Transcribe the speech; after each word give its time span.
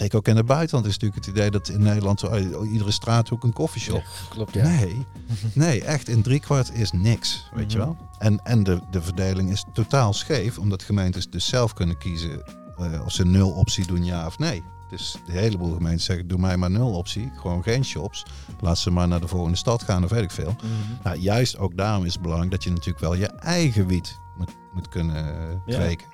zeker 0.00 0.18
ook 0.18 0.28
in 0.28 0.36
het 0.36 0.46
buitenland 0.46 0.86
is 0.86 0.92
natuurlijk 0.92 1.24
het 1.26 1.34
idee 1.36 1.50
dat 1.50 1.68
in 1.68 1.82
Nederland 1.82 2.22
uh, 2.24 2.72
iedere 2.72 2.90
straathoek 2.90 3.42
een 3.44 3.52
koffieshop. 3.52 4.02
Ja, 4.02 4.28
klopt, 4.28 4.54
ja. 4.54 4.62
Nee, 4.68 5.06
nee, 5.54 5.84
echt 5.84 6.08
in 6.08 6.22
driekwart 6.22 6.72
is 6.74 6.92
niks, 6.92 7.48
weet 7.54 7.72
je 7.72 7.78
Mhm. 7.78 7.86
wel. 7.86 7.96
En, 8.18 8.40
en 8.44 8.62
de, 8.62 8.80
de 8.90 9.02
verdeling 9.02 9.50
is 9.50 9.64
totaal 9.72 10.12
scheef, 10.12 10.58
omdat 10.58 10.82
gemeentes 10.82 11.30
dus 11.30 11.46
zelf 11.48 11.72
kunnen 11.72 11.98
kiezen 11.98 12.42
eh, 12.78 13.04
of 13.04 13.12
ze 13.12 13.26
nul 13.26 13.50
optie 13.50 13.86
doen, 13.86 14.04
ja 14.04 14.26
of 14.26 14.38
nee. 14.38 14.62
Dus 14.90 15.16
de 15.26 15.32
heleboel 15.32 15.74
gemeenten 15.74 16.00
zeggen, 16.00 16.28
doe 16.28 16.38
mij 16.38 16.56
maar 16.56 16.70
nul 16.70 16.90
optie, 16.92 17.30
gewoon 17.36 17.62
geen 17.62 17.84
shops. 17.84 18.24
Laat 18.60 18.78
ze 18.78 18.90
maar 18.90 19.08
naar 19.08 19.20
de 19.20 19.28
volgende 19.28 19.56
stad 19.56 19.82
gaan 19.82 20.04
of 20.04 20.10
weet 20.10 20.22
ik 20.22 20.30
veel. 20.30 20.54
Mhm. 20.56 21.02
Nou, 21.02 21.18
juist 21.18 21.58
ook 21.58 21.76
daarom 21.76 22.04
is 22.04 22.12
het 22.12 22.22
belangrijk 22.22 22.50
dat 22.52 22.64
je 22.64 22.70
natuurlijk 22.70 22.98
wel 23.00 23.14
je 23.14 23.26
eigen 23.26 23.86
wiet 23.86 24.18
moet, 24.36 24.50
moet 24.72 24.88
kunnen 24.88 25.16
eh, 25.38 25.56
Ja. 25.66 25.76
kweken. 25.78 26.06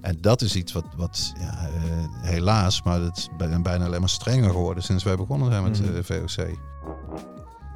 En 0.00 0.18
dat 0.20 0.42
is 0.42 0.56
iets 0.56 0.72
wat, 0.72 0.84
wat 0.96 1.32
ja, 1.38 1.68
eh, 1.68 1.72
helaas, 2.20 2.82
maar 2.82 3.00
het 3.00 3.16
is 3.16 3.28
bij- 3.36 3.60
bijna 3.62 3.84
alleen 3.84 4.00
maar 4.00 4.08
strenger 4.08 4.50
geworden 4.50 4.82
sinds 4.82 5.04
wij 5.04 5.16
begonnen 5.16 5.50
zijn 5.50 5.62
met 5.62 5.80
Mhm. 5.80 5.96
eh, 5.96 6.02
VOC. 6.02 6.58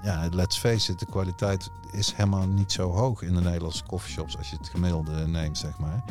Ja, 0.03 0.29
let's 0.31 0.59
face 0.59 0.93
it, 0.93 0.99
de 0.99 1.07
kwaliteit 1.07 1.71
is 1.93 2.13
helemaal 2.13 2.47
niet 2.47 2.73
zo 2.73 2.91
hoog 2.91 3.23
in 3.23 3.35
de 3.35 3.41
Nederlandse 3.41 3.85
coffeeshops 3.85 4.37
als 4.37 4.51
je 4.51 4.57
het 4.57 4.69
gemiddelde 4.69 5.27
neemt, 5.27 5.59
zeg 5.59 5.79
maar. 5.79 6.05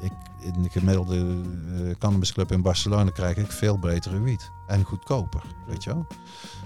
Ik, 0.00 0.12
in 0.40 0.62
de 0.62 0.68
gemiddelde 0.68 1.16
eh 1.16 1.94
cannabisclub 1.98 2.52
in 2.52 2.62
Barcelona 2.62 3.10
krijg 3.10 3.36
ik 3.36 3.52
veel 3.52 3.78
betere 3.78 4.20
wiet. 4.20 4.50
En 4.66 4.84
goedkoper, 4.84 5.42
weet 5.66 5.84
je 5.84 5.90
wel. 5.90 6.06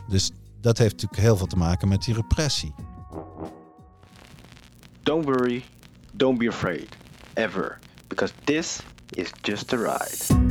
Dus 0.09 0.31
dat 0.61 0.79
heeft 0.79 0.93
natuurlijk 0.93 1.23
heel 1.23 1.37
veel 1.37 1.47
te 1.47 1.57
maken 1.57 1.89
met 1.89 2.03
die 2.03 2.15
repressie. 2.15 2.75
Don't 5.03 5.25
worry, 5.25 5.65
don't 6.13 6.39
be 6.39 6.49
afraid, 6.49 6.97
ever, 7.35 7.79
because 8.09 8.33
this 8.45 8.81
is 9.09 9.31
just 9.43 9.73
a 9.73 9.77
ride. 9.77 10.50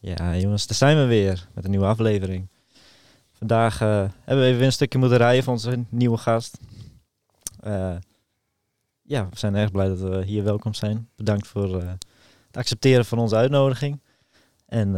Ja, 0.00 0.36
jongens, 0.36 0.66
daar 0.66 0.76
zijn 0.76 0.96
we 0.96 1.04
weer 1.04 1.48
met 1.54 1.64
een 1.64 1.70
nieuwe 1.70 1.86
aflevering. 1.86 2.48
Vandaag 3.32 3.80
eh, 3.80 4.04
hebben 4.24 4.44
we 4.44 4.50
even 4.50 4.64
een 4.64 4.72
stukje 4.72 4.98
moeten 4.98 5.18
rijden 5.18 5.44
van 5.44 5.52
onze 5.52 5.84
nieuwe 5.88 6.16
gast. 6.16 6.58
Eh, 7.60 7.96
ja, 9.02 9.28
we 9.28 9.38
zijn 9.38 9.54
erg 9.54 9.70
blij 9.70 9.88
dat 9.88 9.98
we 9.98 10.24
hier 10.24 10.44
welkom 10.44 10.74
zijn. 10.74 11.08
Bedankt 11.16 11.46
voor 11.46 11.80
eh, 11.80 11.88
het 12.46 12.56
accepteren 12.56 13.04
van 13.04 13.18
onze 13.18 13.36
uitnodiging. 13.36 14.00
En 14.66 14.92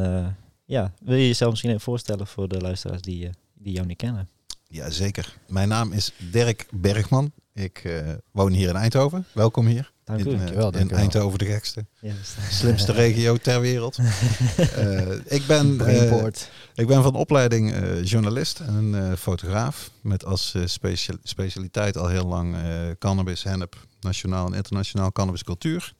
ja, 0.64 0.92
wil 1.00 1.17
je 1.17 1.27
jezelf 1.27 1.50
misschien 1.50 1.70
even 1.70 1.83
voorstellen 1.83 2.27
voor 2.27 2.48
de 2.48 2.61
luisteraars 2.61 3.03
die, 3.03 3.30
die 3.55 3.73
jou 3.73 3.86
niet 3.86 3.97
kennen? 3.97 4.28
Jazeker. 4.64 5.36
Mijn 5.48 5.69
naam 5.69 5.92
is 5.92 6.12
Dirk 6.30 6.67
Bergman. 6.70 7.33
Ik 7.55 7.78
eh, 7.84 8.08
woon 8.31 8.53
hier 8.53 8.69
in 8.69 8.77
Eindhoven. 8.77 9.27
Welkom 9.33 9.67
hier. 9.67 9.92
Dank 10.05 10.20
in, 10.20 10.27
u. 10.27 10.31
eh, 10.31 10.41
in 10.41 10.55
dankjewel. 10.55 10.98
Eindhoven 10.98 11.39
de 11.39 11.45
gekste. 11.45 11.86
Ja, 12.00 12.12
Slimste 12.50 12.92
regio 12.92 13.36
ter 13.36 13.61
wereld. 13.61 13.98
Eh, 14.77 15.11
ik, 15.25 15.47
ben, 15.47 15.77
ik 16.75 16.86
ben 16.86 17.03
van 17.03 17.14
opleiding 17.14 17.75
journalist 18.05 18.61
en 18.61 19.14
fotograaf. 19.19 19.91
Met 20.00 20.25
als 20.25 20.55
eh, 20.55 20.62
specia- 20.67 21.17
specialiteit 21.23 21.97
al 21.97 22.08
heel 22.08 22.27
lang 22.27 22.56
cannabis, 22.98 23.42
hennep, 23.42 23.77
nationaal 24.00 24.47
en 24.47 24.53
internationaal 24.55 25.12
cannabiscultuur. 25.12 25.95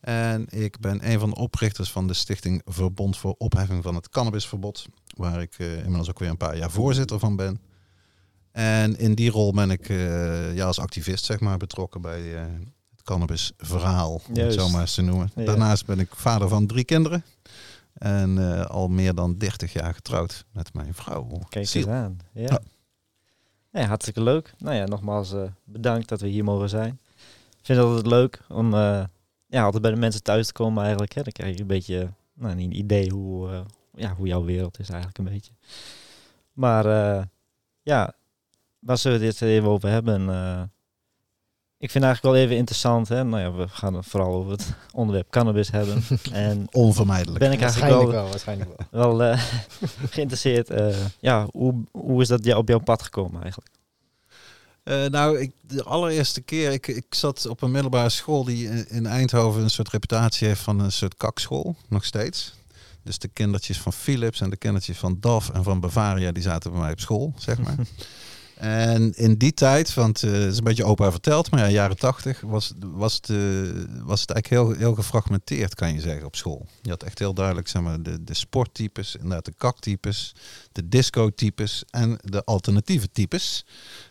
En 0.00 0.46
ik 0.48 0.80
ben 0.80 1.10
een 1.10 1.18
van 1.18 1.30
de 1.30 1.36
oprichters 1.36 1.90
van 1.90 2.06
de 2.06 2.14
stichting 2.14 2.62
Verbond 2.64 3.16
voor 3.18 3.34
Opheffing 3.38 3.82
van 3.82 3.94
het 3.94 4.08
Cannabisverbod. 4.08 4.84
Waar 5.16 5.40
ik 5.42 5.58
inmiddels 5.58 6.08
ook 6.10 6.18
weer 6.18 6.28
een 6.28 6.36
paar 6.36 6.56
jaar 6.56 6.70
voorzitter 6.70 7.18
van 7.18 7.36
ben. 7.36 7.60
En 8.52 8.98
in 8.98 9.14
die 9.14 9.30
rol 9.30 9.52
ben 9.52 9.70
ik 9.70 9.88
eh, 9.88 10.54
ja, 10.54 10.66
als 10.66 10.78
activist 10.78 11.24
zeg 11.24 11.40
maar, 11.40 11.56
betrokken 11.56 12.00
bij 12.00 12.34
eh, 12.34 12.42
het 12.90 13.02
cannabisverhaal, 13.02 14.20
om 14.28 14.36
het 14.36 14.52
zo 14.52 14.68
maar 14.68 14.80
eens 14.80 14.94
te 14.94 15.02
noemen. 15.02 15.30
Ja. 15.34 15.44
Daarnaast 15.44 15.86
ben 15.86 15.98
ik 15.98 16.14
vader 16.14 16.48
van 16.48 16.66
drie 16.66 16.84
kinderen. 16.84 17.24
En 17.92 18.38
eh, 18.38 18.66
al 18.66 18.88
meer 18.88 19.14
dan 19.14 19.38
30 19.38 19.72
jaar 19.72 19.94
getrouwd 19.94 20.44
met 20.52 20.74
mijn 20.74 20.94
vrouw. 20.94 21.28
Kijk 21.48 21.74
eens 21.74 21.86
aan. 21.86 22.18
Ja. 22.32 22.42
Ja. 22.42 22.60
Ja, 23.72 23.86
hartstikke 23.86 24.22
leuk. 24.22 24.54
Nou 24.58 24.76
ja, 24.76 24.84
nogmaals 24.84 25.34
bedankt 25.64 26.08
dat 26.08 26.20
we 26.20 26.28
hier 26.28 26.44
mogen 26.44 26.68
zijn. 26.68 27.00
Ik 27.50 27.66
vind 27.66 27.78
het 27.78 27.86
altijd 27.86 28.06
leuk 28.06 28.40
om 28.48 28.74
ja, 29.46 29.62
altijd 29.62 29.82
bij 29.82 29.90
de 29.90 29.96
mensen 29.96 30.22
thuis 30.22 30.46
te 30.46 30.52
komen 30.52 30.82
eigenlijk. 30.82 31.12
Hè. 31.12 31.22
Dan 31.22 31.32
krijg 31.32 31.54
je 31.54 31.60
een 31.60 31.66
beetje 31.66 32.10
nou, 32.34 32.60
een 32.60 32.76
idee 32.76 33.10
hoe, 33.10 33.64
ja, 33.94 34.14
hoe 34.14 34.26
jouw 34.26 34.44
wereld 34.44 34.78
is 34.78 34.88
eigenlijk 34.88 35.18
een 35.18 35.24
beetje. 35.24 35.52
Maar 36.52 36.86
ja, 37.82 38.14
waar 38.80 38.98
zullen 38.98 39.18
we 39.20 39.24
dit 39.24 39.40
even 39.42 39.68
over 39.68 39.88
hebben? 39.88 40.30
Eh, 40.30 40.62
ik 41.78 41.90
vind 41.90 42.04
eigenlijk 42.04 42.34
wel 42.34 42.44
even 42.44 42.56
interessant. 42.56 43.08
Hè? 43.08 43.24
Nou 43.24 43.42
ja, 43.42 43.52
we 43.52 43.68
gaan 43.68 43.94
het 43.94 44.06
vooral 44.06 44.32
over 44.34 44.52
het 44.52 44.66
onderwerp 44.94 45.30
cannabis 45.30 45.70
hebben. 45.70 46.02
en 46.32 46.66
Onvermijdelijk. 46.70 47.38
ben 47.38 47.52
ik 47.52 47.60
eigenlijk 47.60 47.92
Waarschijnlijk 47.92 48.10
wel 48.12 48.20
wel, 48.22 48.30
waarschijnlijk 48.30 48.70
wel. 48.90 49.16
wel 49.18 49.22
eh, 49.32 49.42
geïnteresseerd. 50.10 50.70
eh, 50.70 50.96
ja, 51.20 51.46
hoe, 51.52 51.74
hoe 51.90 52.20
is 52.22 52.28
dat 52.28 52.54
op 52.54 52.68
jouw 52.68 52.78
pad 52.78 53.02
gekomen 53.02 53.42
eigenlijk? 53.42 53.70
Eh, 54.82 55.04
nou, 55.04 55.38
ik, 55.40 55.52
de 55.60 55.82
allereerste 55.84 56.40
keer, 56.40 56.72
ik, 56.72 56.86
ik 56.86 57.04
zat 57.14 57.46
op 57.46 57.62
een 57.62 57.70
middelbare 57.70 58.08
school 58.08 58.44
die 58.44 58.68
in- 58.68 58.88
in 58.88 59.06
Eindhoven 59.06 59.62
een 59.62 59.70
soort 59.70 59.88
reputatie 59.88 60.46
heeft 60.48 60.60
van 60.60 60.80
een 60.80 60.92
soort 60.92 61.14
kakschool, 61.16 61.76
nog 61.88 62.04
steeds. 62.04 62.54
Dus 63.02 63.18
de 63.18 63.28
kindertjes 63.28 63.78
van 63.80 63.92
Philips 63.92 64.40
en 64.40 64.50
de 64.50 64.56
kindertjes 64.56 64.98
van 64.98 65.16
DAF 65.20 65.50
en 65.50 65.62
van 65.62 65.80
Bavaria, 65.80 66.32
die 66.32 66.42
zaten 66.42 66.70
bij 66.70 66.80
mij 66.80 66.92
op 66.92 67.00
school, 67.00 67.32
zeg 67.36 67.58
maar. 67.58 67.74
En 68.60 69.12
in 69.12 69.34
die 69.34 69.52
tijd, 69.54 69.94
want 69.94 70.22
eh, 70.22 70.30
het 70.32 70.52
is 70.52 70.58
een 70.58 70.64
beetje 70.64 70.84
opa 70.84 71.10
verteld, 71.10 71.50
maar 71.50 71.60
ja, 71.60 71.68
jaren 71.70 71.96
tachtig, 71.98 72.40
was, 72.40 72.72
was, 72.80 73.14
het, 73.14 73.26
was 74.04 74.20
het 74.20 74.30
eigenlijk 74.30 74.48
heel, 74.48 74.70
heel 74.78 74.94
gefragmenteerd, 74.94 75.74
kan 75.74 75.92
je 75.94 76.00
zeggen, 76.00 76.26
op 76.26 76.36
school. 76.36 76.66
Je 76.82 76.90
had 76.90 77.02
echt 77.02 77.18
heel 77.18 77.34
duidelijk, 77.34 77.68
zeg 77.68 77.82
maar, 77.82 78.02
de, 78.02 78.24
de 78.24 78.34
sporttypes, 78.34 79.14
inderdaad 79.16 79.44
de 79.44 79.54
kaktypes, 79.56 80.34
de 80.72 80.88
discotypes 80.88 81.82
en 81.90 82.18
de 82.24 82.44
alternatieve 82.44 83.08
types. 83.12 83.64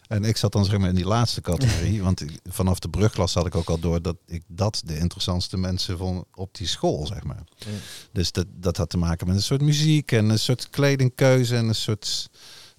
En 0.07 0.23
ik 0.23 0.37
zat 0.37 0.51
dan 0.51 0.65
zeg 0.65 0.77
maar 0.79 0.89
in 0.89 0.95
die 0.95 1.05
laatste 1.05 1.41
categorie, 1.41 2.03
want 2.07 2.21
ik- 2.21 2.39
vanaf 2.49 2.79
de 2.79 2.89
brugklas 2.89 3.33
had 3.33 3.45
ik 3.45 3.55
ook 3.55 3.69
al 3.69 3.79
door 3.79 4.01
dat 4.01 4.15
ik 4.25 4.43
dat 4.47 4.81
de 4.85 4.97
interessantste 4.97 5.57
mensen 5.57 5.97
vond 5.97 6.25
op 6.33 6.55
die 6.57 6.67
school, 6.67 7.05
zeg 7.07 7.23
maar. 7.23 7.43
Ja. 7.57 7.65
Dus 8.11 8.31
dat, 8.31 8.45
dat 8.51 8.77
had 8.77 8.89
te 8.89 8.97
maken 8.97 9.27
met 9.27 9.35
een 9.35 9.41
soort 9.41 9.61
muziek 9.61 10.11
en 10.11 10.29
een 10.29 10.39
soort 10.39 10.69
kledingkeuze 10.69 11.55
en 11.55 11.67
een 11.67 11.75
soort 11.75 12.29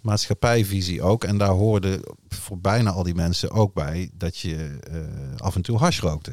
maatschappijvisie 0.02 1.02
ook. 1.02 1.24
En 1.24 1.38
daar 1.38 1.48
hoorde 1.48 2.04
voor 2.28 2.58
bijna 2.58 2.90
al 2.90 3.02
die 3.02 3.14
mensen 3.14 3.50
ook 3.50 3.74
bij 3.74 4.10
dat 4.12 4.38
je 4.38 4.78
eh, 4.90 5.00
af 5.36 5.54
en 5.54 5.62
toe 5.62 5.78
hash 5.78 6.00
rookte. 6.00 6.32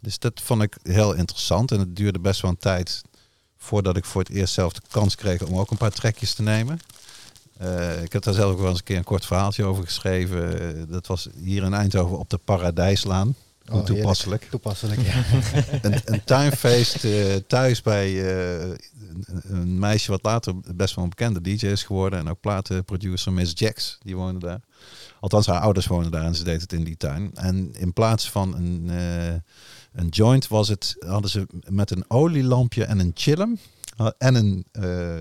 Dus 0.00 0.18
dat 0.18 0.40
vond 0.40 0.62
ik 0.62 0.76
heel 0.82 1.14
interessant 1.14 1.72
en 1.72 1.78
het 1.78 1.96
duurde 1.96 2.18
best 2.18 2.40
wel 2.40 2.50
een 2.50 2.56
tijd 2.56 3.02
voordat 3.56 3.96
ik 3.96 4.04
voor 4.04 4.20
het 4.20 4.30
eerst 4.30 4.54
zelf 4.54 4.72
de 4.72 4.80
kans 4.90 5.14
kreeg 5.14 5.42
om 5.42 5.58
ook 5.58 5.70
een 5.70 5.76
paar 5.76 5.90
trekjes 5.90 6.34
te 6.34 6.42
nemen. 6.42 6.78
Eh, 7.58 8.02
ik 8.02 8.12
heb 8.12 8.22
daar 8.22 8.34
zelf 8.34 8.52
ook 8.52 8.60
wel 8.60 8.68
eens 8.68 8.78
een 8.78 8.84
keer 8.84 8.96
een 8.96 9.04
kort 9.04 9.26
verhaaltje 9.26 9.64
over 9.64 9.84
geschreven. 9.84 10.88
Dat 10.90 11.06
was 11.06 11.28
hier 11.36 11.62
in 11.62 11.74
Eindhoven 11.74 12.18
op 12.18 12.30
de 12.30 12.38
Paradijslaan. 12.38 13.34
Oh, 13.68 13.74
heerlijk. 13.74 13.96
toepasselijk. 13.96 14.46
Toepasselijk, 14.50 15.00
ja. 15.00 15.24
Een, 15.82 16.00
een 16.04 16.24
tuinfeest 16.24 17.04
eh, 17.04 17.34
thuis 17.46 17.82
bij 17.82 18.06
eh, 18.06 18.68
een, 18.68 19.42
een 19.42 19.78
meisje 19.78 20.10
wat 20.10 20.22
later 20.22 20.54
best 20.74 20.94
wel 20.94 21.04
een 21.04 21.10
bekende 21.10 21.40
DJ 21.40 21.66
is 21.66 21.82
geworden. 21.82 22.18
En 22.18 22.28
ook 22.28 22.40
platenproducer 22.40 23.32
Miss 23.32 23.52
Jax, 23.54 23.98
die 24.02 24.16
woonde 24.16 24.46
daar. 24.46 24.60
Althans, 25.20 25.46
haar 25.46 25.60
ouders 25.60 25.86
woonden 25.86 26.10
daar 26.10 26.24
en 26.24 26.34
ze 26.34 26.44
deed 26.44 26.60
het 26.60 26.72
in 26.72 26.84
die 26.84 26.96
tuin. 26.96 27.30
En 27.34 27.74
in 27.74 27.92
plaats 27.92 28.30
van 28.30 28.54
een, 28.56 28.90
eh, 28.90 29.34
een 29.92 30.08
joint 30.08 30.48
was 30.48 30.68
het, 30.68 30.96
hadden 31.06 31.30
ze 31.30 31.46
met 31.68 31.90
een 31.90 32.04
olielampje 32.08 32.84
en 32.84 32.98
een 32.98 33.12
chillum 33.14 33.58
en 34.18 34.34
een 34.34 34.66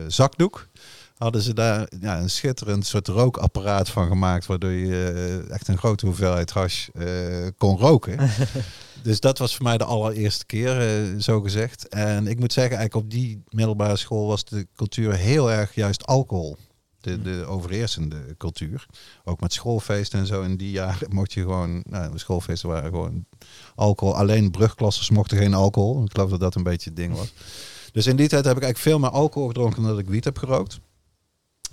zakdoek 0.08 0.68
hadden 1.18 1.42
ze 1.42 1.54
daar 1.54 1.88
ja, 2.00 2.20
een 2.20 2.30
schitterend 2.30 2.86
soort 2.86 3.08
rookapparaat 3.08 3.90
van 3.90 4.08
gemaakt, 4.08 4.46
waardoor 4.46 4.72
je 4.72 5.14
eh, 5.48 5.54
echt 5.54 5.68
een 5.68 5.78
grote 5.78 6.06
hoeveelheid 6.06 6.52
hash 6.52 6.88
eh, 6.94 7.48
kon 7.58 7.78
roken. 7.78 8.30
dus 9.04 9.20
dat 9.20 9.38
was 9.38 9.56
voor 9.56 9.64
mij 9.64 9.78
de 9.78 9.84
allereerste 9.84 10.46
keer, 10.46 10.82
eh, 10.82 11.20
zo 11.20 11.42
gezegd. 11.42 11.88
En 11.88 12.28
ik 12.28 12.40
moet 12.40 12.54
zeggen, 12.54 12.78
eigenlijk 12.78 13.06
op 13.06 13.12
die 13.12 13.44
middelbare 13.50 13.96
school 13.96 14.28
was 14.28 14.46
de 14.46 14.68
cultuur 14.76 15.14
heel 15.14 15.52
erg 15.52 15.76
juist 15.76 16.06
alcohol. 16.06 16.58
De, 17.00 17.22
de 17.22 17.46
overheersende 17.46 18.36
cultuur. 18.38 18.86
Ook 19.24 19.40
met 19.40 19.54
schoolfeesten 19.54 20.20
en 20.20 20.26
zo. 20.26 20.42
In 20.42 20.58
die 20.58 20.72
jaren 20.72 21.14
mocht 21.14 21.34
je 21.34 21.42
gewoon... 21.42 21.84
Nou, 21.90 22.12
de 22.12 22.18
schoolfeesten 22.18 22.70
waren 22.70 22.90
gewoon 22.92 23.26
alcohol. 23.76 24.16
Alleen 24.16 24.52
brugklassers 24.52 25.10
mochten 25.10 25.38
geen 25.38 25.54
alcohol. 25.54 26.04
Ik 26.04 26.12
geloof 26.12 26.30
dat 26.30 26.40
dat 26.40 26.56
een 26.56 26.64
beetje 26.64 26.90
het 26.90 26.98
ding 26.98 27.16
was. 27.16 27.34
Dus 27.92 28.08
in 28.08 28.16
die 28.16 28.28
tijd 28.28 28.46
heb 28.46 28.58
ik 28.58 28.64
eigenlijk 28.64 28.78
veel 28.78 29.00
meer 29.00 29.20
alcohol 29.20 29.48
gedronken 29.48 29.82
dan 29.82 29.92
dat 29.92 30.00
ik 30.00 30.10
wiet 30.10 30.24
heb 30.24 30.38
gerookt. 30.38 30.80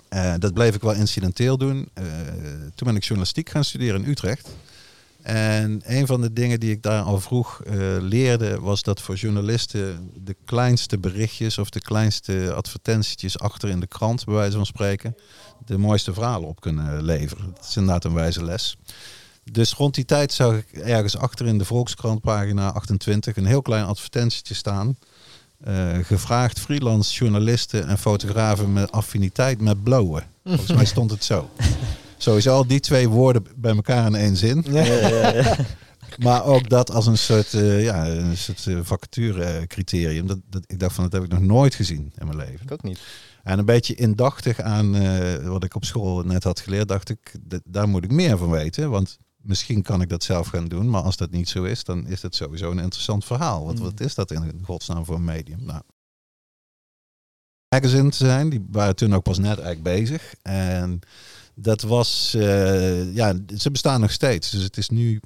Eh, 0.09 0.33
dat 0.39 0.53
bleef 0.53 0.75
ik 0.75 0.81
wel 0.81 0.93
incidenteel 0.93 1.57
doen. 1.57 1.89
Eh, 1.93 2.03
toen 2.75 2.87
ben 2.87 2.95
ik 2.95 3.03
journalistiek 3.03 3.49
gaan 3.49 3.63
studeren 3.63 4.03
in 4.03 4.09
Utrecht. 4.09 4.49
En 5.21 5.81
een 5.85 6.07
van 6.07 6.21
de 6.21 6.33
dingen 6.33 6.59
die 6.59 6.71
ik 6.71 6.83
daar 6.83 7.01
al 7.01 7.19
vroeg 7.19 7.61
eh, 7.63 7.75
leerde, 7.99 8.59
was 8.59 8.81
dat 8.81 9.01
voor 9.01 9.15
journalisten 9.15 10.11
de 10.23 10.35
kleinste 10.45 10.97
berichtjes 10.97 11.57
of 11.57 11.69
de 11.69 11.81
kleinste 11.81 12.53
advertentietjes 12.53 13.39
achter 13.39 13.69
in 13.69 13.79
de 13.79 13.87
krant, 13.87 14.25
bij 14.25 14.33
wijze 14.33 14.55
van 14.55 14.65
spreken, 14.65 15.15
de 15.65 15.77
mooiste 15.77 16.13
verhalen 16.13 16.47
op 16.47 16.61
kunnen 16.61 17.03
leveren. 17.03 17.53
Dat 17.55 17.65
is 17.65 17.75
inderdaad 17.75 18.03
een 18.03 18.13
wijze 18.13 18.43
les. 18.43 18.77
Dus 19.51 19.73
rond 19.73 19.95
die 19.95 20.05
tijd 20.05 20.33
zag 20.33 20.55
ik 20.55 20.71
ergens 20.71 21.17
achter 21.17 21.45
in 21.45 21.57
de 21.57 21.65
Volkskrant, 21.65 22.21
pagina 22.21 22.71
28, 22.71 23.35
een 23.35 23.45
heel 23.45 23.61
klein 23.61 23.85
advertentietje 23.85 24.53
staan. 24.53 24.97
Eh, 25.63 25.97
gevraagd 26.01 26.59
freelance 26.59 27.13
journalisten 27.13 27.87
en 27.87 27.97
fotografen 27.97 28.73
met 28.73 28.91
affiniteit 28.91 29.61
met 29.61 29.83
blowen. 29.83 30.23
Volgens 30.43 30.73
mij 30.73 30.85
stond 30.85 31.11
het 31.11 31.23
zo. 31.23 31.49
Sowieso 32.17 32.53
al 32.53 32.67
die 32.67 32.79
twee 32.79 33.09
woorden 33.09 33.45
bij 33.55 33.75
elkaar 33.75 34.05
in 34.05 34.15
één 34.15 34.37
zin. 34.37 34.65
Ja, 34.69 34.83
ja, 34.83 35.33
ja. 35.33 35.55
Maar 36.17 36.45
ook 36.45 36.69
dat 36.69 36.91
als 36.91 37.07
een 37.07 37.17
soort, 37.17 37.53
eh, 37.53 37.83
ja, 37.83 38.07
een 38.07 38.37
soort 38.37 38.65
uh, 38.65 38.79
vacature 38.81 39.67
criterium. 39.67 40.27
Dat, 40.27 40.39
dat, 40.49 40.63
ik 40.67 40.79
dacht 40.79 40.95
van, 40.95 41.03
dat 41.03 41.13
heb 41.13 41.23
ik 41.23 41.29
nog 41.29 41.39
nooit 41.39 41.75
gezien 41.75 42.11
in 42.17 42.25
mijn 42.25 42.37
leven. 42.37 42.59
Ik 42.61 42.71
ook 42.71 42.83
niet. 42.83 42.99
En 43.43 43.59
een 43.59 43.65
beetje 43.65 43.95
indachtig 43.95 44.61
aan 44.61 44.95
eh, 44.95 45.47
wat 45.47 45.63
ik 45.63 45.75
op 45.75 45.85
school 45.85 46.23
net 46.23 46.43
had 46.43 46.59
geleerd, 46.59 46.87
dacht 46.87 47.09
ik, 47.09 47.35
dat, 47.41 47.61
daar 47.65 47.89
moet 47.89 48.03
ik 48.03 48.11
meer 48.11 48.37
van 48.37 48.49
weten. 48.49 48.89
Want 48.89 49.17
misschien 49.45 49.81
kan 49.81 50.01
ik 50.01 50.09
dat 50.09 50.23
zelf 50.23 50.47
gaan 50.47 50.67
doen. 50.67 50.89
Maar 50.89 51.01
als 51.01 51.17
dat 51.17 51.31
niet 51.31 51.49
zo 51.49 51.63
is, 51.63 51.83
dan 51.83 52.07
is 52.07 52.21
het 52.21 52.35
sowieso 52.35 52.71
een 52.71 52.79
interessant 52.79 53.25
verhaal. 53.25 53.65
Want 53.65 53.77
Mm. 53.77 53.83
wat 53.83 53.99
is 53.99 54.15
dat 54.15 54.31
in 54.31 54.61
godsnaam 54.63 55.05
voor 55.05 55.15
een 55.15 55.23
medium? 55.23 55.63
Nou, 55.65 55.81
magazine 57.69 58.09
te 58.09 58.17
zijn, 58.17 58.49
die 58.49 58.65
waren 58.71 58.95
toen 58.95 59.15
ook 59.15 59.23
pas 59.23 59.37
net 59.37 59.59
eigenlijk 59.59 59.83
bezig. 59.83 60.33
En 60.41 60.99
dat 61.55 61.81
was, 61.81 62.33
eh, 62.33 63.13
ja, 63.15 63.33
ze 63.57 63.71
bestaan 63.71 64.01
nog 64.01 64.11
steeds. 64.11 64.49
Dus 64.49 64.63
het 64.63 64.77
is 64.77 64.89
nu, 64.89 65.19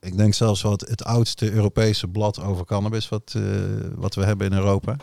ik 0.00 0.16
denk 0.16 0.34
zelfs 0.34 0.62
wel 0.62 0.72
het, 0.72 1.04
oudste 1.04 1.50
Europese 1.50 2.08
blad 2.08 2.40
over 2.40 2.64
cannabis 2.64 3.08
wat, 3.08 3.32
eh, 3.36 3.42
wat 3.94 4.14
we 4.14 4.24
hebben 4.24 4.46
in 4.46 4.56
Europa. 4.56 4.96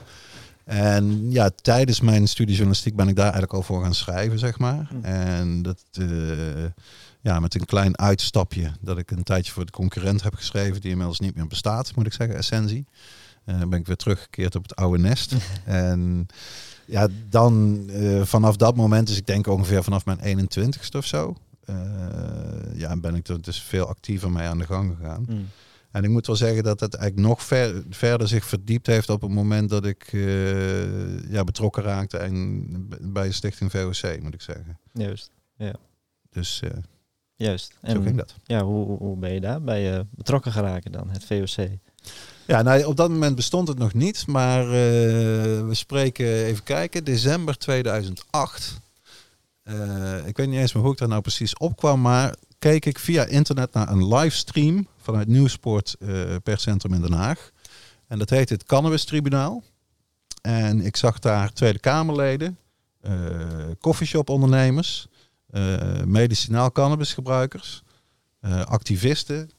En 0.64 1.32
ja, 1.32 1.50
tijdens 1.50 2.02
mijn 2.02 2.28
studie 2.28 2.56
journalistiek 2.56 2.96
ben 2.96 3.08
ik 3.08 3.16
daar 3.16 3.24
eigenlijk 3.24 3.54
al 3.54 3.62
voor 3.62 3.84
gaan 3.84 3.96
schrijven, 3.96 4.40
zeg 4.40 4.60
maar. 4.60 4.88
Hm. 4.90 5.06
En 5.06 5.62
dat, 5.62 5.84
eh, 5.92 6.06
ja, 7.22 7.40
met 7.40 7.56
een 7.56 7.66
klein 7.66 7.98
uitstapje 7.98 8.72
dat 8.80 8.98
ik 8.98 9.12
een 9.12 9.24
tijdje 9.24 9.52
voor 9.52 9.66
de 9.66 9.72
concurrent 9.72 10.24
heb 10.24 10.36
geschreven, 10.36 10.82
die 10.82 10.92
inmiddels 10.92 11.20
niet 11.20 11.36
meer 11.36 11.48
bestaat, 11.48 11.96
moet 11.96 12.06
ik 12.06 12.14
zeggen, 12.14 12.38
Essentie. 12.38 12.86
Eh, 13.44 13.60
ben 13.60 13.80
ik 13.80 13.88
weer 13.88 13.96
teruggekeerd 13.96 14.56
op 14.56 14.64
het 14.64 14.76
oude 14.76 14.98
nest. 14.98 15.36
en 15.66 16.28
ja, 16.86 17.08
dan 17.30 17.84
eh, 17.90 18.22
vanaf 18.22 18.56
dat 18.56 18.76
moment, 18.76 19.08
dus 19.08 19.18
ik 19.18 19.26
denk 19.26 19.48
ongeveer 19.48 19.84
vanaf 19.84 20.06
mijn 20.06 20.48
21ste 20.50 20.98
of 20.98 21.06
zo, 21.06 21.36
eh, 21.66 21.76
ja, 22.74 22.98
ben 22.98 23.16
ik 23.16 23.28
er 23.28 23.42
dus 23.42 23.62
veel 23.62 23.88
actiever 23.88 24.32
mee 24.32 24.48
aan 24.48 24.58
de 24.58 24.66
gang 24.66 24.96
gegaan. 24.98 25.26
Mm. 25.30 25.48
En 25.92 26.04
ik 26.04 26.10
moet 26.10 26.28
wel 26.28 26.36
zeggen 26.36 26.64
dat 26.64 26.80
het 26.80 26.94
eigenlijk 26.94 27.28
nog 27.28 27.44
ver, 27.44 27.84
verder 27.90 28.28
zich 28.28 28.46
verdiept 28.46 28.88
heeft 28.88 29.10
op 29.10 29.22
het 29.22 29.32
moment 29.32 29.70
dat 29.70 29.86
ik 29.86 30.12
ja, 31.30 31.44
betrokken 31.44 31.84
raakte 31.84 32.18
en 32.18 32.66
bij 33.02 33.28
de 33.28 33.34
stichting 33.34 33.72
VOC, 33.72 34.22
moet 34.22 34.34
ik 34.34 34.42
zeggen. 34.42 34.80
Juist. 34.94 35.32
Dus 36.30 36.62
Juist. 37.42 37.74
zo 37.84 37.92
ging 37.94 38.06
En 38.06 38.16
dat. 38.16 38.36
ja, 38.46 38.64
hoe, 38.64 39.18
ben 39.18 39.34
je 39.34 39.40
daar 39.40 39.62
bij 39.62 39.94
eh, 39.94 40.00
betrokken 40.10 40.52
geraken 40.52 40.92
dan, 40.92 41.10
het 41.10 41.26
VOC? 41.26 41.68
Ja, 42.48 42.62
nou, 42.62 42.84
op 42.84 42.96
dat 42.96 43.10
moment 43.10 43.36
bestond 43.36 43.68
het 43.68 43.78
nog 43.78 43.94
niet, 43.94 44.28
maar 44.28 44.64
eh, 44.64 44.72
we 45.68 45.70
spreken, 45.72 46.26
even 46.26 46.64
kijken, 46.64 47.04
december 47.04 47.58
2008. 47.58 48.80
Eh, 49.64 50.28
ik 50.28 50.38
weet 50.38 50.48
niet 50.48 50.60
eens 50.60 50.74
meer 50.74 50.84
hoe 50.84 50.92
ik 50.92 50.98
daar 50.98 51.08
nou 51.08 51.22
precies 51.22 51.58
opkwam, 51.58 52.02
maar 52.02 52.36
keek 52.60 52.86
ik 52.86 53.00
via 53.00 53.26
internet 53.26 53.74
naar 53.74 53.90
een 53.90 54.08
livestream 54.08 54.88
vanuit 54.98 55.28
Nieuwsport 55.28 55.96
eh 56.00 56.36
perscentrum 56.44 56.94
in 56.94 57.02
Den 57.02 57.14
Haag. 57.14 57.52
En 58.08 58.20
dat 58.20 58.30
heet 58.30 58.50
het 58.50 58.64
Cannabis 58.64 59.06
Tribunaal. 59.06 59.64
En 60.42 60.82
ik 60.82 60.96
zag 60.96 61.20
daar 61.20 61.54
Tweede 61.54 61.80
Kamerleden, 61.80 62.58
koffieshop-ondernemers, 63.80 65.08
eh, 65.11 65.11
medicinaal 66.06 66.72
cannabisgebruikers, 66.72 67.84
eh, 68.42 68.62
activisten, 68.62 69.50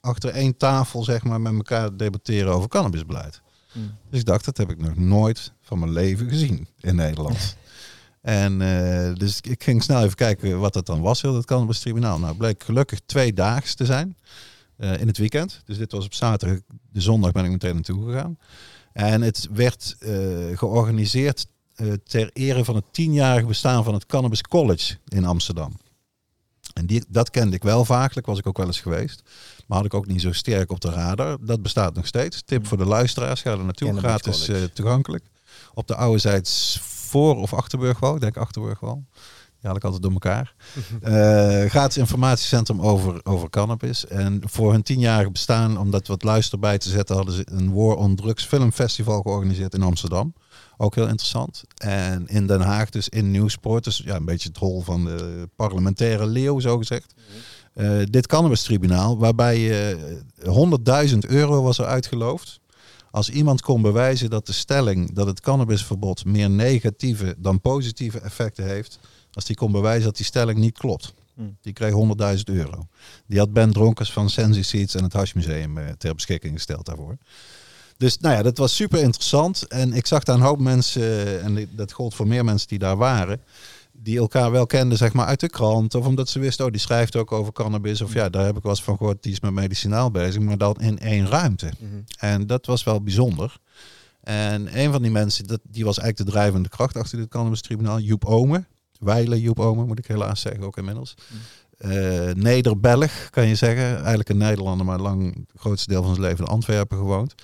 achter 0.00 0.30
één 0.30 0.56
tafel 0.56 1.04
zeg 1.04 1.24
maar, 1.24 1.40
met 1.40 1.52
elkaar 1.54 1.96
debatteren 1.96 2.52
over 2.52 2.68
cannabisbeleid. 2.68 3.40
Mm. 3.72 3.94
Dus 4.10 4.20
ik 4.20 4.26
dacht, 4.26 4.44
dat 4.44 4.56
heb 4.56 4.70
ik 4.70 4.78
nog 4.78 4.96
nooit 4.96 5.52
van 5.60 5.78
mijn 5.78 5.92
leven 5.92 6.28
gezien 6.28 6.68
in 6.80 6.96
Nederland. 6.96 7.56
en 8.20 8.60
eh, 8.60 9.14
dus 9.14 9.40
ik 9.40 9.62
ging 9.62 9.82
snel 9.82 10.02
even 10.02 10.16
kijken 10.16 10.58
wat 10.58 10.72
dat 10.72 10.86
dan 10.86 11.00
was, 11.00 11.22
heel 11.22 11.32
dat 11.32 11.44
cannabis 11.44 11.80
tribunaal. 11.80 12.16
Nou, 12.16 12.28
het 12.28 12.38
bleek 12.38 12.64
gelukkig 12.64 13.00
twee 13.06 13.32
daags 13.32 13.74
te 13.74 13.84
zijn 13.84 14.16
eh, 14.76 15.00
in 15.00 15.06
het 15.06 15.18
weekend. 15.18 15.62
Dus 15.64 15.78
dit 15.78 15.92
was 15.92 16.04
op 16.04 16.14
zaterdag, 16.14 16.58
de 16.90 17.00
zondag 17.00 17.32
ben 17.32 17.44
ik 17.44 17.50
meteen 17.50 17.74
naartoe 17.74 18.04
gegaan. 18.04 18.38
En 18.92 19.22
het 19.22 19.48
werd 19.52 19.96
eh, 19.98 20.10
georganiseerd 20.54 21.40
eh, 21.40 21.50
ter 22.04 22.30
ere 22.32 22.64
van 22.64 22.74
het 22.74 22.84
tienjarige 22.90 23.46
bestaan 23.46 23.84
van 23.84 23.94
het 23.94 24.06
Cannabis 24.06 24.42
College 24.42 24.96
in 25.08 25.24
Amsterdam. 25.24 25.72
En 26.76 26.86
die, 26.86 27.04
dat 27.08 27.30
kende 27.30 27.56
ik 27.56 27.62
wel 27.62 27.84
vaakelijk, 27.84 28.26
was 28.26 28.38
ik 28.38 28.46
ook 28.46 28.56
wel 28.56 28.66
eens 28.66 28.80
geweest. 28.80 29.22
Maar 29.66 29.76
had 29.76 29.86
ik 29.86 29.94
ook 29.94 30.06
niet 30.06 30.20
zo 30.20 30.32
sterk 30.32 30.70
op 30.70 30.80
de 30.80 30.90
radar. 30.90 31.36
Dat 31.40 31.62
bestaat 31.62 31.94
nog 31.94 32.06
steeds. 32.06 32.42
Tip 32.44 32.66
voor 32.66 32.78
de 32.78 32.84
luisteraars, 32.84 33.40
ga 33.40 33.50
er 33.50 33.64
naartoe. 33.64 33.88
Cannabis 33.88 34.10
Gratis 34.10 34.48
eh, 34.48 34.62
toegankelijk. 34.62 35.24
Op 35.74 35.86
de 35.86 35.96
oude 35.96 36.18
zijds 36.18 36.78
voor 36.82 37.36
of 37.36 37.54
Achterburgwal. 37.54 38.14
Ik 38.14 38.20
denk 38.20 38.36
Achterburgwal. 38.36 39.04
Die 39.12 39.66
haal 39.66 39.76
ik 39.76 39.84
altijd 39.84 40.02
door 40.02 40.12
elkaar. 40.12 40.54
Eh, 41.02 41.70
gratis 41.70 41.96
informatiecentrum 41.96 42.80
over, 42.80 43.20
over 43.24 43.50
cannabis. 43.50 44.06
En 44.06 44.42
voor 44.44 44.72
hun 44.72 44.82
tienjarige 44.82 45.30
bestaan, 45.30 45.78
om 45.78 45.90
dat 45.90 46.06
wat 46.06 46.22
luister 46.22 46.58
bij 46.58 46.78
te 46.78 46.88
zetten, 46.88 47.16
hadden 47.16 47.34
ze 47.34 47.46
een 47.50 47.72
War 47.72 47.96
on 47.96 48.14
Drugs 48.14 48.44
filmfestival 48.44 49.22
georganiseerd 49.22 49.74
in 49.74 49.82
Amsterdam. 49.82 50.34
Ook 50.76 50.94
heel 50.94 51.08
interessant. 51.08 51.62
En 51.76 52.26
in 52.26 52.46
Den 52.46 52.60
Haag 52.60 52.90
dus 52.90 53.08
in 53.08 53.30
Nieuwsport. 53.30 53.84
Dus 53.84 54.02
ja, 54.04 54.16
een 54.16 54.24
beetje 54.24 54.48
het 54.48 54.58
hol 54.58 54.80
van 54.80 55.04
de 55.04 55.48
parlementaire 55.56 56.26
leeuw, 56.26 56.60
zo 56.60 56.78
gezegd. 56.78 57.14
Eh, 57.72 57.98
dit 58.10 58.26
cannabistribunaal, 58.26 59.18
waarbij 59.18 59.90
eh 59.90 59.96
100.000 61.08 61.18
euro 61.18 61.62
was 61.62 61.78
er 61.78 61.86
uitgeloofd. 61.86 62.60
Als 63.10 63.30
iemand 63.30 63.60
kon 63.60 63.82
bewijzen 63.82 64.30
dat 64.30 64.46
de 64.46 64.52
stelling 64.52 65.14
dat 65.14 65.26
het 65.26 65.40
cannabisverbod 65.40 66.24
meer 66.24 66.50
negatieve 66.50 67.34
dan 67.38 67.60
positieve 67.60 68.20
effecten 68.20 68.64
heeft, 68.64 68.98
als 69.32 69.44
die 69.44 69.56
kon 69.56 69.72
bewijzen 69.72 70.04
dat 70.04 70.16
die 70.16 70.24
stelling 70.24 70.58
niet 70.58 70.78
klopt. 70.78 71.14
Hmm. 71.34 71.56
Die 71.60 71.72
kreeg 71.72 71.92
100.000 71.92 72.42
euro. 72.44 72.86
Die 73.26 73.38
had 73.38 73.52
Ben 73.52 73.72
Dronkers 73.72 74.12
van 74.12 74.30
Sensi 74.30 74.62
Seeds 74.62 74.94
en 74.94 75.02
het 75.02 75.12
Hashmuseum 75.12 75.78
eh, 75.78 75.88
ter 75.98 76.14
beschikking 76.14 76.54
gesteld 76.54 76.86
daarvoor. 76.86 77.16
Dus 77.98 78.18
nou 78.18 78.34
ja, 78.34 78.42
dat 78.42 78.58
was 78.58 78.74
super 78.74 79.02
interessant. 79.02 79.66
En 79.66 79.92
ik 79.92 80.06
zag 80.06 80.22
daar 80.22 80.36
een 80.36 80.42
hoop 80.42 80.60
mensen, 80.60 81.02
eh, 81.02 81.44
en 81.44 81.68
dat 81.70 81.92
gold 81.92 82.14
voor 82.14 82.26
meer 82.26 82.44
mensen 82.44 82.68
die 82.68 82.78
daar 82.78 82.96
waren, 82.96 83.40
die 83.92 84.18
elkaar 84.18 84.50
wel 84.50 84.66
kenden, 84.66 84.98
zeg 84.98 85.12
maar, 85.12 85.26
uit 85.26 85.40
de 85.40 85.48
krant. 85.48 85.94
Of 85.94 86.06
omdat 86.06 86.28
ze 86.28 86.38
wisten, 86.38 86.64
oh, 86.64 86.70
die 86.70 86.80
schrijft 86.80 87.16
ook 87.16 87.32
over 87.32 87.52
cannabis. 87.52 88.00
Of 88.00 88.12
ja, 88.12 88.28
daar 88.28 88.44
heb 88.44 88.56
ik 88.56 88.62
wel 88.62 88.72
eens 88.72 88.82
van 88.82 88.96
gehoord, 88.96 89.22
die 89.22 89.32
is 89.32 89.40
met 89.40 89.52
medicinaal 89.52 90.10
bezig. 90.10 90.42
Maar 90.42 90.58
dan 90.58 90.74
in 90.80 90.98
één 90.98 91.28
ruimte. 91.28 91.70
Mhm. 91.78 92.00
En 92.18 92.46
dat 92.46 92.66
was 92.66 92.84
wel 92.84 93.02
bijzonder. 93.02 93.56
En 94.20 94.78
een 94.80 94.92
van 94.92 95.02
die 95.02 95.10
mensen, 95.10 95.46
dat, 95.46 95.60
die 95.62 95.84
was 95.84 95.98
eigenlijk 95.98 96.30
de 96.30 96.36
drijvende 96.36 96.68
kracht 96.68 96.96
achter 96.96 97.18
dit 97.18 97.28
cannabistribunaal. 97.28 97.98
Joep 97.98 98.24
Omen. 98.24 98.66
Weile 98.98 99.40
Joep 99.40 99.60
Omen, 99.60 99.86
moet 99.86 99.98
ik 99.98 100.06
helaas 100.06 100.40
zeggen, 100.40 100.62
ook 100.62 100.76
inmiddels. 100.76 101.14
Eh 101.78 102.30
Neder-Belg, 102.34 103.30
kan 103.30 103.46
je 103.46 103.54
zeggen. 103.54 103.96
Eigenlijk 103.96 104.28
een 104.28 104.36
Nederlander, 104.36 104.86
maar 104.86 104.98
lang 104.98 105.34
het 105.34 105.60
grootste 105.60 105.88
deel 105.88 106.02
van 106.02 106.14
zijn 106.14 106.26
leven 106.26 106.44
in 106.44 106.50
Antwerpen 106.50 106.98
gewoond. 106.98 107.34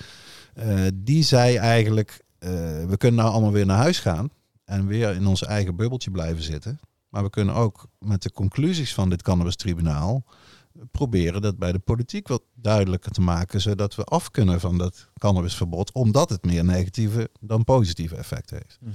Eh, 0.55 0.87
die 0.95 1.23
zei 1.23 1.57
eigenlijk, 1.57 2.25
eh, 2.39 2.51
we 2.85 2.97
kunnen 2.97 3.21
nou 3.21 3.33
allemaal 3.33 3.53
weer 3.53 3.67
naar 3.67 3.77
huis 3.77 3.99
gaan. 3.99 4.31
En 4.65 4.87
weer 4.87 5.15
in 5.15 5.27
ons 5.27 5.43
eigen 5.43 5.77
bubbeltje 5.77 6.11
blijven 6.11 6.43
zitten. 6.43 6.81
Maar 7.09 7.23
we 7.23 7.31
kunnen 7.31 7.55
ook 7.55 7.87
met 7.99 8.23
de 8.23 8.33
conclusies 8.33 8.95
van 8.95 9.11
dit 9.11 9.23
cannabistribunaal 9.23 10.25
proberen 10.91 11.43
dat 11.43 11.59
bij 11.59 11.73
de 11.73 11.79
politiek 11.79 12.29
wat 12.29 12.43
duidelijker 12.55 13.11
te 13.11 13.21
maken, 13.21 13.61
zodat 13.61 13.95
we 13.95 14.05
af 14.05 14.31
kunnen 14.31 14.61
van 14.61 14.79
dat 14.79 15.09
cannabisverbod, 15.19 15.93
omdat 15.93 16.31
het 16.31 16.45
meer 16.45 16.65
negatieve 16.65 17.31
dan 17.41 17.65
positieve 17.65 18.17
effecten 18.17 18.57
heeft. 18.57 18.79
Mm. 18.81 18.93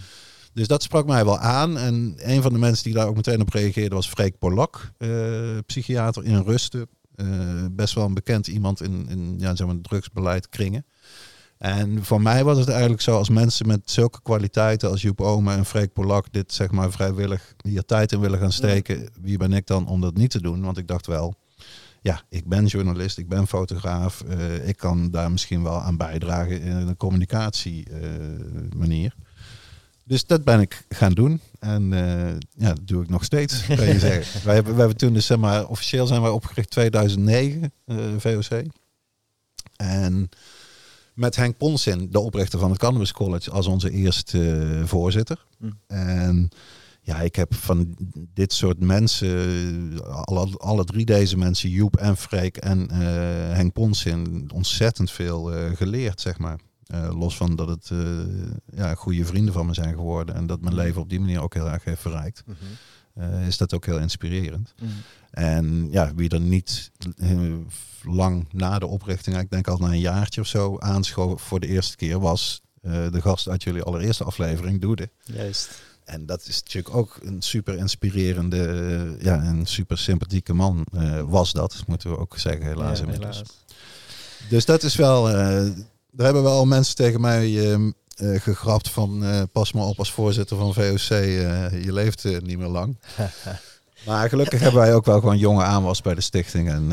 Dus 0.53 0.67
dat 0.67 0.83
sprak 0.83 1.05
mij 1.05 1.25
wel 1.25 1.37
aan. 1.37 1.77
En 1.77 2.13
een 2.17 2.41
van 2.41 2.53
de 2.53 2.59
mensen 2.59 2.83
die 2.83 2.93
daar 2.93 3.07
ook 3.07 3.15
meteen 3.15 3.41
op 3.41 3.49
reageerde 3.49 3.95
was 3.95 4.09
Freek 4.09 4.37
Polak, 4.37 4.91
eh, 4.97 5.57
psychiater 5.65 6.23
in 6.23 6.41
Rusten. 6.41 6.87
Eh, 7.15 7.27
best 7.71 7.93
wel 7.93 8.05
een 8.05 8.13
bekend 8.13 8.47
iemand 8.47 8.81
in, 8.81 9.09
in 9.09 9.35
ja, 9.39 9.55
zeg 9.55 9.67
maar, 9.67 9.81
drugsbeleid 9.81 10.49
kringen. 10.49 10.85
En 11.57 12.03
voor 12.03 12.21
mij 12.21 12.43
was 12.43 12.57
het 12.57 12.69
eigenlijk 12.69 13.01
zo, 13.01 13.17
als 13.17 13.29
mensen 13.29 13.67
met 13.67 13.91
zulke 13.91 14.21
kwaliteiten 14.21 14.89
als 14.89 15.01
Joep 15.01 15.21
Ome 15.21 15.53
en 15.53 15.65
Freek 15.65 15.93
Polak 15.93 16.25
dit 16.31 16.53
zeg 16.53 16.71
maar 16.71 16.91
vrijwillig 16.91 17.55
hier 17.63 17.85
tijd 17.85 18.11
in 18.11 18.19
willen 18.19 18.39
gaan 18.39 18.51
steken, 18.51 19.09
wie 19.21 19.37
ben 19.37 19.53
ik 19.53 19.67
dan 19.67 19.87
om 19.87 20.01
dat 20.01 20.17
niet 20.17 20.31
te 20.31 20.41
doen? 20.41 20.61
Want 20.61 20.77
ik 20.77 20.87
dacht 20.87 21.07
wel, 21.07 21.35
ja, 22.01 22.21
ik 22.29 22.47
ben 22.47 22.65
journalist, 22.65 23.17
ik 23.17 23.27
ben 23.27 23.47
fotograaf, 23.47 24.21
eh, 24.21 24.67
ik 24.67 24.77
kan 24.77 25.11
daar 25.11 25.31
misschien 25.31 25.63
wel 25.63 25.81
aan 25.81 25.97
bijdragen 25.97 26.61
in 26.61 26.71
een 26.71 26.97
communicatie 26.97 27.85
eh, 27.89 28.09
manier. 28.75 29.15
Dus 30.07 30.25
dat 30.25 30.43
ben 30.43 30.59
ik 30.59 30.85
gaan 30.89 31.13
doen. 31.13 31.41
En 31.59 31.93
eh, 31.93 32.35
ja, 32.55 32.73
dat 32.73 32.87
doe 32.87 33.03
ik 33.03 33.09
nog 33.09 33.23
steeds, 33.23 33.65
kan 33.65 33.85
je 33.85 33.99
zeggen. 34.09 34.45
Wij 34.45 34.55
hebben, 34.55 34.71
wij 34.71 34.81
hebben 34.81 34.97
toen 34.97 35.13
dus, 35.13 35.25
zeg 35.25 35.37
maar, 35.37 35.67
officieel 35.67 36.07
zijn 36.07 36.21
wij 36.21 36.29
opgericht 36.29 36.69
2009, 36.69 37.71
eh, 37.85 37.97
VOC. 38.17 38.63
En 39.75 40.29
met 41.17 41.35
Henk 41.35 41.57
Ponsin, 41.57 42.07
de 42.11 42.19
oprichter 42.19 42.59
van 42.59 42.69
het 42.69 42.79
Cannabis 42.79 43.11
College, 43.11 43.51
als 43.51 43.67
onze 43.67 43.91
eerste 43.91 44.51
eh, 44.51 44.85
voorzitter. 44.85 45.45
Hm. 45.57 45.69
En 45.87 46.49
ja, 47.01 47.19
ik 47.19 47.35
heb 47.35 47.55
van 47.55 47.95
dit 48.33 48.53
soort 48.53 48.79
mensen, 48.79 50.01
alle, 50.25 50.57
alle 50.57 50.83
drie 50.83 51.05
deze 51.05 51.37
mensen, 51.37 51.69
Joep 51.69 51.95
en 51.95 52.17
Freek 52.17 52.57
en 52.57 52.89
eh, 52.89 52.99
Henk 53.55 53.73
Ponsin, 53.73 54.49
ontzettend 54.53 55.11
veel 55.11 55.53
eh, 55.53 55.75
geleerd, 55.75 56.21
zeg 56.21 56.37
maar. 56.37 56.59
Los 57.09 57.37
van 57.37 57.55
dat 57.55 57.67
het 57.67 57.91
ja, 58.75 58.93
goede 58.95 59.25
vrienden 59.25 59.53
van 59.53 59.65
me 59.65 59.73
zijn 59.73 59.93
geworden 59.93 60.35
en 60.35 60.47
dat 60.47 60.61
mijn 60.61 60.75
leven 60.75 61.01
op 61.01 61.09
die 61.09 61.19
manier 61.19 61.41
ook 61.41 61.53
heel 61.53 61.69
erg 61.69 61.83
heeft 61.83 62.01
verrijkt, 62.01 62.43
eh, 63.17 63.47
is 63.47 63.57
dat 63.57 63.73
ook 63.73 63.85
heel 63.85 63.99
inspirerend. 63.99 64.73
En 65.31 65.87
ja, 65.91 66.11
wie 66.15 66.29
er 66.29 66.39
niet 66.39 66.91
eh, 67.17 67.37
lang 68.03 68.47
na 68.51 68.79
de 68.79 68.85
oprichting, 68.87 69.37
ik 69.37 69.49
denk 69.49 69.67
al 69.67 69.77
na 69.77 69.87
een 69.87 69.99
jaartje 69.99 70.41
of 70.41 70.47
zo, 70.47 70.77
aanschoof 70.79 71.41
voor 71.41 71.59
de 71.59 71.67
eerste 71.67 71.95
keer, 71.95 72.19
was 72.19 72.61
eh, 72.81 73.11
de 73.11 73.21
gast 73.21 73.47
uit 73.49 73.63
jullie 73.63 73.81
allereerste 73.81 74.23
aflevering, 74.23 74.81
Doede. 74.81 75.09
Juist. 75.23 75.69
En 76.03 76.25
dat 76.25 76.47
is 76.47 76.63
natuurlijk 76.63 76.95
ook 76.95 77.19
een 77.21 77.41
super 77.41 77.77
inspirerende, 77.77 79.15
ja, 79.19 79.43
een 79.43 79.65
super 79.65 79.97
sympathieke 79.97 80.53
man 80.53 80.85
was 81.27 81.51
dat, 81.51 81.83
moeten 81.87 82.09
we 82.09 82.17
ook 82.17 82.37
zeggen, 82.37 82.65
helaas 82.65 82.99
Ja, 82.99 83.03
inmiddels. 83.05 83.35
helaas. 83.35 83.63
Dus 84.49 84.65
dat 84.65 84.83
is 84.83 84.95
wel, 84.95 85.23
daar 85.23 86.25
hebben 86.25 86.43
wel 86.43 86.65
mensen 86.65 86.95
tegen 86.95 87.21
mij 87.21 87.75
eh, 88.17 88.39
gegrapt 88.41 88.89
van 88.89 89.23
eh, 89.23 89.41
pas 89.51 89.71
maar 89.71 89.83
op 89.85 89.99
als 89.99 90.11
voorzitter 90.11 90.57
van 90.57 90.73
VOC, 90.73 91.09
eh, 91.09 91.83
je 91.83 91.93
leeft 91.93 92.41
niet 92.41 92.57
meer 92.57 92.67
lang. 92.67 92.97
Maar 94.05 94.29
gelukkig 94.29 94.59
hebben 94.59 94.81
wij 94.81 94.93
ook 94.95 95.05
wel 95.05 95.19
gewoon 95.19 95.37
jonge 95.37 95.63
aanwas 95.63 96.01
bij 96.01 96.15
de 96.15 96.21
stichting. 96.21 96.69
En 96.69 96.89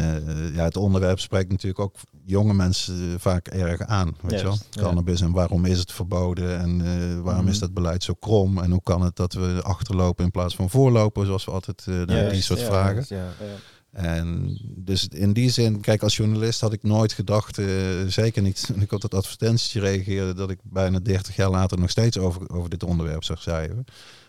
ja, 0.54 0.64
het 0.64 0.76
onderwerp 0.76 1.20
spreekt 1.20 1.50
natuurlijk 1.50 1.80
ook 1.80 1.96
jonge 2.24 2.54
mensen 2.54 3.20
vaak 3.20 3.46
erg 3.46 3.80
aan. 3.80 4.16
Weet 4.20 4.38
je 4.40 4.44
wel? 4.46 4.58
Ja. 4.70 4.82
Cannabis 4.82 5.20
en 5.20 5.32
waarom 5.32 5.64
is 5.64 5.78
het 5.78 5.92
verboden 5.92 6.58
en 6.58 7.22
waarom 7.22 7.42
Mhm. 7.42 7.52
is 7.52 7.58
dat 7.58 7.74
beleid 7.74 8.02
zo 8.02 8.14
krom? 8.14 8.58
En 8.58 8.70
hoe 8.70 8.82
kan 8.82 9.02
het 9.02 9.16
dat 9.16 9.32
we 9.32 9.60
achterlopen 9.62 10.24
in 10.24 10.30
plaats 10.30 10.56
van 10.56 10.70
voorlopen, 10.70 11.26
zoals 11.26 11.44
we 11.44 11.50
altijd 11.50 11.86
naar 11.86 12.30
die 12.30 12.42
soort 12.42 12.60
ja, 12.60 12.66
vragen. 12.66 13.04
Ja, 13.08 13.16
ja. 13.16 13.56
En 13.94 14.58
dus 14.76 15.08
in 15.08 15.32
die 15.32 15.50
zin, 15.50 15.80
kijk, 15.80 16.02
als 16.02 16.16
journalist 16.16 16.60
had 16.60 16.72
ik 16.72 16.82
nooit 16.82 17.12
gedacht, 17.12 17.58
eh, 17.58 17.66
zeker 18.06 18.42
niet 18.42 18.66
toen 18.66 18.80
ik 18.80 18.92
op 18.92 19.00
dat 19.00 19.14
advertentietje 19.14 19.80
reageerde, 19.80 20.34
dat 20.34 20.50
ik 20.50 20.58
bijna 20.62 20.98
30 21.00 21.36
jaar 21.36 21.50
later 21.50 21.78
nog 21.78 21.90
steeds 21.90 22.18
over, 22.18 22.50
over 22.50 22.70
dit 22.70 22.82
onderwerp 22.82 23.24
zou 23.24 23.38
schrijven. 23.38 23.84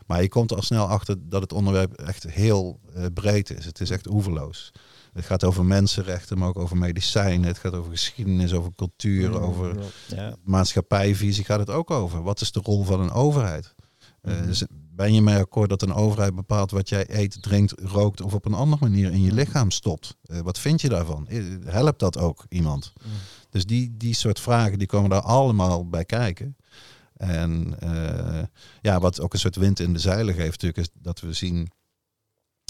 Maar 0.05 0.21
je 0.21 0.29
komt 0.29 0.51
er 0.51 0.57
al 0.57 0.63
snel 0.63 0.85
achter 0.87 1.15
dat 1.29 1.41
het 1.41 1.53
onderwerp 1.53 1.93
echt 1.93 2.23
heel 2.23 2.79
eh, 2.93 3.05
breed 3.13 3.49
is. 3.49 3.65
Het 3.65 3.79
is 3.81 3.89
echt 3.89 4.09
oeverloos. 4.09 4.71
Het 5.13 5.25
gaat 5.25 5.43
over 5.43 5.65
mensenrechten, 5.65 6.37
maar 6.37 6.47
ook 6.47 6.57
over 6.59 6.77
medicijnen. 6.77 7.47
Het 7.47 7.57
gaat 7.57 7.73
over 7.73 7.91
geschiedenis, 7.91 8.53
over 8.53 8.71
cultuur, 8.75 9.29
Mm, 9.29 9.35
over 9.35 9.75
Ja. 10.07 10.35
maatschappijvisie 10.43 11.43
gaat 11.43 11.59
het 11.59 11.69
ook 11.69 11.91
over. 11.91 12.21
Wat 12.23 12.41
is 12.41 12.51
de 12.51 12.59
rol 12.63 12.83
van 12.83 12.99
een 12.99 13.11
overheid? 13.11 13.73
Eh, 14.21 14.33
Mhm. 14.41 14.53
Ben 14.95 15.13
je 15.13 15.21
mee 15.21 15.37
akkoord 15.37 15.69
dat 15.69 15.81
een 15.81 15.93
overheid 15.93 16.35
bepaalt 16.35 16.71
wat 16.71 16.89
jij 16.89 17.05
eet, 17.09 17.41
drinkt, 17.41 17.73
rookt 17.79 18.21
of 18.21 18.33
op 18.33 18.45
een 18.45 18.53
andere 18.53 18.89
manier 18.89 19.11
in 19.11 19.21
je 19.21 19.33
lichaam 19.33 19.71
stopt? 19.71 20.17
Eh, 20.23 20.39
wat 20.39 20.59
vind 20.59 20.81
je 20.81 20.89
daarvan? 20.89 21.27
Eh, 21.27 21.43
Helpt 21.65 21.99
dat 21.99 22.17
ook 22.17 22.45
iemand? 22.49 22.93
Mhm. 22.97 23.09
Dus 23.49 23.65
die, 23.65 23.93
die 23.97 24.13
soort 24.13 24.39
vragen 24.39 24.77
die 24.77 24.87
komen 24.87 25.09
daar 25.09 25.21
allemaal 25.21 25.89
bij 25.89 26.05
kijken. 26.05 26.55
En 27.17 27.75
eh, 27.79 28.43
ja, 28.81 28.99
wat 28.99 29.21
ook 29.21 29.33
een 29.33 29.39
soort 29.39 29.55
wind 29.55 29.79
in 29.79 29.93
de 29.93 29.99
zeilen 29.99 30.33
geeft 30.33 30.61
natuurlijk, 30.61 30.77
is 30.77 30.89
dat 31.01 31.19
we 31.19 31.33
zien 31.33 31.71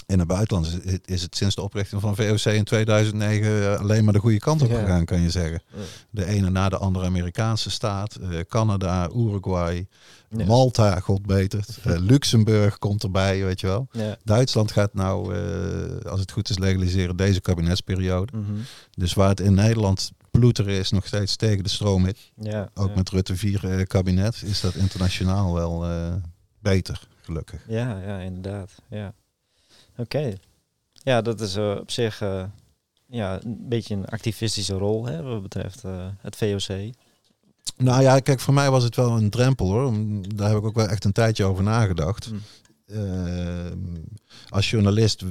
in 0.06 0.18
het 0.18 0.28
buitenland 0.28 0.78
is 1.04 1.22
het, 1.22 1.36
sinds 1.36 1.54
de 1.54 1.62
oprichting 1.62 2.00
van 2.00 2.16
VOC 2.16 2.44
in 2.44 2.64
2009 2.64 3.78
alleen 3.78 4.04
maar 4.04 4.12
de 4.12 4.18
goede 4.18 4.38
kant 4.38 4.62
op 4.62 4.70
gegaan, 4.70 5.04
kan 5.04 5.20
je 5.20 5.30
zeggen. 5.30 5.62
De 6.10 6.24
ene 6.24 6.50
na 6.50 6.68
de 6.68 6.76
andere 6.76 7.04
Amerikaanse 7.04 7.70
staat, 7.70 8.14
eh, 8.14 8.40
Canada, 8.48 9.08
Uruguay. 9.16 9.86
Malta, 10.28 11.00
god 11.00 11.26
betert, 11.26 11.78
eh, 11.84 11.98
Luxemburg 11.98 12.78
komt 12.78 13.02
erbij, 13.02 13.44
weet 13.44 13.60
je 13.60 13.66
wel. 13.66 13.88
Ja. 13.92 14.16
Duitsland 14.24 14.72
gaat 14.72 14.94
nou, 14.94 15.34
eh, 15.34 16.10
als 16.10 16.20
het 16.20 16.32
goed 16.32 16.48
is, 16.48 16.58
legaliseren 16.58 17.16
deze 17.16 17.40
kabinetsperiode. 17.40 18.36
Mhm. 18.36 18.52
Dus 18.94 19.14
waar 19.14 19.28
het 19.28 19.40
in 19.40 19.54
Nederland 19.54 20.10
ploeteren 20.38 20.72
is, 20.72 20.90
nog 20.90 21.06
steeds 21.06 21.36
tegen 21.36 21.62
de 21.62 21.68
stroom 21.68 22.06
in. 22.06 22.16
Ja, 22.40 22.70
Ook 22.74 22.88
ja. 22.88 22.94
met 22.94 23.10
Rutte 23.10 23.36
4 23.36 23.70
eh, 23.70 23.86
kabinet 23.86 24.42
is 24.44 24.60
dat 24.60 24.74
internationaal 24.74 25.54
wel 25.54 25.84
eh, 25.84 26.14
beter, 26.58 27.08
gelukkig. 27.20 27.64
Ja, 27.68 27.98
ja, 27.98 28.18
inderdaad. 28.18 28.72
Ja. 28.90 29.14
Oké. 29.96 30.32
Ja, 30.92 31.22
dat 31.22 31.40
is 31.40 31.56
eh, 31.56 31.76
op 31.80 31.90
zich 31.90 32.20
eh, 32.20 32.44
ja, 33.06 33.42
een 33.42 33.68
beetje 33.68 33.94
een 33.94 34.06
activistische 34.06 34.74
rol 34.74 35.06
hè, 35.06 35.22
wat 35.22 35.42
betreft 35.42 35.84
eh, 35.84 36.06
het 36.18 36.36
VOC. 36.36 36.94
Nou 37.76 38.02
ja, 38.02 38.18
kijk, 38.18 38.40
voor 38.40 38.54
mij 38.54 38.70
was 38.70 38.84
het 38.84 38.96
wel 38.96 39.16
een 39.16 39.30
drempel 39.30 39.70
hoor. 39.70 39.92
Daar 40.34 40.48
heb 40.48 40.58
ik 40.58 40.64
ook 40.64 40.74
wel 40.74 40.88
echt 40.88 41.04
een 41.04 41.12
tijdje 41.12 41.44
over 41.44 41.64
nagedacht. 41.64 42.30
Mm. 42.30 42.40
Eh, 42.86 43.72
als 44.48 44.70
journalist 44.70 45.22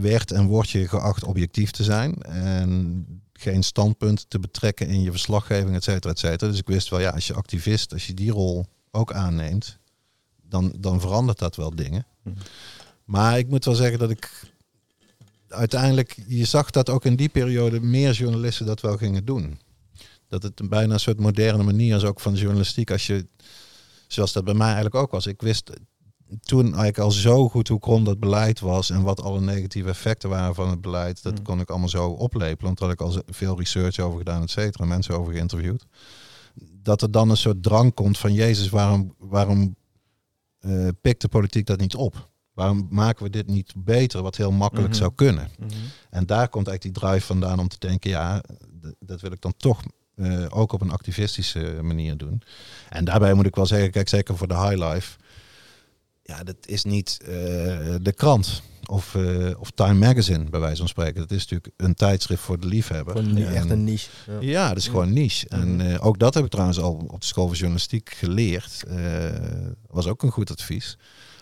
werd 0.00 0.30
en 0.30 0.46
word 0.46 0.70
je 0.70 0.88
geacht 0.88 1.24
objectief 1.24 1.70
te 1.70 1.84
zijn. 1.84 2.22
En 2.22 3.06
geen 3.32 3.62
standpunt 3.62 4.30
te 4.30 4.38
betrekken 4.38 4.88
in 4.88 5.02
je 5.02 5.10
verslaggeving, 5.10 5.74
et 5.74 5.84
cetera, 5.84 6.12
et 6.12 6.18
cetera. 6.18 6.50
Dus 6.50 6.60
ik 6.60 6.66
wist 6.66 6.88
wel, 6.88 7.00
ja, 7.00 7.10
als 7.10 7.26
je 7.26 7.34
activist, 7.34 7.92
als 7.92 8.06
je 8.06 8.14
die 8.14 8.30
rol 8.30 8.66
ook 8.90 9.12
aanneemt, 9.12 9.78
dan, 10.42 10.72
dan 10.78 11.00
verandert 11.00 11.38
dat 11.38 11.56
wel 11.56 11.74
dingen. 11.74 12.06
Mhm. 12.22 12.36
Maar 13.08 13.38
ik 13.38 13.48
moet 13.48 13.64
wel 13.64 13.74
zeggen 13.74 13.98
dat 13.98 14.10
ik 14.10 14.30
uiteindelijk, 15.48 16.16
je 16.26 16.44
zag 16.44 16.70
dat 16.70 16.90
ook 16.90 17.04
in 17.04 17.16
die 17.16 17.28
periode 17.28 17.80
meer 17.80 18.12
journalisten 18.12 18.66
dat 18.66 18.80
wel 18.80 18.96
gingen 18.96 19.24
doen. 19.24 19.60
Dat 20.26 20.42
het 20.42 20.60
een 20.60 20.68
bijna 20.68 20.92
een 20.92 21.00
soort 21.00 21.20
moderne 21.20 21.62
manier 21.62 21.96
is 21.96 22.04
ook 22.04 22.20
van 22.20 22.34
journalistiek. 22.34 22.90
Als 22.90 23.06
je, 23.06 23.26
zoals 24.06 24.32
dat 24.32 24.44
bij 24.44 24.54
mij 24.54 24.66
eigenlijk 24.66 24.94
ook 24.94 25.10
was. 25.10 25.26
Ik 25.26 25.42
wist 25.42 25.70
toen 26.40 26.64
eigenlijk 26.64 26.98
al 26.98 27.10
zo 27.10 27.48
goed 27.48 27.68
hoe 27.68 27.78
krom 27.78 28.04
dat 28.04 28.18
beleid 28.20 28.60
was 28.60 28.90
en 28.90 29.02
wat 29.02 29.22
alle 29.22 29.40
negatieve 29.40 29.88
effecten 29.88 30.28
waren 30.28 30.54
van 30.54 30.70
het 30.70 30.80
beleid. 30.80 31.22
Dat 31.22 31.38
Mm. 31.38 31.42
kon 31.42 31.60
ik 31.60 31.70
allemaal 31.70 31.88
zo 31.88 32.08
oplepelen. 32.08 32.64
Want 32.74 32.78
daar 32.78 32.88
had 32.88 33.00
ik 33.00 33.16
al 33.16 33.22
veel 33.34 33.58
research 33.58 33.98
over 33.98 34.18
gedaan, 34.18 34.42
et 34.42 34.50
cetera. 34.50 34.84
Mensen 34.84 35.18
over 35.18 35.32
geïnterviewd. 35.32 35.84
Dat 36.82 37.02
er 37.02 37.10
dan 37.10 37.30
een 37.30 37.36
soort 37.36 37.62
drang 37.62 37.94
komt 37.94 38.18
van 38.18 38.32
Jezus, 38.32 38.68
waarom, 38.68 39.14
waarom 39.18 39.76
eh, 40.58 40.88
pikt 41.00 41.20
de 41.20 41.28
politiek 41.28 41.66
dat 41.66 41.80
niet 41.80 41.94
op? 41.94 42.27
Waarom 42.58 42.86
maken 42.90 43.24
we 43.24 43.30
dit 43.30 43.46
niet 43.46 43.72
beter, 43.76 44.22
wat 44.22 44.36
heel 44.36 44.52
makkelijk 44.52 44.88
Mhm. 44.88 44.98
zou 44.98 45.12
kunnen? 45.14 45.48
Mhm. 45.58 45.70
En 46.10 46.26
daar 46.26 46.48
komt 46.48 46.66
eigenlijk 46.68 46.96
die 47.00 47.08
drive 47.08 47.26
vandaan 47.26 47.58
om 47.58 47.68
te 47.68 47.76
denken, 47.78 48.10
ja, 48.10 48.42
dat 49.00 49.20
wil 49.20 49.32
ik 49.32 49.40
dan 49.40 49.54
toch 49.56 49.82
eh, 50.14 50.44
ook 50.48 50.72
op 50.72 50.80
een 50.80 50.90
activistische 50.90 51.78
manier 51.82 52.16
doen. 52.16 52.42
En 52.88 53.04
daarbij 53.04 53.34
moet 53.34 53.46
ik 53.46 53.54
wel 53.54 53.66
zeggen, 53.66 53.90
kijk, 53.90 54.08
zeker 54.08 54.36
voor 54.36 54.48
de 54.48 54.54
High 54.60 54.84
Life, 54.92 55.18
ja, 56.22 56.42
dat 56.44 56.56
is 56.66 56.84
niet 56.84 57.18
eh, 57.22 57.28
de 58.02 58.12
krant 58.16 58.62
of, 58.86 59.14
eh, 59.14 59.60
of 59.60 59.70
Time 59.70 59.94
Magazine, 60.06 60.44
bij 60.44 60.60
wijze 60.60 60.76
van 60.76 60.88
spreken. 60.88 61.20
Dat 61.20 61.30
is 61.30 61.40
natuurlijk 61.48 61.72
een 61.76 61.94
tijdschrift 61.94 62.42
voor 62.42 62.60
de 62.60 62.66
liefhebber. 62.66 63.16
Gewoon 63.16 63.36
En- 63.36 63.54
echt 63.54 63.70
een 63.70 63.84
niche. 63.84 64.10
Ja. 64.26 64.36
ja, 64.40 64.68
dat 64.68 64.76
is 64.76 64.88
gewoon 64.88 65.12
niche. 65.12 65.48
En 65.48 65.74
Mhm. 65.76 65.80
eh, 65.80 66.06
ook 66.06 66.18
dat 66.18 66.34
heb 66.34 66.44
ik 66.44 66.50
trouwens 66.50 66.78
al 66.80 67.04
op 67.08 67.20
de 67.20 67.26
school 67.26 67.46
van 67.46 67.56
journalistiek 67.56 68.10
geleerd. 68.16 68.84
Eh, 68.88 68.96
was 69.90 70.06
ook 70.06 70.22
een 70.22 70.30
goed 70.30 70.50
advies. 70.50 70.98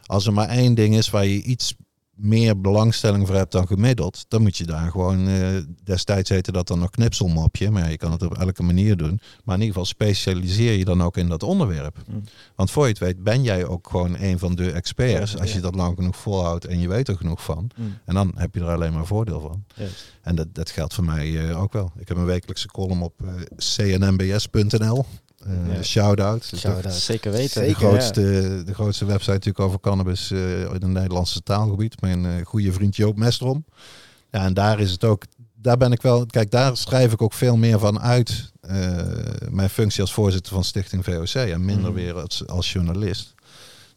Als 0.07 0.27
er 0.27 0.33
maar 0.33 0.49
één 0.49 0.75
ding 0.75 0.97
is 0.97 1.11
waar 1.11 1.27
je 1.27 1.43
iets 1.43 1.75
meer 2.17 2.61
belangstelling 2.61 3.27
voor 3.27 3.37
hebt 3.37 3.53
dan 3.53 3.67
gemiddeld, 3.67 4.25
dan 4.29 4.43
moet 4.43 4.57
je 4.57 4.65
daar 4.65 4.91
gewoon, 4.91 5.29
eh, 5.29 5.49
destijds 5.85 6.31
heette 6.31 6.53
dat 6.53 6.67
dan 6.67 6.79
nog 6.79 6.91
knipselmapje, 6.91 7.71
maar 7.71 7.83
ja, 7.83 7.89
je 7.89 7.97
kan 7.97 8.13
het 8.13 8.23
op 8.23 8.39
elke 8.39 8.63
manier 8.63 8.97
doen. 8.97 9.21
Maar 9.45 9.55
in 9.55 9.61
ieder 9.61 9.67
geval 9.67 9.85
specialiseer 9.85 10.73
je 10.73 10.85
dan 10.85 11.03
ook 11.03 11.17
in 11.17 11.29
dat 11.29 11.43
onderwerp. 11.43 11.97
Mm. 12.07 12.23
Want 12.55 12.71
voor 12.71 12.83
je 12.83 12.89
het 12.89 12.99
weet 12.99 13.23
ben 13.23 13.43
jij 13.43 13.67
ook 13.67 13.89
gewoon 13.89 14.17
een 14.19 14.39
van 14.39 14.55
de 14.55 14.71
experts, 14.71 15.33
Ja, 15.33 15.39
als 15.39 15.53
je 15.53 15.61
dat 15.61 15.75
lang 15.75 15.97
genoeg 15.97 16.17
volhoudt 16.17 16.65
en 16.65 16.81
je 16.81 16.89
weet 16.89 17.09
er 17.09 17.17
genoeg 17.17 17.43
van. 17.43 17.71
Mm. 17.77 17.99
En 18.05 18.15
dan 18.15 18.33
heb 18.37 18.55
je 18.55 18.61
er 18.61 18.71
alleen 18.71 18.93
maar 18.93 19.07
voordeel 19.07 19.41
van. 19.41 19.65
En 20.23 20.35
dat, 20.35 20.55
dat 20.55 20.71
geldt 20.71 20.95
voor 20.95 21.05
mij 21.05 21.49
eh, 21.49 21.63
ook 21.63 21.73
wel. 21.73 21.93
Ik 21.99 22.09
heb 22.09 22.17
een 22.17 22.25
wekelijkse 22.25 22.69
column 22.69 23.03
op 23.03 23.15
eh, 23.25 23.33
cnnbs.nl. 23.57 25.07
Ja. 25.75 25.83
Shout-out. 25.83 26.53
Zeker 26.89 27.31
weten. 27.33 27.63
De 27.67 27.75
grootste, 27.75 28.63
de 28.67 28.75
grootste 28.75 29.05
website 29.05 29.31
natuurlijk 29.33 29.65
over 29.65 29.81
cannabis 29.81 30.31
eh, 30.31 30.61
in 30.61 30.69
het 30.71 30.87
Nederlandse 30.87 31.43
taalgebied. 31.43 32.01
Mijn 32.01 32.25
eh, 32.27 32.33
goede 32.47 32.73
vriend 32.73 32.97
Joop 32.97 33.17
Mestrom. 33.17 33.65
Ja, 34.31 34.45
en 34.45 34.55
daar 34.55 34.81
is 34.81 34.91
het 34.91 35.05
ook. 35.05 35.23
Daar 35.55 35.77
ben 35.77 35.93
ik 35.93 36.03
wel. 36.03 36.27
Kijk, 36.27 36.51
daar 36.51 36.77
schrijf 36.77 37.13
ik 37.13 37.23
ook 37.23 37.33
veel 37.33 37.57
meer 37.57 37.79
van 37.79 38.01
uit. 38.01 38.53
mijn 39.51 39.71
functie 39.71 40.01
als 40.01 40.13
voorzitter 40.13 40.53
van 40.53 40.65
Stichting 40.65 41.05
VOC. 41.05 41.35
En 41.35 41.65
minder 41.65 41.91
Mhm. 41.91 42.01
weer 42.01 42.15
als, 42.21 42.47
als 42.47 42.73
journalist. 42.73 43.35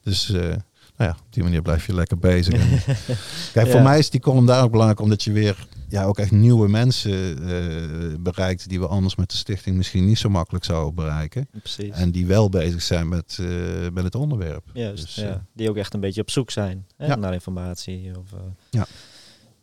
Dus 0.04 0.28
nou 0.28 1.12
ja, 1.12 1.18
op 1.26 1.34
die 1.34 1.44
manier 1.44 1.62
blijf 1.62 1.86
je 1.86 1.94
lekker 1.94 2.18
bezig. 2.18 2.54
En, 2.54 2.96
kijk, 3.54 3.68
voor 3.72 3.82
mij 3.82 4.00
is 4.00 4.10
die 4.10 4.20
column 4.20 4.46
daar 4.46 4.64
ook 4.64 4.72
belangrijk. 4.72 5.02
Omdat 5.02 5.24
je 5.24 5.32
weer 5.32 5.68
ja, 5.90 6.04
ook 6.06 6.18
echt 6.20 6.32
nieuwe 6.32 6.68
mensen 6.70 7.12
eh, 7.50 8.16
bereikt 8.20 8.70
die 8.70 8.80
we 8.80 8.88
anders 8.88 9.16
met 9.16 9.30
de 9.32 9.38
stichting 9.38 9.76
misschien 9.78 10.06
niet 10.06 10.18
zo 10.18 10.30
makkelijk 10.30 10.66
zouden 10.66 10.96
bereiken. 10.96 11.48
Precies. 11.52 11.90
En 11.96 12.12
die 12.12 12.26
wel 12.28 12.50
bezig 12.50 12.82
zijn 12.82 13.08
met, 13.08 13.38
eh, 13.42 13.48
met 13.94 14.04
het 14.04 14.16
onderwerp. 14.16 14.64
Juist, 14.74 15.04
Dus, 15.04 15.16
ja. 15.16 15.30
eh, 15.30 15.36
Die 15.54 15.70
ook 15.70 15.78
echt 15.78 15.94
een 15.94 16.00
beetje 16.00 16.22
op 16.22 16.30
zoek 16.30 16.52
zijn 16.52 16.86
hè, 16.98 17.06
Ja. 17.06 17.16
naar 17.16 17.34
informatie. 17.34 18.12
Of, 18.18 18.34
eh, 18.34 18.40
Ja. 18.70 18.86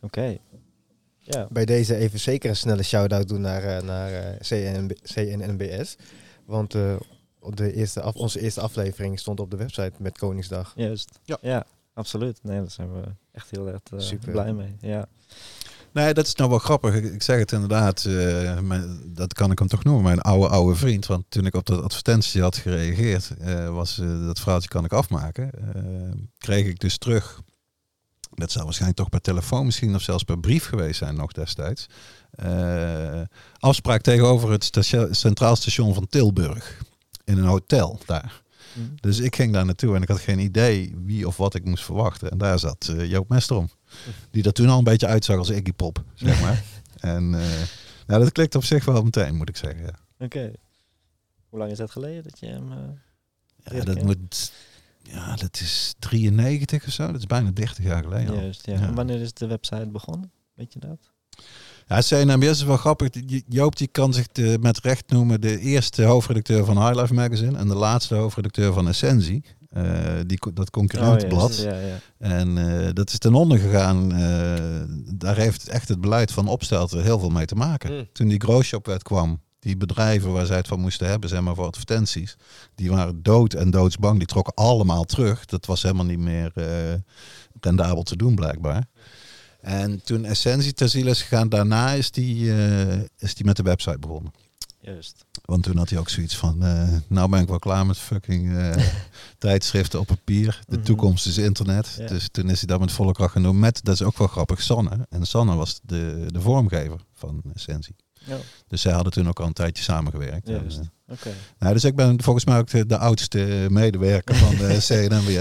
Oké. 0.01 0.37
Ja. 1.19 1.47
Bij 1.51 1.65
deze 1.65 1.97
even 1.97 2.21
zeker 2.21 2.51
een 2.51 2.57
snelle 2.57 2.83
shout-out 2.83 3.29
doen 3.29 3.41
naar, 3.41 3.85
naar 3.85 4.37
CNNB 4.41 4.91
CNNBS. 5.03 5.97
Want 6.45 6.75
eh, 6.75 6.97
de 7.55 7.73
eerste 7.73 8.01
af, 8.01 8.15
onze 8.15 8.41
eerste 8.41 8.61
aflevering 8.61 9.19
stond 9.19 9.41
op 9.41 9.51
de 9.51 9.57
website 9.57 9.93
met 9.99 10.19
Koningsdag. 10.19 10.73
Juist. 10.77 11.19
Ja. 11.25 11.39
Ja. 11.41 11.67
absoluut. 11.95 12.39
Nee, 12.43 12.59
daar 12.59 12.71
zijn 12.71 12.93
we 12.93 13.01
echt 13.33 13.51
heel 13.51 13.69
erg 13.69 13.81
eh, 13.93 13.99
Super. 13.99 14.31
blij 14.31 14.53
mee. 14.53 14.77
Ja. 14.81 15.09
Nee, 15.97 16.15
dat 16.15 16.27
is 16.27 16.35
nou 16.35 16.51
wel 16.51 16.59
grappig. 16.59 16.95
Ik, 16.95 17.23
zeg 17.23 17.39
het 17.39 17.53
inderdaad, 17.53 18.05
eh, 18.05 18.59
mijn- 18.61 19.01
dat 19.05 19.35
kan 19.35 19.51
ik 19.51 19.59
hem 19.59 19.69
toch 19.69 19.85
noemen, 19.85 20.03
mijn 20.03 20.21
oude 20.21 20.49
oude 20.49 20.75
vriend. 20.75 21.07
Want 21.07 21.25
toen 21.29 21.47
ik 21.47 21.55
op 21.55 21.67
dat 21.67 21.83
advertentie 21.83 22.43
had 22.43 22.57
gereageerd, 22.57 23.31
eh, 23.39 23.69
was 23.69 23.99
eh, 23.99 24.27
dat 24.27 24.41
verhaaltje 24.41 24.69
kan 24.69 24.85
ik 24.85 24.93
afmaken. 24.93 25.51
kreeg 26.39 26.67
ik 26.67 26.79
dus 26.79 26.99
terug. 26.99 27.41
Dat 28.31 28.51
zou 28.51 28.65
waarschijnlijk 28.65 29.01
toch 29.01 29.09
per 29.11 29.21
telefoon 29.21 29.65
misschien 29.65 29.95
of 29.95 30.03
zelfs 30.03 30.23
per 30.23 30.39
brief 30.39 30.67
geweest 30.67 30.99
zijn 30.99 31.17
nog 31.17 31.33
destijds. 31.33 31.87
afspraak 33.59 34.01
tegenover 34.03 34.51
het 34.51 34.65
station, 34.65 35.15
Centraal 35.15 35.57
Station 35.57 35.95
van 35.95 36.07
Tilburg. 36.09 36.81
In 37.25 37.39
een 37.39 37.45
hotel 37.45 38.01
daar. 38.07 38.43
Hm. 38.73 38.81
Dus 39.01 39.19
ik 39.19 39.37
ging 39.37 39.53
daar 39.53 39.65
naartoe 39.65 39.97
en 39.97 40.03
ik 40.03 40.09
had 40.09 40.21
geen 40.21 40.39
idee 40.39 40.95
wie 41.05 41.27
of 41.27 41.37
wat 41.37 41.55
ik 41.55 41.65
moest 41.65 41.85
verwachten. 41.85 42.31
En 42.31 42.39
daar 42.39 42.59
zat 42.59 42.93
Joop 42.97 43.29
Mesterom. 43.29 43.69
Die 44.31 44.45
er 44.45 44.53
toen 44.53 44.69
al 44.69 44.79
een 44.79 44.85
beetje 44.85 45.07
uitzag 45.07 45.37
als 45.39 45.51
Iggy 45.51 45.73
Pop, 45.73 46.05
zeg 46.15 46.41
maar. 46.41 46.63
en 47.13 47.31
nou, 48.07 48.23
dat 48.23 48.33
klikt 48.33 48.55
op 48.55 48.65
zich 48.65 48.85
wel 48.85 49.03
meteen, 49.03 49.35
moet 49.37 49.49
ik 49.49 49.57
zeggen. 49.57 49.83
Ja, 49.83 50.25
Oké. 50.25 50.53
Hoe 51.49 51.59
lang 51.59 51.71
is 51.71 51.79
dat 51.79 51.91
geleden 51.91 52.23
dat 52.23 52.39
je 52.39 52.47
hem... 52.47 52.73
eh, 52.73 53.79
ja 53.79 53.85
dat 53.85 54.03
moet... 54.03 54.53
Ja, 55.03 55.37
dat 55.37 55.61
is 55.61 55.95
93 55.99 56.87
of 56.87 56.93
zo. 56.93 57.07
Dat 57.07 57.17
is 57.17 57.27
bijna 57.27 57.51
30 57.51 57.85
jaar 57.85 58.03
geleden 58.03 58.29
al. 58.29 58.41
Juist, 58.41 58.67
ja. 58.67 58.73
Ja. 58.75 58.81
En 58.81 58.95
wanneer 58.95 59.21
is 59.21 59.33
de 59.33 59.47
website 59.47 59.87
begonnen? 59.87 60.31
Weet 60.55 60.73
je 60.73 60.79
dat? 60.79 60.99
Ja, 61.87 62.01
CNMBS 62.01 62.47
is 62.47 62.63
wel 62.63 62.77
grappig. 62.77 63.09
Joop 63.49 63.77
die 63.77 63.87
kan 63.87 64.13
zich 64.13 64.27
de, 64.27 64.59
met 64.61 64.79
recht 64.79 65.11
noemen 65.11 65.41
de 65.41 65.59
eerste 65.59 66.03
hoofdredacteur 66.03 66.65
van 66.65 66.87
High 66.87 67.01
Life 67.01 67.15
Magazine 67.15 67.59
en 67.59 67.69
de 67.69 67.75
laatste 67.75 68.15
hoofdredacteur 68.15 68.73
van 68.73 68.89
Essentie. 68.89 69.45
Eh, 69.71 70.21
die, 70.27 70.39
dat 70.55 70.71
concurrentenblad. 70.71 71.51
Oh, 71.51 71.65
juist. 71.65 71.81
Ja, 71.83 71.87
ja. 71.87 71.99
En 72.19 72.59
eh, 72.59 72.93
dat 72.93 73.11
is 73.11 73.19
ten 73.19 73.35
onder 73.35 73.59
gegaan. 73.59 74.13
eh, 74.13 74.83
daar 75.15 75.37
heeft 75.37 75.69
echt 75.69 75.89
het 75.89 76.01
beleid 76.01 76.33
van 76.33 76.49
Opstelten 76.49 77.03
heel 77.03 77.19
veel 77.19 77.29
mee 77.29 77.47
te 77.47 77.55
maken. 77.55 77.91
Hmm. 77.91 78.09
Toen 78.13 78.29
die 78.29 78.41
Growshop-wet 78.41 79.03
kwam, 79.03 79.41
die 79.59 79.77
bedrijven 79.77 80.33
waar 80.33 80.47
zij 80.47 80.57
het 80.57 80.69
van 80.69 80.81
moesten 80.81 81.09
hebben, 81.09 81.29
zeg 81.29 81.41
maar 81.41 81.55
voor 81.55 81.67
advertenties, 81.67 82.37
die 82.75 82.91
waren 82.91 83.23
dood 83.23 83.55
en 83.55 83.71
doodsbang. 83.71 84.19
Die 84.19 84.27
trokken 84.27 84.55
allemaal 84.55 85.05
terug. 85.05 85.45
Dat 85.45 85.67
was 85.67 85.83
helemaal 85.83 86.05
niet 86.05 86.19
meer 86.19 86.51
eh, 86.55 86.67
rendabel 87.61 88.03
te 88.03 88.17
doen, 88.17 88.35
blijkbaar. 88.35 88.87
En 89.61 90.03
toen 90.05 90.25
Essentie 90.25 90.73
ter 90.73 90.89
ziele 90.89 91.11
is 91.11 91.23
gegaan, 91.23 91.49
daarna 91.49 91.93
is 91.93 92.11
die, 92.11 92.53
is 93.19 93.35
die 93.35 93.45
met 93.45 93.57
de 93.57 93.63
website 93.63 93.99
begonnen. 93.99 94.33
Juist. 94.87 95.25
Want 95.45 95.63
toen 95.63 95.77
had 95.77 95.91
hij 95.91 95.99
ook 95.99 96.09
zoiets 96.09 96.37
van, 96.37 96.65
eh, 96.65 96.89
nou 97.09 97.29
ben 97.31 97.41
ik 97.41 97.49
wel 97.49 97.59
klaar 97.59 97.87
met 97.87 97.99
fucking 97.99 98.57
eh, 98.57 98.77
tijdschriften 99.39 100.01
op 100.01 100.07
papier. 100.07 100.61
De 100.69 100.77
Mhm. 100.77 100.85
toekomst 100.85 101.27
is 101.27 101.39
internet. 101.39 101.95
Ja. 101.99 102.07
Dus 102.07 102.29
toen 102.31 102.51
is 102.51 102.59
hij 102.59 102.67
dat 102.67 102.81
met 102.81 102.93
volle 102.93 103.13
kracht 103.13 103.33
gaan 103.33 103.43
doen. 103.43 103.59
Met, 103.59 103.81
dat 103.83 103.95
is 103.95 104.03
ook 104.03 104.19
wel 104.19 104.27
grappig, 104.27 104.63
Sanne. 104.63 105.07
En 105.09 105.27
Sanne 105.27 105.55
was 105.55 105.81
de, 105.83 106.27
de 106.29 106.41
vormgever 106.41 107.01
van 107.15 107.43
Essentie. 107.55 107.97
Ja, 108.25 108.37
Dus 108.69 108.81
zij 108.81 108.93
hadden 108.93 109.13
toen 109.13 109.29
ook 109.29 109.41
al 109.41 109.47
een 109.47 109.53
tijdje 109.53 109.83
samengewerkt. 109.83 110.49
Oké. 111.09 111.31
nou, 111.59 111.73
dus 111.73 111.85
ik 111.85 111.97
ben 111.97 112.23
volgens 112.23 112.45
mij 112.45 112.59
ook 112.59 112.71
de, 112.71 112.87
de 112.87 112.99
oudste 112.99 113.67
medewerker 113.71 114.35
van 114.35 114.57
de. 114.57 114.73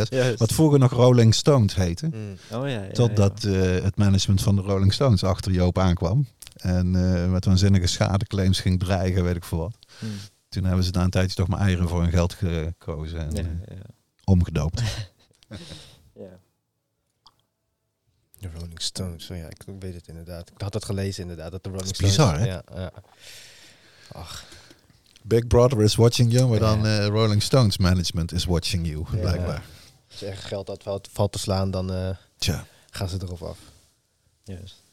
Juist. 0.09 0.39
Wat 0.39 0.53
vroeger 0.53 0.79
nog 0.79 0.91
Rolling 0.91 1.33
Stones 1.35 1.75
heette. 1.75 2.05
Mm. 2.05 2.33
Oh 2.51 2.69
ja, 2.69 2.83
ja, 2.83 2.91
Totdat 2.91 3.41
het 3.83 3.95
management 3.97 4.41
van 4.41 4.55
de 4.55 4.61
Rolling 4.61 4.93
Stones 4.93 5.23
achter 5.23 5.51
Joop 5.51 5.77
aankwam. 5.77 6.27
En 6.65 6.95
eh, 6.95 7.31
met 7.31 7.45
waanzinnige 7.45 7.87
schadeclaims 7.87 8.59
ging 8.59 8.79
dreigen, 8.79 9.23
weet 9.23 9.35
ik 9.35 9.43
veel 9.43 9.57
wat. 9.57 9.77
Hm. 9.99 10.05
Toen 10.49 10.63
hebben 10.63 10.83
ze 10.83 10.91
na 10.91 11.03
een 11.03 11.09
tijdje 11.09 11.35
toch 11.35 11.47
maar 11.47 11.59
eieren 11.59 11.87
voor 11.89 12.01
hun 12.01 12.11
geld 12.11 12.33
gekozen 12.33 13.19
en 13.19 13.31
Ja, 13.35 13.41
eh, 13.65 13.77
ja. 13.77 13.83
omgedoopt. 14.23 14.81
ja. 16.23 16.39
De 18.39 18.49
Rolling 18.53 18.81
Stones, 18.81 19.29
oh 19.29 19.37
ja, 19.37 19.45
ik 19.49 19.61
weet 19.79 19.93
het 19.93 20.07
inderdaad. 20.07 20.49
Ik 20.49 20.61
had 20.61 20.73
dat 20.73 20.85
gelezen 20.85 21.21
inderdaad, 21.21 21.51
dat 21.51 21.63
de 21.63 21.69
Rolling 21.69 21.91
Dat 21.91 22.01
is 22.01 22.13
Stones... 22.13 22.31
bizar, 22.31 22.39
hè? 22.39 22.45
Ja, 22.45 22.63
ja. 22.81 22.91
Ach, 24.11 24.45
Big 25.23 25.47
Brother 25.47 25.81
is 25.81 25.95
watching 25.95 26.31
you, 26.31 26.49
maar 26.49 26.59
dan 26.59 26.83
Ja. 26.83 26.99
eh, 26.99 27.05
Rolling 27.07 27.41
Stones 27.43 27.77
management 27.77 28.31
is 28.31 28.45
watching 28.45 28.87
you, 28.87 29.05
Ja. 29.11 29.17
blijkbaar. 29.19 29.63
als 30.09 30.19
je 30.19 30.25
echt 30.25 30.43
geld 30.43 30.67
had 30.67 30.83
valt, 30.83 31.09
valt 31.11 31.31
te 31.31 31.39
slaan, 31.39 31.71
dan 31.71 31.93
eh, 31.93 32.09
Tja. 32.37 32.65
gaan 32.89 33.09
ze 33.09 33.17
erop 33.21 33.41
af. 33.41 33.57
Juist. 34.43 34.83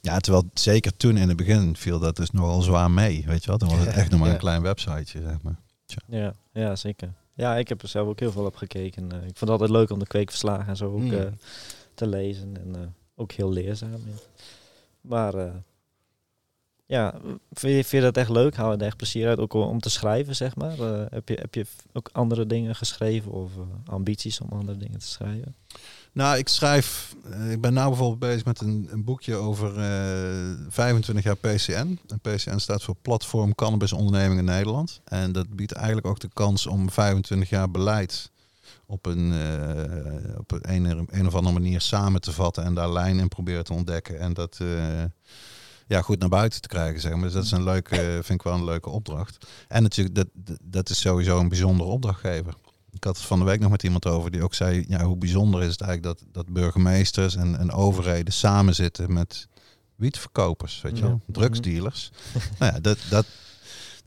Ja, 0.00 0.18
terwijl 0.18 0.44
zeker 0.54 0.96
toen 0.96 1.16
in 1.16 1.28
het 1.28 1.36
begin 1.36 1.76
viel 1.76 1.98
dat 1.98 2.16
dus 2.16 2.30
nogal 2.30 2.62
zwaar 2.62 2.90
mee, 2.90 3.24
weet 3.26 3.40
je 3.42 3.48
wel. 3.48 3.58
Dan 3.58 3.68
was 3.68 3.78
het 3.78 3.88
echt 4.00 4.10
nog 4.10 4.20
maar 4.20 4.30
een 4.30 4.38
klein 4.38 4.62
websiteje, 4.62 5.22
zeg 5.24 5.42
maar. 5.42 5.58
Ja, 6.06 6.34
ja, 6.52 6.76
zeker. 6.76 7.12
Ja, 7.34 7.56
ik 7.56 7.68
heb 7.68 7.82
er 7.82 7.88
zelf 7.88 8.08
ook 8.08 8.20
heel 8.20 8.32
veel 8.32 8.44
op 8.44 8.56
gekeken. 8.56 9.12
Eh, 9.12 9.16
ik 9.16 9.22
vond 9.22 9.40
het 9.40 9.48
altijd 9.50 9.70
leuk 9.70 9.90
om 9.90 9.98
de 9.98 10.06
kweekverslagen 10.06 10.66
en 10.68 10.76
zo 10.76 10.92
ook 10.92 11.00
Mm. 11.00 11.12
eh, 11.12 11.26
te 11.94 12.06
lezen. 12.06 12.56
En 12.56 12.74
eh, 12.74 12.80
ook 13.14 13.32
heel 13.32 13.50
leerzaam. 13.52 13.90
ja. 13.92 14.18
Maar 15.00 15.34
ja, 16.86 17.14
vind 17.52 17.74
je, 17.76 17.84
vind 17.84 17.90
je 17.90 18.00
dat 18.00 18.16
echt 18.16 18.28
leuk? 18.30 18.54
Haal 18.56 18.72
je 18.72 18.78
er 18.78 18.84
echt 18.86 18.96
plezier 18.96 19.28
uit? 19.28 19.38
Ook 19.38 19.52
om 19.54 19.80
te 19.80 19.90
schrijven, 19.90 20.36
zeg 20.36 20.56
maar? 20.56 20.76
Heb, 21.10 21.28
je, 21.28 21.34
heb 21.40 21.54
je 21.54 21.66
ook 21.92 22.08
andere 22.12 22.46
dingen 22.46 22.74
geschreven 22.74 23.32
of 23.32 23.50
ambities 23.86 24.40
om 24.40 24.48
andere 24.50 24.78
dingen 24.78 24.98
te 24.98 25.06
schrijven? 25.06 25.54
Nou, 26.12 26.38
ik 26.38 26.48
schrijf, 26.48 27.14
eh, 27.30 27.50
ik 27.50 27.60
ben 27.60 27.72
nou 27.72 27.88
bijvoorbeeld 27.88 28.18
bezig 28.18 28.44
met 28.44 28.60
een, 28.60 28.88
een 28.90 29.04
boekje 29.04 29.34
over 29.34 29.78
eh 29.78 30.66
25 30.68 31.24
jaar 31.24 31.36
PCN. 31.36 31.98
En 32.08 32.20
PCN 32.20 32.58
staat 32.58 32.82
voor 32.82 32.94
Platform 33.02 33.54
Cannabis 33.54 33.92
Onderneming 33.92 34.38
in 34.38 34.44
Nederland. 34.44 35.00
En 35.04 35.32
dat 35.32 35.48
biedt 35.56 35.72
eigenlijk 35.72 36.06
ook 36.06 36.20
de 36.20 36.28
kans 36.32 36.66
om 36.66 36.90
25 36.90 37.48
jaar 37.48 37.70
beleid 37.70 38.30
op 38.86 39.06
een, 39.06 39.32
eh, 39.32 40.38
op 40.38 40.52
een, 40.60 41.26
of 41.26 41.34
andere 41.34 41.52
manier 41.54 41.80
samen 41.80 42.20
te 42.20 42.32
vatten 42.32 42.64
en 42.64 42.74
daar 42.74 42.92
lijnen 42.92 43.20
in 43.22 43.28
proberen 43.28 43.64
te 43.64 43.72
ontdekken. 43.72 44.18
En 44.20 44.32
dat 44.32 44.58
eh, 44.60 45.04
ja, 45.86 46.02
goed 46.02 46.18
naar 46.18 46.28
buiten 46.28 46.60
te 46.60 46.68
krijgen, 46.68 47.00
zeg 47.00 47.12
maar. 47.12 47.22
Dus 47.22 47.32
dat 47.32 47.44
is 47.44 47.50
een 47.50 47.64
leuke, 47.64 47.96
vind 48.22 48.30
ik 48.40 48.42
wel 48.42 48.54
een 48.54 48.64
leuke 48.64 48.90
opdracht. 48.90 49.46
En 49.68 49.82
natuurlijk, 49.82 50.14
dat- 50.16 50.58
dat 50.62 50.88
is 50.90 51.00
sowieso 51.00 51.38
een 51.38 51.48
bijzondere 51.48 51.90
opdrachtgever. 51.90 52.54
Ik 53.00 53.06
had 53.06 53.16
het 53.16 53.26
van 53.26 53.38
de 53.38 53.44
week 53.44 53.60
nog 53.60 53.70
met 53.70 53.82
iemand 53.82 54.06
over 54.06 54.30
die 54.30 54.42
ook 54.42 54.54
zei, 54.54 54.84
ja, 54.88 55.04
hoe 55.04 55.16
bijzonder 55.16 55.62
is 55.62 55.70
het 55.72 55.80
eigenlijk 55.80 56.18
dat, 56.18 56.28
dat 56.32 56.46
burgemeesters 56.52 57.36
en, 57.36 57.58
en 57.58 57.72
overheden 57.72 58.32
samen 58.32 58.74
zitten 58.74 59.12
met 59.12 59.48
wietverkopers, 59.96 60.80
weet 60.80 60.96
je 60.96 61.02
wel, 61.02 61.20
Ja. 61.26 61.32
drugsdealers. 61.32 62.10
nou 62.58 62.72
ja, 62.74 62.80
dat, 62.80 62.98
dat, 63.10 63.26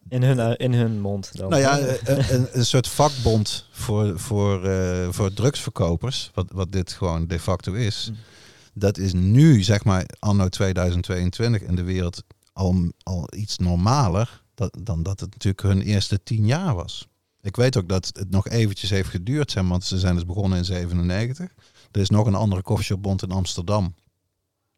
In 0.09 0.23
hun, 0.23 0.39
eh, 0.39 0.53
in 0.57 0.73
hun 0.73 1.01
mond 1.01 1.37
dan? 1.37 1.49
nou 1.49 1.61
ja, 1.61 1.79
een, 2.03 2.47
een, 2.51 2.65
soort 2.65 2.87
vakbond 2.87 3.67
voor, 3.71 4.19
voor, 4.19 4.65
eh, 4.65 5.07
voor 5.09 5.33
drugsverkopers, 5.33 6.31
wat, 6.33 6.45
wat 6.51 6.71
dit 6.71 6.91
gewoon 6.91 7.27
de 7.27 7.39
facto 7.39 7.73
is. 7.73 8.07
Mm. 8.11 8.17
Dat 8.73 8.97
is 8.97 9.13
nu, 9.13 9.63
zeg 9.63 9.83
maar, 9.83 10.05
anno 10.19 10.49
2022 10.49 11.61
in 11.61 11.75
de 11.75 11.83
wereld 11.83 12.23
al, 12.53 12.91
al 13.03 13.27
iets 13.35 13.57
normaler 13.57 14.41
dan 14.83 15.03
dat 15.03 15.19
het 15.19 15.31
natuurlijk 15.31 15.61
hun 15.63 15.81
eerste 15.81 16.23
tien 16.23 16.45
jaar 16.45 16.75
was. 16.75 17.07
Ik 17.43 17.55
weet 17.55 17.77
ook 17.77 17.89
dat 17.89 18.09
het 18.13 18.29
nog 18.29 18.47
eventjes 18.47 18.89
heeft 18.89 19.09
geduurd, 19.09 19.55
maar, 19.55 19.67
want 19.67 19.83
ze 19.83 19.99
zijn 19.99 20.15
dus 20.15 20.25
begonnen 20.25 20.57
in 20.57 20.65
97. 20.65 21.51
Er 21.91 22.01
is 22.01 22.09
nog 22.09 22.25
een 22.25 22.35
andere 22.35 22.61
koffieshopbond 22.61 23.21
in 23.21 23.31
Amsterdam. 23.31 23.95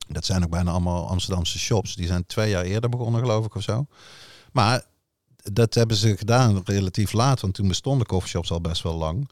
Dat 0.07 0.25
zijn 0.25 0.43
ook 0.43 0.49
bijna 0.49 0.71
allemaal 0.71 1.09
Amsterdamse 1.09 1.59
shops. 1.59 1.95
Die 1.95 2.07
zijn 2.07 2.25
twee 2.25 2.49
jaar 2.49 2.63
eerder 2.63 2.89
begonnen, 2.89 3.21
geloof 3.21 3.45
ik, 3.45 3.55
of 3.55 3.63
zo. 3.63 3.85
Maar 4.51 4.85
dat 5.51 5.73
hebben 5.73 5.97
ze 5.97 6.17
gedaan 6.17 6.61
relatief 6.65 7.11
laat, 7.11 7.41
want 7.41 7.53
toen 7.53 7.67
bestonden 7.67 8.07
coffeeshops 8.07 8.51
al 8.51 8.61
best 8.61 8.81
wel 8.81 8.95
lang. 8.95 9.29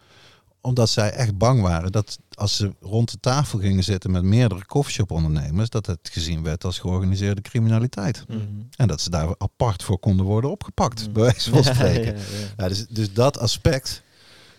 Omdat 0.66 0.90
zij 0.90 1.12
echt 1.12 1.38
bang 1.38 1.62
waren 1.62 1.92
dat 1.92 2.20
als 2.34 2.56
ze 2.56 2.74
rond 2.82 3.12
de 3.12 3.20
tafel 3.20 3.60
gingen 3.60 3.84
zitten 3.84 4.12
met 4.12 4.24
meerdere 4.24 4.66
coffeeshop-ondernemers, 4.66 5.70
dat 5.70 5.86
het 5.86 6.00
gezien 6.12 6.44
werd 6.44 6.64
als 6.64 6.80
georganiseerde 6.80 7.42
criminaliteit. 7.42 8.24
Mhm. 8.28 8.40
En 8.76 8.88
dat 8.88 9.02
ze 9.02 9.10
daar 9.10 9.36
apart 9.38 9.84
voor 9.84 10.00
konden 10.00 10.26
worden 10.26 10.52
opgepakt, 10.52 11.08
Mm. 11.08 11.14
bij 11.14 11.24
wijze 11.24 11.50
van 11.50 11.64
spreken. 11.74 12.06
ja, 12.16 12.22
ja. 12.22 12.54
Ja, 12.58 12.68
dus, 12.68 12.86
dus 12.88 13.14
dat 13.14 13.40
aspect. 13.40 14.02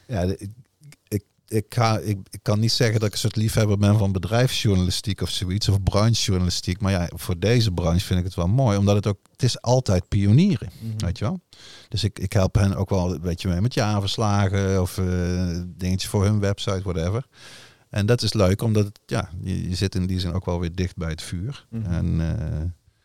Ja, 0.07 0.35
ik, 1.55 1.65
ik, 1.65 1.65
ik, 1.65 1.75
ga, 1.75 1.99
ik, 1.99 2.19
ik 2.31 2.39
kan 2.43 2.61
niet 2.61 2.73
zeggen 2.73 2.99
dat 2.99 3.09
ik 3.09 3.15
een 3.15 3.21
soort 3.21 3.37
liefhebber 3.37 3.79
ben 3.79 3.99
van 3.99 4.13
bedrijfsjournalistiek 4.13 5.21
of 5.21 5.31
zoiets, 5.31 5.69
of 5.69 5.83
branchejournalistiek. 5.83 6.81
Maar 6.81 6.93
ja, 6.93 7.11
voor 7.15 7.39
deze 7.39 7.71
branche 7.71 8.05
vind 8.07 8.19
ik 8.19 8.25
het 8.25 8.35
wel 8.35 8.47
mooi, 8.49 8.79
omdat 8.79 8.95
het 8.97 9.07
ook, 9.07 9.19
het 9.33 9.43
is 9.43 9.61
altijd 9.61 10.09
pionieren, 10.09 10.71
Mhm. 10.81 11.05
weet 11.05 11.19
je 11.19 11.25
wel. 11.25 11.41
Dus 11.89 12.05
ik, 12.05 12.19
ik 12.19 12.33
help 12.33 12.55
hen 12.55 12.77
ook 12.77 12.91
wel 12.91 13.15
een 13.15 13.21
beetje 13.21 13.49
mee 13.49 13.61
met 13.61 13.75
jaarverslagen 13.75 14.81
of 14.81 14.99
eh 14.99 15.61
dingetjes 15.67 16.11
voor 16.11 16.25
hun 16.25 16.41
website, 16.41 16.83
whatever. 16.83 17.27
En 17.91 18.07
dat 18.07 18.23
is 18.23 18.33
leuk, 18.33 18.63
omdat 18.63 18.85
het, 18.85 19.01
ja, 19.07 19.31
je, 19.43 19.69
je 19.69 19.75
zit 19.75 19.95
in 19.95 20.07
die 20.07 20.21
zin 20.21 20.33
ook 20.33 20.45
wel 20.45 20.61
weer 20.61 20.75
dicht 20.75 20.97
bij 20.97 21.09
het 21.11 21.23
vuur. 21.23 21.67
Mhm. 21.71 21.93
En 21.93 22.21
eh, 22.39 22.61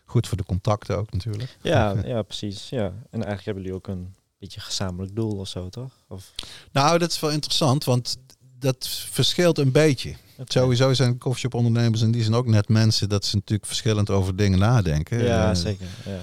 goed 0.06 0.28
voor 0.28 0.38
de 0.38 0.44
contacten 0.44 0.98
ook 0.98 1.12
natuurlijk. 1.12 1.58
Ja, 1.62 1.96
ja, 2.06 2.22
precies. 2.22 2.70
Ja. 2.70 2.86
En 2.86 2.94
eigenlijk 3.12 3.46
hebben 3.46 3.64
jullie 3.64 3.78
ook 3.78 3.88
een 3.88 4.16
beetje 4.40 4.60
gezamenlijk 4.60 5.16
doel 5.16 5.38
of 5.38 5.48
zo, 5.48 5.70
toch? 5.70 5.92
Of, 6.08 6.34
Nou, 6.72 6.98
dat 6.98 7.12
is 7.12 7.20
wel 7.20 7.32
interessant, 7.32 7.84
want 7.84 8.18
dat 8.60 8.88
verschilt 9.12 9.58
een 9.58 9.72
beetje. 9.72 10.16
Sowieso 10.46 10.94
zijn 10.94 11.18
coffeeshop 11.18 11.54
ondernemers 11.54 12.02
in 12.02 12.12
die 12.12 12.22
zijn 12.24 12.36
ook 12.36 12.48
net 12.48 12.70
mensen 12.70 13.10
dat 13.10 13.26
ze 13.26 13.36
natuurlijk 13.36 13.68
verschillend 13.68 14.10
over 14.10 14.36
dingen 14.36 14.60
nadenken. 14.60 15.24
Ja, 15.24 15.50
Eh, 15.50 15.56
zeker. 15.56 15.88
Ja. 16.06 16.20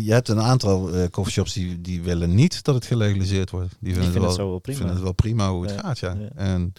Je 0.00 0.12
hebt 0.12 0.28
een 0.28 0.40
aantal 0.40 0.90
coffeeshops 1.10 1.52
die, 1.52 1.80
die 1.80 2.02
willen 2.02 2.34
niet 2.34 2.62
dat 2.62 2.74
het 2.74 2.84
gelegaliseerd 2.86 3.50
wordt. 3.50 3.74
Die 3.80 3.92
vinden, 3.92 4.12
vind 4.12 4.24
het, 4.24 4.36
wel, 4.36 4.58
prima. 4.58 4.76
vinden 4.78 4.94
het 4.96 5.04
wel 5.04 5.12
prima 5.14 5.50
hoe 5.50 5.62
het 5.62 5.74
Ja, 5.74 5.80
gaat. 5.80 5.98
Ja. 5.98 6.16
ja. 6.20 6.28
En 6.34 6.72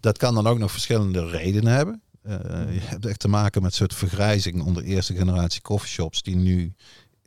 dat 0.00 0.18
kan 0.18 0.34
dan 0.34 0.46
ook 0.46 0.58
nog 0.58 0.70
verschillende 0.70 1.26
redenen 1.28 1.72
hebben. 1.72 2.02
Eh, 2.22 2.38
je 2.74 2.80
hebt 2.80 3.06
echt 3.06 3.18
te 3.20 3.28
maken 3.28 3.62
met 3.62 3.70
een 3.70 3.76
soort 3.76 3.94
vergrijzing 3.94 4.62
onder 4.62 4.82
eerste 4.82 5.14
generatie 5.14 5.60
coffeeshops 5.60 6.22
die 6.22 6.36
nu 6.36 6.72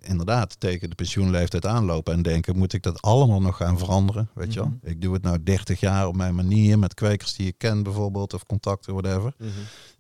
inderdaad 0.08 0.60
tegen 0.60 0.90
de 0.90 0.96
pensioenleeftijd 0.96 1.66
aanlopen 1.66 2.14
en 2.14 2.22
denken, 2.22 2.58
moet 2.58 2.74
ik 2.74 2.84
dat 2.84 3.02
allemaal 3.02 3.42
nog 3.42 3.58
gaan 3.58 3.78
veranderen? 3.78 4.30
Weet 4.34 4.54
je 4.54 4.60
wel? 4.60 4.68
Mhm. 4.82 4.90
Ik 4.90 5.02
doe 5.02 5.14
het 5.14 5.24
nou 5.24 5.44
30 5.44 5.80
jaar 5.80 6.08
op 6.08 6.16
mijn 6.16 6.36
manier 6.36 6.80
met 6.80 6.94
kwekers 6.94 7.36
die 7.36 7.48
ik 7.48 7.58
ken 7.58 7.84
bijvoorbeeld 7.84 8.34
of 8.34 8.46
contacten, 8.46 8.94
whatever. 8.94 9.34
Mhm. 9.38 9.50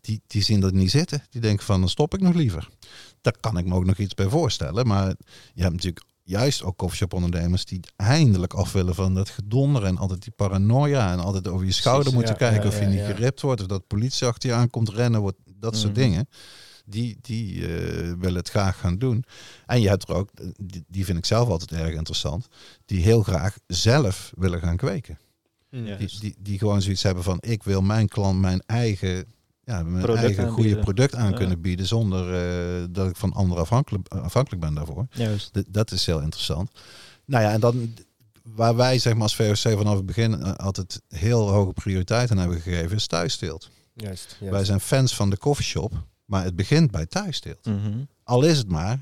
Die, 0.01 0.21
die 0.27 0.43
zien 0.43 0.59
dat 0.59 0.73
niet 0.73 0.91
zitten. 0.91 1.23
Die 1.29 1.41
denken 1.41 1.65
van, 1.65 1.79
dan 1.79 1.89
stop 1.89 2.13
ik 2.13 2.21
nog 2.21 2.33
liever. 2.33 2.69
Daar 3.21 3.35
kan 3.39 3.57
ik 3.57 3.65
me 3.65 3.75
ook 3.75 3.85
nog 3.85 3.97
iets 3.97 4.13
bij 4.13 4.27
voorstellen. 4.29 4.87
Maar 4.87 5.15
je 5.53 5.61
hebt 5.61 5.73
natuurlijk 5.73 6.05
juist 6.23 6.63
ook 6.63 6.77
coffeeshop 6.77 7.13
ondernemers 7.13 7.65
die 7.65 7.79
eindelijk 7.95 8.53
af 8.53 8.71
willen 8.71 8.95
van 8.95 9.13
dat 9.13 9.29
gedonder 9.29 9.83
en 9.83 9.97
altijd 9.97 10.23
die 10.23 10.33
paranoia 10.35 11.11
en 11.11 11.19
altijd 11.19 11.47
over 11.47 11.65
je 11.65 11.71
schouder 11.71 12.11
Precies, 12.11 12.27
moeten 12.27 12.45
ja, 12.45 12.51
kijken 12.51 12.69
ja, 12.69 12.75
of 12.75 12.83
je 12.83 12.89
ja, 12.89 13.05
niet 13.05 13.15
geript 13.15 13.41
wordt 13.41 13.61
of 13.61 13.67
dat 13.67 13.87
politie 13.87 14.27
achter 14.27 14.49
je 14.49 14.55
aankomt 14.55 14.89
rennen 14.89 15.21
wordt, 15.21 15.37
dat 15.59 15.77
soort 15.77 15.93
Mhm. 15.93 16.01
dingen. 16.01 16.27
Die, 16.85 17.17
die 17.21 17.61
eh, 17.67 17.67
willen 18.19 18.35
het 18.35 18.49
graag 18.49 18.79
gaan 18.79 18.97
doen. 18.97 19.23
En 19.65 19.81
je 19.81 19.87
hebt 19.87 20.09
er 20.09 20.15
ook, 20.15 20.29
die, 20.61 20.83
die 20.87 21.05
vind 21.05 21.17
ik 21.17 21.25
zelf 21.25 21.49
altijd 21.49 21.71
erg 21.71 21.93
interessant, 21.95 22.47
die 22.85 23.01
heel 23.01 23.23
graag 23.23 23.57
zelf 23.67 24.31
willen 24.37 24.59
gaan 24.59 24.77
kweken. 24.77 25.17
Ja. 25.69 25.95
Die, 25.95 26.19
die, 26.19 26.35
die 26.39 26.57
gewoon 26.57 26.81
zoiets 26.81 27.03
hebben 27.03 27.23
van 27.23 27.37
ik 27.41 27.63
wil 27.63 27.81
mijn 27.81 28.07
klant 28.07 28.39
mijn 28.39 28.61
eigen, 28.65 29.25
ja, 29.63 29.83
mijn 29.83 30.03
Product 30.03 30.25
eigen 30.25 30.49
goede 30.49 30.79
product 30.79 31.15
aan 31.15 31.29
Ja. 31.31 31.37
kunnen 31.37 31.61
bieden 31.61 31.85
zonder 31.85 32.33
eh, 32.33 32.83
dat 32.89 33.09
ik 33.09 33.15
van 33.15 33.33
anderen 33.33 33.63
afhankelijk, 33.63 34.07
afhankelijk 34.07 34.61
ben 34.61 34.73
daarvoor. 34.73 35.07
Juist. 35.11 35.53
D- 35.53 35.63
dat 35.67 35.91
is 35.91 36.05
heel 36.05 36.21
interessant. 36.21 36.71
Nou 37.25 37.43
ja, 37.43 37.51
en 37.51 37.59
dan 37.59 37.93
waar 38.43 38.75
wij 38.75 38.99
zeg 38.99 39.13
maar 39.13 39.21
als 39.21 39.35
VOC 39.35 39.57
vanaf 39.77 39.95
het 39.95 40.05
begin 40.05 40.41
eh, 40.41 40.53
altijd 40.53 41.01
heel 41.07 41.49
hoge 41.49 41.73
prioriteit 41.73 42.31
aan 42.31 42.37
hebben 42.37 42.61
gegeven 42.61 42.95
is 42.95 43.07
thuissteelt. 43.07 43.69
Juist. 43.93 44.35
juist. 44.39 44.53
Wij 44.55 44.65
zijn 44.65 44.79
fans 44.79 45.15
van 45.15 45.29
de 45.29 45.37
coffeeshop, 45.37 46.03
maar 46.25 46.43
het 46.43 46.55
begint 46.55 46.91
bij 46.91 47.05
thuissteelt. 47.05 47.65
Mhm. 47.65 47.97
Al 48.23 48.43
is 48.43 48.57
het 48.57 48.69
maar, 48.69 48.93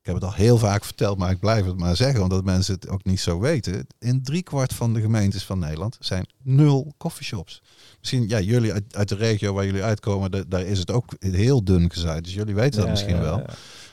ik 0.00 0.06
heb 0.06 0.14
het 0.14 0.24
al 0.24 0.32
heel 0.32 0.58
vaak 0.58 0.84
verteld, 0.84 1.18
maar 1.18 1.30
ik 1.30 1.40
blijf 1.40 1.64
het 1.64 1.76
maar 1.78 1.96
zeggen, 1.96 2.22
omdat 2.22 2.44
mensen 2.44 2.74
het 2.74 2.88
ook 2.88 3.04
niet 3.04 3.20
zo 3.20 3.40
weten. 3.40 3.86
In 3.98 4.22
driekwart 4.22 4.74
van 4.74 4.94
de 4.94 5.00
gemeentes 5.00 5.44
van 5.44 5.58
Nederland 5.58 5.96
zijn 6.00 6.26
nul 6.42 6.94
coffeeshops. 6.98 7.62
Misschien, 7.98 8.28
ja, 8.28 8.40
jullie 8.40 8.72
uit, 8.72 8.96
uit 8.96 9.08
de 9.08 9.14
regio 9.14 9.52
waar 9.52 9.64
jullie 9.66 9.82
uitkomen, 9.82 10.30
da- 10.30 10.44
daar 10.48 10.62
is 10.62 10.78
het 10.78 10.90
ook 10.90 11.04
heel 11.18 11.64
dun 11.64 11.90
gezaaid. 11.92 12.24
Dus 12.24 12.34
jullie 12.34 12.54
weten 12.54 12.76
dat 12.76 12.84
Ja, 12.84 12.90
misschien 12.90 13.14
ja, 13.16 13.20
wel. 13.20 13.38
ja. 13.38 13.46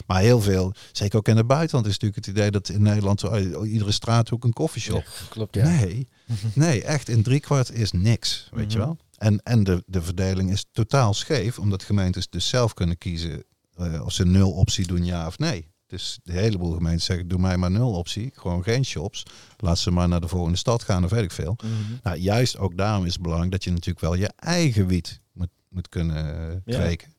Maar 0.08 0.22
heel 0.22 0.42
veel, 0.42 0.74
zeker 0.92 1.18
ook 1.18 1.28
in 1.28 1.38
het 1.38 1.48
buitenland, 1.48 1.86
is 1.86 1.92
natuurlijk 1.92 2.26
het 2.26 2.36
idee 2.36 2.52
dat 2.52 2.70
in 2.70 2.82
Nederland 2.82 3.22
iedere 3.64 3.92
straathoek 3.92 4.44
een 4.44 4.54
coffeeshop. 4.54 5.06
Klopt, 5.30 5.56
ja. 5.56 5.64
Nee, 5.64 6.08
nee, 6.54 6.84
echt 6.84 7.10
in 7.10 7.24
driekwart 7.24 7.72
is 7.74 7.92
niks, 7.92 8.50
weet 8.52 8.72
je 8.72 8.78
Mhm. 8.78 8.88
wel. 8.88 8.98
En, 9.18 9.40
en 9.44 9.64
de, 9.64 9.84
de 9.86 10.02
verdeling 10.02 10.52
is 10.52 10.66
totaal 10.72 11.14
scheef, 11.14 11.60
omdat 11.60 11.84
gemeentes 11.84 12.30
dus 12.30 12.48
zelf 12.48 12.74
kunnen 12.74 12.98
kiezen 12.98 13.44
eh, 13.78 14.06
of 14.06 14.12
ze 14.12 14.26
nul 14.26 14.52
optie 14.52 14.88
doen, 14.88 15.06
ja 15.06 15.28
of 15.28 15.38
nee. 15.38 15.68
Dus 15.88 16.20
de 16.24 16.32
heleboel 16.34 16.74
gemeenten 16.74 17.02
zeggen, 17.06 17.28
doe 17.28 17.40
mij 17.40 17.58
maar 17.58 17.72
nul 17.72 17.92
optie, 17.92 18.32
gewoon 18.36 18.64
geen 18.64 18.86
shops. 18.86 19.24
Laat 19.58 19.78
ze 19.80 19.92
maar 19.92 20.08
naar 20.08 20.22
de 20.22 20.28
volgende 20.28 20.58
stad 20.58 20.84
gaan 20.84 21.04
of 21.04 21.10
weet 21.10 21.24
ik 21.24 21.32
veel. 21.32 21.56
Mhm. 21.64 21.74
Nou, 22.04 22.18
juist 22.18 22.58
ook 22.58 22.78
daarom 22.78 23.06
is 23.06 23.14
het 23.14 23.22
belangrijk 23.22 23.52
dat 23.52 23.64
je 23.64 23.70
natuurlijk 23.72 24.00
wel 24.00 24.14
je 24.16 24.32
eigen 24.36 24.88
wiet 24.88 25.20
moet, 25.32 25.50
moet 25.70 25.90
kunnen 25.90 26.50
eh, 26.50 26.56
Ja. 26.66 26.80
kweken. 26.80 27.14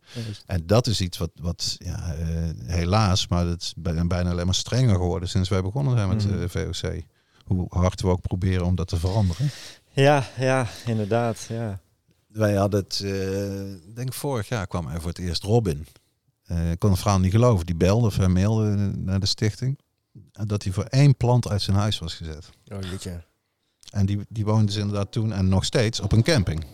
En 0.47 0.67
dat 0.67 0.87
is 0.87 1.01
iets 1.01 1.19
wat, 1.19 1.31
wat 1.41 1.77
ja, 1.79 2.15
eh, 2.15 2.27
helaas, 2.67 3.29
maar 3.29 3.47
het 3.47 3.63
is 3.63 3.73
bij- 3.77 4.07
bijna 4.07 4.31
alleen 4.31 4.47
maar 4.47 4.55
strenger 4.55 4.95
geworden 4.97 5.29
sinds 5.29 5.49
wij 5.49 5.63
begonnen 5.63 5.97
zijn 5.97 6.09
met 6.09 6.27
Mhm. 6.27 6.43
eh, 6.43 6.49
VOC. 6.49 7.03
Hoe 7.45 7.67
hard 7.69 8.01
we 8.01 8.09
ook 8.09 8.21
proberen 8.21 8.65
om 8.67 8.75
dat 8.75 8.89
te 8.89 8.97
veranderen. 8.97 9.51
Ja, 9.93 10.27
ja, 10.39 10.67
inderdaad. 10.87 11.47
Ja. 11.49 11.81
Wij 12.39 12.55
hadden 12.55 12.81
het, 12.81 13.01
ik 13.87 13.97
denk 13.97 14.13
vorig 14.13 14.49
jaar 14.49 14.67
kwam 14.67 14.89
er 14.89 15.01
voor 15.01 15.09
het 15.09 15.19
eerst 15.19 15.43
Robin. 15.43 15.87
Eh, 16.49 16.71
ik 16.71 16.79
kon 16.79 16.91
het 16.91 17.01
verhaal 17.01 17.19
niet 17.19 17.33
geloven. 17.33 17.67
Die 17.67 17.75
belde 17.75 18.07
of 18.07 18.17
hij 18.17 18.29
mailde 18.29 18.77
naar 18.97 19.21
de 19.21 19.27
stichting. 19.27 19.79
Dat 20.33 20.63
hij 20.63 20.73
voor 20.73 20.85
één 20.85 21.17
plant 21.17 21.49
uit 21.49 21.63
zijn 21.63 21.77
huis 21.77 21.99
was 21.99 22.15
gezet. 22.15 22.51
Oh, 22.73 22.79
jeetje. 22.81 23.23
En 23.91 24.07
die, 24.07 24.19
die 24.29 24.45
woonde 24.45 24.65
dus 24.65 24.77
inderdaad 24.77 25.13
toen 25.13 25.33
en 25.33 25.49
nog 25.49 25.65
steeds 25.65 26.01
op 26.01 26.13
een 26.13 26.23
camping. 26.23 26.65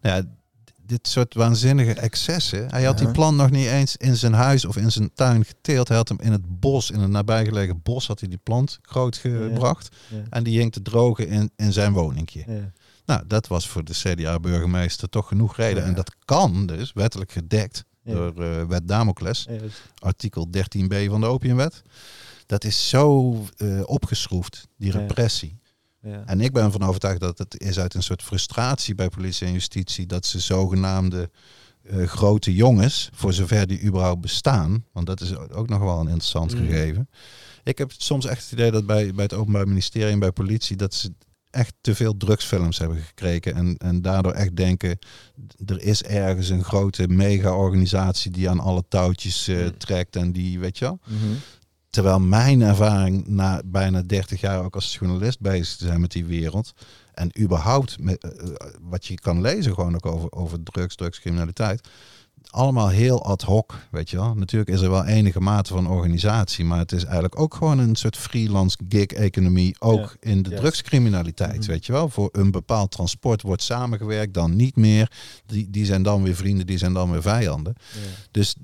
Nou 0.00 0.16
ja, 0.16 0.22
dit 0.82 1.08
soort 1.08 1.34
waanzinnige 1.34 1.92
excessen. 1.92 2.70
Hij 2.70 2.84
had 2.84 2.98
die 2.98 3.10
plant 3.10 3.36
nog 3.36 3.50
niet 3.50 3.66
eens 3.66 3.96
in 3.96 4.16
zijn 4.16 4.32
huis 4.32 4.64
of 4.64 4.76
in 4.76 4.92
zijn 4.92 5.10
tuin 5.14 5.44
geteeld. 5.44 5.88
Hij 5.88 5.96
had 5.96 6.08
hem 6.08 6.20
in 6.20 6.32
het 6.32 6.60
bos, 6.60 6.90
in 6.90 7.00
het 7.00 7.10
nabijgelegen 7.10 7.82
bos, 7.82 8.06
had 8.06 8.20
hij 8.20 8.28
die 8.28 8.40
plant 8.42 8.78
groot 8.82 9.16
gebracht. 9.16 9.96
Ja. 10.08 10.22
En 10.30 10.42
die 10.42 10.58
hing 10.58 10.72
te 10.72 10.82
drogen 10.82 11.28
in, 11.28 11.50
in 11.56 11.72
zijn 11.72 11.92
woningje. 11.92 12.44
Ja. 12.46 12.72
Nou, 13.06 13.22
dat 13.26 13.46
was 13.46 13.68
voor 13.68 13.84
de 13.84 13.92
CDA-burgemeester 13.92 15.08
toch 15.08 15.28
genoeg 15.28 15.56
reden. 15.56 15.82
Ja. 15.82 15.88
En 15.88 15.94
dat 15.94 16.14
kan 16.24 16.66
dus, 16.66 16.92
wettelijk 16.92 17.32
gedekt, 17.32 17.84
Ja. 18.02 18.12
door 18.14 18.42
eh, 18.42 18.64
wet 18.64 18.88
Damocles, 18.88 19.46
Ja, 19.50 19.58
artikel 19.98 20.48
13b 20.56 21.06
van 21.08 21.20
de 21.20 21.26
opiumwet. 21.26 21.82
Dat 22.46 22.64
is 22.64 22.88
zo 22.88 23.32
eh, 23.56 23.80
opgeschroefd, 23.84 24.68
die 24.76 24.90
repressie. 24.92 25.60
Ja. 26.02 26.22
En 26.26 26.40
ik 26.40 26.52
ben 26.52 26.64
ervan 26.64 26.82
overtuigd 26.82 27.20
dat 27.20 27.38
het 27.38 27.60
is 27.60 27.78
uit 27.78 27.94
een 27.94 28.02
soort 28.02 28.22
frustratie 28.22 28.94
bij 28.94 29.08
politie 29.08 29.46
en 29.46 29.52
justitie 29.52 30.06
dat 30.06 30.26
ze 30.26 30.40
zogenaamde 30.40 31.30
eh, 31.82 32.06
grote 32.06 32.54
jongens, 32.54 33.08
voor 33.12 33.32
zover 33.32 33.66
die 33.66 33.82
überhaupt 33.82 34.20
bestaan, 34.20 34.84
want 34.92 35.06
dat 35.06 35.20
is 35.20 35.36
ook 35.36 35.68
nog 35.68 35.80
wel 35.80 35.98
een 36.00 36.06
interessant 36.08 36.54
Mm. 36.54 36.60
gegeven. 36.66 37.08
Ik 37.64 37.78
heb 37.78 37.92
soms 37.96 38.26
echt 38.26 38.42
het 38.42 38.52
idee 38.52 38.70
dat 38.70 38.86
bij, 38.86 39.14
bij 39.14 39.24
het 39.24 39.34
Openbaar 39.34 39.68
Ministerie 39.68 40.12
en 40.12 40.18
bij 40.18 40.32
politie 40.32 40.76
dat 40.76 40.94
ze 40.94 41.12
echt 41.52 41.74
te 41.80 41.94
veel 41.94 42.16
drugsfilms 42.16 42.78
hebben 42.78 42.98
gekregen 42.98 43.54
en, 43.54 43.76
en 43.76 44.02
daardoor 44.02 44.32
echt 44.32 44.56
denken 44.56 44.98
er 45.66 45.82
is 45.82 46.02
ergens 46.02 46.48
een 46.48 46.64
grote 46.64 47.08
mega-organisatie 47.08 48.30
die 48.30 48.50
aan 48.50 48.60
alle 48.60 48.84
touwtjes 48.88 49.48
eh, 49.48 49.56
Mm. 49.64 49.78
trekt 49.78 50.16
en 50.16 50.32
die, 50.32 50.58
weet 50.58 50.78
je 50.78 50.84
wel. 50.84 50.98
Mhm. 51.06 51.34
Terwijl 51.90 52.20
mijn 52.20 52.60
ervaring 52.62 53.26
na 53.26 53.62
bijna 53.64 54.02
30 54.02 54.40
jaar 54.40 54.64
ook 54.64 54.74
als 54.74 54.96
journalist 55.00 55.40
bezig 55.40 55.76
te 55.76 55.86
zijn 55.86 56.00
met 56.00 56.10
die 56.12 56.24
wereld. 56.24 56.72
En 57.14 57.40
überhaupt 57.40 57.98
met, 58.00 58.24
eh, 58.24 58.48
eh, 58.48 58.54
wat 58.80 59.06
je 59.06 59.14
kan 59.14 59.40
lezen 59.40 59.74
gewoon 59.74 59.94
ook 59.94 60.06
over, 60.06 60.32
over 60.32 60.62
drugs, 60.62 60.94
drugscriminaliteit. 60.94 61.88
Allemaal 62.52 62.88
heel 62.88 63.24
ad 63.24 63.42
hoc, 63.42 63.74
weet 63.90 64.10
je 64.10 64.16
wel. 64.16 64.34
Natuurlijk 64.34 64.70
is 64.70 64.80
er 64.80 64.90
wel 64.90 65.04
enige 65.04 65.40
mate 65.40 65.72
van 65.72 65.88
organisatie. 65.88 66.64
Maar 66.64 66.78
het 66.78 66.92
is 66.92 67.04
eigenlijk 67.04 67.40
ook 67.40 67.54
gewoon 67.54 67.78
een 67.78 67.96
soort 67.96 68.16
freelance 68.16 68.76
gig-economie. 68.88 69.76
Ook 69.78 70.16
in 70.20 70.42
de 70.42 70.54
drugscriminaliteit, 70.54 71.58
Mhm. 71.58 71.66
weet 71.70 71.86
je 71.86 71.92
wel. 71.92 72.08
Voor 72.08 72.28
een 72.32 72.50
bepaald 72.50 72.90
transport 72.90 73.42
wordt 73.42 73.62
samengewerkt, 73.62 74.34
dan 74.34 74.56
niet 74.56 74.76
meer. 74.76 75.10
Die, 75.46 75.70
die 75.70 75.84
zijn 75.84 76.02
dan 76.02 76.22
weer 76.22 76.34
vrienden, 76.36 76.66
die 76.66 76.78
zijn 76.78 76.92
dan 76.92 77.10
weer 77.10 77.22
vijanden. 77.22 77.74
Ja. 77.92 77.98
Dus 78.30 78.56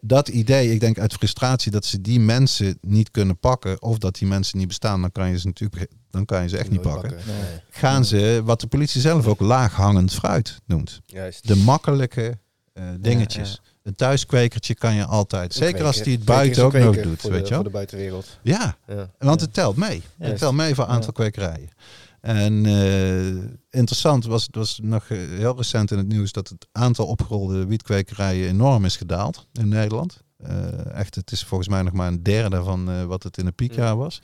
dat, 0.00 0.28
idee, 0.28 0.72
ik 0.72 0.80
denk 0.80 0.98
uit 0.98 1.12
frustratie 1.12 1.70
dat 1.70 1.84
ze 1.84 2.00
die 2.00 2.20
mensen 2.20 2.78
niet 2.80 3.10
kunnen 3.10 3.38
pakken, 3.38 3.82
of 3.82 3.98
dat 3.98 4.14
die 4.14 4.28
mensen 4.28 4.58
niet 4.58 4.68
bestaan, 4.68 5.00
dan 5.00 5.12
kan 5.12 5.28
je 5.28 5.38
ze 5.38 5.46
natuurlijk 5.46 5.90
dan 6.10 6.24
kan 6.24 6.42
je 6.42 6.48
ze 6.48 6.56
echt 6.56 6.70
niet 6.70 6.80
pakken. 6.80 7.10
Nee. 7.10 7.60
Gaan 7.70 8.04
ze, 8.04 8.42
wat 8.44 8.60
de 8.60 8.66
politie 8.66 9.00
zelf 9.00 9.26
ook 9.26 9.40
laaghangend 9.40 10.12
fruit 10.12 10.58
noemt. 10.66 11.00
Juist. 11.06 11.46
De 11.46 11.56
makkelijke 11.56 12.38
eh, 12.72 12.84
dingetjes. 13.00 13.60
ja. 13.62 13.70
Een 13.82 13.94
thuiskwekertje 13.94 14.74
kan 14.74 14.94
je 14.94 15.04
altijd. 15.04 15.54
Zeker 15.54 15.84
als 15.84 16.02
die 16.02 16.16
het 16.16 16.24
buiten 16.24 16.60
een 16.62 16.66
ook 16.66 16.94
nog 16.94 17.02
doet, 17.02 17.22
weet 17.22 17.32
de, 17.32 17.36
je 17.38 17.38
Voor 17.40 17.48
wel? 17.48 17.62
de 17.62 17.70
buitenwereld. 17.70 18.38
Ja, 18.42 18.76
Ja. 18.86 19.10
want 19.18 19.40
het 19.40 19.54
telt 19.54 19.76
mee. 19.76 20.02
Het 20.18 20.38
telt 20.38 20.54
mee 20.54 20.74
voor 20.74 20.84
aantal 20.84 21.06
Ja. 21.06 21.12
kwekerijen. 21.12 21.68
En 22.20 22.66
eh, 22.66 23.26
interessant 23.70 24.24
was, 24.24 24.42
het 24.46 24.54
was 24.54 24.78
nog 24.82 25.04
eh, 25.08 25.18
heel 25.18 25.56
recent 25.56 25.90
in 25.90 25.98
het 25.98 26.08
nieuws 26.08 26.32
dat 26.32 26.48
het 26.48 26.66
aantal 26.72 27.06
opgerolde 27.06 27.66
wietkwekerijen 27.66 28.48
enorm 28.48 28.84
is 28.84 28.96
gedaald 28.96 29.46
in 29.52 29.68
Nederland. 29.68 30.22
Echt, 30.94 31.14
het 31.14 31.32
is 31.32 31.44
volgens 31.44 31.68
mij 31.68 31.82
nog 31.82 31.92
maar 31.92 32.08
een 32.08 32.22
derde 32.22 32.62
van 32.62 33.06
wat 33.06 33.22
het 33.22 33.38
in 33.38 33.46
een 33.46 33.54
piekjaar 33.54 33.96
was. 33.96 34.20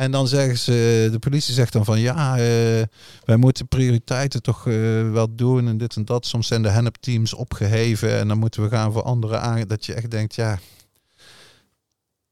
En 0.00 0.10
dan 0.10 0.28
zeggen 0.28 0.58
ze, 0.58 1.08
de 1.12 1.18
politie 1.18 1.54
zegt 1.54 1.72
dan 1.72 1.84
van 1.84 2.00
ja, 2.00 2.32
eh, 2.38 2.82
wij 3.24 3.36
moeten 3.36 3.68
prioriteiten 3.68 4.42
toch 4.42 4.66
eh, 4.66 4.74
wel 5.10 5.34
doen 5.34 5.68
en 5.68 5.78
dit 5.78 5.96
en 5.96 6.04
dat. 6.04 6.26
Soms 6.26 6.46
zijn 6.46 6.62
de 6.62 6.68
hennepteams 6.68 7.34
opgeheven 7.34 8.18
en 8.18 8.28
dan 8.28 8.38
moeten 8.38 8.62
we 8.62 8.68
gaan 8.68 8.92
voor 8.92 9.02
anderen 9.02 9.40
aan. 9.40 9.62
Dat 9.66 9.86
je 9.86 9.94
echt 9.94 10.10
denkt, 10.10 10.34
ja, 10.34 10.58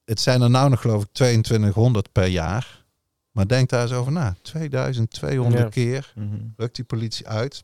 het 0.04 0.20
zijn 0.20 0.42
er 0.42 0.50
nou 0.50 0.70
nog 0.70 0.80
geloof 0.80 1.02
ik 1.02 1.08
2200 1.12 2.12
per 2.12 2.26
jaar. 2.26 2.84
Maar 3.30 3.48
denk 3.48 3.68
daar 3.68 3.82
eens 3.82 3.92
over 3.92 4.12
na. 4.12 4.36
2200 4.42 5.62
Ja. 5.62 5.68
keer 5.68 6.12
Mhm. 6.14 6.36
rukt 6.56 6.76
die 6.76 6.84
politie 6.84 7.28
uit. 7.28 7.62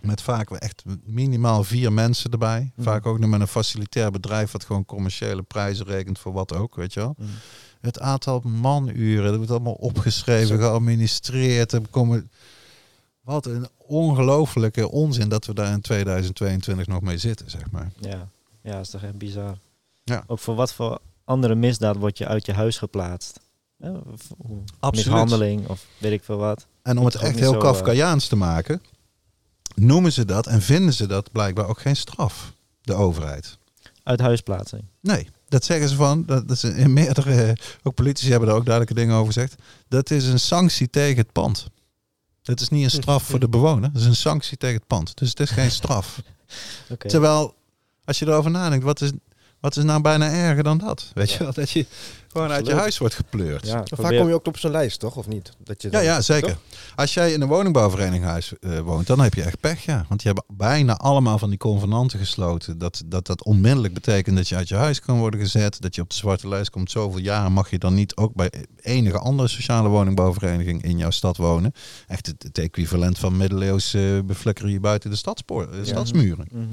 Met 0.00 0.22
vaak 0.22 0.50
echt 0.50 0.82
minimaal 1.04 1.64
vier 1.64 1.92
mensen 1.92 2.30
erbij. 2.30 2.72
Mhm. 2.74 2.82
Vaak 2.82 3.06
ook 3.06 3.18
nog 3.18 3.30
met 3.30 3.40
een 3.40 3.46
facilitair 3.48 4.10
bedrijf 4.10 4.50
wat 4.50 4.64
gewoon 4.64 4.84
commerciële 4.84 5.42
prijzen 5.42 5.86
rekent 5.86 6.18
voor 6.18 6.32
wat 6.32 6.54
ook, 6.54 6.74
weet 6.74 6.92
je 6.92 7.00
wel. 7.00 7.14
Mm. 7.18 7.28
Het 7.80 8.00
aantal 8.00 8.40
manuren, 8.40 9.24
dat 9.24 9.36
wordt 9.36 9.50
allemaal 9.50 9.72
opgeschreven, 9.72 10.58
geadministreerd. 10.58 11.72
Er 11.72 11.80
komen... 11.90 12.30
Wat 13.20 13.46
een 13.46 13.68
ongelofelijke 13.76 14.90
onzin 14.90 15.28
dat 15.28 15.46
we 15.46 15.54
daar 15.54 15.72
in 15.72 15.80
2022 15.80 16.86
nog 16.86 17.00
mee 17.00 17.18
zitten, 17.18 17.50
zeg 17.50 17.70
maar. 17.70 17.90
Ja, 18.00 18.28
ja, 18.62 18.72
dat 18.72 18.80
is 18.80 18.90
toch 18.90 19.02
echt 19.02 19.18
bizar. 19.18 19.58
Ja. 20.04 20.24
Ook 20.26 20.38
voor 20.38 20.54
wat 20.54 20.72
voor 20.72 20.98
andere 21.24 21.54
misdaad 21.54 21.96
word 21.96 22.18
je 22.18 22.26
uit 22.26 22.46
je 22.46 22.52
huis 22.52 22.78
geplaatst? 22.78 23.40
Ja, 23.76 24.00
Absoluut. 24.78 25.06
Mishandeling 25.06 25.68
of 25.68 25.86
weet 25.98 26.12
ik 26.12 26.24
veel 26.24 26.36
wat. 26.36 26.66
En 26.82 26.98
om 26.98 27.04
het 27.04 27.14
echt 27.14 27.38
heel 27.38 27.56
Kafkaiaans 27.56 28.26
te 28.26 28.36
maken, 28.36 28.82
noemen 29.74 30.12
ze 30.12 30.24
dat 30.24 30.46
en 30.46 30.62
vinden 30.62 30.94
ze 30.94 31.06
dat 31.06 31.32
blijkbaar 31.32 31.68
ook 31.68 31.80
geen 31.80 31.96
straf, 31.96 32.52
de 32.80 32.94
overheid. 32.94 33.58
Uit 34.02 34.20
huisplaatsing. 34.20 34.82
Nee, 35.00 35.28
dat 35.48 35.64
zeggen 35.64 35.88
ze 35.88 35.94
van, 35.94 36.24
dat, 36.26 36.50
is 36.50 36.64
in 36.64 36.92
meerdere, 36.92 37.56
ook 37.82 37.94
politici 37.94 38.30
hebben 38.30 38.48
daar 38.48 38.58
ook 38.58 38.64
duidelijke 38.64 39.00
dingen 39.00 39.14
over 39.14 39.32
gezegd. 39.32 39.54
Dat 39.88 40.10
is 40.10 40.26
een 40.26 40.40
sanctie 40.40 40.90
tegen 40.90 41.16
het 41.16 41.32
pand. 41.32 41.66
Dat 42.42 42.60
is 42.60 42.68
niet 42.68 42.84
een 42.84 42.90
straf 42.90 43.22
voor 43.22 43.40
de 43.40 43.48
bewoner, 43.48 43.92
dat 43.92 44.00
is 44.00 44.08
een 44.08 44.16
sanctie 44.16 44.56
tegen 44.56 44.76
het 44.76 44.86
pand. 44.86 45.16
Dus 45.16 45.28
het 45.28 45.40
is 45.40 45.50
geen 45.50 45.70
straf. 45.70 46.22
Terwijl, 46.98 47.54
als 48.04 48.18
je 48.18 48.26
erover 48.26 48.50
nadenkt, 48.50 48.84
wat 48.84 49.00
is, 49.00 49.10
wat 49.60 49.76
is 49.76 49.84
nou 49.84 50.00
bijna 50.00 50.32
erger 50.32 50.62
dan 50.62 50.78
dat? 50.78 51.10
Weet 51.14 51.30
je 51.30 51.38
wel, 51.38 51.52
dat 51.52 51.70
je 51.70 51.86
gewoon 52.28 52.50
uit 52.50 52.66
je 52.66 52.74
huis 52.74 52.98
wordt 52.98 53.14
gepleurd. 53.14 53.66
Ja, 53.66 53.72
Vaak 53.76 53.84
probeer- 53.88 54.18
kom 54.18 54.28
je 54.28 54.34
ook 54.34 54.46
op 54.46 54.58
zo'n 54.58 54.70
lijst, 54.70 55.00
toch? 55.00 55.16
Of 55.16 55.26
niet? 55.26 55.52
Dat 55.64 55.82
je 55.82 55.88
Ja, 55.90 56.00
ja, 56.00 56.20
zeker. 56.20 56.48
Toch? 56.48 56.58
Als 56.96 57.14
jij 57.14 57.32
in 57.32 57.40
een 57.40 57.48
woningbouwvereniging 57.48 58.24
huis 58.24 58.52
eh, 58.60 58.78
woont, 58.78 59.06
dan 59.06 59.20
heb 59.20 59.34
je 59.34 59.42
echt 59.42 59.60
pech, 59.60 59.84
ja. 59.84 60.04
Want 60.08 60.22
die 60.22 60.32
hebben 60.32 60.56
bijna 60.56 60.96
allemaal 60.96 61.38
van 61.38 61.48
die 61.48 61.58
convenanten 61.58 62.18
gesloten. 62.18 62.78
Dat, 62.78 63.02
dat 63.06 63.26
dat 63.26 63.44
onmiddellijk 63.44 63.94
betekent 63.94 64.36
dat 64.36 64.48
je 64.48 64.56
uit 64.56 64.68
je 64.68 64.74
huis 64.74 65.00
kan 65.00 65.18
worden 65.18 65.40
gezet. 65.40 65.80
Dat 65.80 65.94
je 65.94 66.00
op 66.00 66.10
de 66.10 66.16
zwarte 66.16 66.48
lijst 66.48 66.70
komt. 66.70 66.90
Zoveel 66.90 67.20
jaren 67.20 67.52
mag 67.52 67.70
je 67.70 67.78
dan 67.78 67.94
niet 67.94 68.16
ook 68.16 68.34
bij 68.34 68.50
enige 68.80 69.18
andere 69.18 69.48
sociale 69.48 69.88
woningbouwvereniging 69.88 70.82
in 70.82 70.98
jouw 70.98 71.10
stad 71.10 71.36
wonen. 71.36 71.72
Echt 72.06 72.26
het, 72.26 72.42
het 72.42 72.58
equivalent 72.58 73.18
van 73.18 73.36
middeleeuws 73.36 73.94
eh 73.94 74.02
beflikkeren 74.24 74.70
je 74.72 74.80
buiten 74.80 75.10
de 75.10 75.16
stadspoor, 75.16 75.68
eh, 75.70 75.78
Ja. 75.78 75.84
stadsmuren. 75.84 76.46
Mhm. 76.52 76.64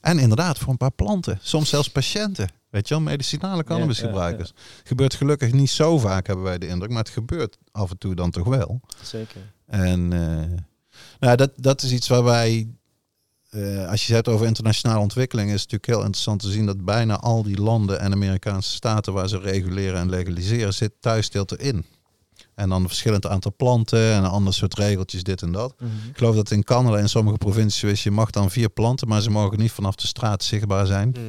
En 0.00 0.18
inderdaad, 0.18 0.58
voor 0.58 0.68
een 0.68 0.76
paar 0.76 0.92
planten. 0.92 1.38
Soms 1.42 1.68
zelfs 1.68 1.90
patiënten. 1.90 2.48
Weet 2.70 2.88
je 2.88 2.94
wel, 2.94 3.02
medicinale 3.02 3.64
cannabisgebruikers. 3.64 4.52
Gebeurt 4.84 5.14
gelukkig 5.14 5.52
niet 5.52 5.70
zo 5.70 5.98
vaak, 5.98 6.26
hebben 6.26 6.44
wij 6.44 6.58
de 6.58 6.66
indruk. 6.66 6.90
Maar 6.90 6.98
het 6.98 7.08
gebeurt 7.08 7.56
af 7.72 7.90
en 7.90 7.98
toe 7.98 8.14
dan 8.14 8.30
toch 8.30 8.46
wel. 8.46 8.80
Zeker. 9.02 9.40
En 9.66 10.12
eh, 10.12 10.58
nou, 11.20 11.36
dat, 11.36 11.50
dat 11.56 11.82
is 11.82 11.92
iets 11.92 12.08
waar 12.08 12.24
wij, 12.24 12.68
eh, 13.50 13.88
als 13.88 14.06
je 14.06 14.14
het 14.14 14.24
hebt 14.24 14.28
over 14.28 14.46
internationale 14.46 15.00
ontwikkeling, 15.00 15.50
is 15.50 15.62
het 15.62 15.70
natuurlijk 15.70 15.98
heel 15.98 16.06
interessant 16.06 16.40
te 16.40 16.50
zien 16.50 16.66
dat 16.66 16.84
bijna 16.84 17.16
al 17.18 17.42
die 17.42 17.60
landen 17.60 18.00
en 18.00 18.12
Amerikaanse 18.12 18.70
staten 18.70 19.12
waar 19.12 19.28
ze 19.28 19.38
reguleren 19.38 20.00
en 20.00 20.10
legaliseren, 20.10 20.74
zit 20.74 20.92
thuisstilte 21.00 21.56
in. 21.56 21.84
En 22.60 22.68
dan 22.68 22.82
een 22.82 22.88
verschillend 22.88 23.26
aantal 23.26 23.52
planten 23.56 24.12
en 24.12 24.24
een 24.24 24.30
ander 24.30 24.54
soort 24.54 24.74
regeltjes, 24.74 25.22
dit 25.22 25.42
en 25.42 25.52
dat. 25.52 25.74
Mhm. 25.78 25.90
Ik 26.08 26.16
geloof 26.16 26.34
dat 26.34 26.50
in 26.50 26.64
Canada 26.64 26.98
in 26.98 27.08
sommige 27.08 27.38
provincies 27.38 27.82
is, 27.90 28.02
je 28.02 28.10
mag 28.10 28.30
dan 28.30 28.50
vier 28.50 28.68
planten, 28.68 29.08
maar 29.08 29.20
ze 29.20 29.30
mogen 29.30 29.58
niet 29.58 29.72
vanaf 29.72 29.94
de 29.94 30.06
straat 30.06 30.44
zichtbaar 30.44 30.86
zijn. 30.86 31.08
Mhm. 31.08 31.20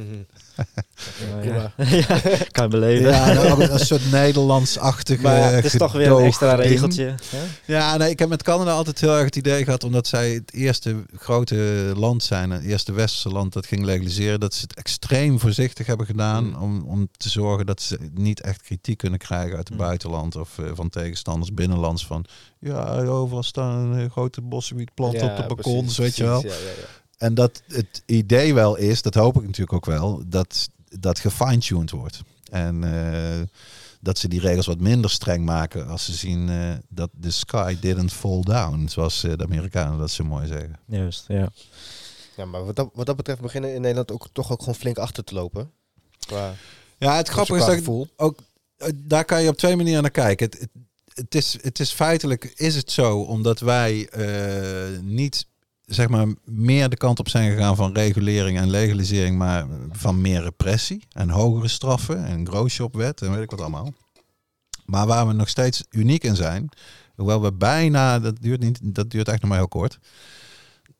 Ja. 1.42 1.72
ja, 2.08 2.20
kan 2.50 2.64
je 2.64 2.68
beleven. 2.70 3.10
Ja, 3.10 3.32
nou, 3.32 3.62
een 3.62 3.78
soort 3.78 4.10
Nederlands-achtige 4.10 5.22
maar 5.22 5.52
het 5.52 5.64
is 5.64 5.72
toch 5.76 5.92
weer 5.92 6.10
een 6.10 6.24
extra 6.24 6.54
regeltje. 6.54 7.14
hè? 7.30 7.38
Ja, 7.64 7.96
nee, 7.96 8.10
ik 8.10 8.18
heb 8.18 8.28
met 8.28 8.42
Canada 8.42 8.72
altijd 8.72 9.00
heel 9.00 9.14
erg 9.14 9.24
het 9.24 9.36
idee 9.36 9.64
gehad, 9.64 9.84
omdat 9.84 10.06
zij 10.06 10.30
het 10.30 10.52
eerste 10.52 10.96
grote 11.16 11.92
land 11.96 12.22
zijn, 12.22 12.50
het 12.50 12.62
eerste 12.64 12.92
westerse 12.92 13.28
land 13.28 13.52
dat 13.52 13.66
ging 13.66 13.84
legaliseren, 13.84 14.40
dat 14.40 14.54
ze 14.54 14.60
het 14.62 14.74
extreem 14.74 15.40
voorzichtig 15.40 15.86
hebben 15.86 16.06
gedaan 16.06 16.44
Mm. 16.46 16.54
om, 16.54 16.84
om 16.86 17.08
te 17.16 17.28
zorgen 17.28 17.66
dat 17.66 17.82
ze 17.82 17.98
niet 18.14 18.40
echt 18.40 18.62
kritiek 18.62 18.98
kunnen 18.98 19.18
krijgen 19.18 19.56
uit 19.56 19.68
het 19.68 19.78
Mm. 19.78 19.84
buitenland 19.84 20.36
of 20.36 20.58
eh, 20.58 20.64
van 20.74 20.88
tegenstanders 20.88 21.54
binnenlands 21.54 22.06
van, 22.06 22.24
ja, 22.58 22.98
overal 23.04 23.42
staan 23.42 23.96
eh, 23.98 24.10
grote 24.10 24.40
bossenwietplanten 24.40 25.24
Ja, 25.24 25.30
op 25.30 25.36
de 25.36 25.54
balkons, 25.54 25.94
precies, 25.94 25.96
weet 25.98 26.16
je 26.16 26.24
wel. 26.24 26.42
ja, 26.42 26.48
ja. 26.48 27.00
En 27.22 27.34
dat 27.34 27.62
het 27.66 28.02
idee 28.06 28.54
wel 28.54 28.76
is, 28.76 29.02
dat 29.02 29.14
hoop 29.14 29.36
ik 29.36 29.42
natuurlijk 29.42 29.72
ook 29.72 29.86
wel, 29.86 30.22
dat 30.26 30.68
dat 30.98 31.18
gefine-tuned 31.18 31.90
wordt. 31.90 32.22
En 32.50 32.84
eh, 32.84 33.40
dat 34.00 34.18
ze 34.18 34.28
die 34.28 34.40
regels 34.40 34.66
wat 34.66 34.80
minder 34.80 35.10
streng 35.10 35.44
maken 35.44 35.88
als 35.88 36.04
ze 36.04 36.12
zien 36.12 36.48
eh, 36.48 36.72
dat 36.88 37.10
the 37.20 37.30
sky 37.30 37.76
didn't 37.80 38.12
fall 38.12 38.40
down. 38.40 38.86
Zoals 38.88 39.24
eh, 39.24 39.32
de 39.36 39.44
Amerikanen 39.44 39.98
dat 39.98 40.10
zo 40.10 40.24
mooi 40.24 40.46
zeggen. 40.46 40.78
Juist, 40.86 41.24
ja. 41.28 41.52
Ja, 42.36 42.44
maar 42.44 42.64
wat 42.64 42.76
dat, 42.76 42.90
wat 42.94 43.06
dat 43.06 43.16
betreft 43.16 43.40
beginnen 43.40 43.74
in 43.74 43.80
Nederland 43.80 44.12
ook 44.12 44.28
toch 44.32 44.52
ook 44.52 44.58
gewoon 44.58 44.74
flink 44.74 44.98
achter 44.98 45.24
te 45.24 45.34
lopen. 45.34 45.70
Qua, 46.26 46.54
Ja, 46.98 47.16
het 47.16 47.28
grappige 47.28 47.58
is 47.58 47.66
dat 47.66 47.74
gevoel. 47.74 48.08
ook, 48.16 48.38
daar 48.94 49.24
kan 49.24 49.42
je 49.42 49.48
op 49.48 49.56
twee 49.56 49.76
manieren 49.76 50.02
naar 50.02 50.10
kijken. 50.10 50.46
Het, 50.46 50.60
het, 50.60 50.70
het 51.14 51.34
is, 51.34 51.58
het 51.62 51.80
is 51.80 51.92
feitelijk, 51.92 52.52
is 52.54 52.74
het 52.74 52.90
zo, 52.90 53.20
omdat 53.20 53.60
wij 53.60 54.08
eh, 54.08 55.00
niet 55.00 55.50
zeg 55.84 56.08
maar 56.08 56.26
meer 56.44 56.88
de 56.88 56.96
kant 56.96 57.18
op 57.18 57.28
zijn 57.28 57.50
gegaan 57.50 57.76
van 57.76 57.92
regulering 57.92 58.58
en 58.58 58.70
legalisering, 58.70 59.38
maar 59.38 59.66
van 59.90 60.20
meer 60.20 60.42
repressie 60.42 61.06
en 61.12 61.30
hogere 61.30 61.68
straffen 61.68 62.24
en 62.24 62.46
growshopwet 62.46 63.22
en 63.22 63.32
weet 63.32 63.42
ik 63.42 63.50
wat 63.50 63.60
allemaal. 63.60 63.92
Maar 64.84 65.06
waar 65.06 65.26
we 65.26 65.32
nog 65.32 65.48
steeds 65.48 65.84
uniek 65.90 66.24
in 66.24 66.36
zijn, 66.36 66.68
hoewel 67.14 67.42
we 67.42 67.52
bijna, 67.52 68.18
dat 68.18 68.36
duurt 68.40 68.60
niet, 68.60 68.78
dat 68.82 69.10
duurt 69.10 69.28
echt 69.28 69.40
nog 69.40 69.50
maar 69.50 69.58
heel 69.58 69.68
kort. 69.68 69.98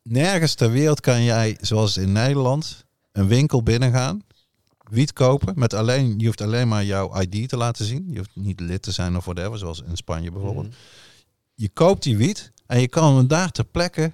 Nergens 0.03 0.55
ter 0.55 0.71
wereld 0.71 1.01
kan 1.01 1.23
jij, 1.23 1.59
zoals 1.61 1.97
in 1.97 2.13
Nederland, 2.13 2.85
een 3.13 3.27
winkel 3.27 3.63
binnengaan, 3.63 4.23
wiet 4.93 5.13
kopen 5.13 5.53
met 5.57 5.75
alleen, 5.75 6.19
je 6.19 6.27
hoeft 6.27 6.41
alleen 6.41 6.69
maar 6.69 6.85
jouw 6.85 7.21
ID 7.21 7.49
te 7.49 7.57
laten 7.57 7.85
zien. 7.85 8.05
Je 8.11 8.19
hoeft 8.19 8.31
niet 8.35 8.61
lid 8.61 8.83
te 8.83 8.93
zijn 8.93 9.17
of 9.17 9.25
whatever, 9.25 9.59
zoals 9.59 9.83
in 9.83 9.97
Spanje 9.97 10.31
bijvoorbeeld. 10.31 10.67
Mhm. 10.67 10.75
Je 11.55 11.69
koopt 11.69 12.03
die 12.03 12.17
wiet 12.17 12.53
en 12.67 12.81
je 12.81 12.89
kan 12.89 13.17
hem 13.17 13.27
daar 13.27 13.51
ter 13.51 13.65
plekke 13.65 14.13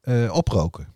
eh, 0.00 0.32
oproken. 0.32 0.88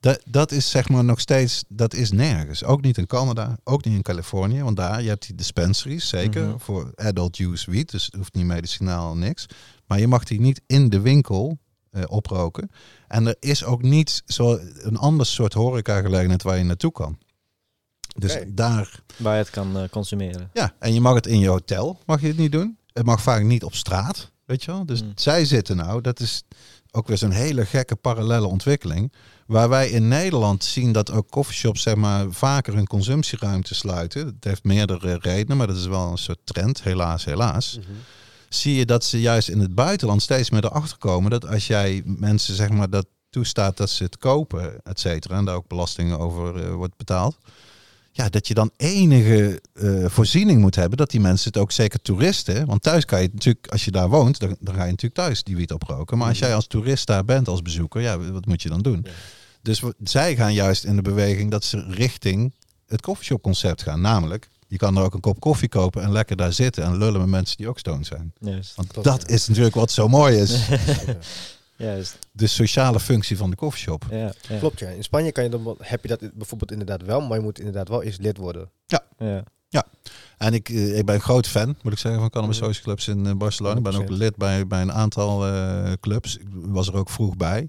Dat, 0.00 0.20
dat 0.24 0.52
is 0.52 0.70
zeg 0.70 0.88
maar 0.88 1.04
nog 1.04 1.20
steeds, 1.20 1.64
dat 1.68 1.94
is 1.94 2.10
nergens. 2.10 2.64
Ook 2.64 2.82
niet 2.82 2.98
in 2.98 3.06
Canada, 3.06 3.58
ook 3.64 3.84
niet 3.84 3.94
in 3.94 4.02
Californië. 4.02 4.62
Want 4.62 4.76
daar, 4.76 5.02
je 5.02 5.08
hebt 5.08 5.26
die 5.26 5.34
dispensaries, 5.34 6.08
zeker, 6.08 6.46
Mhm. 6.46 6.58
voor 6.58 6.92
adult 6.94 7.38
use 7.38 7.70
wiet. 7.70 7.90
Dus 7.90 8.04
het 8.04 8.14
hoeft 8.14 8.34
niet 8.34 8.44
medicinaal, 8.44 9.16
niks. 9.16 9.46
Maar 9.86 10.00
je 10.00 10.08
mag 10.08 10.24
die 10.24 10.40
niet 10.40 10.60
in 10.66 10.88
de 10.88 11.00
winkel 11.00 11.58
eh, 11.90 12.02
oproken. 12.06 12.70
En 13.08 13.26
er 13.26 13.36
is 13.40 13.64
ook 13.64 13.82
niet 13.82 14.22
zo 14.26 14.58
een 14.76 14.96
ander 14.96 15.26
soort 15.26 15.52
horecagelegenheid 15.52 16.42
waar 16.42 16.58
je 16.58 16.64
naartoe 16.64 16.92
kan. 16.92 17.18
Dus 18.18 18.38
daar, 18.48 19.00
Waar 19.16 19.32
je 19.32 19.38
het 19.42 19.50
kan 19.50 19.76
eh, 19.78 19.88
consumeren. 19.88 20.50
ja, 20.52 20.74
en 20.78 20.94
je 20.94 21.00
mag 21.00 21.14
het 21.14 21.26
in 21.26 21.38
je 21.38 21.48
hotel, 21.48 21.98
mag 22.06 22.20
je 22.20 22.26
het 22.26 22.36
niet 22.36 22.52
doen. 22.52 22.78
Het 22.92 23.06
mag 23.06 23.22
vaak 23.22 23.42
niet 23.42 23.64
op 23.64 23.74
straat, 23.74 24.30
weet 24.44 24.64
je 24.64 24.70
wel. 24.70 24.86
Dus 24.86 25.02
Mm. 25.02 25.12
zij 25.14 25.44
zitten 25.44 25.76
nou, 25.76 26.00
dat 26.00 26.20
is 26.20 26.42
ook 26.96 27.08
weer 27.08 27.18
zo'n 27.18 27.30
hele 27.30 27.66
gekke 27.66 27.96
parallele 27.96 28.46
ontwikkeling. 28.46 29.12
Waar 29.46 29.68
wij 29.68 29.88
in 29.88 30.08
Nederland 30.08 30.64
zien 30.64 30.92
dat 30.92 31.10
ook 31.10 31.30
coffeeshops 31.30 31.82
zeg 31.82 31.94
maar, 31.94 32.26
vaker 32.30 32.74
hun 32.74 32.86
consumptieruimte 32.86 33.74
sluiten. 33.74 34.24
Dat 34.24 34.34
heeft 34.40 34.64
meerdere 34.64 35.18
redenen, 35.20 35.56
maar 35.56 35.66
dat 35.66 35.76
is 35.76 35.86
wel 35.86 36.10
een 36.10 36.18
soort 36.18 36.38
trend, 36.44 36.82
helaas, 36.82 37.24
helaas. 37.24 37.78
Mhm. 37.78 37.90
Zie 38.48 38.74
je 38.74 38.86
dat 38.86 39.04
ze 39.04 39.20
juist 39.20 39.48
in 39.48 39.60
het 39.60 39.74
buitenland 39.74 40.22
steeds 40.22 40.50
meer 40.50 40.64
erachter 40.64 40.98
komen 40.98 41.30
dat 41.30 41.46
als 41.46 41.66
jij 41.66 42.02
mensen 42.04 42.54
zeg 42.54 42.68
maar 42.70 42.90
dat 42.90 43.06
toestaat 43.30 43.76
dat 43.76 43.90
ze 43.90 44.02
het 44.02 44.18
kopen, 44.18 44.80
et 44.82 45.00
cetera, 45.00 45.36
en 45.36 45.44
daar 45.44 45.54
ook 45.54 45.68
belastingen 45.68 46.18
over 46.18 46.64
eh, 46.64 46.74
wordt 46.74 46.96
betaald. 46.96 47.38
Ja, 48.16 48.28
dat 48.28 48.48
je 48.48 48.54
dan 48.54 48.70
enige 48.76 49.62
eh, 49.72 50.04
voorziening 50.06 50.60
moet 50.60 50.74
hebben 50.74 50.98
dat 50.98 51.10
die 51.10 51.20
mensen 51.20 51.48
het 51.52 51.62
ook 51.62 51.72
zeker 51.72 52.02
toeristen. 52.02 52.66
Want 52.66 52.82
thuis 52.82 53.04
kan 53.04 53.22
je 53.22 53.28
natuurlijk, 53.32 53.66
als 53.66 53.84
je 53.84 53.90
daar 53.90 54.08
woont, 54.08 54.38
dan, 54.38 54.56
dan 54.60 54.74
ga 54.74 54.84
je 54.84 54.90
natuurlijk 54.90 55.14
thuis 55.14 55.42
die 55.42 55.56
wiet 55.56 55.72
oproken. 55.72 56.18
Maar 56.18 56.28
als 56.28 56.38
jij 56.38 56.54
als 56.54 56.66
toerist 56.66 57.06
daar 57.06 57.24
bent, 57.24 57.48
als 57.48 57.62
bezoeker, 57.62 58.00
ja, 58.00 58.18
wat 58.18 58.46
moet 58.46 58.62
je 58.62 58.68
dan 58.68 58.82
doen? 58.82 59.00
Ja. 59.04 59.10
Dus 59.62 59.82
zij 60.02 60.36
gaan 60.36 60.54
juist 60.54 60.84
in 60.84 60.96
de 60.96 61.02
beweging 61.02 61.50
dat 61.50 61.64
ze 61.64 61.84
richting 61.88 62.54
het 62.86 63.02
coffeeshop 63.02 63.42
concept 63.42 63.82
gaan. 63.82 64.00
Namelijk, 64.00 64.48
je 64.66 64.76
kan 64.76 64.96
er 64.96 65.02
ook 65.02 65.14
een 65.14 65.20
kop 65.20 65.40
koffie 65.40 65.68
kopen 65.68 66.02
en 66.02 66.12
lekker 66.12 66.36
daar 66.36 66.52
zitten 66.52 66.84
en 66.84 66.98
lullen 66.98 67.20
met 67.20 67.28
mensen 67.28 67.56
die 67.56 67.68
ook 67.68 67.78
stoned 67.78 68.06
zijn. 68.06 68.32
Juist. 68.38 68.74
Want 68.74 68.94
Dat, 68.94 69.04
dat 69.04 69.24
ja. 69.26 69.34
is 69.34 69.48
natuurlijk 69.48 69.74
wat 69.74 69.90
zo 69.90 70.08
mooi 70.08 70.36
is. 70.36 70.50
Juist. 71.76 72.18
De 72.32 72.46
sociale 72.46 73.00
functie 73.00 73.36
van 73.36 73.50
de 73.50 73.56
coffeeshop. 73.56 74.04
Ja, 74.10 74.32
ja. 74.48 74.58
Klopt, 74.58 74.78
ja. 74.78 74.88
In 74.88 75.02
Spanje 75.02 75.32
kan 75.32 75.44
je 75.44 75.50
dan, 75.50 75.76
heb 75.78 76.02
je 76.02 76.08
dat 76.08 76.20
bijvoorbeeld 76.34 76.70
inderdaad 76.70 77.02
wel, 77.02 77.20
maar 77.20 77.36
je 77.38 77.42
moet 77.44 77.58
inderdaad 77.58 77.88
wel 77.88 78.02
eerst 78.02 78.20
lid 78.20 78.36
worden. 78.36 78.70
Ja. 78.86 79.02
En 80.38 80.54
ik, 80.54 80.68
eh, 80.68 80.98
ik 80.98 81.04
ben 81.04 81.14
een 81.14 81.20
groot 81.20 81.46
fan, 81.46 81.76
moet 81.82 81.92
ik 81.92 81.98
zeggen, 81.98 82.20
van 82.20 82.30
Cannabis 82.30 82.56
Mhm. 82.58 82.66
Social 82.66 82.84
Clubs 82.84 83.08
in 83.08 83.26
eh, 83.26 83.32
Barcelona. 83.34 83.76
Ik 83.76 83.82
ben 83.82 83.92
ook 83.94 83.98
100%. 84.08 84.18
lid 84.18 84.36
bij, 84.36 84.66
bij 84.66 84.80
een 84.80 84.92
aantal 84.92 85.46
eh, 85.46 85.92
clubs. 86.00 86.36
Ik 86.36 86.46
was 86.50 86.88
er 86.88 86.94
ook 86.94 87.10
vroeg 87.10 87.36
bij. 87.36 87.68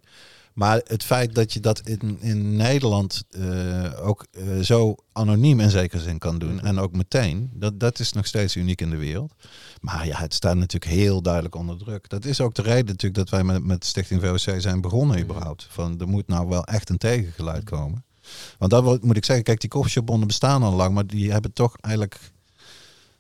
Maar 0.57 0.81
het 0.83 1.03
feit 1.03 1.35
dat 1.35 1.53
je 1.53 1.59
dat 1.59 1.81
in, 1.83 2.17
in 2.19 2.55
Nederland 2.55 3.23
eh, 3.29 4.07
ook 4.07 4.25
eh, 4.31 4.59
zo 4.59 4.95
anoniem 5.11 5.59
in 5.59 5.69
zekere 5.69 6.01
zin 6.01 6.17
kan 6.17 6.39
doen. 6.39 6.61
En 6.61 6.79
ook 6.79 6.91
meteen. 6.91 7.51
Dat, 7.53 7.79
dat 7.79 7.99
is 7.99 8.11
nog 8.11 8.25
steeds 8.25 8.55
uniek 8.55 8.81
in 8.81 8.89
de 8.89 8.97
wereld. 8.97 9.33
Maar 9.81 10.07
ja, 10.07 10.17
het 10.17 10.33
staat 10.33 10.55
natuurlijk 10.55 10.91
heel 10.91 11.21
duidelijk 11.21 11.55
onder 11.55 11.77
druk. 11.77 12.09
Dat 12.09 12.25
is 12.25 12.41
ook 12.41 12.55
de 12.55 12.61
reden 12.61 12.85
natuurlijk 12.85 13.15
dat 13.15 13.29
wij 13.29 13.43
met, 13.43 13.63
met 13.63 13.85
Stichting 13.85 14.21
VOC 14.21 14.61
zijn 14.61 14.81
begonnen 14.81 15.19
überhaupt. 15.19 15.67
Van 15.69 15.99
er 15.99 16.07
moet 16.07 16.27
nou 16.27 16.47
wel 16.47 16.63
echt 16.63 16.89
een 16.89 16.97
tegengeluid 16.97 17.63
komen. 17.63 18.05
Want 18.57 18.71
dat 18.71 19.03
moet 19.03 19.17
ik 19.17 19.25
zeggen, 19.25 19.45
kijk, 19.45 19.59
die 19.59 19.69
koffieshopbonden 19.69 20.27
bestaan 20.27 20.63
al 20.63 20.73
lang, 20.73 20.93
maar 20.93 21.07
die 21.07 21.31
hebben 21.31 21.53
toch 21.53 21.77
eigenlijk. 21.81 22.19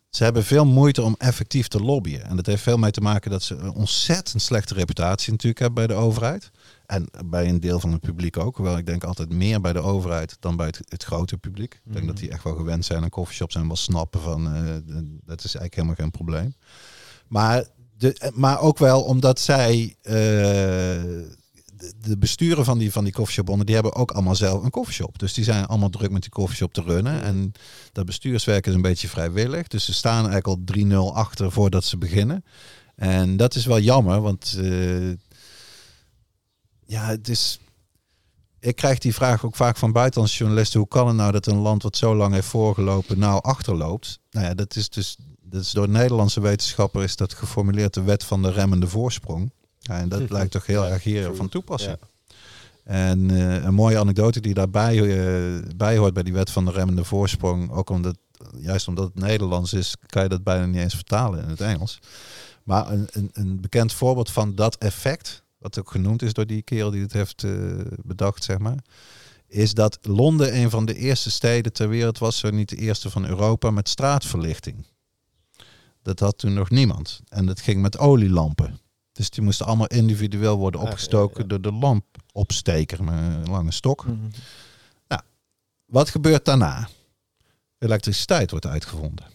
Ze 0.09 0.23
hebben 0.23 0.43
veel 0.43 0.65
moeite 0.65 1.01
om 1.01 1.15
effectief 1.17 1.67
te 1.67 1.79
lobbyen. 1.79 2.23
En 2.23 2.35
dat 2.35 2.45
heeft 2.45 2.63
veel 2.63 2.77
mee 2.77 2.91
te 2.91 3.01
maken 3.01 3.31
dat 3.31 3.43
ze 3.43 3.55
een 3.55 3.73
ontzettend 3.73 4.41
slechte 4.41 4.73
reputatie 4.73 5.31
natuurlijk 5.31 5.59
hebben 5.59 5.87
bij 5.87 5.95
de 5.95 6.01
overheid. 6.01 6.51
En 6.87 7.09
bij 7.25 7.49
een 7.49 7.59
deel 7.59 7.79
van 7.79 7.91
het 7.91 8.01
publiek 8.01 8.37
ook. 8.37 8.55
Hoewel 8.55 8.77
ik 8.77 8.85
denk 8.85 9.03
altijd 9.03 9.33
meer 9.33 9.61
bij 9.61 9.73
de 9.73 9.79
overheid 9.79 10.37
dan 10.39 10.55
bij 10.55 10.65
het, 10.65 10.79
het 10.87 11.03
grote 11.03 11.37
publiek. 11.37 11.73
Ik 11.85 11.93
denk 11.93 12.07
dat 12.07 12.17
die 12.17 12.29
echt 12.29 12.43
wel 12.43 12.55
gewend 12.55 12.85
zijn 12.85 13.03
aan 13.03 13.09
coffeeshops 13.09 13.55
en 13.55 13.67
wel 13.67 13.75
snappen 13.75 14.21
van 14.21 14.53
eh, 14.53 14.61
dat 15.25 15.43
is 15.43 15.55
eigenlijk 15.55 15.75
helemaal 15.75 15.95
geen 15.95 16.11
probleem. 16.11 16.55
Maar, 17.27 17.65
de, 17.97 18.31
maar 18.33 18.59
ook 18.59 18.77
wel 18.77 19.03
omdat 19.03 19.39
zij 19.39 19.95
eh, 20.01 20.13
de, 21.97 22.17
besturen 22.19 22.65
van 22.65 22.77
die, 22.77 22.91
van 22.91 23.03
die 23.03 23.13
koffieshopbonden, 23.13 23.65
die 23.65 23.75
hebben 23.75 23.95
ook 23.95 24.11
allemaal 24.11 24.35
zelf 24.35 24.63
een 24.63 24.69
koffieshop. 24.69 25.19
Dus 25.19 25.33
die 25.33 25.43
zijn 25.43 25.65
allemaal 25.65 25.89
druk 25.89 26.11
met 26.11 26.21
die 26.21 26.31
koffieshop 26.31 26.73
te 26.73 26.81
runnen. 26.81 27.21
En 27.21 27.51
dat 27.91 28.05
bestuurswerk 28.05 28.67
is 28.67 28.73
een 28.73 28.81
beetje 28.81 29.07
vrijwillig. 29.07 29.67
Dus 29.67 29.85
ze 29.85 29.93
staan 29.93 30.29
eigenlijk 30.29 30.47
al 30.47 31.11
3-0 31.11 31.15
achter 31.15 31.51
voordat 31.51 31.83
ze 31.83 31.97
beginnen. 31.97 32.43
En 32.95 33.37
dat 33.37 33.55
is 33.55 33.65
wel 33.65 33.79
jammer, 33.79 34.21
want 34.21 34.57
eh, 34.57 35.09
ja, 36.87 37.05
het 37.05 37.27
is. 37.27 37.59
Ik 38.59 38.75
krijg 38.75 38.97
die 38.97 39.13
vraag 39.13 39.45
ook 39.45 39.55
vaak 39.55 39.77
van 39.77 39.91
buitenlandse 39.91 40.37
journalisten. 40.37 40.79
Hoe 40.79 40.87
kan 40.87 41.07
het 41.07 41.15
nou 41.15 41.31
dat 41.31 41.47
een 41.47 41.57
land 41.57 41.83
wat 41.83 41.97
zo 41.97 42.15
lang 42.15 42.33
heeft 42.33 42.47
voorgelopen 42.47 43.19
nou 43.19 43.43
achterloopt? 43.43 44.19
Nou 44.31 44.45
ja, 44.45 44.53
dat 44.53 44.75
is 44.75 44.89
dus 44.89 45.17
dat 45.49 45.61
is 45.61 45.71
door 45.71 45.89
Nederlandse 45.89 46.39
wetenschappers 46.39 47.03
is 47.03 47.15
dat 47.15 47.33
geformuleerd 47.33 47.93
de 47.93 48.01
wet 48.01 48.23
van 48.23 48.41
de 48.41 48.51
remmende 48.51 48.87
voorsprong. 48.87 49.51
Ja, 49.79 49.99
en 49.99 50.09
dat 50.09 50.29
lijkt 50.37 50.51
toch 50.51 50.65
heel 50.65 50.85
erg 50.85 51.03
hier 51.03 51.35
van 51.35 51.49
toepassing. 51.49 51.97
En 52.83 53.31
eh, 53.31 53.63
een 53.63 53.73
mooie 53.73 53.99
anekdote 53.99 54.39
die 54.39 54.53
daarbij 54.53 54.97
eh, 54.97 55.61
bij 55.75 55.97
hoort 55.97 56.13
bij 56.13 56.23
die 56.23 56.33
wet 56.33 56.51
van 56.51 56.65
de 56.65 56.71
remmende 56.71 57.03
voorsprong, 57.03 57.71
ook 57.71 57.89
omdat, 57.89 58.17
juist 58.57 58.87
omdat 58.87 59.05
het 59.05 59.23
Nederlands 59.23 59.73
is, 59.73 59.95
kan 60.05 60.23
je 60.23 60.29
dat 60.29 60.43
bijna 60.43 60.65
niet 60.65 60.81
eens 60.81 60.95
vertalen 60.95 61.43
in 61.43 61.49
het 61.49 61.61
Engels. 61.61 61.99
Maar 62.63 62.91
een, 62.91 63.07
een, 63.11 63.29
een 63.33 63.61
bekend 63.61 63.93
voorbeeld 63.93 64.31
van 64.31 64.55
dat 64.55 64.77
effect, 64.77 65.43
wat 65.57 65.79
ook 65.79 65.91
genoemd 65.91 66.21
is 66.21 66.33
door 66.33 66.45
die 66.45 66.61
kerel 66.61 66.91
die 66.91 67.01
het 67.01 67.13
heeft 67.13 67.43
eh, 67.43 67.51
bedacht, 68.03 68.43
zeg 68.43 68.57
maar, 68.57 68.83
is 69.47 69.73
dat 69.73 69.99
Londen 70.01 70.55
een 70.55 70.69
van 70.69 70.85
de 70.85 70.95
eerste 70.95 71.31
steden 71.31 71.73
ter 71.73 71.89
wereld 71.89 72.17
was, 72.17 72.37
zo 72.37 72.49
niet 72.49 72.69
de 72.69 72.75
eerste 72.75 73.09
van 73.09 73.25
Europa, 73.25 73.71
met 73.71 73.89
straatverlichting. 73.89 74.85
Dat 76.01 76.19
had 76.19 76.37
toen 76.37 76.53
nog 76.53 76.69
niemand. 76.69 77.21
En 77.27 77.45
dat 77.45 77.61
ging 77.61 77.81
met 77.81 77.97
olielampen. 77.97 78.79
Dus 79.11 79.29
die 79.29 79.43
moesten 79.43 79.65
allemaal 79.65 79.87
individueel 79.87 80.57
worden 80.57 80.79
Ah, 80.79 80.85
ja, 80.85 80.91
opgestoken 80.91 81.41
ja. 81.41 81.47
door 81.47 81.61
de 81.61 81.71
lampopsteker 81.71 83.03
met 83.03 83.13
een 83.13 83.49
lange 83.49 83.71
stok. 83.71 84.05
Mhm. 84.05 84.15
Wat 85.87 86.09
gebeurt 86.09 86.45
daarna? 86.45 86.89
Elektriciteit 87.77 88.51
wordt 88.51 88.65
uitgevonden. 88.65 89.25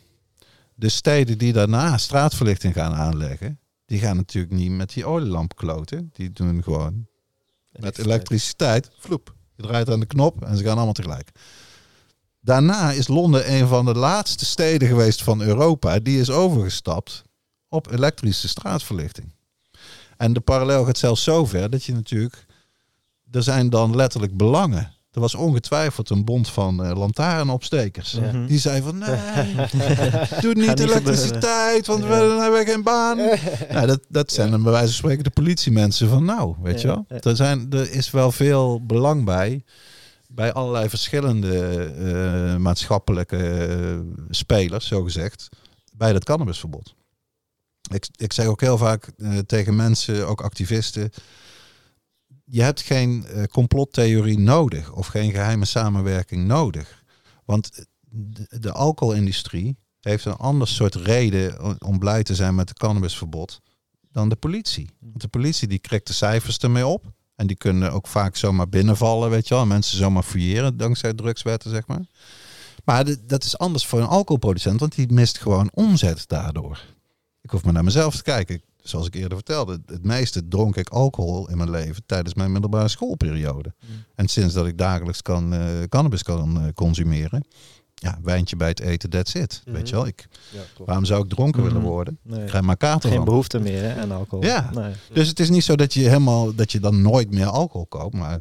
De 0.75 0.89
steden 0.89 1.39
die 1.39 1.53
daarna 1.53 1.99
straatverlichting 1.99 2.75
gaan 2.75 2.95
aanleggen, 2.95 3.59
die 3.93 4.01
gaan 4.01 4.17
natuurlijk 4.17 4.53
niet 4.53 4.71
met 4.71 4.93
die 4.93 5.05
olielamp 5.05 5.57
kloten. 5.57 6.11
Die 6.13 6.33
doen 6.33 6.63
gewoon 6.63 7.07
met 7.71 7.99
elektriciteit. 7.99 8.91
Vloep. 8.99 9.35
Je 9.57 9.63
draait 9.63 9.91
aan 9.91 10.01
de 10.01 10.07
knop 10.07 10.45
en 10.45 10.57
ze 10.57 10.63
gaan 10.65 10.77
allemaal 10.77 10.93
tegelijk. 10.93 11.31
Daarna 12.41 12.91
is 12.91 13.09
Londen 13.09 13.53
een 13.53 13.67
van 13.67 13.85
de 13.85 13.95
laatste 13.95 14.45
steden 14.45 14.89
geweest 14.89 15.23
van 15.23 15.41
Europa 15.41 15.99
die 15.99 16.21
is 16.21 16.31
overgestapt 16.31 17.23
op 17.69 17.91
elektrische 17.91 18.49
straatverlichting. 18.49 19.33
En 20.17 20.33
de 20.33 20.41
parallel 20.41 20.85
gaat 20.85 20.99
zelfs 20.99 21.23
zo 21.23 21.45
ver 21.45 21.71
dat 21.71 21.85
je 21.85 21.93
natuurlijk. 21.93 22.47
Er 23.31 23.43
zijn 23.43 23.71
dan 23.71 23.97
letterlijk 23.97 24.37
belangen. 24.37 24.95
Er 25.13 25.21
was 25.21 25.35
ongetwijfeld 25.35 26.11
een 26.11 26.25
bond 26.25 26.49
van 26.49 26.85
eh, 26.85 26.97
lantaarnopstekers. 26.97 28.13
Ja. 28.13 28.21
Mhm. 28.21 28.47
Die 28.47 28.59
zei 28.59 28.83
van 28.83 28.99
nee, 28.99 29.55
doe 30.41 30.55
niet 30.55 30.81
elektriciteit, 30.81 31.87
want 31.87 32.03
we 32.03 32.09
dan 32.09 32.41
hebben 32.41 32.65
we 32.65 32.71
geen 32.71 32.83
baan. 32.83 33.19
Ja, 33.71 33.87
dat, 33.93 34.01
dat 34.09 34.33
zijn 34.33 34.51
dan 34.51 34.63
bij 34.63 34.73
wijze 34.73 34.87
van 34.87 34.97
spreken 34.97 35.25
de 35.25 35.31
politiemensen 35.31 36.09
van 36.09 36.25
nou, 36.25 36.55
weet 36.63 36.81
je 36.81 36.87
wel. 36.87 37.05
Er, 37.09 37.37
zijn, 37.37 37.67
er 37.71 37.91
is 37.91 38.11
wel 38.11 38.33
veel 38.33 38.87
belang 38.87 39.25
bij, 39.25 39.65
bij 40.29 40.53
allerlei 40.53 40.89
verschillende 40.89 41.85
eh, 41.85 42.57
maatschappelijke 42.57 43.67
eh, 43.67 43.99
spelers, 44.31 44.87
zo 44.87 45.03
gezegd, 45.03 45.49
bij 45.93 46.13
dat 46.13 46.25
cannabisverbod. 46.25 46.95
Ik, 47.91 48.09
ik 48.17 48.33
zeg 48.33 48.47
ook 48.47 48.61
heel 48.61 48.79
vaak 48.79 49.13
eh, 49.17 49.39
tegen 49.39 49.77
mensen, 49.77 50.29
ook 50.29 50.41
activisten, 50.41 51.11
je 52.53 52.63
hebt 52.63 52.81
geen 52.81 53.27
eh, 53.27 53.43
complottheorie 53.45 54.39
nodig 54.39 54.93
of 54.93 55.07
geen 55.07 55.31
geheime 55.31 55.65
samenwerking 55.65 56.47
nodig. 56.47 57.05
Want 57.45 57.87
de, 58.61 58.73
alcoholindustrie 58.73 59.77
heeft 60.01 60.25
een 60.25 60.37
ander 60.37 60.69
soort 60.69 60.95
reden 60.95 61.81
om- 61.85 61.99
blij 61.99 62.23
te 62.23 62.35
zijn 62.35 62.55
met 62.55 62.69
het 62.69 62.79
cannabisverbod 62.79 63.61
dan 64.11 64.29
de 64.29 64.37
politie. 64.37 64.91
Want 64.99 65.21
de 65.21 65.29
politie 65.29 65.69
die 65.69 65.79
krikt 65.79 66.07
de 66.07 66.13
cijfers 66.13 66.59
ermee 66.59 66.87
op. 66.87 67.05
En 67.35 67.47
die 67.47 67.57
kunnen 67.57 67.93
ook 67.93 68.07
vaak 68.07 68.37
zomaar 68.37 68.69
binnenvallen, 68.69 69.31
weet 69.31 69.49
je 69.49 69.55
wel. 69.55 69.63
en 69.63 69.69
Mensen 69.69 69.97
zomaar 69.99 70.23
fouilleren 70.23 70.77
dankzij 70.77 71.15
drugswetten, 71.15 71.71
zeg 71.71 71.87
maar. 71.87 72.07
Maar 72.85 73.05
dat 73.27 73.45
is 73.45 73.59
anders 73.59 73.87
voor 73.87 74.01
een 74.01 74.07
alcoholproducent, 74.07 74.81
want 74.81 74.95
die 74.95 75.13
mist 75.13 75.39
gewoon 75.39 75.71
omzet 75.75 76.25
daardoor. 76.29 76.81
Ik 77.41 77.51
hoef 77.51 77.65
maar 77.65 77.73
naar 77.73 77.85
mezelf 77.85 78.17
te 78.17 78.23
kijken. 78.23 78.63
Zoals 78.83 79.07
ik 79.07 79.15
eerder 79.15 79.35
vertelde, 79.37 79.81
het 79.87 80.05
meeste 80.05 80.49
dronk 80.49 80.77
ik 80.77 80.89
alcohol 80.89 81.49
in 81.51 81.57
mijn 81.57 81.71
leven 81.71 82.03
tijdens 82.07 82.35
mijn 82.35 82.53
middelbare 82.53 82.89
schoolperiode. 82.89 83.75
En 84.15 84.29
sinds 84.29 84.55
dat 84.55 84.67
ik 84.67 84.79
dagelijks 84.79 85.23
kan, 85.23 85.53
eh, 85.53 85.61
cannabis 85.89 86.23
kan 86.23 86.61
eh, 86.61 86.69
consumeren, 86.75 87.45
ja, 87.95 88.19
wijntje 88.23 88.57
bij 88.57 88.69
het 88.69 88.81
eten, 88.81 89.11
that's 89.11 89.35
it. 89.35 89.63
Weet 89.65 89.89
je 89.89 89.95
wel, 89.95 90.07
ik, 90.07 90.27
Ja, 90.53 90.61
klopt. 90.75 90.87
waarom 90.87 91.05
zou 91.05 91.23
ik 91.25 91.29
dronken 91.31 91.63
willen 91.63 91.81
Mhm. 91.81 91.89
worden? 91.91 92.19
Nee. 92.23 92.41
Ik 92.41 92.47
krijg 92.47 92.65
maar 92.65 92.77
kater 92.77 93.09
Geen 93.09 93.17
van. 93.19 93.25
behoefte 93.27 93.59
meer 93.61 93.83
hè, 93.83 94.01
aan 94.01 94.13
alcohol. 94.13 94.45
Ja. 94.45 94.71
Nee. 94.75 94.93
Dus 95.13 95.29
het 95.29 95.41
is 95.41 95.51
niet 95.51 95.65
zo 95.65 95.77
dat 95.77 95.95
je 95.95 96.01
helemaal 96.01 96.55
dat 96.55 96.73
je 96.73 96.81
dan 96.81 97.03
nooit 97.03 97.31
meer 97.31 97.47
alcohol 97.47 97.87
koopt. 97.87 98.15
Maar 98.15 98.41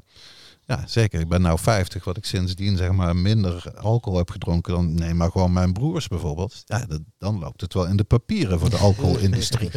ja, 0.71 0.83
zeker. 0.87 1.19
Ik 1.19 1.27
ben 1.27 1.41
nou 1.41 1.59
50, 1.59 2.03
wat 2.03 2.17
ik 2.17 2.25
sindsdien 2.25 2.77
zeg 2.77 2.91
maar 2.91 3.15
minder 3.15 3.73
alcohol 3.77 4.17
heb 4.17 4.29
gedronken 4.29 4.73
dan 4.73 4.93
nee, 4.93 5.13
maar 5.13 5.31
gewoon 5.31 5.53
mijn 5.53 5.73
broers 5.73 6.07
bijvoorbeeld. 6.07 6.61
Ja, 6.65 6.85
dat, 6.85 7.01
dan 7.17 7.39
loopt 7.39 7.61
het 7.61 7.73
wel 7.73 7.87
in 7.87 7.95
de 7.95 8.03
papieren 8.03 8.59
voor 8.59 8.69
de 8.69 8.77
alcoholindustrie. 8.77 9.69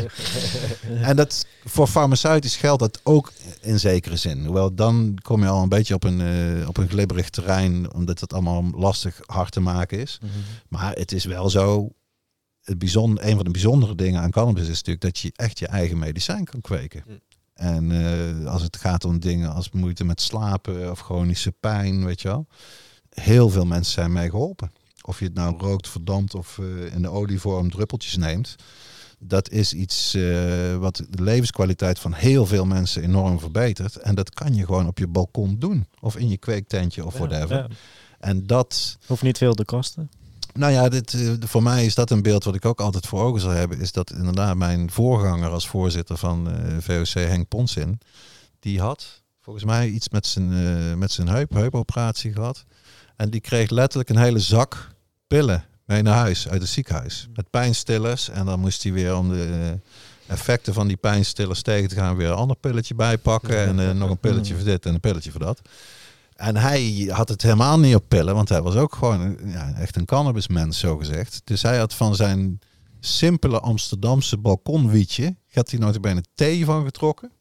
en 1.09 1.17
dat 1.17 1.47
voor 1.65 1.87
farmaceutisch 1.87 2.57
geldt 2.57 2.81
dat 2.81 3.01
ook 3.03 3.33
in 3.61 3.81
zekere 3.81 4.17
zin. 4.17 4.45
Hoewel 4.45 4.75
dan 4.75 5.19
kom 5.23 5.43
je 5.43 5.49
al 5.49 5.63
een 5.63 5.69
beetje 5.69 5.95
op 5.95 6.05
een, 6.05 6.21
eh, 6.21 6.69
op 6.69 6.77
een 6.77 6.89
glibberig 6.89 7.31
terrein, 7.31 7.93
omdat 7.93 8.21
het 8.21 8.33
allemaal 8.33 8.65
lastig 8.77 9.21
hard 9.27 9.53
te 9.53 9.61
maken 9.61 9.99
is. 9.99 10.19
Mhm. 10.23 10.33
Maar 10.69 10.93
het 10.93 11.13
is 11.13 11.25
wel 11.25 11.51
zo. 11.51 11.89
Het 12.61 12.79
bijzonder, 12.79 13.25
een 13.25 13.37
van 13.37 13.45
de 13.45 13.51
bijzondere 13.51 13.95
dingen 13.95 14.21
aan 14.21 14.31
cannabis 14.31 14.63
is 14.63 14.69
natuurlijk 14.69 15.01
dat 15.01 15.19
je 15.19 15.33
echt 15.37 15.59
je 15.59 15.67
eigen 15.67 15.99
medicijn 15.99 16.45
kan 16.45 16.61
kweken. 16.61 17.05
En 17.55 17.91
eh, 17.93 18.47
als 18.47 18.63
het 18.63 18.77
gaat 18.77 19.05
om 19.05 19.21
dingen 19.21 19.53
als 19.53 19.71
moeite 19.71 20.05
met 20.05 20.21
slapen 20.21 20.91
of 20.91 21.01
chronische 21.01 21.53
pijn, 21.53 22.05
weet 22.05 22.21
je 22.21 22.29
wel. 22.29 22.47
Heel 23.09 23.49
veel 23.49 23.67
mensen 23.67 23.93
zijn 23.93 24.13
mee 24.13 24.31
geholpen. 24.31 24.73
Of 25.01 25.19
je 25.19 25.25
het 25.25 25.35
nou 25.35 25.59
rookt, 25.59 25.89
verdampt 25.89 26.35
of 26.35 26.59
eh, 26.59 26.95
in 26.95 27.03
de 27.03 27.11
olievorm 27.11 27.71
druppeltjes 27.71 28.17
neemt. 28.17 28.57
Dat 29.19 29.51
is 29.51 29.73
iets 29.73 30.15
eh, 30.15 30.77
wat 30.77 30.97
de 31.11 31.23
levenskwaliteit 31.23 31.99
van 31.99 32.13
heel 32.13 32.47
veel 32.47 32.65
mensen 32.65 33.03
enorm 33.03 33.41
verbetert. 33.41 33.97
En 33.97 34.15
dat 34.15 34.31
kan 34.31 34.55
je 34.55 34.65
gewoon 34.65 34.87
op 34.87 34.99
je 34.99 35.07
balkon 35.07 35.59
doen. 35.59 35.87
Of 36.01 36.17
in 36.17 36.29
je 36.29 36.39
kweektentje 36.39 37.05
of 37.05 37.17
whatever. 37.17 37.57
Ja. 37.57 37.69
En 38.19 38.47
dat 38.47 38.99
Hoeft 39.07 39.23
niet 39.23 39.39
veel 39.39 39.55
te 39.55 39.65
kosten. 39.65 40.11
Nou 40.55 40.73
ja, 40.73 40.89
dit, 40.89 41.15
eh, 41.15 41.31
voor 41.41 41.63
mij 41.63 41.85
is 41.85 41.95
dat 41.95 42.11
een 42.11 42.23
beeld 42.23 42.45
wat 42.45 42.55
ik 42.55 42.65
ook 42.65 42.81
altijd 42.81 43.07
voor 43.07 43.23
ogen 43.23 43.41
zal 43.41 43.51
hebben. 43.51 43.81
Is 43.81 43.93
dat 43.93 44.11
inderdaad 44.11 44.57
mijn 44.57 44.91
voorganger 44.91 45.51
als 45.51 45.69
voorzitter 45.69 46.17
van 46.17 46.51
eh, 46.51 46.77
VOC, 46.79 47.13
Henk 47.13 47.49
Ponsin. 47.49 47.99
Die 48.61 48.81
had 48.81 49.23
volgens 49.41 49.65
mij 49.65 49.89
iets 49.89 50.09
met 50.09 50.27
zijn, 50.27 50.53
eh, 50.53 50.95
met 50.95 51.13
zijn 51.13 51.29
heup, 51.29 51.53
heupoperatie 51.53 52.33
gehad. 52.33 52.65
En 53.17 53.31
die 53.31 53.41
kreeg 53.41 53.71
letterlijk 53.71 54.11
een 54.11 54.17
hele 54.17 54.39
zak 54.39 54.95
pillen 55.27 55.65
mee 55.85 56.03
naar 56.03 56.17
huis 56.17 56.49
uit 56.49 56.61
het 56.61 56.71
ziekenhuis. 56.71 57.29
Met 57.35 57.51
pijnstillers. 57.51 58.29
En 58.29 58.47
dan 58.47 58.61
moest 58.61 58.83
hij 58.83 58.93
weer 58.93 59.17
om 59.17 59.29
de 59.29 59.79
effecten 60.27 60.75
van 60.75 60.87
die 60.87 60.97
pijnstillers 60.97 61.63
tegen 61.63 61.89
te 61.89 61.95
gaan 61.95 62.17
weer 62.17 62.29
een 62.29 62.35
ander 62.35 62.57
pilletje 62.57 62.95
bijpakken. 62.95 63.79
En 63.79 63.99
nog 63.99 64.11
een 64.11 64.19
pilletje 64.19 64.55
voor 64.55 64.65
dit 64.65 64.87
en 64.87 64.95
een 64.95 65.01
pilletje 65.01 65.31
voor 65.31 65.41
dat. 65.41 65.61
En 66.35 66.57
hij 66.57 67.09
had 67.13 67.29
het 67.29 67.43
helemaal 67.43 67.79
niet 67.79 67.95
op 67.95 68.05
pillen, 68.09 68.35
want 68.35 68.49
hij 68.49 68.63
was 68.63 68.75
ook 68.75 68.95
gewoon 68.95 69.39
ja, 69.45 69.73
echt 69.73 69.97
een 69.97 70.05
cannabismens, 70.05 70.79
zo 70.79 70.97
gezegd. 70.97 71.41
Dus 71.45 71.63
hij 71.63 71.79
had 71.79 71.95
van 71.95 72.15
zijn 72.15 72.59
simpele 73.01 73.61
Amsterdamse 73.61 74.39
balkonwietje, 74.39 75.37
had 75.51 75.71
hij 75.71 75.81
nooit 75.81 76.01
bijna 76.01 76.21
thee 76.35 76.65
van 76.65 76.85
getrokken. 76.85 77.33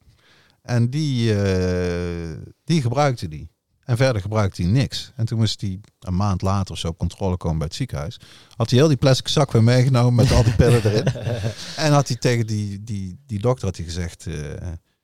En 0.62 0.90
die, 0.90 1.44
eh, 1.44 2.38
die 2.64 2.82
gebruikte 2.82 3.28
die. 3.28 3.52
En 3.84 3.98
verder 3.98 4.22
gebruikte 4.22 4.62
hij 4.62 4.72
niks. 4.72 5.12
En 5.16 5.26
toen 5.26 5.38
moest 5.38 5.62
hij 5.62 5.80
een 6.00 6.16
maand 6.16 6.42
later 6.42 6.74
of 6.74 6.80
zo 6.80 6.88
op 6.88 6.98
controle 6.98 7.38
komen 7.38 7.58
bij 7.58 7.68
het 7.68 7.76
ziekenhuis. 7.76 8.20
Had 8.56 8.70
hij 8.70 8.80
heel 8.80 8.88
die 8.88 8.98
plastic 8.98 9.28
zak 9.28 9.52
weer 9.52 9.64
meegenomen 9.64 10.16
met 10.16 10.32
al 10.32 10.44
die 10.44 10.56
pillen 10.56 10.86
erin. 10.86 11.06
En 11.76 11.92
had 11.92 12.08
hij 12.08 12.18
tegen 12.18 12.48
die, 12.48 12.84
die, 12.84 13.20
die 13.26 13.40
dokter 13.40 13.66
had 13.66 13.76
hij 13.76 13.86
gezegd, 13.86 14.28
eh, 14.28 14.34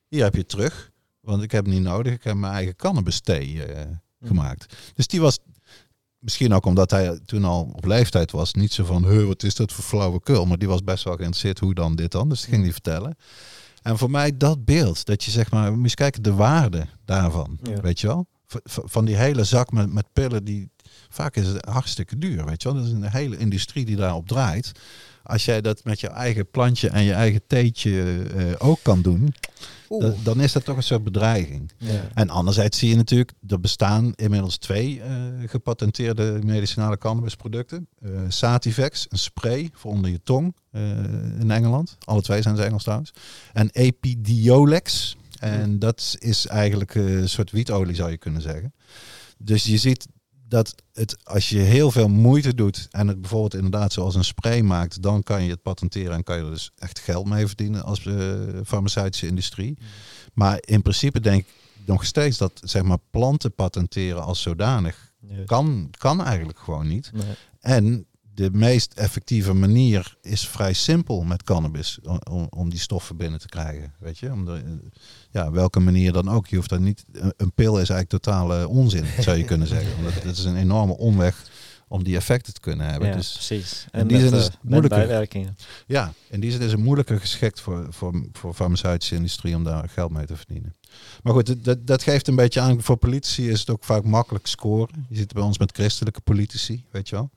hier 0.07 0.23
heb 0.23 0.33
je 0.33 0.39
het 0.39 0.49
terug. 0.49 0.91
Want 1.21 1.43
ik 1.43 1.51
heb 1.51 1.65
niet 1.67 1.81
nodig. 1.81 2.13
Ik 2.13 2.23
heb 2.23 2.35
mijn 2.35 2.53
eigen 2.53 2.75
cannabis 2.75 3.19
thee 3.19 3.63
eh, 3.63 3.85
gemaakt. 4.21 4.75
Dus 4.95 5.07
die 5.07 5.21
was, 5.21 5.39
misschien 6.19 6.53
ook 6.53 6.65
omdat 6.65 6.91
hij 6.91 7.19
toen 7.25 7.43
al 7.43 7.71
op 7.73 7.85
leeftijd 7.85 8.31
was, 8.31 8.53
niet 8.53 8.73
zo 8.73 8.83
van, 8.85 9.05
"Huh, 9.05 9.25
wat 9.27 9.43
is 9.43 9.55
dat 9.55 9.71
voor 9.73 9.83
flauwekul. 9.83 10.45
Maar 10.45 10.57
die 10.57 10.67
was 10.67 10.83
best 10.83 11.03
wel 11.03 11.13
geïnteresseerd, 11.15 11.59
hoe 11.59 11.73
dan 11.73 11.95
dit 11.95 12.11
dan. 12.11 12.29
Dus 12.29 12.39
dat 12.41 12.49
ging 12.49 12.63
hij 12.63 12.71
vertellen. 12.71 13.15
En 13.81 13.97
voor 13.97 14.11
mij 14.11 14.37
dat 14.37 14.65
beeld, 14.65 15.05
dat 15.05 15.23
je 15.23 15.31
zeg 15.31 15.51
maar, 15.51 15.73
moet 15.73 15.83
eens 15.83 15.93
kijken, 15.95 16.23
de 16.23 16.33
waarde 16.33 16.85
daarvan, 17.05 17.59
Ja. 17.63 17.81
weet 17.81 17.99
je 17.99 18.07
wel? 18.07 18.27
Van 18.63 19.05
die 19.05 19.15
hele 19.15 19.43
zak 19.43 19.71
met, 19.71 19.93
met 19.93 20.05
pillen, 20.13 20.43
die 20.43 20.69
vaak 21.09 21.35
is 21.35 21.47
het 21.47 21.65
hartstikke 21.65 22.17
duur, 22.17 22.45
weet 22.45 22.61
je 22.61 22.69
wel? 22.71 22.77
Dat 22.77 22.87
is 22.87 22.93
een 22.93 23.09
hele 23.09 23.37
industrie 23.37 23.85
die 23.85 23.95
daarop 23.95 24.27
draait. 24.27 24.71
Als 25.23 25.45
jij 25.45 25.61
dat 25.61 25.83
met 25.83 25.99
je 25.99 26.07
eigen 26.07 26.49
plantje 26.49 26.89
en 26.89 27.03
je 27.03 27.13
eigen 27.13 27.41
theetje 27.47 28.23
eh, 28.23 28.45
ook 28.67 28.79
kan 28.81 29.01
doen, 29.01 29.33
da- 29.97 30.13
dan 30.23 30.41
is 30.41 30.51
dat 30.51 30.65
toch 30.65 30.77
een 30.77 30.83
soort 30.83 31.03
bedreiging. 31.03 31.71
Ja. 31.77 32.07
En 32.13 32.29
anderzijds 32.29 32.77
zie 32.77 32.89
je 32.89 32.95
natuurlijk, 32.95 33.31
er 33.47 33.59
bestaan 33.59 34.13
inmiddels 34.15 34.57
twee 34.57 35.01
eh, 35.01 35.15
gepatenteerde 35.45 36.39
medicinale 36.43 36.97
cannabisproducten. 36.97 37.87
Eh, 38.01 38.09
Sativex, 38.27 39.05
een 39.09 39.17
spray 39.17 39.69
voor 39.73 39.91
onder 39.91 40.11
je 40.11 40.21
tong 40.23 40.55
eh, 40.71 40.81
in 41.39 41.51
Engeland. 41.51 41.97
Alle 42.05 42.21
twee 42.21 42.41
zijn 42.41 42.55
ze 42.55 42.63
Engels 42.63 42.83
trouwens. 42.83 43.13
En 43.53 43.69
Epidiolex. 43.71 45.17
En 45.39 45.79
dat 45.79 46.15
is 46.19 46.47
eigenlijk 46.47 46.95
een 46.95 47.29
soort 47.29 47.51
wietolie 47.51 47.95
zou 47.95 48.11
je 48.11 48.17
kunnen 48.17 48.41
zeggen. 48.41 48.73
Dus 49.37 49.63
je 49.63 49.77
ziet 49.77 50.07
dat 50.49 50.75
het, 50.93 51.17
als 51.23 51.49
je 51.49 51.57
heel 51.57 51.91
veel 51.91 52.07
moeite 52.07 52.53
doet 52.55 52.87
en 52.91 53.07
het 53.07 53.21
bijvoorbeeld 53.21 53.53
inderdaad 53.53 53.93
zoals 53.93 54.15
een 54.15 54.23
spray 54.23 54.61
maakt, 54.61 55.01
dan 55.01 55.23
kan 55.23 55.43
je 55.43 55.49
het 55.49 55.61
patenteren 55.61 56.13
en 56.13 56.23
kan 56.23 56.37
je 56.37 56.43
er 56.43 56.49
dus 56.49 56.71
echt 56.77 56.99
geld 56.99 57.27
mee 57.27 57.47
verdienen 57.47 57.83
als 57.83 58.05
eh, 58.05 58.15
farmaceutische 58.65 59.27
industrie. 59.27 59.77
Maar 60.33 60.57
in 60.61 60.81
principe 60.81 61.19
denk 61.19 61.39
ik 61.39 61.53
nog 61.85 62.05
steeds 62.05 62.37
dat 62.37 62.51
zeg 62.63 62.83
maar 62.83 62.97
planten 63.09 63.53
patenteren 63.53 64.23
als 64.23 64.41
zodanig 64.41 65.11
kan, 65.45 65.89
kan 65.97 66.23
eigenlijk 66.23 66.59
gewoon 66.59 66.87
niet. 66.87 67.11
Nee. 67.13 67.35
En 67.59 68.05
de 68.43 68.49
meest 68.57 68.93
effectieve 68.93 69.53
manier 69.53 70.15
is 70.21 70.47
vrij 70.47 70.73
simpel 70.73 71.23
met 71.23 71.43
cannabis 71.43 71.99
om, 72.49 72.69
die 72.69 72.79
stoffen 72.79 73.17
binnen 73.17 73.39
te 73.39 73.47
krijgen. 73.47 73.93
Weet 73.99 74.17
je, 74.17 74.31
om 74.31 74.45
de, 74.45 74.51
eh, 74.53 74.71
ja, 75.31 75.51
welke 75.51 75.79
manier 75.79 76.11
dan 76.11 76.29
ook. 76.29 76.47
Je 76.47 76.55
hoeft 76.55 76.69
daar 76.69 76.81
niet. 76.81 77.05
Een, 77.11 77.51
pil 77.53 77.71
is 77.79 77.89
eigenlijk 77.89 78.09
totale 78.09 78.67
onzin, 78.67 79.05
zou 79.19 79.37
je 79.37 79.43
kunnen 79.43 79.67
zeggen. 79.67 79.95
Omdat 79.97 80.13
het 80.13 80.37
is 80.37 80.43
een 80.43 80.55
enorme 80.57 80.97
omweg 80.97 81.43
om 81.87 82.03
die 82.03 82.15
effecten 82.15 82.53
te 82.53 82.59
kunnen 82.59 82.85
hebben. 82.89 83.07
Ja, 83.09 83.15
Dus 83.15 83.31
precies. 83.33 83.85
in 83.91 83.99
En 83.99 84.07
die 84.07 84.17
zin 84.19 84.33
is 84.33 84.45
eh, 84.45 84.51
het 84.51 84.57
moeilijker. 84.61 84.99
bijwerkingen. 84.99 85.57
ja, 85.87 86.13
in 86.29 86.39
die 86.39 86.51
zin 86.51 86.61
is 86.61 86.71
het 86.71 86.79
moeilijker 86.81 87.19
geschikt 87.19 87.61
voor, 87.61 87.87
voor, 87.89 88.23
voor 88.31 88.53
farmaceutische 88.53 89.15
industrie 89.15 89.55
om 89.55 89.63
daar 89.63 89.89
geld 89.89 90.11
mee 90.11 90.25
te 90.25 90.35
verdienen. 90.37 90.75
Maar 91.23 91.33
goed, 91.33 91.63
dat- 91.63 91.87
dat, 91.87 92.03
geeft 92.03 92.27
een 92.27 92.35
beetje 92.35 92.59
aan. 92.59 92.81
Voor 92.81 92.97
politici 92.97 93.49
is 93.49 93.59
het 93.59 93.69
ook 93.69 93.83
vaak 93.83 94.03
makkelijk 94.03 94.47
scoren. 94.47 95.05
Je 95.09 95.19
het 95.19 95.33
bij 95.33 95.43
ons 95.43 95.57
met 95.57 95.71
christelijke 95.71 96.21
politici, 96.21 96.85
weet 96.91 97.09
je 97.09 97.15
wel. 97.15 97.29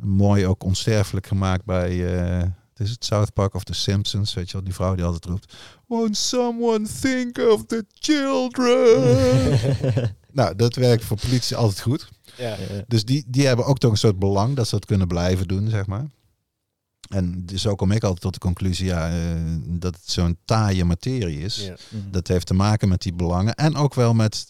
Mooi 0.00 0.46
ook 0.46 0.64
onsterfelijk 0.64 1.26
gemaakt 1.26 1.64
bij, 1.64 2.16
eh, 2.16 2.40
het 2.74 2.80
is 2.86 2.90
het 2.90 3.04
South 3.04 3.32
Park 3.32 3.54
of 3.54 3.64
The 3.64 3.74
Simpsons, 3.74 4.34
weet 4.34 4.46
je 4.46 4.52
wel. 4.52 4.64
Die 4.64 4.74
vrouw 4.74 4.94
die 4.94 5.04
altijd 5.04 5.24
roept, 5.24 5.54
won't 5.86 6.16
someone 6.16 6.86
think 7.00 7.38
of 7.38 7.64
the 7.66 7.84
children? 7.92 9.58
nou, 10.32 10.56
dat 10.56 10.74
werkt 10.74 11.04
voor 11.04 11.16
politici 11.16 11.54
altijd 11.54 11.80
goed. 11.80 12.08
Ja. 12.36 12.48
Ja. 12.48 12.84
Dus 12.86 13.04
die, 13.04 13.24
die 13.26 13.46
hebben 13.46 13.66
ook 13.66 13.78
toch 13.78 13.90
een 13.90 13.96
soort 13.96 14.18
belang 14.18 14.56
dat 14.56 14.68
ze 14.68 14.74
dat 14.74 14.84
kunnen 14.84 15.08
blijven 15.08 15.48
doen, 15.48 15.68
zeg 15.68 15.86
maar. 15.86 16.06
En 17.08 17.46
dus 17.46 17.62
zo 17.62 17.74
kom 17.74 17.90
ik 17.90 18.02
altijd 18.02 18.20
tot 18.20 18.34
de 18.34 18.40
conclusie 18.40 18.86
ja, 18.86 19.08
eh, 19.08 19.40
dat 19.64 19.94
het 19.94 20.10
zo'n 20.10 20.38
taaie 20.44 20.84
materie 20.84 21.38
is. 21.38 21.56
Ja. 21.56 21.76
Dat 22.10 22.28
heeft 22.28 22.46
te 22.46 22.54
maken 22.54 22.88
met 22.88 23.02
die 23.02 23.12
belangen. 23.12 23.54
En 23.54 23.76
ook 23.76 23.94
wel 23.94 24.14
met 24.14 24.48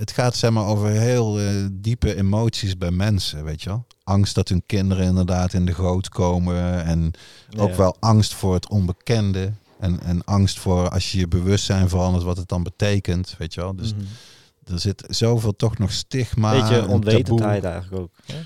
het 0.00 0.10
gaat 0.10 0.36
zeg 0.36 0.50
maar 0.50 0.66
over 0.66 0.88
heel 0.88 1.40
eh, 1.40 1.46
diepe 1.72 2.16
emoties 2.16 2.78
bij 2.78 2.90
mensen, 2.90 3.44
weet 3.44 3.62
je 3.62 3.68
wel. 3.68 3.86
Angst 4.04 4.34
dat 4.34 4.48
hun 4.48 4.62
kinderen 4.66 5.04
inderdaad 5.06 5.52
in 5.52 5.66
de 5.66 5.74
goot 5.74 6.08
komen. 6.08 6.84
En 6.84 7.10
ook 7.56 7.74
wel 7.74 7.96
angst 8.00 8.34
voor 8.34 8.54
het 8.54 8.68
onbekende. 8.68 9.52
En, 9.80 10.00
en 10.02 10.24
angst 10.24 10.58
voor 10.58 10.88
als 10.88 11.12
je 11.12 11.18
je 11.18 11.28
bewustzijn 11.28 11.88
verandert, 11.88 12.24
wat 12.24 12.36
het 12.36 12.48
dan 12.48 12.62
betekent, 12.62 13.34
weet 13.38 13.54
je 13.54 13.60
wel. 13.60 13.74
Dus 13.76 13.94
Mhm. 13.94 14.02
er 14.72 14.78
zit 14.78 15.04
zoveel 15.08 15.56
toch 15.56 15.78
nog 15.78 15.92
stigma. 15.92 16.52
Beetje 16.52 16.88
onwetendheid 16.88 17.64
eigenlijk 17.64 18.02
ook. 18.02 18.10
hè? 18.26 18.38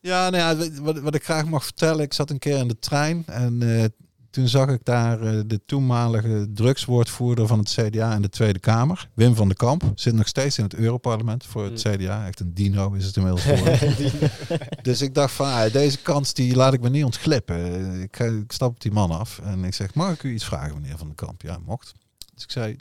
Ja, 0.00 0.30
nou 0.30 0.58
ja, 0.60 0.70
wat 1.02 1.14
ik 1.14 1.24
graag 1.24 1.44
mag 1.46 1.64
vertellen. 1.64 2.04
Ik 2.04 2.12
zat 2.12 2.30
een 2.30 2.38
keer 2.38 2.56
in 2.58 2.68
de 2.68 2.78
trein 2.78 3.22
en 3.26 3.62
eh, 3.78 3.84
toen 4.32 4.48
zag 4.48 4.68
ik 4.68 4.84
daar 4.84 5.20
eh, 5.20 5.40
de 5.46 5.64
toenmalige 5.64 6.48
drugswoordvoerder 6.54 7.46
van 7.46 7.58
het 7.58 7.70
CDA 7.70 8.14
in 8.14 8.22
de 8.22 8.28
Tweede 8.28 8.58
Kamer, 8.58 9.08
Wim 9.14 9.34
van 9.34 9.46
den 9.46 9.56
Kamp. 9.56 9.92
Zit 9.94 10.14
nog 10.14 10.28
steeds 10.28 10.58
in 10.58 10.64
het 10.64 10.74
Europarlement 10.74 11.46
voor 11.46 11.64
het 11.64 11.80
CDA. 11.80 12.26
Echt 12.26 12.40
een 12.40 12.54
dino 12.54 12.92
is 12.92 13.04
het 13.04 13.16
inmiddels 13.16 13.44
dus 14.82 15.00
ik 15.00 15.14
dacht 15.14 15.34
van, 15.34 15.46
ah, 15.46 15.72
deze 15.72 16.02
kans 16.02 16.34
die 16.34 16.56
laat 16.56 16.72
ik 16.72 16.80
me 16.80 16.88
niet 16.88 17.04
ontglippen. 17.04 18.00
Ik, 18.02 18.18
ik 18.18 18.52
stap 18.52 18.70
op 18.70 18.80
die 18.80 18.92
man 18.92 19.10
af 19.10 19.38
en 19.38 19.64
ik 19.64 19.74
zeg, 19.74 19.94
mag 19.94 20.12
ik 20.12 20.22
u 20.22 20.32
iets 20.32 20.44
vragen, 20.44 20.80
meneer 20.80 20.98
van 20.98 21.06
den 21.06 21.16
Kamp? 21.16 21.42
Ja, 21.42 21.58
mocht. 21.64 21.92
Dus 22.34 22.42
ik 22.42 22.50
zei, 22.50 22.76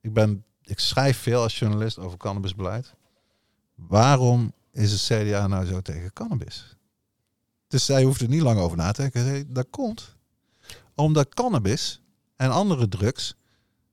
ik, 0.00 0.12
ben, 0.12 0.44
ik 0.62 0.78
schrijf 0.78 1.18
veel 1.18 1.42
als 1.42 1.58
journalist 1.58 1.98
over 1.98 2.18
cannabisbeleid. 2.18 2.94
Waarom 3.74 4.52
is 4.72 4.92
het 4.92 5.02
CDA 5.02 5.46
nou 5.46 5.66
zo 5.66 5.80
tegen 5.80 6.12
cannabis? 6.12 6.76
Dus 7.68 7.84
zij 7.84 8.02
hoefde 8.02 8.24
er 8.24 8.30
niet 8.30 8.42
lang 8.42 8.58
over 8.58 8.76
na 8.76 8.92
te 8.92 9.00
denken. 9.00 9.24
Zei, 9.24 9.44
dat 9.48 9.66
komt 9.70 10.18
omdat 11.02 11.34
cannabis 11.34 12.00
en 12.36 12.50
andere 12.50 12.88
drugs, 12.88 13.34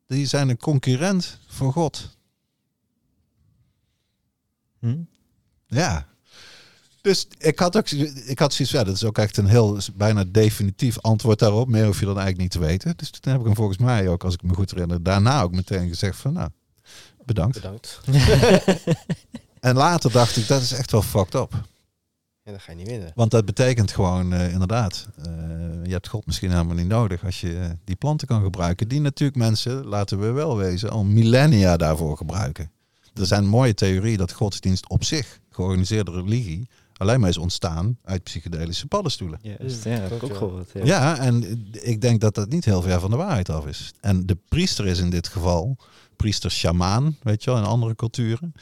die 0.07 0.25
zijn 0.25 0.49
een 0.49 0.57
concurrent 0.57 1.39
van 1.47 1.71
God. 1.71 2.17
Hm? 4.79 4.97
Ja. 5.67 6.07
Dus 7.01 7.27
ik 7.37 7.59
had 7.59 7.77
ook 7.77 7.89
ik 7.89 8.39
had 8.39 8.53
zoiets 8.53 8.73
van, 8.73 8.79
ja, 8.79 8.85
dat 8.85 8.95
is 8.95 9.03
ook 9.03 9.17
echt 9.17 9.37
een 9.37 9.47
heel 9.47 9.79
bijna 9.95 10.23
definitief 10.23 10.99
antwoord 10.99 11.39
daarop. 11.39 11.67
Meer 11.67 11.85
hoef 11.85 11.99
je 11.99 12.05
dan 12.05 12.17
eigenlijk 12.17 12.41
niet 12.41 12.61
te 12.61 12.67
weten. 12.67 12.97
Dus 12.97 13.09
toen 13.09 13.31
heb 13.31 13.41
ik 13.41 13.47
hem 13.47 13.55
volgens 13.55 13.77
mij 13.77 14.07
ook, 14.07 14.23
als 14.23 14.33
ik 14.33 14.43
me 14.43 14.53
goed 14.53 14.71
herinner, 14.71 15.03
daarna 15.03 15.41
ook 15.41 15.51
meteen 15.51 15.87
gezegd 15.87 16.17
van, 16.17 16.33
nou, 16.33 16.49
bedankt. 17.25 17.61
Bedankt. 17.61 17.99
En 19.59 19.75
later 19.75 20.11
dacht 20.11 20.37
ik, 20.37 20.47
dat 20.47 20.61
is 20.61 20.71
echt 20.71 20.91
wel 20.91 21.01
fucked 21.01 21.33
up. 21.33 21.53
En 22.47 22.53
dan 22.53 22.61
ga 22.61 22.71
je 22.71 22.77
niet 22.77 22.87
winnen. 22.87 23.11
Want 23.15 23.31
dat 23.31 23.45
betekent 23.45 23.91
gewoon 23.91 24.33
eh, 24.33 24.51
inderdaad, 24.51 25.07
eh, 25.17 25.31
je 25.83 25.91
hebt 25.91 26.07
God 26.07 26.25
misschien 26.25 26.51
helemaal 26.51 26.75
niet 26.75 26.87
nodig 26.87 27.25
als 27.25 27.41
je 27.41 27.59
eh, 27.59 27.69
die 27.83 27.95
planten 27.95 28.27
kan 28.27 28.41
gebruiken. 28.41 28.87
Die 28.87 29.01
natuurlijk 29.01 29.37
mensen, 29.37 29.85
laten 29.85 30.19
we 30.19 30.31
wel 30.31 30.57
wezen, 30.57 30.89
al 30.89 31.03
millennia 31.03 31.77
daarvoor 31.77 32.17
gebruiken. 32.17 32.71
Er 33.13 33.25
zijn 33.25 33.45
mooie 33.45 33.73
theorieën 33.73 34.17
dat 34.17 34.31
godsdienst 34.31 34.89
op 34.89 35.03
zich, 35.03 35.39
georganiseerde 35.49 36.11
religie, 36.11 36.67
alleen 36.97 37.19
maar 37.19 37.29
is 37.29 37.37
ontstaan 37.37 37.97
uit 38.03 38.23
psychedelische 38.23 38.87
paddenstoelen. 38.87 39.39
Ja, 39.41 39.55
dus, 39.59 39.83
ja, 39.83 39.99
dat 39.99 40.09
heb 40.09 40.11
ik 40.11 40.23
ook 40.23 40.37
gehoord. 40.37 40.71
Ja. 40.73 40.85
Ja, 40.85 41.19
en 41.19 41.67
ik 41.71 42.01
denk 42.01 42.21
dat 42.21 42.35
dat 42.35 42.49
niet 42.49 42.65
heel 42.65 42.81
ver 42.81 42.99
van 42.99 43.09
de 43.09 43.17
waarheid 43.17 43.49
af 43.49 43.65
is. 43.65 43.93
En 43.99 44.25
de 44.25 44.37
priester 44.49 44.87
is 44.87 44.99
in 44.99 45.09
dit 45.09 45.27
geval, 45.27 45.77
priester 46.15 46.51
shamaan, 46.51 47.17
weet 47.21 47.43
je 47.43 47.49
wel, 47.49 47.59
in 47.59 47.65
andere 47.65 47.95
culturen. 47.95 48.53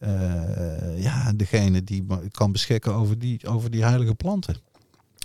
Eh, 0.00 1.02
ja, 1.02 1.32
degene 1.32 1.84
die 1.84 2.06
kan 2.30 2.52
beschikken 2.52 2.94
over 2.94 3.18
die, 3.18 3.46
over 3.46 3.70
die 3.70 3.82
heilige 3.82 4.14
planten. 4.14 4.56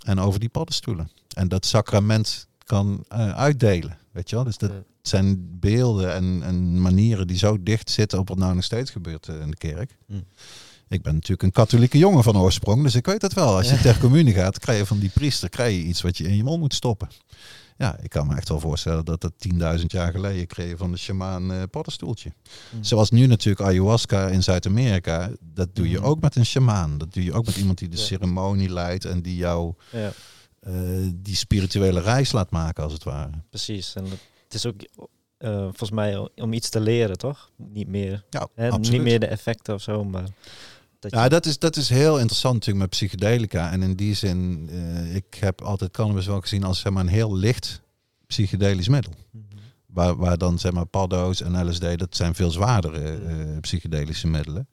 En 0.04 0.20
over 0.20 0.40
die 0.40 0.50
paddenstoelen. 0.50 1.10
En 1.36 1.48
dat 1.48 1.66
sacrament 1.66 2.48
kan 2.66 3.06
eh, 3.08 3.36
uitdelen, 3.38 3.98
weet 4.12 4.30
je 4.30 4.36
wel. 4.36 4.46
Dus 4.46 4.58
dat 4.58 4.72
zijn 5.02 5.60
beelden 5.60 6.14
en, 6.14 6.42
en 6.44 6.82
manieren 6.82 7.28
die 7.28 7.38
zo 7.38 7.64
dicht 7.64 7.90
zitten 7.90 8.20
op 8.20 8.28
wat 8.28 8.38
nou 8.38 8.56
nog 8.56 8.64
steeds 8.64 8.92
gebeurt 8.92 9.28
eh, 9.28 9.40
in 9.40 9.50
de 9.50 9.58
kerk. 9.58 9.98
Hm. 10.08 10.14
Ik 10.88 11.02
ben 11.02 11.14
natuurlijk 11.14 11.44
een 11.44 11.52
katholieke 11.52 11.98
jongen 11.98 12.24
van 12.24 12.38
oorsprong, 12.38 12.84
dus 12.84 12.96
ik 12.96 13.06
weet 13.06 13.22
dat 13.22 13.34
wel. 13.34 13.56
Als 13.56 13.70
je 13.70 13.80
ter 13.80 13.98
communie 14.00 14.34
gaat, 14.34 14.60
krijg 14.60 14.80
je 14.80 14.86
van 14.86 15.00
die 15.00 15.10
priester 15.10 15.50
krijg 15.50 15.76
je 15.76 15.84
iets 15.84 16.02
wat 16.02 16.18
je 16.18 16.28
in 16.28 16.36
je 16.36 16.44
mond 16.44 16.60
moet 16.60 16.74
stoppen. 16.74 17.08
Ja, 17.78 17.98
ik 18.02 18.10
kan 18.10 18.28
me 18.28 18.36
echt 18.36 18.50
wel 18.50 18.60
voorstellen 18.60 19.06
dat 19.06 19.22
dat 19.22 19.34
10.000 19.80 19.86
jaar 19.86 20.12
geleden 20.12 20.48
kreeg 20.48 20.78
van 20.78 20.92
de 20.92 20.98
shamaan 20.98 21.70
paddenstoeltje. 21.70 22.32
Hm. 22.72 22.84
Zoals 22.84 23.10
nu 23.12 23.26
natuurlijk 23.28 23.66
ayahuasca 23.70 24.28
in 24.28 24.44
Zuid-Amerika, 24.44 25.32
dat 25.42 25.76
doe 25.76 25.90
je 25.90 25.98
Mhm. 25.98 26.06
ook 26.06 26.22
met 26.22 26.36
een 26.36 26.46
shamaan. 26.46 26.98
Dat 26.98 27.14
doe 27.14 27.24
je 27.24 27.34
ook 27.34 27.46
met 27.46 27.58
iemand 27.58 27.78
die 27.78 27.90
de 27.90 27.98
Ja. 27.98 28.04
ceremonie 28.04 28.70
leidt 28.70 29.06
en 29.06 29.22
die 29.22 29.36
jou 29.36 29.74
Ja, 29.92 30.12
eh, 30.60 30.74
die 31.16 31.36
spirituele 31.36 32.00
reis 32.02 32.32
laat 32.32 32.52
maken 32.52 32.84
als 32.84 32.94
het 32.94 33.04
ware. 33.04 33.32
precies. 33.50 33.96
En 33.96 34.04
het 34.44 34.54
is 34.54 34.66
ook 34.66 34.76
eh, 35.38 35.58
volgens 35.62 35.92
mij 35.92 36.30
om 36.36 36.54
iets 36.54 36.70
te 36.70 36.80
leren, 36.80 37.18
toch? 37.18 37.52
Niet 37.58 37.88
meer, 37.88 38.26
Ja, 38.30 38.48
hè, 38.56 38.70
niet 38.78 39.02
meer 39.02 39.20
de 39.20 39.26
effecten 39.28 39.74
of 39.74 39.82
zo, 39.82 40.04
maar 40.04 40.24
dat 41.12 41.20
je- 41.20 41.26
Ja, 41.26 41.30
dat 41.30 41.46
is, 41.46 41.60
dat 41.60 41.76
is 41.76 41.90
heel 41.90 42.18
interessant 42.18 42.54
natuurlijk 42.54 42.80
met 42.82 42.90
psychedelica. 42.90 43.72
En 43.72 43.82
in 43.84 43.96
die 43.96 44.14
zin, 44.14 44.70
eh, 44.72 45.16
ik 45.16 45.34
heb 45.40 45.62
altijd 45.62 45.92
cannabis 45.92 46.26
wel 46.26 46.42
gezien 46.42 46.64
als 46.64 46.80
zeg 46.80 46.94
maar, 46.94 47.04
een 47.04 47.10
heel 47.10 47.36
licht 47.36 47.82
psychedelisch 48.28 48.88
middel. 48.88 49.14
Mhm. 49.32 49.44
Waar, 49.86 50.16
waar 50.16 50.38
dan 50.38 50.60
zeg 50.60 50.72
maar 50.72 50.86
paddo's 50.86 51.42
en 51.42 51.68
LSD, 51.70 51.98
dat 51.98 52.16
zijn 52.16 52.36
veel 52.36 52.52
zwaardere 52.52 53.18
eh, 53.18 53.60
psychedelische 53.62 54.28
middelen. 54.28 54.68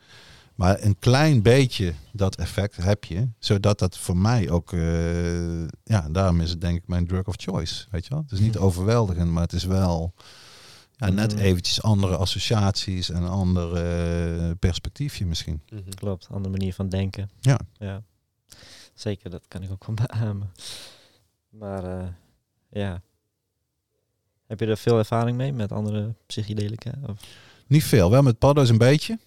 Maar 0.54 0.82
een 0.82 0.98
klein 0.98 1.42
beetje 1.42 1.94
dat 2.12 2.36
effect 2.36 2.76
heb 2.76 3.04
je, 3.04 3.28
zodat 3.38 3.78
dat 3.78 3.98
voor 3.98 4.16
mij 4.16 4.50
ook, 4.50 4.72
eh, 4.72 5.62
ja, 5.84 6.08
daarom 6.10 6.40
is 6.40 6.50
het 6.50 6.60
denk 6.60 6.76
ik 6.76 6.86
mijn 6.88 7.06
drug 7.06 7.26
of 7.26 7.34
choice, 7.38 7.84
weet 7.90 8.04
je 8.04 8.10
wel. 8.10 8.22
Het 8.22 8.32
is 8.32 8.40
niet 8.40 8.56
overweldigend, 8.66 9.30
maar 9.30 9.42
het 9.42 9.52
is 9.52 9.64
wel 9.64 10.14
ja, 11.06 11.12
net 11.14 11.32
Mm. 11.34 11.38
eventjes 11.40 11.82
andere 11.82 12.16
associaties 12.16 13.10
en 13.10 13.22
een 13.22 13.28
ander 13.28 13.74
eh, 13.74 14.50
perspectiefje 14.58 15.26
misschien. 15.26 15.60
Mhm. 15.70 15.90
Klopt, 15.90 16.28
andere 16.30 16.50
manier 16.50 16.74
van 16.74 16.88
denken. 16.88 17.30
Ja. 17.40 17.58
ja. 17.78 18.02
Zeker, 18.94 19.30
dat 19.30 19.48
kan 19.48 19.62
ik 19.62 19.70
ook 19.70 19.84
wel 19.86 19.94
beamen. 20.06 20.52
Maar 21.48 21.84
eh, 21.84 22.06
ja. 22.70 23.02
Heb 24.46 24.60
je 24.60 24.66
er 24.66 24.76
veel 24.76 24.98
ervaring 24.98 25.36
mee 25.36 25.52
met 25.52 25.72
andere 25.72 26.14
psychedelica? 26.26 26.92
Of? 27.06 27.20
Niet 27.66 27.84
veel, 27.84 28.10
wel 28.10 28.22
met 28.22 28.38
paddo's 28.38 28.68
een 28.68 28.78
beetje. 28.78 29.18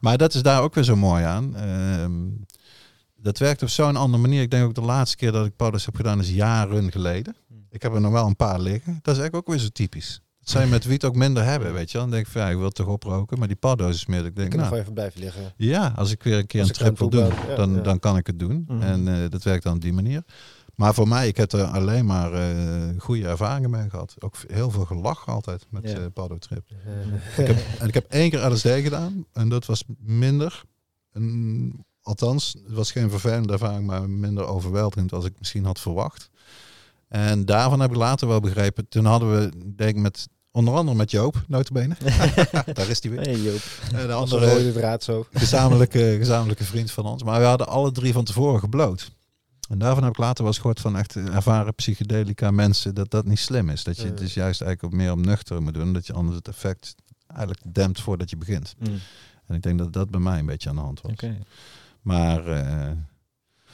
Maar 0.00 0.18
dat 0.18 0.34
is 0.34 0.42
daar 0.42 0.62
ook 0.62 0.74
weer 0.74 0.84
zo 0.84 0.96
mooi 0.96 1.24
aan. 1.24 1.56
Ehm, 1.56 2.28
dat 3.16 3.38
werkt 3.38 3.62
op 3.62 3.68
zo'n 3.68 3.96
andere 3.96 4.22
manier. 4.22 4.42
Ik 4.42 4.50
denk 4.50 4.64
ook 4.64 4.74
de 4.74 4.80
laatste 4.80 5.16
keer 5.16 5.32
dat 5.32 5.46
ik 5.46 5.56
paddo's 5.56 5.84
heb 5.84 5.96
gedaan 5.96 6.20
is 6.20 6.30
jaren 6.30 6.92
geleden. 6.92 7.36
Hmm. 7.48 7.66
Ik 7.70 7.82
heb 7.82 7.94
er 7.94 8.00
nog 8.00 8.12
wel 8.12 8.26
een 8.26 8.36
paar 8.36 8.60
liggen. 8.60 8.92
Dat 9.02 9.14
is 9.14 9.20
eigenlijk 9.20 9.36
ook 9.36 9.54
weer 9.54 9.58
zo 9.64 9.68
typisch. 9.72 10.20
Dat 10.40 10.48
zou 10.48 10.64
je 10.64 10.70
met 10.70 10.84
wiet 10.84 11.04
ook 11.04 11.14
minder 11.14 11.44
hebben, 11.44 11.72
weet 11.72 11.90
je 11.90 11.92
wel. 11.98 12.02
Dan 12.06 12.10
denk 12.14 12.26
ik 12.26 12.32
van, 12.32 12.42
ja, 12.42 12.48
ik 12.48 12.56
wil 12.56 12.70
toch 12.70 12.86
oproken. 12.86 13.38
Maar 13.38 13.48
die 13.48 13.56
paddo's 13.56 13.94
is 13.94 14.06
meer 14.06 14.20
ik 14.20 14.26
Ik 14.26 14.36
denk, 14.36 14.50
kan 14.50 14.58
nog 14.60 14.68
nou, 14.68 14.70
wel 14.70 14.80
even 14.80 14.92
blijven 14.94 15.20
liggen. 15.20 15.52
ja, 15.56 15.92
als 15.96 16.10
ik 16.10 16.22
weer 16.22 16.38
een 16.38 16.46
keer 16.46 16.60
Als 16.60 16.68
een 16.68 16.74
ik 16.74 16.80
trip 16.80 16.98
wil 16.98 17.10
doen, 17.10 17.26
ja, 17.48 17.54
dan, 17.56 17.74
ja. 17.74 17.80
dan 17.80 17.98
kan 17.98 18.16
ik 18.16 18.26
het 18.26 18.38
doen. 18.38 18.64
Mhm. 18.68 18.82
En 18.82 19.08
eh, 19.08 19.30
dat 19.30 19.42
werkt 19.42 19.62
dan 19.62 19.74
op 19.74 19.80
die 19.80 19.92
manier. 19.92 20.22
Maar 20.74 20.94
voor 20.94 21.08
mij, 21.08 21.28
ik 21.28 21.36
heb 21.36 21.52
er 21.52 21.64
alleen 21.64 22.06
maar 22.06 22.32
eh, 22.32 22.98
goede 22.98 23.26
ervaringen 23.28 23.70
mee 23.70 23.90
gehad. 23.90 24.14
Ook 24.18 24.34
heel 24.46 24.70
veel 24.70 24.84
gelachen 24.84 25.32
altijd 25.32 25.66
met 25.70 25.90
Ja. 25.90 25.98
eh 25.98 26.04
paddo 26.14 26.38
trip. 26.38 26.64
Ik 27.36 27.46
heb, 27.46 27.56
en 27.78 27.88
ik 27.88 27.94
heb 27.94 28.06
één 28.08 28.30
keer 28.30 28.50
LSD 28.52 28.68
gedaan 28.68 29.24
en 29.32 29.48
dat 29.48 29.66
was 29.66 29.84
minder. 29.98 30.62
En, 31.12 31.84
althans, 32.02 32.56
het 32.66 32.72
was 32.72 32.92
geen 32.92 33.10
vervelende 33.10 33.52
ervaring, 33.52 33.86
maar 33.86 34.10
minder 34.10 34.46
overweldigend 34.46 35.12
als 35.12 35.24
ik 35.24 35.32
misschien 35.38 35.64
had 35.64 35.80
verwacht. 35.80 36.30
En 37.10 37.44
daarvan 37.44 37.80
heb 37.80 37.90
ik 37.90 37.96
later 37.96 38.28
wel 38.28 38.40
begrepen. 38.40 38.88
Toen 38.88 39.04
hadden 39.04 39.30
we, 39.40 39.72
denk 39.76 39.90
ik, 39.90 39.96
met 40.02 40.28
onder 40.52 40.74
andere 40.74 40.96
met 40.96 41.10
Joop, 41.10 41.44
notabene. 41.48 41.94
Daar 42.72 42.88
is 42.88 43.00
die 43.00 43.10
weer. 43.10 43.20
Hey 43.20 43.36
Joop. 43.40 43.60
En 43.94 44.06
de 44.06 44.12
andere 44.12 44.50
rode 44.52 44.72
draad 44.72 45.02
zo. 45.04 45.26
gezamenlijke, 45.32 46.14
gezamenlijke 46.18 46.64
vriend 46.64 46.90
van 46.90 47.04
ons. 47.06 47.22
Maar 47.22 47.40
we 47.40 47.46
hadden 47.46 47.66
alle 47.66 47.92
drie 47.92 48.12
van 48.12 48.24
tevoren 48.24 48.60
gebloot. 48.60 49.10
En 49.68 49.78
daarvan 49.78 50.02
heb 50.02 50.12
ik 50.12 50.18
later 50.18 50.38
wel 50.38 50.46
eens 50.46 50.56
gehoord 50.60 50.80
van 50.80 50.96
echt 50.96 51.16
ervaren 51.16 51.74
psychedelica 51.74 52.50
mensen 52.50 52.94
dat 52.94 53.10
dat 53.10 53.24
niet 53.24 53.38
slim 53.38 53.68
is. 53.68 53.84
Dat 53.84 53.96
je 53.96 54.02
Ja. 54.02 54.08
het 54.08 54.18
dus 54.18 54.34
juist 54.34 54.60
eigenlijk 54.62 54.94
meer 54.94 55.12
op 55.12 55.18
nuchter 55.18 55.62
moet 55.62 55.74
doen. 55.74 55.92
Dat 55.92 56.06
je 56.06 56.12
anders 56.12 56.36
het 56.36 56.48
effect 56.48 56.94
eigenlijk 57.26 57.60
dempt 57.74 58.00
voordat 58.00 58.30
je 58.30 58.36
begint. 58.36 58.74
Mm, 58.78 58.98
En 59.46 59.54
ik 59.54 59.62
denk 59.62 59.78
dat 59.78 59.92
dat 59.92 60.10
bij 60.10 60.20
mij 60.20 60.38
een 60.38 60.46
beetje 60.46 60.68
aan 60.68 60.74
de 60.76 60.80
hand 60.82 61.00
was. 61.00 61.12
Maar 62.02 62.46
eh, 62.46 62.90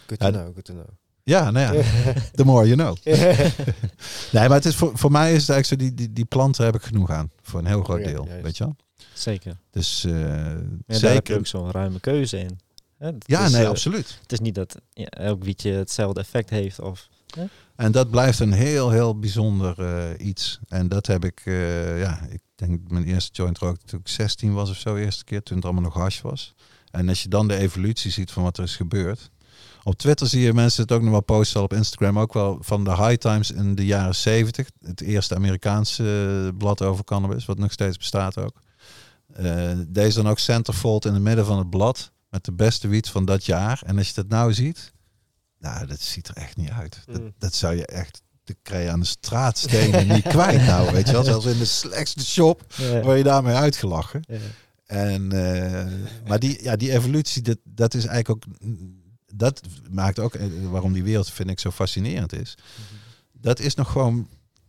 Good 0.07 0.19
to 0.19 0.27
Ja, 0.27 0.31
know, 0.33 0.45
good 0.55 0.65
to 0.65 0.73
know. 0.73 0.87
Ja, 1.27 1.51
nou 1.51 1.77
ja, 1.77 1.83
the 2.35 2.45
more 2.45 2.67
you 2.69 2.77
know. 2.77 2.97
Nee, 4.33 4.49
maar 4.49 4.57
het 4.57 4.65
is 4.65 4.75
voor, 4.77 4.91
voor 4.95 5.11
mij 5.11 5.35
is 5.35 5.41
het 5.41 5.51
eigenlijk 5.51 5.83
zo, 5.83 5.89
die, 5.89 5.95
die, 5.95 6.13
die 6.13 6.25
planten 6.25 6.65
heb 6.65 6.75
ik 6.75 6.83
genoeg 6.83 7.11
aan. 7.11 7.31
Voor 7.43 7.61
een 7.61 7.67
heel 7.67 7.83
groot 7.83 8.05
deel, 8.05 8.29
weet 8.43 8.57
je 8.57 8.65
wel. 8.65 8.77
Zeker. 9.15 9.57
Dus 9.71 10.05
eh, 10.05 10.13
Ja, 10.13 10.21
daar 10.21 10.55
heb 10.57 10.85
je 10.87 10.97
zeker. 10.97 11.37
ook 11.39 11.47
zo'n 11.47 11.71
ruime 11.71 12.01
keuze 12.01 12.39
in. 12.39 12.59
Hè, 12.99 13.11
Ja, 13.19 13.45
is, 13.45 13.53
nee, 13.53 13.63
eh, 13.63 13.69
absoluut. 13.69 14.19
Het 14.23 14.33
is 14.33 14.41
niet 14.41 14.55
dat 14.55 14.81
ja, 14.93 15.07
elk 15.07 15.45
wietje 15.45 15.71
hetzelfde 15.71 16.21
effect 16.21 16.51
heeft. 16.51 16.81
Of, 16.81 17.09
En 17.77 17.93
dat 17.93 18.11
blijft 18.11 18.39
een 18.39 18.53
heel, 18.53 18.91
heel 18.91 19.19
bijzonder 19.19 19.79
eh, 19.79 20.27
iets. 20.27 20.59
En 20.69 20.89
dat 20.89 21.07
heb 21.07 21.25
ik, 21.25 21.43
eh, 21.45 22.01
ja, 22.01 22.27
ik 22.31 22.41
denk 22.55 22.81
mijn 22.91 23.05
eerste 23.05 23.31
joint 23.33 23.59
rookte 23.59 23.87
toen 23.87 24.01
ik 24.01 24.09
16 24.09 24.53
was 24.53 24.71
of 24.71 24.77
zo, 24.77 24.97
eerste 24.97 25.25
keer, 25.25 25.43
toen 25.43 25.57
het 25.57 25.65
allemaal 25.65 25.83
nog 25.83 25.95
hash 25.95 26.21
was. 26.21 26.55
En 26.91 27.09
als 27.09 27.23
je 27.23 27.29
dan 27.29 27.49
de 27.49 27.57
evolutie 27.57 28.11
ziet 28.11 28.31
van 28.31 28.43
wat 28.43 28.59
er 28.59 28.65
is 28.65 28.77
gebeurd. 28.77 29.31
Op 29.87 29.97
Twitter 29.99 30.27
zie 30.27 30.41
je 30.41 30.53
mensen 30.53 30.83
het 30.83 30.93
ook 30.93 31.03
nog 31.03 31.11
wel 31.11 31.23
posten, 31.23 31.63
op 31.63 31.73
Instagram 31.73 32.19
ook 32.19 32.33
wel, 32.33 32.59
van 32.61 32.85
de 32.85 32.91
High 32.97 33.15
Times 33.15 33.51
in 33.51 33.75
de 33.75 33.85
jaren 33.85 34.15
70. 34.15 34.69
Het 34.81 35.01
eerste 35.01 35.35
Amerikaanse 35.35 36.43
eh, 36.53 36.59
blad 36.59 36.83
over 36.83 37.05
cannabis, 37.05 37.45
wat 37.45 37.59
nog 37.59 37.73
steeds 37.73 37.97
bestaat 37.97 38.39
ook. 38.39 38.61
Eh, 39.33 39.73
deze 39.89 40.23
dan 40.23 40.31
ook 40.31 40.39
centerfold 40.39 41.05
in 41.05 41.13
het 41.15 41.23
midden 41.23 41.47
van 41.47 41.59
het 41.59 41.71
blad, 41.71 42.13
met 42.31 42.45
de 42.45 42.53
beste 42.53 42.89
wiet 42.89 43.09
van 43.09 43.25
dat 43.25 43.45
jaar. 43.45 43.83
En 43.85 43.99
als 43.99 44.09
je 44.09 44.15
dat 44.15 44.29
nou 44.29 44.53
ziet, 44.55 44.93
nou, 45.59 45.87
dat 45.87 46.01
ziet 46.01 46.29
er 46.29 46.37
echt 46.37 46.57
niet 46.57 46.71
uit. 46.71 47.03
Dat, 47.07 47.21
Mm. 47.21 47.33
dat 47.39 47.55
zou 47.55 47.77
je 47.77 47.87
echt, 47.87 48.23
de 48.45 48.57
krijg 48.63 48.85
je 48.85 48.91
aan 48.91 49.01
de 49.01 49.07
straatstenen 49.07 50.07
niet 50.09 50.27
kwijt 50.35 50.67
nou, 50.67 50.93
weet 50.93 51.07
je 51.07 51.13
wel. 51.13 51.25
Zelfs 51.25 51.47
in 51.47 51.59
de 51.59 51.65
slechtste 51.65 52.25
shop 52.25 52.65
ja, 52.77 53.03
word 53.03 53.17
je 53.19 53.25
daarmee 53.25 53.55
uitgelachen. 53.55 54.25
ja. 54.29 54.37
En, 54.87 55.33
eh, 55.33 55.87
maar 56.29 56.39
die, 56.39 56.63
ja, 56.63 56.77
die 56.77 56.93
evolutie, 56.93 57.43
dat, 57.43 57.59
dat 57.65 57.95
is 57.95 58.05
eigenlijk 58.07 58.47
ook, 58.47 58.55
dat 59.37 59.61
maakt 59.91 60.19
ook, 60.19 60.35
eh, 60.35 60.47
waarom 60.71 60.93
die 60.93 61.03
wereld 61.03 61.31
vind 61.31 61.51
ik 61.51 61.61
zo 61.61 61.71
fascinerend 61.71 62.33
is. 62.33 62.55
Dat 63.33 63.59
is 63.61 63.75
nog 63.75 63.91
gewoon 63.93 64.29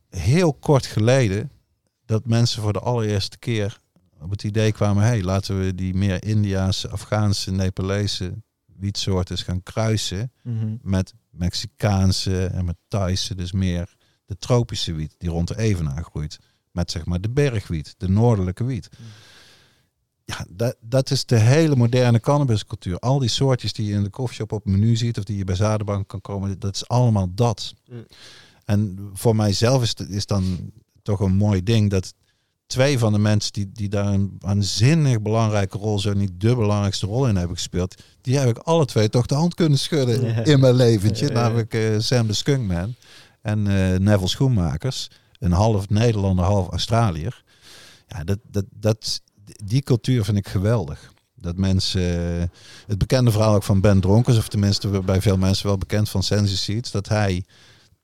heel 0.10 0.54
kort 0.54 0.86
geleden 0.86 1.52
dat 2.06 2.26
mensen 2.26 2.62
voor 2.62 2.74
de 2.74 2.80
allereerste 2.80 3.38
keer 3.38 3.80
op 4.22 4.30
het 4.30 4.44
idee 4.44 4.72
kwamen, 4.72 5.04
hey, 5.04 5.24
laten 5.24 5.60
we 5.60 5.76
die 5.76 5.94
meer 5.94 6.24
Indiaanse, 6.26 6.90
Afghaanse, 6.90 7.52
Nepalese 7.52 8.34
wietsoorten 8.66 9.38
gaan 9.38 9.64
kruisen 9.64 10.32
Mhm. 10.44 10.76
met 10.82 11.14
Mexicaanse 11.30 12.46
en 12.46 12.66
met 12.66 12.76
Thaise, 12.88 13.36
dus 13.36 13.52
meer 13.52 13.96
de 14.26 14.38
tropische 14.38 14.94
wiet 14.94 15.16
die 15.18 15.30
rond 15.30 15.48
de 15.48 15.58
Evenaar 15.58 16.04
groeit. 16.04 16.38
Met 16.72 16.92
zeg 16.92 17.06
maar 17.06 17.22
de 17.22 17.30
bergwiet, 17.30 17.96
de 17.98 18.10
noordelijke 18.10 18.64
wiet. 18.64 18.90
Ja, 20.30 20.46
dat, 20.50 20.76
dat 20.82 21.12
is 21.12 21.26
de 21.26 21.38
hele 21.40 21.76
moderne 21.76 22.20
cannabiscultuur. 22.20 23.00
Al 23.00 23.20
die 23.20 23.30
soortjes 23.30 23.74
die 23.74 23.86
je 23.88 23.94
in 23.94 24.04
de 24.04 24.10
koffieshop 24.10 24.52
op 24.52 24.64
het 24.64 24.74
menu 24.74 24.96
ziet 24.96 25.18
of 25.18 25.24
die 25.24 25.38
je 25.38 25.44
bij 25.44 25.56
Zadenbank 25.56 26.08
kan 26.08 26.22
komen, 26.22 26.60
dat 26.60 26.76
is 26.76 26.88
allemaal 26.88 27.28
dat. 27.36 27.74
Mm. 27.90 28.06
En 28.66 29.10
voor 29.14 29.36
mijzelf 29.36 29.82
is, 29.82 29.90
het- 29.98 30.10
is 30.10 30.26
dan 30.26 30.72
toch 31.02 31.20
een 31.20 31.36
mooi 31.36 31.64
ding 31.64 31.90
dat 31.90 32.14
twee 32.66 33.00
van 33.00 33.12
de 33.14 33.20
mensen 33.20 33.54
die, 33.54 33.72
die 33.72 33.90
daar 33.90 34.06
een 34.14 34.36
waanzinnig 34.40 35.22
belangrijke 35.22 35.78
rol, 35.78 36.00
zo 36.00 36.14
niet 36.14 36.32
de 36.42 36.56
belangrijkste 36.56 37.06
rol 37.06 37.28
in 37.28 37.36
hebben 37.36 37.56
gespeeld, 37.56 38.02
die 38.22 38.38
heb 38.38 38.50
ik 38.50 38.58
alle 38.58 38.86
twee 38.86 39.10
toch 39.10 39.26
de 39.26 39.36
hand 39.36 39.54
kunnen 39.54 39.78
schudden 39.80 40.26
Ja. 40.26 40.44
in 40.44 40.60
mijn 40.60 40.76
leventje. 40.76 41.26
Ja, 41.28 41.32
ja. 41.34 41.40
Namelijk 41.42 41.74
eh, 41.74 42.00
Sam 42.00 42.28
de 42.28 42.34
Skunkman 42.34 42.96
en 43.42 43.68
eh, 43.68 44.00
Neville 44.00 44.28
Schoenmakers. 44.28 45.08
Een 45.40 45.52
half 45.52 45.90
Nederlander, 45.90 46.46
half 46.46 46.68
Australiër. 46.70 47.44
Ja, 48.08 48.24
dat, 48.24 48.40
dat, 48.52 48.66
dat, 48.70 49.22
die 49.64 49.82
cultuur 49.82 50.24
vind 50.24 50.38
ik 50.38 50.48
geweldig. 50.48 51.14
Dat 51.36 51.58
mensen, 51.58 52.02
eh, 52.42 52.48
het 52.88 52.98
bekende 52.98 53.32
verhaal 53.32 53.56
ook 53.56 53.64
van 53.64 53.82
Ben 53.82 54.00
Dronkers, 54.00 54.38
of 54.38 54.48
tenminste 54.48 54.88
bij 55.02 55.22
veel 55.22 55.38
mensen 55.38 55.66
wel 55.68 55.78
bekend 55.78 56.10
van 56.10 56.24
Sensi 56.24 56.56
Seeds, 56.56 56.92
dat 56.92 57.08
hij, 57.08 57.44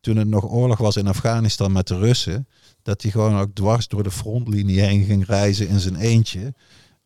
toen 0.01 0.15
het 0.17 0.27
nog 0.27 0.49
oorlog 0.51 0.77
was 0.77 0.95
in 0.97 1.07
Afghanistan 1.07 1.71
met 1.71 1.87
de 1.87 1.97
Russen, 1.97 2.47
dat 2.81 3.01
hij 3.01 3.11
gewoon 3.11 3.39
ook 3.39 3.53
dwars 3.55 3.87
door 3.87 4.03
de 4.03 4.11
frontlinie 4.11 4.79
heen 4.81 5.03
ging 5.05 5.25
reizen 5.25 5.67
in 5.67 5.79
zijn 5.79 5.95
eentje, 5.95 6.53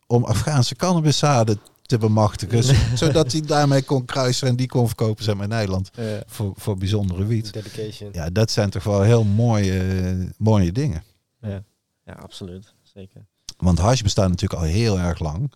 om 0.08 0.24
Afghaanse 0.24 0.76
cannabiszaden 0.76 1.60
te 1.82 1.98
bemachtigen, 1.98 2.64
zo- 2.64 2.74
zodat 3.06 3.32
hij 3.32 3.42
daarmee 3.42 3.82
kon 3.84 4.06
kruisen 4.06 4.48
en 4.48 4.56
die 4.56 4.68
kon 4.68 4.88
verkopen 4.88 5.24
zijn 5.24 5.40
in 5.42 5.50
Nederland 5.50 5.90
Ja. 5.96 6.24
voor, 6.26 6.54
voor 6.58 6.78
bijzondere 6.78 7.26
wiet. 7.26 7.54
Dedication. 7.54 8.10
Ja, 8.14 8.30
dat 8.30 8.52
zijn 8.52 8.70
toch 8.70 8.84
wel 8.84 9.02
heel 9.02 9.24
mooie, 9.24 10.34
mooie 10.38 10.72
dingen. 10.72 11.04
Ja. 11.42 11.64
ja, 12.04 12.14
absoluut. 12.14 12.74
Zeker. 12.84 13.26
Want 13.58 13.80
hash 13.80 14.02
bestaat 14.02 14.30
natuurlijk 14.30 14.62
al 14.62 14.68
heel 14.68 15.00
erg 15.00 15.20
lang. 15.20 15.54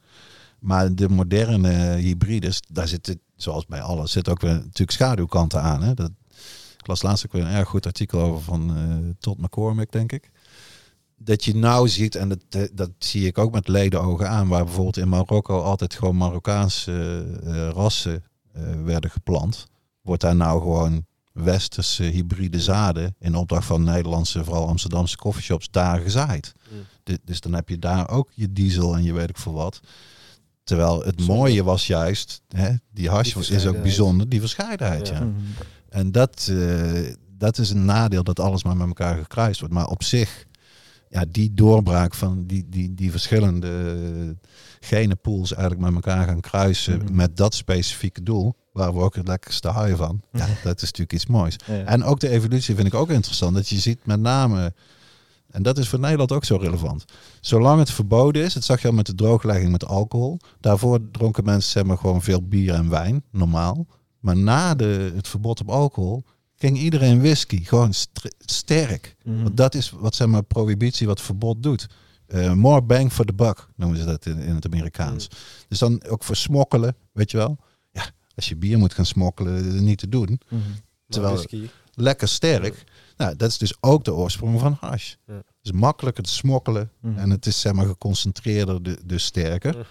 Maar 0.59 0.95
de 0.95 1.09
moderne 1.09 1.95
hybrides, 1.95 2.61
daar 2.67 2.87
zitten, 2.87 3.19
zoals 3.35 3.65
bij 3.65 3.81
alles, 3.81 4.11
zitten 4.11 4.33
ook 4.33 4.41
weer 4.41 4.53
natuurlijk 4.53 4.91
schaduwkanten 4.91 5.61
aan. 5.61 5.83
Hè? 5.83 5.93
Dat, 5.93 6.11
ik 6.77 6.87
las 6.87 7.01
laatst 7.01 7.25
ook 7.25 7.31
weer 7.31 7.41
een 7.41 7.55
erg 7.55 7.67
goed 7.67 7.85
artikel 7.85 8.21
over 8.21 8.41
van 8.41 8.75
eh 8.75 9.15
Todd 9.19 9.37
McCormick, 9.37 9.91
denk 9.91 10.11
ik. 10.11 10.31
Dat 11.17 11.43
je 11.43 11.55
nou 11.55 11.89
ziet, 11.89 12.15
en 12.15 12.29
dat, 12.29 12.69
dat 12.73 12.89
zie 12.97 13.27
ik 13.27 13.37
ook 13.37 13.51
met 13.51 13.67
ledenogen 13.67 14.29
aan, 14.29 14.47
waar 14.47 14.63
bijvoorbeeld 14.63 14.97
in 14.97 15.09
Marokko 15.09 15.61
altijd 15.61 15.93
gewoon 15.93 16.17
Marokkaanse 16.17 17.25
eh, 17.43 17.69
rassen 17.69 18.23
eh, 18.53 18.63
werden 18.83 19.09
geplant. 19.09 19.67
Wordt 20.01 20.21
daar 20.21 20.35
nou 20.35 20.61
gewoon 20.61 21.05
westerse 21.33 22.03
hybride 22.03 22.59
zaden 22.59 23.15
in 23.19 23.35
opdracht 23.35 23.65
van 23.65 23.83
Nederlandse, 23.83 24.43
vooral 24.43 24.67
Amsterdamse 24.67 25.17
coffeeshops, 25.17 25.71
daar 25.71 25.99
gezaaid. 25.99 26.53
Du- 27.03 27.17
Dus 27.25 27.39
dan 27.39 27.53
heb 27.53 27.69
je 27.69 27.79
daar 27.79 28.09
ook 28.09 28.29
je 28.33 28.53
diesel 28.53 28.95
en 28.95 29.03
je 29.03 29.13
weet 29.13 29.29
ik 29.29 29.37
veel 29.37 29.53
wat. 29.53 29.79
Terwijl 30.63 31.01
het 31.03 31.27
mooie 31.27 31.63
was 31.63 31.87
juist, 31.87 32.41
hè, 32.47 32.69
die 32.91 33.09
hash 33.09 33.35
is 33.35 33.67
ook 33.67 33.81
bijzonder, 33.81 34.29
die 34.29 34.39
verscheidenheid. 34.39 35.07
Ja. 35.07 35.13
Ja. 35.19 35.31
En 35.89 36.11
dat, 36.11 36.47
eh, 36.51 37.13
dat 37.37 37.57
is 37.57 37.69
een 37.69 37.85
nadeel 37.85 38.23
dat 38.23 38.39
alles 38.39 38.63
maar 38.63 38.77
met 38.77 38.87
elkaar 38.87 39.17
gekruist 39.17 39.59
wordt. 39.59 39.73
Maar 39.75 39.87
op 39.87 40.03
zich, 40.03 40.45
ja, 41.09 41.25
die 41.29 41.53
doorbraak 41.53 42.13
van 42.13 42.45
die, 42.45 42.65
die, 42.69 42.93
die 42.93 43.11
verschillende 43.11 44.35
genenpools 44.79 45.53
eigenlijk 45.53 45.81
met 45.93 45.93
elkaar 46.05 46.27
gaan 46.27 46.39
kruisen 46.41 46.97
Mhm. 46.97 47.15
met 47.15 47.37
dat 47.37 47.53
specifieke 47.55 48.23
doel, 48.23 48.55
waar 48.71 48.93
we 48.93 48.99
ook 48.99 49.15
het 49.15 49.27
lekkerste 49.27 49.73
high 49.73 49.95
van. 49.95 50.21
Ja, 50.31 50.47
dat 50.63 50.75
is 50.75 50.81
natuurlijk 50.81 51.13
iets 51.13 51.25
moois. 51.25 51.55
Ja. 51.65 51.83
En 51.83 52.03
ook 52.03 52.19
de 52.19 52.29
evolutie 52.29 52.75
vind 52.75 52.87
ik 52.87 52.93
ook 52.93 53.09
interessant. 53.09 53.55
Dat 53.55 53.67
je 53.69 53.79
ziet 53.79 54.05
met 54.05 54.19
name 54.19 54.73
En 55.51 55.63
dat 55.63 55.77
is 55.77 55.89
voor 55.89 55.99
Nederland 55.99 56.31
ook 56.31 56.45
zo 56.45 56.55
relevant. 56.55 57.05
Zolang 57.41 57.79
het 57.79 57.91
verboden 57.91 58.43
is, 58.43 58.53
dat 58.53 58.63
zag 58.63 58.81
je 58.81 58.87
al 58.87 58.93
met 58.93 59.05
de 59.05 59.15
drooglegging 59.15 59.71
met 59.71 59.85
alcohol. 59.85 60.39
Daarvoor 60.59 60.99
dronken 61.11 61.43
mensen 61.43 61.71
zeg 61.71 61.83
maar, 61.83 61.97
gewoon 61.97 62.21
veel 62.21 62.47
bier 62.47 62.73
en 62.73 62.89
wijn, 62.89 63.23
normaal. 63.31 63.87
Maar 64.19 64.37
na 64.37 64.75
de, 64.75 65.11
het 65.15 65.27
verbod 65.27 65.59
op 65.61 65.69
alcohol 65.69 66.23
ging 66.55 66.77
iedereen 66.77 67.19
whisky, 67.21 67.63
gewoon 67.63 67.93
sterk. 68.45 69.15
Mhm. 69.23 69.43
Want 69.43 69.57
dat 69.57 69.75
is 69.75 69.89
wat 69.89 70.15
zeg 70.15 70.27
maar, 70.27 70.43
prohibitie, 70.43 71.07
wat 71.07 71.21
verbod 71.21 71.63
doet. 71.63 71.87
Eh, 72.27 72.53
more 72.53 72.81
bang 72.81 73.11
for 73.11 73.25
the 73.25 73.33
buck, 73.33 73.67
noemen 73.75 73.97
ze 73.97 74.05
dat 74.05 74.25
in, 74.25 74.37
in 74.39 74.55
het 74.55 74.65
Amerikaans. 74.65 75.27
Dus 75.67 75.79
dan 75.79 76.03
ook 76.07 76.23
voor 76.23 76.35
smokkelen, 76.35 76.95
weet 77.11 77.31
je 77.31 77.37
wel. 77.37 77.57
Ja, 77.91 78.03
als 78.35 78.49
je 78.49 78.55
bier 78.55 78.77
moet 78.77 78.93
gaan 78.93 79.05
smokkelen, 79.05 79.83
niet 79.83 79.97
te 79.97 80.09
doen. 80.09 80.39
Mhm. 80.49 80.61
Terwijl- 81.07 81.33
Whisky. 81.35 81.67
Lekker 81.93 82.27
sterk. 82.27 82.83
Nou, 83.22 83.36
dat 83.36 83.49
is 83.49 83.57
dus 83.57 83.74
ook 83.80 84.03
de 84.03 84.13
oorsprong 84.13 84.59
van 84.59 84.78
hash. 84.80 85.13
Ja. 85.26 85.34
Het 85.34 85.43
is 85.61 85.72
makkelijker 85.72 86.24
te 86.24 86.30
smokkelen 86.32 86.91
Mhm. 87.01 87.17
en 87.17 87.30
het 87.30 87.45
is 87.45 87.59
zeg 87.59 87.74
maar 87.74 87.86
geconcentreerder, 87.86 88.84
de- 88.84 88.99
dus 89.05 89.24
sterker. 89.26 89.88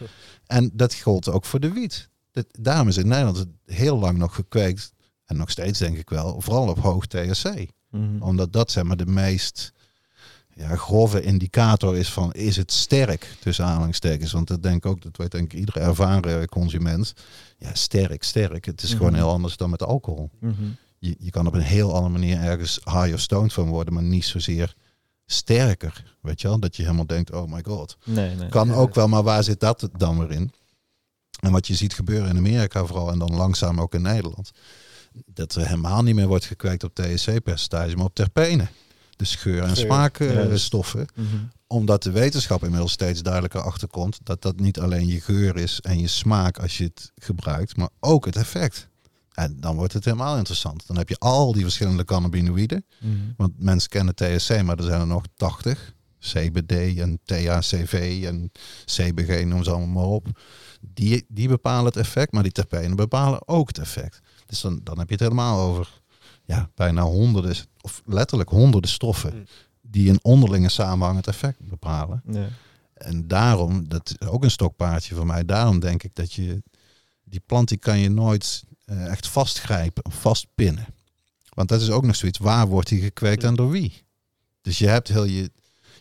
En 0.47 0.71
dat 0.73 0.95
gold 0.95 1.29
ook 1.29 1.45
voor 1.45 1.61
de 1.61 1.73
wiet. 1.73 2.09
Dat, 2.33 2.47
daarom 2.51 2.89
is 2.89 2.97
in 2.97 3.09
Nederland 3.09 3.37
het 3.37 3.49
heel 3.65 3.99
lang 3.99 4.19
nog 4.19 4.35
gekweekt, 4.35 4.93
en 5.25 5.37
nog 5.37 5.51
steeds 5.51 5.79
denk 5.79 5.97
ik 5.97 6.11
wel, 6.11 6.41
vooral 6.41 6.69
op 6.69 6.79
hoog 6.79 7.07
THC. 7.07 7.67
Mhm. 7.91 8.23
Omdat 8.23 8.53
dat 8.53 8.71
zeg 8.71 8.85
maar 8.85 8.97
de 8.97 9.07
meest 9.07 9.73
ja, 10.55 10.77
grove 10.77 11.23
indicator 11.23 11.97
is 11.97 12.13
van 12.13 12.33
is 12.33 12.57
het 12.57 12.73
sterk, 12.73 13.37
tussen 13.41 13.65
aanhalingstekens. 13.65 14.33
Want 14.33 14.49
dat 14.49 14.63
denk 14.63 14.77
ik 14.77 14.87
ook, 14.87 15.03
dat 15.03 15.17
weet 15.17 15.31
denk 15.31 15.53
ik 15.53 15.59
iedere 15.59 15.81
ervaren 15.81 16.49
consument. 16.49 17.13
Ja, 17.59 17.75
sterk, 17.75 18.23
sterk. 18.23 18.65
Het 18.65 18.83
is 18.83 18.91
gewoon 18.93 19.13
Mhm. 19.13 19.21
heel 19.21 19.31
anders 19.31 19.57
dan 19.57 19.71
met 19.71 19.83
alcohol. 19.83 20.31
Mhm. 20.41 20.55
Je, 21.01 21.17
je 21.19 21.31
kan 21.31 21.47
op 21.47 21.55
een 21.55 21.61
heel 21.61 21.95
andere 21.95 22.13
manier 22.13 22.41
ergens 22.41 22.81
high 22.85 23.13
of 23.15 23.21
stoned 23.21 23.53
van 23.53 23.69
worden, 23.69 23.95
maar 23.95 24.03
niet 24.03 24.25
zozeer 24.25 24.75
sterker. 25.27 26.17
Weet 26.21 26.41
je 26.41 26.49
wel? 26.49 26.59
Dat 26.61 26.77
je 26.77 26.83
helemaal 26.83 27.07
denkt, 27.07 27.33
oh 27.33 27.53
my 27.53 27.63
god. 27.63 27.97
Nee, 28.05 28.35
nee. 28.35 28.49
Kan 28.49 28.73
ook 28.73 28.95
wel, 28.95 29.09
maar 29.09 29.23
waar 29.23 29.45
zit 29.45 29.61
dat 29.61 29.89
dan 29.97 30.19
weer 30.19 30.31
in? 30.31 30.53
En 31.41 31.53
wat 31.53 31.67
je 31.67 31.75
ziet 31.75 31.95
gebeuren 31.95 32.29
in 32.29 32.37
Amerika 32.37 32.85
vooral 32.87 33.11
en 33.11 33.19
dan 33.19 33.35
langzaam 33.35 33.81
ook 33.81 33.95
in 33.95 34.03
Nederland. 34.03 34.51
Dat 35.27 35.55
er 35.55 35.67
helemaal 35.67 36.03
niet 36.03 36.15
meer 36.15 36.27
wordt 36.27 36.45
gekweekt 36.45 36.85
op 36.85 36.95
THC-percentage, 36.95 37.97
maar 37.97 38.05
op 38.05 38.15
terpenen. 38.15 38.71
Dus 39.17 39.35
geur- 39.35 39.63
en 39.63 39.69
Geur, 39.77 39.77
smaakstoffen. 39.77 41.09
Mhm. 41.15 41.27
Omdat 41.67 42.03
de 42.03 42.11
wetenschap 42.11 42.63
inmiddels 42.63 42.93
steeds 42.93 43.23
duidelijker 43.23 43.61
achterkomt 43.61 44.19
dat 44.23 44.43
dat 44.43 44.61
niet 44.61 44.81
alleen 44.81 45.07
je 45.07 45.21
geur 45.21 45.57
is 45.57 45.81
en 45.81 45.99
je 45.99 46.07
smaak 46.07 46.59
als 46.59 46.79
je 46.79 46.85
het 46.85 47.13
gebruikt, 47.15 47.77
maar 47.77 47.89
ook 48.01 48.25
het 48.25 48.37
effect. 48.37 48.89
En 49.41 49.61
dan 49.61 49.77
wordt 49.77 49.93
het 49.93 50.05
helemaal 50.05 50.37
interessant. 50.37 50.87
Dan 50.87 50.97
heb 50.97 51.09
je 51.09 51.19
al 51.19 51.53
die 51.53 51.63
verschillende 51.63 52.05
cannabinoïden. 52.05 52.85
Mhm. 52.99 53.15
Want 53.37 53.53
mensen 53.59 53.91
kennen 53.91 54.15
THC, 54.15 54.63
maar 54.63 54.79
er 54.79 54.85
zijn 54.85 55.01
er 55.01 55.07
nog 55.07 55.25
80. 55.37 55.95
CBD 56.19 56.99
en 56.99 57.21
THCV 57.25 58.23
en 58.27 58.53
CBG, 58.85 59.45
noem 59.45 59.65
ze 59.65 59.71
allemaal 59.71 59.89
maar 60.03 60.13
op. 60.13 60.27
Die, 60.81 61.25
die 61.29 61.49
bepalen 61.49 61.85
het 61.85 61.97
effect, 61.97 62.33
maar 62.33 62.43
die 62.43 62.53
terpenen 62.53 62.97
bepalen 62.97 63.49
ook 63.49 63.69
het 63.69 63.79
effect. 63.79 64.21
Dus 64.47 64.61
dan, 64.61 64.81
dan 64.83 64.99
heb 64.99 65.07
je 65.09 65.15
het 65.15 65.23
helemaal 65.23 65.61
over 65.61 66.01
ja, 66.45 66.71
bijna 66.75 67.03
honderden, 67.03 67.57
of 67.81 68.03
letterlijk 68.05 68.51
honderden 68.51 68.91
stoffen 68.91 69.35
Mm. 69.35 69.45
die 69.81 70.09
in 70.09 70.19
onderlinge 70.23 70.69
samenhang 70.69 71.17
het 71.17 71.27
effect 71.27 71.59
bepalen. 71.69 72.23
Ja. 72.31 72.49
En 72.95 73.29
daarom, 73.29 73.89
dat 73.89 74.17
is 74.19 74.29
ook 74.29 74.45
een 74.45 74.51
stokpaardje 74.51 75.15
voor 75.15 75.27
mij, 75.27 75.45
daarom 75.45 75.81
denk 75.81 76.03
ik 76.03 76.15
dat 76.15 76.33
je 76.33 76.63
die 77.25 77.43
plant 77.47 77.69
die 77.69 77.79
kan 77.79 77.99
je 77.99 78.11
nooit 78.11 78.65
echt 78.99 79.29
vastgrijpen, 79.29 80.13
vastpinnen. 80.13 80.87
Want 81.55 81.69
dat 81.69 81.81
is 81.81 81.91
ook 81.91 82.05
nog 82.05 82.17
zoiets, 82.17 82.39
waar 82.39 82.67
wordt 82.67 82.89
die 82.89 83.01
gekweekt 83.01 83.45
en 83.45 83.55
door 83.55 83.71
wie? 83.71 84.03
Dus 84.63 84.79
je 84.79 84.87
hebt 84.87 85.09
heel 85.09 85.25
je, 85.25 85.51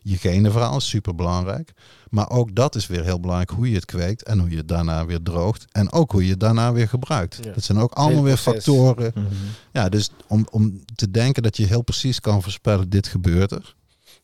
je 0.01 0.17
genenverhaal, 0.17 0.77
is 0.77 0.89
super 0.89 1.15
belangrijk. 1.15 1.73
Maar 2.09 2.29
ook 2.29 2.55
dat 2.55 2.75
is 2.75 2.87
weer 2.87 3.03
heel 3.03 3.19
belangrijk, 3.19 3.49
hoe 3.49 3.69
je 3.69 3.75
het 3.75 3.85
kweekt 3.85 4.23
en 4.23 4.39
hoe 4.39 4.49
je 4.49 4.57
het 4.57 4.67
daarna 4.67 5.05
weer 5.05 5.21
droogt. 5.21 5.65
En 5.71 5.91
ook 5.91 6.11
hoe 6.11 6.23
je 6.23 6.29
het 6.29 6.39
daarna 6.39 6.73
weer 6.73 6.87
gebruikt. 6.87 7.39
Ja. 7.43 7.51
Dat 7.51 7.63
zijn 7.63 7.77
ook 7.77 7.93
allemaal 7.93 8.23
weer 8.23 8.37
factoren. 8.37 9.11
Mhm. 9.15 9.33
Ja, 9.71 9.89
dus 9.89 10.09
om, 10.27 10.47
om 10.51 10.85
te 10.95 11.11
denken 11.11 11.43
dat 11.43 11.57
je 11.57 11.65
heel 11.65 11.81
precies 11.81 12.19
kan 12.19 12.41
voorspellen, 12.41 12.89
dit 12.89 13.07
gebeurt 13.07 13.51
er. 13.51 13.75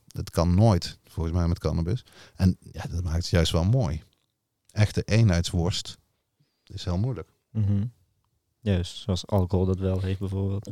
Dat 0.08 0.30
kan 0.30 0.56
nooit, 0.56 0.98
volgens 1.08 1.36
mij 1.36 1.48
met 1.48 1.60
cannabis. 1.60 2.04
En 2.36 2.58
ja, 2.72 2.84
dat 2.90 3.04
maakt 3.04 3.16
het 3.16 3.30
juist 3.30 3.52
wel 3.52 3.64
mooi. 3.64 4.04
Echte 4.72 5.02
eenheidsworst 5.02 5.98
is 6.64 6.84
heel 6.84 6.98
moeilijk. 6.98 7.30
Mhm. 7.52 7.84
Juist, 8.66 8.98
zoals 8.98 9.28
alcohol 9.28 9.66
dat 9.66 9.80
wel 9.80 10.02
heeft 10.02 10.20
bijvoorbeeld. 10.20 10.70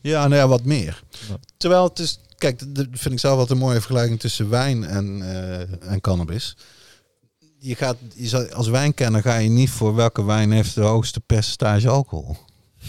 Ja, 0.00 0.28
nou 0.28 0.40
ja, 0.40 0.48
wat 0.48 0.64
meer. 0.64 1.02
Ja. 1.28 1.38
Terwijl 1.56 1.84
het 1.84 1.98
is, 1.98 2.20
kijk, 2.38 2.74
dat 2.74 2.86
vind 2.90 3.14
ik 3.14 3.20
zelf 3.20 3.36
wat 3.36 3.50
een 3.50 3.58
mooie 3.58 3.80
vergelijking 3.80 4.20
tussen 4.20 4.48
wijn 4.48 4.84
en, 4.84 5.22
eh, 5.22 5.90
en 5.92 6.00
cannabis. 6.00 6.56
Je 7.58 7.74
gaat, 7.74 7.96
je 8.14 8.28
zal, 8.28 8.48
als 8.48 8.68
wijnkenner 8.68 9.22
ga 9.22 9.36
je 9.36 9.48
niet 9.48 9.70
voor 9.70 9.94
welke 9.94 10.24
wijn 10.24 10.50
heeft 10.52 10.74
de 10.74 10.80
hoogste 10.80 11.20
percentage 11.20 11.88
alcohol. 11.88 12.36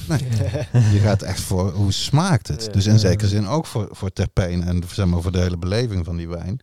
Nee, 0.08 0.28
je 0.94 1.00
gaat 1.02 1.22
echt 1.22 1.42
voor 1.42 1.72
hoe 1.72 1.92
smaakt 1.92 2.48
het. 2.48 2.74
Dus 2.74 2.86
in 2.86 3.00
zekere 3.00 3.30
zin 3.30 3.48
ook 3.48 3.66
voor, 3.66 3.88
voor 3.92 4.14
terpeen 4.14 4.64
en 4.64 4.84
zeg 4.94 5.06
maar, 5.06 5.22
voor 5.22 5.32
de 5.32 5.40
hele 5.40 5.58
beleving 5.58 6.06
van 6.06 6.16
die 6.16 6.30
wijn. 6.30 6.60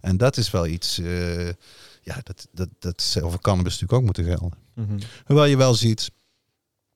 En 0.00 0.16
dat 0.16 0.36
is 0.36 0.50
wel 0.50 0.66
iets, 0.66 0.98
eh, 0.98 1.46
ja, 2.02 2.20
dat, 2.22 2.48
dat, 2.52 2.68
dat 2.78 3.02
zou 3.02 3.30
voor 3.30 3.40
cannabis 3.40 3.72
natuurlijk 3.72 3.98
ook 3.98 4.04
moeten 4.04 4.24
gelden. 4.24 4.58
Mhm. 4.74 5.00
Hoewel 5.24 5.44
je 5.44 5.56
wel 5.56 5.74
ziet, 5.74 6.10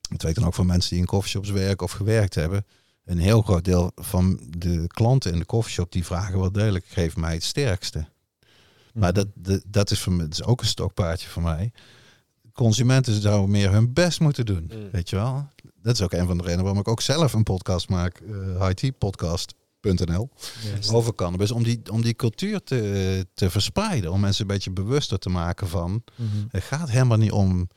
dat 0.09 0.21
weet 0.21 0.31
ik 0.31 0.37
dan 0.37 0.45
ook 0.45 0.53
van 0.53 0.65
mensen 0.65 0.89
die 0.89 0.99
in 0.99 1.05
coffeeshops 1.05 1.49
werken 1.49 1.85
of 1.85 1.91
gewerkt 1.91 2.35
hebben, 2.35 2.65
een 3.05 3.17
heel 3.19 3.41
groot 3.41 3.65
deel 3.65 3.91
van 3.95 4.39
de 4.57 4.87
klanten 4.87 5.31
in 5.33 5.39
de 5.39 5.45
coffeeshop 5.45 5.91
die 5.91 6.05
vragen 6.05 6.39
wel 6.39 6.51
degelijk, 6.51 6.85
geef 6.87 7.15
mij 7.17 7.33
het 7.33 7.43
sterkste. 7.43 8.07
Maar 8.93 9.13
dat, 9.13 9.27
dat, 9.35 9.61
dat, 9.67 9.91
is 9.91 9.99
voor 9.99 10.13
me, 10.13 10.23
dat 10.23 10.31
is 10.31 10.43
ook 10.43 10.61
een 10.61 10.67
stokpaardje 10.67 11.27
voor 11.27 11.41
mij. 11.41 11.71
Consumenten 12.53 13.21
zouden 13.21 13.49
meer 13.51 13.71
hun 13.71 13.93
best 13.93 14.19
moeten 14.19 14.45
doen, 14.45 14.71
Mm. 14.73 14.89
weet 14.91 15.09
je 15.09 15.15
wel. 15.15 15.47
Dat 15.81 15.93
is 15.95 16.01
ook 16.01 16.11
een 16.13 16.27
van 16.27 16.37
de 16.37 16.43
redenen 16.43 16.63
waarom 16.63 16.81
ik 16.81 16.87
ook 16.87 17.01
zelf 17.01 17.33
een 17.33 17.43
podcast 17.43 17.89
maak, 17.89 18.19
uh, 18.19 18.67
hitpodcast.nl, 18.81 20.29
Juist. 20.63 20.93
over 20.93 21.15
cannabis, 21.15 21.51
om 21.51 21.63
die, 21.63 21.81
om 21.91 22.01
die 22.01 22.13
cultuur 22.13 22.63
te, 22.63 23.27
te 23.33 23.49
verspreiden, 23.49 24.11
om 24.11 24.19
mensen 24.19 24.41
een 24.41 24.47
beetje 24.47 24.71
bewuster 24.71 25.19
te 25.19 25.29
maken 25.29 25.67
van, 25.67 26.03
Mhm. 26.15 26.27
het 26.49 26.63
gaat 26.63 26.89
helemaal 26.89 27.17
niet 27.17 27.31
om. 27.31 27.69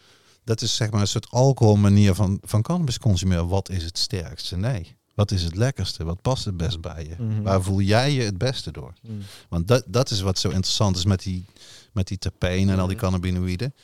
Dat 0.51 0.61
is 0.63 0.75
zeg 0.77 0.91
maar 0.91 1.01
een 1.01 1.07
soort 1.07 1.31
alcoholmanier 1.31 2.15
van, 2.15 2.39
van 2.43 2.63
cannabis 2.63 2.99
consumeren. 2.99 3.49
Wat 3.49 3.69
is 3.69 3.85
het 3.85 3.99
sterkste? 3.99 4.57
Nee. 4.57 4.97
Wat 5.15 5.31
is 5.31 5.43
het 5.43 5.55
lekkerste? 5.57 6.05
Wat 6.05 6.23
past 6.23 6.45
het 6.45 6.57
best 6.57 6.81
bij 6.81 7.07
je? 7.09 7.23
Mhm. 7.25 7.43
Waar 7.43 7.63
voel 7.63 7.81
jij 7.81 8.13
je 8.13 8.23
het 8.23 8.39
beste 8.39 8.71
door? 8.71 8.93
Mhm. 9.03 9.13
Want 9.49 9.69
dat, 9.69 9.85
dat 9.87 10.11
is 10.11 10.21
wat 10.21 10.39
zo 10.39 10.49
interessant 10.49 10.97
is 10.97 11.05
met 11.05 11.23
die, 11.23 11.45
met 11.93 12.07
die 12.09 12.19
terpenen 12.19 12.75
en 12.75 12.81
al 12.81 12.87
die 12.87 12.97
Mhm. 12.97 13.05
cannabinoïden. 13.05 13.75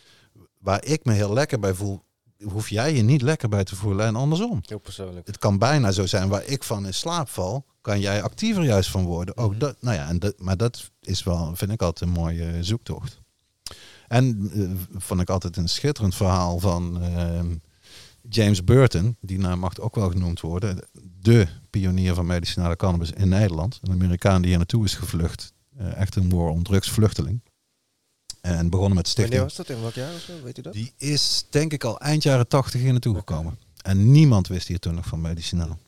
Waar 0.59 0.85
ik 0.85 1.05
me 1.05 1.13
heel 1.13 1.33
lekker 1.33 1.59
bij 1.59 1.75
voel, 1.75 2.03
hoef 2.45 2.69
jij 2.69 2.95
je 2.95 3.03
niet 3.03 3.23
lekker 3.23 3.49
bij 3.49 3.65
te 3.65 3.77
voelen 3.77 4.07
en 4.07 4.17
andersom. 4.17 4.61
Heel 4.67 4.79
persoonlijk. 4.79 5.27
Het 5.27 5.39
kan 5.39 5.59
bijna 5.59 5.93
zo 5.93 6.07
zijn 6.07 6.29
waar 6.29 6.45
ik 6.45 6.63
van 6.63 6.87
in 6.87 6.95
slaap 6.95 7.29
val, 7.29 7.65
kan 7.81 8.01
jij 8.01 8.23
actiever 8.23 8.65
juist 8.65 8.91
van 8.91 9.05
worden. 9.05 9.37
Ook 9.37 9.61
dat, 9.61 9.77
nou 9.81 9.97
ja, 9.97 10.09
en 10.09 10.19
dat, 10.19 10.41
maar 10.41 10.57
dat 10.57 10.91
is 11.01 11.23
wel, 11.23 11.51
vind 11.57 11.71
ik 11.71 11.83
altijd 11.83 12.11
een 12.11 12.17
mooie 12.17 12.65
zoektocht. 12.65 13.21
En 14.09 14.51
eh, 14.55 15.01
vond 15.01 15.21
ik 15.21 15.31
altijd 15.31 15.57
een 15.57 15.69
schitterend 15.69 16.15
verhaal 16.15 16.59
van 16.59 17.03
ehm, 17.03 17.55
James 18.29 18.65
Burton, 18.65 19.17
die 19.21 19.39
naam 19.39 19.59
mag 19.59 19.79
ook 19.79 19.95
wel 19.95 20.11
genoemd 20.11 20.41
worden, 20.41 20.79
de 21.21 21.47
pionier 21.71 22.15
van 22.15 22.27
medicinale 22.27 22.77
cannabis 22.77 23.11
in 23.11 23.29
Nederland. 23.29 23.79
Een 23.83 23.93
Amerikaan 23.93 24.41
die 24.41 24.49
hier 24.49 24.59
naartoe 24.59 24.85
is 24.85 24.95
gevlucht. 24.95 25.53
Eh, 25.77 25.97
echt 25.97 26.17
een 26.17 26.29
war 26.29 26.49
on 26.49 26.63
drugs 26.63 26.91
vluchteling. 26.91 27.41
En 28.41 28.71
begonnen 28.71 28.97
met 28.97 29.07
Wanneer 29.07 29.27
stichting. 29.27 29.43
was 29.43 29.55
dat? 29.55 29.69
In 29.69 29.81
welk 29.81 29.95
jaar 29.95 30.15
of 30.15 30.21
zo? 30.21 30.33
Weet 30.43 30.59
u 30.59 30.63
dat? 30.63 30.73
Die 30.73 30.93
is 30.97 31.47
denk 31.51 31.73
ik 31.73 31.85
al 31.85 32.01
eind 32.01 32.23
jaren 32.23 32.49
tachtig 32.49 32.81
hier 32.81 32.93
naartoe 32.93 33.15
gekomen. 33.15 33.59
En 33.83 34.11
niemand 34.11 34.49
wist 34.49 34.69
hier 34.69 34.79
toen 34.79 34.95
nog 34.95 35.07
van 35.07 35.21
medicinaal. 35.21 35.79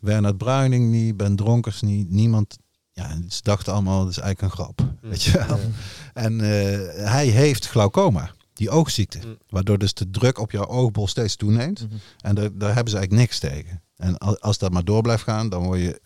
Bernard 0.00 0.38
Bruining 0.38 0.90
niet, 0.90 1.16
Ben 1.16 1.36
Dronkers 1.36 1.80
niet, 1.80 2.10
niemand. 2.10 2.58
Ja, 2.98 3.16
ze 3.28 3.42
dachten 3.42 3.72
allemaal, 3.72 3.98
dat 4.02 4.10
is 4.10 4.18
eigenlijk 4.18 4.54
een 4.54 4.64
grap. 4.64 4.80
Weet 5.00 5.22
je 5.22 5.32
wel? 5.46 5.56
Ja. 5.58 5.64
En 6.12 6.40
eh, 6.40 7.04
hij 7.10 7.26
heeft 7.26 7.68
glaucoma, 7.68 8.30
die 8.52 8.70
oogziekte. 8.70 9.18
Mm. 9.24 9.36
Waardoor 9.48 9.78
dus 9.78 9.94
de 9.94 10.10
druk 10.10 10.38
op 10.38 10.50
jouw 10.50 10.66
oogbol 10.66 11.06
steeds 11.06 11.36
toeneemt. 11.36 11.80
Mhm. 11.82 11.94
En 12.20 12.34
daar, 12.34 12.48
daar 12.58 12.74
hebben 12.74 12.90
ze 12.92 12.98
eigenlijk 12.98 13.28
niks 13.28 13.38
tegen. 13.38 13.82
En 13.96 14.18
al- 14.18 14.38
als 14.38 14.58
dat 14.58 14.72
maar 14.72 14.84
door 14.84 15.02
blijft 15.02 15.22
gaan, 15.22 15.48
dan 15.48 15.62
word 15.62 15.80
je 15.80 16.00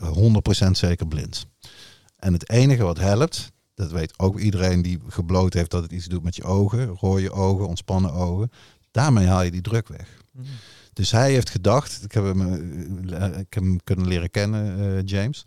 100% 0.67 0.71
zeker 0.79 1.07
blind. 1.07 1.47
En 2.17 2.33
het 2.33 2.49
enige 2.51 2.83
wat 2.83 2.99
helpt, 2.99 3.53
dat 3.75 3.91
weet 3.91 4.19
ook 4.19 4.39
iedereen 4.39 4.83
die 4.83 4.99
gebloot 5.09 5.55
heeft 5.55 5.71
dat 5.71 5.83
het 5.83 5.93
iets 5.93 6.07
doet 6.07 6.23
met 6.23 6.37
je 6.37 6.45
ogen, 6.45 6.87
rode 6.87 7.31
ogen, 7.33 7.69
ontspannen 7.69 8.13
ogen. 8.13 8.51
Daarmee 8.91 9.27
haal 9.27 9.43
je 9.43 9.51
die 9.51 9.61
druk 9.61 9.89
weg. 9.89 10.09
Mhm. 10.33 10.47
Dus 10.93 11.11
hij 11.11 11.33
heeft 11.33 11.51
gedacht, 11.51 12.05
ik 12.05 12.13
heb 12.13 12.25
hem, 12.25 12.41
eh, 13.13 13.25
ik 13.27 13.55
heb 13.55 13.63
hem 13.63 13.83
kunnen 13.85 14.07
leren 14.09 14.31
kennen, 14.31 14.79
eh, 14.97 15.03
James. 15.05 15.45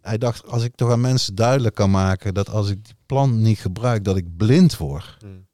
Hij 0.00 0.18
dacht, 0.18 0.46
als 0.46 0.62
ik 0.62 0.74
toch 0.74 0.90
aan 0.90 1.00
mensen 1.00 1.34
duidelijk 1.34 1.74
kan 1.74 1.90
maken 1.90 2.34
dat 2.34 2.48
als 2.50 2.68
ik 2.70 2.84
die 2.84 2.94
plant 3.06 3.34
niet 3.34 3.58
gebruik, 3.58 4.04
dat 4.04 4.16
ik 4.16 4.36
blind 4.36 4.76
word, 4.76 5.16
Mm. 5.24 5.46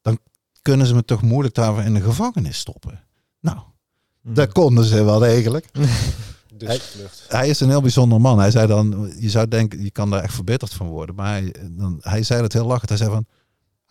kunnen 0.63 0.87
ze 0.87 0.95
me 0.95 1.05
toch 1.05 1.23
moeilijk 1.23 1.55
daarvoor 1.55 1.83
in 1.83 1.95
de 1.95 2.01
gevangenis 2.01 2.59
stoppen. 2.59 3.01
Nou, 3.41 3.59
Mhm. 4.23 4.35
dat 4.35 4.53
konden 4.53 4.85
ze 4.85 5.05
wel 5.05 5.19
degelijk. 5.19 5.69
Dus 6.57 6.81
Hij- 7.29 7.49
is 7.49 7.61
een 7.61 7.69
heel 7.69 7.81
bijzonder 7.81 8.21
man. 8.21 8.39
Hij 8.39 8.51
zei 8.51 8.67
dan, 8.67 9.13
je 9.19 9.31
zou 9.31 9.49
denken, 9.49 9.83
je 9.83 9.91
kan 9.91 10.11
daar 10.11 10.23
echt 10.23 10.35
verbeterd 10.35 10.73
van 10.75 10.87
worden. 10.87 11.15
Maar 11.15 11.31
hij, 11.33 11.55
dan, 11.71 11.99
hij 12.01 12.23
zei 12.23 12.43
het 12.43 12.53
heel 12.53 12.67
lachend. 12.67 12.89
Hij 12.89 12.99
zei 12.99 13.11
van, 13.11 13.27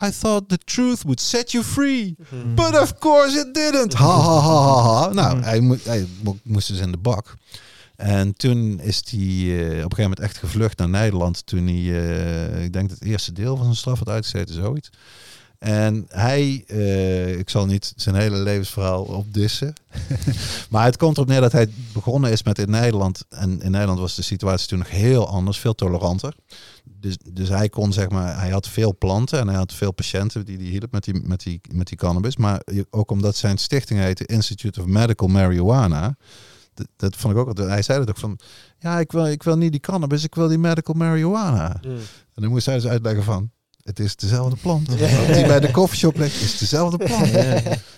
I 0.08 0.12
thought 0.20 0.50
the 0.50 0.58
truth 0.58 1.02
would 1.02 1.22
set 1.22 1.52
you 1.52 1.64
free. 1.64 2.16
But 2.56 2.80
of 2.82 2.98
course 2.98 3.38
it 3.40 3.54
didn't. 3.54 3.94
Ha 3.94 4.20
ha 4.20 4.40
ha 4.40 4.82
ha. 4.82 5.02
ha. 5.02 5.14
Nou, 5.14 5.42
hij, 5.42 5.62
mo- 5.62 5.78
hij 5.84 6.08
mo- 6.24 6.38
moest 6.44 6.68
dus 6.68 6.80
in 6.80 6.92
de 6.92 6.98
bak. 6.98 7.34
En 7.96 8.36
toen 8.36 8.80
is 8.80 9.02
hij 9.10 9.20
eh, 9.20 9.66
op 9.66 9.70
een 9.70 9.76
gegeven 9.76 10.02
moment 10.02 10.20
echt 10.20 10.38
gevlucht 10.38 10.78
naar 10.78 10.90
Nederland. 10.90 11.46
Toen 11.46 11.68
hij, 11.68 11.76
eh, 11.76 12.64
ik 12.64 12.74
denk 12.74 12.90
het 12.90 13.04
eerste 13.04 13.32
deel 13.32 13.56
van 13.56 13.64
zijn 13.66 13.78
straf 13.78 14.00
had 14.00 14.10
uitgezeten, 14.10 14.56
zoiets. 14.56 14.90
En 15.64 16.06
hij, 16.08 16.64
eh, 16.68 17.38
ik 17.38 17.50
zal 17.50 17.66
niet 17.66 17.94
zijn 17.96 18.16
hele 18.16 18.38
levensverhaal 18.38 19.04
opdissen. 19.04 19.74
maar 20.70 20.86
het 20.86 20.98
komt 20.98 21.18
erop 21.18 21.30
neer 21.30 21.42
dat 21.42 21.52
hij 21.52 21.70
begonnen 21.94 22.32
is 22.32 22.44
met 22.44 22.60
in 22.60 22.70
Nederland. 22.70 23.26
En 23.30 23.62
in 23.62 23.72
Nederland 23.72 24.00
was 24.00 24.16
de 24.16 24.22
situatie 24.22 24.68
toen 24.68 24.78
nog 24.78 24.90
heel 24.90 25.28
anders, 25.28 25.58
veel 25.58 25.76
toleranter. 25.76 26.36
Dus, 26.84 27.18
dus 27.34 27.50
hij 27.50 27.70
kon 27.70 27.94
zeg 27.94 28.10
maar, 28.10 28.40
hij 28.40 28.50
had 28.50 28.68
veel 28.68 28.96
planten 28.98 29.40
en 29.40 29.48
hij 29.48 29.58
had 29.58 29.74
veel 29.74 29.92
patiënten 29.92 30.46
die 30.46 30.58
hij 30.58 30.66
hielp 30.66 30.92
met 30.92 31.04
die, 31.04 31.22
met 31.24 31.44
die, 31.44 31.62
met 31.72 31.88
die 31.88 31.98
cannabis. 31.98 32.38
Maar 32.38 32.62
ook 32.90 33.12
omdat 33.12 33.36
zijn 33.36 33.58
stichting 33.58 34.00
heette 34.00 34.26
Institute 34.26 34.82
of 34.82 34.86
Medical 34.86 35.28
Marijuana. 35.28 36.16
Dat, 36.74 36.88
dat 36.96 37.16
vond 37.16 37.34
ik 37.34 37.40
ook, 37.40 37.48
altijd- 37.48 37.68
hij 37.70 37.82
zei 37.82 38.00
het 38.00 38.10
ook 38.10 38.18
van, 38.18 38.40
ja, 38.80 39.00
ik 39.00 39.12
wil, 39.12 39.28
ik 39.28 39.44
wil 39.44 39.58
niet 39.58 39.72
die 39.72 39.80
cannabis, 39.82 40.24
ik 40.24 40.36
wil 40.36 40.48
die 40.48 40.58
medical 40.58 40.96
marijuana. 40.96 41.80
Mm. 41.86 41.92
En 42.36 42.42
dan 42.42 42.50
moest 42.50 42.66
hij 42.66 42.76
dus 42.76 42.88
uitleggen 42.88 43.24
van, 43.24 43.52
het 43.84 44.00
is 44.00 44.16
dezelfde 44.16 44.56
plant. 44.62 44.88
Die 44.88 45.46
bij 45.46 45.60
de 45.60 45.72
koffieshop 45.72 46.18
ligt, 46.18 46.42
is 46.42 46.58
dezelfde 46.58 46.98
plant. 46.98 47.32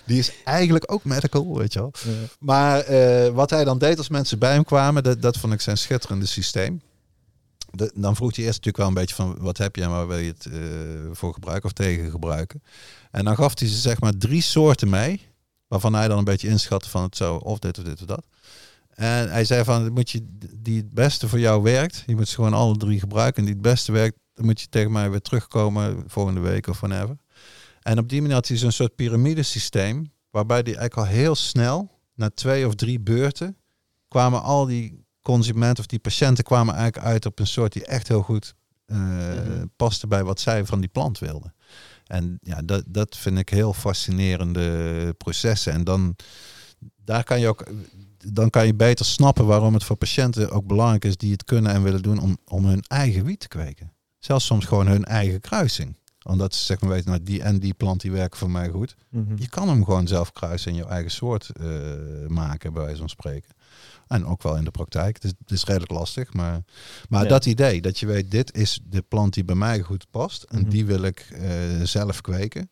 Die 0.06 0.18
is 0.18 0.32
eigenlijk 0.44 0.92
ook 0.92 1.04
medical, 1.04 1.58
weet 1.58 1.72
je 1.72 1.78
wel. 1.78 1.92
Maar 2.38 2.80
eh, 2.80 3.28
wat 3.32 3.50
hij 3.50 3.64
dan 3.64 3.78
deed 3.78 3.98
als 3.98 4.08
mensen 4.08 4.38
bij 4.38 4.52
hem 4.52 4.64
kwamen, 4.64 5.02
dat, 5.02 5.22
dat 5.22 5.36
vond 5.36 5.52
ik 5.52 5.60
zijn 5.60 5.78
schitterende 5.78 6.26
systeem. 6.26 6.80
De- 7.70 7.92
dan 7.94 8.16
vroeg 8.16 8.36
hij 8.36 8.44
eerst 8.44 8.64
natuurlijk 8.64 8.76
wel 8.76 8.86
een 8.86 8.94
beetje 9.06 9.14
van 9.14 9.36
wat 9.40 9.58
heb 9.58 9.76
je 9.76 9.82
en 9.82 9.90
waar 9.90 10.06
wil 10.08 10.16
je 10.18 10.34
het 10.38 10.46
eh, 10.46 10.60
voor 11.12 11.32
gebruiken 11.34 11.64
of 11.66 11.72
tegen 11.72 12.10
gebruiken. 12.10 12.62
En 13.10 13.24
dan 13.24 13.34
gaf 13.36 13.58
hij 13.58 13.68
ze 13.68 13.76
zeg 13.76 14.00
maar 14.00 14.16
drie 14.16 14.42
soorten 14.42 14.88
mee, 14.88 15.20
waarvan 15.66 15.94
hij 15.94 16.08
dan 16.08 16.18
een 16.18 16.24
beetje 16.24 16.48
inschatte 16.48 16.88
van 16.90 17.02
het 17.02 17.16
zou 17.16 17.44
of 17.44 17.58
dit 17.58 17.78
of 17.78 17.84
dit 17.84 18.00
of 18.00 18.06
dat. 18.06 18.22
En 18.96 19.30
hij 19.30 19.44
zei 19.44 19.64
van, 19.64 19.92
moet 19.92 20.10
je 20.10 20.26
die 20.56 20.76
het 20.76 20.90
beste 20.90 21.28
voor 21.28 21.38
jou 21.38 21.62
werkt, 21.62 22.02
je 22.06 22.16
moet 22.16 22.28
ze 22.28 22.34
gewoon 22.34 22.52
alle 22.52 22.76
drie 22.76 23.00
gebruiken. 23.00 23.38
En 23.38 23.44
die 23.44 23.54
het 23.54 23.62
beste 23.62 23.92
werkt, 23.92 24.18
dan 24.34 24.44
moet 24.44 24.60
je 24.60 24.68
tegen 24.68 24.92
mij 24.92 25.10
weer 25.10 25.20
terugkomen 25.20 26.04
volgende 26.06 26.40
week 26.40 26.66
of 26.66 26.80
whenever. 26.80 27.16
En 27.82 27.98
op 27.98 28.08
die 28.08 28.20
manier 28.20 28.34
had 28.34 28.48
hij 28.48 28.56
zo'n 28.56 28.70
soort 28.70 28.94
piramidesysteem, 28.94 30.12
waarbij 30.30 30.56
hij 30.56 30.76
eigenlijk 30.76 30.96
al 30.96 31.14
heel 31.14 31.34
snel, 31.34 32.00
na 32.14 32.30
twee 32.30 32.66
of 32.66 32.74
drie 32.74 33.00
beurten, 33.00 33.56
kwamen 34.08 34.42
al 34.42 34.66
die 34.66 35.04
consumenten 35.22 35.78
of 35.78 35.86
die 35.86 35.98
patiënten 35.98 36.44
kwamen 36.44 36.74
eigenlijk 36.74 37.06
uit 37.06 37.26
op 37.26 37.38
een 37.38 37.46
soort 37.46 37.72
die 37.72 37.84
echt 37.84 38.08
heel 38.08 38.22
goed 38.22 38.54
eh, 38.86 38.98
paste 39.76 40.06
bij 40.06 40.24
wat 40.24 40.40
zij 40.40 40.64
van 40.64 40.80
die 40.80 40.88
plant 40.88 41.18
wilden. 41.18 41.54
En 42.06 42.38
ja, 42.42 42.62
dat, 42.62 42.84
dat 42.86 43.16
vind 43.16 43.38
ik 43.38 43.48
heel 43.48 43.72
fascinerende 43.72 45.14
processen. 45.18 45.72
En 45.72 45.84
dan, 45.84 46.16
daar 47.04 47.24
kan 47.24 47.40
je 47.40 47.48
ook, 47.48 47.66
dan 48.32 48.50
kan 48.50 48.66
je 48.66 48.74
beter 48.74 49.04
snappen 49.04 49.46
waarom 49.46 49.74
het 49.74 49.84
voor 49.84 49.96
patiënten 49.96 50.50
ook 50.50 50.66
belangrijk 50.66 51.04
is 51.04 51.16
die 51.16 51.32
het 51.32 51.44
kunnen 51.44 51.72
en 51.72 51.82
willen 51.82 52.02
doen 52.02 52.18
om, 52.20 52.38
om 52.44 52.64
hun 52.64 52.82
eigen 52.88 53.24
wiet 53.24 53.40
te 53.40 53.48
kweken. 53.48 53.92
Zelfs 54.18 54.44
soms 54.46 54.64
gewoon 54.64 54.86
hun 54.86 55.04
eigen 55.04 55.40
kruising. 55.40 55.96
Omdat 56.24 56.54
ze 56.54 56.64
zeg 56.64 56.80
maar 56.80 56.90
weten, 56.90 57.10
nou 57.10 57.22
die 57.22 57.42
en 57.42 57.58
die 57.58 57.74
plant 57.74 58.00
die 58.00 58.10
werken 58.12 58.38
voor 58.38 58.50
mij 58.50 58.68
goed. 58.68 58.96
Mhm. 59.10 59.34
Je 59.38 59.48
kan 59.48 59.68
hem 59.68 59.84
gewoon 59.84 60.06
zelf 60.06 60.32
kruisen 60.32 60.70
en 60.70 60.76
jouw 60.76 60.88
eigen 60.88 61.10
soort 61.10 61.50
eh, 61.50 61.66
maken, 62.28 62.72
bij 62.72 62.82
wijze 62.82 62.98
van 62.98 63.08
spreken. 63.08 63.50
En 64.06 64.24
ook 64.26 64.42
wel 64.42 64.56
in 64.56 64.64
de 64.64 64.70
praktijk. 64.70 65.14
Het 65.14 65.24
is, 65.24 65.32
het 65.38 65.50
is 65.50 65.64
redelijk 65.64 65.90
lastig. 65.92 66.32
Maar, 66.32 66.62
maar 67.08 67.22
Ja. 67.22 67.28
dat 67.28 67.46
idee, 67.46 67.80
dat 67.80 67.98
je 67.98 68.06
weet, 68.06 68.30
dit 68.30 68.56
is 68.56 68.80
de 68.84 69.02
plant 69.02 69.34
die 69.34 69.44
bij 69.44 69.54
mij 69.54 69.80
goed 69.80 70.06
past. 70.10 70.42
En 70.42 70.60
Mhm. 70.60 70.68
die 70.70 70.84
wil 70.86 71.02
ik 71.02 71.28
eh, 71.32 71.50
zelf 71.82 72.20
kweken. 72.20 72.70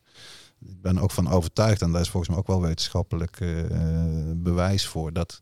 Ik 0.60 0.82
ben 0.82 0.98
ook 0.98 1.10
van 1.10 1.28
overtuigd, 1.28 1.82
en 1.82 1.92
daar 1.92 2.00
is 2.00 2.08
volgens 2.08 2.30
mij 2.30 2.40
ook 2.40 2.46
wel 2.46 2.60
wetenschappelijk 2.60 3.40
eh, 3.40 3.64
bewijs 4.34 4.86
voor, 4.86 5.12
dat 5.12 5.40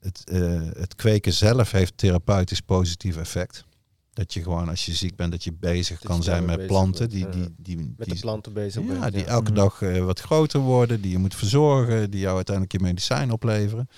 het, 0.00 0.22
eh, 0.24 0.62
het 0.76 0.94
kweken 0.94 1.32
zelf 1.32 1.70
heeft 1.70 1.96
therapeutisch 1.96 2.60
positief 2.60 3.16
effect. 3.16 3.64
Dat 4.12 4.34
je 4.34 4.42
gewoon 4.42 4.68
als 4.68 4.86
je 4.86 4.94
ziek 4.94 5.16
bent, 5.16 5.32
dat 5.32 5.44
je 5.44 5.52
bezig 5.52 5.98
Dat 5.98 6.06
kan 6.06 6.16
je 6.16 6.22
zijn 6.22 6.44
met 6.44 6.66
planten 6.66 7.08
bent, 7.08 7.10
die, 7.10 7.28
die, 7.28 7.54
die, 7.56 7.76
Met 7.96 8.06
die, 8.06 8.14
de 8.14 8.20
planten 8.20 8.52
bezig 8.52 8.82
ja, 8.82 8.98
bent, 8.98 9.12
die 9.12 9.22
ja. 9.22 9.28
elke 9.28 9.50
Mhm. 9.50 9.58
dag 9.60 9.82
eh, 9.82 10.04
wat 10.04 10.20
groter 10.20 10.60
worden, 10.60 11.00
die 11.00 11.10
je 11.10 11.18
moet 11.18 11.34
verzorgen, 11.34 12.10
die 12.10 12.20
jou 12.20 12.34
uiteindelijk 12.36 12.76
je 12.76 12.82
medicijn 12.82 13.30
opleveren. 13.30 13.88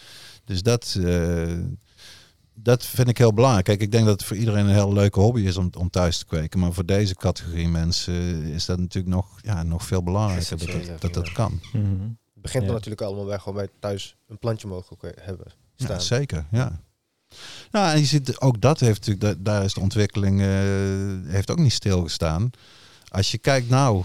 Dus 0.44 0.62
dat, 0.62 0.98
dat 2.58 2.84
vind 2.84 3.08
ik 3.08 3.18
heel 3.18 3.32
belangrijk. 3.32 3.64
Kijk, 3.64 3.80
ik 3.80 3.92
denk 3.92 4.04
dat 4.06 4.18
het 4.20 4.28
voor 4.28 4.36
iedereen 4.36 4.66
een 4.66 4.72
heel 4.74 4.92
leuke 4.92 5.20
hobby 5.20 5.40
is 5.40 5.56
om, 5.56 5.70
om 5.78 5.90
thuis 5.90 6.18
te 6.18 6.24
kweken. 6.26 6.60
Maar 6.60 6.72
voor 6.72 6.86
deze 6.86 7.14
categorie 7.14 7.68
mensen 7.68 8.42
is 8.42 8.64
dat 8.66 8.78
natuurlijk 8.78 9.14
nog, 9.14 9.38
ja, 9.42 9.62
nog 9.62 9.84
veel 9.84 10.02
belangrijker 10.02 10.58
dat 10.58 10.68
dat, 10.86 11.00
dat, 11.00 11.14
dat 11.14 11.26
ja. 11.26 11.32
kan. 11.32 11.60
Mhm. 11.72 11.84
Het 12.34 12.42
begint 12.42 12.62
Ja. 12.62 12.68
dan 12.68 12.74
natuurlijk 12.74 13.02
allemaal 13.02 13.24
bij 13.24 13.38
gewoon 13.38 13.54
bij 13.54 13.68
thuis 13.80 14.16
een 14.28 14.38
plantje 14.38 14.68
mogen 14.68 14.96
hebben 15.20 15.46
staan. 15.76 15.96
Ja, 15.96 15.98
zeker, 16.02 16.46
ja. 16.50 16.80
Nou, 17.70 17.92
en 17.92 17.98
je 17.98 18.04
ziet, 18.06 18.40
ook 18.40 18.60
dat 18.60 18.80
heeft 18.80 19.06
natuurlijk, 19.06 19.36
da- 19.44 19.52
daar 19.52 19.64
is 19.64 19.74
de 19.74 19.80
ontwikkeling, 19.80 20.40
eh, 20.40 20.46
heeft 21.32 21.50
ook 21.50 21.58
niet 21.58 21.72
stilgestaan. 21.72 22.50
Als 23.08 23.30
je 23.30 23.38
kijkt 23.38 23.68
nou, 23.68 24.04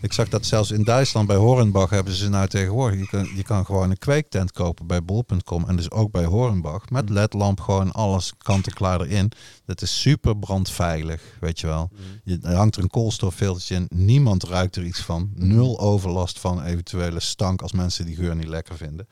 ik 0.00 0.12
zag 0.12 0.28
dat 0.28 0.46
zelfs 0.46 0.70
in 0.70 0.84
Duitsland 0.84 1.26
bij 1.26 1.36
Hornbach 1.36 1.90
hebben 1.90 2.12
ze 2.12 2.28
nou 2.28 2.48
tegenwoordig, 2.48 3.00
je 3.00 3.06
kan, 3.06 3.28
je 3.34 3.42
kan 3.42 3.64
gewoon 3.64 3.90
een 3.90 3.98
kweektent 3.98 4.52
kopen 4.52 4.86
bij 4.86 5.04
bol.com 5.04 5.64
en 5.68 5.76
dus 5.76 5.90
ook 5.90 6.10
bij 6.10 6.24
Hornbach, 6.24 6.90
met 6.90 7.08
ledlamp 7.08 7.60
gewoon 7.60 7.92
alles 7.92 8.32
kant-en-klaar 8.38 9.00
erin. 9.00 9.32
Dat 9.64 9.82
is 9.82 10.00
super 10.00 10.38
brandveilig, 10.38 11.22
weet 11.40 11.60
je 11.60 11.66
wel. 11.66 11.90
Mhm. 11.92 12.02
Je, 12.24 12.54
hangt 12.54 12.76
er 12.76 12.82
een 12.82 12.88
koolstoffiltertje 12.88 13.74
in. 13.74 13.86
Niemand 13.88 14.44
ruikt 14.44 14.76
er 14.76 14.84
iets 14.84 15.00
van. 15.00 15.30
Nul 15.34 15.80
overlast 15.80 16.38
van 16.38 16.62
eventuele 16.62 17.20
stank 17.20 17.62
als 17.62 17.72
mensen 17.72 18.06
die 18.06 18.16
geur 18.16 18.36
niet 18.36 18.48
lekker 18.48 18.76
vinden. 18.76 19.08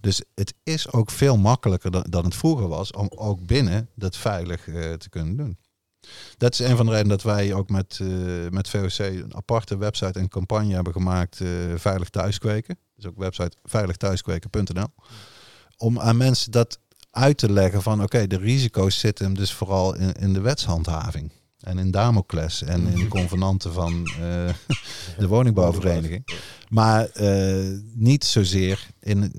Dus 0.00 0.22
het 0.34 0.54
is 0.62 0.92
ook 0.92 1.10
veel 1.10 1.36
makkelijker 1.36 1.90
dan, 1.90 2.04
dan 2.08 2.24
het 2.24 2.34
vroeger 2.34 2.68
was 2.68 2.90
om 2.92 3.10
ook 3.14 3.46
binnen 3.46 3.88
dat 3.94 4.16
veilig 4.16 4.68
eh, 4.68 4.92
te 4.92 5.08
kunnen 5.08 5.36
doen. 5.36 5.56
Dat 6.36 6.52
is 6.52 6.58
een 6.58 6.76
van 6.76 6.86
de 6.86 6.92
redenen 6.92 7.16
dat 7.16 7.22
wij 7.22 7.52
ook 7.52 7.70
met, 7.70 7.98
eh, 8.00 8.08
met 8.50 8.68
VOC 8.68 8.98
een 8.98 9.36
aparte 9.36 9.76
website 9.76 10.18
en 10.18 10.28
campagne 10.28 10.74
hebben 10.74 10.92
gemaakt, 10.92 11.40
eh, 11.40 11.48
Veilig 11.76 12.08
Thuiskweken. 12.08 12.78
Dus 12.94 13.06
ook 13.06 13.18
website 13.18 13.56
veiligthuiskweken.nl. 13.64 14.88
Om 15.76 15.98
aan 15.98 16.16
mensen 16.16 16.50
dat 16.50 16.78
uit 17.10 17.38
te 17.38 17.52
leggen 17.52 17.82
van 17.82 18.02
oké, 18.02 18.26
de 18.26 18.38
risico's 18.38 18.98
zitten 18.98 19.24
hem 19.24 19.34
dus 19.34 19.52
vooral 19.52 19.94
in, 19.94 20.12
in 20.12 20.32
de 20.32 20.40
wetshandhaving. 20.40 21.32
En 21.58 21.78
in 21.78 21.90
Damocles 21.90 22.62
en 22.62 22.86
in 22.86 22.98
de 22.98 23.08
convenanten 23.18 23.72
van 23.72 24.06
eh, 24.06 24.54
de 25.18 25.26
woningbouwvereniging. 25.28 26.28
Maar 26.68 27.08
eh, 27.08 27.78
niet 27.94 28.24
zozeer 28.24 28.86
in, 29.00 29.32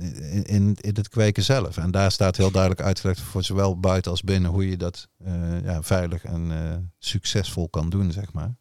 in, 0.45 0.77
in, 0.81 0.95
het 0.95 1.09
kweken 1.09 1.43
zelf. 1.43 1.77
En 1.77 1.91
daar 1.91 2.11
staat 2.11 2.37
heel 2.37 2.51
duidelijk 2.51 2.81
uitgelegd 2.81 3.19
voor 3.19 3.43
zowel 3.43 3.79
buiten 3.79 4.11
als 4.11 4.21
binnen 4.21 4.51
hoe 4.51 4.69
je 4.69 4.77
dat 4.77 5.07
eh, 5.23 5.63
ja, 5.63 5.83
veilig 5.83 6.23
en 6.23 6.91
succesvol 6.99 7.69
kan 7.69 7.89
doen, 7.89 8.11
zeg 8.11 8.33
maar. 8.33 8.55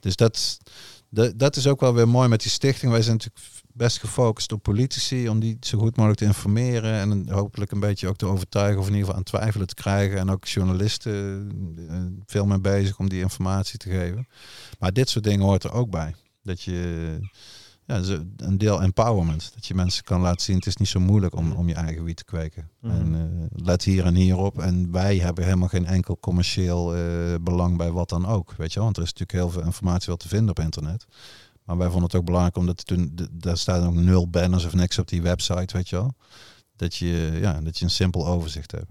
Dus 0.00 0.16
dat, 0.16 0.58
dat, 1.08 1.38
dat 1.38 1.56
is 1.56 1.66
ook 1.66 1.80
wel 1.80 1.94
weer 1.94 2.08
mooi 2.08 2.28
met 2.28 2.42
die 2.42 2.50
stichting. 2.50 2.92
Wij 2.92 3.02
zijn 3.02 3.16
natuurlijk 3.16 3.44
best 3.76 3.98
gefocust 3.98 4.52
op 4.52 4.62
politici 4.62 5.28
om 5.28 5.40
die 5.40 5.56
zo 5.60 5.78
goed 5.78 5.96
mogelijk 5.96 6.18
te 6.20 6.26
informeren 6.26 6.92
en 6.92 7.30
hopelijk 7.30 7.70
een 7.70 7.80
beetje 7.80 8.08
ook 8.08 8.16
te 8.16 8.26
overtuigen 8.26 8.80
of 8.80 8.86
in 8.86 8.92
ieder 8.92 9.06
geval 9.06 9.18
aan 9.18 9.24
twijfelen 9.24 9.66
te 9.66 9.74
krijgen. 9.74 10.18
En 10.18 10.30
ook 10.30 10.44
journalisten 10.44 11.48
eh, 11.88 11.96
veel 12.26 12.46
mee 12.46 12.60
bezig 12.60 12.98
om 12.98 13.08
die 13.08 13.20
informatie 13.20 13.78
te 13.78 13.90
geven. 13.90 14.28
Maar 14.78 14.92
dit 14.92 15.08
soort 15.08 15.24
dingen 15.24 15.46
hoort 15.46 15.64
er 15.64 15.72
ook 15.72 15.90
bij. 15.90 16.14
Dat 16.42 16.62
je 16.62 17.18
ja, 17.86 18.00
een 18.36 18.58
deel 18.58 18.82
empowerment. 18.82 19.50
Dat 19.54 19.66
je 19.66 19.74
mensen 19.74 20.04
kan 20.04 20.20
laten 20.20 20.40
zien, 20.40 20.56
het 20.56 20.66
is 20.66 20.76
niet 20.76 20.88
zo 20.88 21.00
moeilijk 21.00 21.36
om, 21.36 21.52
om 21.52 21.68
je 21.68 21.74
eigen 21.74 22.04
wiet 22.04 22.16
te 22.16 22.24
kweken. 22.24 22.70
Mhm. 22.80 22.94
En 22.94 23.14
eh, 23.14 23.64
let 23.64 23.84
hier 23.84 24.04
en 24.04 24.14
hier 24.14 24.36
op. 24.36 24.58
En 24.58 24.92
wij 24.92 25.16
hebben 25.16 25.44
helemaal 25.44 25.68
geen 25.68 25.86
enkel 25.86 26.18
commercieel 26.20 26.94
eh, 26.94 27.34
belang 27.40 27.76
bij 27.76 27.90
wat 27.90 28.08
dan 28.08 28.26
ook. 28.26 28.52
Weet 28.56 28.68
je 28.72 28.74
wel? 28.74 28.84
Want 28.84 28.96
er 28.96 29.02
is 29.02 29.12
natuurlijk 29.12 29.38
heel 29.38 29.50
veel 29.50 29.68
informatie 29.68 30.06
wel 30.06 30.16
te 30.16 30.28
vinden 30.28 30.50
op 30.50 30.58
internet. 30.58 31.06
Maar 31.66 31.76
wij 31.76 31.86
vonden 31.86 32.04
het 32.04 32.14
ook 32.14 32.24
belangrijk 32.24 32.56
omdat 32.56 32.86
toen, 32.86 33.18
daar 33.32 33.56
staan 33.58 33.86
ook 33.86 33.94
nul 33.94 34.28
banners 34.30 34.64
of 34.64 34.74
niks 34.74 34.98
op 34.98 35.08
die 35.08 35.22
website, 35.22 35.76
weet 35.76 35.88
je 35.88 35.96
wel. 35.96 36.14
Dat 36.76 36.96
je, 36.96 37.38
ja, 37.40 37.60
dat 37.60 37.78
je 37.78 37.84
een 37.84 37.90
simpel 37.90 38.26
overzicht 38.26 38.70
hebt. 38.70 38.90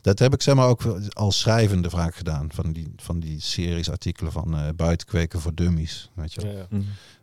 Dat 0.00 0.18
heb 0.18 0.32
ik 0.34 0.42
zeg 0.42 0.54
maar 0.54 0.68
ook 0.68 0.82
als 1.08 1.38
schrijvende 1.38 1.90
vaak 1.90 2.14
gedaan. 2.14 2.48
Van 2.52 2.72
die, 2.72 2.92
van 2.96 3.20
die 3.20 3.40
series 3.40 3.90
artikelen 3.90 4.32
van 4.32 4.56
eh 4.58 4.68
buitenkweken 4.76 5.40
voor 5.40 5.54
dummies. 5.54 6.10
Weet 6.14 6.32
je 6.34 6.40
wel. 6.40 6.52
Ja, 6.52 6.58
ja. 6.58 6.66
Mhm. 6.70 6.82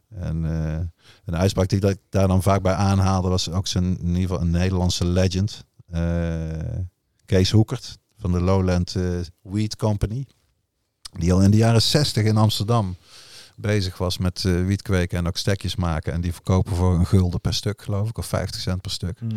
En 0.09 0.45
eh, 0.45 0.79
een 1.25 1.35
uitspraak 1.35 1.69
die 1.69 1.87
ik 1.89 1.97
daar 2.09 2.27
dan 2.27 2.41
vaak 2.41 2.61
bij 2.61 2.73
aanhaalde 2.73 3.29
was 3.29 3.49
ook 3.49 3.67
zijn, 3.67 3.83
in 3.99 4.05
ieder 4.07 4.21
geval 4.21 4.41
een 4.41 4.51
Nederlandse 4.51 5.05
legend. 5.05 5.65
eh, 5.89 6.79
Kees 7.25 7.51
Hoekert 7.51 7.97
van 8.17 8.31
de 8.31 8.41
Lowland 8.41 8.95
Weed 9.41 9.75
Company. 9.75 10.25
Die 11.19 11.33
al 11.33 11.41
in 11.41 11.51
de 11.51 11.57
jaren 11.57 11.81
60 11.81 12.23
in 12.23 12.37
Amsterdam 12.37 12.95
bezig 13.61 13.97
was 13.97 14.17
met 14.17 14.45
eh 14.45 14.65
wiet 14.65 14.81
kweken 14.81 15.17
en 15.17 15.27
ook 15.27 15.37
stekjes 15.37 15.75
maken. 15.75 16.13
En 16.13 16.21
die 16.21 16.33
verkopen 16.33 16.75
voor 16.75 16.93
een 16.93 17.05
gulden 17.05 17.41
per 17.41 17.53
stuk, 17.53 17.81
geloof 17.81 18.09
ik, 18.09 18.17
of 18.17 18.25
50 18.25 18.61
cent 18.61 18.81
per 18.81 18.91
stuk. 18.91 19.21
Mhm. 19.21 19.35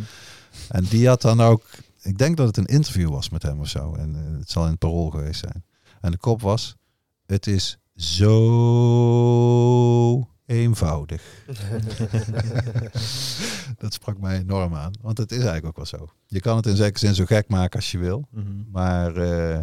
En 0.69 0.85
die 0.85 1.09
had 1.09 1.23
dan 1.23 1.41
ook 1.41 1.63
ik 2.05 2.19
denk 2.19 2.37
dat 2.37 2.47
het 2.47 2.57
een 2.57 2.67
interview 2.67 3.09
was 3.09 3.29
met 3.29 3.43
hem 3.43 3.61
of 3.61 3.69
zo. 3.69 3.95
En 3.95 4.15
eh, 4.15 4.39
het 4.39 4.51
zal 4.51 4.65
in 4.65 4.71
het 4.71 4.79
parool 4.79 5.11
geweest 5.11 5.41
zijn. 5.41 5.65
En 6.01 6.11
de 6.11 6.17
kop 6.17 6.41
was, 6.41 6.77
het 7.27 7.47
is 7.47 7.79
zo 7.95 8.29
eenvoudig. 10.47 11.23
dat 13.79 13.93
sprak 13.93 14.19
mij 14.19 14.39
enorm 14.39 14.75
aan. 14.75 14.93
Want 15.01 15.19
het 15.19 15.31
is 15.31 15.37
eigenlijk 15.37 15.67
ook 15.67 15.77
wel 15.77 15.87
zo. 15.87 16.09
Je 16.27 16.41
kan 16.41 16.57
het 16.57 16.67
in 16.67 16.77
zekere 16.77 16.99
zin 16.99 17.15
zo 17.15 17.25
gek 17.25 17.49
maken 17.49 17.77
als 17.77 17.91
je 17.91 17.99
wil. 17.99 18.29
Mhm. 18.31 18.47
Maar 18.71 19.17
eh, 19.17 19.61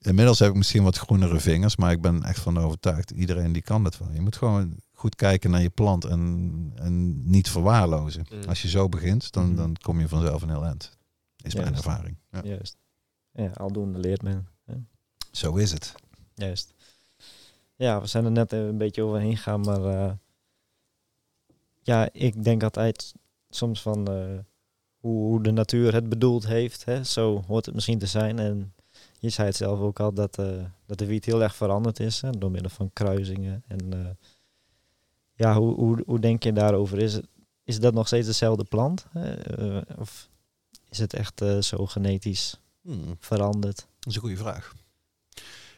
inmiddels 0.00 0.38
heb 0.38 0.48
ik 0.50 0.54
misschien 0.56 0.82
wat 0.82 0.96
groenere 0.96 1.40
vingers. 1.40 1.76
Maar 1.76 1.92
ik 1.92 2.00
ben 2.00 2.22
echt 2.22 2.40
van 2.40 2.58
overtuigd. 2.58 3.10
Iedereen 3.10 3.52
die 3.52 3.62
kan 3.62 3.84
dat 3.84 3.98
wel. 3.98 4.08
Je 4.12 4.20
moet 4.20 4.36
gewoon 4.36 4.76
goed 4.92 5.14
kijken 5.14 5.50
naar 5.50 5.62
je 5.62 5.70
plant 5.70 6.04
en, 6.04 6.72
en 6.74 7.30
niet 7.30 7.50
verwaarlozen. 7.50 8.26
Mm. 8.32 8.42
Als 8.48 8.62
je 8.62 8.68
zo 8.68 8.88
begint, 8.88 9.32
dan, 9.32 9.46
Mhm. 9.46 9.56
dan 9.56 9.76
kom 9.82 10.00
je 10.00 10.08
vanzelf 10.08 10.42
een 10.42 10.48
heel 10.50 10.64
eind. 10.64 10.98
Is 11.42 11.54
mijn 11.54 11.74
ervaring. 11.74 12.16
Ja. 12.30 12.40
Juist. 12.44 12.76
Ja, 13.32 13.50
aldoende 13.54 13.98
leert 13.98 14.22
men. 14.22 14.48
hè. 14.64 14.74
Zo 15.30 15.56
is 15.56 15.72
het. 15.72 15.94
Juist. 16.34 16.74
Ja, 17.76 18.00
we 18.00 18.06
zijn 18.06 18.24
er 18.24 18.30
net 18.30 18.52
een 18.52 18.78
beetje 18.78 19.02
overheen 19.02 19.36
gegaan, 19.36 19.60
maar 19.60 19.84
eh, 19.84 20.12
ja, 21.82 22.08
ik 22.12 22.44
denk 22.44 22.62
altijd 22.62 23.12
soms 23.50 23.82
van 23.82 24.08
eh, 24.08 24.38
hoe, 25.00 25.22
hoe 25.26 25.42
de 25.42 25.50
natuur 25.50 25.92
het 25.94 26.08
bedoeld 26.08 26.46
heeft. 26.46 26.84
Hè? 26.84 27.04
Zo 27.04 27.42
hoort 27.46 27.66
het 27.66 27.74
misschien 27.74 27.98
te 27.98 28.06
zijn. 28.06 28.38
En 28.38 28.72
je 29.20 29.28
zei 29.30 29.46
het 29.48 29.56
zelf 29.56 29.80
ook 29.80 30.00
al 30.00 30.12
dat, 30.12 30.38
eh, 30.38 30.64
dat 30.86 30.98
de 30.98 31.06
wiet 31.06 31.24
heel 31.24 31.42
erg 31.42 31.54
veranderd 31.56 32.00
is 32.00 32.20
hè, 32.20 32.30
door 32.30 32.50
middel 32.50 32.70
van 32.70 32.90
kruisingen. 32.92 33.62
En 33.68 33.92
eh, 33.92 34.10
ja, 35.34 35.54
hoe, 35.56 35.74
hoe, 35.74 36.02
hoe 36.06 36.18
denk 36.20 36.42
je 36.42 36.52
daarover? 36.52 36.98
Is, 36.98 37.12
het, 37.14 37.26
is 37.64 37.80
dat 37.80 37.94
nog 37.94 38.06
steeds 38.06 38.26
dezelfde 38.26 38.64
plant? 38.64 39.06
hè? 39.10 39.34
Eh, 39.34 39.98
of 39.98 40.28
is 40.88 40.98
het 40.98 41.14
echt 41.14 41.42
zo 41.60 41.86
genetisch 41.86 42.54
Hmm. 42.82 43.16
veranderd? 43.18 43.76
Dat 43.76 44.08
is 44.08 44.14
een 44.14 44.20
goede 44.20 44.36
vraag. 44.36 44.74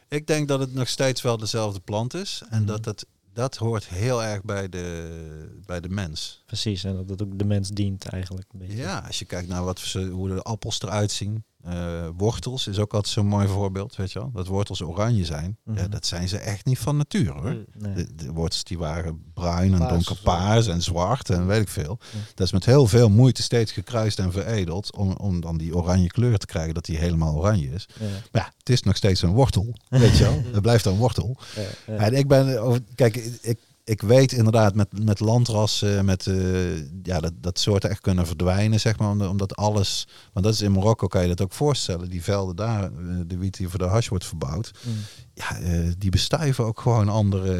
Ik 0.07 0.27
denk 0.27 0.47
dat 0.47 0.59
het 0.59 0.73
nog 0.73 0.87
steeds 0.89 1.21
wel 1.21 1.37
dezelfde 1.37 1.79
plant 1.79 2.13
is. 2.13 2.41
En 2.49 2.57
Mhm. 2.57 2.67
dat 2.67 2.85
het, 2.85 3.05
dat 3.33 3.55
hoort 3.55 3.87
heel 3.87 4.23
erg 4.23 4.43
bij 4.43 4.69
de, 4.69 5.61
bij 5.65 5.79
de 5.79 5.89
mens. 5.89 6.43
Precies, 6.45 6.83
en 6.83 6.95
dat 6.95 7.09
het 7.09 7.21
ook 7.21 7.37
de 7.39 7.45
mens 7.45 7.69
dient 7.69 8.05
eigenlijk. 8.07 8.47
Een 8.53 8.59
beetje. 8.59 8.75
Ja, 8.75 8.99
als 9.07 9.19
je 9.19 9.25
kijkt 9.25 9.47
naar 9.47 9.63
wat 9.63 9.81
hoe 10.11 10.27
de 10.29 10.41
appels 10.41 10.81
eruit 10.81 11.11
zien. 11.11 11.43
Eh, 11.63 12.07
wortels 12.17 12.67
is 12.67 12.79
ook 12.79 12.93
altijd 12.93 13.13
zo'n 13.13 13.25
mooi 13.25 13.47
voorbeeld, 13.47 13.95
weet 13.95 14.11
je 14.11 14.19
wel. 14.19 14.31
Dat 14.33 14.47
wortels 14.47 14.81
oranje 14.81 15.25
zijn. 15.25 15.57
Ja, 15.65 15.71
Mhm. 15.71 15.89
dat 15.89 16.05
zijn 16.05 16.27
ze 16.29 16.37
echt 16.37 16.65
niet 16.65 16.79
van 16.79 16.97
nature 16.97 17.31
hoor. 17.31 17.51
Mm. 17.53 17.65
Nee. 17.77 17.93
De, 17.93 18.15
de 18.15 18.31
wortels 18.31 18.63
die 18.63 18.77
waren 18.77 19.23
bruin 19.33 19.71
en 19.73 19.79
Paars, 19.79 19.91
donkerpaars 19.91 20.67
en 20.67 20.81
zwart 20.81 21.29
en 21.29 21.47
weet 21.47 21.61
ik 21.61 21.69
veel. 21.69 21.97
Ja. 22.11 22.19
Dat 22.35 22.45
is 22.45 22.51
met 22.53 22.65
heel 22.65 22.87
veel 22.87 23.09
moeite 23.09 23.41
steeds 23.41 23.71
gekruist 23.71 24.19
en 24.19 24.31
veredeld 24.31 24.95
om, 24.95 25.11
om 25.11 25.41
dan 25.41 25.57
die 25.57 25.75
oranje 25.75 26.07
kleur 26.07 26.37
te 26.37 26.45
krijgen, 26.45 26.73
dat 26.73 26.85
die 26.85 26.97
helemaal 26.97 27.35
oranje 27.35 27.69
is. 27.69 27.85
Ja, 27.99 28.05
Maar 28.31 28.41
ja, 28.41 28.51
het 28.57 28.69
is 28.69 28.81
nog 28.83 28.95
steeds 28.95 29.21
een 29.21 29.33
wortel, 29.33 29.75
weet 29.89 30.17
je 30.17 30.23
wel. 30.23 30.41
Het 30.53 30.61
blijft 30.61 30.85
een 30.85 30.97
wortel. 30.97 31.37
En 31.85 32.13
ik 32.13 32.27
ben, 32.27 32.61
over- 32.61 32.81
kijk, 32.95 33.15
ik, 33.41 33.59
ik 33.83 34.01
weet 34.01 34.31
inderdaad 34.31 34.75
met, 34.75 35.03
met 35.03 35.19
landrassen, 35.19 36.05
met 36.05 36.27
eh, 36.27 36.77
ja, 37.03 37.19
dat, 37.19 37.33
dat 37.35 37.59
soorten 37.59 37.89
echt 37.89 38.01
kunnen 38.01 38.27
verdwijnen, 38.27 38.79
zeg 38.79 38.97
maar, 38.97 39.29
omdat, 39.29 39.55
alles, 39.55 40.07
want 40.33 40.45
dat 40.45 40.55
is 40.55 40.61
in 40.61 40.71
Marokko, 40.71 41.07
kan 41.07 41.21
je 41.21 41.27
dat 41.27 41.41
ook 41.41 41.51
voorstellen, 41.51 42.09
die 42.09 42.23
velden 42.23 42.55
daar, 42.55 42.83
eh, 42.83 42.89
de 43.27 43.37
wiet 43.37 43.57
die 43.57 43.69
voor 43.69 43.79
de 43.79 43.85
hash 43.85 44.07
wordt 44.07 44.25
verbouwd, 44.25 44.71
Mm. 44.83 44.93
ja, 45.33 45.57
eh, 45.59 45.91
die 45.97 46.11
bestuiven 46.11 46.65
ook 46.65 46.79
gewoon 46.79 47.09
andere 47.09 47.51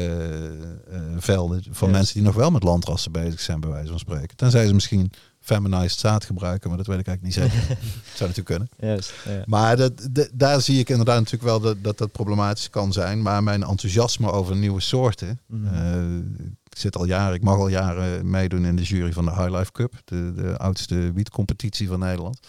velden 1.18 1.62
van 1.70 1.90
mensen 1.90 2.14
die 2.14 2.22
nog 2.22 2.34
wel 2.34 2.50
met 2.50 2.62
landrassen 2.62 3.12
bezig 3.12 3.40
zijn, 3.40 3.60
bij 3.60 3.70
wijze 3.70 3.90
van 3.90 3.98
spreken. 3.98 4.36
Tenzij 4.36 4.66
ze 4.66 4.74
misschien 4.74 5.10
feminized 5.44 5.98
zaad 5.98 6.24
gebruiken, 6.24 6.68
maar 6.68 6.78
dat 6.78 6.86
weet 6.86 6.98
ik 6.98 7.06
eigenlijk 7.06 7.36
niet 7.36 7.52
zeker. 7.52 7.66
Zou 8.16 8.30
natuurlijk 8.30 8.46
kunnen. 8.46 8.68
Juist, 8.78 9.12
ja. 9.24 9.42
Maar 9.46 9.76
dat, 9.76 10.08
de- 10.10 10.30
daar 10.32 10.60
zie 10.60 10.78
ik 10.78 10.88
inderdaad 10.88 11.16
natuurlijk 11.18 11.42
wel 11.44 11.60
dat, 11.60 11.76
dat 11.84 11.98
dat 11.98 12.12
problematisch 12.12 12.70
kan 12.70 12.92
zijn. 12.92 13.22
Maar 13.22 13.42
mijn 13.42 13.62
enthousiasme 13.62 14.30
over 14.32 14.56
nieuwe 14.56 14.80
soorten. 14.80 15.40
Mhm. 15.46 15.74
eh, 15.74 16.16
ik 16.68 16.80
zit 16.80 16.96
al 16.96 17.04
jaren, 17.04 17.34
ik 17.34 17.42
mag 17.42 17.56
al 17.58 17.68
jaren 17.68 18.30
meedoen 18.30 18.64
in 18.64 18.76
de 18.76 18.82
jury 18.82 19.12
van 19.12 19.24
de 19.24 19.30
High 19.30 19.50
Life 19.56 19.72
Cup, 19.72 19.92
de, 20.04 20.32
de 20.36 20.56
oudste 20.58 21.12
wietcompetitie 21.12 21.88
van 21.88 21.98
Nederland. 21.98 22.40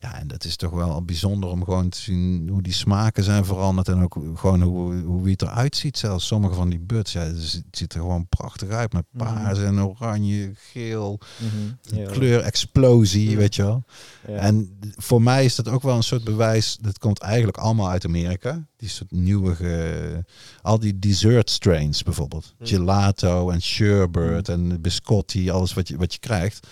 Ja, 0.00 0.18
en 0.18 0.28
dat 0.28 0.44
is 0.44 0.56
toch 0.56 0.70
wel 0.70 1.02
bijzonder 1.04 1.50
om 1.50 1.64
gewoon 1.64 1.88
te 1.88 1.98
zien 2.00 2.48
hoe 2.48 2.62
die 2.62 2.72
smaken 2.72 3.24
zijn 3.24 3.44
veranderd. 3.44 3.88
En 3.88 4.02
ook 4.02 4.16
gewoon 4.34 4.62
hoe, 4.62 4.94
hoe 5.02 5.22
wiet 5.22 5.42
eruit 5.42 5.76
ziet 5.76 5.98
zelfs. 5.98 6.26
Sommige 6.26 6.54
van 6.54 6.68
die 6.68 6.78
buds, 6.80 7.12
ja, 7.12 7.20
het 7.20 7.62
ziet 7.70 7.92
er 7.94 8.00
gewoon 8.00 8.26
prachtig 8.28 8.68
uit. 8.68 8.92
Met 8.92 9.04
Mhm. 9.12 9.24
paars 9.24 9.58
en 9.58 9.80
oranje, 9.82 10.50
geel, 10.54 11.18
Mhm. 11.38 12.00
Ja, 12.00 12.10
kleurexplosie, 12.10 13.30
Ja. 13.30 13.36
weet 13.36 13.54
je 13.54 13.62
wel. 13.62 13.84
ja. 14.26 14.34
En 14.34 14.78
voor 14.96 15.22
mij 15.22 15.44
is 15.44 15.54
dat 15.54 15.68
ook 15.68 15.82
wel 15.82 15.96
een 15.96 16.02
soort 16.02 16.24
bewijs. 16.24 16.78
Dat 16.80 16.98
komt 16.98 17.18
eigenlijk 17.18 17.56
allemaal 17.58 17.88
uit 17.90 18.04
Amerika. 18.04 18.66
Die 18.76 18.88
soort 18.88 19.10
nieuwe, 19.10 19.54
ge- 19.54 20.24
al 20.62 20.78
die 20.78 20.98
dessert 20.98 21.50
strains 21.50 22.02
bijvoorbeeld. 22.02 22.54
Hmm. 22.58 22.66
Gelato 22.66 23.50
en 23.50 23.62
sherbet 23.62 24.48
en 24.48 24.80
biscotti, 24.80 25.50
alles 25.50 25.74
wat 25.74 25.88
je, 25.88 25.96
wat 25.96 26.12
je 26.12 26.18
krijgt. 26.18 26.66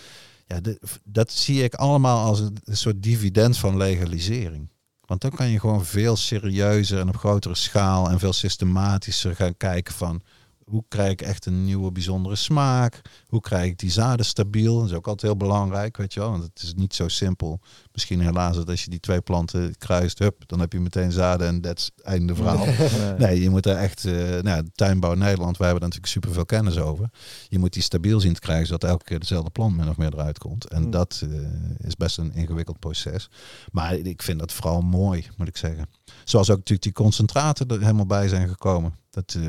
Ja, 0.47 0.61
dat 1.05 1.33
zie 1.33 1.63
ik 1.63 1.75
allemaal 1.75 2.25
als 2.25 2.41
een 2.41 2.61
soort 2.65 3.03
dividend 3.03 3.59
van 3.59 3.77
legalisering. 3.77 4.71
Want 5.01 5.21
dan 5.21 5.31
kan 5.31 5.49
je 5.49 5.61
gewoon 5.61 5.85
veel 5.85 6.17
serieuzer 6.17 6.99
en 6.99 7.09
op 7.09 7.17
grotere 7.17 7.55
schaal 7.55 8.11
en 8.11 8.19
veel 8.19 8.33
systematischer 8.33 9.37
gaan 9.37 9.57
kijken 9.57 9.95
van 9.95 10.23
hoe 10.71 10.85
krijg 10.89 11.11
ik 11.11 11.23
echt 11.23 11.47
een 11.47 11.65
nieuwe 11.65 11.93
bijzondere 11.93 12.37
smaak? 12.37 13.01
Hoe 13.27 13.41
krijg 13.41 13.71
ik 13.71 13.79
die 13.79 13.91
zaden 13.91 14.27
stabiel? 14.27 14.79
Dat 14.79 14.87
is 14.89 14.93
ook 14.95 15.07
altijd 15.07 15.33
heel 15.33 15.37
belangrijk, 15.49 15.97
weet 15.97 16.15
je 16.15 16.21
wel. 16.21 16.31
Want 16.31 16.43
het 16.43 16.63
is 16.63 16.75
niet 16.75 16.95
zo 16.95 17.09
simpel. 17.09 17.61
Misschien 17.93 18.21
helaas 18.21 18.57
dat 18.57 18.69
als 18.71 18.85
je 18.85 18.91
die 18.91 19.01
twee 19.01 19.21
planten 19.21 19.77
kruist, 19.79 20.19
hup, 20.19 20.43
dan 20.47 20.61
heb 20.61 20.73
je 20.73 20.81
meteen 20.81 21.13
zaden 21.13 21.47
en 21.47 21.61
dat 21.61 21.79
is 21.79 21.91
einde 22.03 22.35
verhaal. 22.35 22.65
Nee. 22.97 23.15
Nee, 23.19 23.41
je 23.41 23.51
moet 23.51 23.67
er 23.67 23.77
echt, 23.77 24.05
eh 24.05 24.41
nou 24.43 24.69
tuinbouw 24.75 25.13
in 25.13 25.19
Nederland, 25.19 25.57
wij 25.57 25.69
hebben 25.69 25.91
daar 25.91 25.99
natuurlijk 25.99 26.07
superveel 26.27 26.45
kennis 26.47 26.79
over. 26.79 27.11
Je 27.49 27.59
moet 27.59 27.73
die 27.73 27.83
stabiel 27.83 28.21
zien 28.21 28.35
te 28.35 28.41
krijgen, 28.41 28.67
zodat 28.67 28.91
elke 28.91 29.05
keer 29.05 29.19
dezelfde 29.19 29.51
plant 29.51 29.77
min 29.77 29.89
of 29.89 29.97
meer 29.97 30.13
eruit 30.15 30.39
komt. 30.39 30.69
En 30.69 30.83
Hmm. 30.83 30.91
dat 30.91 31.23
eh, 31.31 31.87
is 31.87 31.97
best 31.97 32.19
een 32.19 32.35
ingewikkeld 32.35 32.79
proces. 32.79 33.31
Maar 33.73 33.95
ik 33.95 34.23
vind 34.23 34.39
dat 34.39 34.53
vooral 34.53 34.81
mooi, 34.81 35.27
moet 35.37 35.49
ik 35.49 35.57
zeggen. 35.57 35.89
Zoals 36.25 36.51
ook 36.51 36.57
natuurlijk 36.57 36.83
die 36.83 36.93
concentraten 36.93 37.69
er 37.69 37.81
helemaal 37.81 38.07
bij 38.07 38.29
zijn 38.29 38.49
gekomen. 38.49 38.95
Dat, 39.11 39.37
eh, 39.39 39.43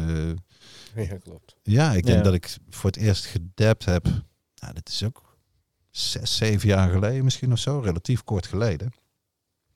Ja, 1.09 1.17
klopt. 1.17 1.55
ja, 1.63 1.93
ik 1.93 2.05
denk 2.05 2.17
Ja. 2.17 2.23
dat 2.23 2.33
ik 2.33 2.57
voor 2.69 2.89
het 2.89 2.99
eerst 2.99 3.25
gedapt 3.25 3.85
heb. 3.85 4.03
Nou, 4.55 4.73
dat 4.73 4.89
is 4.89 5.03
ook 5.03 5.37
zes, 5.91 6.35
zeven 6.35 6.67
jaar 6.67 6.89
geleden 6.89 7.23
misschien 7.23 7.51
of 7.51 7.59
zo. 7.59 7.79
Relatief 7.79 8.23
kort 8.23 8.47
geleden. 8.47 8.93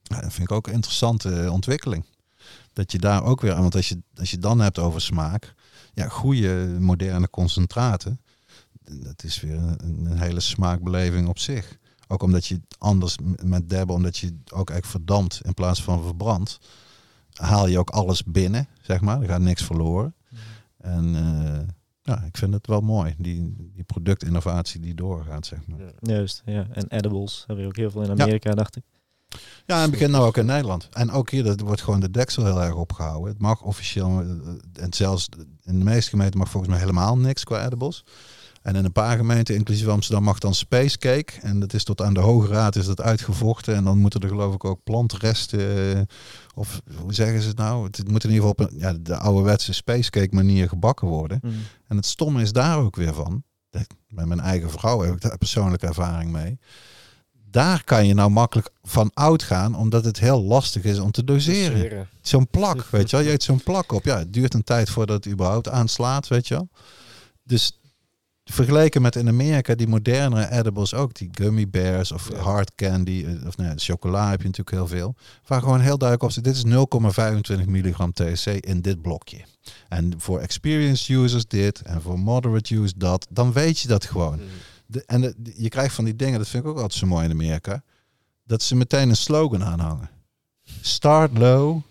Ja, 0.03 0.22
dat 0.22 0.34
vind 0.34 0.49
ik 0.49 0.55
ook 0.55 0.67
een 0.67 0.74
interessante 0.74 1.47
ontwikkeling. 1.51 2.05
Dat 2.74 2.91
je 2.91 2.97
daar 2.99 3.24
ook 3.24 3.41
weer 3.41 3.53
aan, 3.53 3.61
want 3.61 3.76
als 3.76 3.89
je, 3.89 4.01
als 4.15 4.32
je 4.32 4.38
dan 4.39 4.59
hebt 4.59 4.80
over 4.80 5.01
smaak. 5.01 5.53
Ja, 5.93 6.07
goede 6.07 6.78
moderne 6.80 7.30
concentraten. 7.30 8.22
Dat 8.84 9.24
is 9.24 9.41
weer 9.41 9.55
een, 9.55 10.05
een 10.11 10.19
hele 10.19 10.39
smaakbeleving 10.39 11.28
op 11.28 11.39
zich. 11.39 11.78
Ook 12.07 12.24
omdat 12.24 12.45
je 12.45 12.61
anders 12.78 13.15
met 13.43 13.69
dabben, 13.69 13.95
omdat 13.95 14.17
je 14.17 14.28
ook 14.49 14.69
eigenlijk 14.69 14.86
verdampt 14.86 15.41
in 15.43 15.53
plaats 15.53 15.84
van 15.84 16.01
verbrandt. 16.03 16.57
Haal 17.34 17.67
je 17.67 17.80
ook 17.80 17.89
alles 17.89 18.24
binnen, 18.24 18.67
zeg 18.82 19.01
maar. 19.01 19.22
Er 19.22 19.28
gaat 19.28 19.41
niks 19.41 19.63
verloren. 19.63 20.13
En 20.82 21.15
eh, 21.15 21.67
ja, 22.01 22.23
ik 22.23 22.38
vind 22.38 22.53
het 22.53 22.67
wel 22.67 22.82
mooi, 22.82 23.15
die, 23.17 23.55
die 23.73 23.84
productinnovatie 23.84 24.79
die 24.79 24.95
doorgaat, 24.95 25.45
zeg 25.45 25.59
maar. 25.67 25.79
Ja. 25.79 25.91
Juist, 25.99 26.41
ja. 26.45 26.67
En 26.71 26.88
edibles 26.88 27.43
hebben 27.47 27.65
we 27.65 27.69
ook 27.71 27.77
heel 27.77 27.91
veel 27.91 28.01
in 28.01 28.21
Amerika, 28.21 28.51
dacht 28.51 28.75
ik. 28.75 28.84
Ja, 29.65 29.75
en 29.75 29.82
het 29.82 29.91
begint 29.91 30.11
nou 30.11 30.25
ook 30.25 30.38
in 30.38 30.45
Nederland. 30.45 30.89
En 30.91 31.11
ook 31.11 31.29
hier 31.29 31.43
dat 31.43 31.59
wordt 31.59 31.82
gewoon 31.82 31.99
de 31.99 32.11
deksel 32.11 32.45
heel 32.45 32.61
erg 32.61 32.75
opgehouden. 32.75 33.29
Het 33.32 33.41
mag 33.41 33.61
officieel, 33.61 34.21
eh, 34.21 34.84
en 34.84 34.93
zelfs 34.93 35.29
in 35.63 35.77
de 35.77 35.86
meeste 35.86 36.09
gemeenten 36.09 36.39
mag 36.39 36.49
volgens 36.49 36.71
mij 36.71 36.82
helemaal 36.82 37.17
niks 37.17 37.43
qua 37.43 37.65
edibles. 37.65 38.03
En 38.62 38.76
in 38.76 38.86
een 38.86 38.91
paar 38.91 39.18
gemeenten, 39.18 39.55
inclusief 39.55 39.88
Amsterdam, 39.88 40.24
mag 40.24 40.39
dan 40.39 40.55
space 40.55 40.97
cake. 40.97 41.34
En 41.41 41.59
dat 41.59 41.74
is 41.74 41.84
tot 41.84 42.01
aan 42.01 42.14
de 42.14 42.20
Hoge 42.20 42.47
Raad 42.47 42.76
is 42.76 42.86
dat 42.86 43.01
uitgevochten. 43.01 43.76
En 43.76 43.84
dan 43.84 43.97
moeten 43.97 44.20
er 44.20 44.28
geloof 44.28 44.53
ik 44.53 44.66
ook 44.66 44.84
plantresten, 44.84 45.95
eh, 45.95 46.01
of 46.55 46.82
hoe 46.95 47.14
zeggen 47.14 47.41
ze 47.41 47.47
het 47.47 47.57
nou? 47.57 47.86
Het 47.86 48.07
moet 48.07 48.24
in 48.24 48.30
ieder 48.32 48.47
geval 48.47 48.66
op 48.66 48.72
een, 48.72 48.80
ja, 48.80 48.93
de 48.93 49.18
ouderwetse 49.18 49.74
space 49.74 50.09
cake 50.09 50.36
manier 50.36 50.70
gebakken 50.70 51.07
worden. 51.07 51.39
Mm. 51.41 51.51
En 51.88 51.95
het 51.95 52.05
stomme 52.05 52.41
is 52.41 52.51
daar 52.51 52.78
ook 52.78 52.95
weer 52.95 53.14
van. 53.14 53.43
Met 54.07 54.26
mijn 54.26 54.39
eigen 54.39 54.70
vrouw 54.70 55.01
heb 55.01 55.14
ik 55.14 55.22
daar 55.22 55.38
persoonlijke 55.38 55.88
ervaring 55.88 56.32
mee. 56.32 56.59
Daar 57.49 57.84
kan 57.84 58.07
je 58.07 58.14
nou 58.14 58.30
makkelijk 58.30 58.70
van 58.84 59.12
uitgaan, 59.14 59.76
omdat 59.76 60.05
het 60.05 60.20
heel 60.20 60.43
lastig 60.43 60.84
is 60.84 60.99
om 60.99 61.12
te 61.12 61.24
doseren. 61.24 61.74
Doseren. 61.74 62.07
Zo'n 62.22 62.47
plak, 62.47 62.86
weet 62.86 63.09
je 63.09 63.16
wel. 63.16 63.26
Je 63.26 63.32
eet 63.32 63.43
zo'n 63.43 63.64
plak 63.64 63.91
op. 63.91 64.05
Ja, 64.05 64.18
het 64.18 64.34
duurt 64.34 64.53
een 64.53 64.64
tijd 64.64 64.89
voordat 64.89 65.24
het 65.24 65.34
überhaupt 65.34 65.70
aanslaat, 65.70 66.28
weet 66.28 66.47
je 66.47 66.53
wel. 66.53 66.70
Dus 67.43 67.80
vergeleken 68.52 69.02
met 69.02 69.16
in 69.16 69.28
Amerika 69.28 69.76
die 69.76 69.88
modernere 69.88 70.52
edibles 70.52 70.93
ook, 70.93 71.14
die 71.14 71.30
gummy 71.32 71.70
bears 71.70 72.12
of 72.12 72.30
Ja. 72.32 72.38
hard 72.38 72.76
candy, 72.76 73.26
eh, 73.28 73.47
of 73.47 73.58
nee, 73.58 73.72
chocola 73.76 74.30
heb 74.30 74.39
je 74.41 74.47
natuurlijk 74.47 74.76
heel 74.78 74.88
veel. 74.88 75.16
Waar 75.47 75.62
gewoon 75.62 75.80
heel 75.80 75.97
duidelijk 75.97 76.24
op 76.24 76.32
zit, 76.32 76.43
dit 76.43 76.56
is 76.56 76.64
0,25 76.64 77.66
milligram 77.68 78.14
THC 78.14 78.45
in 78.45 78.82
dit 78.82 79.02
blokje. 79.02 79.38
En 79.89 80.14
voor 80.18 80.39
experienced 80.39 81.08
users 81.16 81.45
dit 81.47 81.82
en 81.82 82.02
voor 82.02 82.20
moderate 82.20 82.76
use 82.76 82.93
dat, 82.97 83.28
dan 83.30 83.52
weet 83.54 83.80
je 83.80 83.88
dat 83.88 84.06
gewoon. 84.06 84.36
Mm. 84.39 84.45
De, 84.86 85.04
en 85.06 85.22
de- 85.22 85.36
je 85.56 85.70
krijgt 85.70 85.95
van 85.95 86.06
die 86.06 86.16
dingen, 86.16 86.39
dat 86.39 86.47
vind 86.47 86.64
ik 86.64 86.70
ook 86.70 86.76
altijd 86.76 86.93
zo 86.93 87.08
mooi 87.08 87.26
in 87.26 87.32
Amerika. 87.32 87.84
dat 88.45 88.62
ze 88.64 88.76
meteen 88.76 89.10
een 89.10 89.16
slogan 89.16 89.64
aanhangen. 89.64 90.10
Start 90.82 91.38
low, 91.38 91.82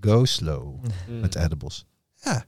go 0.00 0.24
slow. 0.24 0.74
Mm. 1.08 1.20
Met 1.20 1.34
edibles. 1.34 1.84
Ja, 2.22 2.44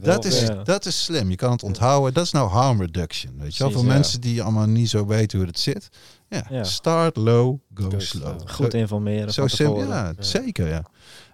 dat 0.00 0.24
is, 0.24 0.40
ja. 0.40 0.54
dat 0.62 0.86
is 0.86 1.04
slim. 1.04 1.30
Je 1.30 1.36
kan 1.36 1.50
het 1.50 1.62
onthouden. 1.62 2.14
Dat 2.14 2.24
is 2.24 2.30
nou 2.30 2.48
harm 2.48 2.80
reduction. 2.80 3.32
Weet 3.38 3.56
je 3.56 3.62
wel? 3.62 3.72
Voor 3.72 3.84
mensen 3.84 4.20
die 4.20 4.42
allemaal 4.42 4.66
niet 4.66 4.88
zo 4.88 5.06
weten 5.06 5.38
hoe 5.38 5.46
het 5.46 5.58
zit. 5.58 5.88
Ja, 6.28 6.64
start 6.64 7.16
low, 7.16 7.58
go, 7.74 7.90
Go 7.90 7.98
slow. 7.98 8.48
Goed 8.50 8.74
informeren. 8.74 9.32
Zo 9.32 9.46
simpel, 9.46 9.86
Ja. 9.86 10.12
zeker, 10.18 10.68
ja. 10.68 10.82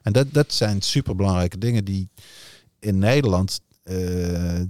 En 0.02 0.12
dat, 0.12 0.32
dat 0.32 0.52
zijn 0.52 0.82
superbelangrijke 0.82 1.58
dingen 1.58 1.84
die 1.84 2.08
in 2.78 2.98
Nederland... 2.98 3.60
eh, 3.82 4.60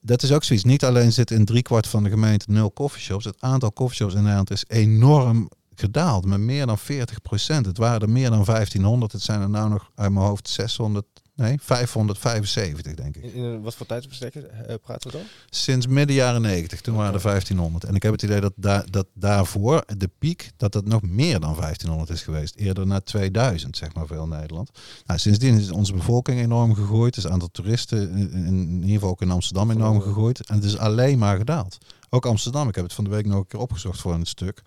dat 0.00 0.22
is 0.22 0.32
ook 0.32 0.44
zoiets. 0.44 0.64
Niet 0.64 0.84
alleen 0.84 1.12
zit 1.12 1.30
in 1.30 1.44
driekwart 1.44 1.86
van 1.86 2.02
de 2.02 2.08
gemeente 2.10 2.46
nul 2.48 2.72
coffeeshops. 2.72 3.24
Het 3.24 3.36
aantal 3.40 3.72
coffeeshops 3.72 4.14
in 4.14 4.20
Nederland 4.20 4.50
is 4.50 4.64
enorm 4.68 5.50
gedaald. 5.74 6.24
Met 6.26 6.38
meer 6.40 6.66
dan 6.66 6.78
40 6.78 7.20
procent. 7.22 7.66
Het 7.66 7.78
waren 7.78 8.00
er 8.00 8.10
meer 8.10 8.30
dan 8.30 8.44
1500. 8.44 9.12
Het 9.12 9.22
zijn 9.22 9.40
er 9.40 9.50
nou 9.50 9.68
nog 9.68 9.90
uit 9.94 10.12
mijn 10.12 10.26
hoofd 10.26 10.48
600... 10.48 11.06
Nee, 11.40 11.58
575 11.60 12.94
denk 12.94 13.16
ik. 13.16 13.22
In, 13.22 13.32
in 13.32 13.62
wat 13.62 13.74
voor 13.74 13.86
tijdsbestek 13.86 14.34
eh, 14.34 14.74
praten 14.82 15.10
we 15.10 15.16
dan? 15.16 15.26
Sinds 15.50 15.86
midden 15.86 16.16
jaren 16.16 16.42
90, 16.42 16.80
toen 16.80 16.94
waren 16.94 17.14
er 17.14 17.22
1500. 17.22 17.84
En 17.84 17.94
ik 17.94 18.02
heb 18.02 18.12
het 18.12 18.22
idee 18.22 18.40
dat, 18.40 18.52
daar 18.56 18.90
dat 18.90 19.06
daarvoor, 19.14 19.84
de 19.96 20.10
piek, 20.18 20.50
dat 20.56 20.74
het 20.74 20.86
nog 20.86 21.02
meer 21.02 21.40
dan 21.40 21.54
1500 21.56 22.10
is 22.10 22.22
geweest. 22.22 22.54
Eerder 22.54 22.86
naar 22.86 23.02
2000, 23.02 23.76
zeg 23.76 23.94
maar, 23.94 24.06
veel 24.06 24.26
Nederland. 24.26 24.70
Nou, 25.06 25.18
sindsdien 25.18 25.58
is 25.58 25.70
onze 25.70 25.92
bevolking 25.92 26.40
enorm 26.40 26.74
gegroeid. 26.74 27.14
Dus 27.14 27.24
het 27.24 27.32
aantal 27.32 27.50
toeristen, 27.50 28.10
in, 28.10 28.32
in 28.32 28.72
ieder 28.72 28.90
geval 28.90 29.10
ook 29.10 29.22
in 29.22 29.30
Amsterdam, 29.30 29.70
enorm 29.70 30.00
gegroeid. 30.00 30.46
En 30.46 30.54
het 30.54 30.64
is 30.64 30.78
alleen 30.78 31.18
maar 31.18 31.36
gedaald. 31.36 31.78
Ook 32.10 32.26
Amsterdam, 32.26 32.68
ik 32.68 32.74
heb 32.74 32.84
het 32.84 32.94
van 32.94 33.04
de 33.04 33.10
week 33.10 33.26
nog 33.26 33.38
een 33.38 33.46
keer 33.46 33.60
opgezocht 33.60 34.00
voor 34.00 34.14
een 34.14 34.26
stuk. 34.26 34.62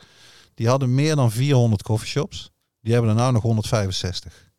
Die 0.53 0.67
hadden 0.67 0.95
meer 0.95 1.15
dan 1.15 1.31
400 1.31 1.83
coffeeshops. 1.83 2.51
Die 2.81 2.93
hebben 2.93 3.11
er 3.11 3.17
nou 3.17 3.31
nog 3.31 3.41
165. 3.41 4.51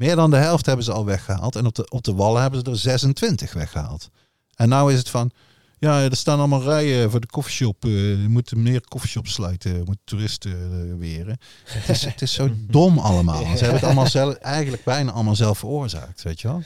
Meer 0.00 0.16
dan 0.16 0.30
de 0.30 0.36
helft 0.36 0.66
hebben 0.66 0.84
ze 0.84 0.92
al 0.92 1.04
weggehaald. 1.04 1.56
En 1.56 1.66
op 1.66 1.74
de, 1.74 1.88
op 1.88 2.04
de 2.04 2.14
wallen 2.14 2.42
hebben 2.42 2.60
ze 2.60 2.70
er 2.70 2.76
26 2.76 3.52
weggehaald. 3.52 4.08
En 4.54 4.68
nou 4.68 4.92
is 4.92 4.98
het 4.98 5.08
van... 5.08 5.30
Ja, 5.78 6.02
er 6.02 6.16
staan 6.16 6.38
allemaal 6.38 6.62
rijen 6.62 7.10
voor 7.10 7.20
de 7.20 7.26
koffieshop. 7.26 7.84
eh 7.84 7.90
je 7.90 8.26
moet 8.28 8.54
meer 8.54 8.80
koffieshop 8.88 9.26
sluiten. 9.26 9.76
je 9.76 9.82
Moet 9.84 9.98
toeristen 10.04 10.52
eh, 10.52 10.98
weren. 10.98 11.38
Het 11.64 11.88
is, 11.88 12.04
het 12.04 12.22
is 12.22 12.32
zo 12.32 12.50
dom 12.76 12.98
allemaal. 12.98 13.42
Ze 13.42 13.46
hebben 13.46 13.74
het 13.74 13.84
allemaal 13.84 14.06
zelf, 14.06 14.34
eigenlijk 14.34 14.84
bijna 14.84 15.12
allemaal 15.12 15.36
zelf 15.36 15.58
veroorzaakt. 15.58 16.22
Weet 16.22 16.40
je 16.40 16.48
wel? 16.48 16.62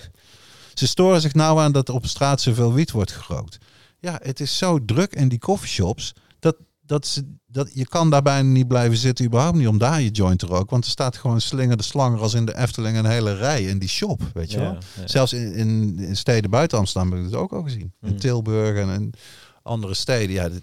Ze 0.75 0.87
storen 0.87 1.21
zich 1.21 1.35
nou 1.35 1.61
aan 1.61 1.73
dat 1.73 1.89
er 1.89 1.95
op 1.95 2.07
straat 2.07 2.41
zoveel 2.41 2.73
wiet 2.73 2.91
wordt 2.91 3.13
gerookt. 3.13 3.59
Ja, 3.99 4.21
het 4.23 4.41
is 4.41 4.59
zo 4.59 4.85
druk 4.85 5.15
in 5.15 5.29
die 5.29 5.39
koffieshops. 5.39 6.13
Dat, 6.39 6.57
dat, 6.81 7.07
ze, 7.07 7.37
dat 7.55 7.71
je 7.75 7.87
kan 7.87 8.11
daar 8.11 8.23
bijna 8.23 8.49
niet 8.49 8.69
blijven 8.69 8.97
zitten. 8.97 9.25
Überhaupt 9.25 9.57
niet 9.57 9.69
om 9.69 9.79
daar 9.79 10.01
je 10.01 10.11
joint 10.11 10.39
te 10.39 10.47
roken. 10.47 10.71
Want 10.71 10.85
er 10.85 10.91
staat 10.91 11.17
gewoon 11.17 11.41
slingerde 11.41 11.83
slanger 11.83 12.21
als 12.21 12.35
in 12.35 12.45
de 12.45 12.57
Efteling 12.57 12.97
een 12.97 13.07
hele 13.07 13.35
rij 13.35 13.63
in 13.63 13.79
die 13.79 13.89
shop. 13.89 14.23
Weet 14.33 14.53
je 14.53 14.59
wel? 14.59 14.73
Ja. 14.73 15.07
Zelfs 15.07 15.33
in, 15.33 15.55
in, 15.55 15.99
in 15.99 16.17
steden 16.17 16.51
buiten 16.51 16.79
Amsterdam 16.79 17.11
heb 17.11 17.21
ik 17.21 17.27
het 17.27 17.35
ook 17.35 17.53
al 17.53 17.63
gezien. 17.63 17.93
In 18.03 18.11
Mm. 18.11 18.19
Tilburg 18.19 18.79
en 18.79 18.89
in 18.89 19.13
andere 19.63 19.95
steden. 19.95 20.35
Ja, 20.35 20.49
die, 20.49 20.63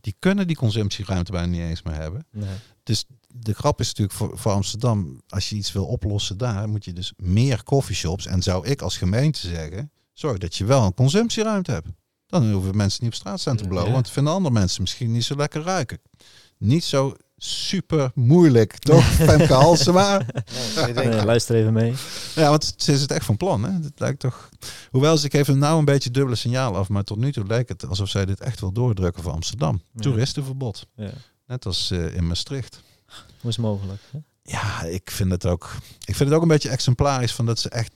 die 0.00 0.14
kunnen 0.18 0.46
die 0.46 0.56
consumptieruimte 0.56 1.32
bijna 1.32 1.46
niet 1.46 1.60
eens 1.60 1.82
meer 1.82 1.94
hebben. 1.94 2.26
Nee. 2.30 2.48
Dus 2.82 3.04
de 3.28 3.54
grap 3.54 3.80
is 3.80 3.86
natuurlijk 3.86 4.16
voor, 4.16 4.38
voor 4.38 4.52
Amsterdam, 4.52 5.20
als 5.28 5.48
je 5.48 5.56
iets 5.56 5.72
wil 5.72 5.84
oplossen 5.84 6.38
daar, 6.38 6.68
moet 6.68 6.84
je 6.84 6.92
dus 6.92 7.12
meer 7.16 7.62
coffeeshops. 7.62 8.26
En 8.26 8.42
zou 8.42 8.66
ik 8.66 8.82
als 8.82 8.96
gemeente 8.96 9.48
zeggen, 9.48 9.90
zorg 10.12 10.38
dat 10.38 10.56
je 10.56 10.64
wel 10.64 10.84
een 10.84 10.94
consumptieruimte 10.94 11.72
hebt. 11.72 11.88
Dan 12.32 12.52
hoeven 12.52 12.76
mensen 12.76 13.04
niet 13.04 13.12
op 13.12 13.18
straat 13.18 13.40
staan 13.40 13.56
te 13.56 13.68
blowen, 13.68 13.86
Ja. 13.86 13.92
want 13.92 14.10
vinden 14.10 14.32
andere 14.32 14.54
mensen 14.54 14.82
misschien 14.82 15.12
niet 15.12 15.24
zo 15.24 15.36
lekker 15.36 15.62
ruiken. 15.62 16.00
Niet 16.58 16.84
zo 16.84 17.14
super 17.36 18.10
moeilijk, 18.14 18.78
toch, 18.78 19.04
Femke 19.28 19.52
Halsema? 19.54 20.18
Nee, 20.18 20.86
ik 20.88 20.94
denk- 20.94 21.12
Nee, 21.12 21.24
luister 21.24 21.56
even 21.56 21.72
mee. 21.72 21.94
Ja, 22.34 22.48
want 22.50 22.74
ze 22.76 22.92
is 22.92 23.00
het 23.00 23.10
echt 23.10 23.24
van 23.24 23.36
plan. 23.36 23.62
Hè? 23.62 23.70
Het 23.72 23.92
lijkt 24.00 24.20
toch. 24.20 24.48
Hoewel 24.90 25.16
ze 25.16 25.30
geven 25.30 25.58
nou 25.58 25.78
een 25.78 25.84
beetje 25.84 26.10
dubbele 26.10 26.36
signaal 26.36 26.76
af, 26.76 26.88
maar 26.88 27.04
tot 27.04 27.18
nu 27.18 27.32
toe 27.32 27.46
lijkt 27.46 27.68
het 27.68 27.86
alsof 27.88 28.08
zij 28.08 28.24
dit 28.26 28.40
echt 28.40 28.60
wil 28.60 28.72
doordrukken 28.72 29.22
voor 29.22 29.32
Amsterdam. 29.32 29.82
Ja. 29.92 30.00
Toeristenverbod. 30.00 30.86
Ja. 30.96 31.10
Net 31.46 31.66
als 31.66 31.90
eh, 31.90 32.14
in 32.14 32.26
Maastricht. 32.26 32.80
Hoe 33.40 33.50
is 33.50 33.56
mogelijk? 33.56 34.00
hè? 34.10 34.18
Ja, 34.42 34.82
ik 34.82 35.10
vind 35.10 35.30
het 35.30 35.46
ook. 35.46 35.70
Ik 36.04 36.16
vind 36.16 36.28
het 36.28 36.32
ook 36.32 36.42
een 36.42 36.48
beetje 36.48 36.68
exemplarisch 36.68 37.32
van 37.32 37.46
dat 37.46 37.58
ze 37.58 37.68
echt 37.68 37.92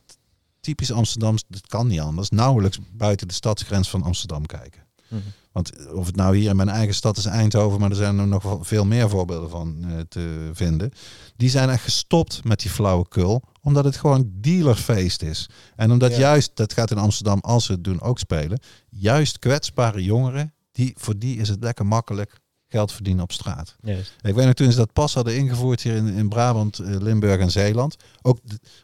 typisch 0.66 0.92
Amsterdams. 0.92 1.44
Dat 1.48 1.66
kan 1.66 1.86
niet 1.86 2.00
anders. 2.00 2.30
Nauwelijks 2.30 2.78
buiten 2.92 3.28
de 3.28 3.34
stadsgrens 3.34 3.90
van 3.90 4.02
Amsterdam 4.02 4.46
kijken. 4.46 4.82
Mhm. 5.08 5.20
Want 5.52 5.92
of 5.92 6.06
het 6.06 6.16
nou 6.16 6.36
hier 6.36 6.50
in 6.50 6.56
mijn 6.56 6.68
eigen 6.68 6.94
stad 6.94 7.16
is 7.16 7.24
Eindhoven, 7.24 7.80
maar 7.80 7.90
er 7.90 7.96
zijn 7.96 8.18
er 8.18 8.26
nog 8.26 8.58
veel 8.60 8.84
meer 8.84 9.08
voorbeelden 9.08 9.50
van 9.50 9.84
eh, 9.84 10.00
te 10.08 10.50
vinden. 10.52 10.90
Die 11.36 11.48
zijn 11.50 11.70
echt 11.70 11.82
gestopt 11.82 12.44
met 12.44 12.60
die 12.60 12.70
flauwekul, 12.70 13.42
omdat 13.62 13.84
het 13.84 13.96
gewoon 13.96 14.30
dealerfeest 14.32 15.22
is. 15.22 15.48
En 15.76 15.90
omdat 15.90 16.10
Ja. 16.12 16.18
juist, 16.18 16.50
dat 16.54 16.72
gaat 16.72 16.90
in 16.90 16.98
Amsterdam 16.98 17.38
als 17.40 17.64
ze 17.64 17.72
het 17.72 17.84
doen 17.84 18.00
ook 18.00 18.18
spelen, 18.18 18.60
juist 18.88 19.38
kwetsbare 19.38 20.04
jongeren, 20.04 20.54
die, 20.72 20.94
voor 20.98 21.18
die 21.18 21.36
is 21.36 21.48
het 21.48 21.62
lekker 21.62 21.86
makkelijk 21.86 22.40
geld 22.68 22.92
verdienen 22.92 23.22
op 23.22 23.32
straat. 23.32 23.76
Ik 24.22 24.34
weet 24.34 24.44
nog 24.44 24.54
toen 24.54 24.70
ze 24.70 24.76
dat 24.76 24.92
pas 24.92 25.14
hadden 25.14 25.36
ingevoerd 25.36 25.82
hier 25.82 25.94
in, 25.94 26.06
in 26.06 26.28
Brabant, 26.28 26.78
eh, 26.78 26.96
Limburg 27.00 27.40
en 27.40 27.50
Zeeland. 27.50 27.96
Ook, 28.22 28.38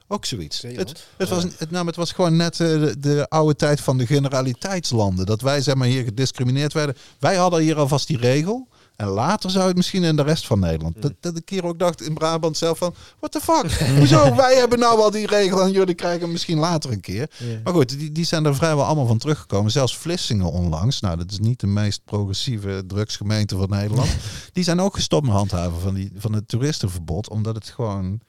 ook 0.08 0.24
zoiets. 0.24 0.60
Zeeland? 0.60 0.88
Het, 0.88 1.06
het, 1.16 1.28
was, 1.28 1.42
het, 1.42 1.70
nou, 1.70 1.86
het 1.86 1.96
was 1.96 2.12
gewoon 2.12 2.36
net 2.36 2.60
eh, 2.60 2.68
de, 2.68 2.94
de 2.98 3.26
oude 3.28 3.56
tijd 3.56 3.80
van 3.80 3.98
de 3.98 4.06
generaliteitslanden. 4.06 5.26
Dat 5.26 5.40
wij 5.40 5.60
zeg 5.60 5.74
maar, 5.74 5.86
hier 5.86 6.04
gediscrimineerd 6.04 6.72
werden. 6.72 6.96
Wij 7.18 7.36
hadden 7.36 7.60
hier 7.60 7.76
alvast 7.76 8.06
die 8.06 8.18
regel. 8.18 8.68
En 9.03 9.09
later 9.09 9.50
zou 9.50 9.66
het 9.66 9.76
misschien 9.76 10.03
in 10.03 10.16
de 10.16 10.22
rest 10.22 10.46
van 10.46 10.59
Nederland. 10.59 11.03
Dat, 11.03 11.12
dat 11.20 11.36
ik 11.36 11.48
hier 11.48 11.64
ook 11.64 11.78
dacht 11.78 12.03
in 12.03 12.14
Brabant 12.14 12.57
zelf 12.57 12.78
van... 12.78 12.94
What 13.18 13.32
the 13.32 13.40
fuck? 13.40 13.72
Hoezo? 13.98 14.34
Wij 14.34 14.55
hebben 14.55 14.78
nou 14.78 15.00
al 15.00 15.11
die 15.11 15.26
regel 15.26 15.62
en 15.62 15.72
jullie 15.72 15.94
krijgen 15.94 16.20
hem 16.20 16.32
misschien 16.32 16.59
later 16.59 16.92
een 16.92 17.00
keer. 17.00 17.30
Ja. 17.38 17.61
Maar 17.64 17.72
goed, 17.72 17.98
die, 17.98 18.12
die 18.12 18.24
zijn 18.24 18.44
er 18.44 18.55
vrijwel 18.55 18.84
allemaal 18.84 19.07
van 19.07 19.18
teruggekomen. 19.18 19.70
Zelfs 19.70 19.96
Vlissingen 19.96 20.50
onlangs. 20.50 21.00
Nou, 21.00 21.16
dat 21.16 21.30
is 21.30 21.38
niet 21.38 21.61
de 21.61 21.66
meest 21.66 22.05
progressieve 22.05 22.84
drugsgemeente 22.86 23.57
van 23.57 23.68
Nederland. 23.68 24.16
die 24.53 24.64
zijn 24.64 24.80
ook 24.80 24.94
gestopt 24.94 25.26
met 25.26 25.34
handhaven 25.34 25.80
van, 25.80 25.94
die, 25.94 26.12
van 26.16 26.32
het 26.32 26.48
toeristenverbod. 26.48 27.28
Omdat 27.28 27.55
het 27.55 27.68
gewoon 27.68 28.20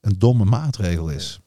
een 0.00 0.14
domme 0.18 0.44
maatregel 0.44 1.08
is. 1.08 1.40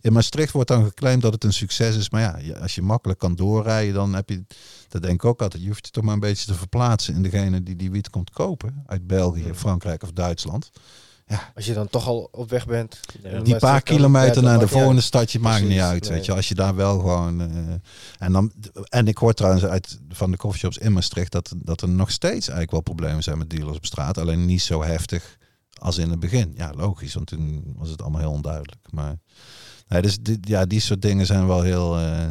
In 0.00 0.12
Maastricht 0.12 0.52
wordt 0.52 0.68
dan 0.68 0.84
geclaimd 0.84 1.22
dat 1.22 1.32
het 1.32 1.44
een 1.44 1.52
succes 1.52 1.96
is. 1.96 2.10
Maar 2.10 2.44
ja, 2.44 2.54
als 2.60 2.74
je 2.74 2.82
makkelijk 2.82 3.18
kan 3.18 3.34
doorrijden, 3.34 3.94
dan 3.94 4.14
heb 4.14 4.28
je... 4.28 4.44
Dat 4.88 5.02
denk 5.02 5.14
ik 5.14 5.24
ook 5.24 5.42
altijd. 5.42 5.62
Je 5.62 5.68
hoeft 5.68 5.86
je 5.86 5.92
toch 5.92 6.04
maar 6.04 6.14
een 6.14 6.20
beetje 6.20 6.46
te 6.46 6.54
verplaatsen 6.54 7.14
in 7.14 7.22
degene 7.22 7.62
die 7.62 7.76
die 7.76 7.90
wiet 7.90 8.10
komt 8.10 8.30
kopen. 8.30 8.82
Uit 8.86 9.06
België, 9.06 9.50
Frankrijk 9.54 10.02
of 10.02 10.12
Duitsland. 10.12 10.70
Als 11.54 11.64
je 11.66 11.74
dan 11.74 11.88
toch 11.88 12.06
al 12.06 12.28
op 12.32 12.50
weg 12.50 12.66
bent. 12.66 13.00
Ja. 13.22 13.28
en 13.30 13.44
Die 13.44 13.56
paar 13.56 13.72
dan- 13.72 13.82
kilometer 13.82 14.42
ja, 14.42 14.48
naar 14.48 14.58
de 14.58 14.68
volgende 14.68 15.00
stadje 15.00 15.38
maakt 15.38 15.64
niet 15.68 15.80
uit. 15.80 16.08
Weet 16.08 16.24
je, 16.24 16.34
als 16.34 16.48
je 16.48 16.54
daar 16.54 16.74
wel 16.74 16.98
gewoon. 16.98 17.40
eh, 17.40 17.74
en, 18.18 18.32
dan, 18.32 18.52
en 18.88 19.06
ik 19.08 19.18
hoor 19.18 19.34
trouwens 19.34 19.64
uit 19.64 19.98
van 20.08 20.30
de 20.30 20.36
coffeeshops 20.36 20.78
in 20.78 20.92
Maastricht 20.92 21.32
dat, 21.32 21.52
dat 21.56 21.80
er 21.82 21.88
nog 21.88 22.10
steeds 22.10 22.40
eigenlijk 22.48 22.70
wel 22.70 22.80
problemen 22.80 23.22
zijn 23.22 23.38
met 23.38 23.50
dealers 23.50 23.76
op 23.76 23.86
straat. 23.86 24.18
Alleen 24.18 24.44
niet 24.46 24.62
zo 24.62 24.82
heftig 24.82 25.36
als 25.78 25.98
in 25.98 26.10
het 26.10 26.20
begin. 26.20 26.52
Ja, 26.56 26.72
logisch, 26.76 27.14
want 27.14 27.26
toen 27.26 27.72
was 27.76 27.90
het 27.90 28.02
allemaal 28.02 28.20
heel 28.20 28.30
onduidelijk. 28.32 28.80
Maar 28.90 29.16
nee, 29.88 30.02
dus 30.02 30.18
dit, 30.20 30.48
ja, 30.48 30.66
die 30.66 30.80
soort 30.80 31.02
dingen 31.02 31.26
zijn 31.26 31.46
wel 31.46 31.62
heel, 31.62 31.98
eh, 31.98 32.28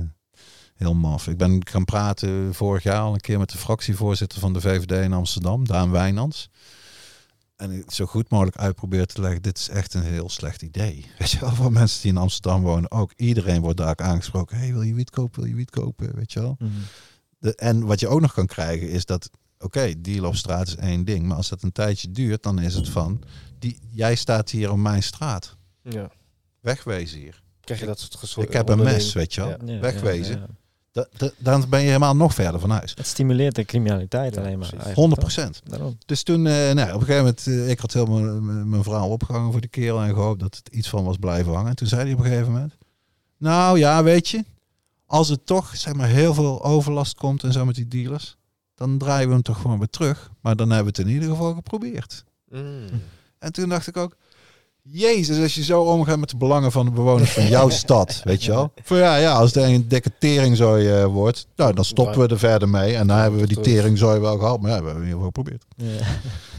heel 0.75 0.93
maf. 0.93 1.27
Ik 1.27 1.37
ben 1.37 1.67
gaan 1.67 1.85
praten 1.85 2.53
vorig 2.53 2.83
jaar 2.83 3.01
al 3.01 3.13
een 3.13 3.19
keer 3.19 3.39
met 3.39 3.49
de 3.49 3.57
fractievoorzitter 3.57 4.39
van 4.39 4.53
de 4.53 4.61
VVD 4.61 4.91
in 4.91 5.13
Amsterdam, 5.13 5.67
Daan 5.67 5.91
Wijnands. 5.91 6.49
En 7.57 7.71
ik 7.71 7.91
zo 7.91 8.05
goed 8.05 8.29
mogelijk 8.29 8.57
uitproberen 8.57 9.07
te 9.07 9.21
leggen, 9.21 9.41
dit 9.41 9.57
is 9.57 9.69
echt 9.69 9.93
een 9.93 10.03
heel 10.03 10.29
slecht 10.29 10.61
idee. 10.61 11.05
Weet 11.19 11.31
je 11.31 11.39
wel, 11.39 11.55
voor 11.55 11.71
mensen 11.71 12.01
die 12.01 12.11
in 12.11 12.17
Amsterdam 12.17 12.61
wonen 12.61 12.91
ook. 12.91 13.11
Iedereen 13.15 13.61
wordt 13.61 13.77
daar 13.77 13.89
ook 13.89 14.01
aangesproken. 14.01 14.57
hey, 14.57 14.71
wil 14.71 14.81
je 14.81 14.93
wiet 14.93 15.09
kopen? 15.09 15.39
Wil 15.41 15.49
je 15.49 15.55
wiet 15.55 15.69
kopen? 15.69 16.15
Weet 16.15 16.33
je 16.33 16.39
wel. 16.39 16.55
Mhm. 16.59 16.71
De, 17.39 17.55
en 17.55 17.85
wat 17.85 17.99
je 17.99 18.07
ook 18.07 18.21
nog 18.21 18.33
kan 18.33 18.45
krijgen 18.45 18.89
is 18.89 19.05
dat, 19.05 19.29
oké, 19.59 20.01
dealen 20.01 20.29
op 20.29 20.35
straat 20.35 20.67
is 20.67 20.75
één 20.75 21.05
ding. 21.05 21.25
Maar 21.25 21.37
als 21.37 21.49
dat 21.49 21.63
een 21.63 21.71
tijdje 21.71 22.11
duurt, 22.11 22.43
dan 22.43 22.59
is 22.59 22.73
het 22.73 22.89
van, 22.89 23.23
die, 23.59 23.79
jij 23.91 24.15
staat 24.15 24.49
hier 24.49 24.71
op 24.71 24.77
mijn 24.77 25.03
straat. 25.03 25.57
Ja. 25.81 26.11
Wegwezen 26.59 27.19
hier. 27.19 27.41
Krijg 27.67 27.79
je 27.79 27.85
dat 27.85 27.99
soort 28.21 28.47
Ik 28.47 28.53
heb 28.53 28.69
een 28.69 28.83
mes, 28.83 29.13
weet 29.13 29.33
je 29.33 29.41
wel. 29.41 29.49
Ja. 29.49 29.57
Ja, 29.65 29.79
Wegwezen. 29.79 30.35
ja, 30.35 30.41
ja. 30.41 30.55
Da- 30.91 31.07
da- 31.17 31.31
dan 31.37 31.69
ben 31.69 31.79
je 31.79 31.85
helemaal 31.85 32.15
nog 32.15 32.33
verder 32.33 32.59
van 32.59 32.69
huis. 32.69 32.93
Het 32.95 33.07
stimuleert 33.07 33.55
de 33.55 33.65
criminaliteit 33.65 34.33
Ja, 34.35 34.39
alleen 34.41 34.59
maar. 34.59 34.67
precies. 34.69 34.85
eigenlijk, 34.85 34.99
100 34.99 35.21
toch? 35.21 35.29
procent. 35.69 36.05
Dus 36.05 36.23
toen, 36.23 36.47
eh, 36.47 36.53
nou, 36.53 36.87
op 36.87 36.99
een 37.01 37.05
gegeven 37.07 37.15
moment, 37.17 37.47
eh, 37.47 37.69
ik 37.69 37.79
had 37.79 37.93
helemaal 37.93 38.19
mijn- 38.41 38.69
mijn 38.69 38.83
verhaal 38.83 39.09
opgehangen 39.09 39.51
voor 39.51 39.61
de 39.61 39.67
kerel 39.67 40.01
en 40.01 40.13
gehoopt 40.13 40.39
dat 40.39 40.55
het 40.55 40.67
iets 40.75 40.89
van 40.89 41.03
was 41.03 41.17
blijven 41.17 41.53
hangen. 41.53 41.69
En 41.69 41.75
toen 41.75 41.87
zei 41.87 42.01
hij 42.01 42.13
op 42.13 42.19
een 42.19 42.25
gegeven 42.25 42.51
moment, 42.51 42.77
nou 43.37 43.77
ja, 43.79 44.03
weet 44.03 44.27
je, 44.29 44.43
als 45.05 45.29
er 45.29 45.43
toch 45.43 45.77
zeg 45.77 45.93
maar 45.93 46.07
heel 46.07 46.33
veel 46.33 46.63
overlast 46.63 47.15
komt 47.15 47.43
en 47.43 47.51
zo 47.51 47.65
met 47.65 47.75
die 47.75 47.87
dealers, 47.87 48.37
dan 48.75 48.97
draaien 48.97 49.27
we 49.27 49.33
hem 49.33 49.41
toch 49.43 49.61
gewoon 49.61 49.77
weer 49.77 49.89
terug. 49.89 50.31
Maar 50.41 50.55
dan 50.55 50.69
hebben 50.69 50.93
we 50.93 50.99
het 51.01 51.07
in 51.09 51.13
ieder 51.13 51.29
geval 51.29 51.53
geprobeerd. 51.53 52.23
Mm. 52.49 52.87
En 53.39 53.51
toen 53.51 53.69
dacht 53.69 53.87
ik 53.87 53.97
ook, 53.97 54.15
Jezus, 54.91 55.39
als 55.39 55.55
je 55.55 55.63
zo 55.63 55.81
omgaat 55.81 56.19
met 56.19 56.29
de 56.29 56.37
belangen 56.37 56.71
van 56.71 56.85
de 56.85 56.91
bewoners 56.91 57.31
van 57.31 57.47
jouw 57.47 57.69
stad, 57.83 58.21
weet 58.23 58.43
je 58.43 58.51
wel. 58.51 58.73
Voor 58.83 58.97
ja, 58.97 59.15
ja, 59.15 59.33
als 59.33 59.55
er 59.55 59.63
een 59.63 59.87
dikke 59.87 60.11
teringzooi 60.19 60.89
eh, 60.89 61.05
wordt, 61.05 61.47
nou, 61.55 61.73
dan 61.73 61.85
stoppen 61.85 62.19
we 62.19 62.27
er 62.27 62.39
verder 62.39 62.69
mee. 62.69 62.95
En 62.95 63.07
dan 63.07 63.17
hebben 63.17 63.39
we 63.39 63.47
die 63.47 63.59
teringzooi 63.59 64.19
wel 64.19 64.37
gehad. 64.37 64.61
Maar 64.61 64.71
ja, 64.71 64.79
we 64.79 64.85
hebben 64.85 65.03
in 65.03 65.09
ieder 65.09 65.23
geval 65.23 65.43
geprobeerd. 65.43 65.65
Ja. 65.75 66.05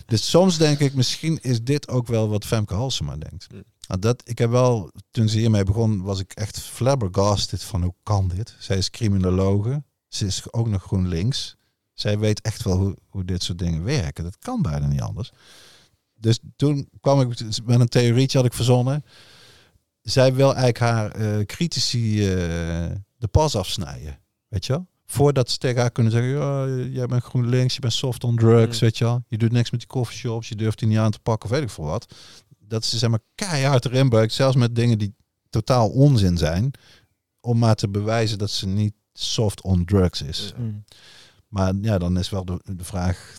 Dus 0.07 0.31
soms 0.31 0.59
denk 0.59 0.79
ik, 0.79 0.95
misschien 0.95 1.39
is 1.43 1.63
dit 1.63 1.89
ook 1.89 2.07
wel 2.07 2.29
wat 2.29 2.45
Femke 2.45 2.75
Halsema 2.75 3.17
denkt. 3.17 3.47
Nou, 3.89 4.01
dat, 4.01 4.23
ik 4.25 4.39
heb 4.39 4.51
wel, 4.51 4.91
toen 5.11 5.29
ze 5.29 5.39
hiermee 5.39 5.65
begon, 5.65 6.03
was 6.03 6.21
ik 6.21 6.33
echt 6.33 6.61
flabbergasted 6.61 7.63
van 7.63 7.83
hoe 7.83 7.95
kan 8.03 8.29
dit? 8.35 8.55
Zij 8.59 8.77
is 8.77 8.91
criminologe. 8.91 9.83
Ze 10.09 10.27
is 10.27 10.53
ook 10.53 10.69
nog 10.69 10.83
GroenLinks. 10.83 11.57
Zij 11.95 12.19
weet 12.19 12.41
echt 12.41 12.63
wel 12.63 12.77
hoe, 12.77 12.97
hoe 13.09 13.25
dit 13.25 13.43
soort 13.43 13.59
dingen 13.59 13.85
werken. 13.85 14.25
Dat 14.25 14.39
kan 14.39 14.63
bijna 14.63 14.87
niet 14.87 15.01
anders. 15.01 15.33
Dus 16.21 16.39
toen 16.57 16.89
kwam 17.01 17.21
ik 17.21 17.41
met 17.65 17.81
een 17.81 17.89
theorietje 17.89 18.39
had 18.39 18.47
ik 18.47 18.55
verzonnen. 18.55 19.05
Zij 20.03 20.35
wil 20.35 20.47
eigenlijk 20.55 20.79
haar 20.79 21.11
eh, 21.11 21.47
critici 21.47 22.29
eh, 22.29 22.37
de 23.17 23.29
pas 23.31 23.57
afsnijden. 23.57 24.19
Weet 24.49 24.67
je 24.67 24.73
wel? 24.73 24.87
Voordat 25.07 25.51
ze 25.51 25.59
tegen 25.59 25.81
haar 25.81 25.91
kunnen 25.91 26.13
zeggen, 26.13 26.31
ja, 26.31 26.67
jij 26.91 27.07
bent 27.07 27.23
GroenLinks, 27.23 27.75
je 27.75 27.81
bent 27.81 27.93
soft 27.93 28.25
on 28.25 28.37
drugs, 28.37 28.75
Mm. 28.75 28.81
weet 28.81 28.99
je 28.99 29.05
wel. 29.05 29.25
Je 29.29 29.39
doet 29.39 29.53
niks 29.53 29.71
met 29.71 29.81
die 29.81 29.89
coffeeshops, 29.89 30.49
je 30.49 30.55
durft 30.55 30.79
die 30.79 30.89
niet 30.89 30.99
aan 30.99 31.11
te 31.11 31.19
pakken, 31.21 31.49
of 31.51 31.55
weet 31.57 31.65
ik 31.65 31.71
veel 31.71 31.85
wat. 31.85 32.15
Dat 32.59 32.85
ze 32.85 32.99
zeg 32.99 33.11
maar 33.11 33.23
keihard 33.35 33.85
erin 33.85 34.09
buikt, 34.09 34.33
zelfs 34.33 34.57
met 34.57 34.75
dingen 34.75 34.99
die 34.99 35.15
totaal 35.51 35.89
onzin 35.89 36.37
zijn, 36.37 36.71
om 37.41 37.59
maar 37.59 37.75
te 37.75 37.89
bewijzen 37.89 38.39
dat 38.39 38.51
ze 38.51 38.67
niet 38.67 38.95
soft 39.13 39.63
on 39.63 39.85
drugs 39.85 40.23
is. 40.23 40.53
Mm. 40.57 40.85
Maar 41.49 41.75
ja, 41.81 41.99
dan 41.99 42.19
is 42.19 42.31
wel 42.31 42.45
de, 42.45 42.61
de 42.77 42.85
vraag, 42.85 43.39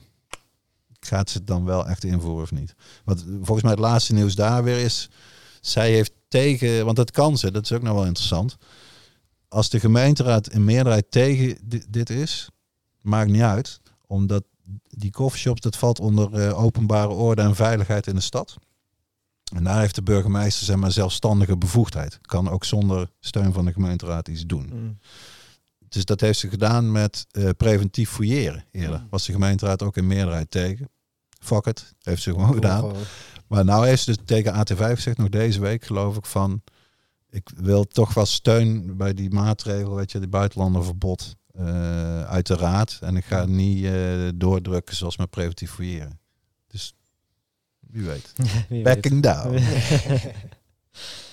gaat 0.99 1.29
ze 1.29 1.37
het 1.37 1.47
dan 1.47 1.65
wel 1.65 1.87
echt 1.87 2.03
invoeren 2.03 2.43
of 2.43 2.51
niet? 2.51 2.75
Want 3.03 3.23
volgens 3.27 3.61
mij 3.61 3.71
het 3.71 3.79
laatste 3.79 4.13
nieuws 4.13 4.35
daar 4.35 4.63
weer 4.63 4.77
is, 4.83 5.09
zij 5.61 5.91
heeft 5.91 6.11
tegen, 6.27 6.85
want 6.85 6.97
dat 6.97 7.11
kan 7.11 7.37
ze, 7.37 7.51
dat 7.51 7.63
is 7.63 7.71
ook 7.71 7.81
nog 7.81 7.93
wel 7.93 8.05
interessant. 8.05 8.57
Als 9.47 9.69
de 9.69 9.79
gemeenteraad 9.79 10.49
in 10.49 10.63
meerderheid 10.65 11.11
tegen 11.11 11.57
di- 11.63 11.83
dit 11.89 12.09
is, 12.09 12.49
maakt 13.01 13.29
niet 13.29 13.41
uit, 13.41 13.79
omdat 14.07 14.43
die 14.89 15.11
coffeeshops, 15.11 15.61
dat 15.61 15.75
valt 15.77 15.99
onder 15.99 16.33
eh, 16.33 16.63
openbare 16.63 17.09
orde 17.09 17.41
en 17.41 17.55
veiligheid 17.55 18.07
in 18.07 18.15
de 18.15 18.21
stad. 18.21 18.55
En 19.55 19.63
daar 19.63 19.79
heeft 19.79 19.95
de 19.95 20.01
burgemeester 20.03 20.65
zeg 20.65 20.75
maar 20.75 20.91
zelfstandige 20.91 21.57
bevoegdheid. 21.57 22.19
Kan 22.21 22.49
ook 22.49 22.65
zonder 22.65 23.09
steun 23.19 23.53
van 23.53 23.65
de 23.65 23.73
gemeenteraad 23.73 24.27
iets 24.27 24.45
doen. 24.45 24.69
Mm. 24.73 24.97
Dus 25.89 26.05
dat 26.05 26.21
heeft 26.21 26.39
ze 26.39 26.49
gedaan 26.49 26.91
met 26.91 27.25
eh, 27.31 27.49
preventief 27.57 28.09
fouilleren 28.09 28.65
eerder. 28.71 28.99
Mm. 28.99 29.07
Was 29.09 29.25
de 29.25 29.31
gemeenteraad 29.31 29.83
ook 29.83 29.97
in 29.97 30.07
meerderheid 30.07 30.51
tegen. 30.51 30.89
Fuck 31.39 31.65
it, 31.65 31.93
heeft 32.01 32.21
ze 32.21 32.31
gewoon 32.31 32.53
gedaan. 32.53 32.79
gewoon- 32.79 33.03
Maar 33.47 33.65
nou 33.65 33.87
heeft 33.87 34.03
ze 34.03 34.13
dus 34.15 34.23
tegen 34.25 34.53
AT5 34.53 34.95
gezegd, 34.95 35.17
nog 35.17 35.29
deze 35.29 35.59
week 35.59 35.83
geloof 35.85 36.17
ik, 36.17 36.25
van 36.25 36.61
ik 37.29 37.49
wil 37.55 37.83
toch 37.87 38.13
wel 38.13 38.25
steun 38.25 38.97
bij 38.97 39.13
die 39.13 39.29
maatregel, 39.29 39.95
weet 39.95 40.11
je, 40.11 40.19
die 40.19 40.27
buitenlandenverbod 40.27 41.35
eh 41.53 42.23
uit 42.23 42.47
de 42.47 42.55
raad. 42.55 42.97
En 43.01 43.15
ik 43.17 43.25
ga 43.25 43.45
niet 43.45 43.85
eh, 43.85 44.27
doordrukken 44.35 44.95
zoals 44.95 45.17
met 45.17 45.29
preventief 45.29 45.71
fouilleren. 45.71 46.19
Dus 46.67 46.93
wie 47.79 48.03
weet. 48.03 48.33
Wie 48.69 48.83
weet. 48.83 48.83
Backing 48.83 49.23
down. 49.23 49.59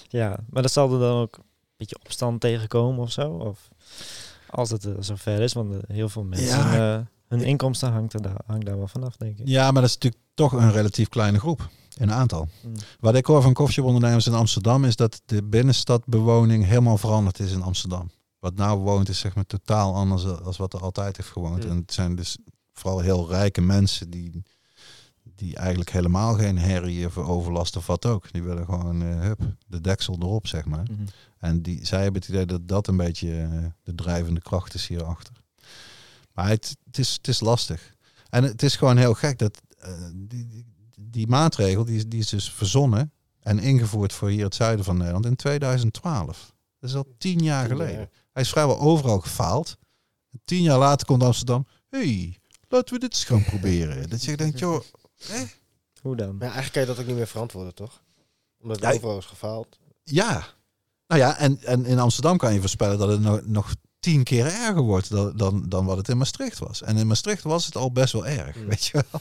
ja, 0.08 0.36
maar 0.50 0.62
dat 0.62 0.72
zal 0.72 0.92
er 0.92 0.98
dan 1.00 1.20
ook 1.20 1.36
een 1.36 1.44
beetje 1.76 1.98
opstand 2.04 2.40
tegenkomen 2.40 3.00
of 3.02 3.12
zo? 3.12 3.30
Of 3.30 3.68
als 4.50 4.70
het 4.70 4.84
uh, 4.84 4.94
zover 4.98 5.40
is, 5.40 5.52
want 5.52 5.72
uh, 5.72 5.78
heel 5.86 6.08
veel 6.08 6.24
mensen, 6.24 6.58
Ja. 6.58 6.96
uh, 6.98 7.04
hun 7.28 7.40
inkomsten 7.40 7.92
hangt, 7.92 8.12
er 8.12 8.22
daar, 8.22 8.40
hangt 8.46 8.66
daar 8.66 8.78
wel 8.78 8.88
vanaf, 8.88 9.16
denk 9.16 9.38
ik. 9.38 9.48
Ja, 9.48 9.70
maar 9.70 9.82
dat 9.82 9.90
is 9.90 9.94
natuurlijk 9.94 10.22
toch 10.34 10.52
een 10.52 10.72
relatief 10.72 11.08
kleine 11.08 11.38
groep 11.38 11.68
in 11.96 12.12
aantal. 12.12 12.48
Mm. 12.64 12.74
Wat 13.00 13.14
ik 13.14 13.26
hoor 13.26 13.42
van 13.42 13.52
koffieshopondernemers 13.52 14.26
in 14.26 14.34
Amsterdam 14.34 14.84
is 14.84 14.96
dat 14.96 15.22
de 15.24 15.42
binnenstadbewoning 15.42 16.64
helemaal 16.64 16.98
veranderd 16.98 17.38
is 17.38 17.52
in 17.52 17.62
Amsterdam. 17.62 18.10
Wat 18.38 18.54
nou 18.56 18.78
woont 18.78 19.08
is 19.08 19.18
zeg 19.18 19.34
maar 19.34 19.46
totaal 19.46 19.94
anders 19.94 20.22
dan 20.22 20.54
wat 20.56 20.72
er 20.74 20.80
altijd 20.80 21.16
heeft 21.16 21.28
gewoond. 21.28 21.64
Mm. 21.64 21.70
En 21.70 21.76
het 21.76 21.92
zijn 21.92 22.14
dus 22.14 22.38
vooral 22.72 23.00
heel 23.00 23.28
rijke 23.28 23.60
mensen 23.60 24.10
die, 24.10 24.42
die 25.22 25.56
eigenlijk 25.56 25.90
helemaal 25.90 26.34
geen 26.34 26.58
herrie 26.58 27.06
of 27.06 27.18
overlast 27.18 27.76
of 27.76 27.86
wat 27.86 28.06
ook. 28.06 28.32
Die 28.32 28.42
willen 28.42 28.64
gewoon, 28.64 29.02
uh, 29.02 29.20
hup, 29.20 29.40
de 29.66 29.80
deksel 29.80 30.16
erop 30.20 30.46
zeg 30.46 30.64
maar. 30.64 30.86
Mm. 30.90 31.04
En 31.46 31.62
die, 31.62 31.86
zij 31.86 32.02
hebben 32.02 32.20
het 32.20 32.30
idee 32.30 32.46
dat 32.46 32.68
dat 32.68 32.86
een 32.86 32.96
beetje 32.96 33.28
uh, 33.28 33.64
de 33.82 33.94
drijvende 33.94 34.40
kracht 34.40 34.74
is 34.74 34.86
hierachter. 34.86 35.34
Maar 36.32 36.48
het, 36.48 36.76
het, 36.84 36.98
is, 36.98 37.12
het 37.12 37.28
is 37.28 37.40
lastig. 37.40 37.94
En 38.28 38.44
het 38.44 38.62
is 38.62 38.76
gewoon 38.76 38.96
heel 38.96 39.14
gek 39.14 39.38
dat 39.38 39.60
uh, 39.84 39.88
die, 40.14 40.46
die, 40.46 40.66
die, 41.00 41.26
maatregel, 41.26 41.84
die, 41.84 42.08
die 42.08 42.20
is 42.20 42.28
dus 42.28 42.52
verzonnen 42.52 43.12
en 43.40 43.58
ingevoerd 43.58 44.12
voor 44.12 44.28
hier 44.28 44.44
het 44.44 44.54
zuiden 44.54 44.84
van 44.84 44.96
Nederland 44.96 45.26
in 45.26 45.36
2012. 45.36 46.54
Dat 46.78 46.90
is 46.90 46.96
al 46.96 47.14
tien 47.18 47.38
jaar 47.38 47.66
geleden. 47.66 48.10
Hij 48.32 48.42
is 48.42 48.50
vrijwel 48.50 48.78
overal 48.78 49.20
gefaald. 49.20 49.76
Tien 50.44 50.62
jaar 50.62 50.78
later 50.78 51.06
komt 51.06 51.22
Amsterdam. 51.22 51.66
hey, 51.88 52.38
laten 52.68 52.94
we 52.94 53.00
dit 53.00 53.12
eens 53.12 53.24
gaan 53.24 53.44
proberen. 53.44 54.08
Dat 54.10 54.24
je 54.24 54.36
denkt, 54.36 54.58
joh, 54.58 54.82
eh? 55.28 55.40
Hoe 56.02 56.16
dan? 56.16 56.36
Maar 56.36 56.40
eigenlijk 56.42 56.72
kan 56.72 56.82
je 56.82 56.88
dat 56.88 56.98
ook 56.98 57.06
niet 57.06 57.16
meer 57.16 57.26
verantwoorden, 57.26 57.74
toch? 57.74 58.02
Omdat 58.60 58.76
het 58.76 58.90
Ja, 58.90 58.94
overal 58.94 59.18
is 59.18 59.24
gefaald. 59.24 59.78
Ja. 60.04 60.55
Nou 61.06 61.20
ja, 61.20 61.38
en, 61.38 61.58
en 61.62 61.84
in 61.84 61.98
Amsterdam 61.98 62.36
kan 62.36 62.54
je 62.54 62.60
voorspellen 62.60 62.98
dat 62.98 63.08
het 63.08 63.20
nog, 63.20 63.40
nog 63.44 63.74
tien 64.00 64.22
keer 64.22 64.46
erger 64.46 64.82
wordt 64.82 65.10
dan, 65.10 65.36
dan, 65.36 65.68
dan 65.68 65.84
wat 65.84 65.96
het 65.96 66.08
in 66.08 66.16
Maastricht 66.18 66.58
was. 66.58 66.82
En 66.82 66.96
in 66.96 67.06
Maastricht 67.06 67.42
was 67.42 67.66
het 67.66 67.76
al 67.76 67.92
best 67.92 68.12
wel 68.12 68.26
erg, 68.26 68.56
Mm. 68.56 68.66
weet 68.66 68.86
je 68.86 69.04
wel. 69.10 69.20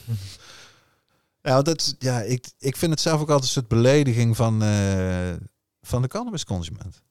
Ja, 1.42 1.52
want 1.52 1.64
dat, 1.64 1.94
ja 1.98 2.20
ik, 2.20 2.48
ik 2.58 2.76
vind 2.76 2.92
het 2.92 3.00
zelf 3.00 3.20
ook 3.20 3.28
altijd 3.28 3.42
een 3.42 3.48
soort 3.48 3.68
belediging 3.68 4.36
van, 4.36 4.62
eh, 4.62 5.32
van 5.82 6.02
de 6.02 6.08
cannabisconsument. 6.08 7.02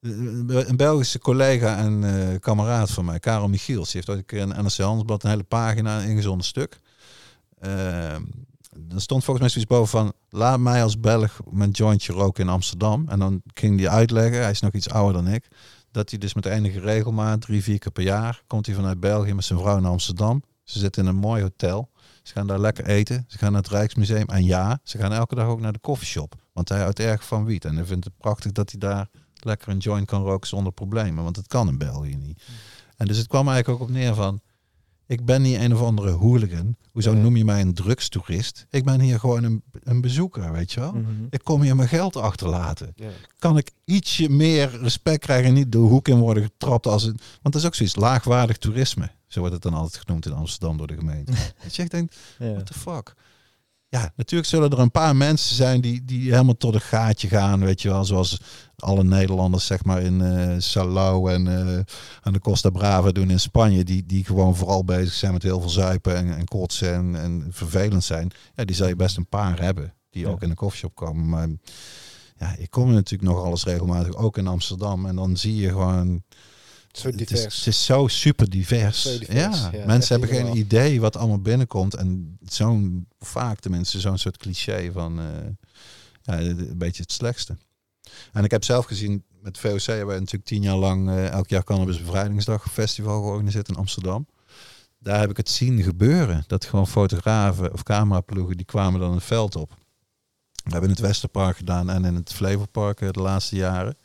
Een 0.00 0.76
Belgische 0.76 1.18
collega 1.18 1.76
en 1.76 2.04
eh, 2.04 2.40
kameraad 2.40 2.90
van 2.90 3.04
mij, 3.04 3.18
Karel 3.18 3.48
Michiels, 3.48 3.92
heeft 3.92 4.08
ooit 4.08 4.18
een 4.18 4.24
keer 4.24 4.40
in 4.40 4.48
NRC 4.48 4.76
Handelsblad 4.76 5.22
een 5.22 5.30
hele 5.30 5.42
pagina 5.42 6.00
ingezonden 6.00 6.46
stuk. 6.46 6.80
Ehm 7.58 8.22
er 8.94 9.00
stond 9.00 9.24
volgens 9.24 9.40
mij 9.40 9.48
zoiets 9.48 9.70
boven 9.70 9.98
van, 9.98 10.12
laat 10.28 10.58
mij 10.58 10.82
als 10.82 11.00
Belg 11.00 11.40
mijn 11.50 11.70
jointje 11.70 12.12
roken 12.12 12.44
in 12.44 12.50
Amsterdam. 12.50 13.08
En 13.08 13.18
dan 13.18 13.42
ging 13.54 13.80
hij 13.80 13.88
uitleggen, 13.88 14.40
hij 14.40 14.50
is 14.50 14.60
nog 14.60 14.72
iets 14.72 14.90
ouder 14.90 15.22
dan 15.22 15.32
ik, 15.32 15.48
dat 15.90 16.10
hij 16.10 16.18
dus 16.18 16.34
met 16.34 16.46
enige 16.46 16.80
regelmaat, 16.80 17.40
drie, 17.40 17.62
vier 17.62 17.78
keer 17.78 17.92
per 17.92 18.02
jaar, 18.02 18.42
komt 18.46 18.66
hij 18.66 18.74
vanuit 18.74 19.00
België 19.00 19.34
met 19.34 19.44
zijn 19.44 19.58
vrouw 19.58 19.78
naar 19.78 19.90
Amsterdam. 19.90 20.42
Ze 20.64 20.78
zitten 20.78 21.02
in 21.02 21.08
een 21.08 21.16
mooi 21.16 21.42
hotel. 21.42 21.90
Ze 22.22 22.32
gaan 22.32 22.46
daar 22.46 22.58
lekker 22.58 22.86
eten. 22.86 23.24
Ze 23.28 23.38
gaan 23.38 23.52
naar 23.52 23.62
het 23.62 23.70
Rijksmuseum. 23.70 24.26
En 24.26 24.44
ja, 24.44 24.80
ze 24.82 24.98
gaan 24.98 25.12
elke 25.12 25.34
dag 25.34 25.46
ook 25.46 25.60
naar 25.60 25.72
de 25.72 25.78
koffieshop. 25.78 26.34
Want 26.52 26.68
hij 26.68 26.80
houdt 26.80 26.98
erg 26.98 27.26
van 27.26 27.44
wiet. 27.44 27.64
En 27.64 27.76
hij 27.76 27.84
vindt 27.84 28.04
het 28.04 28.16
prachtig 28.16 28.52
dat 28.52 28.70
hij 28.70 28.80
daar 28.80 29.08
lekker 29.34 29.68
een 29.68 29.78
joint 29.78 30.06
kan 30.06 30.22
roken 30.22 30.48
zonder 30.48 30.72
problemen. 30.72 31.24
Want 31.24 31.36
het 31.36 31.46
kan 31.46 31.68
in 31.68 31.78
België 31.78 32.16
niet. 32.16 32.42
En 32.96 33.06
dus 33.06 33.16
het 33.16 33.26
kwam 33.26 33.48
eigenlijk 33.48 33.80
ook 33.80 33.88
op 33.88 33.94
neer 33.94 34.14
van... 34.14 34.40
Ik 35.06 35.24
ben 35.24 35.42
niet 35.42 35.56
een 35.60 35.74
of 35.74 35.80
andere 35.82 36.10
hooligan. 36.10 36.76
Hoezo 36.92 37.12
noem 37.14 37.36
je 37.36 37.44
mij 37.44 37.60
een 37.60 37.74
drugstoerist? 37.74 38.66
Ik 38.70 38.84
ben 38.84 39.00
hier 39.00 39.18
gewoon 39.20 39.44
een, 39.44 39.62
een 39.82 40.00
bezoeker, 40.00 40.52
weet 40.52 40.72
je 40.72 40.80
wel? 40.80 40.92
Mhm. 40.92 41.06
Ik 41.30 41.40
kom 41.44 41.62
hier 41.62 41.76
mijn 41.76 41.88
geld 41.88 42.16
achterlaten. 42.16 42.92
Ja. 42.96 43.08
Kan 43.38 43.56
ik 43.56 43.70
ietsje 43.84 44.28
meer 44.28 44.78
respect 44.80 45.20
krijgen 45.20 45.46
en 45.48 45.54
niet 45.54 45.72
de 45.72 45.78
hoek 45.78 46.08
in 46.08 46.18
worden 46.18 46.42
getrapt 46.42 46.86
als 46.86 47.02
een... 47.04 47.18
Want 47.42 47.54
dat 47.54 47.54
is 47.54 47.66
ook 47.66 47.74
zoiets, 47.74 47.96
laagwaardig 47.96 48.56
toerisme. 48.58 49.10
Zo 49.26 49.38
wordt 49.38 49.54
het 49.54 49.62
dan 49.62 49.74
altijd 49.74 50.02
genoemd 50.04 50.26
in 50.26 50.32
Amsterdam 50.32 50.76
door 50.76 50.86
de 50.86 50.96
gemeente. 50.96 51.32
Weet 51.62 51.76
je, 51.76 51.82
ik 51.82 51.90
denk, 51.90 52.12
Ja. 52.38 52.52
what 52.52 52.66
the 52.66 52.74
fuck? 52.74 53.14
Ja, 53.88 54.12
natuurlijk 54.16 54.50
zullen 54.50 54.70
er 54.70 54.78
een 54.78 54.90
paar 54.90 55.16
mensen 55.16 55.56
zijn 55.56 55.80
die, 55.80 56.04
die 56.04 56.30
helemaal 56.30 56.56
tot 56.56 56.74
een 56.74 56.80
gaatje 56.80 57.28
gaan, 57.28 57.60
weet 57.64 57.82
je 57.82 57.88
wel. 57.88 58.04
Zoals 58.04 58.40
alle 58.76 59.04
Nederlanders, 59.04 59.66
zeg 59.66 59.84
maar, 59.84 60.02
in 60.02 60.20
eh 60.20 60.54
Salau 60.58 61.32
en 61.32 61.46
eh, 61.46 61.78
aan 62.22 62.32
de 62.32 62.38
Costa 62.38 62.70
Brava 62.70 63.10
doen 63.12 63.30
in 63.30 63.40
Spanje. 63.40 63.84
Die, 63.84 64.06
die 64.06 64.24
gewoon 64.24 64.56
vooral 64.56 64.84
bezig 64.84 65.12
zijn 65.12 65.32
met 65.32 65.42
heel 65.42 65.60
veel 65.60 65.70
zuipen 65.70 66.16
en, 66.16 66.36
en 66.36 66.44
kotsen 66.44 66.94
en, 66.94 67.16
en 67.20 67.46
vervelend 67.50 68.04
zijn. 68.04 68.30
Ja, 68.54 68.64
die 68.64 68.76
zal 68.76 68.88
je 68.88 68.96
best 68.96 69.16
een 69.16 69.28
paar 69.28 69.60
hebben 69.60 69.94
die 70.10 70.24
Ja. 70.24 70.30
ook 70.30 70.42
in 70.42 70.48
de 70.48 70.54
koffieshop 70.54 70.94
komen. 70.94 71.28
Maar 71.28 71.48
ja, 72.36 72.54
ik 72.58 72.70
kom 72.70 72.92
natuurlijk 72.92 73.30
nog 73.30 73.44
alles 73.44 73.64
regelmatig, 73.64 74.14
ook 74.14 74.36
in 74.38 74.46
Amsterdam. 74.46 75.06
En 75.06 75.16
dan 75.16 75.36
zie 75.36 75.56
je 75.56 75.68
gewoon... 75.68 76.22
Zo 76.96 77.08
Het 77.08 77.30
is, 77.30 77.42
het 77.42 77.66
is 77.66 77.84
zo 77.84 78.06
super 78.06 78.50
divers. 78.50 79.02
Zo 79.02 79.18
divers, 79.18 79.68
ja, 79.72 79.86
mensen 79.86 80.20
hebben 80.20 80.36
geen 80.36 80.56
idee 80.56 81.00
wat 81.00 81.16
allemaal 81.16 81.40
binnenkomt. 81.40 81.94
En 81.94 82.38
zo'n, 82.44 83.08
vaak 83.18 83.60
tenminste, 83.60 84.00
zo'n 84.00 84.18
soort 84.18 84.36
cliché 84.36 84.92
van 84.92 85.18
eh, 85.18 85.26
ja, 86.22 86.40
een 86.40 86.78
beetje 86.78 87.02
het 87.02 87.12
slechtste. 87.12 87.56
En 88.32 88.44
ik 88.44 88.50
heb 88.50 88.64
zelf 88.64 88.84
gezien, 88.84 89.24
met 89.40 89.58
VOC 89.58 89.82
hebben 89.82 90.14
we 90.14 90.20
natuurlijk 90.20 90.44
tien 90.44 90.62
jaar 90.62 90.76
lang 90.76 91.08
eh, 91.08 91.28
elk 91.28 91.48
jaar 91.48 91.64
Cannabis 91.64 91.98
Bevrijdingsdag 91.98 92.72
festival 92.72 93.22
georganiseerd 93.22 93.68
in 93.68 93.76
Amsterdam. 93.76 94.26
Daar 94.98 95.20
heb 95.20 95.30
ik 95.30 95.36
het 95.36 95.50
zien 95.50 95.82
gebeuren. 95.82 96.44
Dat 96.46 96.64
gewoon 96.64 96.88
fotografen 96.88 97.72
of 97.72 97.82
cameraploegen, 97.82 98.56
die 98.56 98.66
kwamen 98.66 99.00
dan 99.00 99.14
het 99.14 99.24
veld 99.24 99.56
op. 99.56 99.70
We 100.52 100.72
hebben 100.72 100.90
in 100.90 100.96
het 100.96 101.04
Westerpark 101.04 101.56
gedaan 101.56 101.90
en 101.90 102.04
in 102.04 102.14
het 102.14 102.32
Flevopark 102.32 103.00
eh, 103.00 103.10
de 103.10 103.20
laatste 103.20 103.56
jaren. 103.56 103.96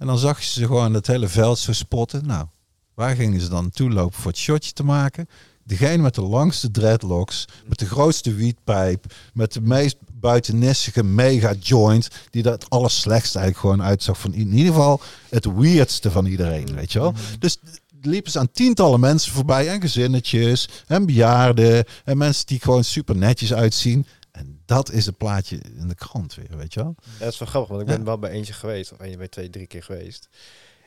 En 0.00 0.06
dan 0.06 0.18
zag 0.18 0.40
je 0.40 0.50
ze 0.50 0.66
gewoon 0.66 0.94
het 0.94 1.06
hele 1.06 1.28
veld 1.28 1.58
zo 1.58 1.72
spotten. 1.72 2.26
Nou, 2.26 2.46
waar 2.94 3.16
gingen 3.16 3.40
ze 3.40 3.48
dan 3.48 3.62
naartoe 3.62 3.90
lopen 3.90 4.20
voor 4.20 4.30
het 4.30 4.40
shotje 4.40 4.72
te 4.72 4.84
maken? 4.84 5.28
Degene 5.64 6.02
met 6.02 6.14
de 6.14 6.22
langste 6.22 6.70
dreadlocks, 6.70 7.44
met 7.66 7.78
de 7.78 7.86
grootste 7.86 8.34
wietpijp, 8.34 9.14
met 9.32 9.52
de 9.52 9.60
meest 9.60 9.96
buitennissige 10.12 11.02
mega 11.02 11.52
joint. 11.52 12.08
Die 12.30 12.42
dat 12.42 12.52
het 12.52 12.70
allerslechtste 12.70 13.38
eigenlijk 13.38 13.68
gewoon 13.68 13.88
uitzag 13.88 14.18
van 14.18 14.34
in 14.34 14.52
ieder 14.52 14.72
geval 14.72 15.00
het 15.28 15.44
weirdste 15.56 16.10
van 16.10 16.26
iedereen, 16.26 16.74
weet 16.74 16.92
je 16.92 16.98
wel. 16.98 17.14
Dus 17.38 17.58
liepen 18.02 18.32
ze 18.32 18.38
aan 18.38 18.50
tientallen 18.52 19.00
mensen 19.00 19.32
voorbij 19.32 19.68
en 19.68 19.80
gezinnetjes 19.80 20.68
en 20.86 21.06
bejaarden 21.06 21.84
en 22.04 22.18
mensen 22.18 22.46
die 22.46 22.60
gewoon 22.60 22.84
super 22.84 23.16
netjes 23.16 23.54
uitzien. 23.54 24.06
En 24.40 24.62
dat 24.64 24.90
is 24.90 25.06
het 25.06 25.16
plaatje 25.16 25.56
in 25.58 25.88
de 25.88 25.94
krant 25.94 26.34
weer, 26.34 26.56
weet 26.56 26.74
je 26.74 26.80
wel. 26.82 26.94
Ja, 27.04 27.18
dat 27.24 27.32
is 27.32 27.38
wel 27.38 27.48
grappig, 27.48 27.70
want 27.70 27.82
ik 27.82 27.88
Ja. 27.88 27.94
ben 27.96 28.04
wel 28.04 28.18
bij 28.18 28.30
eentje 28.30 28.52
geweest. 28.52 28.92
Of 28.92 28.98
één, 28.98 29.18
bij 29.18 29.28
twee, 29.28 29.50
drie 29.50 29.66
keer 29.66 29.82
geweest. 29.82 30.28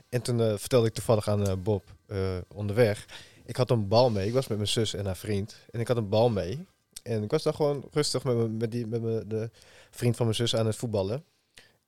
En 0.10 0.22
toen 0.22 0.42
eh, 0.42 0.54
vertelde 0.58 0.88
ik 0.88 0.94
toevallig 0.94 1.28
aan 1.28 1.48
eh, 1.48 1.54
Bob 1.64 1.84
eh, 2.06 2.38
onderweg. 2.54 3.06
Ik 3.46 3.56
had 3.56 3.70
een 3.72 3.88
bal 3.88 4.10
mee. 4.10 4.28
Ik 4.28 4.34
was 4.34 4.48
met 4.48 4.58
mijn 4.58 4.70
zus 4.70 4.94
en 4.94 5.06
haar 5.06 5.18
vriend. 5.18 5.56
En 5.72 5.80
ik 5.80 5.88
had 5.88 5.98
een 5.98 6.10
bal 6.10 6.30
mee. 6.30 6.66
En 7.04 7.24
ik 7.24 7.32
was 7.32 7.44
dan 7.44 7.54
gewoon 7.54 7.84
rustig 7.92 8.24
met, 8.24 8.60
met, 8.60 8.72
die, 8.72 8.88
met 8.88 9.30
de 9.30 9.50
vriend 9.92 10.16
van 10.16 10.26
mijn 10.26 10.38
zus 10.38 10.56
aan 10.56 10.66
het 10.66 10.76
voetballen. 10.76 11.24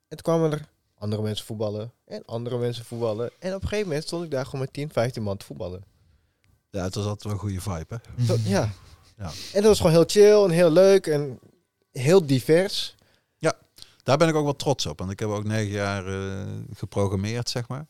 En 0.07 0.17
toen 0.17 0.21
kwamen 0.33 0.51
er 0.51 0.67
andere 0.97 1.21
mensen 1.21 1.45
voetballen. 1.45 1.91
En 2.05 2.25
andere 2.25 2.57
mensen 2.57 2.85
voetballen. 2.85 3.31
En 3.39 3.53
op 3.55 3.61
een 3.61 3.67
gegeven 3.67 3.87
moment 3.87 4.05
stond 4.07 4.23
ik 4.23 4.31
daar 4.31 4.45
gewoon 4.45 4.61
met 4.61 4.73
10, 4.73 4.89
15 4.91 5.23
man 5.23 5.37
te 5.37 5.45
voetballen. 5.45 5.83
Ja, 6.69 6.83
het 6.83 6.95
was 6.95 7.03
altijd 7.05 7.23
wel 7.23 7.33
een 7.33 7.39
goede 7.39 7.61
vibe, 7.61 8.01
hè. 8.15 8.25
Zo, 8.25 8.35
ja. 8.43 8.69
Ja. 9.17 9.25
En 9.25 9.61
dat 9.61 9.63
was 9.63 9.77
gewoon 9.77 9.91
heel 9.91 10.03
chill 10.07 10.43
en 10.43 10.49
heel 10.49 10.71
leuk 10.71 11.07
en 11.07 11.39
heel 11.99 12.25
divers. 12.25 12.95
Daar 14.03 14.17
ben 14.17 14.27
ik 14.27 14.35
ook 14.35 14.43
wel 14.43 14.55
trots 14.55 14.85
op. 14.85 14.99
Want 14.99 15.11
ik 15.11 15.19
heb 15.19 15.29
ook 15.29 15.43
negen 15.43 15.71
jaar 15.71 16.07
eh, 16.07 16.45
geprogrammeerd, 16.73 17.49
zeg 17.49 17.67
maar. 17.67 17.85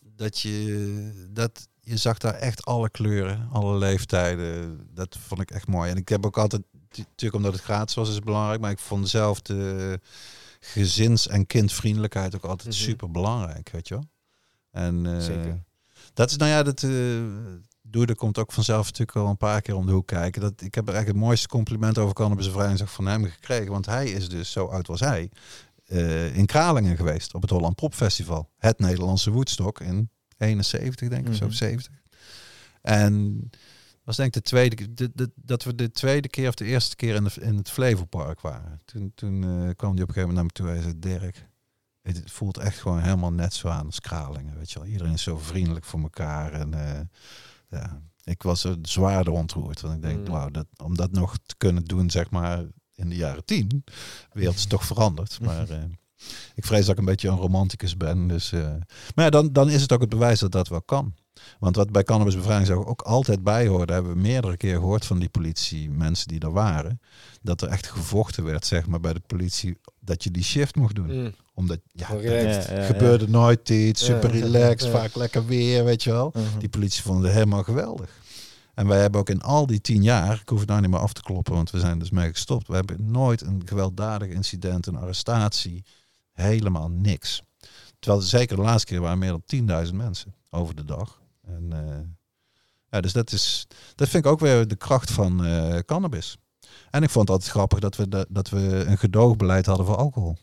Dat 0.00 0.40
je, 0.40 1.26
dat 1.30 1.68
je 1.80 1.96
zag 1.96 2.18
daar 2.18 2.34
echt 2.34 2.64
alle 2.64 2.90
kleuren, 2.90 3.48
alle 3.52 3.78
leeftijden. 3.78 4.80
Dat 4.94 5.16
vond 5.26 5.40
ik 5.40 5.50
echt 5.50 5.66
mooi. 5.66 5.90
En 5.90 5.96
ik 5.96 6.08
heb 6.08 6.26
ook 6.26 6.38
altijd, 6.38 6.62
natuurlijk 6.90 7.34
omdat 7.34 7.52
het 7.52 7.62
gratis 7.62 7.94
was, 7.94 8.08
is 8.08 8.14
het 8.14 8.24
belangrijk. 8.24 8.60
Maar 8.60 8.70
ik 8.70 8.78
vond 8.78 9.08
zelf 9.08 9.40
de 9.42 10.00
gezins- 10.60 11.28
en 11.28 11.46
kindvriendelijkheid 11.46 12.34
ook 12.34 12.44
altijd 12.44 12.74
Mhm. 12.74 12.84
super 12.84 13.10
belangrijk, 13.10 13.68
weet 13.70 13.88
je 13.88 13.94
wel. 13.94 14.04
En 14.70 15.06
eh, 15.06 15.20
Zeker. 15.20 15.62
dat 16.14 16.30
is, 16.30 16.36
nou 16.36 16.50
ja, 16.50 16.62
dat 16.62 16.82
uh, 16.82 17.22
Doede 17.94 18.14
komt 18.14 18.38
ook 18.38 18.52
vanzelf 18.52 18.84
natuurlijk 18.84 19.18
al 19.18 19.28
een 19.28 19.36
paar 19.36 19.60
keer 19.60 19.76
om 19.76 19.86
de 19.86 19.92
hoek 19.92 20.06
kijken. 20.06 20.40
Dat, 20.40 20.52
ik 20.60 20.74
heb 20.74 20.88
er 20.88 20.94
eigenlijk 20.94 21.06
het 21.06 21.26
mooiste 21.26 21.48
compliment 21.48 21.98
over 21.98 22.14
Cannabis 22.14 22.48
Vrijdag 22.48 22.92
van 22.92 23.06
hem 23.06 23.24
gekregen. 23.24 23.70
Want 23.70 23.86
hij 23.86 24.10
is 24.10 24.28
dus, 24.28 24.52
zo 24.52 24.66
oud 24.66 24.86
was 24.86 25.00
hij, 25.00 25.30
eh, 25.84 26.36
in 26.36 26.46
Kralingen 26.46 26.96
geweest 26.96 27.34
op 27.34 27.42
het 27.42 27.50
Holland 27.50 27.74
Pop 27.74 27.94
Festival. 27.94 28.50
Het 28.58 28.78
Nederlandse 28.78 29.30
Woodstock 29.30 29.80
in 29.80 30.10
71, 30.38 31.08
denk 31.08 31.26
ik, 31.26 31.32
of 31.32 31.36
zo, 31.36 31.44
Mhm. 31.44 31.54
70. 31.54 31.92
En 32.82 33.50
was 34.04 34.16
denk 34.16 34.28
ik 34.28 34.42
de 34.42 34.48
tweede, 34.48 34.94
de, 34.94 35.10
de, 35.14 35.30
dat 35.34 35.64
we 35.64 35.74
de 35.74 35.90
tweede 35.90 36.28
keer 36.28 36.48
of 36.48 36.54
de 36.54 36.64
eerste 36.64 36.96
keer 36.96 37.14
in, 37.14 37.24
de, 37.24 37.30
in 37.40 37.56
het 37.56 37.70
Flevopark 37.70 38.40
waren. 38.40 38.80
Toen, 38.84 39.12
toen 39.14 39.42
eh, 39.42 39.70
kwam 39.76 39.92
hij 39.94 40.02
op 40.02 40.08
een 40.08 40.14
gegeven 40.14 40.28
moment 40.28 40.34
naar 40.34 40.44
me 40.44 40.50
toe 40.52 40.68
en 40.68 40.82
zei, 40.82 40.98
Dirk, 40.98 41.48
het 42.02 42.30
voelt 42.30 42.58
echt 42.58 42.78
gewoon 42.78 43.00
helemaal 43.00 43.32
net 43.32 43.54
zo 43.54 43.68
aan 43.68 43.86
als 43.86 44.00
Kralingen, 44.00 44.56
weet 44.56 44.72
je 44.72 44.78
wel. 44.78 44.88
Iedereen 44.88 45.12
is 45.12 45.22
zo 45.22 45.38
vriendelijk 45.38 45.84
voor 45.84 46.00
elkaar 46.00 46.52
en 46.52 46.74
eh, 46.74 47.00
ja, 47.74 48.02
ik 48.24 48.42
was 48.42 48.64
er 48.64 48.76
zwaarder 48.82 49.32
ontroerd. 49.32 49.80
Want 49.80 49.94
ik 49.94 50.02
denk, 50.02 50.28
Mm. 50.28 50.52
dat, 50.52 50.66
om 50.82 50.96
dat 50.96 51.10
nog 51.12 51.36
te 51.46 51.54
kunnen 51.56 51.84
doen, 51.84 52.10
zeg 52.10 52.30
maar, 52.30 52.64
in 52.94 53.08
de 53.08 53.16
jaren 53.16 53.44
tien, 53.44 53.68
de 53.84 53.92
wereld 54.32 54.56
is 54.56 54.66
toch 54.66 54.84
veranderd. 54.84 55.38
Maar 55.42 55.70
eh, 55.70 55.78
ik 56.54 56.64
vrees 56.64 56.80
dat 56.80 56.92
ik 56.92 56.98
een 56.98 57.04
beetje 57.04 57.28
een 57.28 57.36
romanticus 57.36 57.96
ben. 57.96 58.28
Dus, 58.28 58.52
eh, 58.52 58.74
maar 59.14 59.24
ja, 59.24 59.30
dan, 59.30 59.52
dan 59.52 59.70
is 59.70 59.82
het 59.82 59.92
ook 59.92 60.00
het 60.00 60.08
bewijs 60.08 60.40
dat 60.40 60.52
dat 60.52 60.68
wel 60.68 60.82
kan. 60.82 61.14
Want 61.58 61.76
wat 61.76 61.92
bij 61.92 62.02
cannabisbevrijding 62.02 62.70
ook 62.70 63.02
altijd 63.02 63.42
bij 63.42 63.66
hoorde, 63.66 63.92
hebben 63.92 64.12
we 64.12 64.18
meerdere 64.18 64.56
keer 64.56 64.74
gehoord 64.74 65.06
van 65.06 65.18
die 65.18 65.28
politie, 65.28 65.90
mensen 65.90 66.28
die 66.28 66.40
er 66.40 66.52
waren, 66.52 67.00
dat 67.42 67.62
er 67.62 67.68
echt 67.68 67.86
gevochten 67.86 68.44
werd, 68.44 68.66
zeg 68.66 68.86
maar, 68.86 69.00
bij 69.00 69.12
de 69.12 69.22
politie, 69.26 69.78
dat 70.00 70.24
je 70.24 70.30
die 70.30 70.42
shift 70.44 70.76
mocht 70.76 70.94
doen. 70.94 71.22
Mm. 71.22 71.34
Omdat, 71.54 71.78
ja, 71.92 72.06
gebeurde 72.86 73.28
nooit 73.28 73.68
iets, 73.68 74.04
super 74.04 74.34
Ja. 74.36 74.40
relaxed, 74.44 74.92
Ja. 74.92 74.98
vaak 74.98 75.14
lekker 75.14 75.46
weer, 75.46 75.84
weet 75.84 76.02
je 76.02 76.10
wel. 76.10 76.30
Mhm. 76.34 76.58
Die 76.58 76.68
politie 76.68 77.02
vonden 77.02 77.24
het 77.24 77.32
helemaal 77.32 77.62
geweldig. 77.62 78.10
En 78.74 78.86
wij 78.86 79.00
hebben 79.00 79.20
ook 79.20 79.28
in 79.30 79.42
al 79.42 79.66
die 79.66 79.80
tien 79.80 80.02
jaar, 80.02 80.40
ik 80.42 80.48
hoef 80.48 80.58
het 80.60 80.68
nou 80.68 80.80
niet 80.80 80.90
meer 80.90 80.98
af 81.00 81.12
te 81.12 81.22
kloppen, 81.22 81.54
want 81.54 81.70
we 81.70 81.78
zijn 81.78 81.98
dus 81.98 82.10
mee 82.10 82.30
gestopt. 82.30 82.66
We 82.68 82.74
hebben 82.74 83.10
nooit 83.10 83.40
een 83.42 83.62
gewelddadig 83.64 84.28
incident, 84.28 84.86
een 84.86 84.96
arrestatie, 84.96 85.84
helemaal 86.32 86.88
niks. 86.90 87.42
Terwijl 87.98 88.22
zeker 88.22 88.56
de 88.56 88.62
laatste 88.62 88.86
keer 88.86 89.00
waren 89.00 89.18
meer 89.18 89.30
dan 89.30 89.42
10.000 89.46 89.94
mensen 89.96 90.34
over 90.50 90.74
de 90.74 90.84
dag. 90.84 91.20
En, 91.46 91.66
eh, 91.72 91.98
ja, 92.90 93.00
dus 93.00 93.12
dat, 93.12 93.32
is, 93.32 93.66
dat 93.94 94.08
vind 94.08 94.24
ik 94.24 94.30
ook 94.30 94.40
weer 94.40 94.68
de 94.68 94.76
kracht 94.76 95.10
van 95.10 95.44
eh, 95.44 95.78
cannabis. 95.78 96.36
En 96.90 97.02
ik 97.02 97.10
vond 97.10 97.28
het 97.28 97.36
altijd 97.36 97.50
grappig 97.56 97.78
dat 97.78 97.96
we, 97.96 98.08
de- 98.08 98.26
dat 98.28 98.48
we 98.50 98.84
een 98.86 98.98
gedoogbeleid 98.98 99.66
hadden 99.66 99.86
voor 99.86 99.96
alcohol. 99.96 100.36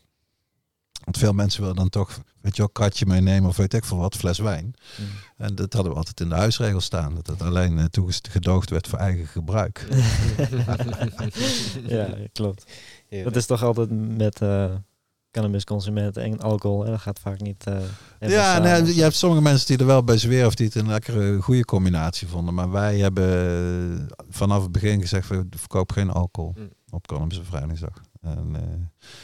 Want 1.04 1.18
veel 1.18 1.32
mensen 1.32 1.60
willen 1.60 1.76
dan 1.76 1.88
toch, 1.88 2.20
weet 2.40 2.56
je 2.56 2.62
wel, 2.62 2.70
katje 2.70 3.06
meenemen 3.06 3.48
of 3.48 3.56
weet 3.56 3.74
ik 3.74 3.84
veel 3.84 3.96
wat, 3.96 4.16
fles 4.16 4.38
wijn. 4.38 4.74
Mhm. 4.96 5.08
En 5.36 5.54
dat 5.54 5.72
hadden 5.72 5.92
we 5.92 5.98
altijd 5.98 6.20
in 6.20 6.28
de 6.28 6.34
huisregels 6.34 6.84
staan. 6.84 7.14
Dat 7.14 7.26
het 7.26 7.42
alleen 7.42 7.78
uh, 7.78 7.84
toegedoogd 7.84 8.70
werd 8.70 8.88
voor 8.88 8.98
eigen 8.98 9.26
gebruik. 9.26 9.86
ja, 11.86 12.08
klopt. 12.32 12.64
Heerlijk. 13.08 13.32
Dat 13.32 13.36
is 13.42 13.46
toch 13.46 13.62
altijd 13.62 14.16
met 14.16 14.40
eh 14.40 14.70
cannabisconsumenten 15.30 16.22
en 16.22 16.40
alcohol. 16.40 16.84
En 16.84 16.90
dat 16.90 17.00
gaat 17.00 17.18
vaak 17.20 17.40
niet. 17.40 17.64
eh, 17.66 18.30
Ja, 18.30 18.58
nee, 18.58 18.94
je 18.94 19.02
hebt 19.02 19.14
sommige 19.14 19.42
mensen 19.42 19.66
die 19.66 19.78
er 19.78 19.86
wel 19.86 20.04
bij 20.04 20.18
zweren 20.18 20.46
of 20.46 20.54
die 20.54 20.66
het 20.66 20.74
een 20.74 20.86
lekkere 20.88 21.40
goede 21.40 21.64
combinatie 21.64 22.28
vonden. 22.28 22.54
Maar 22.54 22.70
wij 22.70 22.98
hebben 22.98 24.08
vanaf 24.30 24.62
het 24.62 24.72
begin 24.72 25.00
gezegd, 25.00 25.28
we 25.28 25.46
verkopen 25.50 25.94
geen 25.94 26.10
alcohol 26.10 26.54
Mm. 26.58 26.70
op 26.90 27.06
cannabisbevrijdingsdag. 27.06 27.96
En, 27.96 28.11
eh, 28.22 28.62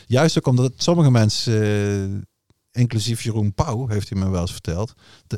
juist 0.07 0.39
ook 0.39 0.47
omdat 0.47 0.73
sommige 0.77 1.11
mensen, 1.11 1.63
eh, 1.63 2.81
inclusief 2.83 3.23
Jeroen 3.23 3.55
Pauw, 3.55 3.89
heeft 3.89 4.09
hij 4.09 4.19
me 4.19 4.29
wel 4.29 4.41
eens 4.41 4.53
verteld, 4.53 4.93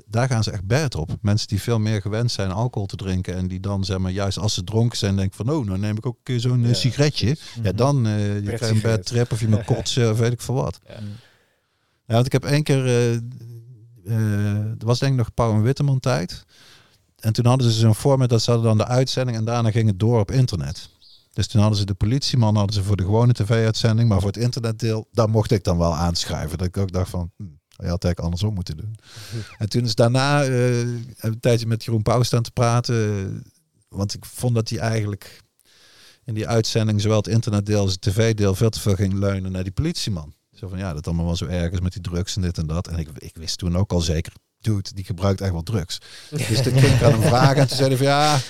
daar 0.06 0.28
gaan 0.28 0.42
ze 0.42 0.50
echt 0.50 0.66
bad 0.66 0.94
op. 0.94 1.16
Mensen 1.20 1.48
die 1.48 1.60
veel 1.60 1.78
meer 1.78 2.00
gewend 2.00 2.30
zijn 2.30 2.50
alcohol 2.50 2.86
te 2.86 2.96
drinken 2.96 3.34
en 3.36 3.48
die 3.48 3.60
dan 3.60 3.84
zeg 3.84 3.98
maar 3.98 4.10
juist 4.10 4.38
als 4.38 4.54
ze 4.54 4.64
dronken 4.64 4.98
zijn 4.98 5.16
denken 5.16 5.36
van 5.36 5.54
oh, 5.54 5.66
nou 5.66 5.78
neem 5.78 5.96
ik 5.96 6.06
ook 6.06 6.14
een 6.16 6.22
keer 6.22 6.40
zo'n 6.40 6.62
eh, 6.62 6.68
Ja, 6.68 6.74
sigaretje. 6.74 7.26
Ja, 7.28 7.34
Mhm. 7.62 7.76
dan 7.76 8.06
uh, 8.06 8.34
je 8.34 8.42
krijgt 8.42 8.68
een 8.68 8.80
bad 8.80 9.06
trip 9.06 9.32
of 9.32 9.40
je 9.40 9.48
moet 9.48 9.64
kotsen 9.74 10.10
of 10.10 10.18
weet 10.18 10.32
ik 10.32 10.40
veel 10.40 10.54
wat. 10.54 10.80
Ja, 12.06 12.14
want 12.16 12.26
ik 12.26 12.32
heb 12.32 12.44
één 12.44 12.62
keer, 12.62 12.86
er 14.04 14.76
was 14.78 14.98
denk 14.98 15.12
ik 15.12 15.18
nog 15.18 15.34
Pauw 15.34 15.52
en 15.52 15.62
Witteman 15.62 16.00
tijd. 16.00 16.44
En 17.18 17.32
toen 17.32 17.46
hadden 17.46 17.70
ze 17.70 17.78
zo'n 17.78 17.94
format 17.94 18.28
dat 18.28 18.42
ze 18.42 18.50
hadden 18.50 18.68
dan 18.68 18.78
de 18.78 18.86
uitzending 18.86 19.36
en 19.36 19.44
daarna 19.44 19.70
ging 19.70 19.88
het 19.88 19.98
door 19.98 20.20
op 20.20 20.30
internet. 20.30 20.88
Dus 21.32 21.46
toen 21.46 21.60
hadden 21.60 21.78
ze 21.78 21.84
de 21.84 21.94
politieman 21.94 22.56
hadden 22.56 22.74
ze 22.74 22.82
voor 22.82 22.96
de 22.96 23.02
gewone 23.02 23.32
tv-uitzending, 23.32 24.08
maar 24.08 24.18
voor 24.18 24.28
het 24.28 24.42
internetdeel, 24.42 25.08
daar 25.12 25.30
mocht 25.30 25.50
ik 25.50 25.64
dan 25.64 25.78
wel 25.78 25.94
aanschuiven. 25.94 26.58
Dat 26.58 26.66
ik 26.66 26.76
ook 26.76 26.92
dacht 26.92 27.10
van, 27.10 27.30
hm, 27.36 27.42
je 27.82 27.88
had 27.88 28.04
eigenlijk 28.04 28.20
andersom 28.20 28.54
moeten 28.54 28.76
doen. 28.76 28.94
En 29.58 29.68
toen 29.68 29.84
is 29.84 29.94
daarna 29.94 30.44
eh, 30.44 30.78
een 31.16 31.40
tijdje 31.40 31.66
met 31.66 31.84
Jeroen 31.84 32.02
Pauw 32.02 32.22
staan 32.22 32.42
te 32.42 32.50
praten, 32.50 32.94
eh, 32.94 33.50
want 33.88 34.14
ik 34.14 34.24
vond 34.24 34.54
dat 34.54 34.68
hij 34.68 34.78
eigenlijk 34.78 35.42
in 36.24 36.34
die 36.34 36.48
uitzending 36.48 37.00
zowel 37.00 37.16
het 37.16 37.26
internetdeel 37.26 37.80
als 37.80 37.92
het 37.92 38.00
tv-deel 38.00 38.54
veel 38.54 38.70
te 38.70 38.80
veel 38.80 38.94
ging 38.94 39.12
leunen 39.12 39.52
naar 39.52 39.62
die 39.62 39.72
politieman. 39.72 40.34
Zo 40.54 40.68
van 40.68 40.78
ja, 40.78 40.92
dat 40.92 41.06
allemaal 41.06 41.24
wel 41.24 41.36
zo 41.36 41.46
erg 41.46 41.72
is 41.72 41.80
met 41.80 41.92
die 41.92 42.02
drugs 42.02 42.36
en 42.36 42.42
dit 42.42 42.58
en 42.58 42.66
dat. 42.66 42.88
En 42.88 42.98
ik, 42.98 43.08
ik 43.18 43.36
wist 43.36 43.58
toen 43.58 43.76
ook 43.76 43.92
al 43.92 44.00
zeker, 44.00 44.32
dude, 44.60 44.90
die 44.94 45.04
gebruikt 45.04 45.40
echt 45.40 45.52
wel 45.52 45.62
drugs. 45.62 45.98
Dus 46.48 46.62
toen 46.62 46.78
ging 46.78 46.94
ik 46.94 47.02
aan 47.02 47.12
hem 47.12 47.22
vragen 47.22 47.56
en 47.56 47.68
toen 47.68 47.76
zei 47.76 47.88
hij 47.88 47.96
van 47.96 48.06
ja, 48.06 48.40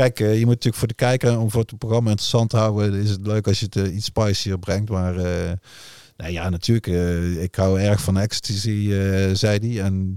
kijk, 0.00 0.20
eh, 0.20 0.32
je 0.32 0.40
moet 0.40 0.54
natuurlijk 0.54 0.76
voor 0.76 0.88
de 0.88 0.94
kijker, 0.94 1.38
om 1.38 1.50
voor 1.50 1.60
het 1.60 1.78
programma 1.78 2.10
interessant 2.10 2.50
te 2.50 2.56
houden, 2.56 2.94
is 2.94 3.10
het 3.10 3.26
leuk 3.26 3.46
als 3.46 3.58
je 3.60 3.64
het 3.64 3.76
eh, 3.76 3.94
iets 3.94 4.04
spicier 4.04 4.58
brengt. 4.58 4.90
Maar 4.90 5.16
eh, 5.16 5.52
nou 6.16 6.32
ja, 6.32 6.48
natuurlijk, 6.48 6.86
ik 7.36 7.54
hou 7.54 7.80
erg 7.80 8.00
van 8.00 8.18
ecstasy, 8.18 8.88
zei 9.32 9.58
hij. 9.58 9.84
En 9.84 10.16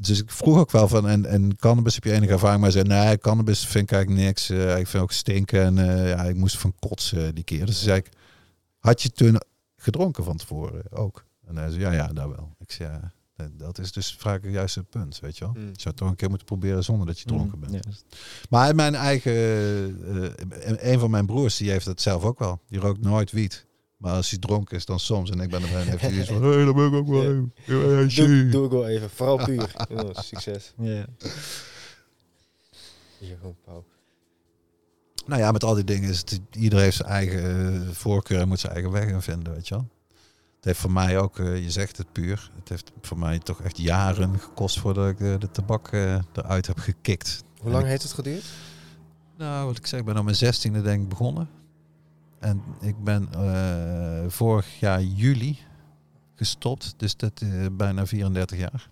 dus 0.00 0.22
ik 0.22 0.30
vroeg 0.30 0.58
ook 0.58 0.70
wel 0.70 0.88
van, 0.88 1.08
en, 1.08 1.26
en 1.26 1.56
cannabis 1.56 1.94
heb 1.94 2.04
je 2.04 2.12
enige 2.12 2.32
ervaring? 2.32 2.60
Maar 2.60 2.70
zei, 2.70 2.84
nee, 2.84 3.18
cannabis 3.18 3.66
vind 3.66 3.90
ik 3.90 3.96
eigenlijk 3.96 4.26
niks. 4.26 4.50
Ik 4.50 4.86
vind 4.86 5.02
ook 5.02 5.12
stinken 5.12 5.62
en 5.62 6.06
ja, 6.06 6.22
ik 6.22 6.36
moest 6.36 6.58
van 6.58 6.74
kotsen 6.78 7.34
die 7.34 7.44
keer. 7.44 7.66
Dus 7.66 7.82
zei 7.82 7.98
ik, 7.98 8.08
had 8.78 9.02
je 9.02 9.10
toen 9.10 9.40
gedronken 9.76 10.24
van 10.24 10.36
tevoren 10.36 10.82
ook? 10.90 11.24
En 11.46 11.56
hij 11.56 11.70
zei, 11.70 11.80
ja, 11.80 11.92
ja, 11.92 12.06
daar 12.06 12.28
wel. 12.28 12.54
Ik 12.58 12.72
zei, 12.72 12.90
ja, 12.90 13.12
dat- 13.36 13.58
dat 13.58 13.78
is 13.78 13.92
dus 13.92 14.16
vaak 14.18 14.44
juist 14.44 14.74
het 14.74 14.90
punt, 14.90 15.18
weet 15.20 15.38
je 15.38 15.44
wel. 15.44 15.52
Mm. 15.56 15.60
Je 15.60 15.66
zou 15.66 15.88
het 15.88 15.96
toch 15.96 16.08
een 16.08 16.16
keer 16.16 16.28
moeten 16.28 16.46
proberen 16.46 16.84
zonder 16.84 17.06
dat 17.06 17.18
je 17.18 17.24
dronken 17.24 17.58
Mhm, 17.58 17.70
bent. 17.70 18.04
Maar 18.50 18.74
mijn 18.74 18.94
eigen, 18.94 19.32
eh, 20.62 20.92
een 20.92 20.98
van 20.98 21.10
mijn 21.10 21.26
broers, 21.26 21.56
die 21.56 21.70
heeft 21.70 21.86
het 21.86 22.00
zelf 22.00 22.22
ook 22.24 22.38
wel. 22.38 22.60
Die 22.68 22.80
rookt 22.80 23.00
nooit 23.00 23.32
wiet. 23.32 23.64
Maar 23.96 24.12
als 24.12 24.30
hij 24.30 24.38
dronken 24.38 24.76
is, 24.76 24.84
dan 24.84 25.00
soms. 25.00 25.30
En 25.30 25.40
ik 25.40 25.50
ben 25.50 25.62
er 25.62 25.76
en 25.76 25.86
heeft 25.86 26.00
hij 26.00 26.12
iets 26.12 26.28
van, 26.28 26.42
hey, 26.42 26.64
dat 26.64 26.74
ben 26.74 26.86
ik 26.86 26.92
ook 26.94 27.08
wel. 27.08 27.22
Hey, 27.22 27.44
Doe, 28.50 28.64
ik 28.64 28.70
wel 28.70 28.86
even. 28.88 29.10
Vooral 29.10 29.36
puur. 29.44 29.74
Jongens, 29.88 30.26
succes. 30.34 30.72
Ja. 30.78 31.06
Nou 35.26 35.40
ja, 35.40 35.52
met 35.52 35.64
al 35.64 35.74
die 35.74 35.84
dingen 35.84 36.08
is 36.10 36.18
het, 36.18 36.40
iedereen 36.52 36.84
heeft 36.84 36.96
zijn 36.96 37.08
eigen 37.08 37.74
eh, 37.74 37.88
voorkeur 37.92 38.40
en 38.40 38.48
moet 38.48 38.60
zijn 38.60 38.72
eigen 38.72 38.90
weg 38.90 39.08
in 39.08 39.22
vinden, 39.22 39.52
weet 39.52 39.68
je 39.68 39.74
wel. 39.74 39.88
Heeft 40.66 40.78
voor 40.78 40.92
mij 40.92 41.18
ook, 41.18 41.38
eh, 41.38 41.62
je 41.62 41.70
zegt 41.70 41.96
het 41.96 42.12
puur, 42.12 42.50
het 42.58 42.68
heeft 42.68 42.92
voor 43.02 43.18
mij 43.18 43.38
toch 43.38 43.60
echt 43.60 43.78
jaren 43.78 44.38
gekost 44.38 44.78
voordat 44.78 45.08
ik 45.08 45.18
de 45.18 45.50
tabak 45.52 45.88
eh, 45.88 46.18
eruit 46.32 46.66
heb 46.66 46.78
gekikt. 46.78 47.44
Hoe 47.60 47.70
lang 47.70 47.84
heeft 47.84 48.02
het 48.02 48.12
geduurd? 48.12 48.44
Nou, 49.36 49.66
wat 49.66 49.76
ik 49.76 49.86
zeg, 49.86 50.00
ik 50.00 50.06
ben 50.06 50.18
op 50.18 50.24
mijn 50.24 50.36
zestiende 50.36 50.82
denk 50.82 51.02
ik 51.02 51.08
begonnen. 51.08 51.48
En 52.38 52.62
ik 52.80 53.04
ben 53.04 53.28
eh, 53.32 54.30
vorig 54.30 54.80
jaar 54.80 55.02
juli 55.02 55.58
gestopt. 56.34 56.94
Dus 56.96 57.16
dat 57.16 57.40
eh, 57.40 57.66
bijna 57.72 58.06
34 58.06 58.58
jaar. 58.58 58.90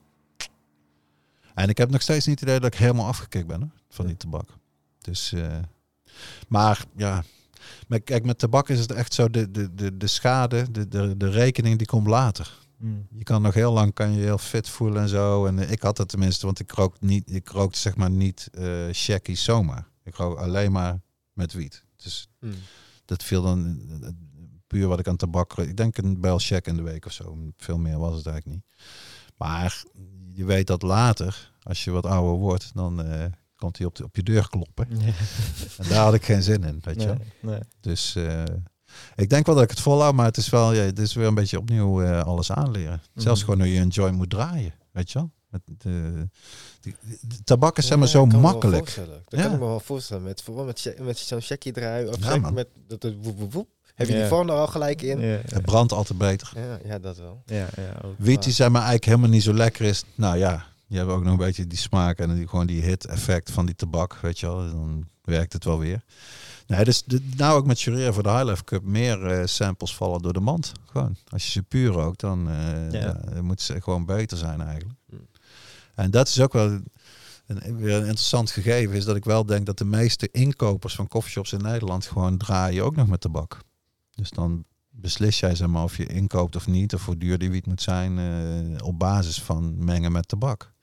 En 1.54 1.68
ik 1.68 1.78
heb 1.78 1.90
nog 1.90 2.02
steeds 2.02 2.26
niet 2.26 2.40
het 2.40 2.48
idee 2.48 2.60
dat 2.60 2.72
ik 2.72 2.78
helemaal 2.78 3.06
afgekikt 3.06 3.46
ben 3.46 3.60
hoor, 3.60 3.80
van 3.88 4.06
die 4.06 4.16
tabak. 4.16 4.48
Dus, 4.98 5.34
maar 6.48 6.84
ja, 6.96 7.24
maar 7.88 8.00
kijk, 8.00 8.24
met 8.24 8.38
tabak 8.38 8.68
is 8.68 8.80
het 8.80 8.92
echt 8.92 9.14
zo, 9.14 9.30
de, 9.30 9.50
de, 9.50 9.74
de, 9.74 9.96
de 9.96 10.06
schade, 10.06 10.70
de, 10.70 10.88
de, 10.88 11.16
de 11.16 11.28
rekening 11.30 11.78
die 11.78 11.86
komt 11.86 12.06
later. 12.06 12.62
Mm. 12.78 13.06
Je 13.10 13.22
kan 13.22 13.42
nog 13.42 13.54
heel 13.54 13.72
lang 13.72 13.94
kan 13.94 14.12
je 14.12 14.20
heel 14.20 14.38
fit 14.38 14.68
voelen 14.68 15.02
en 15.02 15.08
zo. 15.08 15.46
En 15.46 15.58
eh, 15.58 15.70
ik 15.70 15.82
had 15.82 15.98
het 15.98 16.08
tenminste, 16.08 16.46
want 16.46 16.60
ik 16.60 16.72
rook 16.72 17.00
niet, 17.00 17.30
ik 17.30 17.48
rookte 17.48 17.78
zeg 17.78 17.96
maar 17.96 18.10
niet 18.10 18.48
eh 18.52 18.92
shaggy 18.92 19.34
zomaar. 19.34 19.88
Ik 20.04 20.14
rook 20.14 20.38
alleen 20.38 20.72
maar 20.72 21.00
met 21.32 21.52
wiet. 21.52 21.84
Dus 21.96 22.28
Hmm. 22.38 22.54
dat 23.04 23.22
viel 23.22 23.42
dan 23.42 23.80
eh, 24.02 24.08
puur 24.66 24.88
wat 24.88 24.98
ik 24.98 25.08
aan 25.08 25.16
tabak 25.16 25.52
rook. 25.52 25.66
Ik 25.66 25.76
denk 25.76 25.96
een 25.96 26.20
bel 26.20 26.38
check 26.38 26.66
in 26.66 26.76
de 26.76 26.82
week 26.82 27.06
of 27.06 27.12
zo. 27.12 27.38
Veel 27.56 27.78
meer 27.78 27.98
was 27.98 28.16
het 28.16 28.26
eigenlijk 28.26 28.56
niet. 28.56 28.76
Maar 29.36 29.82
je 30.32 30.44
weet 30.44 30.66
dat 30.66 30.82
later, 30.82 31.52
als 31.62 31.84
je 31.84 31.90
wat 31.90 32.06
ouder 32.06 32.34
wordt, 32.34 32.70
dan 32.74 33.00
komt 33.64 33.78
hij 33.78 33.86
op, 33.86 33.94
de, 33.94 34.04
op 34.04 34.16
je 34.16 34.22
deur 34.22 34.48
kloppen. 34.48 34.88
En 35.78 35.88
daar 35.88 36.04
had 36.04 36.14
ik 36.14 36.24
geen 36.24 36.42
zin 36.42 36.64
in, 36.64 36.78
weet 36.80 37.00
je 37.00 37.06
wel. 37.06 37.16
Nee, 37.40 37.50
nee. 37.54 37.60
Dus 37.80 38.14
eh, 38.16 38.42
ik 39.14 39.30
denk 39.30 39.46
wel 39.46 39.54
dat 39.54 39.64
ik 39.64 39.70
het 39.70 39.80
volhoud, 39.80 40.14
maar 40.14 40.24
het 40.26 40.36
is 40.36 40.48
wel, 40.50 40.72
ja, 40.72 40.82
het 40.82 40.98
is 40.98 41.14
weer 41.14 41.26
een 41.26 41.34
beetje 41.34 41.58
opnieuw 41.58 42.02
eh, 42.02 42.22
alles 42.24 42.52
aanleren. 42.52 43.02
Zelfs 43.14 43.40
Mhm. 43.42 43.50
gewoon 43.50 43.66
hoe 43.66 43.74
je 43.74 43.80
een 43.80 43.88
joint 43.88 44.16
moet 44.16 44.30
draaien, 44.30 44.72
weet 44.92 45.12
je 45.12 45.18
wel. 45.18 45.30
Met 45.48 45.60
de, 45.66 46.28
de, 46.80 46.94
de 47.20 47.42
tabak 47.44 47.78
is 47.78 47.86
zeg 47.86 47.96
maar 47.98 48.06
Ja, 48.06 48.12
zo 48.12 48.26
makkelijk. 48.26 48.94
Dat 48.96 49.06
Ja. 49.28 49.42
kan 49.42 49.52
ik 49.52 49.58
me 49.60 49.66
wel 49.66 49.80
voorstellen. 49.80 50.22
Met, 50.22 50.42
vooral 50.42 50.64
met, 50.64 50.94
met 51.00 51.18
zo'n 51.18 51.40
checkie 51.40 51.72
draaien. 51.72 52.08
Of 52.08 52.16
Ja, 52.18 52.50
met 52.50 52.68
dat 52.88 53.02
het 53.02 53.14
woep, 53.22 53.38
woep, 53.38 53.52
woep. 53.52 53.68
Heb 53.94 54.06
je 54.06 54.12
Ja. 54.14 54.18
die 54.20 54.28
vorm 54.28 54.48
er 54.48 54.54
al 54.54 54.66
gelijk 54.66 55.02
in? 55.02 55.20
Ja, 55.20 55.26
Ja, 55.26 55.40
Het 55.44 55.62
brandt 55.64 55.92
altijd 55.92 56.18
beter. 56.18 56.52
ja, 56.84 56.98
dat 56.98 57.16
wel. 57.18 57.42
ja, 57.46 57.66
ja, 57.76 57.98
ook. 58.04 58.14
Wiet 58.18 58.42
die 58.42 58.52
zeg 58.52 58.66
maar 58.68 58.76
eigenlijk 58.82 59.04
helemaal 59.04 59.28
niet 59.28 59.42
zo 59.42 59.52
lekker 59.54 59.84
is. 59.84 60.04
Nou 60.14 60.38
ja, 60.38 60.66
je 60.94 61.00
hebt 61.00 61.12
ook 61.12 61.22
nog 61.22 61.32
een 61.32 61.38
beetje 61.38 61.66
die 61.66 61.78
smaak 61.78 62.18
en 62.18 62.34
die, 62.34 62.48
gewoon 62.48 62.66
die 62.66 62.82
hit 62.82 63.06
effect 63.06 63.50
van 63.50 63.66
die 63.66 63.74
tabak, 63.74 64.14
weet 64.14 64.40
je 64.40 64.46
wel. 64.46 64.56
Dan 64.56 65.06
werkt 65.22 65.52
het 65.52 65.64
wel 65.64 65.78
weer. 65.78 66.04
Nee, 66.66 66.84
dus 66.84 67.02
de, 67.04 67.28
nou 67.36 67.56
ook 67.56 67.66
met 67.66 67.80
Jureren 67.80 68.14
voor 68.14 68.22
de 68.22 68.30
High 68.30 68.44
Life 68.44 68.64
Cup 68.64 68.82
meer 68.82 69.26
eh, 69.26 69.46
samples 69.46 69.94
vallen 69.94 70.22
door 70.22 70.32
de 70.32 70.40
mand. 70.40 70.72
Gewoon. 70.84 71.16
Als 71.28 71.44
je 71.44 71.50
ze 71.50 71.62
puur 71.62 71.92
rookt, 71.92 72.20
dan 72.20 72.48
eh 72.48 72.92
Ja. 72.92 72.98
ja, 72.98 73.12
dan 73.12 73.44
moet 73.44 73.60
ze 73.60 73.80
gewoon 73.80 74.04
beter 74.06 74.38
zijn 74.38 74.60
eigenlijk. 74.60 74.98
Hmm. 75.08 75.26
En 75.94 76.10
dat 76.10 76.28
is 76.28 76.40
ook 76.40 76.52
wel 76.52 76.80
een, 77.46 77.76
weer 77.76 77.94
een 77.94 78.06
interessant 78.06 78.50
gegeven. 78.50 78.96
Is 78.96 79.04
dat 79.04 79.16
ik 79.16 79.24
wel 79.24 79.46
denk 79.46 79.66
dat 79.66 79.78
de 79.78 79.84
meeste 79.84 80.28
inkopers 80.32 80.94
van 80.94 81.08
coffeeshops 81.08 81.52
in 81.52 81.62
Nederland 81.62 82.06
gewoon 82.06 82.36
draaien 82.36 82.84
ook 82.84 82.96
nog 82.96 83.06
met 83.06 83.20
tabak. 83.20 83.58
Dus 84.14 84.30
dan 84.30 84.64
beslis 84.90 85.40
jij 85.40 85.54
zeg 85.54 85.68
maar, 85.68 85.82
of 85.82 85.96
je 85.96 86.06
inkoopt 86.06 86.56
of 86.56 86.66
niet, 86.66 86.94
of 86.94 87.04
hoe 87.04 87.16
duur 87.16 87.38
die 87.38 87.50
wiet 87.50 87.66
moet 87.66 87.82
zijn, 87.82 88.18
eh, 88.18 88.86
op 88.86 88.98
basis 88.98 89.42
van 89.42 89.84
mengen 89.84 90.12
met 90.12 90.28
tabak. 90.28 90.73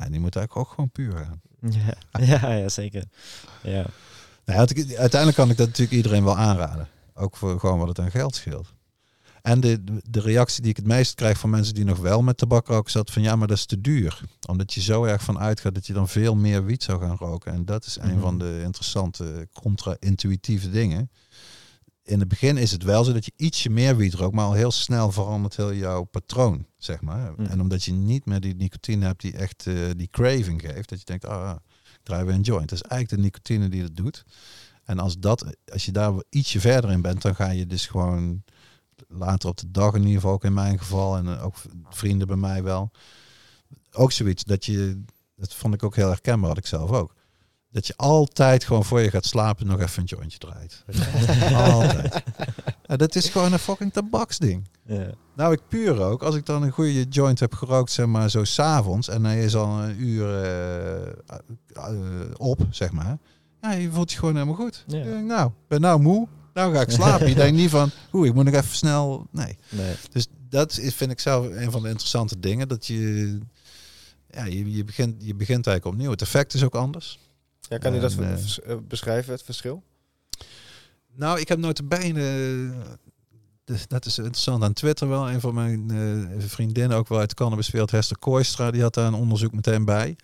Ja, 0.00 0.08
die 0.08 0.20
moet 0.20 0.36
eigenlijk 0.36 0.56
ook 0.68 0.74
gewoon 0.74 0.90
puur 0.90 1.16
gaan. 1.16 1.40
Ja, 1.70 1.94
ja, 2.24 2.52
ja, 2.52 2.68
zeker. 2.68 3.04
Ja. 3.62 3.86
Nou, 4.44 4.58
uiteindelijk 4.58 5.34
kan 5.34 5.50
ik 5.50 5.56
dat 5.56 5.66
natuurlijk 5.66 5.96
iedereen 5.96 6.24
wel 6.24 6.36
aanraden. 6.36 6.88
Ook 7.14 7.36
voor 7.36 7.60
gewoon 7.60 7.78
wat 7.78 7.88
het 7.88 7.98
aan 7.98 8.10
geld 8.10 8.34
scheelt. 8.34 8.72
En 9.42 9.60
de, 9.60 9.84
de 10.10 10.20
reactie 10.20 10.60
die 10.62 10.70
ik 10.70 10.76
het 10.76 10.86
meest 10.86 11.14
krijg 11.14 11.38
van 11.38 11.50
mensen 11.50 11.74
die 11.74 11.84
nog 11.84 11.98
wel 11.98 12.22
met 12.22 12.36
tabak 12.36 12.66
roken, 12.66 12.86
is 12.86 12.92
dat 12.92 13.10
van 13.10 13.22
ja, 13.22 13.36
maar 13.36 13.48
dat 13.48 13.56
is 13.56 13.66
te 13.66 13.80
duur. 13.80 14.20
Omdat 14.48 14.72
je 14.74 14.80
zo 14.80 15.04
erg 15.04 15.22
van 15.22 15.38
uitgaat 15.38 15.74
dat 15.74 15.86
je 15.86 15.92
dan 15.92 16.08
veel 16.08 16.34
meer 16.34 16.64
wiet 16.64 16.82
zou 16.82 17.00
gaan 17.00 17.16
roken. 17.16 17.52
En 17.52 17.64
dat 17.64 17.84
is 17.86 17.96
een 18.00 18.10
Mhm. 18.12 18.20
van 18.20 18.38
de 18.38 18.60
interessante 18.64 19.48
contra-intuïtieve 19.52 20.70
dingen. 20.70 21.10
In 22.04 22.18
het 22.18 22.28
begin 22.28 22.56
is 22.56 22.70
het 22.70 22.82
wel 22.82 23.04
zo 23.04 23.12
dat 23.12 23.24
je 23.24 23.32
ietsje 23.36 23.70
meer 23.70 23.96
wiet 23.96 24.14
rookt, 24.14 24.34
maar 24.34 24.44
al 24.44 24.52
heel 24.52 24.70
snel 24.70 25.12
verandert 25.12 25.56
heel 25.56 25.74
jouw 25.74 26.02
patroon, 26.02 26.66
zeg 26.76 27.00
maar. 27.00 27.32
Mhm. 27.32 27.50
En 27.50 27.60
omdat 27.60 27.84
je 27.84 27.92
niet 27.92 28.24
meer 28.24 28.40
die 28.40 28.54
nicotine 28.54 29.06
hebt 29.06 29.20
die 29.20 29.32
echt 29.32 29.66
eh, 29.66 29.74
die 29.96 30.08
craving 30.10 30.60
geeft, 30.60 30.88
dat 30.88 30.98
je 30.98 31.04
denkt, 31.04 31.26
ah, 31.26 31.56
ik 31.94 32.00
draai 32.02 32.24
weer 32.24 32.34
een 32.34 32.40
joint. 32.40 32.68
Dat 32.68 32.82
is 32.82 32.88
eigenlijk 32.88 33.22
de 33.22 33.28
nicotine 33.28 33.68
die 33.68 33.82
dat 33.82 33.96
doet. 33.96 34.24
En 34.84 34.98
als, 34.98 35.18
dat, 35.18 35.56
als 35.72 35.84
je 35.84 35.92
daar 35.92 36.12
ietsje 36.28 36.60
verder 36.60 36.90
in 36.90 37.02
bent, 37.02 37.22
dan 37.22 37.34
ga 37.34 37.50
je 37.50 37.66
dus 37.66 37.86
gewoon 37.86 38.42
later 39.08 39.48
op 39.48 39.56
de 39.56 39.70
dag 39.70 39.94
in 39.94 40.00
ieder 40.00 40.14
geval, 40.14 40.32
ook 40.32 40.44
in 40.44 40.54
mijn 40.54 40.78
geval, 40.78 41.16
en 41.16 41.26
eh, 41.26 41.44
ook 41.44 41.54
vrienden 41.90 42.26
bij 42.26 42.36
mij 42.36 42.62
wel, 42.62 42.90
ook 43.92 44.12
zoiets 44.12 44.44
dat 44.44 44.64
je, 44.64 45.02
dat 45.36 45.54
vond 45.54 45.74
ik 45.74 45.82
ook 45.82 45.96
heel 45.96 46.08
herkenbaar, 46.08 46.48
had 46.48 46.58
ik 46.58 46.66
zelf 46.66 46.90
ook. 46.90 47.14
Dat 47.74 47.86
je 47.86 47.96
altijd 47.96 48.64
gewoon 48.64 48.84
voor 48.84 49.00
je 49.00 49.10
gaat 49.10 49.24
slapen 49.24 49.66
nog 49.66 49.80
even 49.80 50.02
een 50.02 50.08
jointje 50.08 50.38
draait. 50.38 50.84
Altijd. 51.72 52.22
Dat 52.86 53.14
is 53.14 53.28
gewoon 53.28 53.52
een 53.52 53.58
fucking 53.58 53.92
tabaksding. 53.92 54.68
Ja. 54.86 55.10
Nou, 55.36 55.52
ik 55.52 55.60
puur 55.68 56.00
ook. 56.00 56.22
Als 56.22 56.34
ik 56.34 56.46
dan 56.46 56.62
een 56.62 56.70
goede 56.70 57.02
joint 57.02 57.40
heb 57.40 57.54
gerookt, 57.54 57.90
zeg 57.90 58.06
maar 58.06 58.30
zo 58.30 58.44
s'avonds. 58.44 59.08
En 59.08 59.24
hij 59.24 59.44
is 59.44 59.54
al 59.54 59.82
een 59.82 60.02
uur 60.02 60.42
eh, 60.42 61.06
eh, 61.06 61.94
op, 62.36 62.60
zeg 62.70 62.92
maar. 62.92 63.18
Ja, 63.60 63.72
je 63.72 63.90
voelt 63.90 64.12
je 64.12 64.18
gewoon 64.18 64.34
helemaal 64.34 64.54
goed. 64.54 64.84
Ja. 64.86 65.04
Nou, 65.04 65.50
ben 65.68 65.80
nou 65.80 66.00
moe. 66.00 66.28
Nou 66.52 66.74
ga 66.74 66.80
ik 66.80 66.90
slapen. 66.90 67.28
je 67.28 67.34
denkt 67.44 67.56
niet 67.56 67.70
van, 67.70 67.90
oeh, 68.12 68.26
ik 68.26 68.34
moet 68.34 68.44
nog 68.44 68.54
even 68.54 68.76
snel. 68.76 69.26
Nee. 69.30 69.58
Nee. 69.68 69.94
Dus 70.10 70.26
dat 70.48 70.78
is, 70.78 70.94
vind 70.94 71.10
ik 71.10 71.20
zelf 71.20 71.46
een 71.46 71.70
van 71.70 71.82
de 71.82 71.88
interessante 71.88 72.40
dingen. 72.40 72.68
Dat 72.68 72.86
je, 72.86 73.38
ja, 74.30 74.44
je, 74.44 74.76
je, 74.76 74.84
begint, 74.84 75.14
je 75.18 75.34
begint 75.34 75.66
eigenlijk 75.66 75.96
opnieuw. 75.96 76.10
Het 76.10 76.22
effect 76.22 76.54
is 76.54 76.64
ook 76.64 76.74
anders. 76.74 77.18
Ja, 77.74 77.80
kan 77.80 77.94
u 77.94 78.00
dat 78.00 78.12
En, 78.12 78.36
eh, 78.36 78.72
eh, 78.72 78.78
beschrijven, 78.88 79.32
het 79.32 79.42
verschil? 79.42 79.82
Nou, 81.16 81.40
ik 81.40 81.48
heb 81.48 81.58
nooit 81.58 81.88
bene. 81.88 82.72
Dus 83.64 83.86
dat 83.88 84.06
is 84.06 84.18
interessant. 84.18 84.62
Aan 84.62 84.72
Twitter 84.72 85.08
wel. 85.08 85.30
Een 85.30 85.40
van 85.40 85.54
mijn 85.54 85.90
eh, 85.90 86.44
vriendinnen, 86.46 86.96
ook 86.96 87.08
wel 87.08 87.18
uit 87.18 87.28
de 87.28 87.34
cannabiswereld, 87.34 87.90
Hester 87.90 88.18
Kooistra, 88.18 88.70
die 88.70 88.82
had 88.82 88.94
daar 88.94 89.06
een 89.06 89.14
onderzoek 89.14 89.52
meteen 89.52 89.84
bij. 89.84 90.16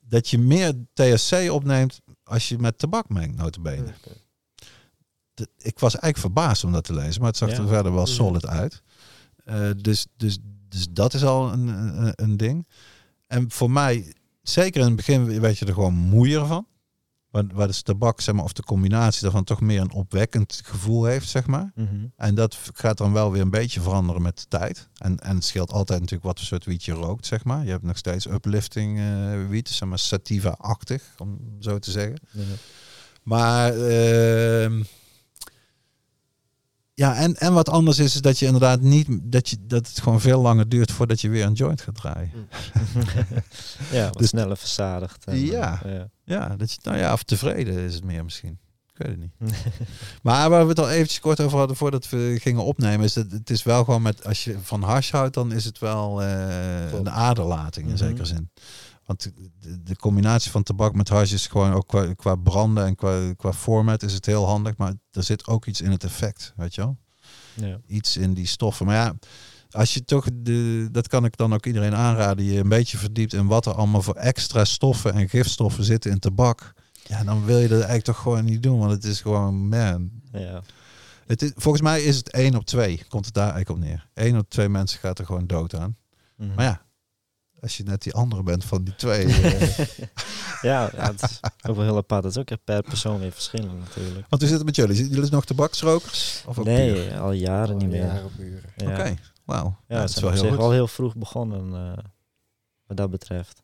Dat 0.00 0.28
je 0.28 0.38
meer 0.38 0.72
THC 0.92 1.50
opneemt 1.50 2.00
als 2.24 2.48
je 2.48 2.58
met 2.58 2.78
tabak 2.78 3.08
mengt, 3.08 3.36
notabene. 3.36 3.92
De- 5.34 5.48
Ik 5.58 5.78
was 5.78 5.92
eigenlijk 5.92 6.18
verbaasd 6.34 6.64
om 6.64 6.72
dat 6.72 6.84
te 6.84 6.94
lezen, 6.94 7.20
maar 7.20 7.28
het 7.30 7.38
zag 7.38 7.50
Ja. 7.50 7.58
er 7.58 7.68
verder 7.68 7.92
wel 7.94 8.06
solid 8.06 8.46
uit. 8.46 8.82
Eh, 9.44 9.70
dus, 9.76 10.06
dus, 10.16 10.38
dus 10.68 10.86
dat 10.90 11.14
is 11.14 11.24
al 11.24 11.52
een, 11.52 11.66
een, 11.68 12.12
een 12.16 12.36
ding. 12.36 12.66
En 13.26 13.50
voor 13.50 13.70
mij, 13.70 14.14
zeker 14.44 14.80
in 14.80 14.86
het 14.86 14.96
begin, 14.96 15.40
weet 15.40 15.58
je 15.58 15.66
er 15.66 15.72
gewoon 15.72 15.94
moeier 15.94 16.46
van. 16.46 16.66
Waar, 17.30 17.44
waar 17.52 17.66
de 17.66 17.82
tabak, 17.82 18.20
zeg 18.20 18.34
maar, 18.34 18.44
of 18.44 18.52
de 18.52 18.62
combinatie 18.62 19.22
daarvan 19.22 19.44
toch 19.44 19.60
meer 19.60 19.80
een 19.80 19.92
opwekkend 19.92 20.60
gevoel 20.64 21.04
heeft, 21.04 21.28
zeg 21.28 21.46
maar. 21.46 21.72
Mhm. 21.74 22.06
En 22.16 22.34
dat 22.34 22.58
gaat 22.74 22.98
dan 22.98 23.12
wel 23.12 23.32
weer 23.32 23.40
een 23.40 23.50
beetje 23.50 23.80
veranderen 23.80 24.22
met 24.22 24.38
de 24.38 24.44
tijd. 24.48 24.88
En, 24.98 25.18
en 25.18 25.34
het 25.34 25.44
scheelt 25.44 25.72
altijd 25.72 26.00
natuurlijk 26.00 26.26
wat 26.26 26.38
voor 26.38 26.46
soort 26.46 26.64
wiet 26.64 26.84
je 26.84 26.92
rookt, 26.92 27.26
zeg 27.26 27.44
maar. 27.44 27.64
Je 27.64 27.70
hebt 27.70 27.82
nog 27.82 27.96
steeds 27.96 28.26
uplifting 28.26 28.98
eh 28.98 29.48
wiet, 29.48 29.68
zeg 29.68 29.88
maar 29.88 29.98
sativa-achtig, 29.98 31.02
om 31.18 31.38
zo 31.58 31.78
te 31.78 31.90
zeggen. 31.90 32.18
Maar 33.22 33.72
ehm, 33.74 34.82
ja, 36.94 37.16
en, 37.16 37.34
en 37.36 37.52
wat 37.52 37.68
anders 37.68 37.98
is, 37.98 38.14
is 38.14 38.20
dat 38.20 38.38
je 38.38 38.46
inderdaad 38.46 38.80
niet 38.80 39.06
dat 39.22 39.48
je 39.48 39.56
dat 39.66 39.88
het 39.88 40.00
gewoon 40.00 40.20
veel 40.20 40.40
langer 40.40 40.68
duurt 40.68 40.90
voordat 40.92 41.20
je 41.20 41.28
weer 41.28 41.44
een 41.44 41.52
joint 41.52 41.80
gaat 41.80 41.94
draaien. 41.94 42.30
ja, 43.92 44.04
wat 44.08 44.18
Dus- 44.18 44.28
sneller 44.28 44.56
verzadigd. 44.56 45.24
en, 45.24 45.38
Ja. 45.44 45.80
eh, 45.84 45.92
ja. 45.94 46.08
Ja, 46.24 46.56
dat 46.56 46.72
je, 46.72 46.78
nou 46.82 46.98
ja, 46.98 47.12
of 47.12 47.22
tevreden 47.22 47.74
is 47.78 47.94
het 47.94 48.04
meer 48.04 48.24
misschien. 48.24 48.58
Ik 48.94 49.06
weet 49.06 49.08
het 49.08 49.20
niet. 49.20 49.54
Maar 50.22 50.50
waar 50.50 50.62
we 50.62 50.68
het 50.68 50.78
al 50.78 50.90
eventjes 50.90 51.20
kort 51.20 51.40
over 51.40 51.58
hadden 51.58 51.76
voordat 51.76 52.08
we 52.08 52.38
gingen 52.40 52.64
opnemen, 52.64 53.04
is 53.04 53.12
dat 53.12 53.30
het 53.30 53.50
is 53.50 53.62
wel 53.62 53.84
gewoon 53.84 54.02
met, 54.02 54.26
als 54.26 54.44
je 54.44 54.56
van 54.62 54.82
hash 54.82 55.10
houdt, 55.10 55.34
dan 55.34 55.52
is 55.52 55.64
het 55.64 55.78
wel 55.78 56.22
eh, 56.22 56.92
een 56.92 57.10
aderlating 57.10 57.86
in 57.86 57.92
Mhm. 57.94 58.02
zekere 58.04 58.24
zin. 58.24 58.50
Want 59.06 59.22
de, 59.60 59.82
de 59.82 59.96
combinatie 59.96 60.50
van 60.50 60.62
tabak 60.62 60.94
met 60.94 61.08
hash 61.08 61.32
is 61.32 61.46
gewoon 61.46 61.72
ook 61.72 61.86
qua, 61.86 62.14
qua 62.14 62.34
branden 62.34 62.86
en 62.86 62.94
qua, 62.94 63.34
qua 63.36 63.52
format 63.52 64.02
is 64.02 64.12
het 64.12 64.26
heel 64.26 64.46
handig, 64.46 64.76
maar 64.76 64.92
er 65.10 65.22
zit 65.22 65.46
ook 65.46 65.66
iets 65.66 65.80
in 65.80 65.90
het 65.90 66.04
effect, 66.04 66.52
weet 66.56 66.74
je 66.74 66.80
wel? 66.80 66.98
Ja. 67.54 67.80
Iets 67.86 68.16
in 68.16 68.34
die 68.34 68.46
stoffen. 68.46 68.86
Maar 68.86 68.94
ja, 68.94 69.14
als 69.70 69.94
je 69.94 70.04
toch, 70.04 70.26
de, 70.32 70.88
dat 70.92 71.08
kan 71.08 71.24
ik 71.24 71.36
dan 71.36 71.54
ook 71.54 71.66
iedereen 71.66 71.94
aanraden, 71.94 72.44
je 72.44 72.58
een 72.58 72.68
beetje 72.68 72.98
verdiept 72.98 73.32
in 73.32 73.46
wat 73.46 73.66
er 73.66 73.74
allemaal 73.74 74.02
voor 74.02 74.14
extra 74.14 74.64
stoffen 74.64 75.12
en 75.12 75.28
gifstoffen 75.28 75.84
zitten 75.84 76.10
in 76.10 76.18
tabak. 76.18 76.72
Ja, 77.06 77.24
dan 77.24 77.44
wil 77.44 77.58
je 77.58 77.68
dat 77.68 77.76
eigenlijk 77.76 78.04
toch 78.04 78.18
gewoon 78.18 78.44
niet 78.44 78.62
doen, 78.62 78.78
want 78.78 78.90
het 78.90 79.04
is 79.04 79.20
gewoon, 79.20 79.68
man. 79.68 80.10
Ja. 80.32 80.62
Het 81.26 81.42
is, 81.42 81.52
volgens 81.56 81.82
mij 81.82 82.02
is 82.02 82.16
het 82.16 82.30
één 82.30 82.54
op 82.54 82.64
twee, 82.64 83.04
komt 83.08 83.24
het 83.24 83.34
daar 83.34 83.52
eigenlijk 83.52 83.80
op 83.80 83.86
neer. 83.86 84.08
Eén 84.14 84.38
op 84.38 84.50
twee 84.50 84.68
mensen 84.68 84.98
gaat 84.98 85.18
er 85.18 85.26
gewoon 85.26 85.46
dood 85.46 85.74
aan. 85.74 85.96
Mhm. 86.36 86.54
Maar 86.54 86.64
ja, 86.64 86.83
als 87.64 87.76
je 87.76 87.82
net 87.82 88.02
die 88.02 88.14
andere 88.14 88.42
bent 88.42 88.64
van 88.64 88.84
die 88.84 88.94
twee. 88.94 89.26
eh, 89.42 89.78
ja, 90.62 90.90
ja, 90.96 91.12
het 91.12 91.22
is 91.22 91.40
ook 91.68 91.76
wel 91.76 91.84
heel 91.84 91.96
apart. 91.96 92.22
Dat 92.22 92.30
is 92.30 92.38
ook 92.38 92.64
per 92.64 92.82
persoon 92.82 93.20
weer 93.20 93.32
verschillend 93.32 93.78
natuurlijk. 93.78 94.26
want 94.28 94.40
hoe 94.42 94.46
zit 94.50 94.56
het 94.56 94.64
met 94.66 94.76
jullie? 94.76 95.08
Jullie 95.08 95.30
nog 95.30 95.44
tabaksrokers? 95.44 96.44
Of? 96.46 96.64
Nee, 96.64 97.14
al 97.18 97.32
jaren 97.32 97.76
niet 97.76 97.88
meer. 97.88 98.04
Jaren 98.04 98.24
op 98.24 98.38
uren. 98.38 98.70
Ja, 98.76 98.90
Oké, 98.90 99.16
wauw. 99.44 99.64
ja, 99.88 99.94
Ja, 99.94 99.98
we 99.98 100.04
is 100.04 100.12
zijn 100.12 100.24
wel 100.24 100.34
heel 100.34 100.50
goed. 100.50 100.58
al 100.58 100.70
heel 100.70 100.88
vroeg 100.88 101.16
begonnen 101.16 101.74
eh, 101.74 102.04
wat 102.86 102.96
dat 102.96 103.10
betreft. 103.10 103.62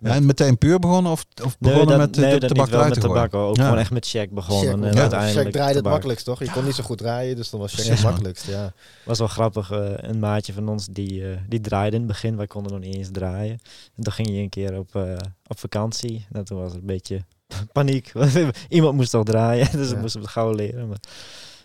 Ja, 0.00 0.10
en 0.14 0.26
meteen 0.26 0.58
puur 0.58 0.78
begonnen 0.78 1.12
of, 1.12 1.24
of 1.44 1.56
Nee, 1.58 1.72
begonnen 1.72 1.98
dat, 1.98 2.06
met 2.06 2.14
de, 2.14 2.20
nee, 2.20 2.32
de 2.32 2.38
dat 2.38 2.48
tabak 2.48 2.64
niet 2.64 2.70
wel 2.74 2.78
eruit 2.78 2.94
met 2.94 3.02
te 3.04 3.08
gooien? 3.10 3.30
tabak. 3.30 3.48
Ook 3.48 3.56
Ja. 3.56 3.62
gewoon 3.64 3.78
echt 3.78 3.90
met 3.90 4.06
check 4.08 4.30
begonnen. 4.30 4.74
Check, 4.74 4.84
en 4.84 4.94
ja, 4.94 5.00
uiteindelijk 5.00 5.42
Check 5.44 5.52
draaide 5.52 5.74
het 5.78 5.84
makkelijkst, 5.88 6.24
toch? 6.24 6.38
Je 6.38 6.50
kon 6.50 6.64
niet 6.64 6.74
zo 6.74 6.82
goed 6.82 6.98
draaien, 6.98 7.36
dus 7.36 7.50
dan 7.50 7.60
was 7.60 7.72
check 7.74 7.84
het 7.86 8.02
makkelijkst, 8.02 8.46
ja. 8.46 8.72
was 9.04 9.18
wel 9.18 9.28
grappig. 9.28 9.70
eh, 9.70 9.90
een 9.96 10.18
maatje 10.18 10.52
van 10.52 10.68
ons 10.68 10.86
die, 10.86 11.30
eh, 11.30 11.38
die 11.48 11.60
draaide 11.60 11.96
in 11.96 12.02
het 12.02 12.10
begin. 12.10 12.36
Wij 12.36 12.46
konden 12.46 12.72
nog 12.72 12.80
niet 12.80 12.94
eens 12.94 13.08
draaien. 13.12 13.58
En 13.96 14.02
toen 14.02 14.12
ging 14.12 14.28
hij 14.28 14.38
een 14.38 14.48
keer 14.48 14.78
op, 14.78 14.94
eh, 14.96 15.12
op 15.46 15.58
vakantie. 15.58 16.26
En 16.32 16.44
toen 16.44 16.58
was 16.58 16.72
het 16.72 16.80
een 16.80 16.86
beetje 16.86 17.24
paniek. 17.72 18.12
Iemand 18.68 18.94
moest 18.94 19.10
toch 19.10 19.24
draaien. 19.24 19.68
Dus 19.78 19.88
Ja. 19.88 19.94
we 19.94 20.00
moesten 20.00 20.20
het 20.20 20.30
gauw 20.30 20.52
leren. 20.52 20.88
Maar 20.88 20.98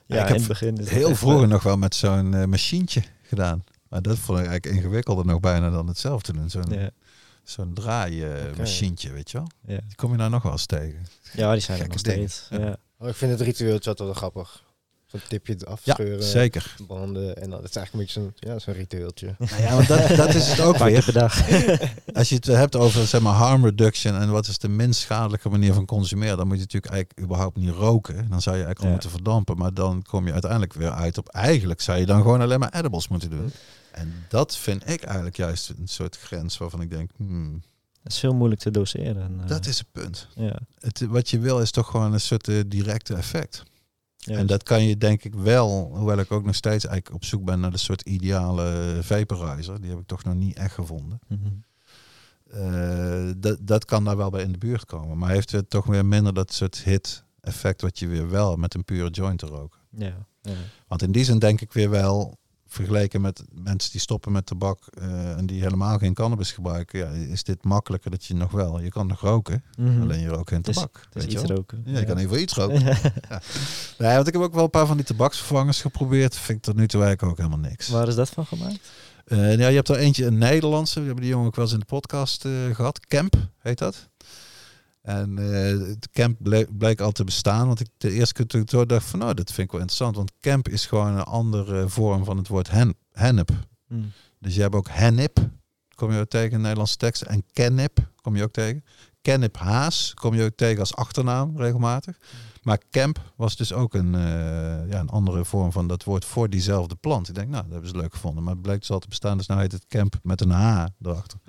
ja, 0.06 0.16
ik 0.16 0.22
in 0.22 0.28
heb 0.28 0.38
het 0.38 0.48
begin. 0.48 0.78
is 0.78 0.90
Heel 0.90 1.16
vroeger 1.16 1.48
nog 1.48 1.64
wel 1.64 1.78
met 1.78 1.96
zo'n 1.96 2.34
eh, 2.34 2.46
machientje 2.46 3.02
gedaan. 3.22 3.64
Maar 3.90 4.02
dat 4.02 4.18
vond 4.18 4.40
ik 4.40 4.46
eigenlijk 4.46 4.76
ingewikkelder 4.78 5.26
nog 5.26 5.40
bijna 5.40 5.70
dan 5.70 5.88
het 5.88 5.98
zelf 5.98 6.22
te 6.22 6.34
doen. 6.34 6.50
Zo'n 6.50 6.66
Ja, 6.70 6.90
zo'n 7.44 7.74
draaimachientje, 7.74 9.12
weet 9.12 9.32
je 9.32 9.38
wel. 9.38 9.48
ja. 9.66 9.82
Die 9.88 9.96
kom 9.96 10.12
je 10.12 10.18
nou 10.18 10.30
nog 10.30 10.44
wel 10.44 10.52
eens 10.52 10.66
tegen. 10.66 11.06
ja, 11.34 11.52
die 11.52 11.62
zijn 11.62 11.80
er 11.82 11.88
nog 11.88 12.00
steeds. 12.00 12.48
Ja. 12.50 12.60
Ja. 12.60 12.78
Oh, 12.98 13.08
ik 13.10 13.16
vind 13.16 13.32
het 13.32 13.42
ritueeltje 13.42 13.90
altijd 13.90 14.08
wel 14.08 14.18
grappig. 14.18 14.64
Zo'n 15.06 15.22
tipje 15.28 15.56
Ja, 15.58 15.66
afscheuren, 15.72 16.24
zeker. 16.24 16.76
branden. 16.88 17.38
En 17.38 17.50
dan, 17.50 17.62
het 17.62 17.70
is 17.70 17.76
eigenlijk 17.76 17.94
een 17.94 18.00
beetje 18.24 18.34
zo'n 18.42 18.52
ja, 18.54 18.60
zo'n 18.60 18.74
ritueeltje. 18.74 19.36
Nou 19.50 19.62
ja, 19.62 19.76
want 19.76 19.88
dat, 19.88 20.08
dat 20.16 20.34
is 20.34 20.48
het 20.50 20.60
ook 20.68 20.78
weer. 20.78 21.12
dag. 21.14 21.50
Als 22.14 22.30
je 22.30 22.36
het 22.36 22.46
hebt 22.46 22.76
over 22.76 23.08
zeg 23.08 23.22
maar, 23.22 23.34
harm 23.34 23.66
reduction 23.66 24.16
en 24.16 24.30
wat 24.32 24.48
is 24.48 24.58
de 24.58 24.70
minst 24.70 25.00
schadelijke 25.02 25.50
manier 25.50 25.74
van 25.74 25.86
consumeren, 25.86 26.38
dan 26.38 26.48
moet 26.48 26.56
je 26.56 26.62
natuurlijk 26.62 26.94
eigenlijk 26.94 27.26
überhaupt 27.26 27.58
niet 27.58 27.70
roken. 27.70 28.16
Dan 28.30 28.42
zou 28.42 28.56
je 28.58 28.64
eigenlijk 28.64 28.80
al 28.80 28.86
Ja. 28.86 28.92
moeten 28.92 29.10
verdampen. 29.10 29.58
Maar 29.58 29.74
dan 29.74 30.04
kom 30.08 30.26
je 30.26 30.32
uiteindelijk 30.32 30.74
weer 30.74 30.92
uit 30.92 31.18
op 31.18 31.28
eigenlijk 31.30 31.82
zou 31.82 32.00
je 32.00 32.06
dan 32.06 32.22
gewoon 32.22 32.42
alleen 32.42 32.60
maar 32.60 32.74
edibles 32.74 33.08
moeten 33.08 33.30
doen. 33.30 33.52
En 33.94 34.14
dat 34.30 34.58
vind 34.58 34.90
ik 34.90 35.04
eigenlijk 35.04 35.36
juist 35.36 35.70
een 35.70 35.88
soort 35.88 36.18
grens 36.18 36.58
waarvan 36.58 36.82
ik 36.82 36.90
denk, 36.90 37.12
hmm, 37.18 37.62
Dat 38.04 38.12
is 38.12 38.22
heel 38.22 38.34
moeilijk 38.36 38.62
te 38.62 38.72
doseren. 38.72 39.40
eh, 39.42 39.48
dat 39.48 39.66
is 39.66 39.78
het 39.78 39.88
punt. 39.92 40.28
Ja, 40.36 40.60
Het, 40.80 41.00
wat 41.02 41.30
je 41.30 41.40
wil 41.40 41.60
is 41.60 41.72
toch 41.72 41.88
gewoon 41.90 42.14
een 42.14 42.20
soort 42.22 42.48
eh, 42.48 42.60
directe 42.68 43.14
effect. 43.16 43.64
juist. 44.18 44.42
En 44.42 44.48
dat 44.48 44.64
kan 44.64 44.84
je 44.84 44.98
denk 44.98 45.24
ik 45.24 45.34
wel, 45.36 45.90
hoewel 45.94 46.18
ik 46.20 46.32
ook 46.32 46.46
nog 46.46 46.56
steeds 46.56 46.86
eigenlijk 46.86 47.16
op 47.16 47.26
zoek 47.26 47.44
ben 47.46 47.60
naar 47.60 47.72
de 47.72 47.78
soort 47.78 48.02
ideale 48.02 48.98
vaporizer. 49.02 49.82
Die 49.82 49.90
heb 49.90 50.00
ik 50.00 50.08
toch 50.08 50.24
nog 50.24 50.36
niet 50.36 50.56
echt 50.58 50.74
gevonden. 50.74 51.20
Mhm. 51.28 51.40
Eh, 52.52 53.30
dat, 53.38 53.58
dat 53.62 53.86
kan 53.86 54.04
daar 54.04 54.18
wel 54.18 54.30
bij 54.30 54.44
in 54.44 54.52
de 54.52 54.58
buurt 54.58 54.86
komen. 54.86 55.18
Maar 55.18 55.30
heeft 55.30 55.52
het 55.52 55.70
toch 55.70 55.86
weer 55.86 56.06
minder 56.06 56.34
dat 56.34 56.54
soort 56.54 56.84
hit 56.84 57.24
effect 57.42 57.82
wat 57.82 58.00
je 58.00 58.08
weer 58.08 58.30
wel 58.30 58.56
met 58.56 58.74
een 58.74 58.84
pure 58.86 59.10
joint 59.10 59.42
roken. 59.42 59.80
Ja, 59.90 60.26
ja. 60.42 60.54
Want 60.88 61.02
in 61.02 61.12
die 61.12 61.24
zin 61.24 61.40
denk 61.40 61.62
ik 61.62 61.74
weer 61.74 61.90
wel, 61.90 62.38
vergeleken 62.74 63.22
met 63.22 63.44
mensen 63.54 63.92
die 63.92 64.00
stoppen 64.02 64.32
met 64.32 64.46
tabak 64.46 64.80
eh, 64.94 65.38
en 65.38 65.46
die 65.46 65.62
helemaal 65.62 65.98
geen 65.98 66.14
cannabis 66.14 66.52
gebruiken, 66.52 67.00
ja, 67.00 67.08
is 67.32 67.44
dit 67.44 67.64
makkelijker 67.64 68.12
dat 68.12 68.26
je 68.26 68.34
nog 68.36 68.52
wel, 68.52 68.80
je 68.80 68.90
kan 68.90 69.08
nog 69.08 69.22
roken, 69.22 69.64
Mhm. 69.78 70.02
alleen 70.02 70.20
je 70.20 70.28
rookt 70.28 70.50
geen 70.50 70.62
tabak. 70.62 71.08
Weet 71.12 71.24
je 71.24 71.30
iets 71.38 71.42
wel? 71.48 71.56
roken. 71.58 71.82
Ja, 71.86 72.00
je 72.00 72.06
kan 72.06 72.18
even 72.18 72.42
iets 72.42 72.54
roken. 72.54 72.82
Nee, 73.98 74.16
want 74.16 74.28
ik 74.28 74.34
heb 74.34 74.42
ook 74.42 74.54
wel 74.54 74.64
een 74.64 74.70
paar 74.70 74.86
van 74.88 74.98
die 74.98 75.06
tabaksvervangers 75.06 75.82
geprobeerd. 75.82 76.36
Vind 76.38 76.58
ik 76.58 76.64
tot 76.64 76.76
nu 76.76 76.88
toe 76.88 77.04
eigenlijk 77.04 77.32
ook 77.32 77.46
helemaal 77.46 77.70
niks. 77.70 77.90
Waar 77.90 78.08
is 78.08 78.16
dat 78.16 78.30
van 78.30 78.46
gemaakt? 78.46 78.90
Eh, 79.26 79.58
ja, 79.58 79.68
je 79.68 79.76
hebt 79.76 79.90
er 79.90 79.96
eentje, 79.98 80.26
een 80.26 80.38
Nederlandse. 80.38 81.00
We 81.00 81.06
hebben 81.06 81.24
die 81.24 81.32
jongen 81.34 81.48
ook 81.48 81.56
wel 81.56 81.66
eens 81.66 81.74
in 81.74 81.80
de 81.80 81.86
podcast 81.86 82.46
eh, 82.46 82.52
gehad. 82.74 83.06
Camp 83.06 83.36
heet 83.60 83.78
dat. 83.78 84.10
En 85.04 85.38
eh, 85.38 85.88
het 85.88 86.10
camp 86.12 86.38
bleek, 86.40 86.78
bleek 86.78 87.02
al 87.02 87.12
te 87.12 87.24
bestaan. 87.24 87.68
Want 87.68 87.80
ik 87.80 87.88
de 87.98 88.12
eerste 88.12 88.34
keer 88.34 88.46
toen 88.46 88.82
ik 88.82 88.90
dacht 88.90 89.06
van 89.06 89.20
nou, 89.20 89.34
dat 89.34 89.52
vind 89.52 89.68
ik 89.68 89.72
wel 89.72 89.82
interessant. 89.82 90.16
Want 90.16 90.32
camp 90.40 90.68
is 90.68 90.86
gewoon 90.86 91.08
een 91.08 91.24
andere 91.24 91.90
vorm 91.90 92.26
van 92.26 92.38
het 92.38 92.48
woord 92.48 92.72
hen, 92.72 92.96
hennep. 93.12 93.50
Hm. 93.88 93.96
Dus 94.40 94.56
je 94.56 94.62
hebt 94.62 94.76
ook 94.76 94.90
hennip, 94.90 95.50
kom 95.96 96.12
je 96.12 96.20
ook 96.20 96.30
tegen 96.30 96.52
in 96.52 96.58
de 96.58 96.62
Nederlandse 96.62 96.98
tekst. 96.98 97.22
En 97.22 97.44
kennip 97.54 98.12
kom 98.22 98.36
je 98.36 98.44
ook 98.44 98.52
tegen. 98.52 98.84
Kennip 99.22 99.58
Haas 99.58 100.14
kom 100.14 100.34
je 100.36 100.44
ook 100.44 100.56
tegen 100.56 100.80
als 100.80 100.96
achternaam 100.96 101.58
regelmatig. 101.58 102.18
Maar 102.64 102.82
camp 102.92 103.32
was 103.36 103.56
dus 103.56 103.74
ook 103.74 103.94
een, 103.94 104.16
eh, 104.16 104.22
ja, 104.90 105.00
een 105.00 105.10
andere 105.10 105.46
vorm 105.46 105.72
van 105.72 105.88
dat 105.88 106.04
woord 106.04 106.26
voor 106.26 106.50
diezelfde 106.50 106.96
plant. 106.96 107.30
Ik 107.30 107.36
denk, 107.36 107.50
nou, 107.50 107.64
dat 107.64 107.72
hebben 107.72 107.90
ze 107.90 107.98
leuk 107.98 108.14
gevonden. 108.14 108.44
Maar 108.44 108.54
het 108.54 108.62
bleek 108.62 108.80
dus 108.80 108.92
al 108.92 109.00
te 109.00 109.08
bestaan, 109.08 109.38
dus 109.38 109.48
nou 109.48 109.62
heet 109.62 109.72
het 109.72 109.88
camp 109.88 110.16
met 110.22 110.42
een 110.42 110.52
H 110.52 110.86
erachter. 111.02 111.40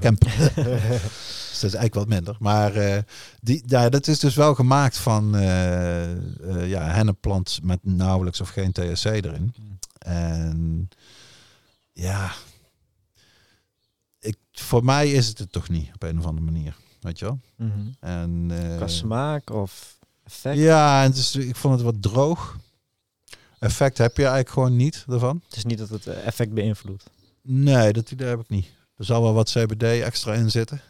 Camp. 0.00 0.20
dus 0.24 1.58
dat 1.60 1.70
is 1.70 1.74
eigenlijk 1.74 1.94
wat 1.94 2.08
minder. 2.08 2.36
Maar 2.38 2.74
eh, 2.74 3.02
die, 3.40 3.62
ja, 3.66 3.88
dat 3.88 4.06
is 4.06 4.18
dus 4.18 4.34
wel 4.34 4.54
gemaakt 4.54 4.98
van 4.98 5.36
eh 5.36 6.68
ja, 6.68 6.82
hennepplant 6.82 7.58
met 7.62 7.78
nauwelijks 7.82 8.40
of 8.40 8.48
geen 8.48 8.72
THC 8.72 9.04
erin. 9.04 9.54
En 9.98 10.88
ja, 11.92 12.32
ik, 14.18 14.36
voor 14.52 14.84
mij 14.84 15.12
is 15.12 15.28
het 15.28 15.38
het 15.38 15.52
toch 15.52 15.68
niet 15.68 15.90
op 15.94 16.02
een 16.02 16.18
of 16.18 16.26
andere 16.26 16.44
manier. 16.44 16.76
Weet 17.00 17.18
je 17.18 17.24
wel? 17.24 17.38
Mhm. 17.56 17.86
En, 18.00 18.46
eh, 18.50 18.76
Qua 18.76 18.86
smaak 18.86 19.50
of 19.50 19.97
effect? 20.28 20.58
ja, 20.58 21.02
en 21.02 21.08
het 21.08 21.18
is, 21.18 21.36
ik 21.36 21.56
vond 21.56 21.74
het 21.74 21.82
wat 21.82 22.02
droog. 22.02 22.56
Effect 23.58 23.98
heb 23.98 24.16
je 24.16 24.22
eigenlijk 24.22 24.50
gewoon 24.52 24.76
niet 24.76 25.04
ervan. 25.08 25.42
Het 25.48 25.56
is 25.56 25.64
niet 25.64 25.78
dat 25.78 25.88
het 25.88 26.06
eh, 26.06 26.26
effect 26.26 26.52
beïnvloedt. 26.52 27.04
Nee, 27.42 27.92
dat 27.92 28.10
idee 28.10 28.28
heb 28.28 28.40
ik 28.40 28.48
niet. 28.48 28.66
Er 28.96 29.04
zal 29.04 29.22
wel 29.22 29.32
wat 29.34 29.50
CBD 29.50 29.82
extra 29.82 30.34
in 30.34 30.50
zitten. 30.50 30.80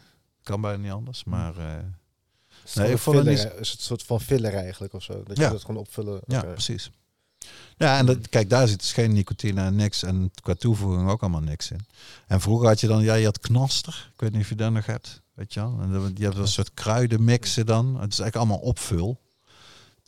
Kan 0.43 0.61
bijna 0.61 0.77
niet 0.83 0.91
anders. 0.91 1.23
Maar 1.23 1.57
eh, 1.57 1.65
het 2.63 2.75
Nee, 2.75 2.91
ik 2.91 2.97
vond 2.97 3.17
het 3.17 3.25
een 3.25 3.31
niet- 3.31 3.41
filler, 3.41 3.59
Is 3.59 3.69
het 3.69 3.79
een 3.79 3.85
soort 3.85 4.03
van 4.03 4.21
filler 4.21 4.53
eigenlijk 4.53 4.93
of 4.93 5.03
zo? 5.03 5.23
Dat 5.23 5.37
je 5.37 5.49
dat 5.49 5.61
gewoon 5.61 5.81
opvullen? 5.81 6.21
ja, 6.27 6.41
precies. 6.41 6.91
Ja, 7.77 7.97
en 7.97 8.05
dat, 8.05 8.29
kijk, 8.29 8.49
daar 8.49 8.67
zit 8.67 8.79
dus 8.79 8.93
geen 8.93 9.13
nicotine 9.13 9.61
en 9.61 9.75
niks. 9.75 10.03
En 10.03 10.31
qua 10.41 10.53
toevoeging 10.53 11.09
ook 11.09 11.21
allemaal 11.21 11.41
niks 11.41 11.71
in. 11.71 11.85
En 12.27 12.41
vroeger 12.41 12.67
had 12.67 12.79
je 12.79 12.87
dan, 12.87 13.03
ja, 13.03 13.13
je 13.13 13.25
had 13.25 13.39
knaster. 13.39 14.09
Ik 14.13 14.19
weet 14.21 14.31
niet 14.31 14.41
of 14.41 14.49
je 14.49 14.55
dat 14.55 14.71
nog 14.71 14.85
hebt. 14.85 15.21
Weet 15.33 15.53
je 15.53 15.59
wel? 15.59 15.77
En 15.81 15.91
dan- 15.91 16.11
je 16.15 16.23
hebt 16.23 16.37
een 16.37 16.47
soort 16.47 16.73
kruidenmixen 16.73 17.65
dan. 17.65 17.85
Het 17.85 18.11
is 18.11 18.19
eigenlijk 18.19 18.35
allemaal 18.35 18.67
opvul. 18.69 19.19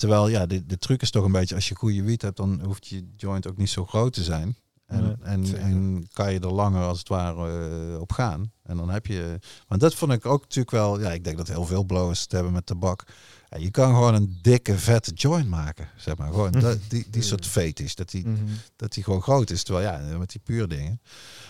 Terwijl, 0.02 0.28
ja, 0.28 0.45
de, 0.45 0.65
de 0.65 0.78
truc 0.78 1.02
is 1.02 1.11
toch 1.11 1.26
een 1.26 1.32
beetje, 1.32 1.56
als 1.56 1.69
je 1.69 1.76
goede 1.76 2.03
wiet 2.03 2.22
hebt, 2.22 2.38
dan 2.38 2.61
hoeft 2.64 2.88
je 2.88 3.06
joint 3.18 3.48
ook 3.48 3.57
niet 3.57 3.69
zo 3.69 3.86
groot 3.86 4.14
te 4.14 4.23
zijn. 4.23 4.56
En, 4.86 5.03
Nee, 5.03 5.15
en, 5.22 5.56
en 5.57 6.07
kan 6.14 6.34
je 6.34 6.40
er 6.40 6.52
langer 6.53 6.84
als 6.84 6.99
het 6.99 7.07
ware 7.07 7.69
eh, 7.94 7.99
op 7.99 8.11
gaan. 8.11 8.52
En 8.64 8.78
dan 8.78 8.90
heb 8.90 9.06
je. 9.06 9.40
Want 9.68 9.82
dat 9.82 9.95
vond 9.95 10.11
ik 10.11 10.26
ook 10.26 10.41
natuurlijk 10.41 10.72
wel. 10.72 10.99
Ja, 10.99 11.11
ik 11.11 11.23
denk 11.23 11.38
dat 11.38 11.48
heel 11.48 11.65
veel 11.65 11.84
blowers 11.84 12.22
het 12.22 12.32
hebben 12.32 12.52
met 12.52 12.65
tabak. 12.65 13.03
Ja, 13.49 13.57
je 13.57 13.72
kan 13.72 13.94
gewoon 13.94 14.14
een 14.14 14.40
dikke, 14.41 14.78
vette 14.78 15.11
joint 15.14 15.49
maken. 15.49 15.88
Zeg 15.98 16.18
maar. 16.18 16.28
Gewoon 16.28 16.52
dat, 16.69 16.78
die, 16.88 17.06
die 17.10 17.22
soort 17.22 17.45
fetish. 17.48 17.94
Dat 17.94 18.10
die, 18.10 18.28
Mhm. 18.28 18.38
dat 18.76 18.94
die 18.94 19.03
gewoon 19.03 19.22
groot 19.22 19.49
is. 19.49 19.64
Terwijl 19.64 19.86
ja, 19.86 20.18
met 20.18 20.32
die 20.32 20.41
puur 20.44 20.68
dingen. 20.68 21.02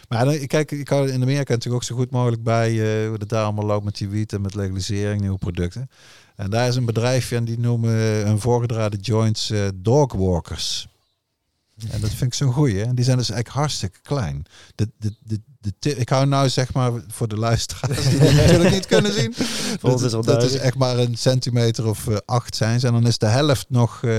Maar 0.09 0.25
dan, 0.25 0.47
kijk, 0.47 0.71
ik 0.71 0.87
hou 0.89 1.09
in 1.09 1.21
Amerika 1.21 1.53
natuurlijk 1.53 1.83
ook 1.83 1.89
zo 1.89 1.95
goed 1.95 2.11
mogelijk 2.11 2.43
bij 2.43 2.69
eh, 2.69 3.07
hoe 3.07 3.17
het 3.17 3.29
daar 3.29 3.43
allemaal 3.43 3.65
loopt 3.65 3.85
met 3.85 3.97
die 3.97 4.09
wiet 4.09 4.33
en 4.33 4.41
met 4.41 4.55
legalisering, 4.55 5.21
nieuwe 5.21 5.37
producten. 5.37 5.89
En 6.41 6.49
daar 6.49 6.67
is 6.67 6.75
een 6.75 6.85
bedrijfje 6.85 7.35
en 7.35 7.45
die 7.45 7.59
noemen 7.59 7.91
hun 8.25 8.39
voorgedraaide 8.39 8.97
joints 8.97 9.49
eh 9.49 9.67
dogwalkers. 9.75 10.87
En 11.89 12.01
dat 12.01 12.09
vind 12.09 12.21
ik 12.21 12.33
zo'n 12.33 12.53
goeie. 12.53 12.83
En 12.83 12.95
die 12.95 13.05
zijn 13.05 13.17
dus 13.17 13.29
eigenlijk 13.29 13.59
hartstikke 13.59 13.99
klein. 14.01 14.45
De, 14.75 14.89
de, 14.97 15.15
de, 15.23 15.41
de 15.79 15.95
ik 15.95 16.09
hou 16.09 16.25
nou 16.25 16.49
zeg 16.49 16.73
maar 16.73 16.91
voor 17.07 17.27
de 17.27 17.37
luisteraars 17.37 18.09
die 18.09 18.19
het 18.19 18.35
natuurlijk 18.35 18.73
niet 18.73 18.85
kunnen 18.85 19.13
zien. 19.13 19.33
Dat, 19.81 20.01
is 20.01 20.11
dat 20.11 20.43
is 20.43 20.55
echt 20.55 20.77
maar 20.77 20.97
een 20.97 21.15
centimeter 21.17 21.87
of 21.87 22.07
eh, 22.07 22.17
acht 22.25 22.55
zijn 22.55 22.79
ze. 22.79 22.87
En 22.87 22.93
dan 22.93 23.07
is 23.07 23.17
de 23.17 23.25
helft 23.25 23.65
nog 23.69 24.03
eh, 24.03 24.11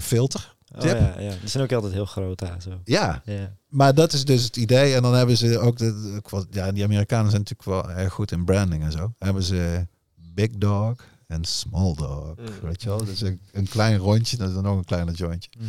filter. 0.00 0.56
Oh, 0.76 0.82
ja, 0.84 1.14
ja. 1.18 1.34
Die 1.40 1.48
zijn 1.48 1.62
ook 1.62 1.72
altijd 1.72 1.92
heel 1.92 2.06
groot 2.06 2.38
daar 2.38 2.62
zo. 2.62 2.80
Ja, 2.84 3.22
Ja. 3.24 3.56
maar 3.68 3.94
dat 3.94 4.12
is 4.12 4.24
dus 4.24 4.44
het 4.44 4.56
idee. 4.56 4.94
En 4.94 5.02
dan 5.02 5.14
hebben 5.14 5.36
ze 5.36 5.58
ook, 5.58 5.78
de, 5.78 6.22
ja, 6.50 6.72
die 6.72 6.84
Amerikanen 6.84 7.30
zijn 7.30 7.42
natuurlijk 7.42 7.86
wel 7.86 7.96
erg 7.96 8.12
goed 8.12 8.32
in 8.32 8.44
branding 8.44 8.82
en 8.82 8.92
zo. 8.92 9.12
Hebben 9.18 9.42
ze 9.42 9.86
Big 10.34 10.50
Dog 10.50 10.96
en 11.26 11.44
Small 11.44 11.94
Dog. 11.94 12.34
Mm. 12.36 12.44
Weet 12.68 12.82
je 12.82 12.88
wel? 12.88 13.04
Dus 13.04 13.20
een, 13.20 13.40
een 13.52 13.68
klein 13.68 13.96
rondje, 13.98 14.36
dat 14.36 14.48
is 14.48 14.54
dan 14.54 14.62
nog 14.62 14.76
een 14.76 14.84
kleiner 14.84 15.14
jointje. 15.14 15.50
Mhm. 15.58 15.66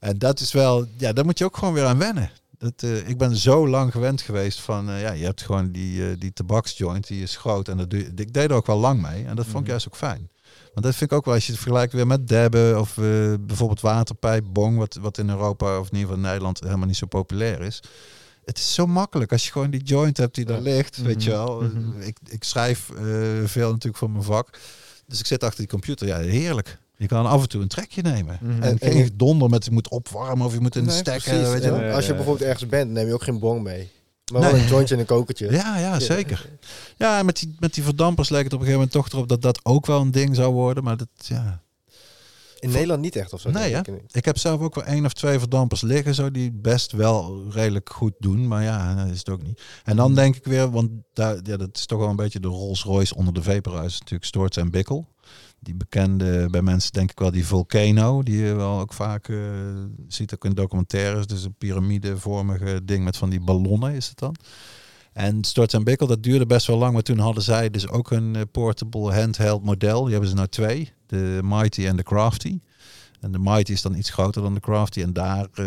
En 0.00 0.18
dat 0.18 0.40
is 0.40 0.52
wel, 0.52 0.86
ja, 0.96 1.12
daar 1.12 1.24
moet 1.24 1.38
je 1.38 1.44
ook 1.44 1.56
gewoon 1.56 1.74
weer 1.74 1.84
aan 1.86 1.98
wennen. 1.98 2.30
Dat, 2.58 2.72
eh, 2.82 3.08
ik 3.08 3.18
ben 3.18 3.36
zo 3.36 3.68
lang 3.68 3.92
gewend 3.92 4.20
geweest 4.20 4.60
van, 4.60 4.90
eh, 4.90 5.00
ja, 5.00 5.12
je 5.12 5.24
hebt 5.24 5.42
gewoon 5.42 5.70
die, 5.72 6.08
eh, 6.10 6.16
die 6.20 6.32
tabaksjoint, 6.32 7.06
die 7.06 7.22
is 7.22 7.36
groot. 7.36 7.68
En 7.68 7.76
dat 7.76 7.90
doe, 7.90 8.00
ik 8.16 8.32
deed 8.34 8.50
er 8.50 8.56
ook 8.56 8.66
wel 8.66 8.78
lang 8.78 9.02
mee. 9.02 9.24
En 9.24 9.36
dat 9.36 9.44
vond 9.44 9.56
ik 9.56 9.60
Mhm. 9.62 9.70
juist 9.70 9.86
ook 9.88 9.96
fijn. 9.96 10.28
Want 10.74 10.86
dat 10.86 10.94
vind 10.94 11.10
ik 11.10 11.16
ook 11.16 11.24
wel, 11.24 11.34
als 11.34 11.46
je 11.46 11.52
het 11.52 11.60
vergelijkt 11.60 11.92
weer 11.92 12.06
met 12.06 12.28
debben 12.28 12.80
of 12.80 12.94
bijvoorbeeld 13.40 13.80
waterpijp, 13.80 14.44
bong, 14.52 14.76
wat, 14.78 14.94
wat 15.00 15.18
in 15.18 15.28
Europa 15.30 15.78
of 15.78 15.86
in 15.90 15.96
ieder 15.96 16.00
geval 16.00 16.14
in 16.16 16.20
Nederland 16.20 16.60
helemaal 16.60 16.86
niet 16.86 16.96
zo 16.96 17.06
populair 17.06 17.60
is. 17.60 17.82
Het 18.44 18.58
is 18.58 18.74
zo 18.74 18.86
makkelijk 18.86 19.32
als 19.32 19.44
je 19.44 19.52
gewoon 19.52 19.70
die 19.70 19.82
joint 19.82 20.16
hebt 20.16 20.34
die 20.34 20.44
daar 20.44 20.60
ligt, 20.60 20.96
weet 20.96 21.16
Mhm. 21.16 21.24
je 21.24 21.30
wel. 21.30 21.64
Ik, 21.98 22.16
ik 22.28 22.44
schrijf 22.44 22.90
veel 23.44 23.68
natuurlijk 23.70 23.96
voor 23.96 24.10
mijn 24.10 24.22
vak. 24.24 24.58
Dus 25.08 25.18
ik 25.20 25.26
zit 25.26 25.42
achter 25.42 25.58
die 25.58 25.68
computer. 25.68 26.06
Ja, 26.06 26.18
heerlijk. 26.18 26.78
Je 26.96 27.06
kan 27.06 27.26
af 27.26 27.42
en 27.42 27.48
toe 27.48 27.62
een 27.62 27.68
trekje 27.68 28.02
nemen. 28.02 28.38
Mhm. 28.42 28.62
En 28.62 28.78
En- 28.78 28.92
geen 28.92 29.10
donder 29.16 29.48
met 29.50 29.64
je 29.64 29.70
moet 29.70 29.88
opwarmen 29.88 30.46
of 30.46 30.52
je 30.52 30.60
moet 30.60 30.76
in 30.76 30.84
de 30.84 30.90
Nee, 30.90 30.98
stekker. 30.98 31.50
Weet 31.50 31.62
je 31.62 31.70
als 31.92 32.04
je 32.04 32.10
Ja, 32.10 32.16
bijvoorbeeld 32.16 32.48
ergens 32.48 32.66
bent, 32.68 32.90
neem 32.90 33.06
je 33.06 33.12
ook 33.14 33.22
geen 33.22 33.38
bong 33.38 33.62
mee. 33.62 33.90
Maar 34.32 34.40
Nee. 34.40 34.50
wel 34.52 34.60
een 34.60 34.66
jointje 34.66 34.94
en 34.94 35.00
een 35.00 35.06
kokertje. 35.06 35.50
Ja, 35.50 35.78
ja, 35.78 36.00
zeker. 36.00 36.48
Ja, 36.96 37.22
met 37.22 37.36
die, 37.36 37.54
met 37.58 37.74
die 37.74 37.82
verdampers 37.84 38.28
leek 38.28 38.44
het 38.44 38.52
op 38.52 38.60
een 38.60 38.66
gegeven 38.66 38.86
moment 38.88 39.04
toch 39.04 39.12
erop 39.18 39.28
dat 39.28 39.42
dat 39.42 39.60
ook 39.64 39.86
wel 39.86 40.00
een 40.00 40.10
ding 40.10 40.36
zou 40.36 40.52
worden. 40.52 40.84
Maar 40.84 40.96
dat, 40.96 41.08
ja. 41.16 41.62
In 42.58 42.70
Nederland 42.70 43.00
niet 43.00 43.16
echt 43.16 43.32
of 43.32 43.40
zo? 43.40 43.50
Nee, 43.50 43.74
hè? 43.74 43.80
ik 44.10 44.24
heb 44.24 44.38
zelf 44.38 44.60
ook 44.60 44.74
wel 44.74 44.84
één 44.84 45.04
of 45.04 45.12
twee 45.12 45.38
verdampers 45.38 45.80
liggen, 45.80 46.14
zo 46.14 46.30
die 46.30 46.52
best 46.52 46.92
wel 46.92 47.44
redelijk 47.50 47.90
goed 47.90 48.14
doen. 48.18 48.48
Maar 48.48 48.62
ja, 48.62 48.94
dat 48.94 49.12
is 49.12 49.18
het 49.18 49.28
ook 49.28 49.42
niet. 49.42 49.62
En 49.84 49.96
dan 49.96 50.14
denk 50.14 50.36
ik 50.36 50.44
weer, 50.44 50.70
want 50.70 50.90
daar, 51.12 51.36
ja, 51.42 51.56
dat 51.56 51.76
is 51.76 51.86
toch 51.86 51.98
wel 51.98 52.08
een 52.08 52.16
beetje 52.16 52.40
de 52.40 52.48
Rolls 52.48 52.82
Royce 52.82 53.14
onder 53.14 53.34
de 53.34 53.42
vaporhuis, 53.42 53.98
natuurlijk 53.98 54.24
Storts 54.24 54.56
en 54.56 54.70
Bickel. 54.70 55.08
Die 55.60 55.74
bekende 55.74 56.48
bij 56.50 56.62
mensen 56.62 56.92
denk 56.92 57.10
ik 57.10 57.18
wel 57.18 57.30
die 57.30 57.46
Volcano, 57.46 58.22
die 58.22 58.36
je 58.36 58.54
wel 58.54 58.80
ook 58.80 58.92
vaak 58.92 59.28
eh, 59.28 59.38
ziet 60.08 60.34
ook 60.34 60.44
in 60.44 60.54
documentaires. 60.54 61.26
Dus 61.26 61.44
een 61.44 61.54
piramidevormige 61.58 62.84
ding 62.84 63.04
met 63.04 63.16
van 63.16 63.30
die 63.30 63.40
ballonnen 63.40 63.94
is 63.94 64.08
het 64.08 64.18
dan. 64.18 64.36
En 65.18 65.44
Storts 65.44 65.74
en 65.74 65.84
Bickel, 65.84 66.06
dat 66.06 66.22
duurde 66.22 66.46
best 66.46 66.66
wel 66.66 66.78
lang, 66.78 66.92
maar 66.92 67.02
toen 67.02 67.18
hadden 67.18 67.42
zij 67.42 67.70
dus 67.70 67.88
ook 67.88 68.10
een 68.10 68.36
eh, 68.36 68.42
portable 68.52 69.14
handheld 69.14 69.64
model. 69.64 70.02
Die 70.02 70.10
hebben 70.10 70.28
ze 70.28 70.34
nou 70.34 70.48
twee, 70.48 70.92
de 71.06 71.40
Mighty 71.42 71.86
en 71.86 71.96
de 71.96 72.02
Crafty. 72.02 72.60
En 73.20 73.32
de 73.32 73.38
Mighty 73.38 73.72
is 73.72 73.82
dan 73.82 73.94
iets 73.94 74.10
groter 74.10 74.42
dan 74.42 74.54
de 74.54 74.60
Crafty. 74.60 75.02
En 75.02 75.12
daar 75.12 75.46
eh, 75.54 75.66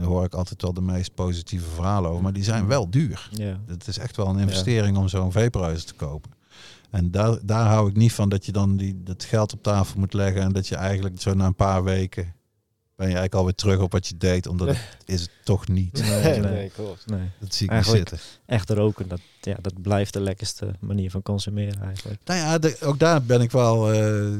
hoor 0.00 0.24
ik 0.24 0.34
altijd 0.34 0.62
wel 0.62 0.72
de 0.72 0.80
meest 0.80 1.14
positieve 1.14 1.70
verhalen 1.70 2.10
over. 2.10 2.22
Maar 2.22 2.32
die 2.32 2.44
zijn 2.44 2.66
wel 2.66 2.90
duur. 2.90 3.28
Ja. 3.30 3.60
Het 3.66 3.86
is 3.86 3.98
echt 3.98 4.16
wel 4.16 4.26
een 4.26 4.38
investering 4.38 4.96
om 4.96 5.08
zo'n 5.08 5.32
vaporizer 5.32 5.84
te 5.84 5.94
kopen. 5.94 6.30
En 6.90 7.10
daar, 7.10 7.38
daar 7.42 7.66
hou 7.66 7.88
ik 7.88 7.96
niet 7.96 8.12
van 8.12 8.28
dat 8.28 8.46
je 8.46 8.52
dan 8.52 8.76
die, 8.76 9.02
dat 9.04 9.24
geld 9.24 9.52
op 9.52 9.62
tafel 9.62 10.00
moet 10.00 10.14
leggen. 10.14 10.42
En 10.42 10.52
dat 10.52 10.68
je 10.68 10.76
eigenlijk 10.76 11.20
zo 11.20 11.34
na 11.34 11.46
een 11.46 11.54
paar 11.54 11.84
weken 11.84 12.34
ben 12.96 13.06
je 13.08 13.12
eigenlijk 13.14 13.34
alweer 13.34 13.54
terug 13.54 13.78
op 13.80 13.92
wat 13.92 14.06
je 14.06 14.16
deed. 14.16 14.46
Omdat 14.46 14.68
het 14.68 14.78
is 15.04 15.20
het 15.20 15.30
toch 15.44 15.68
niet. 15.68 15.92
Nee, 16.02 16.22
Nee, 16.22 16.40
nee. 16.40 16.50
nee, 16.52 16.70
klopt. 16.70 17.06
Nee. 17.06 17.30
Dat 17.40 17.54
zie 17.54 17.66
ik 17.66 17.72
Eigenlijk- 17.72 18.10
niet 18.10 18.20
zitten. 18.20 18.38
Echt 18.46 18.70
roken, 18.70 19.08
dat, 19.08 19.20
ja, 19.40 19.56
dat 19.60 19.82
blijft 19.82 20.12
de 20.12 20.20
lekkerste 20.20 20.74
manier 20.80 21.10
van 21.10 21.22
consumeren 21.22 21.82
eigenlijk. 21.82 22.20
Nou 22.24 22.40
ja, 22.40 22.58
de- 22.58 22.76
ook 22.80 22.98
daar 22.98 23.22
ben 23.22 23.40
ik 23.40 23.50
wel. 23.50 23.92
eh, 23.92 24.32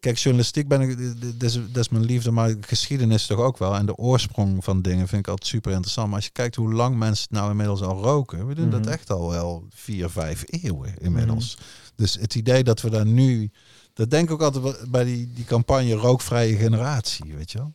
kijk, 0.00 0.16
journalistiek 0.18 0.68
ben 0.68 0.80
ik. 0.80 0.98
Dat 1.38 1.42
is, 1.50 1.52
dat 1.54 1.76
is 1.82 1.88
mijn 1.88 2.04
liefde, 2.04 2.30
maar 2.30 2.54
geschiedenis 2.60 3.26
toch 3.26 3.38
ook 3.38 3.58
wel. 3.58 3.74
En 3.74 3.86
de 3.86 3.96
oorsprong 3.96 4.64
van 4.64 4.82
dingen 4.82 5.08
vind 5.08 5.20
ik 5.20 5.28
altijd 5.28 5.48
super 5.50 5.70
interessant. 5.72 6.06
Maar 6.06 6.16
als 6.16 6.24
je 6.24 6.32
kijkt 6.32 6.54
hoe 6.56 6.72
lang 6.72 6.96
mensen 6.96 7.26
het 7.28 7.38
nou 7.38 7.50
inmiddels 7.50 7.80
al 7.82 8.02
roken, 8.02 8.46
we 8.46 8.54
doen 8.54 8.70
dat 8.70 8.80
Mhm. 8.84 8.90
echt 8.92 9.10
al 9.10 9.30
wel 9.30 9.66
vier, 9.70 10.08
vijf 10.10 10.44
eeuwen 10.46 10.94
inmiddels. 10.98 11.58
Dus 11.94 12.14
het 12.20 12.34
idee 12.34 12.64
dat 12.64 12.80
we 12.80 12.90
daar 12.90 13.06
nu. 13.06 13.50
Dat 13.92 14.10
denk 14.10 14.24
ik 14.28 14.32
ook 14.34 14.42
altijd 14.42 14.90
bij 14.90 15.04
die, 15.04 15.32
die 15.34 15.44
campagne 15.44 15.92
rookvrije 15.94 16.56
generatie, 16.56 17.34
weet 17.36 17.52
je 17.52 17.58
wel. 17.58 17.74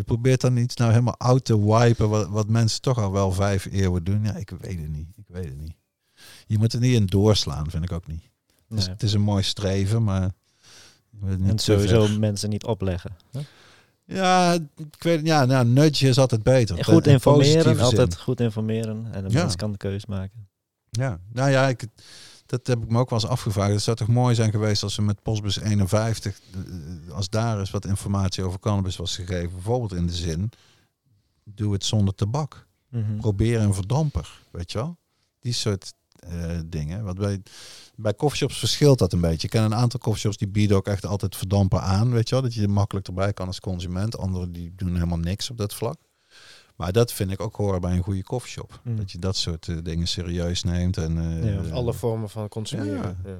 Je 0.00 0.06
probeert 0.06 0.40
dan 0.40 0.56
iets 0.56 0.76
nou 0.76 0.90
helemaal 0.90 1.16
out 1.18 1.44
te 1.44 1.64
wipen, 1.66 2.08
wat, 2.08 2.28
wat 2.28 2.48
mensen 2.48 2.80
toch 2.80 2.98
al 2.98 3.12
wel 3.12 3.32
vijf 3.32 3.64
eeuwen 3.70 4.04
doen. 4.04 4.24
Ja, 4.24 4.34
ik 4.36 4.50
weet 4.60 4.78
het 4.80 4.88
niet. 4.92 5.06
Ik 5.16 5.24
weet 5.26 5.44
het 5.44 5.58
niet. 5.58 5.74
Je 6.46 6.58
moet 6.58 6.72
er 6.72 6.80
niet 6.80 6.94
in 6.94 7.06
doorslaan, 7.06 7.70
vind 7.70 7.84
ik 7.84 7.92
ook 7.92 8.06
niet. 8.06 8.22
Het 8.68 8.78
is, 8.78 8.84
Nee. 8.84 8.94
het 8.94 9.02
is 9.02 9.12
een 9.12 9.20
mooi 9.20 9.42
streven, 9.42 10.04
maar... 10.04 10.30
En 11.26 11.58
sowieso 11.58 12.04
ver. 12.06 12.18
mensen 12.20 12.50
niet 12.50 12.64
opleggen. 12.64 13.16
hè? 13.32 13.40
Ja, 14.04 14.52
ik 14.76 15.02
weet 15.02 15.26
ja, 15.26 15.44
nou, 15.44 15.66
nudge 15.66 16.08
is 16.08 16.18
altijd 16.18 16.42
beter. 16.42 16.84
Goed 16.84 17.06
In 17.06 17.12
informeren, 17.12 17.80
altijd 17.80 18.12
zin. 18.12 18.22
goed 18.22 18.40
informeren. 18.40 19.06
En 19.12 19.24
de 19.24 19.30
Ja. 19.30 19.42
mens 19.42 19.56
kan 19.56 19.70
de 19.72 19.78
keus 19.78 20.06
maken. 20.06 20.48
Ja, 20.90 21.20
nou 21.32 21.50
ja, 21.50 21.68
ik, 21.68 21.84
dat 22.50 22.66
heb 22.66 22.82
ik 22.82 22.90
me 22.90 22.98
ook 22.98 23.10
wel 23.10 23.20
eens 23.20 23.28
afgevraagd. 23.28 23.72
Het 23.72 23.82
zou 23.82 23.96
toch 23.96 24.08
mooi 24.08 24.34
zijn 24.34 24.50
geweest 24.50 24.82
als 24.82 24.94
ze 24.94 25.02
met 25.02 25.22
Postbus 25.22 25.60
51, 25.60 26.40
eh, 26.52 27.14
als 27.14 27.28
daar 27.28 27.58
eens 27.58 27.70
wat 27.70 27.86
informatie 27.86 28.44
over 28.44 28.60
cannabis 28.60 28.96
was 28.96 29.14
gegeven. 29.14 29.50
Bijvoorbeeld 29.52 29.92
in 29.92 30.06
de 30.06 30.14
zin, 30.14 30.50
doe 31.44 31.72
het 31.72 31.84
zonder 31.84 32.14
tabak. 32.14 32.66
Mhm. 32.88 33.16
Probeer 33.16 33.60
een 33.60 33.74
verdamper, 33.74 34.40
weet 34.50 34.72
je 34.72 34.78
wel? 34.78 34.96
Die 35.40 35.52
soort 35.52 35.92
eh, 36.12 36.58
dingen. 36.66 37.04
Want 37.04 37.18
bij, 37.18 37.42
bij 37.96 38.14
coffeeshops 38.14 38.58
verschilt 38.58 38.98
dat 38.98 39.12
een 39.12 39.20
beetje. 39.20 39.46
Ik 39.46 39.50
ken 39.50 39.62
een 39.62 39.74
aantal 39.74 40.00
coffeeshops 40.00 40.36
die 40.36 40.48
bieden 40.48 40.76
ook 40.76 40.86
echt 40.86 41.06
altijd 41.06 41.36
verdamper 41.36 41.78
aan, 41.78 42.10
weet 42.10 42.28
je 42.28 42.34
wel? 42.34 42.44
Dat 42.44 42.54
je 42.54 42.62
er 42.62 42.70
makkelijk 42.70 43.06
erbij 43.06 43.32
kan 43.32 43.46
als 43.46 43.60
consument. 43.60 44.18
Anderen 44.18 44.52
die 44.52 44.72
doen 44.76 44.94
helemaal 44.94 45.18
niks 45.18 45.50
op 45.50 45.56
dat 45.56 45.74
vlak. 45.74 45.96
Maar 46.80 46.92
dat 46.92 47.12
vind 47.12 47.30
ik 47.30 47.40
ook 47.40 47.56
horen 47.56 47.80
bij 47.80 47.92
een 47.92 48.02
goede 48.02 48.22
coffeeshop. 48.22 48.80
Mm. 48.84 48.96
Dat 48.96 49.10
je 49.12 49.18
dat 49.18 49.36
soort 49.36 49.68
eh, 49.68 49.76
dingen 49.82 50.08
serieus 50.08 50.62
neemt. 50.62 50.96
En, 50.96 51.18
eh, 51.18 51.54
Ja, 51.54 51.70
Alle 51.72 51.92
vormen 51.92 52.28
van 52.30 52.48
consumeren. 52.48 53.18
Ja. 53.24 53.30
Ja. 53.30 53.36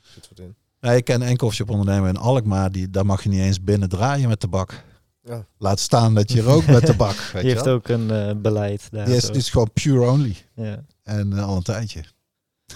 Zit 0.00 0.28
wat 0.28 0.38
in. 0.38 0.54
Nee, 0.80 0.96
ik 0.96 1.04
ken 1.04 1.22
één 1.22 1.36
coffeeshop 1.36 1.70
ondernemer 1.70 2.08
in 2.08 2.16
Alkmaar. 2.16 2.72
Die, 2.72 2.90
daar 2.90 3.06
mag 3.06 3.22
je 3.22 3.28
niet 3.28 3.40
eens 3.40 3.62
binnen 3.62 3.88
draaien 3.88 4.28
met 4.28 4.40
tabak. 4.40 4.84
Ja. 5.22 5.46
Laat 5.58 5.80
staan 5.80 6.14
dat 6.14 6.32
je 6.32 6.42
rookt 6.42 6.66
met 6.66 6.86
tabak. 6.86 7.16
Weet 7.32 7.32
Die 7.32 7.42
je 7.42 7.48
heeft 7.48 7.64
wel? 7.64 7.74
ook 7.74 7.88
een 7.88 8.10
eh, 8.10 8.34
beleid 8.36 8.88
daar. 8.90 9.06
Die 9.06 9.14
is, 9.14 9.50
gewoon 9.50 9.70
pure 9.72 10.10
only. 10.10 10.36
ja, 10.54 10.84
En 11.02 11.32
al 11.32 11.56
een 11.56 11.62
tijdje. 11.62 12.04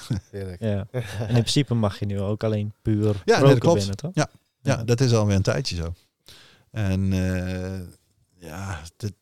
Ja. 0.58 0.86
En 0.92 1.28
in 1.28 1.32
principe 1.32 1.74
mag 1.74 1.98
je 1.98 2.06
nu 2.06 2.20
ook 2.20 2.44
alleen 2.44 2.72
puur 2.82 3.04
Ja, 3.04 3.12
nee, 3.24 3.24
dat 3.24 3.40
roken 3.40 3.58
klopt. 3.58 3.76
binnen, 3.78 3.96
toch? 3.96 4.10
Ja, 4.14 4.28
Ja, 4.62 4.84
dat 4.84 5.00
is 5.00 5.14
alweer 5.14 5.36
een 5.36 5.42
tijdje 5.42 5.76
zo. 5.76 5.92
En 6.70 7.12
ja, 8.38 8.80
dit, 8.96 9.12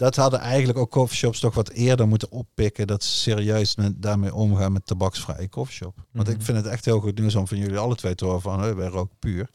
dat 0.00 0.16
hadden 0.16 0.40
eigenlijk 0.40 0.78
ook 0.78 0.90
coffeeshops 0.90 1.40
toch 1.40 1.54
wat 1.54 1.68
eerder 1.70 2.08
moeten 2.08 2.30
oppikken. 2.30 2.86
Dat 2.86 3.04
ze 3.04 3.10
serieus 3.14 3.76
met, 3.76 4.02
daarmee 4.02 4.34
omgaan 4.34 4.72
met 4.72 4.86
tabaksvrije 4.86 5.48
coffeeshop. 5.48 6.04
Want 6.12 6.28
ik 6.28 6.36
Mhm. 6.36 6.44
vind 6.44 6.56
het 6.56 6.66
echt 6.66 6.84
heel 6.84 7.00
goed 7.00 7.18
nieuws 7.18 7.34
om 7.34 7.46
van 7.46 7.58
jullie 7.58 7.78
alle 7.78 7.94
twee 7.96 8.14
te 8.14 8.24
horen 8.24 8.40
van 8.40 8.60
hey, 8.60 8.74
wij 8.74 8.88
roken 8.88 9.16
puur. 9.18 9.50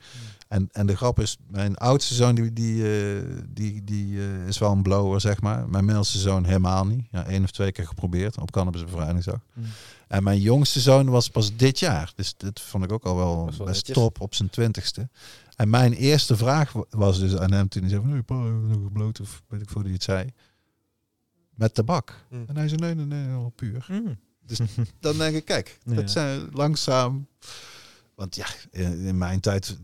En, 0.48 0.70
en 0.72 0.86
de 0.86 0.96
grap 0.96 1.20
is, 1.20 1.38
mijn 1.50 1.76
oudste 1.78 2.14
zoon 2.14 2.36
die, 2.36 2.54
die, 2.54 2.84
eh, 2.84 3.22
die, 3.50 3.84
die 3.84 4.20
eh, 4.20 4.48
is 4.48 4.58
wel 4.58 4.72
een 4.72 4.82
blower, 4.82 5.22
zeg 5.22 5.42
maar. 5.42 5.70
Mijn 5.70 5.86
middelste 5.86 6.18
zoon 6.20 6.46
helemaal 6.46 6.86
niet. 6.86 7.06
Ja, 7.12 7.26
één 7.26 7.44
of 7.44 7.52
twee 7.52 7.72
keer 7.72 7.88
geprobeerd 7.88 8.40
op 8.42 8.52
cannabisbevrijdingsdag. 8.52 9.40
Mhm. 9.54 9.66
En 10.08 10.24
mijn 10.24 10.40
jongste 10.40 10.80
zoon 10.80 11.10
was 11.10 11.30
pas 11.30 11.56
dit 11.56 11.80
jaar. 11.80 12.12
Dus 12.16 12.34
dit 12.38 12.60
vond 12.60 12.84
ik 12.84 12.92
ook 12.92 13.04
al 13.04 13.16
wel 13.16 13.46
best 13.46 13.60
netjes. 13.60 13.96
top 13.96 14.22
op 14.22 14.36
zijn 14.36 14.50
twintigste. 14.50 15.10
En 15.56 15.70
mijn 15.70 15.94
eerste 15.94 16.38
vraag 16.38 16.72
wa- 16.72 16.86
was 16.90 17.20
dus 17.20 17.36
aan 17.38 17.52
hem 17.52 17.68
toen 17.68 17.82
hij 17.82 17.90
zei 17.92 18.02
van... 18.02 18.12
Nee, 18.12 18.22
pa, 18.22 18.36
nog 18.36 18.84
gebloot 18.84 19.20
of 19.22 19.44
weet 19.48 19.62
ik 19.62 19.70
veel 19.70 19.82
hij 19.82 19.92
het 19.92 20.04
zei. 20.04 20.34
Met 21.56 21.74
tabak. 21.74 22.26
Mm. 22.30 22.44
En 22.48 22.58
hij 22.58 22.68
zei 22.68 22.82
nee, 22.82 22.96
nee, 22.96 23.06
nee, 23.06 23.36
al 23.36 23.50
puur. 23.56 23.86
Mm. 23.90 24.18
Dus 24.46 24.60
dan 25.00 25.18
denk 25.18 25.36
ik, 25.36 25.46
kijk, 25.46 25.78
Ja. 25.86 25.96
dat 25.96 26.12
zijn 26.12 26.48
langzaam... 26.52 27.28
Want 28.16 28.36
ja, 28.36 28.46
in, 28.72 29.00
in 29.00 29.18
mijn 29.18 29.40
tijd... 29.40 29.78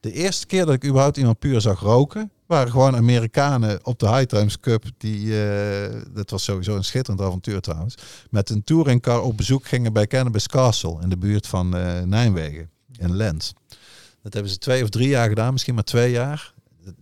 De 0.00 0.12
eerste 0.12 0.46
keer 0.46 0.64
dat 0.66 0.74
ik 0.74 0.84
überhaupt 0.84 1.16
iemand 1.16 1.38
puur 1.38 1.60
zag 1.60 1.80
roken... 1.80 2.30
waren 2.46 2.70
gewoon 2.70 2.96
Amerikanen 2.96 3.84
op 3.86 3.98
de 3.98 4.08
High 4.08 4.24
Times 4.26 4.60
Cup. 4.60 4.84
Die, 4.98 5.44
eh, 5.44 6.00
dat 6.12 6.30
was 6.30 6.44
sowieso 6.44 6.76
een 6.76 6.84
schitterend 6.84 7.22
avontuur 7.22 7.60
trouwens. 7.60 7.94
Met 8.30 8.50
een 8.50 8.64
touringcar 8.64 9.22
op 9.22 9.36
bezoek 9.36 9.66
gingen 9.66 9.92
bij 9.92 10.06
Cannabis 10.06 10.46
Castle... 10.48 10.98
in 11.02 11.08
de 11.08 11.16
buurt 11.16 11.46
van 11.46 11.76
eh, 11.76 12.02
Nijmegen, 12.02 12.70
in 12.98 13.16
Lent. 13.16 13.52
Dat 14.22 14.32
hebben 14.32 14.52
ze 14.52 14.58
twee 14.58 14.82
of 14.82 14.88
drie 14.88 15.08
jaar 15.08 15.28
gedaan, 15.28 15.52
misschien 15.52 15.74
maar 15.74 15.84
twee 15.84 16.10
jaar. 16.10 16.52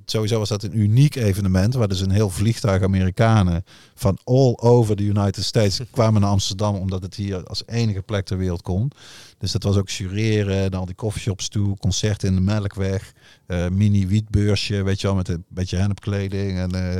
Sowieso 0.05 0.39
was 0.39 0.49
dat 0.49 0.62
een 0.62 0.78
uniek 0.78 1.15
evenement, 1.15 1.74
waar 1.74 1.89
dus 1.89 2.01
een 2.01 2.11
heel 2.11 2.31
vliegtuig 2.31 2.82
Amerikanen 2.82 3.65
van 3.95 4.19
all 4.24 4.55
over 4.61 4.97
the 4.97 5.03
United 5.03 5.45
States 5.45 5.81
kwamen 5.90 6.20
naar 6.20 6.31
Amsterdam, 6.31 6.74
omdat 6.74 7.03
het 7.03 7.15
hier 7.15 7.45
als 7.45 7.62
enige 7.66 8.03
plek 8.03 8.24
ter 8.27 8.39
wereld 8.39 8.62
kon. 8.62 8.90
Dus 9.39 9.53
dat 9.53 9.62
was 9.62 9.77
ook 9.77 9.89
jureren, 9.89 10.70
dan 10.70 10.81
al 10.81 10.86
die 10.86 10.95
coffeeshops 10.95 11.49
toe, 11.49 11.77
concerten 11.77 12.28
in 12.28 12.35
de 12.35 12.40
Melkweg, 12.40 13.12
eh, 13.47 13.69
mini 13.69 14.07
wietbeursje, 14.07 14.82
weet 14.82 15.01
je 15.01 15.07
wel, 15.07 15.16
met 15.16 15.28
een 15.28 15.45
beetje 15.49 15.77
hennepkleding. 15.77 16.59
En, 16.59 16.70
eh, 16.74 16.95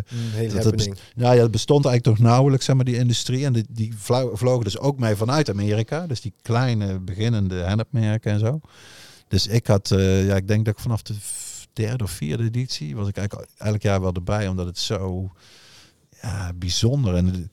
Dat- 0.55 0.63
dat 0.63 0.73
nou 1.17 1.37
ja, 1.37 1.43
het 1.43 1.51
bestond 1.51 1.85
eigenlijk 1.87 2.19
nog 2.21 2.29
nauwelijks, 2.31 2.65
zeg 2.65 2.77
maar, 2.77 2.85
die 2.85 2.97
industrie. 2.99 3.45
En 3.45 3.53
die, 3.53 3.65
die 3.71 3.93
vlo- 3.97 4.37
vlogen 4.37 4.65
dus 4.65 4.79
ook 4.79 4.99
mee 4.99 5.17
vanuit 5.17 5.51
Amerika. 5.51 6.07
Dus 6.07 6.21
die 6.21 6.33
kleine 6.43 6.99
beginnende 6.99 7.55
hennepmerken 7.55 8.33
en 8.33 8.39
zo. 8.39 8.61
Dus 9.29 9.47
ik 9.47 9.67
had, 9.67 9.91
eh, 9.91 10.27
ja, 10.27 10.37
ik 10.37 10.49
denk 10.49 10.65
dat 10.65 10.75
ik 10.75 10.81
vanaf 10.81 11.03
de 11.03 11.15
derde 11.73 12.05
of 12.05 12.11
vierde 12.11 12.45
editie 12.45 12.97
was 12.97 13.09
ik 13.09 13.17
eigenlijk 13.17 13.51
elk 13.57 13.83
jaar 13.83 14.01
wel 14.01 14.13
erbij, 14.13 14.49
omdat 14.49 14.67
het 14.67 14.79
zo 14.79 15.31
ja, 16.23 16.53
bijzonder 16.55 17.15
en 17.15 17.33
de- 17.33 17.49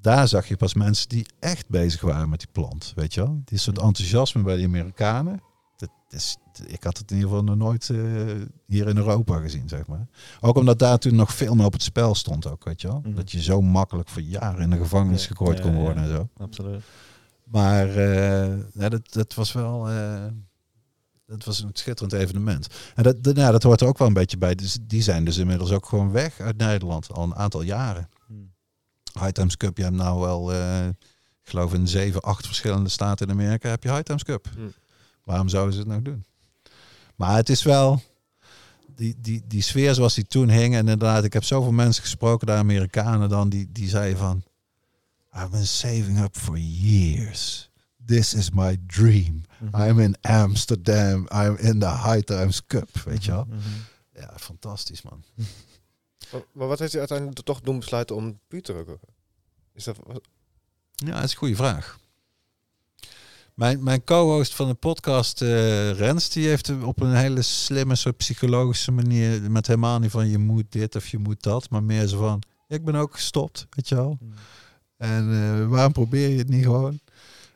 daar 0.00 0.28
zag 0.28 0.46
je 0.48 0.56
pas 0.56 0.74
mensen 0.74 1.08
die 1.08 1.26
echt 1.38 1.68
bezig 1.68 2.00
waren 2.00 2.28
met 2.28 2.38
die 2.38 2.48
plant, 2.52 2.92
weet 2.96 3.14
je 3.14 3.20
wel? 3.20 3.40
Die 3.44 3.58
soort 3.58 3.78
enthousiasme 3.78 4.42
bij 4.42 4.56
die 4.56 4.66
Amerikanen. 4.66 5.40
Dat 5.76 5.90
is, 6.08 6.36
ik 6.66 6.82
had 6.84 6.98
het 6.98 7.10
in 7.10 7.16
ieder 7.16 7.30
geval 7.30 7.44
nog 7.44 7.56
nooit 7.56 7.90
eh, 7.90 7.98
hier 8.66 8.88
in 8.88 8.96
Europa 8.96 9.38
gezien, 9.38 9.68
zeg 9.68 9.86
maar. 9.86 10.06
Ook 10.40 10.56
omdat 10.56 10.78
daar 10.78 10.98
toen 10.98 11.14
nog 11.14 11.34
veel 11.34 11.54
meer 11.54 11.66
op 11.66 11.72
het 11.72 11.82
spel 11.82 12.14
stond 12.14 12.46
ook, 12.46 12.64
weet 12.64 12.80
je 12.80 12.88
wel? 12.88 13.00
Mhm. 13.04 13.14
Dat 13.14 13.32
je 13.32 13.42
zo 13.42 13.60
makkelijk 13.62 14.08
voor 14.08 14.22
jaren 14.22 14.60
in 14.62 14.70
de 14.70 14.76
gevangenis 14.76 15.26
gegooid 15.26 15.58
ja, 15.58 15.62
kon 15.64 15.72
ja. 15.74 15.78
worden 15.78 16.02
en 16.02 16.08
zo. 16.08 16.28
Absoluut. 16.36 16.82
Maar 17.44 18.00
ja, 18.72 18.88
dat, 18.88 19.12
dat 19.12 19.34
was 19.34 19.52
wel... 19.52 19.88
dat 21.28 21.44
was 21.44 21.62
een 21.62 21.70
schitterend 21.72 22.12
evenement. 22.12 22.66
En 22.94 23.02
dat, 23.02 23.22
dat, 23.22 23.36
ja, 23.36 23.50
dat 23.50 23.62
hoort 23.62 23.80
er 23.80 23.86
ook 23.86 23.98
wel 23.98 24.08
een 24.08 24.12
beetje 24.14 24.38
bij. 24.38 24.54
Dus 24.54 24.78
die 24.82 25.02
zijn 25.02 25.24
dus 25.24 25.36
inmiddels 25.36 25.70
ook 25.70 25.86
gewoon 25.86 26.10
weg 26.10 26.40
uit 26.40 26.56
Nederland. 26.56 27.12
Al 27.12 27.22
een 27.22 27.34
aantal 27.34 27.62
jaren. 27.62 28.08
Mm. 28.26 28.52
High 29.12 29.30
Times 29.30 29.56
Cup, 29.56 29.76
je 29.76 29.82
hebt 29.82 29.96
nou 29.96 30.20
wel... 30.20 30.52
eh, 30.52 30.86
ik 30.86 31.54
geloof 31.54 31.74
in 31.74 31.88
zeven, 31.88 32.20
acht 32.20 32.46
verschillende 32.46 32.88
staten 32.88 33.26
in 33.26 33.32
Amerika 33.32 33.68
heb 33.68 33.82
je 33.82 33.90
High 33.90 34.02
Times 34.02 34.24
Cup. 34.24 34.48
Mm. 34.58 34.72
Waarom 35.24 35.48
zouden 35.48 35.72
ze 35.72 35.78
het 35.78 35.88
nou 35.88 36.02
doen? 36.02 36.24
Maar 37.16 37.36
het 37.36 37.48
is 37.48 37.62
wel... 37.62 38.02
Die, 38.96 39.16
die, 39.18 39.42
die 39.46 39.62
sfeer 39.62 39.94
zoals 39.94 40.14
die 40.14 40.26
toen 40.26 40.48
hing. 40.48 40.74
En 40.74 40.80
inderdaad, 40.80 41.24
ik 41.24 41.32
heb 41.32 41.44
zoveel 41.44 41.72
mensen 41.72 42.02
gesproken, 42.02 42.46
de 42.46 42.52
Amerikanen 42.52 43.28
dan, 43.28 43.48
die, 43.48 43.68
die 43.72 43.88
zeiden 43.88 44.18
van... 44.18 44.42
I've 45.34 45.48
been 45.48 45.66
saving 45.66 46.20
up 46.20 46.36
for 46.36 46.58
years. 46.58 47.68
this 48.08 48.34
is 48.34 48.52
my 48.52 48.76
dream. 48.86 49.44
Mhm. 49.58 49.82
I'm 49.82 49.98
in 49.98 50.16
Amsterdam. 50.20 51.28
I'm 51.32 51.56
in 51.56 51.78
the 51.78 51.90
High 51.90 52.20
Times 52.20 52.66
Cup. 52.66 52.88
Weet 53.04 53.24
je 53.24 53.30
wel? 53.30 53.44
Mhm. 53.44 53.58
Ja, 54.14 54.32
fantastisch 54.36 55.02
man. 55.02 55.24
Maar, 56.52 56.68
wat 56.68 56.78
heeft 56.78 56.90
hij 56.90 57.00
uiteindelijk 57.00 57.40
toch 57.40 57.60
doen 57.60 57.78
besluiten 57.78 58.16
om 58.16 58.40
puur 58.48 58.62
te 58.62 58.72
roken? 58.72 58.98
Is 59.72 59.84
dat... 59.84 59.96
Ja, 60.94 61.14
dat 61.14 61.24
is 61.24 61.30
een 61.30 61.38
goede 61.38 61.56
vraag. 61.56 61.98
Mijn, 63.54 63.82
mijn 63.82 64.04
co-host 64.04 64.54
van 64.54 64.68
de 64.68 64.74
podcast, 64.74 65.42
eh 65.42 65.90
Rens, 65.90 66.28
die 66.28 66.48
heeft 66.48 66.82
op 66.82 67.00
een 67.00 67.14
hele 67.14 67.42
slimme, 67.42 67.94
soort 67.94 68.16
psychologische 68.16 68.92
manier, 68.92 69.50
met 69.50 69.66
helemaal 69.66 69.98
niet 69.98 70.10
van 70.10 70.28
je 70.28 70.38
moet 70.38 70.64
dit 70.68 70.96
of 70.96 71.08
je 71.08 71.18
moet 71.18 71.42
dat, 71.42 71.70
maar 71.70 71.82
meer 71.82 72.06
zo 72.06 72.18
van, 72.18 72.42
ik 72.68 72.84
ben 72.84 72.94
ook 72.94 73.14
gestopt, 73.14 73.66
weet 73.70 73.88
je 73.88 73.94
wel. 73.94 74.18
Mhm. 74.20 74.32
En 74.96 75.32
eh, 75.32 75.68
waarom 75.68 75.92
probeer 75.92 76.28
je 76.28 76.38
het 76.38 76.48
niet 76.48 76.64
gewoon? 76.64 77.00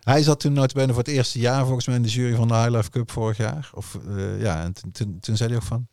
Hij 0.03 0.23
zat 0.23 0.41
toen 0.41 0.53
nooit 0.53 0.73
bijna 0.75 0.93
voor 0.93 1.03
het 1.03 1.13
eerste 1.13 1.39
jaar 1.39 1.65
volgens 1.65 1.87
mij 1.87 1.97
in 1.97 2.03
de 2.03 2.09
jury 2.09 2.35
van 2.37 2.49
de 2.49 2.55
High 2.55 2.71
Life 2.71 2.91
Cup 2.91 3.11
vorig 3.11 3.37
jaar. 3.37 3.71
Of 3.75 3.99
eh, 4.09 4.41
ja, 4.41 4.63
en 4.63 4.73
toen- 4.93 5.19
zei 5.37 5.49
hij 5.49 5.57
ook 5.57 5.63
van, 5.63 5.89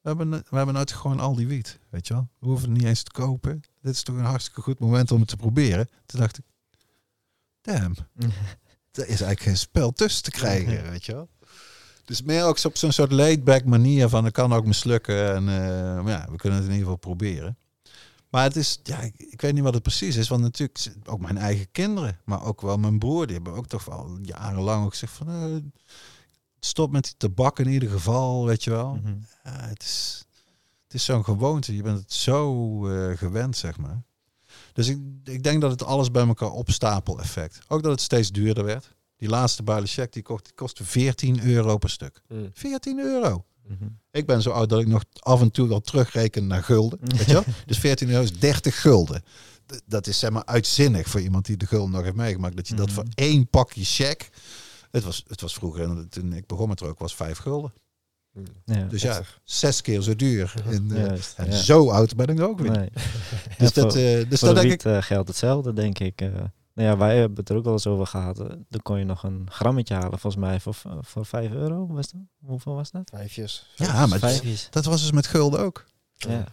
we 0.00 0.08
hebben, 0.08 0.30
we 0.30 0.56
hebben 0.56 0.86
toch 0.86 0.98
gewoon 0.98 1.20
al 1.20 1.34
die 1.34 1.46
wiet, 1.46 1.78
weet 1.90 2.06
je 2.06 2.14
wel. 2.14 2.28
We 2.38 2.46
hoeven 2.46 2.68
het 2.68 2.78
niet 2.78 2.86
eens 2.86 3.02
te 3.02 3.10
kopen. 3.10 3.60
Dit 3.82 3.94
is 3.94 4.02
toch 4.02 4.16
een 4.16 4.24
hartstikke 4.24 4.60
goed 4.62 4.78
moment 4.78 5.10
om 5.10 5.20
het 5.20 5.28
te 5.28 5.36
proberen. 5.36 5.88
Toen 6.06 6.20
dacht 6.20 6.38
ik, 6.38 6.44
damn, 7.60 7.94
er 8.92 9.02
is 9.02 9.06
eigenlijk 9.08 9.40
geen 9.40 9.56
spel 9.56 9.92
tussen 9.92 10.22
te 10.22 10.30
krijgen, 10.30 10.90
weet 10.90 11.04
je 11.04 11.12
wel. 11.12 11.28
Dus 12.04 12.22
meer 12.22 12.44
ook 12.44 12.64
op 12.64 12.76
zo'n 12.76 12.92
soort 12.92 13.12
laid-back 13.12 13.64
manier 13.64 14.08
van, 14.08 14.24
het 14.24 14.32
kan 14.32 14.52
ook 14.52 14.66
mislukken. 14.66 15.34
En 15.34 15.48
eh, 15.48 16.02
maar 16.02 16.12
ja, 16.12 16.26
we 16.30 16.36
kunnen 16.36 16.58
het 16.58 16.68
in 16.68 16.74
ieder 16.74 16.88
geval 16.90 16.96
proberen. 16.96 17.58
Maar 18.28 18.42
het 18.42 18.56
is, 18.56 18.80
ja, 18.82 19.00
ik, 19.16 19.40
weet 19.40 19.54
niet 19.54 19.62
wat 19.62 19.74
het 19.74 19.82
precies 19.82 20.16
is. 20.16 20.28
Want 20.28 20.42
natuurlijk, 20.42 20.94
ook 21.04 21.20
mijn 21.20 21.38
eigen 21.38 21.70
kinderen, 21.70 22.20
maar 22.24 22.44
ook 22.44 22.60
wel 22.60 22.76
mijn 22.76 22.98
broer, 22.98 23.26
die 23.26 23.36
hebben 23.36 23.54
ook 23.54 23.66
toch 23.66 23.84
wel 23.84 24.18
jarenlang 24.22 24.84
ook 24.84 24.90
gezegd 24.90 25.12
van, 25.12 25.28
eh, 25.28 25.56
stop 26.60 26.90
met 26.90 27.04
die 27.04 27.14
tabak 27.16 27.58
in 27.58 27.68
ieder 27.68 27.90
geval, 27.90 28.46
weet 28.46 28.64
je 28.64 28.70
wel. 28.70 28.94
Mhm. 28.94 29.16
Het 29.42 29.82
is, 29.82 30.24
het 30.84 30.94
is 30.94 31.04
zo'n 31.04 31.24
gewoonte. 31.24 31.76
Je 31.76 31.82
bent 31.82 31.98
het 31.98 32.12
zo 32.12 32.86
eh, 32.88 33.16
gewend, 33.16 33.56
zeg 33.56 33.78
maar. 33.78 34.02
Dus 34.72 34.88
ik, 34.88 34.98
ik 35.24 35.42
denk 35.42 35.60
dat 35.60 35.70
het 35.70 35.84
alles 35.84 36.10
bij 36.10 36.26
elkaar 36.26 36.50
opstapel 36.50 37.20
effect. 37.20 37.58
Ook 37.68 37.82
dat 37.82 37.92
het 37.92 38.00
steeds 38.00 38.32
duurder 38.32 38.64
werd. 38.64 38.96
Die 39.16 39.28
laatste 39.28 39.62
check 39.84 40.12
die 40.12 40.22
kost, 40.22 40.44
die 40.44 40.54
kostte 40.54 40.84
14 40.84 41.42
euro 41.42 41.78
per 41.78 41.90
stuk. 41.90 42.22
Hmm. 42.28 42.48
14 42.52 42.98
euro. 42.98 43.44
Ik 44.10 44.26
ben 44.26 44.42
zo 44.42 44.50
oud 44.50 44.68
dat 44.68 44.80
ik 44.80 44.86
nog 44.86 45.04
af 45.20 45.40
en 45.40 45.50
toe 45.50 45.68
wel 45.68 45.80
terugreken 45.80 46.46
naar 46.46 46.62
gulden. 46.62 46.98
Weet 47.02 47.24
je 47.26 47.32
wel? 47.32 47.44
Dus 47.66 47.78
14 47.78 48.08
euro 48.10 48.22
is 48.22 48.32
30 48.38 48.80
gulden. 48.80 49.22
D- 49.66 49.80
Dat 49.86 50.06
is 50.06 50.18
zeg 50.18 50.30
maar 50.30 50.44
uitzinnig 50.44 51.08
voor 51.08 51.20
iemand 51.20 51.46
die 51.46 51.56
de 51.56 51.66
gulden 51.66 51.90
nog 51.90 52.02
heeft 52.02 52.14
meegemaakt. 52.16 52.56
Dat 52.56 52.68
je 52.68 52.74
dat 52.74 52.86
Mhm. 52.86 52.94
voor 52.94 53.04
één 53.14 53.48
pakje 53.48 53.84
check. 53.84 54.28
Het 54.90 55.04
was, 55.04 55.24
het 55.26 55.40
was 55.40 55.54
vroeger, 55.54 55.82
en 55.82 56.08
toen 56.08 56.32
ik 56.32 56.46
begon 56.46 56.68
met 56.68 56.80
roken, 56.80 57.02
was 57.02 57.14
5 57.14 57.38
gulden. 57.38 57.72
Ja, 58.64 58.84
Dus 58.84 59.02
ja, 59.02 59.22
zes 59.44 59.80
keer 59.80 60.00
zo 60.02 60.16
duur. 60.16 60.54
In, 60.68 60.90
eh, 60.92 61.06
juist. 61.06 61.34
en 61.36 61.46
ja. 61.50 61.56
zo 61.56 61.90
oud 61.90 62.16
ben 62.16 62.26
ik 62.26 62.40
ook 62.40 62.58
weer. 62.60 62.70
Nee. 62.70 62.88
Dus 63.58 63.68
Ja, 63.74 63.82
dat, 63.82 63.94
eh, 63.96 64.28
dus 64.30 64.40
dat 64.40 64.54
denk 64.54 64.72
ik. 64.72 64.84
eh, 64.84 65.02
geldt 65.02 65.28
hetzelfde, 65.28 65.72
denk 65.72 65.98
ik. 65.98 66.20
eh. 66.20 66.28
Nou 66.78 66.90
ja, 66.90 66.96
wij 66.96 67.18
hebben 67.18 67.38
het 67.38 67.48
er 67.48 67.56
ook 67.56 67.64
wel 67.64 67.72
eens 67.72 67.86
over 67.86 68.06
gehad. 68.06 68.40
eh, 68.40 68.46
dan 68.68 68.82
kon 68.82 68.98
je 68.98 69.04
nog 69.04 69.22
een 69.22 69.46
grammetje 69.50 69.94
halen, 69.94 70.18
volgens 70.18 70.42
mij, 70.42 70.60
voor, 70.60 70.74
voor 71.00 71.26
5 71.26 71.50
euro. 71.52 71.86
Was 71.86 72.10
dat? 72.10 72.20
Hoeveel 72.44 72.74
was 72.74 72.90
dat? 72.90 73.10
Vijfjes. 73.14 73.70
Ja, 73.76 73.92
maar 74.06 74.20
dat, 74.20 74.30
Vijfjes. 74.30 74.68
dat 74.70 74.84
was 74.84 75.00
dus 75.00 75.12
met 75.12 75.26
gulden 75.26 75.60
ook. 75.60 75.84
Ja. 76.16 76.44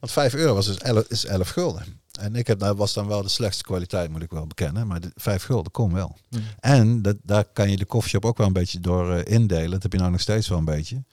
Want 0.00 0.12
5 0.12 0.34
euro 0.34 0.54
was 0.54 0.66
dus 0.66 0.78
11, 0.78 1.04
is 1.08 1.24
11 1.24 1.48
gulden. 1.48 2.00
En 2.20 2.36
ik 2.36 2.46
heb, 2.46 2.58
dat 2.58 2.76
was 2.76 2.92
dan 2.92 3.06
wel 3.06 3.22
de 3.22 3.28
slechtste 3.28 3.64
kwaliteit, 3.64 4.10
moet 4.10 4.22
ik 4.22 4.30
wel 4.30 4.46
bekennen. 4.46 4.86
Maar 4.86 5.00
de 5.00 5.10
5 5.14 5.42
gulden 5.42 5.72
kon 5.72 5.92
wel. 5.92 6.16
Mhm. 6.30 6.42
En 6.60 7.02
dat, 7.02 7.16
daar 7.22 7.44
kan 7.44 7.70
je 7.70 7.76
de 7.76 7.84
koffieshop 7.84 8.24
ook 8.24 8.36
wel 8.38 8.46
een 8.46 8.52
beetje 8.52 8.80
door 8.80 9.12
eh, 9.12 9.32
indelen. 9.32 9.70
Dat 9.70 9.82
heb 9.82 9.92
je 9.92 9.98
nou 9.98 10.10
nog 10.10 10.20
steeds 10.20 10.48
wel 10.48 10.58
een 10.58 10.64
beetje. 10.64 11.04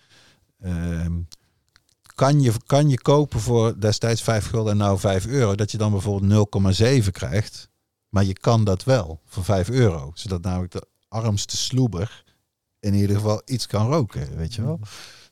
Ehm, 0.62 1.14
kan, 2.16 2.42
je, 2.42 2.52
kan 2.66 2.90
je 2.90 3.02
kopen 3.02 3.40
voor 3.40 3.80
destijds 3.80 4.22
5 4.22 4.48
gulden 4.50 4.72
en 4.72 4.78
nou 4.78 5.00
5 5.00 5.26
euro, 5.26 5.56
dat 5.56 5.72
je 5.72 5.78
dan 5.78 5.92
bijvoorbeeld 5.92 6.78
0,7 7.06 7.12
krijgt. 7.12 7.70
Maar 8.12 8.26
je 8.26 8.34
kan 8.34 8.64
dat 8.64 8.84
wel 8.84 9.22
voor 9.26 9.44
5 9.44 9.70
euro. 9.70 10.12
Zodat 10.14 10.42
namelijk 10.42 10.72
de 10.72 10.88
armste 11.08 11.58
sloeber 11.58 12.24
in 12.80 12.94
ieder 12.94 13.16
geval 13.16 13.42
iets 13.46 13.68
kan 13.68 13.88
roken, 13.88 14.38
weet 14.38 14.54
je 14.54 14.62
wel. 14.62 14.80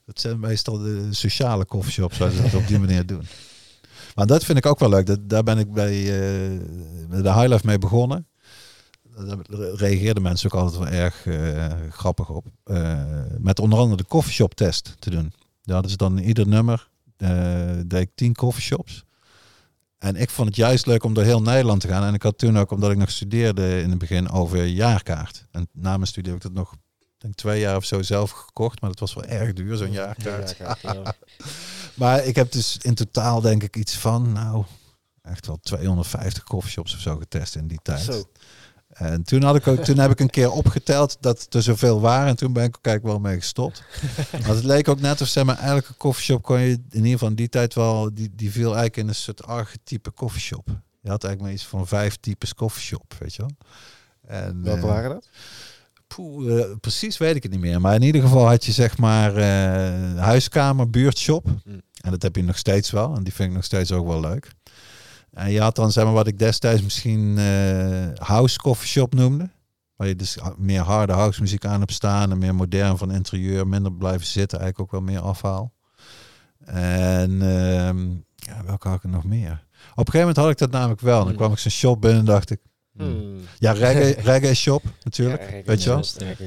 Dat 0.06 0.20
zijn 0.20 0.40
meestal 0.40 0.78
de 0.78 1.08
sociale 1.14 1.66
coffeeshops 1.66 2.18
waar 2.18 2.32
ze 2.32 2.42
dat 2.42 2.54
op 2.54 2.68
die 2.68 2.80
manier 2.80 3.06
doen. 3.06 3.28
Maar 4.16 4.28
dat 4.28 4.44
vind 4.44 4.58
ik 4.58 4.66
ook 4.66 4.80
wel 4.80 4.90
leuk. 4.90 5.06
Dat, 5.06 5.30
daar 5.30 5.44
ben 5.44 5.58
ik 5.58 5.72
bij 5.74 5.98
eh, 6.00 6.60
de 7.10 7.34
Highlife 7.34 7.66
mee 7.66 7.78
begonnen. 7.78 8.28
Daar 9.02 9.38
reageerden 9.74 10.24
mensen 10.24 10.52
ook 10.52 10.62
altijd 10.62 10.84
wel 10.84 11.00
erg 11.00 11.26
eh, 11.26 11.68
grappig 11.90 12.30
op. 12.30 12.46
Eh, 12.64 13.04
met 13.38 13.60
onder 13.60 13.80
andere 13.80 13.98
de 13.98 14.08
coffeeshop 14.08 14.54
test 14.54 14.96
te 15.00 15.10
doen. 15.10 15.34
Daar 15.62 15.74
hadden 15.74 15.92
ze 15.92 15.98
dan 15.98 16.18
in 16.18 16.28
ieder 16.28 16.48
nummer, 16.48 16.90
deed 17.86 18.02
ik 18.02 18.10
tien 18.16 18.34
coffeeshops. 18.34 19.04
En 20.00 20.16
ik 20.16 20.30
vond 20.30 20.48
het 20.48 20.58
juist 20.58 20.86
leuk 20.86 21.04
om 21.04 21.14
door 21.14 21.24
heel 21.24 21.42
Nederland 21.42 21.82
te 21.82 21.88
gaan. 21.88 22.04
En 22.04 22.14
ik 22.14 22.24
had 22.24 22.38
toen 22.38 22.58
ook, 22.58 22.72
omdat 22.72 22.92
ik 22.92 22.98
nog 22.98 23.10
studeerde 23.10 23.82
in 23.82 23.90
het 23.90 24.00
begin, 24.00 24.30
over 24.30 24.66
jaarkaart. 24.66 25.46
En 25.52 25.68
na 25.74 25.96
mijn 25.96 26.08
studie 26.08 26.32
heb 26.32 26.44
ik 26.44 26.48
dat 26.48 26.58
nog, 26.58 26.76
denk 27.18 27.36
twee 27.36 27.60
jaar 27.60 27.76
of 27.76 27.86
zo 27.86 28.02
zelf 28.02 28.32
gekocht. 28.32 28.82
Maar 28.82 28.90
dat 28.90 29.00
was 29.00 29.14
wel 29.14 29.24
erg 29.24 29.54
duur, 29.54 29.78
zo'n 29.78 29.92
jaarkaart. 29.92 30.58
Ja, 30.58 30.78
ja. 30.82 31.14
Maar 31.94 32.26
ik 32.26 32.36
heb 32.36 32.52
dus 32.52 32.78
in 32.78 32.96
totaal 32.96 33.42
denk 33.42 33.64
ik 33.64 33.76
iets 33.76 33.98
van, 33.98 34.32
nou, 34.32 34.66
echt 35.22 35.48
wel 35.48 35.60
250 35.62 36.44
coffeeshops 36.44 36.94
of 36.94 37.00
zo 37.00 37.18
getest 37.18 37.56
in 37.56 37.68
die 37.68 37.80
tijd. 37.82 38.02
Zo. 38.02 38.24
En 39.00 39.24
toen, 39.24 39.44
had 39.44 39.56
ik 39.56 39.68
ook, 39.68 39.84
toen 39.84 39.98
heb 39.98 40.12
ik 40.12 40.20
een 40.20 40.30
keer 40.30 40.52
opgeteld 40.52 41.18
dat 41.20 41.48
er 41.50 41.62
zoveel 41.62 42.02
waren. 42.02 42.28
En 42.28 42.36
toen 42.36 42.54
ben 42.54 42.64
ik 42.64 42.78
ook 42.78 42.86
eigenlijk 42.86 43.16
wel 43.16 43.32
mee 43.32 43.40
gestopt. 43.40 43.84
Want 44.32 44.46
het 44.46 44.64
leek 44.64 44.88
ook 44.88 45.00
net 45.00 45.22
of 45.22 45.28
zeg 45.28 45.44
maar, 45.44 45.60
elke 45.60 45.98
coffeeshop 45.98 46.44
kon 46.44 46.60
je 46.60 46.72
in 46.72 46.84
ieder 46.92 47.12
geval 47.12 47.28
in 47.28 47.36
die 47.36 47.50
tijd 47.50 47.74
wel, 47.74 48.14
die, 48.14 48.30
die 48.36 48.52
viel 48.52 48.66
eigenlijk 48.66 48.98
in 48.98 49.08
een 49.08 49.16
soort 49.16 49.46
archetype 49.46 50.14
coffeeshop. 50.14 50.68
Je 51.02 51.10
had 51.10 51.24
eigenlijk 51.24 51.42
maar 51.42 51.52
iets 51.52 51.66
van 51.66 51.88
vijf 51.88 52.16
types 52.16 52.54
coffeeshop, 52.54 53.14
weet 53.20 53.36
je 53.36 53.42
wel. 53.42 53.52
En, 54.38 54.64
Welke 54.64 54.80
eh, 54.80 54.86
waren 54.86 55.10
dat? 55.10 55.30
Poeh, 56.08 56.60
eh, 56.60 56.70
precies 56.82 57.18
weet 57.18 57.36
ik 57.36 57.44
het 57.44 57.52
niet 57.52 57.62
meer. 57.62 57.82
Maar 57.82 57.96
in 57.96 58.02
ieder 58.02 58.22
geval 58.22 58.48
had 58.48 58.66
je 58.66 58.72
zeg 58.72 58.98
maar 58.98 59.36
eh, 59.36 60.22
huiskamer, 60.22 60.90
buurtshop. 60.90 61.46
Mm. 61.46 61.82
En 62.02 62.12
dat 62.12 62.22
heb 62.22 62.36
je 62.36 62.44
nog 62.44 62.58
steeds 62.58 62.92
wel. 62.92 63.16
En 63.16 63.24
die 63.24 63.34
vind 63.34 63.50
ik 63.50 63.56
nog 63.56 63.64
steeds 63.64 63.92
ook 63.92 64.08
wel 64.08 64.20
leuk. 64.20 64.52
En 65.40 65.52
je 65.52 65.62
had 65.62 65.76
dan 65.76 65.92
zeg 65.92 66.04
maar 66.04 66.14
wat 66.14 66.28
ik 66.28 66.40
destijds 66.40 66.82
misschien 66.82 67.38
eh, 67.38 68.08
house 68.28 68.58
coffee 68.58 68.88
shop 68.88 69.14
noemde. 69.14 69.50
Waar 69.96 70.08
je 70.08 70.16
dus 70.16 70.38
meer 70.58 70.82
harde 70.82 71.14
house 71.14 71.42
muziek 71.42 71.66
aan 71.66 71.80
hebt 71.80 71.94
staan. 71.94 72.32
En 72.32 72.38
meer 72.38 72.56
modern 72.56 72.98
van 72.98 73.12
interieur. 73.12 73.68
Minder 73.68 73.92
blijven 73.94 74.28
zitten. 74.28 74.60
Eigenlijk 74.60 74.94
ook 74.94 75.02
wel 75.02 75.10
meer 75.12 75.22
afhaal. 75.22 75.74
En 76.66 77.42
ehm, 77.42 78.10
ja, 78.36 78.64
welke 78.66 78.88
had 78.88 79.04
ik 79.04 79.10
nog 79.12 79.24
meer? 79.24 79.52
Op 79.92 80.08
een 80.08 80.12
gegeven 80.14 80.20
moment 80.20 80.38
had 80.38 80.50
ik 80.50 80.58
dat 80.58 80.72
namelijk 80.72 81.02
wel. 81.02 81.18
En 81.18 81.24
dan 81.24 81.32
Mm. 81.32 81.38
kwam 81.38 81.52
ik 81.52 81.58
zo'n 81.58 81.72
shop 81.72 82.02
binnen 82.02 82.20
en 82.20 82.26
dacht 82.26 82.50
ik... 82.50 82.60
Hmm. 82.98 83.40
Ja, 83.60 83.72
reggae, 83.72 84.22
reggae 84.32 84.54
shop 84.54 84.84
natuurlijk. 85.04 85.42
Ja, 85.42 85.46
reggae 85.46 85.64
weet 85.66 85.84
je 85.84 85.90
wel? 85.90 86.04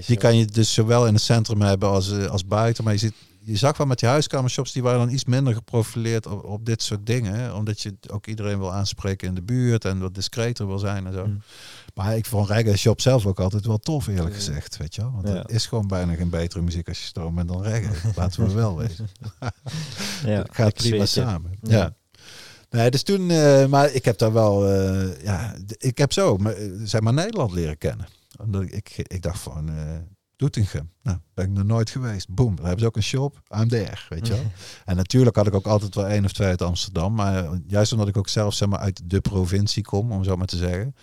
Die 0.07 0.17
kan 0.17 0.37
je 0.37 0.45
dus 0.47 0.73
zowel 0.75 1.07
in 1.07 1.15
het 1.15 1.23
centrum 1.23 1.61
hebben 1.63 1.89
als, 1.89 2.11
eh, 2.13 2.27
als 2.27 2.47
buiten. 2.47 2.85
Maar 2.85 2.93
je, 2.93 2.99
ziet, 2.99 3.15
je 3.45 3.57
zag 3.57 3.77
wel 3.77 3.87
met 3.87 3.99
die 3.99 4.09
huiskamershops, 4.09 4.73
die 4.73 4.83
waren 4.83 4.99
dan 4.99 5.11
iets 5.11 5.25
minder 5.25 5.55
geprofileerd 5.55 6.27
op, 6.27 6.45
op 6.45 6.65
dit 6.67 6.83
soort 6.83 7.07
dingen. 7.07 7.35
hè. 7.35 7.53
Omdat 7.53 7.81
je 7.81 7.95
ook 8.11 8.27
iedereen 8.27 8.59
wil 8.59 8.73
aanspreken 8.73 9.29
in 9.29 9.35
de 9.35 9.43
buurt 9.43 9.85
en 9.85 9.99
wat 10.01 10.15
discreter 10.15 10.67
wil 10.67 10.79
zijn 10.79 11.07
en 11.07 11.13
zo. 11.13 11.27
Mm. 11.27 11.43
Maar 11.95 12.17
ik 12.17 12.27
vond 12.27 12.49
reggae 12.49 12.77
shop 12.77 13.01
zelf 13.01 13.27
ook 13.27 13.41
altijd 13.41 13.67
wel 13.67 13.79
tof, 13.79 14.07
eerlijk 14.07 14.35
gezegd. 14.35 14.77
Weet 14.77 14.95
je 14.95 15.01
wel? 15.01 15.13
Want 15.13 15.29
Ja. 15.29 15.35
er 15.35 15.51
is 15.51 15.67
gewoon 15.67 15.87
bijna 15.87 16.15
geen 16.15 16.31
betere 16.31 16.63
muziek 16.63 16.89
als 16.89 16.99
je 17.01 17.07
stroom 17.07 17.35
bent 17.35 17.49
dan 17.49 17.63
reggae. 17.63 18.13
Laten 18.17 18.47
we 18.47 18.53
wel 18.53 18.77
wezen. 18.77 19.09
Ja, 20.25 20.39
Het 20.39 20.55
gaat 20.55 20.75
prima 20.75 21.07
samen. 21.07 21.51
Ja. 21.63 21.77
Ja. 21.77 21.95
Nee, 22.71 22.91
dus 22.91 23.03
toen, 23.03 23.31
eh, 23.31 23.67
maar 23.67 23.93
ik 23.93 24.05
heb 24.05 24.19
daar 24.19 24.33
wel, 24.33 24.69
eh, 24.69 25.23
ja, 25.25 25.55
ik 25.79 25.99
heb 25.99 26.13
zo, 26.13 26.37
maar, 26.37 26.53
eh, 26.53 26.71
zeg 26.85 27.01
maar 27.01 27.13
Nederland 27.13 27.53
leren 27.53 27.79
kennen. 27.79 28.07
Omdat 28.39 28.63
ik, 28.63 28.73
ik, 28.73 28.99
ik 29.09 29.23
dacht 29.23 29.39
van, 29.41 29.71
Doetinchem, 30.43 30.91
nou, 31.03 31.19
ben 31.35 31.45
ik 31.45 31.51
nog 31.51 31.65
nooit 31.65 31.91
geweest. 31.91 32.29
Boom, 32.29 32.55
daar 32.57 32.65
hebben 32.65 32.81
ze 32.83 32.87
ook 32.87 32.97
een 32.97 33.03
shop, 33.03 33.43
I'm 33.57 33.69
there, 33.69 33.99
weet 34.09 34.27
je 34.27 34.33
wel. 34.33 34.43
En 34.85 34.97
natuurlijk 34.97 35.37
had 35.37 35.47
ik 35.47 35.55
ook 35.55 35.67
altijd 35.67 35.95
wel 35.95 36.07
één 36.07 36.25
of 36.25 36.33
twee 36.33 36.49
uit 36.49 36.63
Amsterdam, 36.63 37.15
maar 37.15 37.49
juist 37.67 37.93
omdat 37.93 38.09
ik 38.09 38.17
ook 38.17 38.29
zelf, 38.29 38.55
zeg 38.55 38.69
maar, 38.69 38.79
uit 38.79 39.01
de 39.05 39.21
provincie 39.21 39.83
kom, 39.83 40.13
om 40.13 40.25
zo 40.25 40.37
maar 40.37 40.47
te 40.47 40.57
zeggen, 40.57 40.95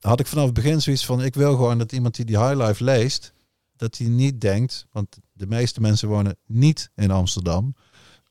had 0.00 0.20
ik 0.20 0.26
vanaf 0.26 0.44
het 0.44 0.54
begin 0.54 0.82
zoiets 0.82 1.06
van, 1.06 1.22
ik 1.22 1.34
wil 1.34 1.50
gewoon 1.50 1.78
dat 1.78 1.92
iemand 1.92 2.14
die 2.14 2.24
die 2.24 2.38
Highlife 2.38 2.84
leest, 2.84 3.32
dat 3.76 3.96
hij 3.96 4.06
niet 4.06 4.40
denkt, 4.40 4.86
want 4.92 5.18
de 5.32 5.46
meeste 5.46 5.80
mensen 5.80 6.08
wonen 6.08 6.36
niet 6.46 6.90
in 6.94 7.10
Amsterdam, 7.10 7.74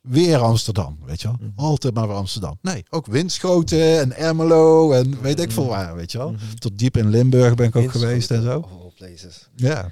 weer 0.01 0.37
Amsterdam, 0.37 0.97
weet 1.05 1.21
je 1.21 1.27
wel. 1.27 1.37
Mhm. 1.39 1.49
Altijd 1.55 1.93
maar 1.93 2.07
weer 2.07 2.17
Amsterdam. 2.17 2.57
Nee, 2.61 2.83
ook 2.89 3.05
Winschoten 3.05 3.99
en 3.99 4.17
Ermelo 4.17 4.91
en 4.91 5.21
weet 5.21 5.39
ik 5.39 5.51
veel 5.51 5.67
waar, 5.67 5.95
weet 5.95 6.11
je 6.11 6.17
wel. 6.17 6.31
Mhm. 6.31 6.53
Tot 6.55 6.77
diep 6.77 6.97
in 6.97 7.09
Limburg 7.09 7.55
ben 7.55 7.67
ik 7.67 7.75
ook 7.75 7.81
Winschoten, 7.81 8.07
geweest 8.07 8.31
en 8.31 8.41
zo. 8.43 8.67
Ja. 9.55 9.91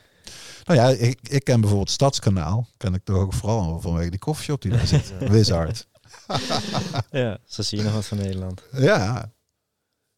Nou 0.75 0.83
ja, 0.93 0.97
ik, 0.99 1.19
ik 1.21 1.43
ken 1.43 1.59
bijvoorbeeld 1.59 1.89
Stadskanaal. 1.91 2.67
Ken 2.77 2.93
ik 2.93 3.03
toch 3.03 3.15
ook 3.17 3.33
vooral 3.33 3.79
vanwege 3.81 4.09
die 4.09 4.19
koffieshop 4.19 4.61
die 4.61 4.71
daar 4.71 4.87
zit. 4.87 5.13
Wizard. 5.31 5.87
Ja, 7.11 7.37
zo 7.45 7.61
zie 7.61 7.77
je 7.77 7.83
nog 7.83 7.93
wat 7.93 8.05
van 8.05 8.17
Nederland. 8.17 8.61
Ja. 8.71 9.31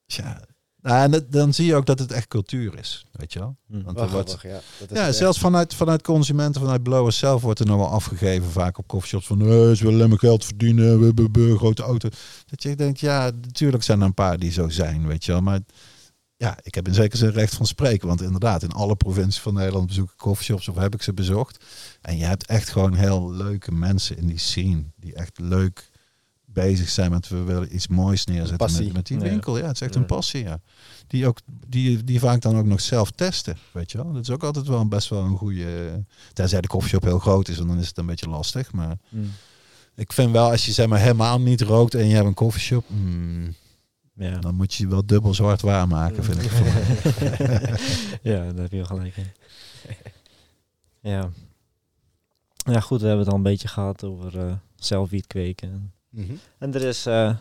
Tja. 0.06 0.42
Nou, 0.82 1.04
en 1.04 1.12
dat- 1.12 1.32
dan 1.32 1.54
zie 1.54 1.66
je 1.66 1.76
ook 1.76 1.86
dat 1.86 2.00
het 2.00 2.12
echt 2.12 2.28
cultuur 2.28 2.78
is, 2.80 3.06
weet 3.12 3.34
je 3.34 3.40
wel. 3.40 3.56
Mm. 3.68 3.84
Want 3.84 4.12
wordt, 4.12 4.38
ja. 4.42 4.60
Dat 4.80 4.92
is 4.92 4.98
ja, 4.98 5.06
het 5.06 5.16
zelfs 5.16 5.40
vanuit, 5.40 5.74
vanuit 5.74 6.02
consumenten, 6.02 6.62
vanuit 6.62 6.84
blowers 6.84 7.18
zelf 7.18 7.42
wordt 7.42 7.60
er 7.60 7.66
nog 7.66 7.78
wel 7.78 7.90
afgegeven. 7.90 8.50
Vaak 8.52 8.78
op 8.78 8.88
coffeeshops 8.88 9.28
van, 9.28 9.42
eh, 9.42 9.48
ze 9.48 9.78
willen 9.84 9.94
alleen 9.94 10.10
maar 10.10 10.20
geld 10.20 10.46
verdienen, 10.46 11.00
we 11.00 11.06
hebben 11.06 11.30
een 11.50 11.58
grote 11.58 11.84
auto. 11.84 12.10
Dat 12.46 12.64
je 12.64 12.76
denkt, 12.76 13.00
ja, 13.00 13.32
natuurlijk 13.42 13.84
zijn 13.84 14.00
er 14.00 14.06
een 14.06 14.14
paar 14.14 14.38
die 14.40 14.52
zo 14.52 14.70
zijn, 14.70 15.08
weet 15.08 15.26
je 15.26 15.32
wel. 15.32 15.42
Maar 15.42 15.60
ja, 16.44 16.58
ik 16.64 16.76
heb 16.76 16.88
in 16.88 16.94
zekere 16.94 17.18
zin 17.18 17.30
recht 17.30 17.56
van 17.56 17.66
spreken. 17.66 18.08
Want 18.08 18.22
inderdaad, 18.22 18.64
in 18.64 18.72
alle 18.72 18.96
provincies 18.96 19.42
van 19.42 19.54
Nederland 19.54 19.88
bezoek 19.88 20.12
ik 20.12 20.18
coffeeshops 20.18 20.68
of 20.68 20.76
heb 20.76 20.94
ik 20.94 21.02
ze 21.02 21.14
bezocht. 21.14 21.66
En 22.02 22.18
je 22.18 22.26
hebt 22.26 22.46
echt 22.46 22.70
gewoon 22.70 22.94
heel 22.94 23.32
leuke 23.32 23.72
mensen 23.72 24.18
in 24.18 24.28
die 24.28 24.38
scene. 24.40 24.84
Die 24.96 25.14
echt 25.14 25.40
leuk 25.40 25.90
bezig 26.46 26.90
zijn 26.90 27.12
met, 27.12 27.28
we 27.28 27.44
willen 27.44 27.76
iets 27.76 27.88
moois 27.88 28.26
neerzetten 28.26 28.58
passie. 28.58 28.86
met, 28.86 28.94
met 28.94 29.08
die 29.08 29.20
winkel. 29.20 29.58
Ja, 29.58 29.66
het 29.66 29.76
is 29.76 29.82
echt 29.82 29.96
een 29.96 30.06
passie, 30.06 30.44
ja. 30.44 30.60
Die, 31.08 31.28
ook, 31.28 31.38
die, 31.68 32.04
die 32.04 32.20
vaak 32.20 32.42
dan 32.42 32.58
ook 32.58 32.66
nog 32.66 32.82
zelf 32.82 33.12
testen, 33.12 33.58
weet 33.72 33.92
je 33.92 33.98
wel. 33.98 34.14
Dat 34.14 34.22
is 34.22 34.30
ook 34.30 34.44
altijd 34.44 34.68
wel 34.68 34.80
een 34.80 34.90
best 34.90 35.10
wel 35.10 35.24
een 35.24 35.38
goede... 35.38 36.04
Tenzij 36.34 36.62
de 36.62 36.68
coffeeshop 36.68 37.04
heel 37.04 37.20
groot 37.20 37.48
is, 37.48 37.58
want 37.58 37.70
dan 37.70 37.80
is 37.80 37.88
het 37.88 37.98
een 37.98 38.06
beetje 38.06 38.30
lastig. 38.30 38.72
Maar 38.72 38.98
Mm. 39.10 39.32
ik 39.96 40.14
vind 40.14 40.32
wel, 40.32 40.50
als 40.50 40.66
je 40.66 40.72
zeg 40.72 40.88
maar 40.88 41.00
helemaal 41.00 41.40
niet 41.40 41.62
rookt 41.62 41.96
en 41.96 42.08
je 42.08 42.16
hebt 42.16 42.28
een 42.28 42.34
coffeeshop... 42.34 42.86
hmm, 42.88 43.54
Ja. 44.16 44.38
dan 44.40 44.56
moet 44.56 44.74
je 44.74 44.84
je 44.84 44.90
wel 44.90 45.06
dubbel 45.06 45.34
zwart 45.34 45.62
waarmaken, 45.62 46.24
vind 46.24 46.44
ik. 46.44 46.52
ja, 48.32 48.44
daar 48.52 48.62
heb 48.62 48.72
je 48.72 48.78
wel 48.78 48.86
gelijk 48.86 49.18
in. 49.18 49.32
ja. 51.00 51.30
Ja, 52.58 52.80
goed, 52.80 53.00
we 53.02 53.08
hebben 53.08 53.24
het 53.24 53.32
al 53.34 53.38
een 53.38 53.44
beetje 53.52 53.68
gehad 53.68 54.04
over 54.04 54.40
eh 54.40 54.54
zelfwiet 54.76 55.28
kweken. 55.28 55.94
Mhm. 56.10 56.34
En 56.58 56.74
er 56.74 56.82
is 56.82 57.06
eh, 57.06 57.36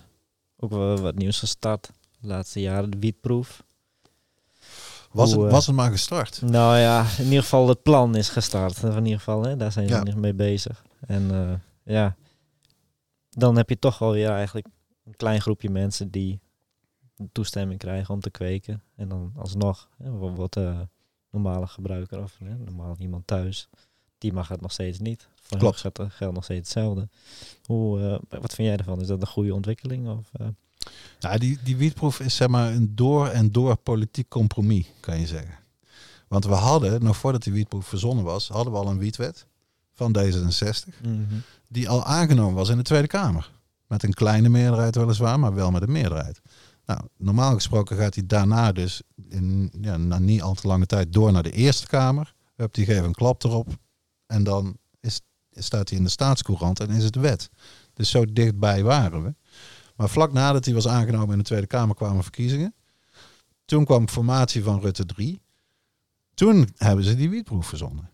ook 0.56 0.70
wel 0.70 0.98
wat 1.00 1.14
nieuws 1.14 1.38
gestart 1.38 1.90
de 2.20 2.26
laatste 2.28 2.60
jaren, 2.60 2.90
de 2.90 2.98
wietproef. 2.98 3.62
Was, 5.10 5.32
Hoe, 5.32 5.38
het, 5.42 5.48
eh, 5.50 5.54
was 5.56 5.66
het 5.66 5.76
maar 5.76 5.90
gestart? 5.90 6.42
Nou 6.42 6.76
ja, 6.78 7.06
in 7.18 7.24
ieder 7.24 7.42
geval 7.42 7.68
het 7.68 7.82
plan 7.82 8.16
is 8.16 8.28
gestart. 8.28 8.82
In 8.82 9.04
ieder 9.04 9.18
geval, 9.18 9.42
hè, 9.44 9.56
daar 9.56 9.72
zijn 9.72 9.88
ze 9.88 9.94
Ja. 10.04 10.14
mee 10.16 10.34
bezig. 10.34 10.82
En 11.06 11.30
eh, 11.30 11.94
ja, 11.94 12.16
dan 13.30 13.56
heb 13.56 13.68
je 13.68 13.78
toch 13.78 13.98
wel 13.98 14.12
weer 14.12 14.30
eigenlijk 14.30 14.66
een 15.04 15.16
klein 15.16 15.40
groepje 15.40 15.70
mensen 15.70 16.10
die 16.10 16.40
toestemming 17.32 17.78
krijgen 17.80 18.14
om 18.14 18.20
te 18.20 18.30
kweken. 18.30 18.82
En 18.96 19.08
dan 19.08 19.32
alsnog, 19.36 19.88
hè, 19.96 20.10
bijvoorbeeld 20.10 20.56
eh 20.56 20.80
normale 21.32 21.66
gebruiker 21.66 22.22
of 22.22 22.38
hè, 22.44 22.56
normaal 22.56 22.96
iemand 22.98 23.26
thuis, 23.26 23.68
die 24.18 24.32
mag 24.32 24.48
het 24.48 24.60
nog 24.60 24.72
steeds 24.72 24.98
niet. 24.98 25.28
Voor 25.40 25.58
Klopt. 25.58 25.80
Geldt, 25.80 26.00
geldt 26.08 26.34
nog 26.34 26.44
steeds 26.44 26.60
hetzelfde. 26.60 27.08
Hoe, 27.64 28.00
eh, 28.00 28.40
wat 28.40 28.54
vind 28.54 28.68
jij 28.68 28.76
ervan? 28.76 29.00
Is 29.00 29.06
dat 29.06 29.20
een 29.20 29.26
goede 29.26 29.54
ontwikkeling? 29.54 30.08
Of, 30.08 30.30
eh? 30.32 30.46
Nou, 31.20 31.38
die, 31.38 31.58
die 31.64 31.76
wietproef 31.76 32.20
is 32.20 32.36
zeg 32.36 32.48
maar 32.48 32.72
een 32.72 32.94
door 32.94 33.28
en 33.28 33.52
door 33.52 33.76
politiek 33.76 34.28
compromis, 34.28 34.86
kan 35.00 35.20
je 35.20 35.26
zeggen. 35.26 35.54
Want 36.28 36.44
we 36.44 36.54
hadden, 36.54 37.04
nog 37.04 37.16
voordat 37.16 37.42
die 37.42 37.52
wietproef 37.52 37.86
verzonnen 37.86 38.24
was, 38.24 38.48
hadden 38.48 38.72
we 38.72 38.78
al 38.78 38.88
een 38.88 38.98
wietwet 38.98 39.46
van 39.94 40.16
D66. 40.18 40.94
Die 41.68 41.88
al 41.88 42.04
aangenomen 42.04 42.54
was 42.54 42.68
in 42.68 42.76
de 42.76 42.82
Tweede 42.82 43.06
Kamer. 43.06 43.50
Met 43.86 44.02
een 44.02 44.14
kleine 44.14 44.48
meerderheid 44.48 44.96
weliswaar, 44.96 45.38
maar 45.38 45.54
wel 45.54 45.70
met 45.70 45.82
een 45.82 45.92
meerderheid. 45.92 46.40
Nou, 46.86 47.00
normaal 47.16 47.54
gesproken 47.54 47.96
gaat 47.96 48.14
hij 48.14 48.26
daarna 48.26 48.72
dus 48.72 49.02
in 49.28 49.72
ja, 49.80 49.96
na 49.96 50.18
niet 50.18 50.42
al 50.42 50.54
te 50.54 50.66
lange 50.66 50.86
tijd 50.86 51.12
door 51.12 51.32
naar 51.32 51.42
de 51.42 51.52
Eerste 51.52 51.86
Kamer. 51.86 52.34
Hup, 52.54 52.74
die 52.74 52.84
geven 52.84 53.04
een 53.04 53.12
klap 53.12 53.44
erop. 53.44 53.68
En 54.26 54.44
dan 54.44 54.76
is, 55.00 55.20
staat 55.50 55.88
hij 55.88 55.98
in 55.98 56.04
de 56.04 56.10
staatscourant 56.10 56.80
en 56.80 56.90
is 56.90 57.04
het 57.04 57.16
wet. 57.16 57.50
Dus 57.94 58.10
zo 58.10 58.24
dichtbij 58.32 58.82
waren 58.82 59.22
we. 59.22 59.34
Maar 59.96 60.08
vlak 60.08 60.32
nadat 60.32 60.64
hij 60.64 60.74
was 60.74 60.88
aangenomen 60.88 61.32
in 61.32 61.38
de 61.38 61.44
Tweede 61.44 61.66
Kamer 61.66 61.94
kwamen 61.94 62.22
verkiezingen. 62.22 62.74
Toen 63.64 63.84
kwam 63.84 64.08
formatie 64.08 64.62
van 64.62 64.80
Rutte 64.80 65.04
3. 65.04 65.40
Toen 66.34 66.68
hebben 66.76 67.04
ze 67.04 67.16
die 67.16 67.30
wietproef 67.30 67.66
verzonnen. 67.66 68.10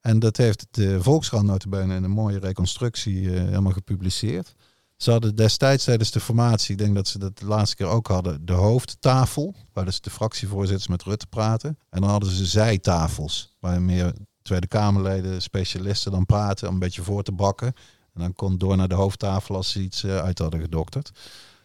En 0.00 0.18
dat 0.18 0.36
heeft 0.36 0.66
de 0.70 1.02
Volkskrant 1.02 1.46
notabene 1.46 1.94
in 1.94 2.04
een 2.04 2.10
mooie 2.10 2.38
reconstructie 2.38 3.34
eh, 3.34 3.44
helemaal 3.44 3.72
gepubliceerd. 3.72 4.54
Ze 5.02 5.10
hadden 5.10 5.36
destijds 5.36 5.84
tijdens 5.84 6.10
de 6.10 6.20
formatie, 6.20 6.72
ik 6.72 6.78
denk 6.78 6.94
dat 6.94 7.08
ze 7.08 7.18
dat 7.18 7.38
de 7.38 7.46
laatste 7.46 7.76
keer 7.76 7.86
ook 7.86 8.06
hadden, 8.06 8.46
de 8.46 8.52
hoofdtafel, 8.52 9.54
waar 9.72 9.84
dus 9.84 10.00
de 10.00 10.10
fractievoorzitters 10.10 10.88
met 10.88 11.02
Rutte 11.02 11.26
praten. 11.26 11.78
En 11.90 12.00
dan 12.00 12.10
hadden 12.10 12.30
ze 12.30 12.46
zijtafels, 12.46 13.56
waar 13.60 13.82
meer 13.82 14.12
Tweede 14.42 14.66
Kamerleden, 14.66 15.42
specialisten 15.42 16.12
dan 16.12 16.26
praten, 16.26 16.68
om 16.68 16.74
een 16.74 16.80
beetje 16.80 17.02
voor 17.02 17.22
te 17.22 17.32
bakken. 17.32 17.66
En 18.14 18.20
dan 18.20 18.32
kon 18.32 18.58
door 18.58 18.76
naar 18.76 18.88
de 18.88 18.94
hoofdtafel 18.94 19.54
als 19.54 19.70
ze 19.70 19.80
iets 19.80 20.04
eh, 20.04 20.18
uit 20.18 20.38
hadden 20.38 20.60
gedokterd. 20.60 21.10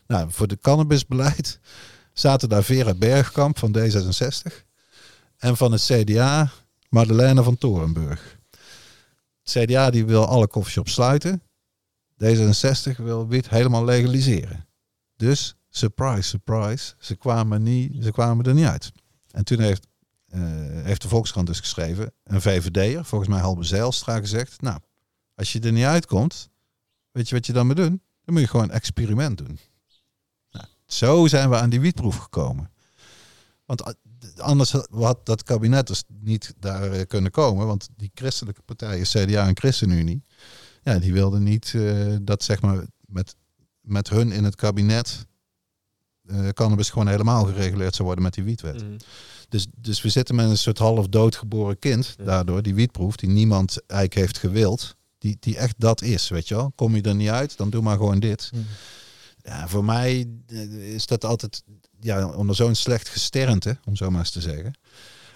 Nou, 0.07 0.31
voor 0.31 0.47
de 0.47 0.59
cannabisbeleid 0.59 1.59
zaten 2.14 2.49
daar 2.49 2.64
Vera 2.64 2.93
Bergkamp 2.93 3.59
van 3.59 3.77
D66 3.77 4.53
en 5.38 5.57
van 5.57 5.72
het 5.72 5.81
CDA 5.81 6.51
Madeleine 6.89 7.43
van 7.43 7.57
Torenburg. 7.57 8.38
Het 9.43 9.65
CDA 9.65 9.89
die 9.89 10.05
wil 10.05 10.27
alle 10.27 10.47
koffieshops 10.47 10.93
sluiten. 10.93 11.41
D66 12.23 12.95
wil 12.98 13.27
wiet 13.27 13.49
helemaal 13.49 13.85
legaliseren. 13.85 14.68
Dus, 15.15 15.56
surprise, 15.69 16.22
surprise, 16.22 16.94
ze 16.99 17.15
kwamen, 17.15 17.64
niet, 17.64 18.03
ze 18.03 18.11
kwamen 18.11 18.45
er 18.45 18.53
niet 18.53 18.65
uit. 18.65 18.91
En 19.31 19.44
toen 19.44 19.60
heeft, 19.60 19.88
eh, 20.27 20.39
heeft 20.84 21.02
de 21.02 21.07
Volkskrant 21.07 21.48
dus 21.48 21.60
geschreven, 21.60 22.14
een 22.23 22.41
VVD'er, 22.41 23.06
volgens 23.06 23.30
mij 23.30 23.39
Halbe 23.39 23.64
Zijlstra, 23.64 24.19
gezegd... 24.19 24.61
Nou, 24.61 24.80
als 25.35 25.52
je 25.52 25.60
er 25.60 25.72
niet 25.72 25.84
uitkomt, 25.85 26.49
weet 27.11 27.30
je 27.30 27.35
wat 27.35 27.45
je 27.45 27.53
dan 27.53 27.68
moet 27.68 27.76
doen? 27.76 28.02
Dan 28.23 28.34
moet 28.34 28.41
je 28.41 28.48
gewoon 28.48 28.65
een 28.65 28.76
experiment 28.76 29.38
doen. 29.38 29.60
Nou, 30.52 30.65
zo 30.85 31.27
zijn 31.27 31.49
we 31.49 31.56
aan 31.57 31.69
die 31.69 31.81
wietproef 31.81 32.15
gekomen. 32.18 32.72
Want 33.65 33.88
a- 33.88 33.94
anders 34.38 34.72
had 34.91 35.26
dat 35.26 35.44
kabinet 35.44 35.88
dus 35.88 36.03
niet 36.19 36.53
daar 36.60 36.91
eh, 36.91 37.07
kunnen 37.07 37.31
komen. 37.31 37.68
Want 37.68 37.89
die 37.95 38.11
christelijke 38.14 38.61
partijen, 38.61 39.06
CDA 39.06 39.48
en 39.48 39.57
ChristenUnie, 39.57 40.23
ja, 40.88 40.99
die 40.99 41.14
wilden 41.14 41.43
niet 41.43 41.73
eh, 41.76 42.15
dat 42.22 42.43
zeg 42.43 42.61
maar 42.61 42.85
met, 43.05 43.35
met 43.81 44.09
hun 44.09 44.31
in 44.31 44.43
het 44.43 44.55
kabinet 44.55 45.26
eh 46.27 46.49
cannabis 46.49 46.89
gewoon 46.89 47.07
helemaal 47.07 47.45
gereguleerd 47.45 47.93
zou 47.95 48.03
worden 48.07 48.23
met 48.23 48.34
die 48.34 48.43
wietwet. 48.43 48.84
Mhm. 48.84 48.97
Dus, 49.49 49.68
dus 49.77 50.01
we 50.01 50.09
zitten 50.09 50.35
met 50.35 50.49
een 50.49 50.57
soort 50.57 50.77
half 50.77 51.07
doodgeboren 51.07 51.80
kind 51.80 52.15
Ja. 52.18 52.23
daardoor, 52.23 52.61
die 52.61 52.76
wietproef, 52.76 53.15
die 53.15 53.30
niemand 53.30 53.81
eigenlijk 53.88 54.19
heeft 54.19 54.38
gewild. 54.38 54.95
Die, 55.18 55.38
die 55.39 55.57
echt 55.57 55.76
dat 55.77 56.01
is, 56.01 56.30
weet 56.30 56.47
je 56.47 56.55
wel. 56.55 56.72
Kom 56.76 56.95
je 56.95 57.01
er 57.01 57.15
niet 57.15 57.30
uit, 57.30 57.57
dan 57.57 57.69
doe 57.69 57.81
maar 57.81 57.97
gewoon 57.97 58.19
dit. 58.19 58.51
Ja, 59.38 59.68
voor 59.68 59.84
mij 59.85 60.27
eh, 60.47 60.93
is 60.93 61.05
dat 61.05 61.26
altijd 61.26 61.64
ja, 61.99 62.27
onder 62.27 62.55
zo'n 62.55 62.76
slecht 62.76 63.09
gesternte, 63.09 63.77
om 63.85 63.95
zo 63.95 64.09
maar 64.09 64.19
eens 64.19 64.31
te 64.31 64.41
zeggen. 64.41 64.73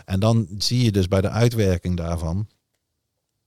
En 0.05 0.19
dan 0.19 0.47
zie 0.57 0.83
je 0.83 0.91
dus 0.91 1.07
bij 1.07 1.21
de 1.21 1.29
uitwerking 1.29 1.97
daarvan, 1.97 2.47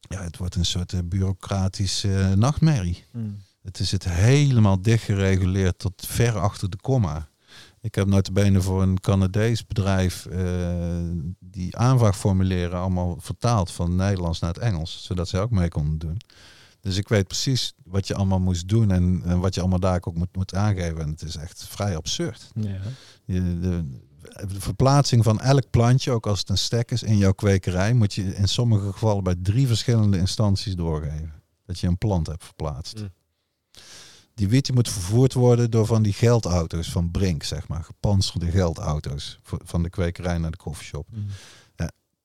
ja, 0.09 0.22
het 0.22 0.36
wordt 0.36 0.55
een 0.55 0.64
soort 0.64 0.93
eh, 0.93 1.01
bureaucratische 1.05 2.20
eh, 2.20 2.32
nachtmerrie. 2.32 3.05
Mm. 3.12 3.43
Het 3.62 3.78
is 3.78 3.90
het 3.90 4.05
helemaal 4.09 4.82
dichtgereguleerd 4.82 5.78
tot 5.78 6.06
ver 6.06 6.39
achter 6.39 6.70
de 6.70 6.76
komma. 6.76 7.28
Ik 7.81 7.94
heb 7.94 8.06
notabene 8.06 8.60
voor 8.62 8.82
een 8.82 9.01
Canadees 9.01 9.66
bedrijf 9.66 10.26
eh, 10.26 10.40
die 11.39 11.76
aanvraagformulieren 11.76 12.78
allemaal 12.78 13.16
vertaald 13.20 13.70
van 13.70 13.97
Nederlands 13.97 14.40
naar 14.40 14.52
het 14.52 14.62
Engels, 14.62 15.05
zodat 15.05 15.28
zij 15.28 15.40
ook 15.40 15.51
mee 15.51 15.68
konden 15.68 15.98
doen. 15.98 16.16
Dus 16.81 16.97
ik 16.97 17.09
weet 17.09 17.26
precies 17.26 17.72
wat 17.85 18.06
je 18.06 18.14
allemaal 18.14 18.40
moest 18.40 18.68
doen 18.68 18.90
en, 18.90 19.22
en 19.24 19.39
wat 19.40 19.55
je 19.55 19.60
allemaal 19.60 19.81
daar 19.81 20.01
ook 20.01 20.14
moet, 20.14 20.36
moet 20.36 20.55
aangeven. 20.55 21.01
En 21.01 21.10
het 21.10 21.22
is 21.22 21.36
echt 21.36 21.64
vrij 21.68 21.97
absurd. 21.97 22.51
Ja. 22.55 22.81
Je, 23.24 23.59
de, 23.60 23.85
de 24.35 24.61
verplaatsing 24.61 25.24
van 25.24 25.40
elk 25.40 25.70
plantje, 25.70 26.11
ook 26.11 26.27
als 26.27 26.39
het 26.39 26.48
een 26.48 26.59
stek 26.59 26.90
is, 26.90 27.02
in 27.02 27.16
jouw 27.16 27.32
kwekerij, 27.32 27.94
moet 27.94 28.15
je 28.15 28.36
in 28.36 28.48
sommige 28.48 28.93
gevallen 28.93 29.24
bij 29.24 29.35
drie 29.43 29.66
verschillende 29.66 30.19
instanties 30.19 30.74
doorgeven. 30.74 31.32
Dat 31.66 31.78
je 31.78 31.86
een 31.86 31.98
plant 31.98 32.27
hebt 32.27 32.44
verplaatst. 32.44 33.01
Mm. 33.01 33.12
Die 34.35 34.48
wiet 34.48 34.74
moet 34.74 34.89
vervoerd 34.89 35.32
worden 35.32 35.70
door 35.70 35.86
van 35.86 36.02
die 36.02 36.12
geldauto's 36.12 36.90
van 36.90 37.11
Brink, 37.11 37.43
zeg 37.43 37.69
maar. 37.69 37.85
Gepantserde 37.85 38.51
geldauto's 38.51 39.39
van 39.43 39.82
de 39.82 39.90
kwekerij 39.90 40.39
naar 40.39 40.51
de 40.51 40.56
koffieshop. 40.56 41.09
Mm. 41.11 41.27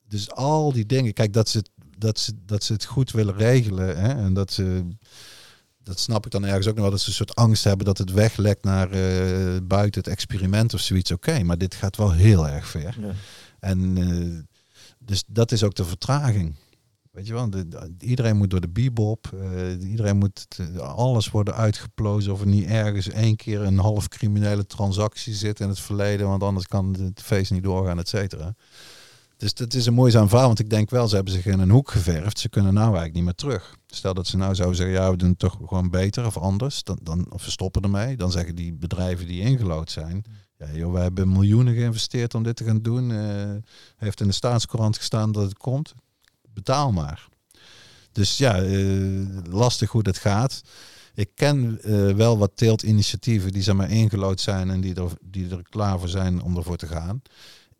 Dus 0.09 0.31
al 0.31 0.73
die 0.73 0.85
dingen, 0.85 1.13
kijk, 1.13 1.33
dat 1.33 1.49
ze, 1.49 1.63
dat 1.97 2.19
ze, 2.19 2.33
dat 2.45 2.63
ze 2.63 2.73
het 2.73 2.85
goed 2.85 3.11
willen 3.11 3.35
regelen. 3.35 3.97
Hè, 3.97 4.07
en 4.07 4.33
dat 4.33 4.51
ze, 4.51 4.87
dat 5.89 5.99
snap 5.99 6.25
ik 6.25 6.31
dan 6.31 6.45
ergens 6.45 6.67
ook 6.67 6.73
nog 6.73 6.81
wel, 6.81 6.91
dat 6.91 6.99
ze 7.01 7.07
een 7.07 7.13
soort 7.13 7.35
angst 7.35 7.63
hebben 7.63 7.85
dat 7.85 7.97
het 7.97 8.11
weglekt 8.11 8.63
naar 8.63 8.91
eh, 8.91 9.57
buiten 9.63 10.01
het 10.01 10.09
experiment 10.09 10.73
of 10.73 10.79
zoiets. 10.79 11.11
Oké, 11.11 11.43
maar 11.43 11.57
dit 11.57 11.75
gaat 11.75 11.97
wel 11.97 12.11
heel 12.11 12.47
erg 12.47 12.67
ver. 12.67 12.95
Ja. 13.01 13.11
En 13.59 13.97
eh, 13.97 14.57
dus 14.99 15.23
dat 15.27 15.51
is 15.51 15.63
ook 15.63 15.75
de 15.75 15.85
vertraging. 15.85 16.55
Weet 17.11 17.27
je 17.27 17.33
wel, 17.33 17.49
de, 17.49 17.67
de- 17.67 17.93
iedereen 17.99 18.37
moet 18.37 18.49
door 18.49 18.61
de 18.61 18.69
bebop. 18.69 19.29
eh, 19.33 19.89
iedereen 19.89 20.17
moet 20.17 20.47
alles 20.79 21.29
worden 21.29 21.55
uitgeplozen 21.55 22.33
of 22.33 22.41
er 22.41 22.47
niet 22.47 22.65
ergens 22.67 23.09
één 23.09 23.35
keer 23.35 23.61
een 23.61 23.77
half 23.79 24.07
criminele 24.07 24.65
transactie 24.65 25.33
zit 25.33 25.59
in 25.59 25.69
het 25.69 25.79
verleden, 25.79 26.27
want 26.27 26.43
anders 26.43 26.67
kan 26.67 26.95
het 26.99 27.21
feest 27.21 27.51
niet 27.51 27.63
doorgaan, 27.63 27.99
et 27.99 28.07
cetera. 28.09 28.55
Dus 29.39 29.53
dat 29.53 29.73
is 29.73 29.85
een 29.85 29.93
moeizaam 29.93 30.29
verhaal, 30.29 30.47
want 30.47 30.59
ik 30.59 30.69
denk 30.69 30.89
wel, 30.89 31.07
ze 31.07 31.15
hebben 31.15 31.33
zich 31.33 31.45
in 31.45 31.59
een 31.59 31.69
hoek 31.69 31.91
geverfd. 31.91 32.39
Ze 32.39 32.49
kunnen 32.49 32.73
nou 32.73 32.85
eigenlijk 32.85 33.15
niet 33.15 33.23
meer 33.23 33.33
terug. 33.33 33.75
Stel 33.87 34.13
dat 34.13 34.27
ze 34.27 34.37
nou 34.37 34.55
zouden 34.55 34.77
zeggen, 34.77 34.95
ja, 34.95 35.11
we 35.11 35.17
doen 35.17 35.29
het 35.29 35.39
toch 35.39 35.57
gewoon 35.67 35.89
beter 35.89 36.25
of 36.25 36.37
anders. 36.37 36.83
Dan, 36.83 36.99
dan, 37.01 37.31
of 37.31 37.45
we 37.45 37.51
stoppen 37.51 37.81
ermee. 37.81 38.17
Dan 38.17 38.31
zeggen 38.31 38.55
die 38.55 38.73
bedrijven 38.73 39.27
die 39.27 39.41
ingelood 39.41 39.91
zijn, 39.91 40.25
ja 40.57 40.71
joh, 40.73 40.93
wij 40.93 41.01
hebben 41.01 41.31
miljoenen 41.31 41.73
geïnvesteerd 41.73 42.35
om 42.35 42.43
dit 42.43 42.55
te 42.55 42.63
gaan 42.63 42.81
doen. 42.81 43.11
Eh, 43.11 43.55
heeft 43.95 44.21
in 44.21 44.27
de 44.27 44.33
staatskrant 44.33 44.97
gestaan 44.97 45.31
dat 45.31 45.43
het 45.43 45.57
komt. 45.57 45.93
Betaal 46.53 46.91
maar. 46.91 47.27
Dus 48.11 48.37
ja, 48.37 48.61
eh, 48.61 49.27
lastig 49.49 49.91
hoe 49.91 50.03
dat 50.03 50.17
gaat. 50.17 50.61
Ik 51.13 51.29
ken 51.35 51.81
eh, 51.81 52.15
wel 52.15 52.37
wat 52.37 52.51
teeltinitiatieven 52.55 53.51
die 53.51 53.63
zeg 53.63 53.75
maar 53.75 53.91
ingelood 53.91 54.41
zijn 54.41 54.69
en 54.69 54.81
die 54.81 54.95
er, 54.95 55.11
die 55.21 55.49
er 55.49 55.63
klaar 55.69 55.99
voor 55.99 56.09
zijn 56.09 56.41
om 56.41 56.57
ervoor 56.57 56.77
te 56.77 56.87
gaan. 56.87 57.21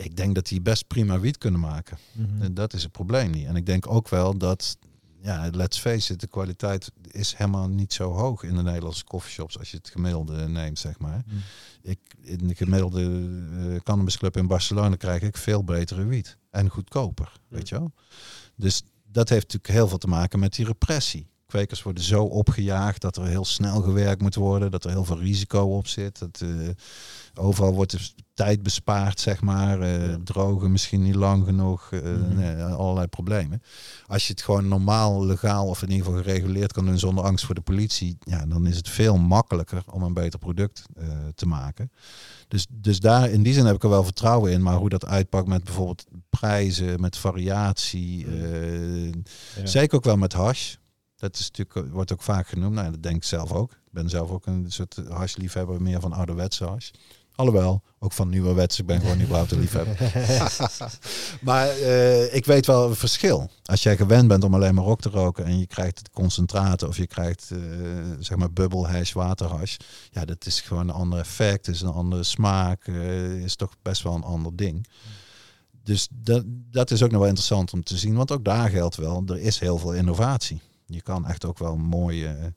Ik 0.04 0.16
denk 0.16 0.36
dat 0.36 0.48
die 0.48 0.62
best 0.62 0.88
prima 0.88 1.20
wiet 1.20 1.38
kunnen 1.38 1.60
maken. 1.60 1.98
Mhm. 2.12 2.42
En 2.42 2.54
dat 2.54 2.74
is 2.74 2.84
het 2.84 2.92
probleem 2.92 3.32
niet. 3.32 3.46
En 3.46 3.56
ik 3.56 3.66
denk 3.66 3.88
ook 3.88 4.10
wel 4.10 4.38
dat, 4.38 4.78
ja, 5.22 5.50
let's 5.52 5.80
face 5.80 6.14
it, 6.14 6.20
de 6.20 6.28
kwaliteit 6.28 6.92
is 7.08 7.34
helemaal 7.36 7.68
niet 7.68 7.94
zo 7.94 8.12
hoog 8.12 8.44
in 8.44 8.56
de 8.56 8.62
Nederlandse 8.62 9.04
coffeeshops 9.04 9.60
als 9.60 9.72
je 9.72 9.78
het 9.78 9.90
gemiddelde 9.90 10.48
neemt, 10.48 10.80
zeg 10.80 11.00
maar. 11.00 11.24
Mhm. 11.26 11.38
Ik, 11.82 12.00
in 12.22 12.48
de 12.48 12.56
gemiddelde 12.56 13.02
uh, 13.02 13.80
cannabisclub 13.84 14.38
in 14.38 14.48
Barcelona 14.48 14.96
krijg 14.96 15.22
ik 15.22 15.38
veel 15.38 15.64
betere 15.64 16.06
wiet. 16.06 16.38
En 16.50 16.70
goedkoper, 16.70 17.32
weet 17.48 17.70
je 17.70 17.76
wel. 17.76 17.92
Dus 18.56 18.84
dat 19.12 19.30
heeft 19.30 19.44
natuurlijk 19.44 19.74
heel 19.74 19.88
veel 19.88 19.98
te 19.98 20.08
maken 20.08 20.40
met 20.40 20.54
die 20.54 20.66
repressie. 20.66 21.28
Kwekers 21.50 21.84
worden 21.84 22.04
zo 22.04 22.24
opgejaagd 22.24 23.02
dat 23.02 23.18
er 23.18 23.26
heel 23.26 23.46
snel 23.46 23.82
gewerkt 23.82 24.22
moet 24.22 24.36
worden, 24.36 24.72
dat 24.72 24.84
er 24.84 24.90
heel 24.90 25.06
veel 25.06 25.20
risico 25.20 25.62
op 25.62 25.88
zit. 25.88 26.20
Dat, 26.20 26.42
uh, 26.44 26.70
overal 27.34 27.74
wordt 27.74 27.92
de 27.92 28.24
tijd 28.34 28.64
bespaard, 28.64 29.20
zeg 29.20 29.42
maar. 29.42 29.80
Uh, 29.80 30.14
drogen 30.24 30.72
misschien 30.72 31.02
niet 31.02 31.16
lang 31.16 31.46
genoeg. 31.46 31.92
Uh, 31.92 32.02
mm 32.02 32.24
-hmm. 32.24 32.36
nee, 32.36 32.64
allerlei 32.64 33.08
problemen. 33.08 33.62
Als 34.08 34.28
je 34.28 34.34
het 34.34 34.42
gewoon 34.42 34.68
normaal, 34.68 35.26
legaal 35.26 35.68
of 35.68 35.82
in 35.82 35.90
ieder 35.90 36.06
geval 36.06 36.22
gereguleerd 36.22 36.74
kan 36.74 36.86
doen 36.86 37.00
zonder 37.00 37.24
angst 37.24 37.46
voor 37.46 37.56
de 37.56 37.62
politie, 37.62 38.18
ja, 38.20 38.46
dan 38.46 38.68
is 38.68 38.76
het 38.76 38.90
veel 38.90 39.18
makkelijker 39.18 39.84
om 39.92 40.04
een 40.04 40.14
beter 40.14 40.40
product 40.40 40.86
te 41.36 41.46
maken. 41.46 41.92
Dus, 42.48 42.66
dus 42.70 43.00
daar 43.00 43.30
in 43.30 43.44
die 43.44 43.54
zin 43.54 43.66
heb 43.66 43.76
ik 43.76 43.84
er 43.84 43.90
wel 43.90 44.04
vertrouwen 44.04 44.52
in. 44.52 44.62
Maar 44.62 44.76
hoe 44.76 44.90
dat 44.90 45.06
uitpakt 45.06 45.48
met 45.48 45.64
bijvoorbeeld 45.64 46.06
prijzen, 46.30 47.02
met 47.02 47.18
variatie. 47.18 48.28
Ja. 48.32 49.66
Zeker 49.66 49.98
ook 49.98 50.04
wel 50.04 50.18
met 50.18 50.34
hash. 50.34 50.76
Dat 51.20 51.40
is 51.40 51.52
natuurlijk, 51.52 51.94
wordt 51.94 52.14
ook 52.14 52.22
vaak 52.22 52.48
genoemd. 52.48 52.74
Nou, 52.74 52.92
dat 52.92 53.04
denk 53.04 53.16
ik 53.16 53.24
zelf 53.24 53.52
ook. 53.52 53.72
Ik 53.72 53.92
ben 53.92 54.10
zelf 54.10 54.30
ook 54.30 54.46
een 54.46 54.66
soort 54.68 55.02
hashliefhebber, 55.10 55.82
meer 55.82 56.00
van 56.00 56.14
ouderwetse 56.14 56.66
hash. 56.66 56.90
Alhoewel, 57.36 57.82
ook 58.00 58.12
van 58.12 58.30
nieuwerwets. 58.30 58.80
Ik 58.80 58.86
ben 58.86 59.00
gewoon 59.00 59.22
überhaupt 59.22 59.52
een 59.52 59.60
liefhebber. 59.60 59.98
maar 61.50 61.80
uh, 61.80 62.34
ik 62.36 62.46
weet 62.46 62.66
wel 62.66 62.90
het 62.90 62.98
verschil. 62.98 63.50
Als 63.64 63.84
jij 63.84 63.98
gewend 63.98 64.28
bent 64.28 64.44
om 64.44 64.54
alleen 64.54 64.76
maar 64.76 64.84
rock 64.84 65.02
te 65.02 65.10
roken 65.10 65.46
en 65.46 65.60
je 65.60 65.68
krijgt 65.68 65.98
het 65.98 66.10
concentraten 66.10 66.88
of 66.88 66.98
je 66.98 67.08
krijgt 67.08 67.50
uh, 67.54 67.60
zeg 68.20 68.38
maar 68.38 68.54
bubbelhash, 68.54 69.12
waterhash. 69.12 69.76
Ja, 70.12 70.26
dat 70.26 70.46
is 70.46 70.62
gewoon 70.62 70.90
een 70.90 70.96
ander 70.96 71.20
effect, 71.20 71.68
is 71.68 71.82
een 71.82 71.90
andere 71.90 72.24
smaak, 72.24 72.88
uh, 72.88 73.44
is 73.44 73.56
toch 73.56 73.76
best 73.82 74.04
wel 74.04 74.14
een 74.14 74.24
ander 74.24 74.56
ding. 74.56 74.88
Dus 75.84 76.08
dat, 76.12 76.44
dat 76.48 76.92
is 76.92 77.04
ook 77.04 77.12
nog 77.12 77.20
wel 77.20 77.30
interessant 77.30 77.74
om 77.74 77.84
te 77.84 77.98
zien, 77.98 78.16
want 78.16 78.32
ook 78.32 78.46
daar 78.46 78.70
geldt 78.70 78.96
wel, 78.96 79.24
er 79.28 79.40
is 79.40 79.60
heel 79.60 79.78
veel 79.78 79.94
innovatie. 79.94 80.62
Je 80.90 81.02
kan 81.02 81.26
echt 81.26 81.46
ook 81.46 81.58
wel 81.58 81.78
mooie 81.78 82.54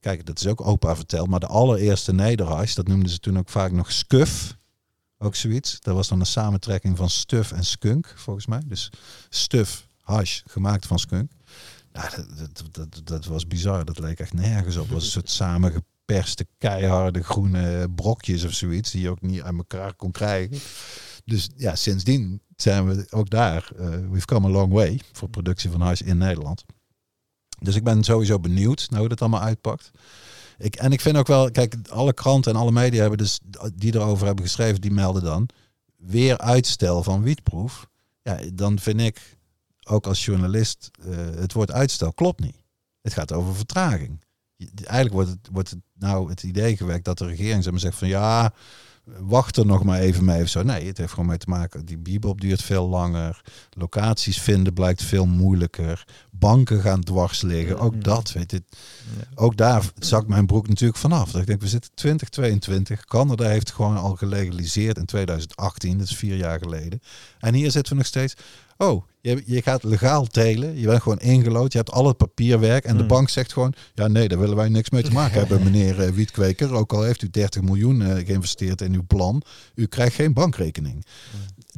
Kijk, 0.00 0.26
dat 0.26 0.38
is 0.38 0.46
ook 0.46 0.66
opa 0.66 0.96
verteld, 0.96 1.28
maar 1.28 1.40
de 1.40 1.46
allereerste 1.46 2.12
nederhuis, 2.12 2.74
dat 2.74 2.88
noemden 2.88 3.08
ze 3.08 3.18
toen 3.18 3.38
ook 3.38 3.48
vaak 3.48 3.72
nog 3.72 3.92
Scuf. 3.92 4.56
Ook 5.18 5.34
zoiets. 5.34 5.80
Dat 5.80 5.94
was 5.94 6.08
dan 6.08 6.20
een 6.20 6.26
samentrekking 6.26 6.96
van 6.96 7.10
stuf 7.10 7.52
en 7.52 7.64
skunk, 7.64 8.12
volgens 8.16 8.46
mij. 8.46 8.62
Dus 8.66 8.90
stuf, 9.28 9.86
hash, 10.00 10.40
gemaakt 10.46 10.86
van 10.86 10.98
skunk. 10.98 11.30
Ja, 11.92 12.10
dat, 12.36 12.64
dat, 12.70 13.00
dat, 13.04 13.24
was 13.24 13.46
bizar. 13.46 13.84
Dat 13.84 13.98
leek 13.98 14.20
echt 14.20 14.32
nergens 14.32 14.76
op. 14.76 14.88
Was 14.88 15.04
een 15.04 15.10
soort 15.10 15.30
samengeperste, 15.30 16.46
keiharde 16.58 17.22
groene 17.22 17.90
brokjes 17.94 18.44
of 18.44 18.52
zoiets, 18.52 18.90
die 18.90 19.02
je 19.02 19.10
ook 19.10 19.20
niet 19.20 19.42
aan 19.42 19.56
elkaar 19.56 19.94
kon 19.94 20.10
krijgen. 20.10 20.58
Dus 21.24 21.48
ja, 21.56 21.74
sindsdien 21.74 22.40
zijn 22.56 22.86
we 22.86 23.06
ook 23.10 23.30
daar. 23.30 23.70
Uh, 23.78 23.88
we've 24.10 24.26
come 24.26 24.48
a 24.48 24.50
long 24.50 24.72
way 24.72 25.00
voor 25.12 25.28
productie 25.28 25.70
van 25.70 25.80
hash 25.80 26.00
in 26.00 26.18
Nederland. 26.18 26.64
Dus 27.58 27.74
ik 27.74 27.84
ben 27.84 28.04
sowieso 28.04 28.38
benieuwd 28.38 28.86
naar 28.90 29.00
hoe 29.00 29.08
dat 29.08 29.20
allemaal 29.20 29.40
uitpakt. 29.40 29.90
Ik, 30.58 30.76
en 30.76 30.92
ik 30.92 31.00
vind 31.00 31.16
ook 31.16 31.26
wel, 31.26 31.50
kijk, 31.50 31.76
alle 31.88 32.12
kranten 32.12 32.52
en 32.52 32.60
alle 32.60 32.72
media 32.72 33.00
hebben 33.00 33.18
dus, 33.18 33.40
die 33.74 33.94
erover 33.94 34.26
hebben 34.26 34.44
geschreven, 34.44 34.80
die 34.80 34.90
melden 34.90 35.22
dan 35.22 35.48
weer 35.96 36.38
uitstel 36.38 37.02
van 37.02 37.22
wietproef. 37.22 37.88
Ja, 38.22 38.38
dan 38.54 38.78
vind 38.78 39.00
ik 39.00 39.38
ook 39.84 40.06
als 40.06 40.24
journalist 40.24 40.90
uh, 41.06 41.16
het 41.16 41.52
woord 41.52 41.72
uitstel 41.72 42.12
klopt 42.12 42.40
niet. 42.40 42.62
Het 43.00 43.12
gaat 43.12 43.32
over 43.32 43.54
vertraging. 43.54 44.24
Eigenlijk 44.58 45.12
wordt 45.12 45.30
het, 45.30 45.48
wordt 45.52 45.70
het 45.70 45.80
nou 45.92 46.28
het 46.30 46.42
idee 46.42 46.76
gewekt 46.76 47.04
dat 47.04 47.18
de 47.18 47.26
regering 47.26 47.62
zeg 47.62 47.72
maar, 47.72 47.80
zegt 47.80 47.98
van 47.98 48.08
ja, 48.08 48.52
wacht 49.20 49.56
er 49.56 49.66
nog 49.66 49.84
maar 49.84 49.98
even 49.98 50.24
mee 50.24 50.42
of 50.42 50.48
zo. 50.48 50.62
Nee, 50.62 50.86
het 50.86 50.98
heeft 50.98 51.10
gewoon 51.10 51.28
mee 51.28 51.38
te 51.38 51.48
maken. 51.48 51.84
Die 51.84 51.98
bibop 51.98 52.40
duurt 52.40 52.62
veel 52.62 52.88
langer. 52.88 53.40
Locaties 53.70 54.40
vinden 54.40 54.72
blijkt 54.72 55.02
veel 55.02 55.26
moeilijker. 55.26 56.04
Banken 56.30 56.80
gaan 56.80 57.00
dwars 57.00 57.42
liggen. 57.42 57.78
Ook 57.78 58.04
dat, 58.04 58.32
weet 58.32 58.50
je. 58.50 58.62
Ook 59.34 59.56
daar 59.56 59.90
zakt 59.98 60.28
mijn 60.28 60.46
broek 60.46 60.68
natuurlijk 60.68 60.98
vanaf. 60.98 61.30
Dat 61.30 61.40
ik 61.40 61.46
denk, 61.46 61.60
we 61.60 61.68
zitten 61.68 61.90
2022. 61.94 63.04
Canada 63.04 63.48
heeft 63.48 63.72
gewoon 63.72 63.96
al 63.96 64.16
gelegaliseerd 64.16 64.96
in 64.96 65.04
2018. 65.04 65.98
Dat 65.98 66.08
is 66.08 66.16
vier 66.16 66.36
jaar 66.36 66.58
geleden. 66.58 67.02
En 67.38 67.54
hier 67.54 67.70
zitten 67.70 67.92
we 67.92 67.98
nog 67.98 68.06
steeds. 68.06 68.34
Oh, 68.78 69.04
je, 69.20 69.42
je 69.46 69.62
gaat 69.62 69.82
legaal 69.82 70.26
telen. 70.26 70.78
Je 70.78 70.86
bent 70.86 71.02
gewoon 71.02 71.18
ingelood. 71.18 71.72
Je 71.72 71.78
hebt 71.78 71.90
al 71.90 72.06
het 72.06 72.16
papierwerk. 72.16 72.84
En 72.84 72.92
de 72.92 72.98
Hmm. 72.98 73.08
bank 73.08 73.28
zegt 73.28 73.52
gewoon... 73.52 73.72
Ja, 73.94 74.06
nee, 74.06 74.28
daar 74.28 74.38
willen 74.38 74.56
wij 74.56 74.68
niks 74.68 74.90
mee 74.90 75.02
te 75.02 75.12
maken 75.12 75.38
hebben, 75.46 75.62
meneer 75.62 76.06
uh, 76.06 76.10
Wietkweker. 76.10 76.72
Ook 76.74 76.92
al 76.92 77.02
heeft 77.02 77.22
u 77.22 77.30
30 77.30 77.62
miljoen 77.62 78.00
uh, 78.00 78.14
geïnvesteerd 78.26 78.80
in 78.80 78.94
uw 78.94 79.04
plan. 79.06 79.42
U 79.74 79.86
krijgt 79.86 80.14
geen 80.14 80.32
bankrekening. 80.32 81.04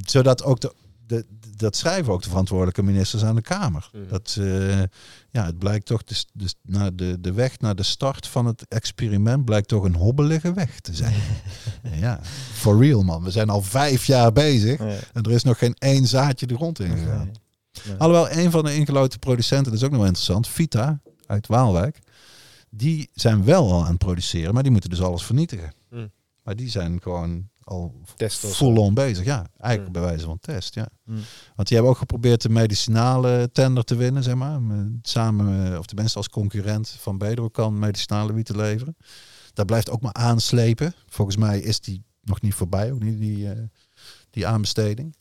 Zodat 0.04 0.44
ook 0.44 0.60
de, 0.60 0.72
de, 1.06 1.24
dat 1.60 1.76
schrijven 1.76 2.12
ook 2.12 2.22
de 2.22 2.28
verantwoordelijke 2.28 2.82
ministers 2.82 3.24
aan 3.24 3.34
de 3.34 3.42
Kamer. 3.42 3.90
Mhm. 3.92 4.08
Dat, 4.08 4.36
uh, 4.38 4.78
ja, 5.30 5.44
het 5.44 5.58
blijkt 5.58 5.86
toch, 5.86 6.04
de, 6.04 6.24
de, 6.32 6.54
naar 6.62 6.96
de, 6.96 7.20
de 7.20 7.32
weg 7.32 7.58
naar 7.58 7.74
de 7.74 7.82
start 7.82 8.26
van 8.26 8.46
het 8.46 8.68
experiment 8.68 9.44
blijkt 9.44 9.68
toch 9.68 9.84
een 9.84 9.94
hobbelige 9.94 10.52
weg 10.52 10.80
te 10.80 10.94
zijn. 10.94 11.14
ja, 12.00 12.20
for 12.52 12.82
real 12.82 13.02
man. 13.02 13.22
We 13.22 13.30
zijn 13.30 13.50
al 13.50 13.62
vijf 13.62 14.04
jaar 14.04 14.32
bezig 14.32 14.78
Ja. 14.78 14.96
en 15.12 15.22
er 15.22 15.30
is 15.30 15.42
nog 15.42 15.58
geen 15.58 15.74
één 15.78 16.06
zaadje 16.06 16.46
de 16.46 16.54
grond 16.54 16.80
in 16.80 16.96
gegaan. 16.96 17.30
Nee. 17.86 17.96
Alhoewel, 17.98 18.30
een 18.30 18.50
van 18.50 18.64
de 18.64 18.74
ingeloten 18.74 19.18
producenten, 19.18 19.64
dat 19.72 19.80
is 19.80 19.84
ook 19.84 19.90
nog 19.90 19.98
wel 19.98 20.08
interessant, 20.08 20.48
Vita 20.48 21.00
uit 21.26 21.46
Waalwijk, 21.46 21.98
die 22.70 23.10
zijn 23.12 23.44
wel 23.44 23.72
al 23.72 23.82
aan 23.82 23.88
het 23.88 23.98
produceren, 23.98 24.54
maar 24.54 24.62
die 24.62 24.72
moeten 24.72 24.90
dus 24.90 25.00
alles 25.02 25.22
vernietigen. 25.22 25.72
Hmm. 25.88 26.10
Maar 26.42 26.56
die 26.56 26.70
zijn 26.70 27.02
gewoon 27.02 27.48
al 27.70 27.94
Testen 28.16 28.48
full-on 28.48 28.94
bezig. 28.94 29.24
Ja, 29.24 29.46
eigenlijk 29.58 29.82
Hmm. 29.82 30.02
bij 30.02 30.10
wijze 30.10 30.24
van 30.24 30.38
test, 30.40 30.74
ja. 30.74 30.88
Hmm. 31.04 31.20
Want 31.54 31.68
die 31.68 31.76
hebben 31.76 31.90
ook 31.92 31.98
geprobeerd 31.98 32.42
de 32.42 32.48
medicinale 32.48 33.50
tender 33.52 33.84
te 33.84 33.96
winnen, 33.96 34.22
zeg 34.22 34.34
maar. 34.34 34.60
Samen, 35.02 35.72
eh, 35.72 35.78
of 35.78 35.86
tenminste 35.86 36.18
als 36.18 36.28
concurrent 36.28 36.88
van 36.88 37.18
Bedrocan 37.18 37.78
medicinale 37.78 38.32
wiet 38.32 38.46
te 38.46 38.56
leveren. 38.56 38.96
Dat 39.52 39.66
blijft 39.66 39.90
ook 39.90 40.00
maar 40.00 40.12
aanslepen. 40.12 40.94
Volgens 41.06 41.36
mij 41.36 41.60
is 41.60 41.80
die 41.80 42.02
nog 42.22 42.40
niet 42.40 42.54
voorbij, 42.54 42.92
ook 42.92 43.02
niet 43.02 43.18
die, 43.18 43.50
eh, 43.50 43.62
die 44.30 44.46
aanbesteding. 44.46 45.16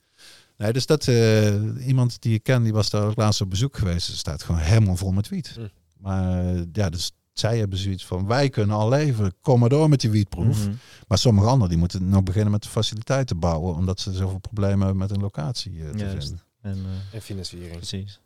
Nee, 0.56 0.72
dus 0.72 0.86
dat 0.86 1.06
eh, 1.08 1.86
iemand 1.86 2.22
die 2.22 2.34
ik 2.34 2.42
ken, 2.42 2.62
die 2.62 2.72
was 2.72 2.90
daar 2.90 3.06
ook 3.06 3.16
laatst 3.16 3.40
op 3.40 3.50
bezoek 3.50 3.76
geweest. 3.78 4.08
Er 4.08 4.14
staat 4.14 4.42
gewoon 4.42 4.60
helemaal 4.60 4.96
vol 4.96 5.12
met 5.12 5.28
wiet. 5.28 5.52
Hm. 5.54 5.66
Maar 5.98 6.44
ja, 6.72 6.90
dus 6.90 7.12
zij 7.40 7.58
hebben 7.58 7.78
zoiets 7.78 8.06
van, 8.06 8.26
wij 8.26 8.48
kunnen 8.48 8.76
al 8.76 8.88
leveren, 8.88 9.34
kom 9.42 9.60
maar 9.60 9.68
door 9.68 9.88
met 9.88 10.00
die 10.00 10.10
wietproef. 10.10 10.58
Mhm. 10.66 10.74
Maar 11.08 11.18
sommige 11.18 11.46
anderen 11.46 11.68
die 11.68 11.78
moeten 11.78 12.08
nog 12.08 12.22
beginnen 12.22 12.50
met 12.50 12.62
de 12.62 12.68
faciliteiten 12.68 13.38
bouwen, 13.38 13.74
omdat 13.74 14.00
ze 14.00 14.12
zoveel 14.12 14.38
problemen 14.38 14.78
hebben 14.78 14.96
met 14.96 15.10
een 15.10 15.20
locatie 15.20 15.82
eh, 15.84 15.90
te 15.90 15.98
Juist. 15.98 16.26
vinden. 16.26 16.42
En, 16.60 16.78
eh, 16.86 17.14
En 17.14 17.22
financiering. 17.22 17.76
precies. 17.76 18.20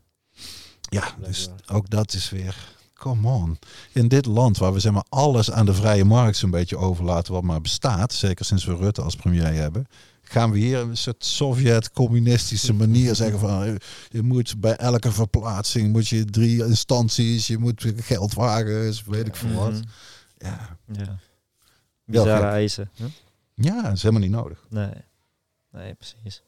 Ja, 0.80 1.14
dus 1.24 1.48
ook 1.72 1.90
dat 1.90 2.12
is 2.12 2.30
weer, 2.30 2.56
come 2.94 3.28
on. 3.28 3.58
In 3.92 4.08
dit 4.08 4.26
land 4.26 4.58
waar 4.58 4.72
we 4.72 4.80
zeg 4.80 4.92
maar 4.92 5.06
alles 5.08 5.50
aan 5.50 5.66
de 5.66 5.74
vrije 5.74 6.04
markt 6.04 6.36
zo'n 6.36 6.50
beetje 6.50 6.76
overlaten 6.76 7.32
wat 7.32 7.42
maar 7.42 7.60
bestaat, 7.60 8.12
zeker 8.12 8.44
sinds 8.44 8.64
we 8.64 8.76
Rutte 8.76 9.02
als 9.02 9.16
premier 9.16 9.54
hebben, 9.54 9.86
gaan 10.34 10.50
we 10.50 10.58
hier 10.58 10.78
een 10.78 10.96
soort 10.96 11.24
Sovjet-communistische 11.24 12.72
manier 12.72 13.14
zeggen 13.14 13.38
van 13.38 13.62
eh, 13.62 13.74
je 14.08 14.22
moet 14.22 14.60
bij 14.60 14.76
elke 14.76 15.12
verplaatsing 15.12 15.92
moet 15.92 16.08
je 16.08 16.24
drie 16.24 16.64
instanties, 16.64 17.46
je 17.46 17.58
moet 17.58 17.84
geldwagens, 17.96 19.04
weet 19.04 19.26
ik 19.26 19.36
veel 19.36 19.52
wat. 19.52 19.72
Mhm. 19.72 19.82
Ja. 20.38 20.78
Ja. 20.92 21.18
Bizarre 22.04 22.46
eisen. 22.46 22.90
Hm? 22.94 23.04
ja, 23.54 23.82
dat 23.82 23.92
is 23.92 24.02
helemaal 24.02 24.22
niet 24.22 24.36
nodig. 24.36 24.66
Nee. 24.68 24.94
Nee, 25.70 25.94
precies. 25.94 26.42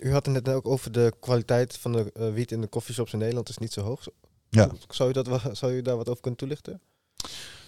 U 0.00 0.12
had 0.12 0.26
het 0.26 0.34
net 0.34 0.54
ook 0.54 0.66
over 0.66 0.92
de 0.92 1.12
kwaliteit 1.20 1.76
van 1.76 1.92
de 1.92 2.12
eh, 2.12 2.32
wiet 2.32 2.52
in 2.52 2.60
de 2.60 2.66
koffieshops 2.66 3.12
in 3.12 3.18
Nederland 3.18 3.48
is 3.48 3.58
niet 3.58 3.72
zo 3.72 3.80
hoog. 3.80 4.06
Ja. 4.48 4.70
Zou 4.88 5.10
u, 5.10 5.12
dat, 5.12 5.28
zou 5.52 5.72
u 5.72 5.82
daar 5.82 5.96
wat 5.96 6.08
over 6.08 6.20
kunnen 6.20 6.40
toelichten? 6.40 6.80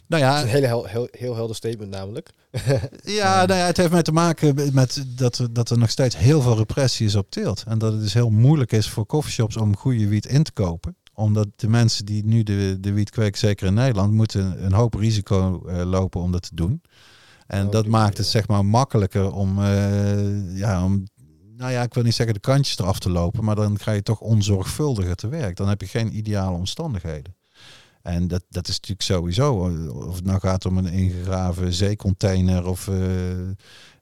Nou 0.06 0.22
ja, 0.22 0.36
is 0.36 0.42
een 0.42 0.48
hele 0.48 0.66
hel- 0.66 0.84
heel, 0.84 1.08
heel 1.10 1.34
helder 1.34 1.56
statement 1.56 1.90
namelijk. 1.90 2.30
Ja, 3.04 3.46
nou 3.46 3.58
ja, 3.60 3.66
het 3.66 3.76
heeft 3.76 3.92
mee 3.92 4.02
te 4.02 4.12
maken 4.12 4.54
met 4.72 5.04
dat 5.16 5.38
er, 5.38 5.52
dat 5.52 5.70
er 5.70 5.78
nog 5.78 5.90
steeds 5.90 6.16
heel 6.16 6.40
veel 6.42 6.56
repressie 6.56 7.06
is 7.06 7.14
op 7.14 7.30
teelt. 7.30 7.64
En 7.66 7.78
dat 7.78 7.92
het 7.92 8.00
dus 8.00 8.14
heel 8.14 8.30
moeilijk 8.30 8.72
is 8.72 8.88
voor 8.88 9.06
coffeeshops 9.06 9.56
om 9.56 9.76
goede 9.76 10.08
wiet 10.08 10.26
in 10.26 10.42
te 10.42 10.52
kopen. 10.52 10.96
Omdat 11.14 11.48
de 11.56 11.68
mensen 11.68 12.04
die 12.06 12.24
nu 12.24 12.42
de, 12.42 12.76
de 12.80 12.92
wiet 12.92 13.10
kweken, 13.10 13.38
zeker 13.38 13.66
in 13.66 13.74
Nederland, 13.74 14.12
moeten 14.12 14.64
een 14.64 14.72
hoop 14.72 14.94
risico 14.94 15.62
eh, 15.66 15.84
lopen 15.84 16.20
om 16.20 16.32
dat 16.32 16.42
te 16.42 16.54
doen. 16.54 16.82
En 17.46 17.66
Oh, 17.66 17.72
dat 17.72 17.86
maakt 17.86 18.18
het 18.18 18.26
zeg 18.26 18.48
maar 18.48 18.64
makkelijker 18.64 19.32
om, 19.32 19.62
eh, 19.62 20.56
ja, 20.58 20.84
om, 20.84 21.04
nou 21.56 21.72
ja, 21.72 21.82
ik 21.82 21.94
wil 21.94 22.02
niet 22.02 22.14
zeggen 22.14 22.34
de 22.34 22.40
kantjes 22.40 22.78
eraf 22.78 22.98
te 22.98 23.10
lopen, 23.10 23.44
maar 23.44 23.54
dan 23.56 23.78
ga 23.78 23.90
je 23.92 24.02
toch 24.02 24.20
onzorgvuldiger 24.20 25.14
te 25.14 25.28
werk. 25.28 25.56
Dan 25.56 25.68
heb 25.68 25.80
je 25.80 25.86
geen 25.86 26.16
ideale 26.16 26.56
omstandigheden. 26.56 27.34
En 28.02 28.28
dat, 28.28 28.42
dat 28.48 28.68
is 28.68 28.74
natuurlijk 28.74 29.02
sowieso, 29.02 29.54
of 30.06 30.14
het 30.14 30.24
nou 30.24 30.40
gaat 30.40 30.66
om 30.66 30.78
een 30.78 30.86
ingegraven 30.92 31.72
zeecontainer 31.72 32.66
of 32.66 32.88
eh, 32.88 32.96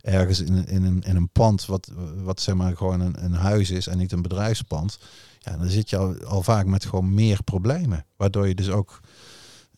ergens 0.01 0.41
in, 0.41 0.53
een- 0.53 0.67
in, 0.67 0.85
een, 0.85 1.01
in 1.01 1.17
een 1.17 1.29
pand 1.29 1.67
wat, 1.67 1.91
wat 2.23 2.41
zeg 2.41 2.55
maar 2.55 2.77
gewoon 2.77 3.01
een, 3.01 3.25
een 3.25 3.33
huis 3.33 3.71
is 3.71 3.87
en 3.87 3.99
niet 3.99 4.13
een 4.13 4.23
bedrijfspand. 4.23 4.99
Ja, 5.39 5.57
dan 5.57 5.69
zit 5.69 5.91
je 5.91 5.97
al, 5.97 6.15
al 6.25 6.43
vaak 6.43 6.67
met 6.67 6.85
gewoon 6.85 7.15
meer 7.15 7.43
problemen. 7.43 8.05
Waardoor 8.17 8.49
je 8.49 8.55
dus 8.55 8.71
ook 8.71 9.01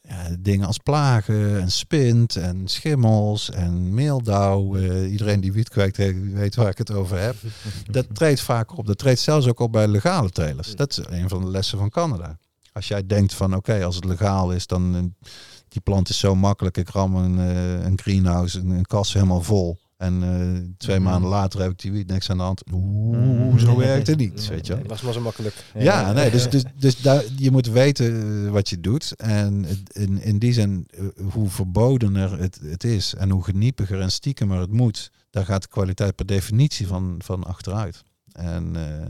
ja, 0.03 0.36
dingen 0.39 0.66
als 0.66 0.78
plagen 0.78 1.61
en 1.61 1.70
spint 1.70 2.36
en 2.36 2.69
schimmels 2.69 3.51
en 3.51 3.94
meeldauw. 3.94 4.77
eh, 4.77 5.11
iedereen 5.11 5.40
die 5.40 5.53
wiet 5.53 5.77
eh, 5.77 6.15
weet 6.32 6.55
waar 6.55 6.69
ik 6.70 6.78
het 6.78 6.90
over 6.90 7.19
heb. 7.20 7.36
Dat 7.90 8.07
treedt 8.12 8.40
vaak 8.40 8.78
op. 8.78 8.86
Dat 8.86 8.99
treedt 8.99 9.20
zelfs 9.20 9.47
ook 9.47 9.61
op 9.61 9.73
bij 9.73 9.89
legale 9.89 10.31
telers. 10.31 10.77
Dat 10.77 10.90
is 10.90 11.01
een 11.09 11.28
van 11.28 11.40
de 11.44 11.51
lessen 11.51 11.78
van 11.78 11.90
Canada. 11.90 12.39
Als 12.73 12.89
jij 12.89 13.07
denkt 13.07 13.35
van 13.35 13.57
oké, 13.57 13.85
als 13.85 13.94
het 13.94 14.05
legaal 14.05 14.53
is, 14.53 14.66
dan 14.66 14.94
eh, 14.97 15.28
die 15.69 15.81
plant 15.81 16.09
is 16.09 16.19
zo 16.19 16.35
makkelijk. 16.35 16.77
Ik 16.77 16.89
ram 16.89 17.16
een, 17.16 17.39
eh, 17.39 17.85
een 17.85 17.99
greenhouse, 17.99 18.59
een, 18.59 18.70
een 18.70 18.85
kas 18.86 19.12
helemaal 19.12 19.43
vol. 19.43 19.78
En 19.97 20.23
eh, 20.23 20.74
twee 20.78 20.99
Mhm. 20.99 21.09
maanden 21.09 21.31
later 21.31 21.61
heb 21.61 21.70
ik 21.70 21.78
die 21.78 21.93
wiet 21.93 22.07
niks 22.07 22.31
aan 22.31 22.36
de 22.36 22.43
hand. 22.43 22.62
Oeh, 22.73 23.59
zo 23.59 23.77
werkt 23.77 24.07
het 24.07 24.19
niet, 24.24 24.49
weet 24.49 24.66
je 24.66 24.78
was 24.86 25.03
maar 25.03 25.12
zo 25.12 25.20
makkelijk. 25.20 25.55
Ja, 25.78 26.12
nee, 26.12 26.31
dus, 26.31 26.51
dus, 26.51 26.62
dus 26.78 27.01
daar, 27.01 27.24
je 27.36 27.51
moet 27.51 27.66
weten 27.66 28.51
wat 28.53 28.69
je 28.69 28.81
doet. 28.81 29.15
En 29.16 29.66
in, 29.93 30.23
in 30.23 30.39
die 30.39 30.53
zin, 30.53 30.86
hoe 31.32 31.49
verbodener 31.49 32.39
het, 32.39 32.59
het 32.65 32.85
is 32.85 33.15
en 33.15 33.31
hoe 33.31 33.44
geniepiger 33.44 34.01
en 34.01 34.11
stiekemer 34.11 34.61
het 34.61 34.73
moet, 34.73 35.11
daar 35.31 35.44
gaat 35.44 35.62
de 35.62 35.69
kwaliteit 35.69 36.15
per 36.15 36.27
definitie 36.27 36.86
van, 36.86 37.15
van 37.24 37.44
achteruit. 37.44 38.03
En 38.32 38.76
eh, 38.76 39.09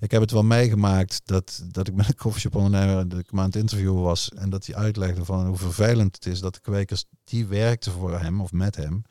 ik 0.00 0.10
heb 0.10 0.20
het 0.20 0.30
wel 0.30 0.42
meegemaakt 0.42 1.20
dat, 1.24 1.64
dat 1.66 1.88
ik 1.88 1.94
met 1.94 2.08
een 2.08 2.14
koffieshop 2.14 2.54
ondernemer 2.54 3.08
dat 3.08 3.18
ik 3.18 3.30
hem 3.30 3.40
aan 3.40 3.46
het 3.46 3.56
interviewen 3.56 4.02
was 4.02 4.28
en 4.28 4.50
dat 4.50 4.66
hij 4.66 4.74
uitlegde 4.74 5.24
van 5.24 5.46
hoe 5.46 5.56
vervelend 5.56 6.14
het 6.14 6.26
is 6.26 6.40
dat 6.40 6.54
de 6.54 6.60
kwekers 6.60 7.04
die 7.24 7.46
werkten 7.46 7.92
voor 7.92 8.20
hem 8.20 8.40
of 8.40 8.52
met 8.52 8.76
hem, 8.76 9.02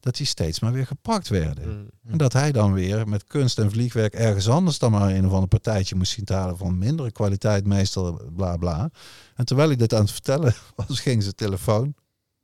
dat 0.00 0.16
die 0.16 0.26
steeds 0.26 0.60
maar 0.60 0.72
weer 0.72 0.86
gepakt 0.86 1.28
werden. 1.28 1.68
Mm. 1.68 1.90
En 2.10 2.18
dat 2.18 2.32
hij 2.32 2.52
dan 2.52 2.72
weer 2.72 3.08
met 3.08 3.24
kunst 3.24 3.58
en 3.58 3.70
vliegwerk 3.70 4.14
ergens 4.14 4.48
anders 4.48 4.78
dan 4.78 4.90
maar 4.90 5.14
een 5.14 5.26
of 5.26 5.32
ander 5.32 5.48
partijtje 5.48 5.96
moest 5.96 6.12
zien 6.12 6.24
te 6.24 6.34
halen 6.34 6.56
van 6.56 6.78
mindere 6.78 7.12
kwaliteit 7.12 7.66
meestal, 7.66 8.20
bla 8.32 8.56
bla. 8.56 8.90
En 9.34 9.44
terwijl 9.44 9.68
hij 9.68 9.76
dit 9.76 9.94
aan 9.94 10.00
het 10.00 10.10
vertellen 10.10 10.54
was, 10.76 11.00
ging 11.00 11.22
zijn 11.22 11.34
telefoon. 11.34 11.94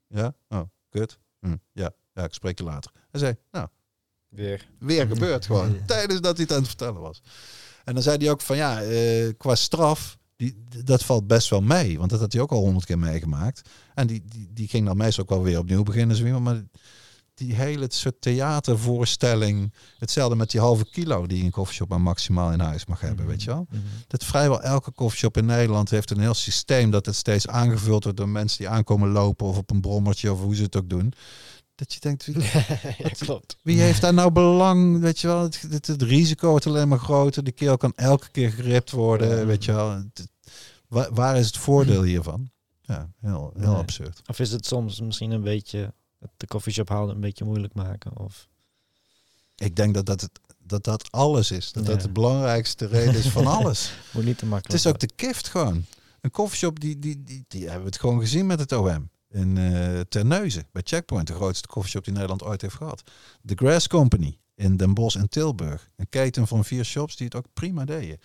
Ja, 0.06 0.34
oh, 0.48 0.62
kut. 0.88 1.18
Hm, 1.40 1.56
ja, 1.72 1.90
ja, 2.14 2.24
ik 2.24 2.34
spreek 2.34 2.58
je 2.58 2.64
later. 2.64 2.92
Hij 3.10 3.20
zei, 3.20 3.36
nou, 3.50 3.68
Weer. 4.34 4.68
weer 4.78 5.06
gebeurd 5.06 5.46
gewoon. 5.46 5.76
Tijdens 5.86 6.20
dat 6.20 6.36
hij 6.36 6.44
het 6.44 6.52
aan 6.52 6.58
het 6.58 6.68
vertellen 6.68 7.00
was. 7.00 7.22
En 7.84 7.94
dan 7.94 8.02
zei 8.02 8.16
hij 8.16 8.30
ook 8.30 8.40
van 8.40 8.56
ja, 8.56 8.82
eh, 8.82 9.32
qua 9.36 9.54
straf, 9.54 10.18
die, 10.36 10.64
dat 10.84 11.04
valt 11.04 11.26
best 11.26 11.48
wel 11.48 11.60
mee. 11.60 11.98
Want 11.98 12.10
dat 12.10 12.20
had 12.20 12.32
hij 12.32 12.42
ook 12.42 12.52
al 12.52 12.60
honderd 12.60 12.84
keer 12.84 12.98
meegemaakt. 12.98 13.68
En 13.94 14.06
die, 14.06 14.22
die, 14.24 14.48
die 14.52 14.68
ging 14.68 14.86
dan 14.86 14.96
meestal 14.96 15.24
ook 15.24 15.30
wel 15.30 15.42
weer 15.42 15.58
opnieuw 15.58 15.82
beginnen. 15.82 16.16
Zo 16.16 16.24
iemand. 16.24 16.44
Maar 16.44 16.62
die 17.34 17.54
hele 17.54 17.86
soort 17.88 18.20
theatervoorstelling. 18.20 19.72
Hetzelfde 19.98 20.36
met 20.36 20.50
die 20.50 20.60
halve 20.60 20.84
kilo 20.90 21.26
die 21.26 21.44
een 21.44 21.50
koffieshop 21.50 21.88
maar 21.88 22.00
maximaal 22.00 22.52
in 22.52 22.60
huis 22.60 22.86
mag 22.86 23.00
hebben, 23.00 23.26
weet 23.26 23.42
je 23.42 23.50
wel. 23.50 23.66
Mhm. 23.70 23.80
Dat 24.06 24.24
vrijwel 24.24 24.62
elke 24.62 24.90
koffieshop 24.90 25.36
in 25.36 25.46
Nederland 25.46 25.90
heeft 25.90 26.10
een 26.10 26.20
heel 26.20 26.34
systeem 26.34 26.90
dat 26.90 27.06
het 27.06 27.14
steeds 27.14 27.48
aangevuld 27.48 28.02
wordt 28.02 28.18
door 28.18 28.28
mensen 28.28 28.58
die 28.58 28.68
aankomen 28.68 29.10
lopen 29.10 29.46
of 29.46 29.56
op 29.56 29.70
een 29.70 29.80
brommertje 29.80 30.32
of 30.32 30.40
hoe 30.40 30.54
ze 30.54 30.62
het 30.62 30.76
ook 30.76 30.88
doen. 30.88 31.12
Dat 31.82 31.92
je 31.92 32.00
denkt, 32.00 32.24
wie, 32.26 32.36
ja, 32.98 33.08
klopt. 33.18 33.56
wie 33.62 33.80
heeft 33.80 34.00
daar 34.00 34.14
nou 34.14 34.30
belang? 34.30 35.00
Weet 35.00 35.18
je 35.20 35.26
wel, 35.26 35.42
het, 35.42 35.60
het, 35.70 35.86
het 35.86 36.02
risico 36.02 36.48
wordt 36.50 36.66
alleen 36.66 36.88
maar 36.88 36.98
groter. 36.98 37.44
De 37.44 37.52
keel 37.52 37.76
kan 37.76 37.92
elke 37.96 38.30
keer 38.30 38.50
geript 38.52 38.90
worden, 38.90 39.46
weet 39.46 39.64
je 39.64 39.72
wel. 39.72 39.90
Het- 39.90 40.04
het- 40.14 40.30
waar, 40.88 41.12
waar 41.14 41.36
is 41.38 41.46
het 41.46 41.56
voordeel 41.56 42.02
hiervan? 42.02 42.50
Ja, 42.80 43.10
heel, 43.20 43.52
heel 43.56 43.70
Nee. 43.70 43.76
absurd. 43.78 44.20
Of 44.26 44.38
is 44.38 44.52
het 44.52 44.66
soms 44.66 45.00
misschien 45.00 45.30
een 45.30 45.42
beetje 45.42 45.92
het 46.18 46.30
de 46.36 46.46
koffieshop 46.46 46.88
houden 46.88 47.14
een 47.14 47.20
beetje 47.20 47.44
moeilijk 47.44 47.74
maken? 47.74 48.18
Of 48.18 48.48
Ik 49.56 49.76
denk 49.76 49.94
dat 49.94 50.06
dat, 50.06 50.20
het, 50.20 50.30
dat, 50.58 50.84
dat 50.84 51.10
alles 51.12 51.50
is. 51.50 51.72
Dat 51.72 51.86
dat 51.86 51.96
Ja. 51.96 52.02
de 52.06 52.12
belangrijkste 52.12 52.86
reden 52.86 53.14
is 53.14 53.28
van 53.28 53.46
alles. 53.56 53.92
moet 54.12 54.24
niet 54.24 54.38
te 54.38 54.44
Het 54.44 54.50
makkelijk 54.52 54.78
is 54.84 54.86
ook 54.86 54.98
de 54.98 55.10
kift 55.16 55.48
gewoon. 55.48 55.84
Een 56.20 56.30
koffieshop, 56.30 56.80
die, 56.80 56.98
die, 56.98 57.22
die, 57.22 57.44
die 57.48 57.62
hebben 57.62 57.80
we 57.80 57.86
het 57.86 58.00
gewoon 58.00 58.20
gezien 58.20 58.46
met 58.46 58.58
het 58.58 58.72
OM. 58.72 59.10
In 59.32 59.56
uh, 59.56 60.00
Terneuzen, 60.08 60.66
bij 60.72 60.82
Checkpoint, 60.84 61.26
de 61.26 61.34
grootste 61.34 61.68
koffieshop 61.68 62.04
die 62.04 62.12
Nederland 62.12 62.42
ooit 62.42 62.62
heeft 62.62 62.74
gehad. 62.74 63.02
The 63.46 63.54
Grass 63.56 63.86
Company 63.88 64.38
in 64.54 64.76
Den 64.76 64.94
Bosch 64.94 65.16
en 65.16 65.28
Tilburg. 65.28 65.90
Een 65.96 66.08
keten 66.08 66.46
van 66.46 66.64
vier 66.64 66.84
shops 66.84 67.16
die 67.16 67.26
het 67.26 67.34
ook 67.34 67.46
prima 67.52 67.84
deden. 67.84 68.18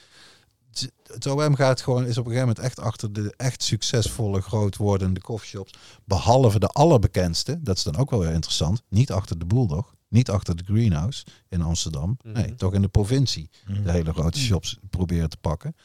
Het- 0.71 0.91
Het 1.13 1.25
OM 1.25 1.55
gaat 1.55 1.81
gewoon, 1.81 2.05
is 2.05 2.17
op 2.17 2.25
een 2.25 2.31
gegeven 2.31 2.47
moment 2.47 2.59
echt 2.65 2.79
achter 2.79 3.13
de 3.13 3.33
echt 3.37 3.63
succesvolle, 3.63 4.41
groot 4.41 4.75
wordende 4.77 5.21
koffieshops. 5.21 5.73
Behalve 6.05 6.59
de 6.59 6.67
allerbekendste, 6.67 7.59
dat 7.61 7.77
is 7.77 7.83
dan 7.83 7.95
ook 7.97 8.09
wel 8.09 8.19
weer 8.19 8.31
interessant. 8.33 8.81
Niet 8.89 9.11
achter 9.11 9.39
de 9.39 9.45
Bulldog, 9.45 9.95
niet 10.07 10.29
achter 10.29 10.55
de 10.55 10.63
Greenhouse 10.63 11.25
in 11.49 11.61
Amsterdam. 11.61 12.17
Mhm. 12.23 12.33
Nee, 12.33 12.55
toch 12.55 12.73
in 12.73 12.81
de 12.81 12.87
provincie 12.87 13.49
Mhm. 13.67 13.83
de 13.83 13.91
hele 13.91 14.13
grote 14.13 14.39
shops 14.39 14.77
proberen 14.89 15.29
te 15.29 15.37
pakken. 15.37 15.75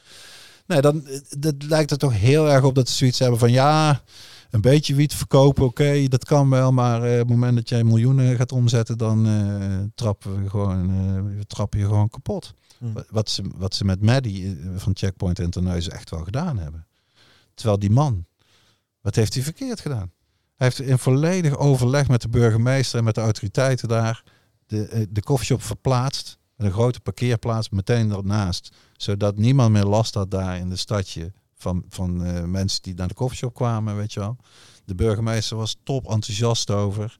Nee, 0.67 0.81
dan 0.81 1.07
eh, 1.07 1.21
dat 1.39 1.55
lijkt 1.63 1.91
er 1.91 1.99
toch 1.99 2.13
heel 2.13 2.49
erg 2.51 2.65
op 2.65 2.75
dat 2.75 2.89
ze 2.89 2.95
zoiets 2.97 3.19
hebben 3.19 3.39
van 3.39 3.51
ja, 3.53 4.03
een 4.53 4.61
beetje 4.61 4.95
wiet 4.95 5.15
verkopen, 5.15 5.65
oké, 5.65 6.09
dat 6.09 6.25
kan 6.25 6.51
wel, 6.51 6.73
maar 6.73 7.03
eh, 7.03 7.13
op 7.13 7.19
het 7.19 7.29
moment 7.29 7.57
dat 7.57 7.69
jij 7.69 7.85
miljoenen 7.85 8.37
gaat 8.37 8.53
omzetten, 8.53 8.99
dan 8.99 9.27
eh, 9.27 9.79
trappen 9.95 10.43
we 10.43 10.51
gewoon, 10.51 10.91
eh, 10.91 11.37
we 11.39 11.47
trappen 11.47 11.79
je 11.79 11.85
gewoon 11.85 12.09
kapot. 12.09 12.55
Wa- 12.79 13.05
Wat 13.11 13.31
ze, 13.31 13.43
wat 13.57 13.75
ze 13.75 13.85
met 13.85 14.03
Maddie 14.03 14.47
eh, 14.47 14.69
van 14.77 14.93
Checkpoint 14.97 15.39
en 15.39 15.51
Terneuzen 15.51 15.93
echt 15.93 16.11
wel 16.11 16.25
gedaan 16.25 16.59
hebben. 16.59 16.87
Terwijl 17.55 17.79
die 17.79 17.91
man, 17.91 18.25
wat 19.01 19.15
heeft 19.15 19.35
hij 19.35 19.43
verkeerd 19.43 19.81
gedaan? 19.81 20.11
Hij 20.57 20.67
heeft 20.67 20.81
in 20.91 20.99
volledig 20.99 21.57
overleg 21.57 22.09
met 22.09 22.21
de 22.23 22.29
burgemeester 22.29 22.99
en 22.99 23.05
met 23.05 23.15
de 23.15 23.21
autoriteiten 23.21 23.89
daar 23.89 24.23
de, 24.67 25.09
de 25.11 25.23
koffieshop 25.23 25.63
verplaatst. 25.63 26.39
Met 26.57 26.67
een 26.67 26.73
grote 26.73 27.01
parkeerplaats 27.01 27.69
meteen 27.71 28.09
daarnaast. 28.09 28.77
Zodat 28.97 29.37
niemand 29.37 29.73
meer 29.73 29.85
last 29.85 30.15
had 30.15 30.31
daar 30.31 30.57
in 30.59 30.69
de 30.69 30.77
stadje 30.77 31.33
van, 31.63 31.85
van 31.89 32.25
eh, 32.25 32.45
mensen 32.45 32.83
die 32.83 32.95
naar 32.95 33.09
de 33.09 33.15
koffieshop 33.15 33.55
kwamen, 33.55 33.97
weet 33.97 34.13
je 34.13 34.21
wel. 34.21 34.37
De 34.85 34.95
burgemeester 34.95 35.57
was 35.57 35.77
top 35.83 36.11
enthousiast 36.11 36.71
over. 36.71 37.17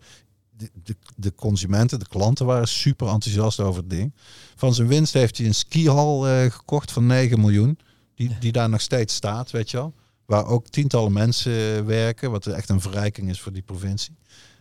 De, 0.57 0.97
de, 1.17 1.35
consumenten, 1.35 1.99
de 1.99 2.09
klanten 2.09 2.47
waren 2.47 2.69
super 2.69 3.09
enthousiast 3.09 3.61
over 3.61 3.81
het 3.81 3.91
ding. 3.91 4.15
Van 4.57 4.75
zijn 4.75 4.89
winst 4.89 5.13
heeft 5.13 5.39
hij 5.39 5.47
een 5.47 5.55
skihal 5.55 6.29
eh, 6.29 6.51
gekocht 6.51 6.93
van 6.93 7.07
9 7.07 7.41
miljoen. 7.41 7.79
Die, 8.15 8.37
die 8.41 8.53
daar 8.53 8.69
nog 8.69 8.81
steeds 8.81 9.15
staat, 9.15 9.51
weet 9.51 9.71
je 9.71 9.77
wel. 9.77 9.95
Waar 10.27 10.47
ook 10.47 10.69
tientallen 10.69 11.13
mensen 11.13 11.77
eh, 11.77 11.85
werken. 11.85 12.31
Wat 12.31 12.47
echt 12.47 12.69
een 12.69 12.81
verrijking 12.81 13.29
is 13.29 13.41
voor 13.41 13.53
die 13.53 13.63
provincie. 13.63 14.17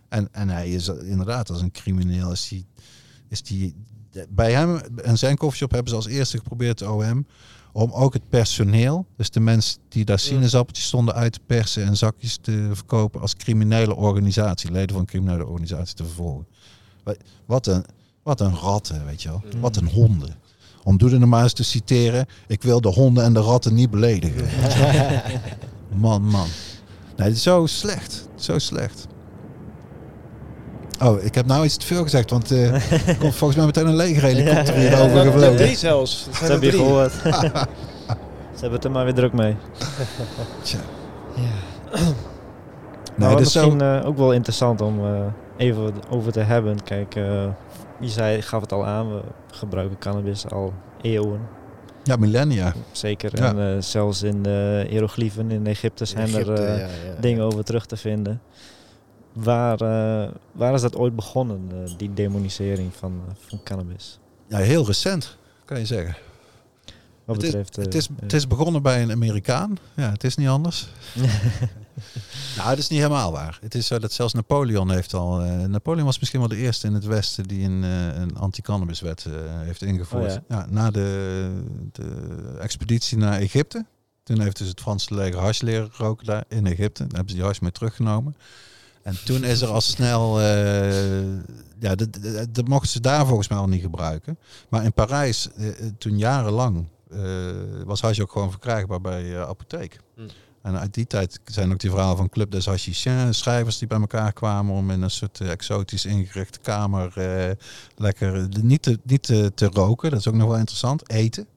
En, 0.09 0.27
en 0.31 0.49
hij 0.49 0.69
is 0.69 0.87
inderdaad 0.87 1.49
als 1.49 1.61
een 1.61 1.71
crimineel. 1.71 2.31
Is 2.31 2.47
die, 2.47 2.65
is 3.27 3.41
die, 3.41 3.75
bij 4.29 4.51
hem 4.51 4.77
en 4.77 5.17
zijn 5.17 5.37
koffieshop 5.37 5.71
hebben 5.71 5.89
ze 5.89 5.95
als 5.95 6.07
eerste 6.07 6.37
geprobeerd, 6.37 6.77
de 6.77 6.91
OM, 6.91 7.25
om 7.73 7.91
ook 7.91 8.13
het 8.13 8.29
personeel, 8.29 9.05
dus 9.17 9.29
de 9.29 9.39
mensen 9.39 9.79
die 9.89 10.05
daar 10.05 10.19
sinaasappeltjes 10.19 10.85
stonden 10.87 11.13
uit 11.15 11.33
te 11.33 11.39
persen 11.45 11.85
en 11.85 11.97
zakjes 11.97 12.37
te 12.41 12.69
verkopen, 12.73 13.21
als 13.21 13.35
criminele 13.35 13.95
organisatie, 13.95 14.71
leden 14.71 14.89
van 14.89 14.99
een 14.99 15.05
criminele 15.05 15.45
organisatie 15.45 15.95
te 15.95 16.03
vervolgen. 16.03 16.45
Wa- 17.03 17.15
Wat 17.45 17.67
een, 17.67 17.85
wat 18.23 18.39
een 18.41 18.55
ratten, 18.55 19.05
weet 19.05 19.21
je 19.21 19.29
wel. 19.29 19.41
Mm. 19.53 19.59
Wat 19.61 19.75
een 19.75 19.87
honden. 19.89 20.35
Om 20.83 20.97
Doede 20.97 21.19
maar 21.25 21.43
eens 21.43 21.53
te 21.53 21.63
citeren, 21.63 22.25
ik 22.47 22.61
wil 22.63 22.81
de 22.81 22.89
honden 22.89 23.23
en 23.23 23.33
de 23.33 23.39
ratten 23.39 23.73
niet 23.73 23.89
beledigen. 23.89 24.47
man, 25.95 26.23
man. 26.27 26.47
Nee, 27.17 27.35
zo 27.35 27.65
slecht. 27.65 28.27
Zo 28.35 28.59
slecht. 28.59 29.07
Oh, 31.01 31.23
ik 31.23 31.35
heb 31.35 31.45
nou 31.45 31.65
iets 31.65 31.77
te 31.77 31.85
veel 31.85 32.03
gezegd, 32.03 32.29
want 32.29 32.51
eh, 32.51 32.73
er 33.07 33.17
komt 33.17 33.35
volgens 33.35 33.55
mij 33.55 33.65
meteen 33.65 33.87
een 33.87 33.95
legerhelikopter 33.95 34.75
hier 34.79 34.91
Ja, 34.91 34.99
over 35.01 35.15
Ja, 35.17 35.23
gevlogen. 35.31 35.55
drie 35.55 35.75
zelfs. 35.75 36.27
Dat 36.39 36.49
heb 36.49 36.61
je 36.61 36.69
drie. 36.69 36.81
gehoord. 36.81 37.11
Ze 38.55 38.67
hebben 38.67 38.71
het 38.79 38.83
er 38.83 38.91
maar 38.91 39.03
weer 39.05 39.13
druk 39.13 39.33
mee. 39.33 39.55
Tja. 40.61 40.79
Ja. 41.35 41.41
Nee, 43.15 43.29
maar 43.29 43.37
dus 43.37 43.51
zo, 43.51 43.59
misschien 43.65 43.81
eh, 43.81 44.05
ook 44.07 44.17
wel 44.17 44.33
interessant 44.33 44.81
om 44.81 45.05
eh, 45.05 45.21
even 45.57 45.93
over 46.09 46.31
te 46.31 46.39
hebben. 46.39 46.83
Kijk, 46.83 47.15
eh, 47.15 47.23
je 47.99 48.09
zei, 48.09 48.41
gaf 48.41 48.61
het 48.61 48.71
al 48.71 48.85
aan, 48.85 49.13
we 49.13 49.21
gebruiken 49.51 49.97
cannabis 49.97 50.49
al 50.49 50.73
eeuwen. 51.01 51.39
Ja, 52.03 52.15
millennia. 52.15 52.73
Zeker. 52.91 53.31
Ja. 53.35 53.45
En 53.47 53.59
eh, 53.75 53.81
zelfs 53.81 54.23
in 54.23 54.43
de 54.43 54.85
hieroglyphen 54.89 55.51
in 55.51 55.67
Egypte 55.67 56.05
zijn 56.05 56.27
Egypte, 56.27 56.51
er 56.51 56.67
eh, 56.67 56.79
ja, 56.79 56.85
ja. 56.85 57.19
dingen 57.21 57.43
over 57.43 57.63
terug 57.63 57.85
te 57.85 57.97
vinden. 57.97 58.41
Waar, 59.33 59.81
eh, 59.81 60.31
waar 60.51 60.73
is 60.73 60.81
dat 60.81 60.95
ooit 60.95 61.15
begonnen, 61.15 61.67
eh, 61.71 61.91
die 61.97 62.13
demonisering 62.13 62.91
van, 62.95 63.21
eh, 63.27 63.33
van 63.47 63.63
cannabis? 63.63 64.19
Ja, 64.47 64.57
heel 64.57 64.85
recent, 64.85 65.37
kan 65.65 65.79
je 65.79 65.85
zeggen. 65.85 66.15
Wat 67.25 67.35
Het 67.35 67.45
is- 67.45 67.51
betreft... 67.51 67.77
eh, 67.77 67.83
Het 67.83 67.95
is, 67.95 68.09
het 68.21 68.33
is 68.33 68.47
begonnen 68.47 68.81
bij 68.81 69.01
een 69.01 69.11
Amerikaan. 69.11 69.77
Ja, 69.95 70.11
het 70.11 70.23
is 70.23 70.35
niet 70.35 70.47
anders. 70.47 70.87
nou, 72.57 72.69
dat 72.69 72.77
is 72.77 72.87
niet 72.87 72.99
helemaal 72.99 73.31
waar. 73.31 73.57
Het 73.61 73.75
is 73.75 73.87
zo 73.87 73.99
dat 73.99 74.11
zelfs 74.11 74.33
Napoleon 74.33 74.91
heeft 74.91 75.13
al... 75.13 75.35
Napoleon 75.67 76.05
was 76.05 76.19
misschien 76.19 76.39
wel 76.39 76.49
de 76.49 76.55
eerste 76.55 76.87
in 76.87 76.93
het 76.93 77.05
Westen 77.05 77.43
die 77.47 77.65
een, 77.65 77.83
eh, 77.83 78.19
een 78.21 78.37
anti-cannabiswet 78.37 79.25
heeft 79.63 79.81
ingevoerd. 79.81 80.35
Oh 80.35 80.41
ja. 80.47 80.65
na 80.69 80.91
de, 80.91 81.49
de 81.91 82.15
expeditie 82.59 83.17
naar 83.17 83.39
Egypte. 83.39 83.85
Toen 84.23 84.41
heeft 84.41 84.57
dus 84.57 84.67
het 84.67 84.81
Franse 84.81 85.15
leger 85.15 85.39
hash 85.39 85.61
leren 85.61 85.89
roken 85.97 86.25
daar 86.25 86.43
in 86.47 86.65
Egypte. 86.67 87.01
Daar 87.07 87.11
hebben 87.15 87.29
ze 87.29 87.35
die 87.35 87.45
hash 87.45 87.59
mee 87.59 87.71
teruggenomen. 87.71 88.35
En 89.03 89.15
toen 89.25 89.43
is 89.43 89.61
er 89.61 89.67
al 89.67 89.81
snel... 89.81 90.39
eh, 90.39 91.21
ja, 91.79 91.95
dat, 91.95 92.17
dat, 92.21 92.53
dat 92.55 92.67
mochten 92.67 92.89
ze 92.89 92.99
daar 92.99 93.25
volgens 93.25 93.47
mij 93.47 93.57
al 93.57 93.67
niet 93.67 93.81
gebruiken. 93.81 94.37
Maar 94.69 94.83
in 94.83 94.93
Parijs, 94.93 95.49
eh, 95.55 95.67
eh, 95.67 95.75
toen 95.97 96.17
jarenlang, 96.17 96.87
was 97.85 98.01
hash 98.01 98.19
ook 98.19 98.31
gewoon 98.31 98.51
verkrijgbaar 98.51 99.01
bij 99.01 99.45
apotheek. 99.45 99.99
Hm. 100.15 100.21
En 100.61 100.79
uit 100.79 100.93
die 100.93 101.07
tijd 101.07 101.39
zijn 101.45 101.71
ook 101.71 101.79
die 101.79 101.89
verhalen 101.89 102.17
van 102.17 102.29
Club 102.29 102.51
des 102.51 102.65
Hachichens, 102.65 103.37
schrijvers 103.37 103.77
die 103.77 103.87
bij 103.87 103.99
elkaar 103.99 104.33
kwamen 104.33 104.75
om 104.75 104.91
in 104.91 105.01
een 105.01 105.11
soort 105.11 105.39
exotisch 105.39 106.05
ingerichte 106.05 106.59
kamer 106.59 107.17
eh, 107.17 107.55
lekker 107.95 108.47
niet, 108.61 108.81
te, 108.81 108.99
niet 109.03 109.23
te, 109.23 109.51
te 109.55 109.65
roken. 109.65 110.09
Dat 110.09 110.19
is 110.19 110.27
ook 110.27 110.33
nog 110.33 110.47
wel 110.47 110.57
interessant. 110.57 111.09
Eten. 111.09 111.47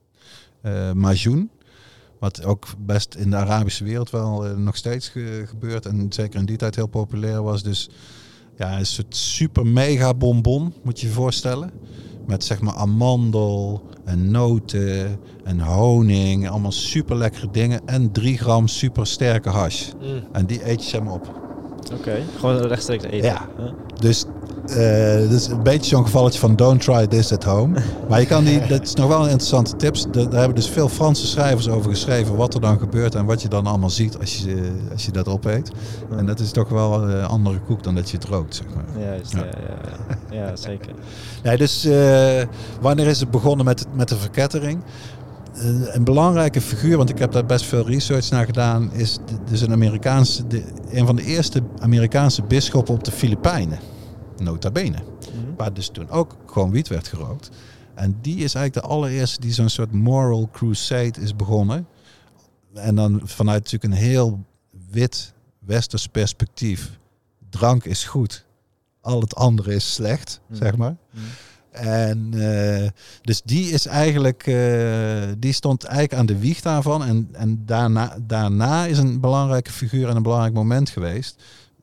Eh 0.61 0.93
majoen. 0.93 1.51
Wat 2.25 2.45
ook 2.45 2.67
best 2.79 3.15
in 3.15 3.31
de 3.31 3.37
Arabische 3.37 3.85
wereld 3.85 4.11
wel 4.11 4.47
eh, 4.47 4.57
nog 4.57 4.77
steeds 4.77 5.09
ge- 5.09 5.45
gebeurt. 5.47 5.87
En 5.87 6.07
zeker 6.09 6.39
in 6.41 6.47
die 6.47 6.57
tijd 6.57 6.75
heel 6.75 6.87
populair 6.87 7.43
was. 7.43 7.63
Dus 7.63 7.89
ja, 8.57 8.79
een 8.79 8.87
soort 8.87 9.17
super 9.17 9.67
mega 9.67 10.15
bonbon, 10.15 10.73
moet 10.83 11.01
je 11.01 11.07
je 11.07 11.13
voorstellen. 11.13 11.71
Met 12.27 12.45
zeg 12.45 12.61
maar 12.61 12.75
amandel 12.75 13.83
en 14.05 14.31
noten 14.31 15.19
en 15.45 15.61
honing. 15.61 16.49
Allemaal 16.49 16.73
super 16.73 17.17
lekkere 17.17 17.49
dingen. 17.51 17.81
En 17.87 18.13
3 18.13 18.39
gram 18.39 18.69
super 18.69 19.07
sterke 19.07 19.49
hash. 19.49 19.91
Mm. 20.01 20.23
En 20.33 20.47
die 20.47 20.69
eet 20.71 20.83
je 20.85 20.89
zeg 20.91 21.03
maar 21.03 21.13
op. 21.13 21.44
Oké, 21.93 22.17
gewoon 22.39 22.57
rechtstreeks 22.57 23.05
eten. 23.05 23.29
Ja. 23.29 23.49
Huh? 23.59 23.71
Dus 24.01 24.25
eh 24.67 25.21
dat 25.21 25.31
is 25.31 25.47
een 25.47 25.63
beetje 25.63 25.89
zo'n 25.95 26.05
gevalletje 26.05 26.39
van 26.41 26.57
don't 26.57 26.81
try 26.81 27.07
this 27.07 27.33
at 27.33 27.45
home. 27.45 27.81
Maar 28.09 28.21
je 28.21 28.27
kan 28.27 28.45
die, 28.45 28.67
dat 28.67 28.83
is 28.83 28.95
nog 28.95 29.09
wel 29.09 29.19
een 29.19 29.31
interessante 29.31 29.77
tips. 29.77 30.07
Daar 30.11 30.23
hebben 30.23 30.55
dus 30.55 30.69
veel 30.69 30.89
Franse 30.89 31.27
schrijvers 31.27 31.69
over 31.69 31.91
geschreven 31.91 32.37
wat 32.37 32.55
er 32.55 32.61
dan 32.61 32.79
gebeurt 32.79 33.15
en 33.15 33.25
wat 33.25 33.43
je 33.43 33.49
dan 33.49 33.67
allemaal 33.67 33.91
ziet 33.91 34.19
als 34.19 34.37
je, 34.37 34.73
als 34.93 35.05
je 35.05 35.13
dat 35.13 35.29
opeet. 35.29 35.71
En 36.17 36.27
dat 36.27 36.41
is 36.41 36.51
toch 36.51 36.69
wel 36.69 37.03
een 37.09 37.25
andere 37.25 37.59
koek 37.59 37.83
dan 37.83 37.95
dat 37.95 38.11
je 38.11 38.17
het 38.17 38.27
rookt, 38.27 38.55
zeg 38.55 38.67
maar. 38.75 39.05
Juist, 39.05 39.33
Ja. 39.33 39.39
ja, 39.39 39.45
ja, 39.45 40.37
ja. 40.37 40.45
ja 40.47 40.57
zeker. 40.57 40.93
Nee, 41.43 41.57
dus 41.57 41.85
eh, 41.85 42.43
wanneer 42.81 43.07
is 43.07 43.21
het 43.21 43.31
begonnen 43.31 43.65
met, 43.65 43.87
met 43.93 44.09
de 44.09 44.17
verkettering? 44.17 44.81
Een 45.57 46.05
belangrijke 46.05 46.61
figuur, 46.61 46.97
want 46.97 47.11
ik 47.11 47.19
heb 47.19 47.33
daar 47.33 47.47
best 47.47 47.65
veel 47.65 47.87
research 47.87 48.31
naar 48.31 48.45
gedaan, 48.45 48.93
is 48.93 49.15
de- 49.27 49.39
dus 49.51 49.61
een 49.61 49.73
Amerikaanse, 49.73 50.47
de, 50.47 50.65
een 50.91 51.07
van 51.07 51.17
de 51.17 51.25
eerste 51.25 51.63
Amerikaanse 51.79 52.43
bisschoppen 52.43 52.95
op 52.95 53.05
de 53.05 53.11
Filipijnen. 53.11 53.79
Nota 54.37 54.71
bene. 54.71 54.97
Mhm. 54.97 55.55
Waar 55.57 55.75
dus 55.75 55.89
toen 55.89 56.09
ook 56.11 56.37
gewoon 56.47 56.71
wiet 56.71 56.89
werd 56.89 57.09
gerookt. 57.09 57.51
En 57.95 58.19
die 58.21 58.35
is 58.37 58.55
eigenlijk 58.55 58.87
de 58.87 58.93
allereerste 58.95 59.41
die 59.41 59.53
zo'n 59.53 59.69
soort 59.69 59.93
moral 59.93 60.49
crusade 60.53 61.21
is 61.21 61.37
begonnen. 61.37 61.87
En 62.75 62.95
dan 62.95 63.21
vanuit 63.25 63.63
natuurlijk 63.63 63.93
een 63.93 64.07
heel 64.09 64.45
wit 64.91 65.33
westers 65.59 66.07
perspectief. 66.07 66.99
Drank 67.51 67.85
is 67.85 68.05
goed, 68.05 68.45
al 69.01 69.21
het 69.21 69.35
andere 69.35 69.75
is 69.75 69.93
slecht, 69.95 70.41
Mhm. 70.49 70.59
zeg 70.59 70.77
maar. 70.77 70.97
Mhm. 71.11 71.23
En 71.75 72.29
eh, 72.33 72.89
dus 73.23 73.43
die 73.43 73.71
is 73.71 73.87
eigenlijk, 73.87 74.47
eh, 74.47 75.23
die 75.39 75.53
stond 75.53 75.85
eigenlijk 75.85 76.15
aan 76.15 76.27
de 76.27 76.39
wieg 76.39 76.61
daarvan. 76.61 77.05
En, 77.05 77.29
en 77.33 77.63
daarna, 77.67 78.17
daarna 78.23 78.87
is 78.87 78.99
een 78.99 79.21
belangrijke 79.21 79.73
figuur 79.73 80.09
en 80.09 80.17
een 80.17 80.23
belangrijk 80.23 80.55
moment 80.55 80.91
geweest. 80.91 81.43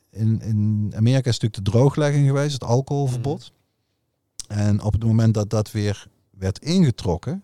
In, 0.09 0.41
in 0.41 0.91
Amerika 0.95 1.30
is 1.30 1.39
natuurlijk 1.39 1.65
de 1.65 1.72
drooglegging 1.72 2.27
geweest, 2.27 2.53
het 2.53 2.63
alcoholverbod. 2.63 3.51
En 4.47 4.81
op 4.81 4.93
het 4.93 5.03
moment 5.03 5.34
dat 5.34 5.49
dat 5.49 5.72
weer 5.72 6.07
werd 6.30 6.59
ingetrokken, 6.59 7.43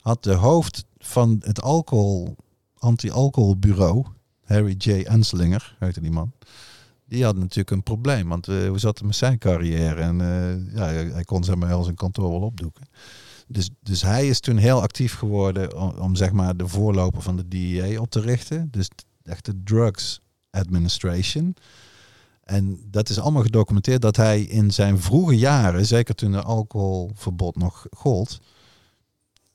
had 0.00 0.22
de 0.22 0.34
hoofd 0.34 0.84
van 0.98 1.42
het 1.44 1.62
alcohol, 1.62 2.36
anti-alcoholbureau, 2.78 4.04
Harry 4.44 4.74
J. 4.78 4.90
Enslinger, 4.90 5.76
heette 5.78 6.00
die 6.00 6.10
man. 6.10 6.32
Die 7.12 7.24
had 7.24 7.36
natuurlijk 7.36 7.70
een 7.70 7.82
probleem, 7.82 8.28
want 8.28 8.48
eh, 8.48 8.68
hoe 8.68 8.78
zat 8.78 8.98
het 8.98 9.06
met 9.06 9.16
zijn 9.16 9.38
carrière? 9.38 10.00
En 10.00 10.20
eh, 10.20 10.74
ja, 10.74 11.12
hij 11.12 11.24
kon 11.24 11.44
zeg 11.44 11.54
maar 11.54 11.82
zijn 11.82 11.94
kantoor 11.94 12.30
wel 12.30 12.40
opdoeken. 12.40 12.84
Dus, 13.46 13.70
dus 13.80 14.02
hij 14.02 14.28
is 14.28 14.40
toen 14.40 14.56
heel 14.56 14.82
actief 14.82 15.14
geworden 15.14 15.98
om, 16.00 16.14
zeg 16.14 16.32
maar 16.32 16.56
de 16.56 16.68
voorloper 16.68 17.22
van 17.22 17.36
de 17.36 17.48
DEA 17.48 18.00
op 18.00 18.10
te 18.10 18.20
richten. 18.20 18.68
Dus 18.70 18.88
echt 19.22 19.44
de 19.44 19.62
Drugs 19.64 20.20
Administration. 20.50 21.56
En 22.44 22.80
dat 22.90 23.08
is 23.08 23.18
allemaal 23.18 23.42
gedocumenteerd 23.42 24.02
dat 24.02 24.16
hij 24.16 24.42
in 24.42 24.70
zijn 24.70 24.98
vroege 25.00 25.38
jaren, 25.38 25.86
zeker 25.86 26.14
toen 26.14 26.32
de 26.32 26.42
alcoholverbod 26.42 27.56
nog 27.56 27.86
gold, 27.90 28.40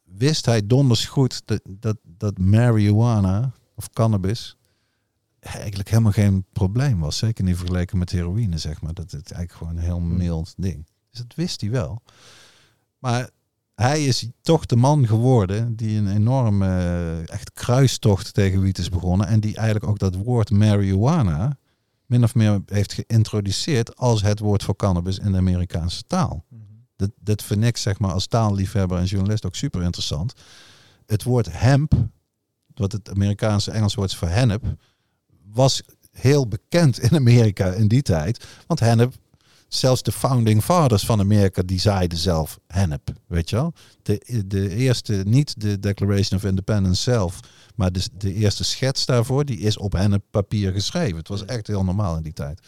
wist 0.04 0.46
hij 0.46 0.68
donders 0.68 1.06
goed 1.06 1.42
dat, 1.46 1.62
dat, 1.70 1.98
dat 2.04 2.38
marijuana 2.38 3.52
of 3.76 3.90
cannabis 3.90 4.58
eigenlijk 5.56 5.90
helemaal 5.90 6.11
geen 6.11 6.45
probleem 6.53 6.99
was. 6.99 7.18
Zeker 7.18 7.44
niet 7.44 7.57
vergeleken 7.57 7.98
met 7.98 8.11
heroïne, 8.11 8.57
zeg 8.57 8.82
maar. 8.82 8.94
Dat 8.94 9.11
het 9.11 9.32
eigenlijk 9.32 9.52
gewoon 9.52 9.76
een 9.76 9.84
heel 9.84 9.99
mild 9.99 10.53
ding. 10.57 10.88
Dus 11.10 11.19
dat 11.19 11.36
wist 11.36 11.61
hij 11.61 11.69
wel. 11.69 12.02
Maar 12.99 13.30
hij 13.76 14.06
is 14.06 14.30
toch 14.41 14.65
de 14.65 14.76
man 14.76 15.07
geworden 15.07 15.76
die 15.76 15.98
een 15.98 16.11
enorme 16.11 16.68
eh, 16.68 17.30
echt 17.30 17.53
kruistocht 17.53 18.34
tegen 18.34 18.61
wiet 18.61 18.78
is 18.78 18.90
begonnen. 18.90 19.28
En 19.28 19.40
die 19.40 19.56
eigenlijk 19.56 19.88
ook 19.88 19.99
dat 19.99 20.15
woord 20.15 20.49
marijuana 20.49 21.57
min 22.07 22.24
of 22.24 22.36
meer 22.36 22.61
heeft 22.65 22.94
geïntroduceerd 22.94 23.95
als 23.95 24.22
het 24.22 24.40
woord 24.40 24.64
voor 24.64 24.76
cannabis 24.76 25.19
in 25.19 25.32
de 25.32 25.38
Amerikaanse 25.38 26.03
taal. 26.03 26.45
Mhm. 26.49 26.61
Dat, 26.95 27.11
dat 27.19 27.44
vind 27.44 27.64
ik 27.64 27.78
zeg 27.78 27.99
maar 27.99 28.11
als 28.11 28.28
taalliefhebber 28.28 28.98
en 28.98 29.06
journalist 29.06 29.45
ook 29.45 29.56
super 29.56 29.82
interessant. 29.82 30.34
Het 31.06 31.24
woord 31.24 31.52
hemp, 31.52 31.94
wat 32.74 32.91
het 32.91 33.10
Amerikaanse 33.10 33.72
Engels 33.72 33.95
woord 33.95 34.11
is 34.11 34.18
voor 34.18 34.28
hennep, 34.28 34.64
was 35.53 35.82
heel 36.11 36.48
bekend 36.48 36.99
in 36.99 37.15
Amerika 37.15 37.72
in 37.72 37.88
die 37.88 38.02
tijd. 38.02 38.45
Want 38.68 38.80
hennep, 38.80 39.14
zelfs 39.68 40.03
de 40.03 40.11
founding 40.11 40.64
fathers 40.64 41.06
van 41.06 41.19
Amerika, 41.19 41.61
die 41.61 41.80
zaaiden 41.80 42.18
zelf 42.18 42.60
hennep, 42.68 43.10
weet 43.28 43.49
je 43.49 43.56
wel. 43.56 43.74
De, 44.02 44.44
de 44.45 44.76
eerste, 44.76 45.24
niet 45.26 45.61
de 45.61 45.80
Declaration 45.80 46.40
of 46.40 46.45
Independence 46.45 47.02
zelf, 47.02 47.40
maar 47.76 47.91
de, 47.91 48.02
de 48.18 48.34
eerste 48.34 48.64
schets 48.64 49.06
daarvoor, 49.06 49.45
die 49.45 49.60
is 49.60 49.78
op 49.78 49.94
henneppapier 49.94 50.72
geschreven. 50.72 51.18
Het 51.18 51.28
was 51.28 51.45
echt 51.45 51.68
heel 51.68 51.84
normaal 51.84 52.18
in 52.18 52.24
die 52.24 52.34
tijd. 52.34 52.61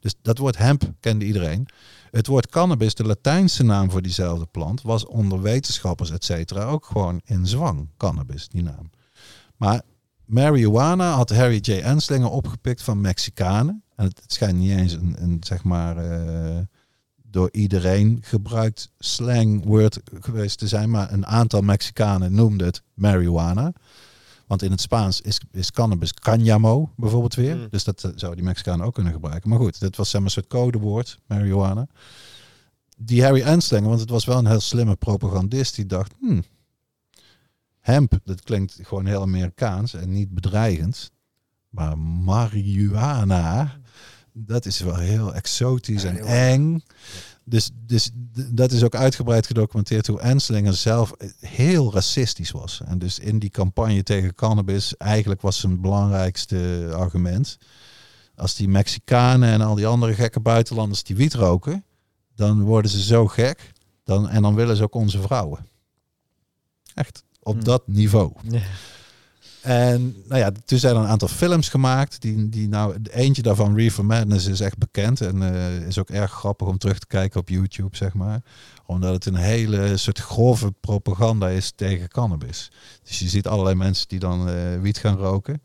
Dus 0.00 0.14
dat 0.22 0.38
woord 0.38 0.56
hemp 0.56 0.92
kende 1.00 1.24
iedereen. 1.24 1.68
Het 2.10 2.26
woord 2.26 2.48
cannabis, 2.48 2.94
de 2.94 3.04
Latijnse 3.04 3.62
naam 3.62 3.90
voor 3.90 4.02
diezelfde 4.02 4.46
plant, 4.46 4.82
was 4.82 5.06
onder 5.06 5.42
wetenschappers, 5.42 6.10
et 6.10 6.24
cetera, 6.24 6.64
ook 6.64 6.86
gewoon 6.86 7.20
in 7.24 7.46
zwang. 7.46 7.88
Cannabis, 7.96 8.48
die 8.48 8.62
naam. 8.62 8.90
Maar 9.56 9.82
marijuana 10.26 11.10
had 11.12 11.30
Harry 11.30 11.58
J. 11.62 11.70
Enslinger 11.70 12.30
opgepikt 12.30 12.82
van 12.82 13.00
Mexicanen. 13.00 13.82
En 13.96 14.04
het, 14.04 14.20
het 14.22 14.32
schijnt 14.32 14.58
niet 14.58 14.70
eens 14.70 14.92
een, 14.92 15.16
een 15.18 15.36
zeg 15.40 15.64
maar, 15.64 15.96
eh, 15.96 16.58
door 17.22 17.48
iedereen 17.52 18.18
gebruikt 18.20 18.90
slangwoord 18.98 20.00
geweest 20.20 20.58
te 20.58 20.68
zijn. 20.68 20.90
Maar 20.90 21.12
een 21.12 21.26
aantal 21.26 21.60
Mexicanen 21.60 22.34
noemden 22.34 22.66
het 22.66 22.82
marijuana. 22.94 23.72
Want 24.46 24.62
in 24.62 24.70
het 24.70 24.80
Spaans 24.80 25.20
is, 25.20 25.40
is 25.50 25.70
cannabis 25.70 26.12
cañamo 26.14 26.94
bijvoorbeeld 26.96 27.34
weer. 27.34 27.56
Mm. 27.56 27.66
Dus 27.70 27.84
dat 27.84 28.04
eh, 28.04 28.10
zou 28.14 28.34
die 28.34 28.44
Mexicanen 28.44 28.86
ook 28.86 28.94
kunnen 28.94 29.12
gebruiken. 29.12 29.50
Maar 29.50 29.58
goed, 29.58 29.80
dat 29.80 29.96
was 29.96 30.10
zeg 30.10 30.20
maar 30.20 30.28
een 30.28 30.34
soort 30.34 30.46
codewoord, 30.46 31.18
marijuana. 31.26 31.86
Die 32.96 33.22
Harry 33.22 33.42
Enslinger, 33.42 33.88
want 33.88 34.00
het 34.00 34.10
was 34.10 34.24
wel 34.24 34.38
een 34.38 34.46
heel 34.46 34.60
slimme 34.60 34.96
propagandist, 34.96 35.74
die 35.74 35.86
dacht, 35.86 36.12
hmm, 36.20 36.44
hemp, 37.84 38.18
dat 38.24 38.42
klinkt 38.42 38.78
gewoon 38.82 39.06
heel 39.06 39.20
Amerikaans 39.20 39.94
en 39.94 40.12
niet 40.12 40.34
bedreigend. 40.34 41.10
Maar 41.68 41.98
marihuana, 41.98 43.80
dat 44.32 44.66
is 44.66 44.80
wel 44.80 44.96
heel 44.96 45.34
exotisch 45.34 46.02
Ja, 46.02 46.08
en 46.08 46.14
heel 46.14 46.26
eng. 46.26 46.82
Dus, 47.44 47.70
dus 47.74 48.10
dat 48.52 48.72
is 48.72 48.82
ook 48.82 48.94
uitgebreid 48.94 49.46
gedocumenteerd 49.46 50.06
hoe 50.06 50.20
Enslinger 50.20 50.74
zelf 50.74 51.12
heel 51.38 51.92
racistisch 51.92 52.50
was. 52.50 52.80
En 52.84 52.98
dus 52.98 53.18
in 53.18 53.38
die 53.38 53.50
campagne 53.50 54.02
tegen 54.02 54.34
cannabis, 54.34 54.96
eigenlijk 54.96 55.40
was 55.40 55.60
zijn 55.60 55.80
belangrijkste 55.80 56.90
argument. 56.94 57.58
Als 58.36 58.54
die 58.54 58.68
Mexicanen 58.68 59.48
en 59.48 59.60
al 59.60 59.74
die 59.74 59.86
andere 59.86 60.14
gekke 60.14 60.40
buitenlanders 60.40 61.02
die 61.02 61.16
wiet 61.16 61.34
roken, 61.34 61.84
dan 62.34 62.62
worden 62.62 62.90
ze 62.90 63.02
zo 63.02 63.26
gek. 63.26 63.72
Dan, 64.04 64.28
en 64.28 64.42
dan 64.42 64.54
willen 64.54 64.76
ze 64.76 64.82
ook 64.82 64.94
onze 64.94 65.20
vrouwen. 65.20 65.66
Echt 66.94 67.24
op 67.44 67.54
Hmm. 67.54 67.64
dat 67.64 67.82
niveau. 67.86 68.32
En 69.64 70.16
nou 70.28 70.40
ja, 70.40 70.52
toen 70.64 70.78
zijn 70.78 70.94
er 70.96 71.00
een 71.00 71.08
aantal 71.08 71.28
films 71.28 71.68
gemaakt. 71.68 72.20
Die, 72.20 72.48
die 72.48 72.68
nou, 72.68 72.96
eentje 73.10 73.42
daarvan, 73.42 73.76
Reefer 73.76 74.04
Madness, 74.04 74.46
is 74.46 74.60
echt 74.60 74.78
bekend. 74.78 75.20
En 75.20 75.42
eh, 75.42 75.86
is 75.86 75.98
ook 75.98 76.10
erg 76.10 76.32
grappig 76.32 76.66
om 76.66 76.78
terug 76.78 76.98
te 76.98 77.06
kijken 77.06 77.40
op 77.40 77.48
YouTube, 77.48 77.96
zeg 77.96 78.14
maar. 78.14 78.42
Omdat 78.86 79.12
het 79.12 79.26
een 79.26 79.34
hele 79.34 79.96
soort 79.96 80.18
grove 80.18 80.72
propaganda 80.80 81.48
is 81.48 81.72
tegen 81.76 82.08
cannabis. 82.08 82.70
Dus 83.02 83.18
je 83.18 83.28
ziet 83.28 83.46
allerlei 83.46 83.76
mensen 83.76 84.08
die 84.08 84.18
dan 84.18 84.48
eh, 84.48 84.54
wiet 84.80 84.98
gaan 84.98 85.16
roken. 85.16 85.60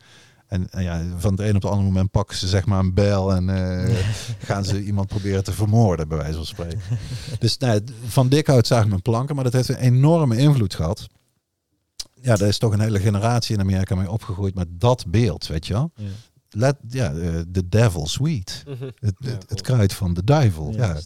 En, 0.46 0.70
en 0.70 0.82
ja, 0.82 1.02
van 1.16 1.30
het 1.30 1.40
een 1.40 1.56
op 1.56 1.62
het 1.62 1.70
andere 1.70 1.88
moment 1.88 2.10
pakken 2.10 2.36
ze 2.36 2.48
zeg 2.48 2.66
maar 2.66 2.78
een 2.78 2.94
bijl 2.94 3.32
en 3.34 3.48
eh, 3.48 3.96
gaan 4.48 4.64
ze 4.64 4.84
iemand 4.84 5.08
proberen 5.08 5.44
te 5.44 5.52
vermoorden, 5.52 6.08
bij 6.08 6.18
wijze 6.18 6.36
van 6.36 6.46
spreken. 6.46 6.80
Dus 7.38 7.58
nou, 7.58 7.80
van 8.06 8.28
dikhout 8.28 8.66
zagen 8.66 8.88
men 8.88 9.02
planken, 9.02 9.34
maar 9.34 9.44
dat 9.44 9.52
heeft 9.52 9.68
een 9.68 9.76
enorme 9.76 10.36
invloed 10.36 10.74
gehad. 10.74 11.06
Ja, 12.22 12.36
daar 12.36 12.48
is 12.48 12.58
toch 12.58 12.72
een 12.72 12.80
hele 12.80 13.00
generatie 13.00 13.54
in 13.54 13.60
Amerika 13.60 13.94
mee 13.94 14.10
opgegroeid 14.10 14.54
met 14.54 14.68
dat 14.70 15.04
beeld, 15.08 15.46
weet 15.46 15.66
je 15.66 15.72
wel. 15.72 15.92
Ja. 15.96 16.04
Let, 16.52 16.76
ja, 16.88 17.12
eh, 17.12 17.40
the 17.52 17.68
devil's 17.68 18.16
weed. 18.16 18.62
Mhm. 18.66 18.84
Het, 18.98 19.14
Ja, 19.18 19.30
het, 19.30 19.44
het 19.48 19.60
kruid 19.60 19.92
van 19.92 20.14
de 20.14 20.24
duivel. 20.24 20.72
Ja, 20.76 20.96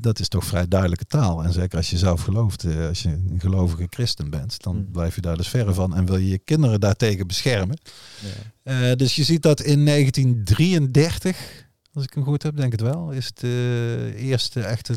dat 0.00 0.18
is 0.18 0.28
toch 0.28 0.44
vrij 0.44 0.68
duidelijke 0.68 1.04
taal. 1.04 1.44
En 1.44 1.52
zeker 1.52 1.76
als 1.76 1.90
je 1.90 1.98
zelf 1.98 2.22
gelooft, 2.22 2.64
eh, 2.64 2.86
als 2.88 3.02
je 3.02 3.08
een 3.08 3.36
gelovige 3.40 3.86
christen 3.90 4.30
bent, 4.30 4.62
dan 4.62 4.76
Mm. 4.76 4.90
blijf 4.90 5.14
je 5.14 5.20
daar 5.20 5.36
dus 5.36 5.48
verre 5.48 5.74
van. 5.74 5.94
En 5.94 6.06
wil 6.06 6.16
je 6.16 6.28
je 6.28 6.38
kinderen 6.38 6.80
daartegen 6.80 7.26
beschermen. 7.26 7.78
Ja. 8.62 8.90
Eh, 8.90 8.96
dus 8.96 9.16
je 9.16 9.24
ziet 9.24 9.42
dat 9.42 9.60
in 9.60 9.84
1933, 9.84 11.66
als 11.92 12.04
ik 12.04 12.14
hem 12.14 12.24
goed 12.24 12.42
heb, 12.42 12.56
denk 12.56 12.72
ik 12.72 12.78
het 12.78 12.88
wel, 12.88 13.10
is 13.10 13.32
de 13.34 14.12
eerste 14.16 14.60
echte 14.60 14.94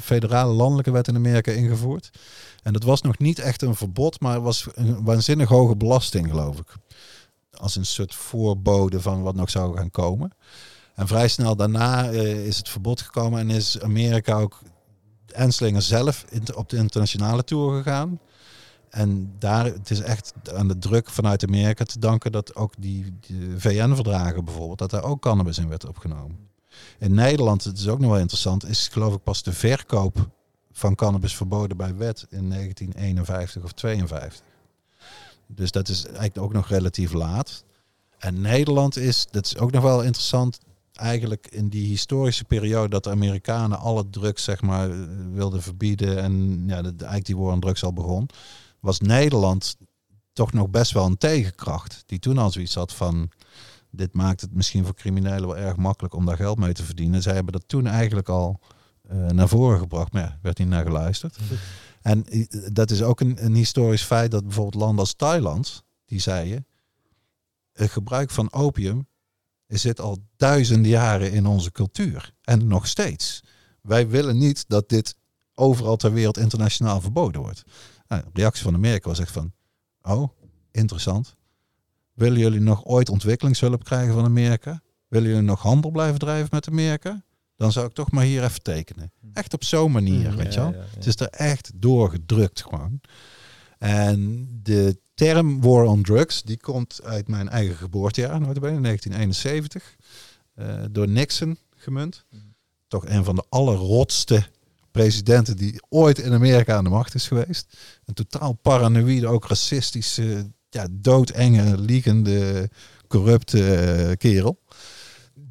federale 0.00 0.52
landelijke 0.52 0.90
wet 0.90 1.08
in 1.08 1.16
Amerika 1.16 1.52
ingevoerd. 1.52 2.10
En 2.62 2.72
dat 2.72 2.82
was 2.82 3.02
nog 3.02 3.18
niet 3.18 3.38
echt 3.38 3.62
een 3.62 3.74
verbod, 3.74 4.20
maar 4.20 4.34
het 4.34 4.42
was 4.42 4.66
een 4.74 5.04
waanzinnig 5.04 5.48
hoge 5.48 5.76
belasting, 5.76 6.28
geloof 6.28 6.58
ik. 6.58 6.74
Als 7.50 7.76
een 7.76 7.86
soort 7.86 8.14
voorbode 8.14 9.00
van 9.00 9.22
wat 9.22 9.34
nog 9.34 9.50
zou 9.50 9.76
gaan 9.76 9.90
komen. 9.90 10.32
En 10.94 11.06
vrij 11.06 11.28
snel 11.28 11.56
daarna 11.56 12.10
eh, 12.10 12.46
is 12.46 12.56
het 12.56 12.68
verbod 12.68 13.00
gekomen 13.00 13.40
en 13.40 13.50
is 13.50 13.80
Amerika 13.80 14.34
ook 14.34 14.58
Enslinger 15.26 15.82
zelf 15.82 16.24
op 16.54 16.68
de 16.68 16.76
internationale 16.76 17.44
tour 17.44 17.82
gegaan. 17.82 18.20
En 18.90 19.34
daar, 19.38 19.64
het 19.64 19.90
is 19.90 20.00
echt 20.00 20.32
aan 20.54 20.68
de 20.68 20.78
druk 20.78 21.10
vanuit 21.10 21.44
Amerika 21.44 21.84
te 21.84 21.98
danken 21.98 22.32
dat 22.32 22.54
ook 22.54 22.72
die, 22.78 23.18
die 23.20 23.54
VN-verdragen 23.56 24.44
bijvoorbeeld, 24.44 24.78
dat 24.78 24.90
daar 24.90 25.04
ook 25.04 25.22
cannabis 25.22 25.58
in 25.58 25.68
werd 25.68 25.86
opgenomen. 25.86 26.38
In 26.98 27.14
Nederland, 27.14 27.64
het 27.64 27.78
is 27.78 27.88
ook 27.88 27.98
nog 27.98 28.10
wel 28.10 28.20
interessant, 28.20 28.68
is 28.68 28.88
geloof 28.88 29.14
ik 29.14 29.22
pas 29.22 29.42
de 29.42 29.52
verkoop 29.52 30.28
van 30.78 30.94
cannabis 30.94 31.36
verboden 31.36 31.76
bij 31.76 31.96
wet 31.96 32.26
in 32.30 32.48
1951 32.50 33.62
of 33.62 33.72
52. 33.72 34.42
Dus 35.46 35.70
dat 35.70 35.88
is 35.88 36.04
eigenlijk 36.04 36.38
ook 36.38 36.52
nog 36.52 36.68
relatief 36.68 37.12
laat. 37.12 37.64
En 38.18 38.40
Nederland 38.40 38.96
is, 38.96 39.26
dat 39.30 39.44
is 39.44 39.58
ook 39.58 39.70
nog 39.70 39.82
wel 39.82 40.02
interessant, 40.02 40.58
eigenlijk 40.92 41.46
in 41.50 41.68
die 41.68 41.86
historische 41.86 42.44
periode 42.44 42.88
dat 42.88 43.04
de 43.04 43.10
Amerikanen 43.10 43.78
alle 43.78 44.10
drugs 44.10 44.44
zeg 44.44 44.62
maar 44.62 44.90
eh, 44.90 44.96
wilden 45.32 45.62
verbieden 45.62 46.22
en 46.22 46.64
ja, 46.66 46.82
de, 46.82 46.88
eigenlijk 46.88 47.26
die 47.26 47.36
on 47.36 47.60
drugs 47.60 47.84
al 47.84 47.92
begon, 47.92 48.28
was 48.80 49.00
Nederland 49.00 49.76
toch 50.32 50.52
nog 50.52 50.68
best 50.68 50.92
wel 50.92 51.04
een 51.04 51.18
tegenkracht. 51.18 52.02
Die 52.06 52.18
toen 52.18 52.38
al 52.38 52.50
zoiets 52.50 52.74
had 52.74 52.92
van, 52.92 53.30
dit 53.90 54.14
maakt 54.14 54.40
het 54.40 54.54
misschien 54.54 54.84
voor 54.84 54.94
criminelen 54.94 55.46
wel 55.46 55.56
erg 55.56 55.76
makkelijk 55.76 56.14
om 56.14 56.26
daar 56.26 56.36
geld 56.36 56.58
mee 56.58 56.72
te 56.72 56.84
verdienen. 56.84 57.22
Zij 57.22 57.34
hebben 57.34 57.52
dat 57.52 57.68
toen 57.68 57.86
eigenlijk 57.86 58.28
al 58.28 58.60
naar 59.08 59.48
voren 59.48 59.78
gebracht, 59.78 60.12
maar 60.12 60.22
ja, 60.22 60.38
werd 60.42 60.58
niet 60.58 60.68
naar 60.68 60.84
geluisterd. 60.84 61.38
En 62.02 62.26
eh, 62.26 62.46
dat 62.72 62.90
is 62.90 63.02
ook 63.02 63.20
een, 63.20 63.44
een 63.44 63.54
historisch 63.54 64.02
feit 64.02 64.30
dat 64.30 64.42
bijvoorbeeld 64.44 64.82
landen 64.82 64.98
als 64.98 65.14
Thailand, 65.14 65.84
die 66.04 66.20
zeiden, 66.20 66.66
het 67.72 67.90
gebruik 67.90 68.30
van 68.30 68.52
opium 68.52 69.06
zit 69.66 70.00
al 70.00 70.18
duizenden 70.36 70.90
jaren 70.90 71.32
in 71.32 71.46
onze 71.46 71.72
cultuur. 71.72 72.34
En 72.42 72.66
nog 72.66 72.86
steeds. 72.86 73.42
Wij 73.82 74.08
willen 74.08 74.38
niet 74.38 74.64
dat 74.68 74.88
dit 74.88 75.16
overal 75.54 75.96
ter 75.96 76.12
wereld 76.12 76.38
internationaal 76.38 77.00
verboden 77.00 77.40
wordt. 77.40 77.62
Nou, 78.08 78.22
de 78.22 78.40
reactie 78.40 78.64
van 78.64 78.74
Amerika 78.74 79.08
was 79.08 79.18
echt 79.18 79.32
van, 79.32 79.52
oh, 80.02 80.28
interessant. 80.70 81.36
Willen 82.12 82.38
jullie 82.38 82.60
nog 82.60 82.84
ooit 82.84 83.08
ontwikkelingshulp 83.08 83.84
krijgen 83.84 84.14
van 84.14 84.24
Amerika? 84.24 84.80
Willen 85.08 85.28
jullie 85.28 85.44
nog 85.44 85.62
handel 85.62 85.90
blijven 85.90 86.18
drijven 86.18 86.48
met 86.50 86.68
Amerika? 86.68 87.22
Dan 87.58 87.72
zou 87.72 87.86
ik 87.86 87.92
toch 87.92 88.10
maar 88.10 88.24
hier 88.24 88.44
even 88.44 88.62
tekenen. 88.62 89.12
Echt 89.32 89.54
op 89.54 89.64
zo'n 89.64 89.92
manier, 89.92 90.30
Mm, 90.30 90.36
weet 90.36 90.54
je 90.54 90.60
ja, 90.60 90.70
wel. 90.70 90.80
ja, 90.80 90.86
ja. 90.90 90.94
Het 90.96 91.06
is 91.06 91.16
er 91.16 91.28
echt 91.28 91.70
doorgedrukt 91.74 92.62
gewoon. 92.62 93.00
En 93.78 94.48
de 94.62 94.98
term 95.14 95.60
war 95.60 95.84
on 95.84 96.02
drugs, 96.02 96.42
die 96.42 96.56
komt 96.60 97.00
uit 97.04 97.28
mijn 97.28 97.48
eigen 97.48 97.76
geboortejaar, 97.76 98.40
notabene, 98.40 98.80
1971. 98.80 99.96
eh, 100.54 100.82
door 100.90 101.08
Nixon 101.08 101.58
gemunt. 101.76 102.24
Toch 102.88 103.06
een 103.06 103.24
van 103.24 103.34
de 103.34 103.44
allerrotste 103.48 104.46
presidenten 104.90 105.56
die 105.56 105.82
ooit 105.88 106.18
in 106.18 106.32
Amerika 106.32 106.76
aan 106.76 106.84
de 106.84 106.90
macht 106.90 107.14
is 107.14 107.26
geweest. 107.28 107.76
Een 108.04 108.14
totaal 108.14 108.52
paranoïde, 108.52 109.26
ook 109.26 109.46
racistische, 109.46 110.50
ja, 110.70 110.86
doodenge, 110.90 111.78
liegende, 111.78 112.70
corrupte 113.08 113.74
eh, 113.74 114.16
kerel. 114.16 114.58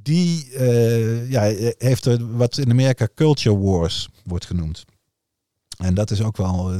Die 0.08 0.52
eh, 0.54 1.30
ja, 1.32 1.42
heeft 1.78 2.06
er 2.06 2.38
wat 2.38 2.58
in 2.58 2.70
Amerika 2.70 3.08
culture 3.16 3.58
wars 3.58 4.10
wordt 4.24 4.46
genoemd. 4.46 4.86
En 5.78 5.94
dat 5.94 6.12
is 6.12 6.22
ook 6.22 6.38
wel 6.38 6.74
eh, 6.74 6.80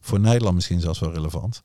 voor 0.00 0.20
Nederland 0.20 0.54
misschien 0.54 0.80
zelfs 0.80 0.98
wel 0.98 1.12
relevant. 1.12 1.60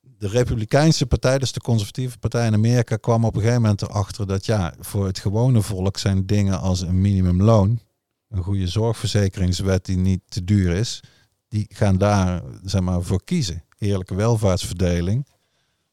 De 0.00 0.28
Republikeinse 0.28 1.06
partij, 1.06 1.38
dus 1.38 1.52
de 1.52 1.60
conservatieve 1.60 2.18
partij 2.18 2.46
in 2.46 2.54
Amerika, 2.54 2.96
kwam 2.96 3.24
op 3.24 3.34
een 3.34 3.40
gegeven 3.40 3.62
moment 3.62 3.82
erachter 3.82 4.26
dat 4.26 4.46
ja, 4.46 4.74
voor 4.80 5.06
het 5.06 5.18
gewone 5.18 5.62
volk 5.62 5.98
zijn 5.98 6.26
dingen 6.26 6.60
als 6.60 6.80
een 6.80 7.00
minimumloon, 7.00 7.80
een 8.28 8.42
goede 8.42 8.68
zorgverzekeringswet 8.68 9.84
die 9.84 9.96
niet 9.96 10.20
te 10.28 10.44
duur 10.44 10.72
is, 10.72 11.02
die 11.48 11.66
gaan 11.68 11.98
daar 11.98 12.42
zeg 12.64 12.80
maar 12.80 13.02
voor 13.02 13.24
kiezen. 13.24 13.64
Eerlijke 13.78 14.14
welvaartsverdeling. 14.14 15.26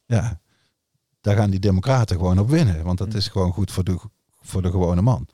Ja, 0.05 0.41
daar 1.23 1.35
gaan 1.35 1.49
die 1.49 1.59
democraten 1.59 2.17
gewoon 2.17 2.39
op 2.39 2.49
winnen, 2.49 2.83
want 2.83 2.97
dat 2.97 3.07
Mm. 3.09 3.15
is 3.15 3.27
gewoon 3.27 3.51
goed 3.53 3.71
voor 3.71 3.83
de, 3.83 3.97
voor 4.41 4.61
de 4.61 4.71
gewone 4.71 5.01
man. 5.01 5.27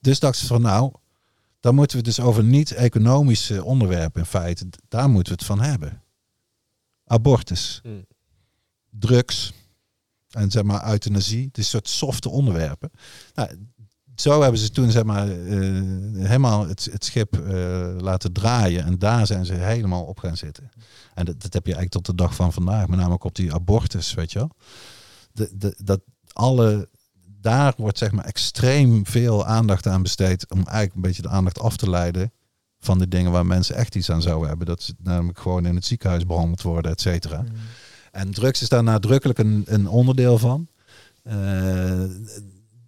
Dus 0.00 0.18
dachten 0.18 0.40
ze 0.40 0.46
van 0.46 0.62
nou, 0.62 0.92
dan 1.60 1.74
moeten 1.74 1.98
we 1.98 2.06
het 2.06 2.16
dus 2.16 2.24
over 2.24 2.44
niet-economische 2.44 3.64
onderwerpen 3.64 4.20
in 4.20 4.26
feite, 4.26 4.66
daar 4.88 5.08
moeten 5.10 5.32
we 5.32 5.38
het 5.38 5.48
van 5.48 5.60
hebben. 5.60 6.02
Abortus, 7.04 7.80
Hmm. 7.82 8.06
drugs 8.90 9.52
en 10.30 10.50
zeg 10.50 10.62
maar 10.62 10.90
euthanasie, 10.90 11.48
is 11.52 11.68
soort 11.70 11.88
softe 11.88 12.28
onderwerpen. 12.28 12.90
Nou, 13.34 13.48
zo 14.16 14.42
hebben 14.42 14.60
ze 14.60 14.70
toen 14.70 14.90
zeg 14.90 15.04
maar 15.04 15.28
eh, 15.28 15.56
helemaal 16.26 16.66
het, 16.68 16.88
het 16.92 17.04
schip 17.04 17.36
eh, 17.38 17.50
laten 17.98 18.32
draaien 18.32 18.84
en 18.84 18.98
daar 18.98 19.26
zijn 19.26 19.44
ze 19.46 19.54
helemaal 19.54 20.04
op 20.04 20.18
gaan 20.18 20.36
zitten. 20.36 20.70
En 21.14 21.24
dat, 21.24 21.42
dat 21.42 21.52
heb 21.52 21.66
je 21.66 21.74
eigenlijk 21.74 22.04
tot 22.04 22.16
de 22.16 22.22
dag 22.22 22.34
van 22.34 22.52
vandaag, 22.52 22.88
met 22.88 22.98
name 22.98 23.12
ook 23.12 23.24
op 23.24 23.34
die 23.34 23.54
abortus, 23.54 24.14
weet 24.14 24.32
je 24.32 24.38
wel. 24.38 24.50
De, 25.32 25.50
de, 25.52 25.74
dat 25.84 26.00
alle, 26.32 26.88
daar 27.40 27.74
wordt 27.76 27.98
zeg 27.98 28.12
maar 28.12 28.24
extreem 28.24 29.06
veel 29.06 29.46
aandacht 29.46 29.86
aan 29.86 30.02
besteed 30.02 30.50
om 30.50 30.58
eigenlijk 30.58 30.94
een 30.94 31.00
beetje 31.00 31.22
de 31.22 31.28
aandacht 31.28 31.60
af 31.60 31.76
te 31.76 31.90
leiden 31.90 32.32
van 32.80 32.98
de 32.98 33.08
dingen 33.08 33.32
waar 33.32 33.46
mensen 33.46 33.76
echt 33.76 33.94
iets 33.94 34.10
aan 34.10 34.22
zouden 34.22 34.48
hebben. 34.48 34.66
Dat 34.66 34.82
ze 34.82 34.94
namelijk 35.02 35.38
gewoon 35.38 35.66
in 35.66 35.74
het 35.74 35.84
ziekenhuis 35.84 36.26
behandeld 36.26 36.62
worden, 36.62 36.90
et 36.90 37.00
cetera. 37.00 37.44
En 38.12 38.30
drugs 38.30 38.62
is 38.62 38.68
daar 38.68 38.82
nadrukkelijk 38.82 39.38
een, 39.38 39.62
een 39.66 39.88
onderdeel 39.88 40.38
van. 40.38 40.68
Eh, 41.22 42.04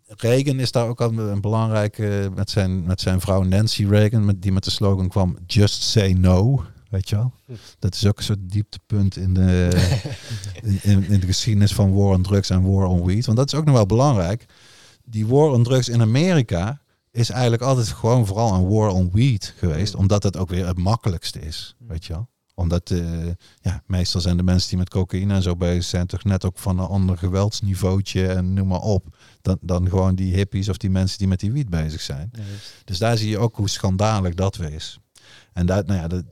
Reagan 0.06 0.60
is 0.60 0.72
daar 0.72 0.86
ook 0.86 1.00
al 1.00 1.18
een 1.18 1.40
belangrijke 1.40 2.30
met 2.34 2.50
zijn, 2.50 2.82
met 2.84 3.00
zijn 3.00 3.20
vrouw 3.20 3.42
Nancy 3.42 3.86
Reagan, 3.86 4.24
met, 4.24 4.42
die 4.42 4.52
met 4.52 4.64
de 4.64 4.70
slogan 4.70 5.08
kwam 5.08 5.36
Just 5.46 5.82
Say 5.82 6.12
No. 6.12 6.64
Weet 6.92 7.08
je 7.08 7.16
wel? 7.16 7.32
Dat 7.78 7.94
is 7.94 8.06
ook 8.06 8.18
een 8.18 8.24
soort 8.24 8.50
dieptepunt 8.50 9.16
in 9.16 9.34
de, 9.34 9.68
in, 10.82 11.08
in, 11.08 11.20
de 11.20 11.26
geschiedenis 11.26 11.74
van 11.74 11.94
war 11.94 12.14
on 12.14 12.22
drugs 12.22 12.50
en 12.50 12.70
war 12.70 12.86
on 12.86 13.04
weed. 13.06 13.26
Want 13.26 13.38
dat 13.38 13.52
is 13.52 13.58
ook 13.58 13.64
nog 13.64 13.74
wel 13.74 13.86
belangrijk. 13.86 14.46
Die 15.04 15.26
war 15.26 15.50
on 15.50 15.62
drugs 15.62 15.88
in 15.88 16.00
Amerika 16.00 16.82
is 17.10 17.30
eigenlijk 17.30 17.62
altijd 17.62 17.88
gewoon 17.88 18.26
vooral 18.26 18.54
een 18.54 18.68
war 18.68 18.90
on 18.90 19.10
weed 19.12 19.54
geweest. 19.56 19.94
Omdat 19.94 20.22
het 20.22 20.36
ook 20.36 20.48
weer 20.48 20.66
het 20.66 20.78
makkelijkste 20.78 21.40
is. 21.40 21.76
Weet 21.78 22.04
je 22.04 22.12
wel? 22.12 22.28
Omdat 22.54 22.90
eh, 22.90 23.26
ja, 23.60 23.82
meestal 23.86 24.20
zijn 24.20 24.36
de 24.36 24.42
mensen 24.42 24.68
die 24.68 24.78
met 24.78 24.88
cocaïne 24.90 25.34
en 25.34 25.42
zo 25.42 25.56
bezig 25.56 25.84
zijn 25.84 26.06
toch 26.06 26.24
net 26.24 26.44
ook 26.44 26.58
van 26.58 26.78
een 26.78 26.86
ander 26.86 27.18
geweldsniveautje 27.18 28.26
en 28.26 28.52
noem 28.52 28.68
maar 28.68 28.80
op. 28.80 29.16
Dan, 29.42 29.58
dan 29.60 29.88
gewoon 29.88 30.14
die 30.14 30.34
hippies 30.34 30.68
of 30.68 30.76
die 30.76 30.90
mensen 30.90 31.18
die 31.18 31.28
met 31.28 31.40
die 31.40 31.52
wiet 31.52 31.68
bezig 31.68 32.00
zijn. 32.00 32.30
Dus 32.84 32.98
daar 32.98 33.16
zie 33.16 33.28
je 33.28 33.38
ook 33.38 33.56
hoe 33.56 33.68
schandalig 33.68 34.34
dat 34.34 34.56
weer 34.56 34.72
is. 34.72 34.98
En 35.52 35.66
dat, 35.66 35.86
nou 35.86 36.00
ja, 36.00 36.08
dat, 36.08 36.24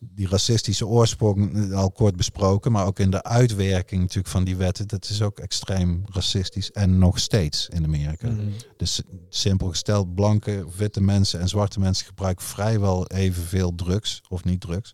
die 0.00 0.28
racistische 0.28 0.86
oorsprong 0.86 1.56
eh, 1.70 1.76
al 1.78 1.90
kort 1.90 2.16
besproken, 2.16 2.72
maar 2.72 2.86
ook 2.86 2.98
in 2.98 3.10
de 3.10 3.22
uitwerking 3.22 4.00
natuurlijk 4.00 4.28
van 4.28 4.44
die 4.44 4.56
wetten, 4.56 4.88
dat 4.88 5.08
is 5.08 5.22
ook 5.22 5.38
extreem 5.38 6.02
racistisch 6.06 6.72
en 6.72 6.98
nog 6.98 7.18
steeds 7.18 7.68
in 7.68 7.84
Amerika. 7.84 8.28
Mhm. 8.28 8.40
Dus 8.76 9.02
simpel 9.28 9.68
gesteld, 9.68 10.14
blanke, 10.14 10.66
witte 10.76 11.00
mensen 11.00 11.40
en 11.40 11.48
zwarte 11.48 11.80
mensen 11.80 12.06
gebruiken 12.06 12.44
vrijwel 12.44 13.06
evenveel 13.06 13.74
drugs, 13.74 14.20
of 14.28 14.44
niet 14.44 14.60
drugs. 14.60 14.92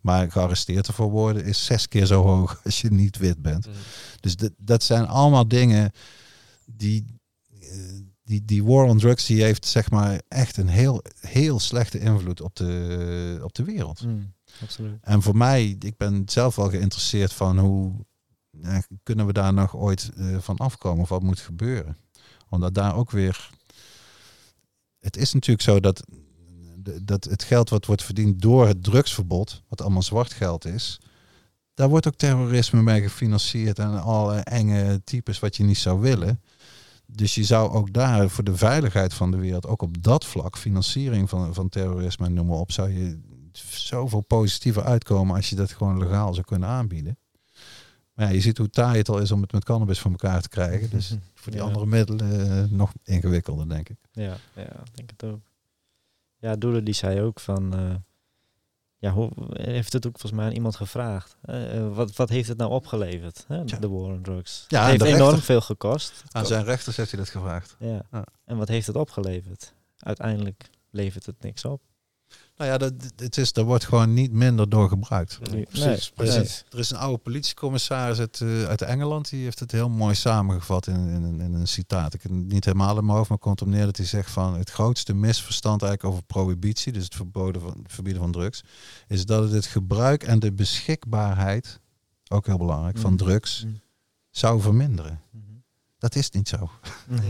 Maar 0.00 0.30
gearresteerd 0.30 0.86
ervoor 0.86 1.10
worden 1.10 1.44
is 1.44 1.64
zes 1.64 1.88
keer 1.88 2.06
zo 2.06 2.22
hoog 2.22 2.60
als 2.64 2.80
je 2.80 2.90
niet 2.90 3.18
wit 3.18 3.42
bent. 3.42 3.66
Mhm. 3.66 3.76
Dus 4.20 4.36
dat- 4.36 4.52
dat 4.58 4.82
zijn 4.82 5.06
allemaal 5.06 5.48
dingen 5.48 5.90
die, 6.66 7.04
eh, 7.60 7.68
die, 8.24 8.44
die 8.44 8.64
war 8.64 8.84
on 8.84 8.98
drugs, 8.98 9.26
die 9.26 9.42
heeft 9.42 9.66
zeg 9.66 9.90
maar 9.90 10.20
echt 10.28 10.56
een 10.56 10.68
heel, 10.68 11.02
heel 11.20 11.58
slechte 11.60 11.98
invloed 11.98 12.40
op 12.40 12.56
de, 12.56 13.40
op 13.42 13.54
de 13.54 13.64
wereld. 13.64 14.04
Mm, 14.04 14.32
absoluut. 14.62 14.98
En 15.00 15.22
voor 15.22 15.36
mij, 15.36 15.76
ik 15.78 15.96
ben 15.96 16.22
zelf 16.26 16.56
wel 16.56 16.70
geïnteresseerd 16.70 17.32
van 17.32 17.58
hoe 17.58 17.92
kunnen 19.02 19.26
we 19.26 19.32
daar 19.32 19.52
nog 19.52 19.76
ooit 19.76 20.10
eh, 20.16 20.38
van 20.38 20.56
afkomen 20.56 21.02
of 21.02 21.08
wat 21.08 21.22
moet 21.22 21.40
gebeuren. 21.40 21.96
Omdat 22.48 22.74
daar 22.74 22.96
ook 22.96 23.10
weer. 23.10 23.50
Het 24.98 25.16
is 25.16 25.32
natuurlijk 25.32 25.62
zo 25.62 25.80
dat, 25.80 26.04
dat 27.02 27.24
het 27.24 27.42
geld 27.42 27.68
wat 27.70 27.86
wordt 27.86 28.02
verdiend 28.02 28.42
door 28.42 28.66
het 28.66 28.82
drugsverbod, 28.84 29.62
wat 29.68 29.80
allemaal 29.80 30.02
zwart 30.02 30.32
geld 30.32 30.64
is, 30.64 31.00
daar 31.74 31.88
wordt 31.88 32.06
ook 32.06 32.16
terrorisme 32.16 32.82
mee 32.82 33.02
gefinancierd 33.02 33.78
en 33.78 34.02
alle 34.02 34.36
enge 34.36 35.00
types 35.04 35.38
wat 35.38 35.56
je 35.56 35.64
niet 35.64 35.78
zou 35.78 36.00
willen. 36.00 36.40
Dus 37.06 37.34
je 37.34 37.44
zou 37.44 37.70
ook 37.70 37.92
daar 37.92 38.30
voor 38.30 38.44
de 38.44 38.56
veiligheid 38.56 39.14
van 39.14 39.30
de 39.30 39.36
wereld, 39.36 39.66
ook 39.66 39.82
op 39.82 40.02
dat 40.02 40.24
vlak, 40.24 40.56
financiering 40.56 41.28
van, 41.28 41.54
van 41.54 41.68
terrorisme 41.68 42.26
en 42.26 42.32
noem 42.32 42.46
maar 42.46 42.58
op, 42.58 42.72
zou 42.72 42.90
je 42.90 43.18
zoveel 43.58 44.20
positiever 44.20 44.82
uitkomen 44.84 45.36
als 45.36 45.48
je 45.50 45.56
dat 45.56 45.72
gewoon 45.72 45.98
legaal 45.98 46.34
zou 46.34 46.46
kunnen 46.46 46.68
aanbieden. 46.68 47.18
Maar 48.14 48.26
ja, 48.28 48.34
je 48.34 48.40
ziet 48.40 48.58
hoe 48.58 48.70
taai 48.70 48.98
het 48.98 49.08
al 49.08 49.18
is 49.18 49.30
om 49.30 49.42
het 49.42 49.52
met 49.52 49.64
cannabis 49.64 49.98
voor 49.98 50.10
elkaar 50.10 50.42
te 50.42 50.48
krijgen. 50.48 50.90
Dus 50.90 51.08
voor 51.34 51.52
die 51.52 51.60
Ja. 51.60 51.66
andere 51.66 51.86
middelen 51.86 52.50
eh, 52.62 52.70
nog 52.70 52.92
ingewikkelder, 53.04 53.68
denk 53.68 53.88
ik. 53.88 53.96
Ja, 54.12 54.36
ja, 54.54 54.82
denk 54.94 55.10
het 55.10 55.24
ook. 55.24 55.40
Ja, 56.38 56.56
Doele 56.56 56.82
die 56.82 56.94
zei 56.94 57.20
ook 57.20 57.40
van... 57.40 57.74
eh, 57.76 57.94
ja, 58.98 59.10
hoe, 59.12 59.30
heeft 59.50 59.92
het 59.92 60.06
ook 60.06 60.12
volgens 60.18 60.32
mij 60.40 60.44
aan 60.50 60.52
iemand 60.56 60.76
gevraagd. 60.76 61.36
eh, 61.42 61.94
wat, 61.94 62.16
wat 62.16 62.28
heeft 62.28 62.48
het 62.48 62.58
nou 62.58 62.70
opgeleverd, 62.70 63.44
hè, 63.48 63.64
de 63.64 63.88
war 63.88 64.00
on 64.00 64.22
drugs? 64.22 64.64
Ja, 64.68 64.86
het 64.88 65.02
heeft 65.02 65.14
enorm 65.14 65.38
veel 65.38 65.60
gekost. 65.60 66.22
Aan 66.30 66.46
zijn 66.46 66.64
rechters 66.64 66.96
heeft 66.96 67.10
hij 67.10 67.20
dat 67.20 67.28
gevraagd. 67.28 67.76
Ja. 67.78 68.02
Ja. 68.12 68.24
En 68.44 68.56
wat 68.56 68.68
heeft 68.68 68.86
het 68.86 68.96
opgeleverd? 68.96 69.74
Uiteindelijk 69.98 70.70
levert 70.90 71.26
het 71.26 71.42
niks 71.42 71.64
op. 71.64 71.82
Nou 72.60 72.72
ja, 72.72 72.78
dat, 72.78 72.92
het 73.16 73.36
is, 73.36 73.52
er 73.52 73.64
wordt 73.64 73.84
gewoon 73.84 74.14
niet 74.14 74.32
minder 74.32 74.68
door 74.68 74.88
gebruikt. 74.88 75.38
Nee, 75.40 75.50
Nee, 75.54 75.64
precies, 75.64 76.12
nee. 76.16 76.26
precies. 76.32 76.64
Er 76.70 76.78
is 76.78 76.90
een 76.90 76.96
oude 76.96 77.18
politiecommissaris 77.18 78.18
uit, 78.18 78.40
eh, 78.40 78.64
uit 78.64 78.82
Engeland, 78.82 79.30
die 79.30 79.42
heeft 79.44 79.58
het 79.58 79.72
heel 79.72 79.88
mooi 79.88 80.14
samengevat 80.14 80.86
in, 80.86 80.94
in, 81.08 81.22
een- 81.22 81.40
in 81.40 81.54
een 81.54 81.68
citaat. 81.68 82.14
Ik 82.14 82.22
heb 82.22 82.32
het 82.32 82.40
niet 82.52 82.64
helemaal 82.64 82.98
in 82.98 83.04
mijn 83.04 83.16
hoofd, 83.16 83.28
maar 83.28 83.38
het 83.38 83.46
komt 83.46 83.62
om 83.62 83.68
neer 83.70 83.84
dat 83.84 83.96
hij 83.96 84.06
zegt 84.06 84.30
van 84.30 84.54
het 84.58 84.70
grootste 84.70 85.14
misverstand 85.14 85.82
eigenlijk 85.82 86.12
over 86.14 86.26
prohibitie, 86.26 86.92
dus 86.92 87.04
het 87.04 87.14
verboden 87.14 87.60
van, 87.62 87.80
het 87.82 87.92
verbieden 87.92 88.22
van 88.22 88.32
drugs, 88.32 88.62
is 89.08 89.26
dat 89.26 89.42
het 89.42 89.52
het 89.52 89.66
gebruik 89.66 90.22
en 90.22 90.38
de 90.38 90.52
beschikbaarheid, 90.52 91.80
ook 92.28 92.46
heel 92.46 92.58
belangrijk, 92.58 92.98
van 92.98 93.10
Mm. 93.10 93.16
drugs 93.16 93.64
Mm. 93.64 93.80
zou 94.30 94.60
verminderen. 94.60 95.20
Mhm. 95.30 95.42
Dat 95.98 96.14
is 96.14 96.30
niet 96.30 96.48
zo. 96.48 96.70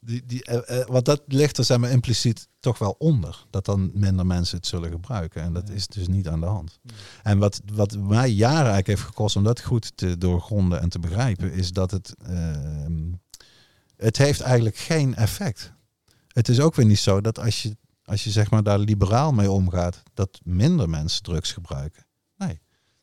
Die, 0.00 0.22
die, 0.26 0.44
eh, 0.44 0.80
eh, 0.80 0.86
want 0.86 1.04
dat 1.04 1.22
ligt 1.26 1.58
er 1.58 1.64
zeg 1.64 1.78
maar, 1.78 1.90
impliciet 1.90 2.48
toch 2.60 2.78
wel 2.78 2.94
onder. 2.98 3.46
Dat 3.50 3.64
dan 3.64 3.90
minder 3.94 4.26
mensen 4.26 4.56
het 4.56 4.66
zullen 4.66 4.90
gebruiken. 4.90 5.42
En 5.42 5.52
dat 5.52 5.68
Ja. 5.68 5.74
is 5.74 5.86
dus 5.86 6.08
niet 6.08 6.28
aan 6.28 6.40
de 6.40 6.46
hand. 6.46 6.78
Ja. 6.82 6.92
En 7.22 7.38
wat, 7.38 7.60
wat 7.72 7.96
mij 7.98 8.28
jaren 8.30 8.56
eigenlijk 8.56 8.86
heeft 8.86 9.02
gekost 9.02 9.36
om 9.36 9.44
dat 9.44 9.60
goed 9.60 9.96
te 9.96 10.18
doorgronden 10.18 10.80
en 10.80 10.88
te 10.88 10.98
begrijpen, 10.98 11.52
is 11.52 11.72
dat 11.72 11.90
het. 11.90 12.14
ehm, 12.22 13.12
het 13.96 14.16
heeft 14.16 14.40
eigenlijk 14.40 14.76
geen 14.76 15.14
effect. 15.14 15.72
Het 16.28 16.48
is 16.48 16.60
ook 16.60 16.74
weer 16.74 16.86
niet 16.86 16.98
zo 16.98 17.20
dat 17.20 17.38
als 17.38 17.62
je, 17.62 17.76
als 18.04 18.24
je 18.24 18.30
zeg 18.30 18.50
maar 18.50 18.62
daar 18.62 18.78
liberaal 18.78 19.32
mee 19.32 19.50
omgaat, 19.50 20.02
dat 20.14 20.40
minder 20.42 20.88
mensen 20.88 21.22
drugs 21.22 21.52
gebruiken. 21.52 22.04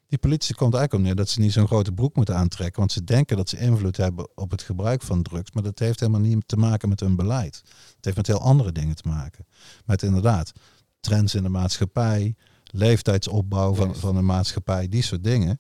Die 0.08 0.18
politie 0.18 0.56
komt 0.56 0.74
eigenlijk 0.74 1.04
om 1.04 1.10
neer 1.10 1.16
dat 1.16 1.30
ze 1.30 1.40
niet 1.40 1.52
zo'n 1.52 1.68
grote 1.68 1.92
broek 1.92 2.16
moeten 2.16 2.36
aantrekken. 2.36 2.80
Want 2.80 2.92
ze 2.92 3.04
denken 3.04 3.38
dat 3.38 3.50
ze 3.50 3.58
invloed 3.58 3.98
hebben 3.98 4.30
op 4.36 4.52
het 4.52 4.62
gebruik 4.62 5.02
van 5.02 5.22
drugs. 5.22 5.52
Maar 5.52 5.64
dat 5.64 5.80
heeft 5.80 6.00
helemaal 6.00 6.22
niet 6.22 6.48
te 6.48 6.58
maken 6.58 6.90
met 6.90 7.00
hun 7.00 7.16
beleid. 7.16 7.62
Het 7.96 8.06
heeft 8.06 8.18
met 8.18 8.28
heel 8.28 8.42
andere 8.42 8.72
dingen 8.72 8.96
te 8.96 9.08
maken. 9.08 9.46
Met 9.86 10.02
inderdaad 10.02 10.52
trends 11.00 11.36
in 11.36 11.44
de 11.44 11.50
maatschappij, 11.50 12.36
leeftijdsopbouw 12.64 13.74
van, 13.74 13.96
van 13.96 14.16
de 14.16 14.22
maatschappij, 14.22 14.88
die 14.88 15.04
soort 15.04 15.24
dingen. 15.24 15.60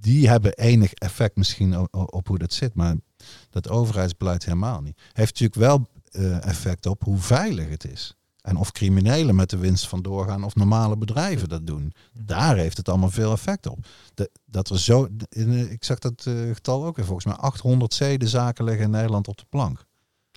Die 0.00 0.28
hebben 0.28 0.52
enig 0.52 0.92
effect 0.92 1.36
misschien 1.36 1.92
op 1.92 2.28
hoe 2.28 2.38
dat 2.38 2.52
zit. 2.52 2.74
Maar 2.74 2.96
dat 3.50 3.68
overheidsbeleid 3.68 4.44
helemaal 4.44 4.80
niet. 4.80 5.00
Heeft 5.12 5.40
natuurlijk 5.40 5.54
wel 5.54 5.86
eh, 6.10 6.46
effect 6.46 6.86
op 6.86 7.02
hoe 7.04 7.18
veilig 7.18 7.68
het 7.68 7.84
is. 7.84 8.16
En 8.44 8.56
of 8.56 8.72
criminelen 8.72 9.34
met 9.34 9.50
de 9.50 9.56
winst 9.56 9.86
van 9.88 10.02
doorgaan 10.02 10.44
of 10.44 10.54
normale 10.54 10.96
bedrijven 10.96 11.48
dat 11.48 11.66
doen. 11.66 11.92
Daar 12.12 12.56
heeft 12.56 12.76
het 12.76 12.88
allemaal 12.88 13.10
veel 13.10 13.32
effect 13.32 13.66
op. 13.66 13.78
De, 14.14 14.30
dat 14.44 14.68
er 14.68 14.78
zo, 14.78 15.08
in, 15.28 15.52
eh, 15.52 15.70
ik 15.72 15.84
zag 15.84 15.98
dat 15.98 16.24
eh, 16.26 16.34
getal 16.52 16.84
ook 16.84 16.96
weer 16.96 17.04
volgens 17.04 17.26
mij, 17.26 17.34
800 17.34 17.94
zedenzaken 17.94 18.64
liggen 18.64 18.84
in 18.84 18.90
Nederland 18.90 19.28
op 19.28 19.36
de 19.38 19.44
plank. 19.48 19.86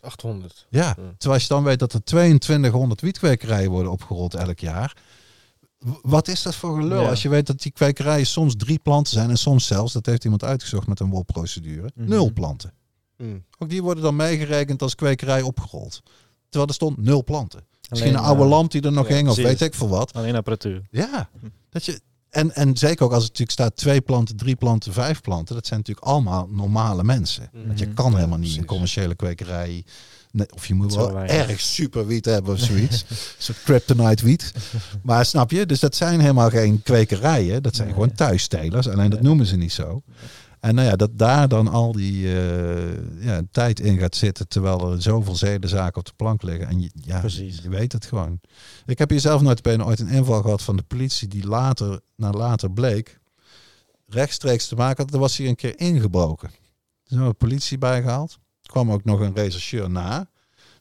800. 0.01 0.65
Ja, 0.69 0.93
terwijl 0.93 1.33
als 1.33 1.41
je 1.41 1.47
dan 1.47 1.63
weet 1.63 1.79
dat 1.79 1.93
er 1.93 2.03
2200 2.03 3.01
wietkwekerijen 3.01 3.69
worden 3.71 3.91
opgerold 3.91 4.33
elk 4.33 4.59
jaar. 4.59 4.97
Wat 6.01 6.27
is 6.27 6.41
dat 6.41 6.55
voor 6.55 6.75
gelul? 6.81 7.01
Ja. 7.01 7.09
Als 7.09 7.21
je 7.21 7.29
weet 7.29 7.47
dat 7.47 7.61
die 7.61 7.71
kwekerijen 7.71 8.25
soms 8.27 8.55
drie 8.55 8.79
planten 8.79 9.13
zijn 9.13 9.29
en 9.29 9.37
soms 9.37 9.67
zelfs, 9.67 9.93
dat 9.93 10.05
heeft 10.05 10.23
iemand 10.23 10.43
uitgezocht 10.43 10.87
met 10.87 10.99
een 10.99 11.09
WOP-procedure, 11.09 11.91
Mhm. 11.95 12.09
nul 12.09 12.33
planten. 12.33 12.73
Mm. 13.17 13.43
Ook 13.57 13.69
die 13.69 13.83
worden 13.83 14.03
dan 14.03 14.15
meegerekend 14.15 14.81
als 14.81 14.95
kwekerij 14.95 15.41
opgerold. 15.41 16.01
Terwijl 16.49 16.67
er 16.69 16.73
stond 16.75 16.97
nul 16.97 17.23
planten. 17.23 17.65
Misschien 17.89 18.11
Alleen, 18.15 18.23
een 18.23 18.29
oude 18.29 18.43
eh, 18.43 18.49
lamp 18.49 18.71
die 18.71 18.81
er 18.81 18.91
nog 18.91 19.07
ja, 19.07 19.15
hing 19.15 19.27
of 19.27 19.33
precies. 19.35 19.51
weet 19.59 19.69
ik 19.69 19.75
veel 19.75 19.87
wat. 19.89 20.13
Alleen 20.13 20.35
apparatuur. 20.35 20.81
Ja, 20.91 21.29
dat 21.69 21.85
je, 21.85 21.99
en, 22.29 22.55
en 22.55 22.77
zeker 22.77 23.05
ook 23.05 23.11
als 23.13 23.23
het 23.23 23.31
natuurlijk 23.31 23.51
staat 23.59 23.75
twee 23.75 24.01
planten, 24.01 24.35
drie 24.37 24.55
planten, 24.55 24.93
vijf 24.93 25.21
planten. 25.21 25.55
Dat 25.55 25.67
zijn 25.67 25.79
natuurlijk 25.79 26.07
allemaal 26.07 26.47
normale 26.51 27.03
mensen. 27.03 27.49
Want 27.67 27.79
je 27.79 27.85
Mhm. 27.85 27.93
kan 27.95 28.05
helemaal 28.15 28.27
niet 28.27 28.39
precies. 28.39 28.57
een 28.57 28.65
commerciële 28.65 29.15
kwekerij. 29.15 29.83
nee, 30.31 30.47
of 30.53 30.65
je 30.67 30.73
moet 30.73 30.95
wel 30.95 31.13
weinig. 31.13 31.47
erg 31.49 31.59
super 31.59 32.07
wiet 32.07 32.25
hebben 32.25 32.53
of 32.53 32.59
zoiets. 32.59 33.01
Een 33.09 33.15
soort 33.37 33.63
kryptonite 33.63 34.25
wiet. 34.25 34.53
Maar 35.03 35.25
snap 35.25 35.51
je? 35.51 35.65
Dus 35.65 35.79
dat 35.79 35.95
zijn 35.95 36.19
helemaal 36.19 36.49
geen 36.49 36.81
kwekerijen. 36.83 37.63
Dat 37.63 37.75
zijn 37.75 37.87
Nee. 37.87 37.95
gewoon 37.95 38.13
thuisstelers. 38.13 38.87
Alleen 38.89 39.09
dat 39.09 39.21
noemen 39.21 39.45
ze 39.45 39.55
niet 39.55 39.71
zo. 39.73 40.01
En 40.59 40.75
nou 40.75 40.87
ja, 40.87 40.95
dat 40.95 41.17
daar 41.17 41.47
dan 41.47 41.67
al 41.67 41.91
die 41.91 42.39
eh, 42.39 43.25
ja, 43.25 43.41
tijd 43.51 43.79
in 43.79 43.97
gaat 43.97 44.15
zitten. 44.15 44.47
Terwijl 44.47 44.91
er 44.91 45.01
zoveel 45.01 45.35
zedenzaken 45.35 45.99
op 45.99 46.05
de 46.05 46.13
plank 46.15 46.41
liggen. 46.41 46.67
En 46.67 46.81
je, 46.81 46.91
ja, 46.93 47.19
Precies. 47.19 47.59
je 47.61 47.69
weet 47.69 47.91
het 47.91 48.05
gewoon. 48.05 48.39
Ik 48.85 48.97
heb 48.97 49.09
hier 49.09 49.19
zelf 49.19 49.41
nooit 49.41 49.61
bijna 49.61 49.83
ooit 49.83 49.99
een 49.99 50.07
inval 50.07 50.41
gehad 50.41 50.61
van 50.61 50.77
de 50.77 50.83
politie. 50.83 51.27
Die 51.27 51.47
later, 51.47 51.99
naar 52.15 52.33
later 52.33 52.71
bleek. 52.71 53.19
Rechtstreeks 54.07 54.67
te 54.67 54.75
maken 54.75 55.03
had. 55.03 55.13
Er 55.13 55.19
was 55.19 55.37
hier 55.37 55.47
een 55.47 55.55
keer 55.55 55.79
ingebroken. 55.79 56.49
Er 56.49 57.11
is 57.11 57.17
nog 57.17 57.27
de 57.27 57.33
politie 57.33 57.77
bijgehaald. 57.77 58.39
Er 58.61 58.69
kwam 58.69 58.91
ook 58.91 59.03
nog 59.03 59.19
een 59.19 59.35
rechercheur 59.35 59.89
na. 59.89 60.29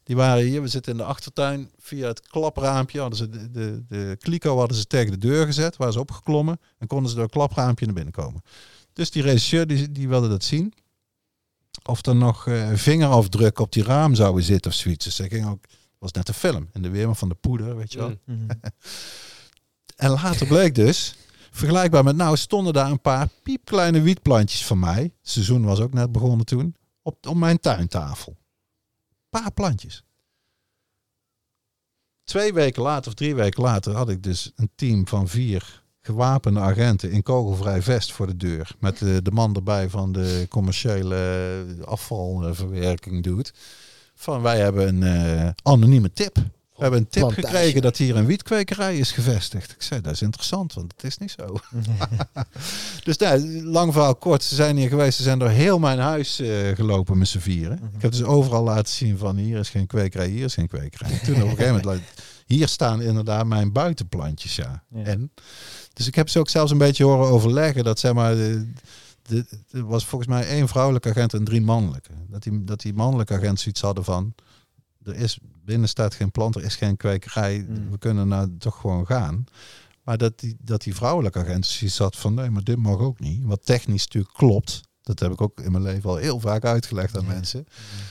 Die 0.03 0.17
waren 0.17 0.45
hier, 0.45 0.63
we 0.63 0.69
zitten 0.69 0.93
in 0.93 0.99
de 0.99 1.05
achtertuin. 1.05 1.71
Via 1.79 2.07
het 2.07 2.29
klapraampje 2.29 3.01
hadden 3.01 3.19
ze 3.19 3.29
de, 3.29 3.51
de, 3.51 3.85
de 3.89 4.17
kliko 4.21 4.59
hadden 4.59 4.77
ze 4.77 4.87
tegen 4.87 5.11
de 5.11 5.19
deur 5.19 5.47
gezet. 5.47 5.77
Waar 5.77 5.93
ze 5.93 6.01
opgeklommen. 6.01 6.61
En 6.79 6.87
konden 6.87 7.09
ze 7.09 7.15
door 7.15 7.25
het 7.25 7.33
klapraampje 7.33 7.85
naar 7.85 7.95
binnen 7.95 8.13
komen. 8.13 8.43
Dus 8.97 9.11
die 9.11 9.23
regisseur 9.23 9.67
die, 9.67 9.93
die 9.93 10.09
wilde 10.09 10.29
dat 10.29 10.45
zien. 10.45 10.73
Of 11.85 12.07
er 12.07 12.17
nog 12.17 12.47
eh, 12.47 12.71
vingerafdrukken 12.75 13.65
op 13.65 13.73
die 13.73 13.83
raam 13.83 14.15
zouden 14.15 14.43
zitten 14.43 14.71
of 14.71 14.77
zoiets. 14.77 15.05
Dus 15.05 15.19
hij 15.19 15.29
ging 15.29 15.47
ook, 15.47 15.63
het 15.63 15.99
was 15.99 16.13
net 16.13 16.29
een 16.29 16.35
film. 16.35 16.69
In 16.73 16.83
de 16.83 16.89
weerma 16.89 17.15
van 17.15 17.29
de 17.29 17.35
poeder, 17.35 17.77
weet 17.77 17.93
je 17.93 17.99
wel. 17.99 18.09
Mm. 18.09 18.19
Mhm. 18.25 18.51
En 19.97 20.11
later 20.11 20.47
bleek 20.47 20.75
dus, 20.75 21.15
vergelijkbaar 21.51 22.05
met 22.05 22.17
nou, 22.17 22.37
stonden 22.37 22.73
daar 22.73 22.91
een 22.91 23.01
paar 23.01 23.29
piepkleine 23.43 24.01
wietplantjes 24.01 24.67
van 24.67 24.79
mij. 24.79 25.03
Het 25.03 25.13
seizoen 25.23 25.65
was 25.65 25.81
ook 25.81 25.93
net 25.93 26.13
begonnen 26.13 26.47
toen. 26.47 26.75
Op, 27.03 27.27
op 27.27 27.37
mijn 27.37 27.61
tuintafel. 27.61 28.37
paar 29.29 29.53
plantjes. 29.53 30.05
Twee 32.25 32.53
weken 32.53 32.83
later 32.83 33.09
of 33.09 33.15
drie 33.15 33.35
weken 33.35 33.63
later 33.63 33.95
had 33.95 34.09
ik 34.09 34.23
dus 34.23 34.53
een 34.57 34.71
team 34.75 35.09
van 35.09 35.29
vier 35.29 35.85
gewapende 36.07 36.61
agenten 36.61 37.11
in 37.11 37.23
kogelvrij 37.23 37.83
vest 37.83 38.13
voor 38.13 38.27
de 38.27 38.37
deur. 38.37 38.71
Met 38.79 38.99
de, 38.99 39.23
de 39.23 39.31
man 39.31 39.55
erbij 39.55 39.89
van 39.89 40.13
de 40.13 40.47
commerciële 40.49 41.53
afvalverwerking 41.85 43.23
doet. 43.23 43.53
Van 44.15 44.43
wij 44.43 44.59
hebben 44.59 44.89
een 44.89 45.03
eh, 45.03 45.51
anonieme 45.63 46.13
tip. 46.13 46.37
We 46.77 46.83
hebben 46.83 47.01
een 47.01 47.09
tip 47.09 47.23
Plantage. 47.23 47.47
gekregen 47.47 47.83
dat 47.83 47.97
hier 47.97 48.17
een 48.17 48.27
wietkwekerij 48.27 48.99
is 48.99 49.13
gevestigd. 49.13 49.71
Ik 49.71 49.83
zei, 49.83 50.01
dat 50.01 50.13
is 50.13 50.23
interessant, 50.23 50.75
want 50.75 50.93
het 50.97 51.05
is 51.05 51.19
niet 51.19 51.31
zo. 51.31 51.57
dus 53.05 53.17
nou, 53.17 53.63
lang 53.65 53.93
verhaal 53.93 54.15
kort, 54.17 54.43
ze 54.43 54.55
zijn 54.55 54.77
hier 54.77 54.89
geweest. 54.89 55.17
Ze 55.17 55.23
zijn 55.23 55.39
door 55.39 55.49
heel 55.49 55.79
mijn 55.79 55.99
huis 55.99 56.41
eh, 56.41 56.49
gelopen 56.75 57.19
met 57.19 57.29
z'n 57.29 57.39
vieren. 57.39 57.79
Mhm. 57.83 57.97
Ik 57.97 58.03
heb 58.03 58.11
dus 58.11 58.23
overal 58.23 58.63
laten 58.63 58.93
zien 58.93 59.19
van 59.19 59.37
hier 59.37 59.59
is 59.59 59.69
geen 59.69 59.87
kwekerij, 59.87 60.29
hier 60.29 60.45
is 60.45 60.55
geen 60.55 60.69
kwekerij. 60.69 61.21
Toen 61.25 61.35
op 61.35 61.43
een 61.43 61.57
gegeven 61.57 61.81
moment, 61.85 62.03
hier 62.47 62.69
staan 62.69 63.03
inderdaad 63.03 63.47
mijn 63.47 63.73
buitenplantjes, 63.73 64.57
ja. 64.57 64.83
Ja. 64.89 65.03
En, 65.03 65.33
dus 65.97 66.07
ik 66.07 66.15
heb 66.15 66.29
ze 66.29 66.39
ook 66.39 66.49
zelfs 66.49 66.71
een 66.71 66.79
beetje 66.79 67.05
horen 67.05 67.29
overleggen 67.29 67.85
dat 67.85 67.99
zeg 67.99 68.13
maar... 68.13 68.37
Er 69.71 69.85
was 69.85 70.07
volgens 70.07 70.31
mij 70.31 70.47
één 70.47 70.69
vrouwelijke 70.69 71.09
agent 71.09 71.35
en 71.35 71.45
drie 71.45 71.61
mannelijke. 71.61 72.11
Dat 72.29 72.43
die, 72.43 72.65
dat 72.65 72.81
die 72.81 72.95
mannelijke 72.95 73.35
agent 73.35 73.61
zoiets 73.61 73.81
hadden 73.81 74.05
van... 74.05 74.35
Er 75.05 75.15
is 75.15 75.39
binnen 75.65 75.89
staat 75.89 76.15
geen 76.15 76.31
plant, 76.31 76.55
er 76.55 76.65
is 76.65 76.77
geen 76.77 76.97
kwekerij. 76.97 77.67
Mm. 77.69 77.91
We 77.91 77.99
kunnen 77.99 78.29
nou 78.29 78.57
toch 78.59 78.81
gewoon 78.81 79.07
gaan. 79.07 79.45
Maar 80.03 80.19
dat 80.19 80.41
die, 80.41 80.57
dat 80.61 80.83
die 80.83 80.95
vrouwelijke 80.95 81.39
agent 81.39 81.67
zoiets 81.67 81.99
had 81.99 82.17
van 82.17 82.35
nee, 82.35 82.51
maar 82.51 82.65
dit 82.65 82.77
mag 82.77 82.99
ook 82.99 83.21
niet. 83.21 83.45
Wat 83.45 83.65
technisch 83.65 84.05
natuurlijk 84.05 84.35
klopt. 84.35 84.81
Dat 85.07 85.21
heb 85.21 85.33
ik 85.33 85.41
ook 85.41 85.61
in 85.61 85.71
mijn 85.73 85.83
leven 85.83 86.11
al 86.11 86.17
heel 86.17 86.41
vaak 86.41 86.65
uitgelegd 86.65 87.17
aan 87.17 87.27
mensen. 87.27 87.67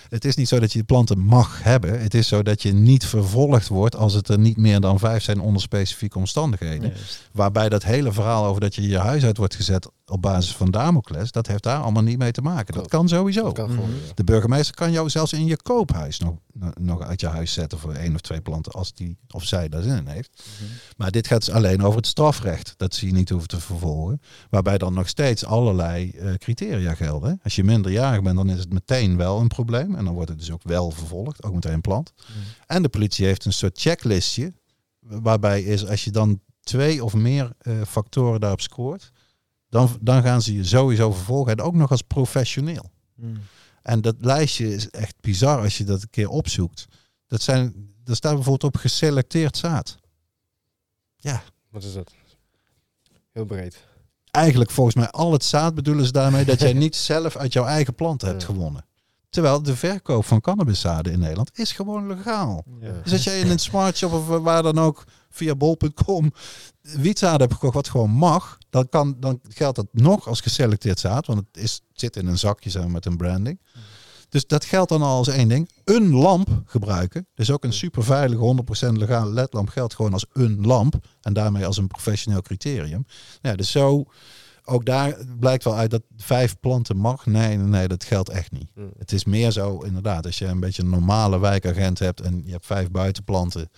Het 0.09 0.25
is 0.25 0.35
niet 0.35 0.47
zo 0.47 0.59
dat 0.59 0.73
je 0.73 0.83
planten 0.83 1.19
mag 1.19 1.63
hebben. 1.63 2.01
Het 2.01 2.13
is 2.13 2.27
zo 2.27 2.43
dat 2.43 2.61
je 2.61 2.73
niet 2.73 3.05
vervolgd 3.05 3.67
wordt 3.67 3.95
als 3.95 4.13
het 4.13 4.27
er 4.27 4.39
niet 4.39 4.57
meer 4.57 4.79
dan 4.79 4.99
vijf 4.99 5.23
zijn 5.23 5.39
onder 5.39 5.61
specifieke 5.61 6.17
omstandigheden. 6.17 6.89
Juist. 6.89 7.29
Waarbij 7.31 7.69
dat 7.69 7.83
hele 7.83 8.11
verhaal 8.11 8.45
over 8.45 8.61
dat 8.61 8.75
je 8.75 8.87
je 8.87 8.97
huis 8.97 9.23
uit 9.23 9.37
wordt 9.37 9.55
gezet 9.55 9.89
op 10.07 10.21
basis 10.21 10.55
van 10.55 10.71
Damocles, 10.71 11.31
dat 11.31 11.47
heeft 11.47 11.63
daar 11.63 11.81
allemaal 11.81 12.03
niet 12.03 12.17
mee 12.17 12.31
te 12.31 12.41
maken. 12.41 12.73
Dat 12.73 12.87
kan 12.87 13.07
sowieso. 13.07 13.43
Dat 13.43 13.53
kan 13.53 13.69
gewoon, 13.69 13.89
Mhm. 13.89 14.05
ja. 14.05 14.11
De 14.13 14.23
burgemeester 14.23 14.75
kan 14.75 14.91
jou 14.91 15.09
zelfs 15.09 15.33
in 15.33 15.45
je 15.45 15.61
koophuis 15.61 16.19
nog, 16.19 16.35
nog 16.79 17.01
uit 17.01 17.19
je 17.21 17.27
huis 17.27 17.53
zetten 17.53 17.79
voor 17.79 17.93
één 17.93 18.13
of 18.15 18.21
twee 18.21 18.41
planten 18.41 18.71
als 18.71 18.93
die 18.93 19.17
of 19.31 19.43
zij 19.43 19.69
daar 19.69 19.81
zin 19.81 19.97
in 19.97 20.07
heeft. 20.07 20.43
Mhm. 20.59 20.69
Maar 20.97 21.11
dit 21.11 21.27
gaat 21.27 21.45
dus 21.45 21.53
alleen 21.55 21.83
over 21.83 21.97
het 21.97 22.07
strafrecht. 22.07 22.73
Dat 22.77 22.93
zie 22.95 23.07
je 23.07 23.13
niet 23.13 23.29
hoeven 23.29 23.47
te 23.47 23.59
vervolgen. 23.59 24.21
Waarbij 24.49 24.77
dan 24.77 24.93
nog 24.93 25.07
steeds 25.07 25.45
allerlei 25.45 26.09
eh, 26.09 26.33
criteria 26.33 26.93
gelden. 26.95 27.39
Als 27.43 27.55
je 27.55 27.63
minderjarig 27.63 28.21
bent, 28.21 28.35
dan 28.35 28.49
is 28.49 28.59
het 28.59 28.73
meteen 28.73 29.17
wel 29.17 29.39
een 29.39 29.47
probleem. 29.47 29.95
En 29.95 30.05
dan 30.05 30.13
wordt 30.13 30.29
het 30.29 30.39
dus 30.39 30.51
ook 30.51 30.63
wel 30.63 30.91
vervolgd. 30.91 31.43
Ook 31.43 31.53
meteen 31.53 31.81
plant. 31.81 32.13
En 32.67 32.81
de 32.81 32.89
politie 32.89 33.25
heeft 33.25 33.45
een 33.45 33.53
soort 33.53 33.79
checklistje. 33.79 34.53
Waarbij 34.99 35.61
is 35.63 35.87
als 35.87 36.03
je 36.03 36.11
dan 36.11 36.39
twee 36.61 37.03
of 37.03 37.13
meer 37.13 37.51
eh, 37.57 37.73
factoren 37.87 38.39
daarop 38.39 38.61
scoort. 38.61 39.11
Dan, 39.75 39.89
dan 40.01 40.21
gaan 40.23 40.41
ze 40.41 40.55
je 40.55 40.63
sowieso 40.63 41.11
vervolgen. 41.11 41.51
En 41.51 41.61
ook 41.61 41.73
nog 41.73 41.91
als 41.91 42.01
professioneel. 42.01 42.91
Mhm. 43.15 43.35
En 43.81 44.01
dat 44.01 44.15
lijstje 44.19 44.73
is 44.73 44.89
echt 44.89 45.15
bizar 45.21 45.61
als 45.61 45.77
je 45.77 45.83
dat 45.83 46.01
een 46.01 46.09
keer 46.09 46.29
opzoekt. 46.29 46.85
Dat 47.27 47.41
zijn, 47.41 47.93
daar 48.03 48.15
staat 48.15 48.33
bijvoorbeeld 48.33 48.73
op 48.73 48.81
geselecteerd 48.81 49.57
zaad. 49.57 49.97
Ja, 51.17 51.43
Wat 51.69 51.83
is 51.83 51.93
dat? 51.93 52.11
Heel 53.31 53.45
breed. 53.45 53.83
eigenlijk 54.31 54.71
volgens 54.71 54.95
mij 54.95 55.09
al 55.09 55.31
het 55.31 55.43
zaad 55.43 55.75
bedoelen 55.75 56.05
ze 56.05 56.11
daarmee 56.11 56.45
dat 56.45 56.59
jij 56.59 56.73
niet 56.85 56.95
zelf 56.95 57.35
uit 57.35 57.53
jouw 57.53 57.65
eigen 57.65 57.95
plant 57.95 58.21
hebt 58.21 58.41
Ja. 58.41 58.47
gewonnen. 58.47 58.85
Terwijl 59.29 59.61
de 59.63 59.75
verkoop 59.75 60.25
van 60.25 60.41
cannabiszaden 60.41 61.13
in 61.13 61.19
Nederland 61.19 61.59
is 61.59 61.71
gewoon 61.71 62.07
legaal. 62.07 62.63
Ja. 62.79 62.91
Dus 63.03 63.11
als 63.11 63.23
jij 63.23 63.39
in 63.39 63.49
een 63.49 63.59
smart 63.59 63.97
shop 63.97 64.11
of 64.13 64.27
waar 64.27 64.63
dan 64.63 64.79
ook 64.79 65.03
via 65.35 65.55
bol.com 65.55 66.33
wietzaden 66.81 67.39
hebt 67.39 67.53
gekocht 67.53 67.73
wat 67.73 67.89
gewoon 67.89 68.09
mag, 68.09 68.57
dan, 68.69 68.89
kan, 68.89 69.15
dan 69.19 69.39
geldt 69.49 69.75
dat 69.75 69.87
nog 69.91 70.27
als 70.27 70.41
geselecteerd 70.41 70.99
zaad, 70.99 71.25
want 71.25 71.39
het, 71.39 71.63
is, 71.63 71.73
het 71.73 71.99
zit 71.99 72.15
in 72.15 72.27
een 72.27 72.37
zakje 72.37 72.79
maar, 72.79 72.89
met 72.89 73.05
een 73.05 73.17
branding. 73.17 73.59
Dus 74.29 74.47
dat 74.47 74.65
geldt 74.65 74.89
dan 74.89 75.01
al 75.01 75.17
als 75.17 75.27
één 75.27 75.47
ding. 75.47 75.69
Een 75.83 76.13
lamp 76.13 76.61
gebruiken, 76.65 77.27
dus 77.33 77.51
ook 77.51 77.63
een 77.63 77.73
super 77.73 78.03
veilige 78.03 78.55
100% 78.89 78.91
legale 78.91 79.31
ledlamp 79.31 79.69
geldt 79.69 79.93
gewoon 79.93 80.13
als 80.13 80.25
een 80.33 80.61
lamp 80.61 80.95
en 81.21 81.33
daarmee 81.33 81.65
als 81.65 81.77
een 81.77 81.87
professioneel 81.87 82.41
criterium. 82.41 83.05
Ja, 83.41 83.55
dus 83.55 83.71
zo, 83.71 84.05
ook 84.65 84.85
daar 84.85 85.17
blijkt 85.39 85.63
wel 85.63 85.75
uit 85.75 85.91
dat 85.91 86.03
vijf 86.17 86.59
planten 86.59 86.97
mag. 86.97 87.25
Nee, 87.25 87.57
nee, 87.57 87.67
nee, 87.67 87.87
dat 87.87 88.03
geldt 88.03 88.29
echt 88.29 88.51
niet. 88.51 88.71
Mm. 88.75 88.91
Het 88.97 89.11
is 89.11 89.25
meer 89.25 89.51
zo, 89.51 89.77
inderdaad, 89.79 90.25
als 90.25 90.37
je 90.37 90.45
een 90.45 90.59
beetje 90.59 90.81
een 90.81 90.89
normale 90.89 91.39
wijkagent 91.39 91.99
hebt 91.99 92.21
en 92.21 92.41
je 92.45 92.51
hebt 92.51 92.65
vijf 92.65 92.91
buitenplanten 92.91 93.69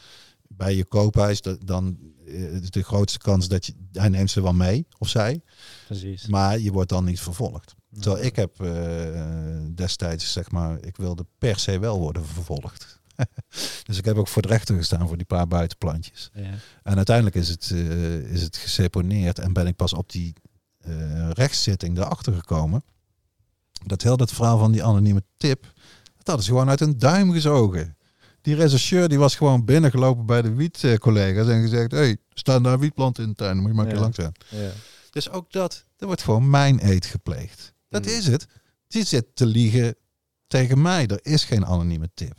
bij 0.57 0.75
je 0.75 0.85
koophuis, 0.85 1.41
da- 1.41 1.57
dan 1.65 1.97
eh, 2.25 2.53
is 2.53 2.69
de 2.69 2.83
grootste 2.83 3.17
kans 3.19 3.47
dat 3.47 3.65
je, 3.65 3.73
hij 3.91 4.09
neemt 4.09 4.31
ze 4.31 4.41
wel 4.41 4.53
mee, 4.53 4.87
of 4.97 5.09
zij, 5.09 5.41
Precies. 5.85 6.27
maar 6.27 6.59
je 6.59 6.71
wordt 6.71 6.89
dan 6.89 7.03
niet 7.05 7.19
vervolgd. 7.19 7.75
Terwijl 7.99 8.25
ik 8.25 8.35
heb 8.35 8.61
eh, 8.61 9.21
destijds, 9.75 10.31
zeg 10.31 10.51
maar, 10.51 10.77
ik 10.83 10.97
wilde 10.97 11.25
per 11.37 11.59
se 11.59 11.79
wel 11.79 11.99
worden 11.99 12.25
vervolgd. 12.25 12.99
dus 13.87 13.97
ik 13.97 14.05
heb 14.05 14.17
ook 14.17 14.27
voor 14.27 14.41
de 14.41 14.47
rechter 14.47 14.75
gestaan 14.75 15.07
voor 15.07 15.17
die 15.17 15.25
paar 15.25 15.47
buitenplantjes. 15.47 16.29
Ja. 16.33 16.53
En 16.83 16.95
uiteindelijk 16.95 17.35
is 17.35 17.47
het, 17.49 17.71
eh, 17.71 18.17
is 18.17 18.41
het 18.41 18.57
geseponeerd 18.57 19.39
en 19.39 19.53
ben 19.53 19.67
ik 19.67 19.75
pas 19.75 19.93
op 19.93 20.11
die 20.11 20.33
eh, 20.77 21.29
rechtszitting 21.29 21.97
erachter 21.97 22.33
gekomen. 22.33 22.83
Dat 23.85 24.01
heel 24.01 24.17
dat 24.17 24.31
verhaal 24.31 24.57
van 24.57 24.71
die 24.71 24.83
anonieme 24.83 25.23
tip, 25.37 25.73
dat 26.23 26.39
is 26.39 26.47
gewoon 26.47 26.69
uit 26.69 26.81
een 26.81 26.97
duim 26.97 27.31
gezogen. 27.31 27.96
Die 28.47 28.55
rechercheur 28.55 29.09
die 29.09 29.17
was 29.19 29.35
gewoon 29.35 29.65
binnengelopen 29.65 30.25
bij 30.25 30.41
de 30.41 30.53
wietcollega's 30.53 31.47
en 31.47 31.61
gezegd, 31.61 31.91
hé, 31.91 31.97
hey, 31.97 32.17
staan 32.33 32.63
daar 32.63 32.79
wietplanten 32.79 33.23
in 33.23 33.29
de 33.29 33.35
tuin, 33.35 33.57
moet 33.57 33.67
je 33.69 33.73
maar 33.73 33.85
een 33.85 33.91
keer 33.91 33.99
langs 34.01 34.17
gaan. 34.17 34.31
Dus 35.09 35.29
ook 35.29 35.51
dat, 35.51 35.85
er 35.97 36.05
wordt 36.05 36.21
gewoon 36.21 36.49
mijn 36.49 36.79
eet 36.89 37.05
gepleegd. 37.05 37.73
Dat 37.89 38.05
Mm. 38.05 38.11
is 38.11 38.27
het. 38.27 38.45
Die 38.87 39.05
zit 39.05 39.25
te 39.33 39.45
liegen 39.45 39.95
tegen 40.47 40.81
mij. 40.81 41.07
Er 41.07 41.19
is 41.21 41.43
geen 41.43 41.65
anonieme 41.65 42.09
tip. 42.13 42.35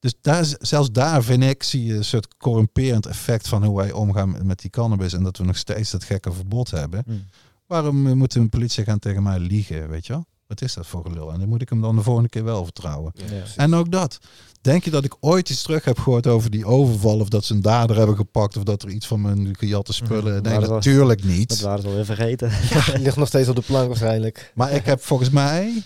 Dus 0.00 0.14
daar, 0.20 0.46
zelfs 0.60 0.92
daar 0.92 1.22
vind 1.22 1.42
ik, 1.42 1.62
zie 1.62 1.84
je 1.84 1.94
een 1.94 2.04
soort 2.04 2.36
corrumperend 2.36 3.06
effect 3.06 3.48
van 3.48 3.64
hoe 3.64 3.76
wij 3.76 3.92
omgaan 3.92 4.30
met- 4.30 4.42
met 4.44 4.60
die 4.60 4.70
cannabis. 4.70 5.12
En 5.12 5.22
dat 5.22 5.36
we 5.36 5.44
nog 5.44 5.56
steeds 5.56 5.90
dat 5.90 6.04
gekke 6.04 6.32
verbod 6.32 6.70
hebben. 6.70 7.02
Mm. 7.06 7.24
Waarom 7.66 8.06
eh, 8.06 8.12
moet 8.12 8.34
een 8.34 8.48
politie 8.48 8.84
gaan 8.84 8.98
tegen 8.98 9.22
mij 9.22 9.38
liegen, 9.38 9.88
weet 9.88 10.06
je 10.06 10.12
wel? 10.12 10.26
Wat 10.48 10.60
is 10.62 10.74
dat 10.74 10.86
voor 10.86 11.02
gelul? 11.02 11.32
En 11.32 11.38
dan 11.38 11.48
moet 11.48 11.62
ik 11.62 11.68
hem 11.68 11.80
dan 11.80 11.96
de 11.96 12.02
volgende 12.02 12.28
keer 12.28 12.44
wel 12.44 12.64
vertrouwen. 12.64 13.12
Ja, 13.14 13.34
Ja. 13.36 13.42
En 13.56 13.74
ook 13.74 13.90
dat. 13.90 14.18
Denk 14.60 14.84
je 14.84 14.90
dat 14.90 15.04
ik 15.04 15.16
ooit 15.20 15.50
iets 15.50 15.62
terug 15.62 15.84
heb 15.84 15.98
gehoord 15.98 16.26
over 16.26 16.50
die 16.50 16.64
overval? 16.66 17.20
Of 17.20 17.28
dat 17.28 17.44
ze 17.44 17.54
een 17.54 17.62
dader 17.62 17.96
hebben 17.96 18.16
gepakt? 18.16 18.56
Of 18.56 18.62
dat 18.62 18.82
er 18.82 18.88
iets 18.90 19.06
van 19.06 19.20
mijn 19.20 19.56
gejatte 19.56 19.92
spullen... 19.92 20.32
Mhm. 20.34 20.42
Nee, 20.42 20.52
Maar 20.52 20.60
dat 20.60 20.68
was- 20.70 20.84
natuurlijk 20.84 21.22
Dat 21.22 21.30
niet. 21.30 21.60
waren 21.60 21.80
ze 21.82 21.86
alweer 21.88 22.04
vergeten. 22.04 22.50
Die 22.94 22.98
ligt 23.02 23.16
nog 23.16 23.28
steeds 23.28 23.48
op 23.48 23.56
de 23.56 23.62
plank 23.62 23.86
waarschijnlijk. 23.86 24.52
Maar 24.54 24.72
ik 24.72 24.84
heb 24.84 25.02
volgens 25.02 25.30
mij... 25.30 25.82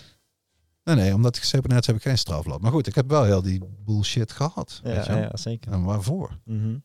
Nee, 0.83 0.95
nee, 0.95 1.13
omdat 1.13 1.35
ik 1.35 1.41
geseponeerd 1.41 1.85
heb 1.85 1.95
ik 1.95 2.01
geen 2.01 2.17
strafblad. 2.17 2.61
Maar 2.61 2.71
goed, 2.71 2.87
ik 2.87 2.95
heb 2.95 3.09
wel 3.09 3.23
heel 3.23 3.41
die 3.41 3.61
bullshit 3.85 4.31
gehad. 4.31 4.79
weet 4.83 4.93
Ja, 4.95 5.03
je 5.03 5.09
wel. 5.09 5.17
ja, 5.21 5.37
zeker. 5.37 5.71
En 5.71 5.83
waarvoor? 5.83 6.39
Mhm. 6.45 6.77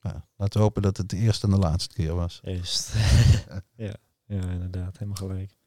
Ja, 0.00 0.26
laten 0.36 0.58
we 0.58 0.64
hopen 0.64 0.82
dat 0.82 0.96
het 0.96 1.08
de 1.08 1.16
eerste 1.16 1.46
en 1.46 1.52
de 1.52 1.58
laatste 1.58 1.94
keer 1.94 2.14
was. 2.14 2.40
Juist. 2.42 2.92
ja. 3.76 3.94
ja, 4.26 4.40
inderdaad. 4.50 4.98
Helemaal 4.98 5.28
gelijk. 5.28 5.58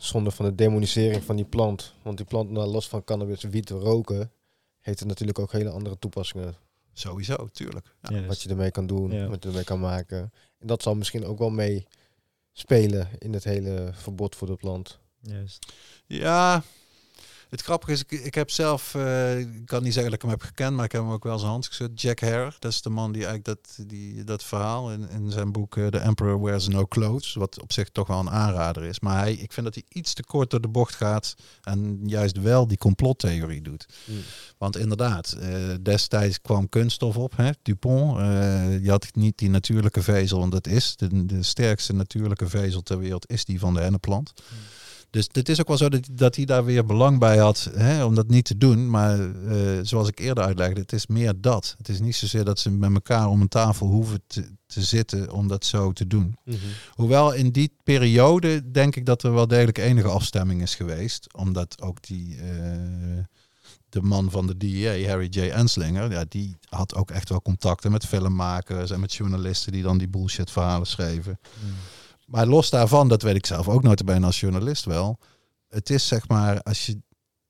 Zonde 0.00 0.30
van 0.30 0.44
de 0.44 0.54
demonisering 0.54 1.22
van 1.24 1.36
die 1.36 1.44
plant. 1.44 1.94
Want 2.02 2.16
die 2.16 2.26
plant, 2.26 2.50
nou, 2.50 2.66
los 2.68 2.88
van 2.88 3.04
cannabis, 3.04 3.42
wiet, 3.42 3.70
roken, 3.70 4.30
heeft 4.80 4.98
het 4.98 5.08
natuurlijk 5.08 5.38
ook 5.38 5.52
hele 5.52 5.70
andere 5.70 5.98
toepassingen. 5.98 6.54
Sowieso, 6.92 7.48
tuurlijk. 7.52 7.94
Ja. 8.02 8.24
Wat 8.26 8.42
je 8.42 8.48
ermee 8.48 8.70
kan 8.70 8.86
doen, 8.86 9.10
Ja. 9.12 9.28
wat 9.28 9.42
je 9.42 9.48
ermee 9.48 9.64
kan 9.64 9.80
maken. 9.80 10.32
En 10.58 10.66
dat 10.66 10.82
zal 10.82 10.94
misschien 10.94 11.24
ook 11.24 11.38
wel 11.38 11.50
mee 11.50 11.86
spelen 12.52 13.08
in 13.18 13.32
het 13.32 13.44
hele 13.44 13.90
verbod 13.92 14.36
voor 14.36 14.46
de 14.46 14.56
plant. 14.56 14.98
Juist. 15.20 15.66
Ja, 16.06 16.62
het 17.54 17.62
grappige 17.62 17.92
is, 17.92 18.00
ik, 18.00 18.10
ik 18.10 18.34
heb 18.34 18.50
zelf, 18.50 18.94
eh, 18.94 19.38
ik 19.38 19.66
kan 19.66 19.82
niet 19.82 19.92
zeggen 19.92 20.10
dat 20.10 20.22
ik 20.22 20.28
hem 20.28 20.30
heb 20.30 20.42
gekend, 20.42 20.76
maar 20.76 20.84
ik 20.84 20.92
heb 20.92 21.00
hem 21.00 21.10
ook 21.10 21.24
wel 21.24 21.38
zijn 21.38 21.50
hand 21.50 21.66
geschud. 21.66 22.00
Jack 22.00 22.20
Hare, 22.20 22.52
dat 22.58 22.72
is 22.72 22.82
de 22.82 22.90
man 22.90 23.12
die 23.12 23.26
eigenlijk 23.26 23.44
dat, 23.44 23.88
die, 23.88 24.24
dat 24.24 24.44
verhaal 24.44 24.92
in, 24.92 25.08
in 25.08 25.30
zijn 25.30 25.52
boek 25.52 25.76
eh, 25.76 25.86
The 25.86 25.98
Emperor 25.98 26.42
Wears 26.42 26.68
No 26.68 26.86
Clothes, 26.86 27.34
wat 27.34 27.62
op 27.62 27.72
zich 27.72 27.88
toch 27.88 28.06
wel 28.06 28.18
een 28.18 28.30
aanrader 28.30 28.82
is. 28.82 29.00
Maar 29.00 29.18
hij, 29.18 29.32
ik 29.32 29.52
vind 29.52 29.66
dat 29.66 29.74
hij 29.74 29.84
iets 29.88 30.14
te 30.14 30.24
kort 30.24 30.50
door 30.50 30.60
de 30.60 30.68
bocht 30.68 30.94
gaat 30.94 31.34
en 31.62 32.00
juist 32.04 32.40
wel 32.40 32.66
die 32.66 32.78
complottheorie 32.78 33.62
doet. 33.62 33.86
Hmm. 34.04 34.20
Want 34.58 34.76
inderdaad, 34.76 35.32
eh, 35.32 35.50
destijds 35.80 36.40
kwam 36.40 36.68
kunststof 36.68 37.16
op, 37.16 37.36
hè, 37.36 37.50
Dupont. 37.62 38.18
Je 38.82 38.90
had 38.90 39.08
niet 39.12 39.38
die 39.38 39.50
natuurlijke 39.50 40.02
vezel, 40.02 40.38
want 40.38 40.52
dat 40.52 40.66
is 40.66 40.96
de, 40.96 41.26
de 41.26 41.42
sterkste 41.42 41.92
natuurlijke 41.92 42.48
vezel 42.48 42.82
ter 42.82 42.98
wereld, 42.98 43.30
is 43.30 43.44
die 43.44 43.58
van 43.58 43.74
de 43.74 43.80
henneplant. 43.80 44.32
Dus 45.14 45.28
het 45.32 45.48
is 45.48 45.60
ook 45.60 45.68
wel 45.68 45.76
zo 45.76 45.88
dat, 45.88 46.08
dat 46.12 46.36
hij 46.36 46.44
daar 46.44 46.64
weer 46.64 46.84
belang 46.84 47.18
bij 47.18 47.38
had 47.38 47.70
hè, 47.74 48.04
om 48.04 48.14
dat 48.14 48.28
niet 48.28 48.44
te 48.44 48.58
doen. 48.58 48.90
Maar 48.90 49.20
eh, 49.20 49.78
zoals 49.82 50.08
ik 50.08 50.18
eerder 50.18 50.44
uitlegde, 50.44 50.80
het 50.80 50.92
is 50.92 51.06
meer 51.06 51.40
dat. 51.40 51.74
Het 51.78 51.88
is 51.88 52.00
niet 52.00 52.16
zozeer 52.16 52.44
dat 52.44 52.58
ze 52.58 52.70
met 52.70 52.92
elkaar 52.92 53.28
om 53.28 53.40
een 53.40 53.48
tafel 53.48 53.86
hoeven 53.86 54.22
te, 54.26 54.48
te 54.66 54.82
zitten 54.82 55.32
om 55.32 55.48
dat 55.48 55.64
zo 55.64 55.92
te 55.92 56.06
doen. 56.06 56.36
Hoewel 56.90 57.32
in 57.32 57.50
die 57.50 57.76
periode 57.82 58.70
denk 58.70 58.96
ik 58.96 59.06
dat 59.06 59.22
er 59.22 59.32
wel 59.32 59.46
degelijk 59.46 59.78
enige 59.78 60.08
afstemming 60.08 60.62
is 60.62 60.74
geweest. 60.74 61.34
Omdat 61.34 61.82
ook 61.82 62.02
die, 62.02 62.36
eh, 62.36 63.24
de 63.88 64.02
man 64.02 64.30
van 64.30 64.46
de 64.46 64.56
DEA, 64.56 65.08
Harry 65.08 65.28
J. 65.30 65.40
Enslinger, 65.40 66.10
ja, 66.10 66.24
die 66.28 66.56
had 66.68 66.94
ook 66.94 67.10
echt 67.10 67.28
wel 67.28 67.42
contacten 67.42 67.90
met 67.90 68.06
filmmakers 68.06 68.90
en 68.90 69.00
met 69.00 69.14
journalisten 69.14 69.72
die 69.72 69.82
dan 69.82 69.98
die 69.98 70.08
bullshit 70.08 70.50
verhalen 70.50 70.86
schreven. 70.86 71.38
Mm. 71.64 71.72
Maar 72.34 72.46
los 72.46 72.70
daarvan, 72.70 73.08
dat 73.08 73.22
weet 73.22 73.34
ik 73.34 73.46
zelf 73.46 73.68
ook 73.68 73.82
nooit 73.82 74.04
bijna 74.04 74.26
als 74.26 74.40
journalist 74.40 74.84
wel. 74.84 75.18
Het 75.68 75.90
is 75.90 76.06
zeg 76.06 76.28
maar, 76.28 76.62
als 76.62 76.86
je, 76.86 77.00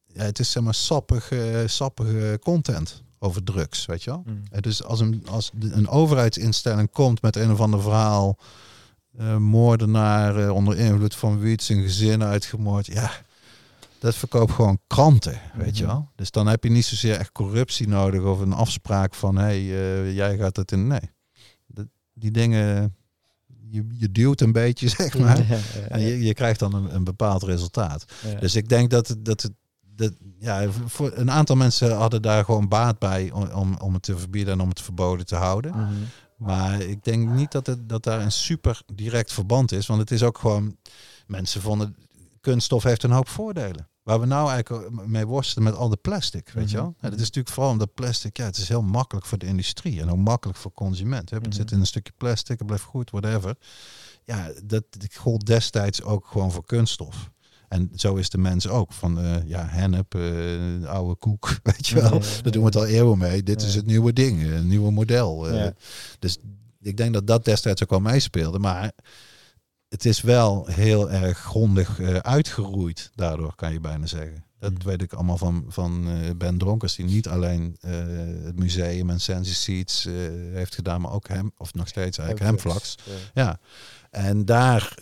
ja, 0.06 0.23
het 0.23 0.39
is 0.39 0.51
zeg 0.51 0.62
maar 0.62 0.74
sappige, 0.74 1.65
sappige 1.66 2.39
content 2.43 3.02
over 3.19 3.43
drugs, 3.44 3.86
weet 3.86 4.02
je 4.02 4.11
wel. 4.11 4.23
Mm. 4.27 4.43
Dus 4.61 4.82
als 4.85 5.01
een, 5.01 5.27
als 5.28 5.51
een 5.59 5.89
overheidsinstelling 5.89 6.90
komt 6.90 7.23
met 7.23 7.36
een 7.36 7.51
of 7.51 7.61
ander 7.61 7.82
verhaal, 7.82 8.39
eh 9.19 9.36
moordenaar 9.36 10.36
eh, 10.36 10.51
onder 10.55 10.78
invloed 10.78 11.15
van 11.15 11.39
wiet 11.39 11.62
zijn 11.62 11.82
gezin 11.82 12.23
uitgemoord, 12.23 12.86
ja, 12.86 13.11
dat 13.98 14.15
verkoopt 14.15 14.52
gewoon 14.52 14.78
kranten, 14.86 15.40
weet 15.55 15.77
je 15.78 15.85
Mhm. 15.85 15.93
wel. 15.93 16.09
Dus 16.16 16.31
dan 16.31 16.47
heb 16.47 16.65
je 16.65 16.70
niet 16.70 16.85
zozeer 16.85 17.16
echt 17.19 17.32
corruptie 17.32 17.89
nodig 17.89 18.23
of 18.23 18.40
een 18.40 18.52
afspraak 18.52 19.15
van, 19.15 19.36
hé, 19.36 19.43
hey, 19.43 19.61
eh, 19.61 20.15
jij 20.15 20.36
gaat 20.36 20.56
het 20.56 20.73
in, 20.73 20.86
nee. 20.86 21.11
Dat- 21.66 21.86
die 22.12 22.31
dingen, 22.31 22.97
je, 23.75 23.87
je 23.93 24.13
duwt 24.13 24.41
een 24.41 24.53
beetje, 24.53 24.89
zeg 24.99 25.19
maar. 25.19 25.39
Ja, 25.39 25.55
ja, 25.55 25.89
En 25.89 26.01
je, 26.01 26.21
je 26.23 26.35
krijgt 26.35 26.59
dan 26.59 26.75
een, 26.75 26.95
een 26.95 27.05
bepaald 27.05 27.43
resultaat. 27.43 28.05
Dus 28.41 28.55
ik 28.55 28.69
denk 28.69 28.91
dat, 28.91 29.09
het- 29.09 29.25
dat, 29.25 29.43
het, 29.43 29.53
dat 29.97 30.13
ja, 30.39 30.69
voor 30.87 31.13
een 31.15 31.31
aantal 31.31 31.57
mensen 31.57 31.97
hadden 31.97 32.23
daar 32.23 32.45
gewoon 32.45 32.69
baat 32.69 32.99
bij 32.99 33.31
om, 33.33 33.43
om, 33.51 33.77
om 33.77 33.93
het 33.95 34.03
te 34.03 34.19
verbieden 34.19 34.53
en 34.55 34.61
om 34.61 34.69
het 34.69 34.81
verboden 34.81 35.27
te 35.27 35.37
houden. 35.37 35.71
Mhm. 35.71 35.93
Maar 36.37 36.81
ik 36.81 37.05
denk 37.05 37.29
niet 37.29 37.53
dat, 37.53 37.67
het, 37.67 37.89
dat 37.89 38.03
daar 38.03 38.21
een 38.21 38.33
super 38.33 38.81
direct 38.95 39.33
verband 39.33 39.73
is. 39.73 39.87
Want 39.87 40.01
het 40.01 40.11
is 40.11 40.23
ook 40.23 40.39
gewoon... 40.39 40.77
Mensen 41.27 41.61
vonden... 41.61 41.97
Kunststof 42.41 42.83
heeft 42.83 43.03
een 43.03 43.11
hoop 43.11 43.29
voordelen. 43.29 43.89
Waar 44.05 44.20
we 44.20 44.26
nou 44.26 44.51
eigenlijk 44.51 45.06
mee 45.06 45.26
worstelen 45.26 45.64
met 45.64 45.74
al 45.74 45.89
de 45.89 45.97
plastic, 45.97 46.51
weet 46.51 46.70
je 46.70 46.76
wel. 46.76 46.85
Mhm. 46.86 46.94
Ja, 47.01 47.09
dat 47.10 47.18
is 47.20 47.24
natuurlijk 47.26 47.55
vooral 47.55 47.72
omdat 47.72 47.94
plastic... 47.94 48.36
Ja, 48.36 48.44
het 48.44 48.56
is 48.56 48.68
heel 48.68 48.82
makkelijk 48.82 49.26
voor 49.26 49.39
de 49.39 49.47
industrie. 49.47 50.01
En 50.01 50.10
ook 50.10 50.16
makkelijk 50.18 50.59
voor 50.59 50.72
consument. 50.72 51.31
Hè. 51.31 51.36
Het 51.36 51.47
Mhm. 51.47 51.55
zit 51.55 51.70
in 51.70 51.81
een 51.81 51.86
stukje 51.86 52.12
plastic, 52.16 52.59
het 52.59 52.66
blijft 52.66 52.85
goed, 52.85 53.10
whatever. 53.10 53.56
Ja, 54.24 54.51
dat, 54.64 54.85
dat 54.90 55.14
gold 55.14 55.47
destijds 55.47 56.02
ook 56.02 56.26
gewoon 56.26 56.52
voor 56.52 56.64
kunststof. 56.66 57.31
En 57.68 57.90
zo 57.94 58.14
is 58.14 58.31
de 58.31 58.39
mens 58.39 58.68
ook. 58.68 58.93
Van 58.93 59.20
eh, 59.20 59.36
ja, 59.47 59.66
hennep, 59.68 60.14
eh, 60.14 60.85
oude 60.89 61.14
koek, 61.14 61.56
weet 61.62 61.86
je 61.86 61.94
wel. 61.94 62.14
Ja, 62.14 62.26
ja, 62.26 62.43
Daar 62.43 62.52
doen 62.52 62.60
we 62.62 62.66
het 62.68 62.76
al 62.76 62.86
eeuwen 62.86 63.18
mee. 63.18 63.43
Dit 63.43 63.62
is 63.62 63.74
het 63.74 63.86
nieuwe 63.86 64.12
ding, 64.12 64.43
een 64.43 64.68
nieuwe 64.68 64.90
model. 64.90 65.48
eh. 65.48 65.68
Dus 66.18 66.39
ik 66.82 66.97
denk 66.97 67.12
dat 67.14 67.26
dat 67.26 67.44
destijds 67.44 67.82
ook 67.82 67.90
wel 67.90 68.01
meespeelde. 68.01 68.59
Maar 68.59 68.93
het 69.95 70.05
is 70.05 70.21
wel 70.21 70.66
heel 70.71 71.11
erg 71.11 71.39
grondig 71.39 72.01
eh, 72.01 72.16
uitgeroeid 72.16 73.11
daardoor, 73.15 73.55
kan 73.55 73.73
je 73.73 73.81
bijna 73.81 74.07
zeggen. 74.07 74.45
Dat 74.59 74.73
Mhm. 74.73 74.87
weet 74.89 75.03
ik 75.03 75.12
allemaal 75.12 75.39
van, 75.39 75.65
van 75.69 76.09
eh, 76.09 76.31
Ben 76.37 76.59
Dronkers, 76.59 76.95
die 76.95 77.05
niet 77.05 77.29
alleen 77.29 77.77
eh, 77.81 77.91
het 78.45 78.59
museum 78.59 79.11
en 79.11 79.21
Sensi 79.21 79.53
Seeds 79.55 80.07
eh, 80.07 80.12
heeft 80.53 80.75
gedaan, 80.75 81.01
maar 81.01 81.12
ook 81.12 81.29
hem, 81.29 81.53
of 81.59 81.75
nog 81.75 81.89
steeds 81.89 82.19
eigenlijk 82.19 82.51
Hemflax. 82.51 82.95
Ja. 83.05 83.43
Ja. 83.43 83.59
En 84.11 84.45
daar 84.45 84.95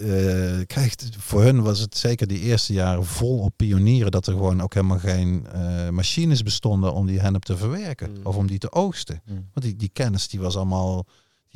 krijgt 0.66 1.08
voor 1.18 1.42
hun 1.42 1.62
was 1.62 1.78
het 1.78 1.96
zeker 1.96 2.26
die 2.26 2.40
eerste 2.40 2.72
jaren 2.72 3.04
vol 3.04 3.38
op 3.38 3.52
pionieren 3.56 4.10
dat 4.10 4.26
er 4.26 4.32
gewoon 4.32 4.62
ook 4.62 4.74
helemaal 4.74 4.98
geen 4.98 5.46
machines 5.90 6.42
bestonden 6.42 6.92
om 6.94 7.06
die 7.06 7.20
hennep 7.20 7.42
te 7.42 7.56
verwerken 7.56 8.10
Mm. 8.10 8.26
of 8.26 8.36
om 8.36 8.46
die 8.46 8.58
te 8.58 8.72
oogsten. 8.72 9.22
Mm. 9.26 9.34
Want 9.34 9.66
die, 9.66 9.76
die 9.76 9.90
kennis 9.92 10.28
die 10.28 10.40
was 10.40 10.56
allemaal, 10.56 11.06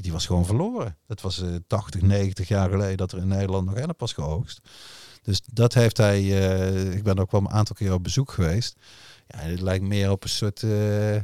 die, 0.03 0.13
was 0.13 0.27
gewoon 0.27 0.47
verloren. 0.47 0.97
Dat 1.07 1.21
was 1.21 1.43
eh 1.43 1.49
80, 1.67 2.03
90 2.03 2.49
jaar 2.49 2.71
geleden 2.71 2.97
dat 2.97 3.13
er 3.13 3.19
in 3.19 3.29
Nederland 3.29 3.67
nog 3.67 3.75
hennep 3.75 4.01
was 4.01 4.13
geoogst. 4.13 4.61
Dus 5.23 5.41
dat 5.53 5.75
heeft 5.75 5.97
hij, 5.97 6.19
eh, 6.21 6.95
ik 6.95 7.03
ben 7.03 7.19
ook 7.19 7.31
wel 7.31 7.41
een 7.41 7.51
aantal 7.51 7.77
keer 7.77 7.93
op 7.93 8.03
bezoek 8.03 8.31
geweest. 8.33 8.77
Ja, 9.27 9.39
het 9.39 9.61
lijkt 9.61 9.85
meer 9.85 10.11
op 10.11 10.23
een 10.23 10.29
soort 10.29 10.63
eh, 10.63 11.15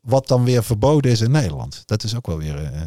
Wat 0.00 0.28
dan 0.28 0.44
weer 0.44 0.64
verboden 0.64 1.10
is 1.10 1.20
in 1.20 1.30
Nederland. 1.30 1.82
Dat 1.86 2.02
is 2.02 2.16
ook 2.16 2.26
wel 2.26 2.38
weer. 2.38 2.64
eh, 2.64 2.80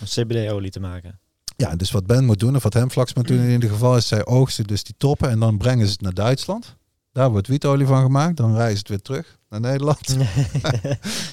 Om 0.00 0.06
CBD-olie 0.06 0.70
te 0.70 0.80
maken. 0.80 1.18
ja, 1.56 1.76
dus 1.76 1.90
wat 1.90 2.06
Ben 2.06 2.24
moet 2.24 2.38
doen, 2.38 2.56
of 2.56 2.62
wat 2.62 2.74
Hemflax 2.74 3.14
moet 3.14 3.26
doen 3.28 3.38
in 3.38 3.50
ieder 3.50 3.70
geval, 3.70 3.96
is 3.96 4.08
zij 4.08 4.26
oogsten 4.26 4.64
dus 4.64 4.82
die 4.84 4.94
toppen 4.98 5.30
en 5.30 5.40
dan 5.40 5.58
brengen 5.58 5.86
ze 5.86 5.92
het 5.92 6.00
naar 6.00 6.14
Duitsland. 6.14 6.76
Daar 7.12 7.30
wordt 7.30 7.46
wietolie 7.46 7.86
van 7.86 8.02
gemaakt, 8.02 8.36
dan 8.36 8.54
ze 8.56 8.60
het 8.60 8.88
weer 8.88 9.02
terug 9.02 9.37
naar 9.48 9.60
Nederland. 9.60 10.16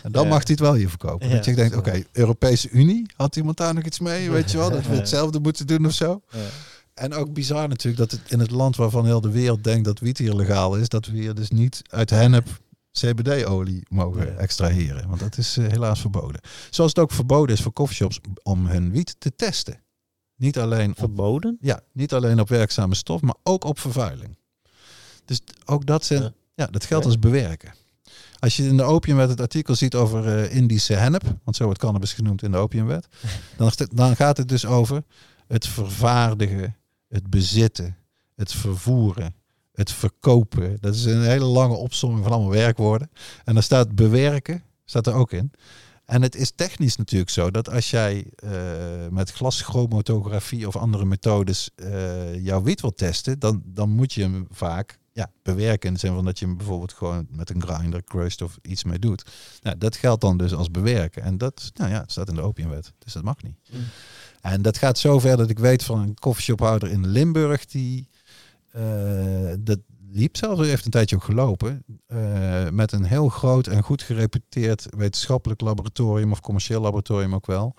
En 0.03 0.11
dan 0.11 0.23
Ja. 0.23 0.29
mag 0.29 0.37
hij 0.43 0.51
het 0.51 0.59
wel 0.59 0.73
hier 0.73 0.89
verkopen. 0.89 1.27
Ja. 1.29 1.35
Dat 1.35 1.45
je 1.45 1.55
denkt, 1.55 1.75
oké, 1.75 2.03
Europese 2.11 2.69
Unie, 2.69 3.05
had 3.15 3.35
iemand 3.35 3.57
daar 3.57 3.73
nog 3.73 3.83
iets 3.83 3.99
mee? 3.99 4.31
Weet 4.31 4.51
je 4.51 4.57
wel, 4.57 4.69
dat 4.71 4.87
we 4.87 4.95
hetzelfde 4.95 5.39
moeten 5.39 5.67
doen 5.67 5.85
of 5.85 5.91
zo. 5.93 6.21
Ja. 6.31 6.39
En 6.93 7.13
ook 7.13 7.33
bizar 7.33 7.67
natuurlijk 7.67 8.09
dat 8.09 8.19
het 8.19 8.31
in 8.31 8.39
het 8.39 8.51
land 8.51 8.75
waarvan 8.75 9.05
heel 9.05 9.21
de 9.21 9.29
wereld 9.31 9.63
denkt 9.63 9.85
dat 9.85 9.99
wiet 9.99 10.17
hier 10.17 10.33
legaal 10.33 10.75
is, 10.75 10.89
dat 10.89 11.05
we 11.05 11.17
hier 11.17 11.33
dus 11.35 11.49
niet 11.49 11.81
uit 11.89 12.09
hennep 12.09 12.47
CBD-olie 12.91 13.83
mogen 13.89 14.37
extraheren. 14.37 15.07
Want 15.07 15.19
dat 15.19 15.37
is 15.37 15.57
eh, 15.57 15.67
helaas 15.67 16.01
verboden. 16.01 16.41
Zoals 16.69 16.89
het 16.91 16.99
ook 16.99 17.11
verboden 17.11 17.55
is 17.55 17.61
voor 17.61 17.73
coffeeshops 17.73 18.19
om 18.43 18.67
hun 18.67 18.91
wiet 18.91 19.15
te 19.19 19.35
testen. 19.35 19.79
Niet 20.35 20.57
alleen 20.59 20.89
op, 20.89 20.97
Verboden? 20.97 21.57
ja, 21.61 21.79
niet 21.91 22.13
alleen 22.13 22.39
op 22.39 22.49
werkzame 22.49 22.95
stof, 22.95 23.21
maar 23.21 23.35
ook 23.43 23.63
op 23.63 23.79
vervuiling. 23.79 24.37
Dus 25.25 25.41
ook 25.65 25.85
dat 25.85 26.05
zijn, 26.05 26.21
Ja. 26.21 26.31
ja, 26.55 26.65
dat 26.67 26.85
geldt 26.85 27.05
als 27.05 27.19
bewerken. 27.19 27.73
Als 28.45 28.55
je 28.55 28.63
in 28.63 28.77
de 28.77 28.83
opiumwet 28.83 29.29
het 29.29 29.41
artikel 29.41 29.75
ziet 29.75 29.95
over 29.95 30.27
eh, 30.27 30.55
Indische 30.55 30.93
hennep, 30.93 31.23
want 31.43 31.55
zo 31.55 31.63
wordt 31.63 31.79
cannabis 31.79 32.13
genoemd 32.13 32.43
in 32.43 32.51
de 32.51 32.57
opiumwet, 32.57 33.07
dan, 33.57 33.71
dan 33.93 34.15
gaat 34.15 34.37
het 34.37 34.49
dus 34.49 34.65
over 34.65 35.03
het 35.47 35.67
vervaardigen, 35.67 36.75
het 37.07 37.29
bezitten, 37.29 37.97
het 38.35 38.51
vervoeren, 38.51 39.35
het 39.73 39.91
verkopen. 39.91 40.77
Dat 40.81 40.95
is 40.95 41.05
een 41.05 41.23
hele 41.23 41.45
lange 41.45 41.75
opsomming 41.75 42.23
van 42.23 42.33
allemaal 42.33 42.51
werkwoorden. 42.51 43.09
En 43.43 43.53
dan 43.53 43.63
staat 43.63 43.95
bewerken, 43.95 44.63
staat 44.83 45.07
er 45.07 45.13
ook 45.13 45.31
in. 45.31 45.51
En 46.05 46.21
het 46.21 46.35
is 46.35 46.51
technisch 46.55 46.95
natuurlijk 46.95 47.31
zo 47.31 47.51
dat 47.51 47.69
als 47.69 47.89
jij 47.89 48.25
eh, 48.35 48.51
met 49.09 49.31
glaschromatografie 49.31 50.67
of 50.67 50.75
andere 50.75 51.05
methodes 51.05 51.69
eh, 51.75 52.43
jouw 52.43 52.61
wiet 52.61 52.81
wilt 52.81 52.97
testen, 52.97 53.39
dan, 53.39 53.61
dan 53.65 53.89
moet 53.89 54.13
je 54.13 54.21
hem 54.21 54.47
vaak 54.51 54.99
ja, 55.15 55.31
bewerken. 55.41 55.87
In 55.87 55.93
de 55.93 55.99
zin 55.99 56.13
van 56.13 56.25
dat 56.25 56.39
je 56.39 56.45
hem 56.45 56.57
bijvoorbeeld 56.57 56.93
gewoon 56.93 57.27
met 57.29 57.49
een 57.49 57.61
grinder, 57.61 58.03
crushed 58.03 58.41
of 58.41 58.57
iets 58.61 58.83
mee 58.83 58.99
doet. 58.99 59.25
Nou, 59.61 59.77
dat 59.77 59.95
geldt 59.95 60.21
dan 60.21 60.37
dus 60.37 60.53
als 60.53 60.71
bewerken. 60.71 61.23
En 61.23 61.37
dat 61.37 61.71
nou 61.73 61.91
ja, 61.91 62.03
staat 62.07 62.29
in 62.29 62.35
de 62.35 62.41
opiumwet. 62.41 62.93
Dus 62.97 63.13
dat 63.13 63.23
mag 63.23 63.43
niet. 63.43 63.57
Mm. 63.71 63.83
En 64.41 64.61
dat 64.61 64.77
gaat 64.77 64.97
zover 64.97 65.37
dat 65.37 65.49
ik 65.49 65.59
weet 65.59 65.83
van 65.83 65.99
een 65.99 66.13
koffieshophouder 66.13 66.89
in 66.89 67.07
Limburg 67.07 67.65
die 67.65 68.09
eh, 68.71 69.53
dat 69.59 69.79
liep 70.11 70.37
zelfs, 70.37 70.61
heeft 70.61 70.85
een 70.85 70.91
tijdje 70.91 71.15
ook 71.15 71.23
gelopen, 71.23 71.83
eh, 72.07 72.69
met 72.69 72.91
een 72.91 73.03
heel 73.03 73.29
groot 73.29 73.67
en 73.67 73.83
goed 73.83 74.01
gereputeerd 74.01 74.87
wetenschappelijk 74.97 75.61
laboratorium 75.61 76.31
of 76.31 76.39
commercieel 76.39 76.81
laboratorium 76.81 77.35
ook 77.35 77.45
wel. 77.45 77.75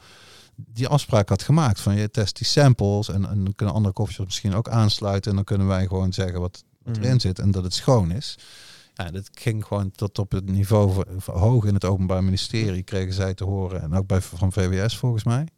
Die 0.55 0.89
afspraak 0.89 1.29
had 1.29 1.43
gemaakt 1.43 1.81
van 1.81 1.97
je 1.97 2.11
test 2.11 2.37
die 2.37 2.47
samples 2.47 3.09
en, 3.09 3.29
en 3.29 3.45
dan 3.45 3.55
kunnen 3.55 3.75
andere 3.75 3.95
koffieshops 3.95 4.29
misschien 4.29 4.55
ook 4.55 4.69
aansluiten 4.69 5.31
en 5.31 5.37
dan 5.37 5.45
kunnen 5.45 5.67
wij 5.67 5.87
gewoon 5.87 6.13
zeggen 6.13 6.41
wat, 6.41 6.65
wat 6.87 6.97
Mhm. 6.97 7.05
erin 7.05 7.21
zit 7.21 7.39
en 7.39 7.51
dat 7.51 7.65
het 7.65 7.75
schoon 7.75 8.11
is. 8.11 8.39
Ja, 8.95 9.11
dat 9.11 9.31
ging 9.33 9.65
gewoon 9.65 9.91
tot 9.91 10.19
op 10.19 10.33
het 10.33 10.51
niveau 10.51 11.05
hoog 11.25 11.65
in 11.65 11.75
het 11.75 11.85
Openbaar 11.85 12.25
Ministerie 12.25 12.83
kregen 12.83 13.13
zij 13.15 13.35
te 13.35 13.45
horen 13.45 13.83
en 13.83 13.95
ook 13.95 14.07
bij 14.07 14.21
van 14.21 14.53
VWS 14.53 14.97
volgens 14.97 15.25
mij. 15.25 15.49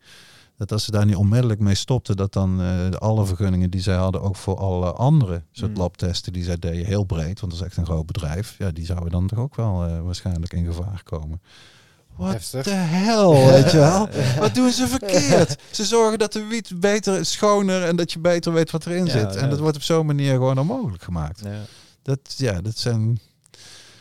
Dat 0.56 0.72
als 0.72 0.84
ze 0.84 0.90
daar 0.90 1.06
niet 1.06 1.16
onmiddellijk 1.16 1.60
mee 1.60 1.74
stopten, 1.74 2.16
dat 2.16 2.32
dan 2.32 2.60
eh, 2.62 2.90
alle 2.90 3.26
vergunningen 3.26 3.70
die 3.70 3.80
zij 3.80 3.96
hadden, 3.96 4.22
ook 4.22 4.36
voor 4.36 4.56
alle 4.56 4.92
andere 4.92 5.42
soort 5.52 5.70
Mm. 5.70 5.76
labtesten 5.76 6.32
die 6.32 6.44
zij 6.44 6.59
deden, 6.59 6.86
heel 6.86 7.05
breed, 7.05 7.40
want 7.40 7.52
dat 7.52 7.60
is 7.60 7.66
echt 7.66 7.76
een 7.76 7.84
groot 7.86 8.06
bedrijf, 8.06 8.55
ja, 8.59 8.70
die 8.70 8.84
zouden 8.84 9.10
dan 9.10 9.26
toch 9.26 9.38
ook 9.38 9.55
wel 9.56 9.84
eh, 9.84 10.00
waarschijnlijk 10.00 10.52
in 10.52 10.64
gevaar 10.64 11.02
komen. 11.05 11.40
Wat 12.18 12.32
Heftig. 12.32 12.64
de 12.64 12.70
hel, 12.70 13.46
weet 13.46 13.70
je 13.70 13.76
wel? 13.76 14.08
Wat 14.40 14.54
doen 14.54 14.70
ze 14.70 14.88
verkeerd? 14.88 15.56
Ze 15.70 15.84
zorgen 15.84 16.18
dat 16.18 16.32
de 16.32 16.44
wiet 16.44 16.80
beter, 16.80 17.26
schoner 17.26 17.82
en 17.84 17.96
dat 17.96 18.12
je 18.12 18.18
beter 18.18 18.52
weet 18.52 18.70
wat 18.70 18.86
erin 18.86 19.08
zit. 19.08 19.36
En 19.36 19.50
dat 19.50 19.58
wordt 19.58 19.76
op 19.76 19.82
zo'n 19.82 20.06
manier 20.06 20.32
gewoon 20.32 20.58
onmogelijk 20.58 21.02
gemaakt. 21.02 21.40
Ja. 21.44 21.60
Dat, 22.02 22.20
ja, 22.36 22.60
dat 22.60 22.78
zijn. 22.78 23.20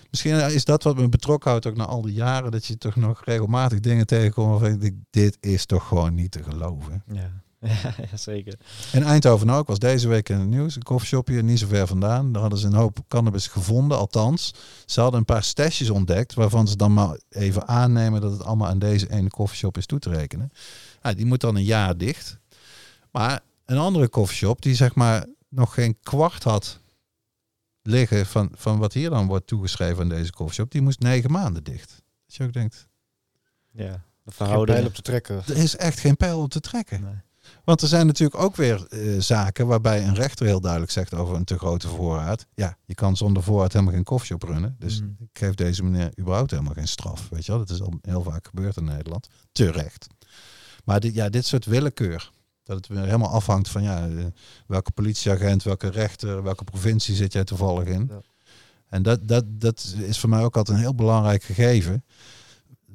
Misschien 0.09 0.35
is 0.51 0.65
dat 0.65 0.83
wat 0.83 0.95
me 0.97 1.09
betrokken 1.09 1.49
houdt 1.49 1.65
ook 1.65 1.75
na 1.75 1.85
al 1.85 2.01
die 2.01 2.13
jaren. 2.13 2.51
Dat 2.51 2.65
je 2.65 2.77
toch 2.77 2.95
nog 2.95 3.21
regelmatig 3.25 3.79
dingen 3.79 4.05
tegenkomt 4.05 4.49
waarvan 4.49 4.71
ik 4.71 4.81
denk, 4.81 4.95
dit 5.09 5.37
is 5.39 5.65
toch 5.65 5.87
gewoon 5.87 6.13
niet 6.13 6.31
te 6.31 6.43
geloven. 6.43 7.03
Ja. 7.11 7.31
Ja, 8.11 8.17
zeker. 8.17 8.59
In 8.91 9.03
Eindhoven 9.03 9.49
ook 9.49 9.67
was 9.67 9.79
deze 9.79 10.07
week 10.07 10.29
in 10.29 10.39
het 10.39 10.47
nieuws. 10.47 10.75
Een 10.75 10.83
koffieshop 10.83 11.27
hier 11.27 11.43
niet 11.43 11.59
zo 11.59 11.67
ver 11.67 11.87
vandaan. 11.87 12.31
Daar 12.31 12.41
hadden 12.41 12.59
ze 12.59 12.67
een 12.67 12.73
hoop 12.73 12.99
cannabis 13.07 13.47
gevonden. 13.47 13.97
Althans, 13.97 14.53
ze 14.85 15.01
hadden 15.01 15.19
een 15.19 15.25
paar 15.25 15.43
stashes 15.43 15.89
ontdekt. 15.89 16.33
Waarvan 16.33 16.67
ze 16.67 16.75
dan 16.75 16.93
maar 16.93 17.19
even 17.29 17.67
aannemen 17.67 18.21
dat 18.21 18.31
het 18.31 18.43
allemaal 18.43 18.67
aan 18.67 18.79
deze 18.79 19.11
ene 19.11 19.29
koffieshop 19.29 19.77
is 19.77 19.85
toe 19.85 19.99
te 19.99 20.09
rekenen. 20.09 20.51
Ja, 21.03 21.13
die 21.13 21.25
moet 21.25 21.41
dan 21.41 21.55
een 21.55 21.63
jaar 21.63 21.97
dicht. 21.97 22.37
Maar 23.11 23.39
een 23.65 23.77
andere 23.77 24.07
koffieshop 24.07 24.61
die 24.61 24.75
zeg 24.75 24.95
maar 24.95 25.25
nog 25.49 25.73
geen 25.73 25.97
kwart 26.01 26.43
had 26.43 26.79
liggen 27.81 28.25
van, 28.25 28.49
van 28.55 28.77
wat 28.77 28.93
hier 28.93 29.09
dan 29.09 29.27
wordt 29.27 29.47
toegeschreven 29.47 30.01
aan 30.03 30.09
deze 30.09 30.31
koffieshop. 30.31 30.71
Die 30.71 30.81
moest 30.81 30.99
negen 30.99 31.31
maanden 31.31 31.63
dicht. 31.63 31.89
Dat 32.25 32.35
je 32.35 32.43
ook 32.43 32.53
denkt, 32.53 32.87
Ja. 33.71 33.83
De 33.83 34.33
Geen 34.33 34.37
pijl 34.37 34.49
verhouding. 34.49 34.85
op 34.87 34.93
te 34.93 35.01
trekken. 35.01 35.41
er 35.47 35.57
is 35.57 35.75
echt 35.75 35.99
geen 35.99 36.17
pijl 36.17 36.41
op 36.41 36.49
te 36.49 36.59
trekken. 36.59 37.01
Nee. 37.01 37.13
Want 37.67 37.81
er 37.81 37.87
zijn 37.87 38.05
natuurlijk 38.05 38.41
ook 38.41 38.55
weer 38.55 38.87
eh, 38.89 39.19
zaken 39.19 39.67
waarbij 39.67 40.03
een 40.07 40.13
rechter 40.13 40.45
heel 40.45 40.59
duidelijk 40.61 40.91
zegt 40.91 41.13
over 41.13 41.35
een 41.35 41.43
te 41.43 41.57
grote 41.57 41.87
voorraad. 41.87 42.45
Ja, 42.53 42.77
je 42.85 42.93
kan 42.93 43.17
zonder 43.17 43.43
voorraad 43.43 43.73
helemaal 43.73 43.93
geen 43.93 44.03
koffieshop 44.03 44.43
runnen. 44.43 44.75
Dus 44.79 45.01
Mm. 45.01 45.15
ik 45.19 45.27
geef 45.33 45.53
deze 45.53 45.83
meneer 45.83 46.11
überhaupt 46.19 46.51
helemaal 46.51 46.73
geen 46.73 46.87
straf. 46.87 47.29
Weet 47.29 47.45
je 47.45 47.51
wel, 47.51 47.59
dat 47.65 47.69
is 47.69 47.81
al 47.81 47.93
heel 48.01 48.21
vaak 48.23 48.47
gebeurd 48.47 48.77
in 48.77 48.83
Nederland. 48.83 49.27
Terecht. 49.51 50.07
Maar 50.85 50.99
dit, 50.99 51.13
ja, 51.13 51.29
dit 51.29 51.45
soort 51.45 51.65
willekeur. 51.65 52.31
Dat 52.63 52.77
het 52.77 52.87
weer 52.87 53.03
helemaal 53.05 53.31
afhangt 53.31 53.69
van 53.69 53.83
ja, 53.83 54.07
eh, 54.07 54.25
welke 54.67 54.91
politieagent, 54.91 55.63
welke 55.63 55.89
rechter, 55.89 56.43
welke 56.43 56.63
provincie 56.63 57.15
zit 57.15 57.33
jij 57.33 57.43
toevallig 57.43 57.87
in. 57.87 58.07
Ja. 58.09 58.21
En 58.89 59.03
dat, 59.03 59.27
dat, 59.27 59.43
dat 59.47 59.95
is 59.97 60.19
voor 60.19 60.29
mij 60.29 60.43
ook 60.43 60.57
altijd 60.57 60.77
een 60.77 60.83
heel 60.83 60.95
belangrijk 60.95 61.43
gegeven. 61.43 62.03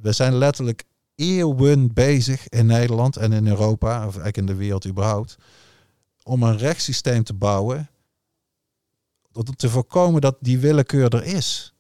We 0.01 0.13
zijn 0.13 0.35
letterlijk 0.35 0.85
eeuwen 1.23 1.93
bezig 1.93 2.49
in 2.49 2.67
Nederland 2.67 3.17
en 3.17 3.33
in 3.33 3.47
Europa, 3.47 3.97
of 3.97 4.03
eigenlijk 4.03 4.37
in 4.37 4.47
de 4.47 4.55
wereld 4.55 4.87
überhaupt, 4.87 5.37
om 6.23 6.43
een 6.43 6.59
rechtssysteem 6.59 7.25
te 7.25 7.35
bouwen. 7.35 7.91
Om 9.33 9.45
te 9.57 9.71
voorkomen 9.71 10.21
dat 10.21 10.37
die 10.41 10.59
willekeur 10.59 11.15
er 11.15 11.25
is. 11.25 11.75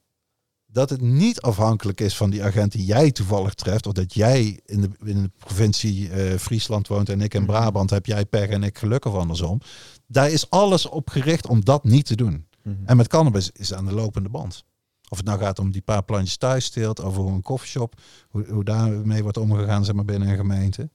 Dat 0.66 0.90
het 0.90 1.00
niet 1.00 1.40
afhankelijk 1.40 2.00
is 2.00 2.16
van 2.16 2.30
die 2.30 2.44
agent 2.44 2.72
die 2.72 2.84
jij 2.84 3.10
toevallig 3.10 3.54
treft. 3.54 3.86
Of 3.86 3.92
dat 3.92 4.14
jij 4.14 4.60
in 4.64 4.80
de, 4.80 4.90
in 5.04 5.22
de 5.22 5.30
provincie 5.38 6.10
eh, 6.10 6.38
Friesland 6.38 6.88
woont 6.88 7.08
en 7.08 7.20
ik 7.20 7.34
in 7.34 7.42
Mhm. 7.42 7.50
Brabant. 7.50 7.90
Heb 7.90 8.06
jij 8.06 8.24
pech 8.24 8.48
en 8.48 8.62
ik 8.62 8.78
geluk 8.78 9.04
of 9.04 9.14
andersom. 9.14 9.60
Daar 10.06 10.30
is 10.30 10.50
alles 10.50 10.88
op 10.88 11.10
gericht 11.10 11.46
om 11.46 11.64
dat 11.64 11.84
niet 11.84 12.06
te 12.06 12.16
doen. 12.16 12.46
Mhm. 12.62 12.76
En 12.84 12.96
met 12.96 13.08
cannabis 13.08 13.50
is 13.52 13.74
aan 13.74 13.84
de 13.84 13.94
lopende 13.94 14.28
band. 14.28 14.64
Of 15.12 15.18
het 15.18 15.26
nou 15.26 15.38
gaat 15.38 15.58
om 15.58 15.70
die 15.70 15.82
paar 15.82 16.02
plantjes 16.02 16.36
thuis 16.36 16.64
steelt, 16.64 17.00
of 17.00 17.16
hoe 17.16 17.30
een 17.30 17.42
koffieshop, 17.42 18.00
hoe, 18.28 18.46
hoe 18.48 18.64
daarmee 18.64 19.22
wordt 19.22 19.36
omgegaan 19.36 19.84
zeg 19.84 19.94
maar, 19.94 20.04
binnen 20.04 20.28
een 20.28 20.36
gemeente. 20.36 20.90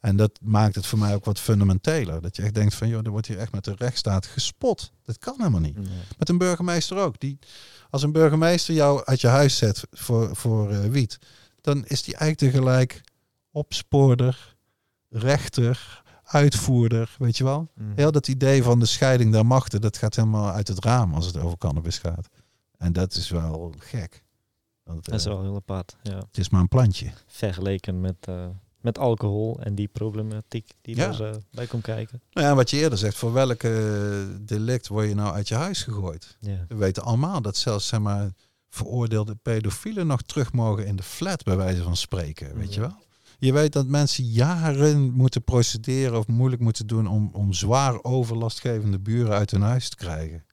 En 0.00 0.16
dat 0.16 0.38
maakt 0.42 0.74
het 0.74 0.86
voor 0.86 0.98
mij 0.98 1.14
ook 1.14 1.24
wat 1.24 1.40
fundamenteler. 1.40 2.20
Dat 2.20 2.36
je 2.36 2.42
echt 2.42 2.54
denkt 2.54 2.74
van, 2.74 2.88
joh, 2.88 3.04
er 3.04 3.10
wordt 3.10 3.26
hier 3.26 3.38
echt 3.38 3.52
met 3.52 3.64
de 3.64 3.74
rechtsstaat 3.76 4.26
gespot. 4.26 4.92
Dat 5.02 5.18
kan 5.18 5.34
helemaal 5.36 5.60
niet. 5.60 5.76
Nee. 5.76 5.98
Met 6.18 6.28
een 6.28 6.38
burgemeester 6.38 6.96
ook. 6.96 7.20
Die, 7.20 7.38
als 7.90 8.02
een 8.02 8.12
burgemeester 8.12 8.74
jou 8.74 9.04
uit 9.04 9.20
je 9.20 9.26
huis 9.26 9.56
zet 9.56 9.84
voor, 9.90 10.36
voor 10.36 10.70
eh, 10.70 10.90
wiet, 10.90 11.18
dan 11.60 11.84
is 11.86 12.02
die 12.02 12.16
eigenlijk 12.16 12.52
tegelijk 12.52 13.00
opspoorder, 13.50 14.56
rechter, 15.08 16.02
uitvoerder, 16.24 17.16
weet 17.18 17.36
je 17.36 17.44
wel. 17.44 17.70
Mhm. 17.74 17.88
Heel 17.94 18.12
dat 18.12 18.28
idee 18.28 18.62
van 18.62 18.80
de 18.80 18.86
scheiding 18.86 19.32
der 19.32 19.46
machten, 19.46 19.80
dat 19.80 19.96
gaat 19.96 20.16
helemaal 20.16 20.50
uit 20.50 20.68
het 20.68 20.84
raam 20.84 21.14
als 21.14 21.26
het 21.26 21.36
over 21.36 21.58
cannabis 21.58 21.98
gaat. 21.98 22.28
En 22.78 22.92
dat 22.92 23.14
is 23.14 23.30
wel 23.30 23.74
gek. 23.78 24.22
Want, 24.82 25.04
Dat 25.04 25.14
is 25.14 25.24
eh, 25.26 25.32
wel 25.32 25.42
heel 25.42 25.54
apart, 25.54 25.96
ja. 26.02 26.16
Het 26.16 26.38
is 26.38 26.48
maar 26.48 26.60
een 26.60 26.68
plantje. 26.68 27.10
Vergeleken 27.26 28.00
met, 28.00 28.16
eh, 28.20 28.46
met 28.80 28.98
alcohol 28.98 29.60
en 29.60 29.74
die 29.74 29.88
problematiek 29.88 30.70
die 30.80 30.96
Ja. 30.96 31.08
er 31.08 31.24
eh, 31.24 31.36
bij 31.50 31.66
komt 31.66 31.82
kijken. 31.82 32.22
Nou 32.32 32.46
ja, 32.46 32.54
wat 32.54 32.70
je 32.70 32.76
eerder 32.76 32.98
zegt, 32.98 33.16
voor 33.16 33.32
welke 33.32 34.36
delict 34.40 34.88
word 34.88 35.08
je 35.08 35.14
nou 35.14 35.34
uit 35.34 35.48
je 35.48 35.54
huis 35.54 35.82
gegooid? 35.82 36.36
Ja. 36.40 36.64
We 36.68 36.74
weten 36.74 37.02
allemaal 37.02 37.42
dat 37.42 37.56
zelfs 37.56 37.86
zeg 37.88 38.00
maar, 38.00 38.30
veroordeelde 38.68 39.34
pedofielen 39.34 40.06
nog 40.06 40.22
terug 40.22 40.52
mogen 40.52 40.86
in 40.86 40.96
de 40.96 41.02
flat, 41.02 41.42
bij 41.42 41.56
wijze 41.56 41.82
van 41.82 41.96
spreken. 41.96 42.56
Weet 42.56 42.74
je 42.74 42.80
wel? 42.80 42.96
Je 43.38 43.52
weet 43.52 43.72
dat 43.72 43.86
mensen 43.86 44.24
jaren 44.24 45.12
moeten 45.12 45.42
procederen 45.44 46.18
of 46.18 46.26
moeilijk 46.26 46.62
moeten 46.62 46.86
doen 46.86 47.06
om, 47.06 47.30
om 47.32 47.52
zwaar 47.52 48.04
overlastgevende 48.04 48.98
buren 48.98 49.32
uit 49.32 49.50
hun 49.50 49.62
huis 49.62 49.88
te 49.88 49.96
krijgen. 49.96 50.44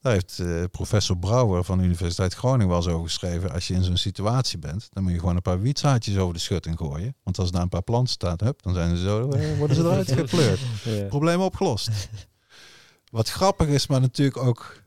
Daar 0.00 0.12
heeft 0.12 0.38
eh, 0.38 0.64
professor 0.70 1.18
Brouwer 1.18 1.64
van 1.64 1.78
de 1.78 1.84
Universiteit 1.84 2.34
Groningen 2.34 2.68
wel 2.68 2.78
over 2.78 3.06
geschreven. 3.06 3.52
Als 3.52 3.68
je 3.68 3.74
in 3.74 3.82
zo'n 3.82 3.96
situatie 3.96 4.58
bent, 4.58 4.88
dan 4.90 5.02
moet 5.02 5.12
je 5.12 5.18
gewoon 5.18 5.36
een 5.36 5.42
paar 5.42 5.60
wietzaadjes 5.60 6.16
over 6.16 6.34
de 6.34 6.40
schutting 6.40 6.76
gooien. 6.78 7.16
Want 7.22 7.38
als 7.38 7.50
daar 7.50 7.62
een 7.62 7.68
paar 7.68 7.82
planten 7.82 8.12
staan, 8.12 8.36
hup, 8.44 8.62
dan 8.62 8.74
zijn 8.74 8.96
ze 8.96 9.02
zo, 9.02 9.30
eh, 9.30 9.58
worden 9.58 9.76
ze 9.76 9.82
eruit 9.82 10.12
gepleurd. 10.20 10.60
Ja. 10.84 11.06
Probleem 11.06 11.40
opgelost. 11.40 11.90
Wat 13.10 13.28
grappig 13.30 13.68
is, 13.68 13.86
maar 13.86 14.00
natuurlijk 14.00 14.36
ook 14.36 14.82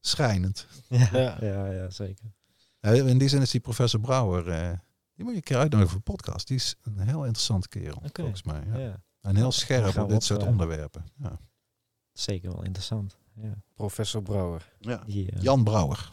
schrijnend. 0.00 0.66
Ja. 0.88 1.08
Ja. 1.12 1.36
Ja. 1.40 1.70
ja, 1.70 1.90
zeker. 1.90 2.24
In 2.80 3.18
die 3.18 3.28
zin 3.28 3.40
is 3.40 3.50
die 3.50 3.60
professor 3.60 4.00
Brouwer, 4.00 4.48
eh, 4.48 4.70
die 5.14 5.24
moet 5.24 5.30
je 5.30 5.36
een 5.36 5.42
keer 5.42 5.56
uitnodigen 5.56 5.88
voor 5.88 6.02
een 6.06 6.14
podcast. 6.14 6.46
Die 6.46 6.56
is 6.56 6.76
een 6.82 6.98
heel 6.98 7.24
interessante 7.24 7.68
kerel, 7.68 8.02
volgens 8.12 8.42
mij. 8.42 8.62
Ja. 8.72 8.78
Ja. 8.78 9.02
En 9.20 9.36
heel 9.36 9.52
scherp 9.52 9.96
op 9.98 10.08
dit 10.08 10.24
soort 10.24 10.42
onderwerpen. 10.42 11.04
Ja. 11.18 11.38
Zeker 12.12 12.50
wel 12.52 12.64
interessant. 12.64 13.16
Ja. 13.42 13.54
Professor 13.74 14.22
Brouwer. 14.22 14.68
Die, 15.06 15.30
eh, 15.30 15.42
Jan 15.42 15.64
Brouwer. 15.64 16.10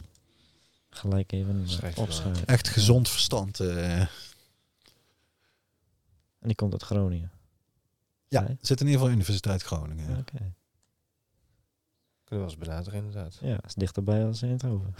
Gelijk 0.90 1.32
even 1.32 1.62
eh, 1.64 1.68
Schrijf 1.70 1.98
opschrijven. 1.98 2.46
Echt 2.46 2.68
gezond 2.68 3.08
verstand. 3.08 3.60
eh. 3.60 4.00
En 4.00 4.08
die 6.50 6.54
komt 6.54 6.72
uit 6.72 6.82
Groningen. 6.82 7.30
ja, 8.28 8.40
Nee? 8.40 8.56
zit 8.60 8.80
in 8.80 8.86
ieder 8.86 9.00
geval 9.00 9.14
Universiteit 9.16 9.62
Groningen. 9.62 10.10
ja. 10.10 10.16
Oké. 10.18 10.52
Kunnen 12.24 12.46
we 12.46 12.52
eens 12.52 12.60
benaderen 12.60 12.98
inderdaad. 13.04 13.38
Ja, 13.40 13.58
is 13.66 13.74
dichterbij 13.74 14.24
als 14.24 14.42
Eindhoven. 14.42 14.94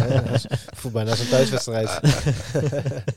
Voel 0.78 0.90
bijna 0.92 1.10
als 1.10 1.20
een 1.20 1.28
thuiswedstrijd. 1.28 2.00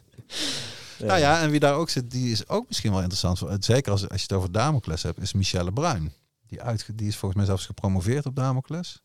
Nou 0.99 1.19
ja, 1.19 1.41
en 1.41 1.49
wie 1.51 1.59
daar 1.59 1.73
ook 1.75 1.89
zit, 1.89 2.11
die 2.11 2.31
is 2.31 2.47
ook 2.47 2.67
misschien 2.67 2.91
wel 2.91 2.99
interessant. 2.99 3.37
voor- 3.39 3.57
Zeker 3.59 3.91
als, 3.91 4.01
als 4.09 4.17
je 4.21 4.27
het 4.27 4.33
over 4.37 4.51
Damocles 4.51 5.03
hebt, 5.03 5.21
is 5.21 5.33
Michelle 5.33 5.71
Bruin. 5.73 6.11
Die, 6.59 6.95
die 6.95 7.07
is 7.07 7.15
volgens 7.15 7.35
mij 7.35 7.45
zelfs 7.45 7.65
gepromoveerd 7.65 8.25
op 8.25 8.35
Damocles. 8.35 9.01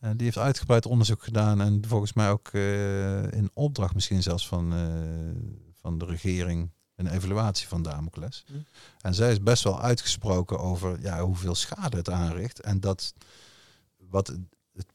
En 0.00 0.16
die 0.16 0.24
heeft 0.26 0.38
uitgebreid 0.38 0.86
onderzoek 0.86 1.22
gedaan 1.22 1.60
en 1.60 1.82
volgens 1.86 2.12
mij 2.12 2.30
ook 2.30 2.48
eh, 2.48 3.22
in 3.32 3.50
opdracht 3.54 3.94
misschien 3.94 4.22
zelfs 4.22 4.48
van, 4.48 4.72
eh, 4.72 4.78
van 5.80 5.98
de 5.98 6.04
regering 6.04 6.70
een 6.94 7.06
evaluatie 7.06 7.68
van 7.68 7.82
Damocles. 7.82 8.44
Hm. 8.46 8.52
En 9.00 9.14
zij 9.14 9.30
is 9.30 9.42
best 9.42 9.62
wel 9.64 9.80
uitgesproken 9.80 10.58
over 10.58 11.00
ja, 11.00 11.20
hoeveel 11.22 11.54
schade 11.54 11.96
het 11.96 12.10
aanricht. 12.10 12.60
En 12.60 12.80
dat 12.80 13.12
wat 14.10 14.26
het- 14.26 14.40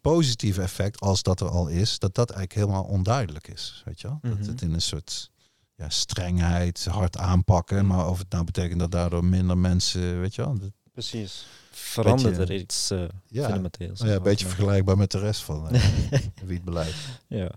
positieve 0.02 0.61
effect, 0.61 0.99
als 0.99 1.24
dat 1.24 1.40
er 1.41 1.49
al 1.49 1.68
is, 1.68 1.99
dat 1.99 2.15
dat 2.15 2.30
eigenlijk 2.32 2.60
helemaal 2.60 2.84
onduidelijk 2.90 3.48
is. 3.48 3.82
Weet 3.86 4.02
je 4.02 4.07
wel? 4.07 4.20
Mhm. 4.22 4.38
Dat 4.38 4.45
het 4.45 4.61
in 4.61 4.74
een 4.74 4.82
soort 4.82 5.32
ja, 5.76 5.90
strengheid, 5.90 6.86
hard 6.86 7.18
aanpakken. 7.18 7.86
Maar 7.88 8.10
of 8.10 8.18
het 8.20 8.30
nou 8.30 8.44
betekent 8.44 8.80
dat 8.80 8.91
daardoor 8.91 9.26
minder 9.26 9.57
mensen, 9.57 10.20
weet 10.20 10.36
je 10.36 10.41
wel. 10.41 10.57
dat- 10.60 10.72
Precies. 10.91 11.45
Verandert 11.75 12.37
Beetje- 12.37 12.53
er 12.53 12.59
iets 12.59 12.91
eh 12.91 13.05
ja, 13.27 13.43
fundamenteels? 13.43 13.99
nou 13.99 14.11
ja, 14.11 14.17
een 14.17 14.23
beetje 14.23 14.45
vergelijkbaar 14.45 14.97
met 14.97 15.11
de 15.11 15.19
rest 15.19 15.41
van 15.41 15.69
eh 15.69 15.83
wietbeleid. 16.45 16.95
Ja. 17.27 17.51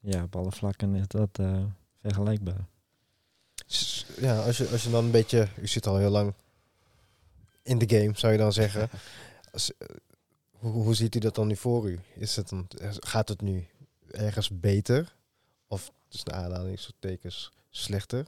Ja, 0.00 0.22
op 0.22 0.36
alle 0.36 0.52
vlakken 0.52 0.94
is 0.94 1.08
dat 1.08 1.28
eh, 1.32 1.62
vergelijkbaar. 2.02 2.66
Ja, 4.20 4.42
als 4.42 4.56
je, 4.56 4.68
als 4.68 4.82
je 4.82 4.90
dan 4.90 5.04
een 5.04 5.10
beetje... 5.10 5.48
U 5.60 5.66
zit 5.66 5.86
al 5.86 5.96
heel 5.96 6.10
lang 6.10 6.34
in 7.62 7.78
de 7.78 7.98
game, 7.98 8.12
zou 8.14 8.32
je 8.32 8.38
dan 8.38 8.52
zeggen. 8.52 8.88
Als, 9.52 9.70
hoe, 10.50 10.72
hoe 10.72 10.94
ziet 10.94 11.14
u 11.14 11.18
dat 11.18 11.34
dan 11.34 11.46
nu 11.46 11.56
voor 11.56 11.90
u? 11.90 12.00
Is 12.14 12.36
het 12.36 12.48
dan, 12.48 12.66
gaat 13.00 13.28
het 13.28 13.40
nu 13.40 13.66
ergens 14.10 14.50
beter? 14.60 15.14
Of 15.66 15.92
tussen 16.08 16.28
de 16.30 16.36
aanhalingstekens 16.36 17.52
slechter? 17.70 18.26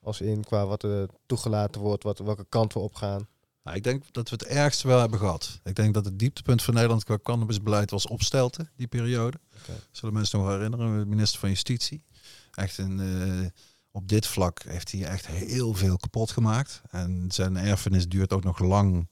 Als 0.00 0.20
in 0.20 0.44
qua 0.44 0.66
wat 0.66 0.82
er 0.82 1.08
toegelaten 1.26 1.80
wordt, 1.80 2.02
wat, 2.02 2.18
welke 2.18 2.46
kant 2.48 2.72
we 2.72 2.78
op 2.78 2.94
gaan. 2.94 3.26
Nou, 3.62 3.76
ik 3.76 3.82
denk 3.82 4.04
dat 4.10 4.28
we 4.28 4.34
het 4.34 4.46
ergste 4.46 4.88
wel 4.88 5.00
hebben 5.00 5.18
gehad. 5.18 5.60
Ik 5.64 5.74
denk 5.74 5.94
dat 5.94 6.04
het 6.04 6.18
dieptepunt 6.18 6.62
van 6.62 6.74
Nederland 6.74 7.04
qua 7.04 7.18
cannabisbeleid 7.22 7.90
was 7.90 8.06
opstelten, 8.06 8.70
die 8.76 8.86
periode. 8.86 9.40
Oké. 9.60 9.72
Zullen 9.90 10.14
mensen 10.14 10.38
nog 10.38 10.48
herinneren, 10.48 10.98
de 10.98 11.06
minister 11.06 11.40
van 11.40 11.48
Justitie. 11.48 12.02
Echt 12.50 12.78
een, 12.78 13.00
eh, 13.00 13.46
op 13.90 14.08
dit 14.08 14.26
vlak 14.26 14.62
heeft 14.62 14.92
hij 14.92 15.04
echt 15.04 15.26
heel 15.26 15.74
veel 15.74 15.96
kapot 15.96 16.30
gemaakt. 16.30 16.82
En 16.90 17.24
zijn 17.28 17.56
erfenis 17.56 18.08
duurt 18.08 18.32
ook 18.32 18.44
nog 18.44 18.58
lang 18.58 19.08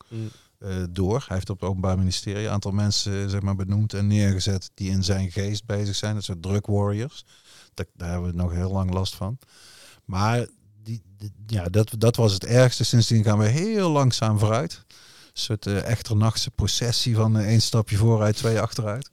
eh, 0.58 0.84
door. 0.90 1.24
Hij 1.26 1.36
heeft 1.36 1.50
op 1.50 1.60
het 1.60 1.68
Openbaar 1.68 1.98
Ministerie 1.98 2.44
een 2.44 2.52
aantal 2.52 2.72
mensen 2.72 3.22
eh, 3.22 3.28
zeg 3.28 3.40
maar, 3.40 3.56
benoemd 3.56 3.94
en 3.94 4.06
neergezet 4.06 4.70
die 4.74 4.90
in 4.90 5.04
zijn 5.04 5.30
geest 5.30 5.66
bezig 5.66 5.94
zijn. 5.94 6.14
Dat 6.14 6.24
soort 6.24 6.42
drug 6.42 6.66
warriors. 6.66 7.24
Daar 7.74 8.10
hebben 8.10 8.30
we 8.30 8.36
nog 8.36 8.52
heel 8.52 8.70
lang 8.70 8.92
last 8.92 9.14
van. 9.14 9.38
Maar 10.04 10.46
die, 10.82 11.02
ja, 11.46 11.64
dat, 11.64 11.90
dat 11.98 12.16
was 12.16 12.32
het 12.32 12.44
ergste. 12.44 12.84
Sindsdien 12.84 13.24
gaan 13.24 13.38
we 13.38 13.46
heel 13.46 13.90
langzaam 13.90 14.38
vooruit. 14.38 14.84
Een 14.90 14.96
soort 15.32 15.66
eh 15.66 15.84
echternachtse 15.84 16.50
processie 16.50 17.14
van 17.14 17.38
eh, 17.38 17.46
één 17.46 17.62
stapje 17.62 17.96
vooruit, 17.96 18.36
twee 18.36 18.60
achteruit. 18.60 19.10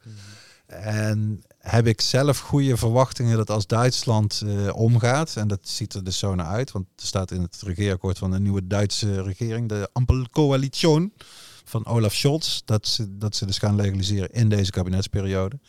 En 0.67 1.43
heb 1.57 1.87
ik 1.87 2.01
zelf 2.01 2.39
goede 2.39 2.77
verwachtingen 2.77 3.37
dat 3.37 3.49
als 3.49 3.67
Duitsland 3.67 4.41
eh, 4.45 4.75
omgaat, 4.75 5.35
en 5.35 5.47
dat 5.47 5.59
ziet 5.61 5.93
er 5.93 6.03
dus 6.03 6.17
zo 6.17 6.35
naar 6.35 6.45
uit, 6.45 6.71
want 6.71 6.85
er 6.95 7.05
staat 7.05 7.31
in 7.31 7.41
het 7.41 7.61
regeerakkoord 7.61 8.17
van 8.17 8.31
de 8.31 8.39
nieuwe 8.39 8.67
Duitse 8.67 9.21
regering, 9.21 9.69
de 9.69 9.89
Ampelcoalition 9.93 11.13
van 11.63 11.85
Olaf 11.85 12.13
Scholz, 12.13 12.61
dat 12.65 12.87
ze, 12.87 13.17
dat 13.17 13.35
ze 13.35 13.45
dus 13.45 13.57
gaan 13.57 13.75
legaliseren 13.75 14.31
in 14.31 14.49
deze 14.49 14.71
kabinetsperiode. 14.71 15.59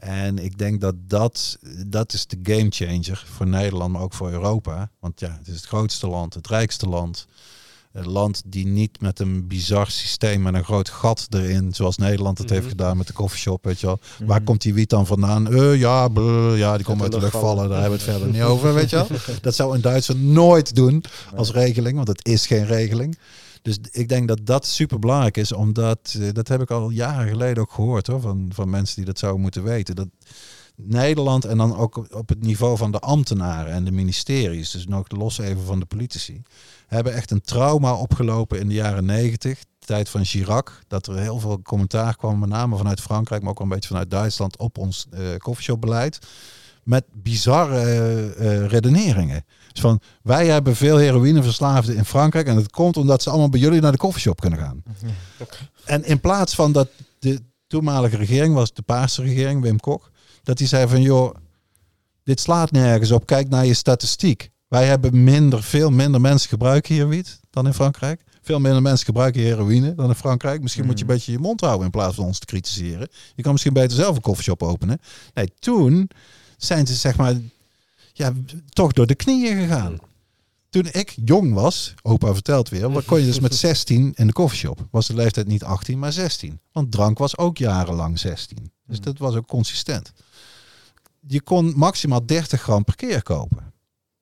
En 0.00 0.38
ik 0.38 0.58
denk 0.58 0.80
dat 0.80 0.94
dat, 1.06 1.58
dat 1.86 2.12
is 2.12 2.26
de 2.26 2.38
game 2.42 2.66
changer 2.70 3.24
voor 3.32 3.46
Nederland, 3.46 3.92
maar 3.92 4.02
ook 4.02 4.12
voor 4.14 4.30
Europa. 4.30 4.90
Want 5.00 5.20
ja, 5.20 5.36
het 5.38 5.48
is 5.48 5.54
het 5.54 5.64
grootste 5.64 6.06
land, 6.08 6.34
het 6.34 6.46
rijkste 6.46 6.88
land. 6.88 7.26
Een 7.92 8.08
land 8.08 8.42
die 8.46 8.66
niet 8.66 9.00
met 9.00 9.18
een 9.18 9.46
bizar 9.46 9.90
systeem 9.90 10.42
met 10.42 10.54
een 10.54 10.64
groot 10.64 10.88
gat 10.88 11.26
erin, 11.30 11.74
zoals 11.74 11.96
Nederland 11.96 12.38
het 12.38 12.50
heeft 12.50 12.60
Mhm. 12.62 12.70
gedaan 12.70 12.96
met 12.96 13.06
de 13.06 13.12
koffieshop, 13.12 13.64
weet 13.64 13.80
je 13.80 13.86
wel. 13.86 13.98
Waar 14.24 14.36
Mhm. 14.36 14.44
komt 14.46 14.62
die 14.62 14.74
wiet 14.74 14.90
dan 14.90 15.06
vandaan? 15.06 15.52
Eh, 15.54 15.78
ja, 15.78 16.08
ja, 16.54 16.76
die 16.76 16.84
komt 16.86 17.02
uit 17.02 17.12
de 17.12 17.18
lucht 17.20 17.32
vallen. 17.32 17.68
Daar 17.68 17.80
hebben 17.80 17.98
we 17.98 18.04
het 18.04 18.14
verder 18.14 18.28
niet 18.32 18.42
over, 18.52 18.74
weet 18.74 18.90
je 18.90 18.96
wel. 18.96 19.06
Dat 19.40 19.54
zou 19.54 19.74
een 19.74 19.80
Duitser 19.80 20.16
nooit 20.16 20.74
doen 20.74 21.04
als 21.36 21.50
regeling, 21.52 21.96
want 21.96 22.08
het 22.08 22.26
is 22.26 22.46
geen 22.46 22.66
regeling. 22.66 23.18
Dus 23.62 23.78
ik 23.90 24.08
denk 24.08 24.28
dat 24.28 24.46
dat 24.46 24.66
super 24.66 24.98
belangrijk 24.98 25.36
is, 25.36 25.52
omdat 25.52 26.16
eh, 26.20 26.28
dat 26.32 26.48
heb 26.48 26.60
ik 26.60 26.70
al 26.70 26.90
jaren 26.90 27.28
geleden 27.28 27.62
ook 27.62 27.72
gehoord 27.72 28.06
hoor, 28.06 28.20
van, 28.20 28.50
van 28.54 28.70
mensen 28.70 28.96
die 28.96 29.04
dat 29.04 29.18
zouden 29.18 29.42
moeten 29.42 29.62
weten. 29.62 29.96
Dat 29.96 30.08
Nederland 30.76 31.44
en 31.44 31.56
dan 31.56 31.76
ook 31.76 32.06
op 32.14 32.28
het 32.28 32.42
niveau 32.42 32.76
van 32.76 32.90
de 32.90 32.98
ambtenaren 32.98 33.72
en 33.72 33.84
de 33.84 33.90
ministeries, 33.90 34.70
dus 34.70 34.86
nog 34.86 35.04
los 35.08 35.38
even 35.38 35.64
van 35.64 35.80
de 35.80 35.86
politici, 35.86 36.42
hebben 36.86 37.14
echt 37.14 37.30
een 37.30 37.40
trauma 37.40 37.94
opgelopen 37.94 38.60
in 38.60 38.68
de 38.68 38.74
jaren 38.74 39.04
negentig, 39.04 39.64
tijd 39.78 40.08
van 40.08 40.24
Chirac, 40.24 40.82
dat 40.88 41.06
er 41.06 41.18
heel 41.18 41.38
veel 41.38 41.62
commentaar 41.62 42.16
kwam, 42.16 42.38
met 42.38 42.48
name 42.48 42.76
vanuit 42.76 43.00
Frankrijk, 43.00 43.42
maar 43.42 43.50
ook 43.50 43.60
een 43.60 43.68
beetje 43.68 43.88
vanuit 43.88 44.10
Duitsland, 44.10 44.58
op 44.58 44.78
ons 44.78 45.06
eh 45.10 45.36
coffeeshopbeleid. 45.36 46.18
Met 46.84 47.04
bizarre 47.12 47.82
eh, 48.32 48.66
redeneringen. 48.66 49.44
Dus 49.72 49.80
van, 49.80 50.00
wij 50.22 50.46
hebben 50.46 50.76
veel 50.76 50.96
heroïneverslaafden 50.96 51.96
in 51.96 52.04
Frankrijk 52.04 52.46
en 52.46 52.56
het 52.56 52.70
komt 52.70 52.96
omdat 52.96 53.22
ze 53.22 53.30
allemaal 53.30 53.48
bij 53.48 53.60
jullie 53.60 53.80
naar 53.80 53.92
de 53.92 53.98
koffieshop 53.98 54.40
kunnen 54.40 54.58
gaan. 54.58 54.82
En 55.84 56.04
in 56.04 56.20
plaats 56.20 56.54
van 56.54 56.72
dat 56.72 56.88
de 57.18 57.40
toenmalige 57.66 58.16
regering 58.16 58.54
was, 58.54 58.72
de 58.72 58.82
Paarse 58.82 59.22
regering, 59.22 59.62
Wim 59.62 59.80
Kok, 59.80 60.10
dat 60.42 60.58
die 60.58 60.66
zei 60.66 60.88
van, 60.88 61.02
joh, 61.02 61.34
dit 62.24 62.40
slaat 62.40 62.70
nergens 62.70 63.10
op, 63.10 63.26
kijk 63.26 63.48
naar 63.48 63.66
je 63.66 63.74
statistiek. 63.74 64.50
Wij 64.68 64.86
hebben 64.86 65.24
minder, 65.24 65.62
veel 65.62 65.90
minder 65.90 66.20
mensen 66.20 66.48
gebruiken 66.48 66.94
hier 66.94 67.08
wiet 67.08 67.40
dan 67.50 67.66
in 67.66 67.74
Frankrijk. 67.74 68.24
Veel 68.42 68.60
minder 68.60 68.82
mensen 68.82 69.06
gebruiken 69.06 69.42
heroïne 69.42 69.94
dan 69.94 70.08
in 70.08 70.14
Frankrijk. 70.14 70.62
Misschien 70.62 70.86
moet 70.86 70.98
je 70.98 71.04
een 71.04 71.10
beetje 71.10 71.32
je 71.32 71.38
mond 71.38 71.60
houden 71.60 71.84
in 71.84 71.90
plaats 71.90 72.14
van 72.14 72.24
ons 72.24 72.38
te 72.38 72.46
kritiseren. 72.46 73.08
Je 73.34 73.42
kan 73.42 73.52
misschien 73.52 73.72
beter 73.72 73.96
zelf 73.96 74.16
een 74.16 74.22
koffieshop 74.22 74.62
openen. 74.62 75.00
Nee, 75.34 75.52
toen 75.58 76.10
zijn 76.56 76.86
ze 76.86 76.94
zeg 76.94 77.16
maar 77.16 77.34
ja, 78.20 78.32
toch 78.68 78.92
door 78.92 79.06
de 79.06 79.14
knieën 79.14 79.56
gegaan. 79.56 79.98
Toen 80.70 80.86
ik 80.92 81.16
jong 81.24 81.54
was, 81.54 81.94
opa 82.02 82.32
vertelt 82.32 82.68
weer, 82.68 82.90
wat 82.90 83.04
kon 83.04 83.20
je 83.20 83.26
dus 83.26 83.40
met 83.40 83.54
16 83.54 84.12
in 84.14 84.26
de 84.26 84.32
koffieshop. 84.32 84.86
Was 84.90 85.06
de 85.06 85.14
leeftijd 85.14 85.46
niet 85.46 85.64
18, 85.64 85.98
maar 85.98 86.12
16. 86.12 86.60
Want 86.72 86.92
drank 86.92 87.18
was 87.18 87.38
ook 87.38 87.58
jarenlang 87.58 88.18
16. 88.18 88.72
Dus 88.86 89.00
dat 89.00 89.18
was 89.18 89.34
ook 89.34 89.46
consistent. 89.46 90.12
Je 91.26 91.42
kon 91.42 91.72
maximaal 91.76 92.26
30 92.26 92.60
gram 92.62 92.84
per 92.84 92.94
keer 92.96 93.22
kopen. 93.22 93.72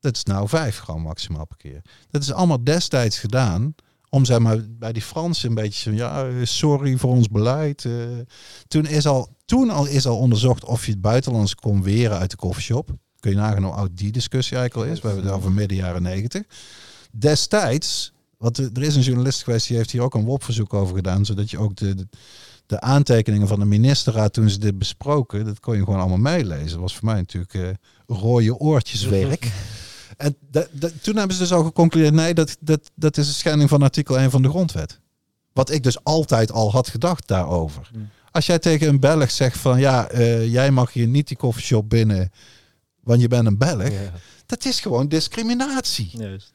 Dat 0.00 0.16
is 0.16 0.22
nou 0.24 0.48
5 0.48 0.78
gram 0.78 1.02
maximaal 1.02 1.46
per 1.46 1.56
keer. 1.56 1.82
Dat 2.10 2.22
is 2.22 2.32
allemaal 2.32 2.64
destijds 2.64 3.18
gedaan 3.18 3.74
om 4.08 4.24
zeg 4.24 4.38
maar 4.38 4.58
bij 4.68 4.92
die 4.92 5.02
Fransen 5.02 5.48
een 5.48 5.54
beetje 5.54 5.90
zo, 5.90 5.96
ja, 5.96 6.44
sorry 6.44 6.96
voor 6.96 7.10
ons 7.10 7.28
beleid. 7.28 7.84
eh. 7.84 7.92
toen, 8.68 8.86
is 8.86 9.06
al, 9.06 9.36
toen 9.44 9.70
al 9.70 9.86
is 9.86 10.06
al 10.06 10.18
onderzocht 10.18 10.64
of 10.64 10.84
je 10.86 10.90
het 10.92 11.00
buitenlands 11.00 11.54
kon 11.54 11.82
weren 11.82 12.18
uit 12.18 12.30
de 12.30 12.36
koffieshop. 12.36 12.90
Kun 13.20 13.30
je 13.30 13.36
nagaan 13.36 13.64
hoe 13.64 13.72
oud 13.72 13.90
die 13.94 14.12
discussie 14.12 14.56
eigenlijk 14.56 14.88
al 14.88 14.94
is. 14.94 15.00
We 15.00 15.06
hebben 15.06 15.26
het 15.26 15.34
over 15.34 15.52
midden 15.52 15.76
jaren 15.76 16.02
negentig. 16.02 16.42
Destijds, 17.10 18.12
want 18.36 18.58
er 18.58 18.82
is 18.82 18.96
een 18.96 19.02
journalist 19.02 19.42
geweest 19.42 19.68
die 19.68 19.76
heeft 19.76 19.90
hier 19.90 20.02
ook 20.02 20.14
een 20.14 20.24
WOP-verzoek 20.24 20.74
over 20.74 20.96
gedaan, 20.96 21.24
zodat 21.24 21.50
je 21.50 21.58
ook 21.58 21.76
de, 21.76 21.94
de, 21.94 22.08
de 22.66 22.80
aantekeningen 22.80 23.48
van 23.48 23.58
de 23.58 23.64
ministerraad 23.64 24.32
toen 24.32 24.50
ze 24.50 24.58
dit 24.58 24.78
besproken, 24.78 25.44
dat 25.44 25.60
kon 25.60 25.76
je 25.76 25.84
gewoon 25.84 26.00
allemaal 26.00 26.18
meelezen. 26.18 26.70
Dat 26.70 26.80
was 26.80 26.96
voor 26.96 27.04
mij 27.04 27.14
natuurlijk 27.14 27.54
eh 27.54 27.68
rode 28.06 28.58
oortjeswerk. 28.58 29.50
En 30.18 30.36
toen 31.02 31.16
hebben 31.16 31.36
ze 31.36 31.42
dus 31.42 31.52
al 31.52 31.64
geconcludeerd, 31.64 32.14
nee, 32.14 32.34
dat, 32.34 32.56
dat, 32.60 32.90
dat 32.94 33.16
is 33.16 33.28
een 33.28 33.34
schending 33.34 33.68
van 33.68 33.82
artikel 33.82 34.18
1 34.18 34.30
van 34.30 34.42
de 34.42 34.48
grondwet. 34.48 35.00
Wat 35.52 35.70
ik 35.70 35.82
dus 35.82 36.04
altijd 36.04 36.52
al 36.52 36.70
had 36.70 36.88
gedacht 36.88 37.28
daarover. 37.28 37.88
Hmm. 37.92 38.08
Als 38.30 38.46
jij 38.46 38.58
tegen 38.58 38.88
een 38.88 39.00
Belg 39.00 39.30
zegt 39.30 39.58
van, 39.58 39.78
ja, 39.80 40.08
eh, 40.08 40.52
jij 40.52 40.70
mag 40.70 40.92
hier 40.92 41.06
niet 41.06 41.28
die 41.28 41.36
koffieshop 41.36 41.88
binnen, 41.90 42.32
want 43.08 43.20
je 43.20 43.28
bent 43.28 43.46
een 43.46 43.58
Belg. 43.58 43.90
Ja. 43.90 44.12
Dat 44.46 44.64
is 44.64 44.80
gewoon 44.80 45.08
discriminatie. 45.08 46.10
Juist. 46.12 46.52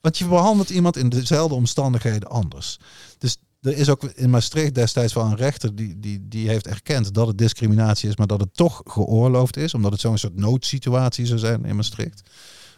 Want 0.00 0.18
je 0.18 0.26
behandelt 0.26 0.70
iemand 0.70 0.96
in 0.96 1.08
dezelfde 1.08 1.54
omstandigheden 1.54 2.28
anders. 2.28 2.78
Dus 3.18 3.36
er 3.60 3.76
is 3.76 3.88
ook 3.88 4.04
in 4.04 4.30
Maastricht 4.30 4.74
destijds 4.74 5.12
wel 5.14 5.24
een 5.24 5.36
rechter 5.36 5.74
die, 5.74 6.00
die, 6.00 6.28
die 6.28 6.48
heeft 6.48 6.66
erkend 6.66 7.14
dat 7.14 7.26
het 7.26 7.38
discriminatie 7.38 8.08
is, 8.08 8.16
maar 8.16 8.26
dat 8.26 8.40
het 8.40 8.54
toch 8.54 8.82
geoorloofd 8.84 9.56
is, 9.56 9.74
omdat 9.74 9.92
het 9.92 10.00
zo'n 10.00 10.18
soort 10.18 10.36
noodsituatie 10.36 11.26
zou 11.26 11.38
zijn 11.38 11.64
in 11.64 11.76
Maastricht. 11.76 12.30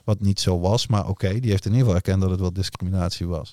Wat 0.04 0.20
niet 0.20 0.40
zo 0.40 0.60
was, 0.60 0.86
maar 0.86 1.08
oké, 1.08 1.40
die 1.40 1.50
heeft 1.50 1.64
in 1.64 1.70
ieder 1.70 1.86
geval 1.86 1.94
erkend 1.94 2.20
dat 2.20 2.30
het 2.30 2.40
wel 2.40 2.52
discriminatie 2.52 3.26
was. 3.26 3.52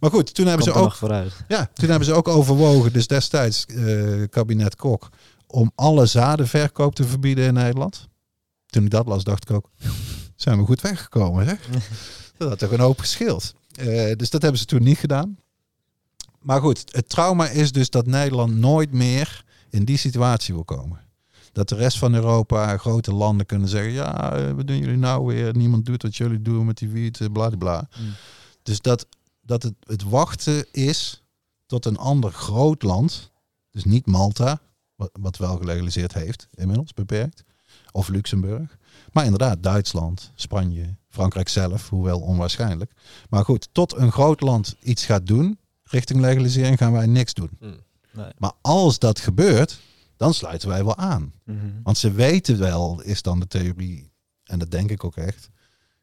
Maar 0.00 0.10
goed, 0.10 0.34
toen 0.34 0.46
hebben 0.46 0.66
Komt 0.66 0.76
ze 0.76 0.82
ook 0.82 0.94
vooruit. 0.94 1.32
ja, 1.48 1.70
toen 1.74 1.88
hebben 1.88 2.06
ze 2.06 2.12
ook 2.12 2.28
overwogen, 2.28 2.92
dus 2.92 3.06
destijds 3.06 3.66
eh, 3.66 4.22
kabinet 4.30 4.76
Kok, 4.76 5.08
om 5.46 5.72
alle 5.74 6.06
zadenverkoop 6.06 6.94
te 6.94 7.04
verbieden 7.04 7.44
in 7.44 7.54
Nederland. 7.54 8.08
Toen 8.74 8.84
ik 8.84 8.90
dat 8.90 9.06
las, 9.06 9.24
dacht 9.24 9.50
ik 9.50 9.56
ook, 9.56 9.70
zijn 10.36 10.58
we 10.58 10.64
goed 10.64 10.80
weggekomen, 10.80 11.46
hè? 11.46 11.54
Dat 12.38 12.48
had 12.48 12.58
toch 12.58 12.70
een 12.70 12.80
hoop 12.80 12.98
gescheeld. 12.98 13.54
Eh, 13.72 14.16
dus 14.16 14.30
dat 14.30 14.42
hebben 14.42 14.60
ze 14.60 14.66
toen 14.66 14.82
niet 14.82 14.98
gedaan. 14.98 15.38
Maar 16.38 16.60
goed, 16.60 16.84
het 16.92 17.08
trauma 17.08 17.48
is 17.48 17.72
dus 17.72 17.90
dat 17.90 18.06
Nederland 18.06 18.54
nooit 18.54 18.92
meer 18.92 19.44
in 19.70 19.84
die 19.84 19.96
situatie 19.96 20.54
wil 20.54 20.64
komen. 20.64 21.00
Dat 21.52 21.68
de 21.68 21.74
rest 21.74 21.98
van 21.98 22.14
Europa, 22.14 22.76
grote 22.76 23.12
landen 23.12 23.46
kunnen 23.46 23.68
zeggen, 23.68 23.92
ja, 23.92 24.32
eh, 24.32 24.52
wat 24.52 24.66
doen 24.66 24.78
jullie 24.78 24.96
nou 24.96 25.26
weer? 25.26 25.56
Niemand 25.56 25.86
doet 25.86 26.02
wat 26.02 26.16
jullie 26.16 26.42
doen 26.42 26.66
met 26.66 26.78
die 26.78 26.88
wiet, 26.88 27.20
eh, 27.20 27.28
bla 27.32 27.48
bla. 27.48 27.88
Mm. 28.00 28.12
Dus 28.62 28.80
dat, 28.80 29.06
dat 29.40 29.62
het, 29.62 29.74
het 29.86 30.02
wachten 30.02 30.66
is 30.72 31.22
tot 31.66 31.86
een 31.86 31.98
ander 31.98 32.32
groot 32.32 32.82
land, 32.82 33.30
dus 33.70 33.84
niet 33.84 34.06
Malta, 34.06 34.60
wat, 34.94 35.10
wat 35.20 35.36
wel 35.36 35.56
gelegaliseerd 35.56 36.14
heeft, 36.14 36.48
inmiddels 36.54 36.92
beperkt, 36.92 37.44
of 37.94 38.08
Luxemburg, 38.08 38.76
maar 39.12 39.24
inderdaad 39.24 39.62
Duitsland, 39.62 40.32
Spanje, 40.34 40.96
Frankrijk 41.08 41.48
zelf, 41.48 41.88
hoewel 41.88 42.20
onwaarschijnlijk. 42.20 42.92
Maar 43.28 43.44
goed, 43.44 43.68
tot 43.72 43.96
een 43.96 44.12
groot 44.12 44.40
land 44.40 44.76
iets 44.80 45.04
gaat 45.04 45.26
doen 45.26 45.58
richting 45.84 46.20
legalisering 46.20 46.78
gaan 46.78 46.92
wij 46.92 47.06
niks 47.06 47.34
doen. 47.34 47.50
Nee. 48.12 48.32
Maar 48.38 48.52
als 48.60 48.98
dat 48.98 49.18
gebeurt, 49.18 49.80
dan 50.16 50.34
sluiten 50.34 50.68
wij 50.68 50.84
wel 50.84 50.96
aan. 50.96 51.32
Mhm. 51.44 51.82
Want 51.82 51.98
ze 51.98 52.12
weten 52.12 52.58
wel, 52.58 53.00
is 53.00 53.22
dan 53.22 53.40
de 53.40 53.46
theorie, 53.46 54.12
en 54.44 54.58
dat 54.58 54.70
denk 54.70 54.90
ik 54.90 55.04
ook 55.04 55.16
echt, 55.16 55.50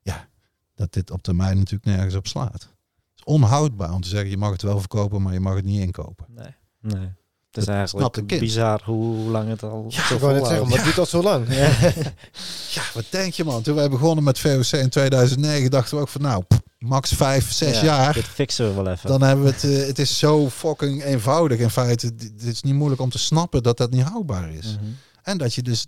ja, 0.02 0.30
dat 0.76 0.94
dit 0.94 1.11
op 1.11 1.22
termijn 1.22 1.58
natuurlijk 1.58 1.86
nergens 1.86 2.16
op 2.16 2.28
slaat. 2.28 2.53
Het 2.53 3.16
is 3.16 3.24
onhoudbaar 3.24 3.94
om 3.94 4.02
te 4.02 4.10
zeggen, 4.10 4.30
je 4.30 4.38
mag 4.38 4.52
het 4.52 4.61
wel 4.61 4.80
verkopen, 4.80 5.22
maar 5.22 5.34
je 5.34 5.40
mag 5.40 5.56
het 5.56 5.66
niet 5.66 5.82
inkopen. 5.82 6.26
Nee. 6.30 6.56
nee. 6.80 7.10
Het 7.52 7.60
is 7.60 7.66
Dat 7.66 7.76
een 7.76 7.80
eigenlijk 7.80 8.40
bizar 8.40 8.82
hoe 8.84 9.30
lang 9.30 9.50
het 9.50 9.64
al 9.64 9.86
Ja, 9.90 10.08
zo 10.08 10.14
Ik 10.14 10.20
wou 10.20 10.34
net 10.34 10.48
zeggen, 10.48 10.68
maar 10.68 10.76
het 10.76 10.86
duurt 10.86 10.98
al 11.00 11.06
zo 11.06 11.22
lang. 11.24 11.48
Ja, 12.74 12.82
wat 12.94 13.04
denk 13.10 13.34
je 13.34 13.44
man? 13.44 13.62
Toen 13.62 13.76
wij 13.76 13.90
begonnen 13.90 14.24
met 14.24 14.40
VOC 14.40 14.72
in 14.72 14.90
2009, 14.90 15.72
dachten 15.72 15.96
we 15.96 16.02
ook 16.02 16.10
van 16.10 16.22
nou, 16.22 16.44
max 16.80 17.12
vijf, 17.14 17.52
zes 17.52 17.80
Ja, 17.80 17.84
jaar. 17.86 18.14
Dit 18.14 18.24
fixen 18.24 18.68
we 18.68 18.84
wel 18.84 18.92
even. 18.94 19.10
Dan 19.10 19.22
hebben 19.22 19.46
we 19.46 19.52
het, 19.52 19.64
eh, 19.64 19.88
het 19.88 20.00
is 20.00 20.18
zo 20.18 20.50
fucking 20.50 21.04
eenvoudig 21.04 21.60
in 21.60 21.70
feite. 21.70 22.06
Het 22.06 22.44
is 22.44 22.62
niet 22.62 22.74
moeilijk 22.74 23.02
om 23.02 23.10
te 23.10 23.20
snappen 23.20 23.64
dat 23.64 23.78
dat 23.78 23.92
niet 23.92 24.04
houdbaar 24.04 24.52
is. 24.54 24.66
Mhm. 24.66 24.92
En 25.24 25.38
dat 25.38 25.54
je 25.54 25.62
dus, 25.62 25.86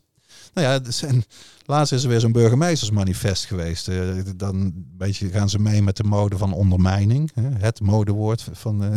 nou 0.54 0.68
ja, 0.68 0.86
er 0.86 0.94
zijn, 0.94 1.24
laatst 1.66 1.94
is 1.94 2.04
er 2.04 2.10
weer 2.10 2.20
zo'n 2.20 2.32
burgemeestersmanifest 2.32 3.46
geweest. 3.46 3.88
Eh, 3.88 4.18
dan 4.36 4.56
een 4.56 4.88
beetje 4.98 5.30
gaan 5.30 5.50
ze 5.50 5.60
mee 5.60 5.82
met 5.82 5.98
de 5.98 6.04
mode 6.04 6.38
van 6.38 6.54
ondermijning. 6.54 7.32
Het 7.42 7.82
modewoord 7.82 8.48
van 8.52 8.84
eh, 8.84 8.96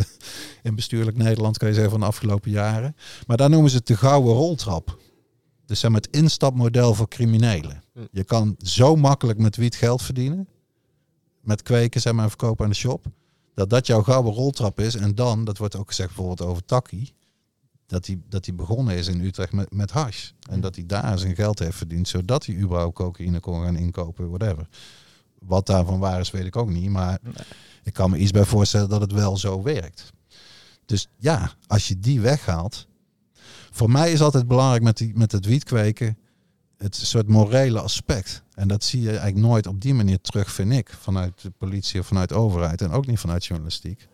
in 0.63 0.75
bestuurlijk 0.75 1.17
Nederland, 1.17 1.57
kan 1.57 1.67
je 1.67 1.73
zeggen, 1.73 1.91
van 1.91 1.99
de 1.99 2.05
afgelopen 2.05 2.51
jaren. 2.51 2.95
Maar 3.27 3.37
daar 3.37 3.49
noemen 3.49 3.69
ze 3.69 3.77
het 3.77 3.87
de 3.87 3.97
gouden 3.97 4.33
roltrap. 4.33 4.97
Dus 5.65 5.79
zeg 5.79 5.91
maar 5.91 6.01
het 6.01 6.15
instapmodel 6.15 6.93
voor 6.93 7.07
criminelen. 7.07 7.83
Hm. 7.93 7.99
Je 8.11 8.23
kan 8.23 8.55
zo 8.57 8.95
makkelijk 8.95 9.39
met 9.39 9.55
wiet 9.55 9.75
geld 9.75 10.01
verdienen. 10.01 10.47
Met 11.41 11.61
kweken, 11.61 12.01
zeg 12.01 12.13
maar, 12.13 12.27
verkopen 12.27 12.65
aan 12.65 12.71
de 12.71 12.77
shop. 12.77 13.05
Dat 13.53 13.69
dat 13.69 13.87
jouw 13.87 14.03
gouden 14.03 14.33
roltrap 14.33 14.79
is. 14.79 14.95
En 14.95 15.15
dan, 15.15 15.45
dat 15.45 15.57
wordt 15.57 15.75
ook 15.75 15.87
gezegd 15.87 16.15
bijvoorbeeld 16.15 16.49
over 16.49 16.65
Taki 16.65 17.15
dat 17.87 18.05
hij, 18.05 18.19
dat 18.29 18.45
hij 18.45 18.55
begonnen 18.55 18.95
is 18.95 19.07
in 19.07 19.21
Utrecht 19.21 19.51
met, 19.51 19.73
met 19.73 19.91
hash. 19.91 20.29
En 20.49 20.61
dat 20.61 20.75
hij 20.75 20.85
daar 20.85 21.19
zijn 21.19 21.35
geld 21.35 21.59
heeft 21.59 21.77
verdiend, 21.77 22.07
zodat 22.07 22.45
hij 22.45 22.55
überhaupt 22.55 22.95
cocaïne 22.95 23.39
kon 23.39 23.63
gaan 23.63 23.75
inkopen, 23.75 24.29
whatever. 24.29 24.67
Wat 25.39 25.65
daarvan 25.65 25.99
waar 25.99 26.19
is, 26.19 26.31
weet 26.31 26.45
ik 26.45 26.55
ook 26.55 26.69
niet. 26.69 26.89
Maar 26.89 27.19
Nee. 27.21 27.33
ik 27.83 27.93
kan 27.93 28.09
me 28.09 28.17
iets 28.17 28.31
bij 28.31 28.45
voorstellen 28.45 28.89
dat 28.89 29.01
het 29.01 29.11
wel 29.11 29.37
zo 29.37 29.61
werkt. 29.63 30.13
Dus 30.85 31.07
ja, 31.17 31.51
als 31.67 31.87
je 31.87 31.99
die 31.99 32.21
weghaalt. 32.21 32.87
Voor 33.71 33.89
mij 33.91 34.11
is 34.11 34.21
altijd 34.21 34.47
belangrijk 34.47 34.83
met, 34.83 34.97
die, 34.97 35.11
met 35.15 35.31
het 35.31 35.45
wietkweken 35.45 36.17
het 36.77 36.95
soort 36.95 37.27
morele 37.27 37.79
aspect. 37.81 38.43
En 38.53 38.67
dat 38.67 38.83
zie 38.83 39.01
je 39.01 39.09
eigenlijk 39.09 39.37
nooit 39.39 39.67
op 39.67 39.81
die 39.81 39.93
manier 39.93 40.21
terug, 40.21 40.51
vind 40.51 40.71
ik. 40.71 40.89
Vanuit 40.99 41.41
de 41.41 41.49
politie 41.49 41.99
of 41.99 42.07
vanuit 42.07 42.29
de 42.29 42.35
overheid. 42.35 42.81
En 42.81 42.91
ook 42.91 43.05
niet 43.07 43.19
vanuit 43.19 43.45
journalistiek 43.45 44.07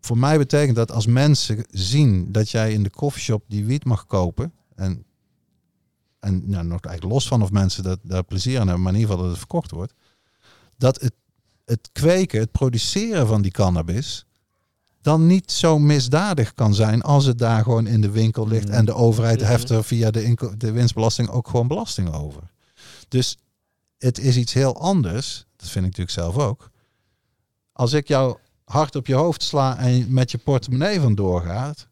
voor 0.00 0.18
mij 0.18 0.38
betekent 0.38 0.76
dat 0.76 0.92
als 0.92 1.06
mensen 1.06 1.64
zien 1.70 2.32
dat 2.32 2.50
jij 2.50 2.72
in 2.72 2.82
de 2.82 2.90
koffieshop 2.90 3.44
die 3.48 3.64
wiet 3.64 3.84
mag 3.84 4.06
kopen. 4.06 4.52
En, 4.74 5.04
en 6.20 6.42
nou, 6.50 6.64
nog 6.64 6.80
eigenlijk 6.80 7.14
los 7.14 7.28
van 7.28 7.42
of 7.42 7.50
mensen 7.50 7.82
dat, 7.82 7.98
daar 8.02 8.24
plezier 8.24 8.60
aan 8.60 8.66
hebben, 8.66 8.82
maar 8.84 8.92
in 8.92 8.98
ieder 8.98 9.10
geval 9.10 9.24
dat 9.28 9.36
het 9.38 9.46
verkocht 9.46 9.70
wordt. 9.70 9.94
Dat 10.76 11.00
het, 11.00 11.14
het 11.64 11.88
kweken, 11.92 12.40
het 12.40 12.52
produceren 12.52 13.26
van 13.26 13.42
die 13.42 13.50
cannabis. 13.52 14.26
dan 15.00 15.26
niet 15.26 15.52
zo 15.52 15.78
misdadig 15.78 16.54
kan 16.54 16.74
zijn 16.74 17.02
als 17.02 17.24
het 17.24 17.38
daar 17.38 17.62
gewoon 17.62 17.86
in 17.86 18.00
de 18.00 18.10
winkel 18.10 18.48
ligt. 18.48 18.68
En 18.68 18.84
de 18.84 18.94
overheid 18.94 19.40
Mhm. 19.40 19.48
heft 19.50 19.70
er 19.70 19.84
via 19.84 20.10
de, 20.10 20.54
de 20.56 20.72
winstbelasting 20.72 21.28
ook 21.28 21.48
gewoon 21.48 21.68
belasting 21.68 22.12
over. 22.12 22.42
Dus 23.08 23.36
het 23.98 24.18
is 24.18 24.36
iets 24.36 24.52
heel 24.52 24.80
anders. 24.80 25.46
Dat 25.56 25.68
vind 25.68 25.86
ik 25.86 25.96
natuurlijk 25.96 26.10
zelf 26.10 26.36
ook. 26.48 26.70
Als 27.72 27.92
ik 27.92 28.08
jou 28.08 28.38
hard 28.68 28.96
op 28.96 29.06
je 29.06 29.14
hoofd 29.14 29.42
sla 29.42 29.78
en 29.78 30.12
met 30.12 30.30
je 30.30 30.38
portemonnee 30.38 31.00
vandoor 31.00 31.42
gaat. 31.42 31.86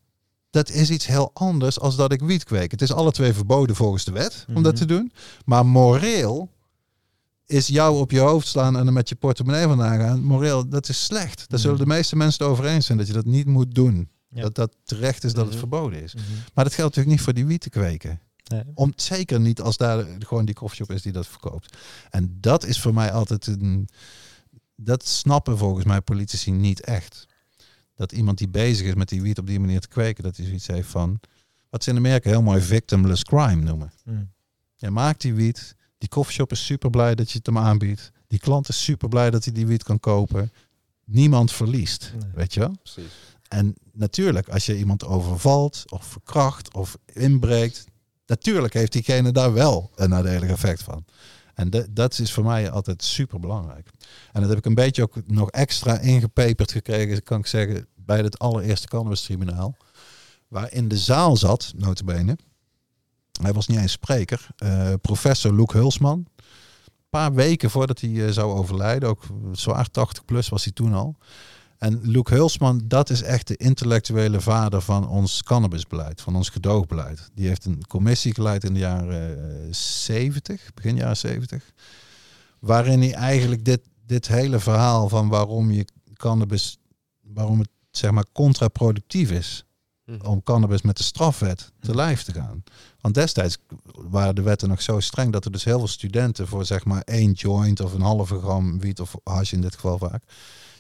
Dat 0.51 0.71
is 0.71 0.91
iets 0.91 1.07
heel 1.07 1.31
anders 1.35 1.81
als 1.81 1.97
dat 1.97 2.13
ik 2.13 2.21
wiet 2.21 2.45
kweek. 2.45 2.71
Het 2.71 2.83
is 2.83 2.93
alle 2.93 3.13
twee 3.13 3.33
verboden 3.33 3.77
volgens 3.77 4.05
de 4.05 4.13
wet 4.13 4.45
om 4.55 4.63
dat 4.63 4.73
Mhm. 4.73 4.81
te 4.83 4.87
doen. 4.87 5.13
Maar 5.45 5.67
moreel 5.67 6.51
is 7.47 7.67
jou 7.67 7.99
op 7.99 8.11
je 8.11 8.19
hoofd 8.19 8.47
slaan 8.49 8.77
en 8.77 8.87
er 8.87 8.93
met 8.93 9.09
je 9.09 9.15
portemonnee 9.15 9.67
vandaan 9.67 9.99
gaan. 9.99 10.23
Moreel, 10.23 10.69
dat 10.69 10.89
is 10.89 11.05
slecht. 11.05 11.49
Daar 11.49 11.59
zullen 11.59 11.77
Mhm. 11.77 11.89
de 11.89 11.95
meeste 11.95 12.17
mensen 12.17 12.43
het 12.45 12.53
over 12.53 12.65
eens 12.67 12.87
zijn 12.87 12.99
dat 12.99 13.07
je 13.07 13.13
dat 13.13 13.25
niet 13.25 13.47
moet 13.47 13.75
doen. 13.75 14.09
Ja. 14.29 14.43
Dat 14.43 14.55
dat 14.55 14.77
terecht 14.85 15.25
is 15.25 15.33
dat 15.33 15.41
het 15.45 15.51
Mhm. 15.51 15.59
verboden 15.59 16.03
is. 16.03 16.15
Maar 16.55 16.65
dat 16.65 16.75
geldt 16.75 16.97
natuurlijk 16.97 17.17
niet 17.17 17.21
voor 17.21 17.33
die 17.35 17.47
wiet 17.47 17.61
te 17.61 17.71
kweken. 17.71 18.21
Nee. 18.51 18.63
Om, 18.75 18.93
zeker 18.97 19.41
niet 19.41 19.61
als 19.61 19.77
daar 19.77 20.05
gewoon 20.19 20.45
die 20.45 20.55
koffieshop 20.55 20.91
is 20.91 21.03
die 21.03 21.13
dat 21.13 21.27
verkoopt. 21.27 21.77
En 22.11 22.37
dat 22.41 22.65
is 22.65 22.81
voor 22.81 22.95
mij 22.95 23.13
altijd 23.13 23.47
een... 23.47 23.89
Dat 24.77 25.07
snappen 25.07 25.59
volgens 25.59 25.85
mij 25.85 26.01
politici 26.01 26.51
niet 26.51 26.81
echt. 26.81 27.27
Dat 27.95 28.13
iemand 28.13 28.39
die 28.39 28.49
bezig 28.49 28.87
is 28.87 28.95
met 28.95 29.09
die 29.09 29.23
wiet 29.23 29.39
op 29.39 29.47
die 29.47 29.61
manier 29.61 29.81
te 29.81 29.89
kweken, 29.89 30.23
dat 30.25 30.37
hij 30.37 30.47
zoiets 30.47 30.67
heeft 30.67 30.89
van... 30.89 31.21
Wat 31.71 31.85
ze 31.85 31.91
in 31.91 31.97
Amerika 31.97 32.29
heel 32.31 32.43
mooi 32.43 32.61
victimless 32.61 33.23
crime 33.23 33.63
noemen. 33.63 33.93
Mm. 34.05 34.31
Je 34.75 34.91
maakt 34.91 35.21
die 35.21 35.35
wiet. 35.35 35.77
Die 35.99 36.09
koffieshop 36.09 36.51
is 36.53 36.65
super 36.65 36.91
blij 36.91 37.15
dat 37.15 37.31
je 37.31 37.37
het 37.39 37.47
hem 37.47 37.59
aanbiedt. 37.59 38.11
Die 38.27 38.39
klant 38.39 38.69
is 38.69 38.85
super 38.85 39.09
blij 39.09 39.31
dat 39.31 39.45
hij 39.45 39.53
die 39.53 39.67
wiet 39.67 39.83
kan 39.83 40.01
kopen. 40.01 40.53
Niemand 41.05 41.53
verliest, 41.53 42.13
Nee. 42.19 42.31
weet 42.35 42.55
je 42.55 42.61
wel? 42.61 42.75
Precies. 42.83 43.13
En 43.49 43.75
natuurlijk, 43.93 44.49
als 44.49 44.67
je 44.67 44.79
iemand 44.79 45.05
overvalt 45.05 45.85
of 45.91 46.05
verkracht 46.05 46.75
of 46.75 46.97
inbreekt, 47.07 47.85
natuurlijk 48.27 48.75
heeft 48.75 48.93
diegene 48.93 49.33
daar 49.33 49.53
wel 49.53 49.91
een 49.95 50.09
nadelig 50.09 50.51
effect 50.51 50.83
van. 50.83 51.05
En 51.57 51.71
dat 51.91 52.19
is 52.19 52.33
voor 52.33 52.45
mij 52.45 52.71
altijd 52.71 53.03
super 53.03 53.41
belangrijk. 53.41 53.91
En 54.33 54.41
dat 54.41 54.49
heb 54.49 54.59
ik 54.59 54.65
een 54.65 54.75
beetje 54.75 55.03
ook 55.03 55.17
nog 55.27 55.51
extra 55.51 55.99
ingepeperd 55.99 56.73
gekregen, 56.73 57.23
kan 57.23 57.39
ik 57.39 57.47
zeggen, 57.47 57.87
bij 57.95 58.19
het 58.19 58.39
allereerste 58.39 58.87
cannabistribunaal. 58.87 59.77
Waar 60.49 60.73
in 60.73 60.89
de 60.89 60.99
zaal 60.99 61.37
zat, 61.37 61.73
notabene. 61.77 62.39
Hij 63.43 63.53
was 63.53 63.67
niet 63.67 63.79
eens 63.79 63.93
spreker. 63.93 64.47
eh, 64.57 64.93
professor 65.01 65.53
Loek 65.53 65.73
Hulsman. 65.73 66.19
Een 66.37 67.11
paar 67.11 67.35
weken 67.35 67.71
voordat 67.71 68.01
hij 68.01 68.27
eh, 68.27 68.33
zou 68.33 68.53
overlijden, 68.53 69.09
ook 69.09 69.23
zwaar 69.53 69.91
80 69.91 70.25
plus 70.25 70.49
was 70.49 70.65
hij 70.65 70.73
toen 70.73 70.95
al. 70.95 71.17
En 71.79 72.01
Luc 72.03 72.23
Hulsman, 72.29 72.83
dat 72.85 73.11
is 73.11 73.23
echt 73.23 73.47
de 73.49 73.57
intellectuele 73.57 74.41
vader 74.41 74.81
van 74.81 75.09
ons 75.09 75.43
cannabisbeleid, 75.43 76.21
van 76.21 76.37
ons 76.37 76.49
gedoogbeleid. 76.49 77.31
Die 77.35 77.47
heeft 77.49 77.65
een 77.65 77.87
commissie 77.87 78.35
geleid 78.35 78.65
in 78.65 78.73
de 78.73 78.79
jaren 78.79 79.51
eh, 79.67 79.73
70, 79.73 80.75
begin 80.75 80.97
jaren 80.97 81.17
70. 81.17 81.71
Waarin 82.59 83.01
hij 83.01 83.13
eigenlijk 83.15 83.65
dit, 83.65 83.81
dit 84.07 84.27
hele 84.29 84.59
verhaal 84.59 85.09
van 85.09 85.29
waarom 85.29 85.71
je 85.71 85.85
cannabis, 86.15 86.77
waarom 87.21 87.59
het 87.59 87.69
zeg 87.91 88.11
maar 88.11 88.27
contraproductief 88.33 89.31
is 89.31 89.65
Mhm. 90.07 90.27
om 90.27 90.43
cannabis 90.43 90.83
met 90.83 90.97
de 90.97 91.03
strafwet 91.03 91.73
te 91.81 91.95
lijf 91.95 92.23
te 92.23 92.33
gaan. 92.33 92.63
Want 93.01 93.15
destijds 93.15 93.59
waren 93.93 94.35
de 94.35 94.43
wetten 94.43 94.69
nog 94.69 94.83
zo 94.83 95.01
streng 95.01 95.33
dat 95.33 95.45
er 95.45 95.53
dus 95.53 95.65
heel 95.65 95.79
veel 95.79 95.89
studenten 95.89 96.47
voor 96.49 96.65
zeg 96.65 96.85
maar 96.85 97.03
één 97.03 97.33
joint 97.33 97.81
of 97.81 97.93
een 97.93 98.01
halve 98.01 98.39
gram 98.39 98.81
wiet 98.81 99.01
of 99.01 99.17
hash 99.25 99.53
in 99.53 99.61
dit 99.61 99.75
geval 99.75 99.99
vaak, 99.99 100.23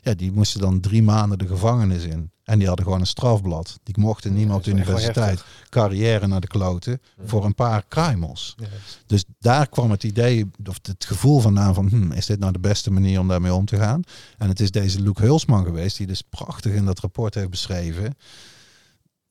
ja, 0.02 0.15
die 0.15 0.33
moesten 0.33 0.60
dan 0.60 0.81
drie 0.81 1.02
maanden 1.02 1.39
de 1.39 1.47
gevangenis 1.47 2.05
in. 2.05 2.31
En 2.44 2.58
die 2.58 2.66
hadden 2.66 2.84
gewoon 2.84 3.00
een 3.00 3.07
strafblad. 3.07 3.78
Die 3.83 3.99
mochten 3.99 4.34
niet 4.34 4.47
meer 4.47 4.55
op 4.57 4.65
de 4.65 4.70
universiteit 4.70 5.44
carrière 5.68 6.26
naar 6.26 6.41
de 6.41 6.47
kloten 6.47 7.00
voor 7.25 7.44
een 7.44 7.55
paar 7.55 7.84
kruimels. 7.89 8.55
Ja. 8.57 8.66
Dus 9.07 9.25
daar 9.39 9.68
kwam 9.68 9.91
het 9.91 10.05
idee, 10.05 10.50
of 10.66 10.78
het 10.83 11.05
gevoel 11.05 11.41
vandaan 11.41 11.75
van, 11.75 11.89
hm, 11.89 12.12
is 12.12 12.26
dit 12.26 12.39
nou 12.39 12.52
de 12.52 12.58
beste 12.58 12.91
manier 12.91 13.20
om 13.20 13.28
daarmee 13.28 13.55
om 13.55 13.65
te 13.65 13.76
gaan? 13.76 14.02
En 14.39 14.49
het 14.49 14.60
is 14.60 14.70
deze 14.70 15.00
Luc 15.02 15.18
Hulsman 15.18 15.65
geweest, 15.65 15.97
die 15.97 16.07
dus 16.07 16.23
prachtig 16.23 16.73
in 16.73 16.84
dat 16.84 16.99
rapport 17.00 17.34
heeft 17.34 17.50
beschreven. 17.50 18.16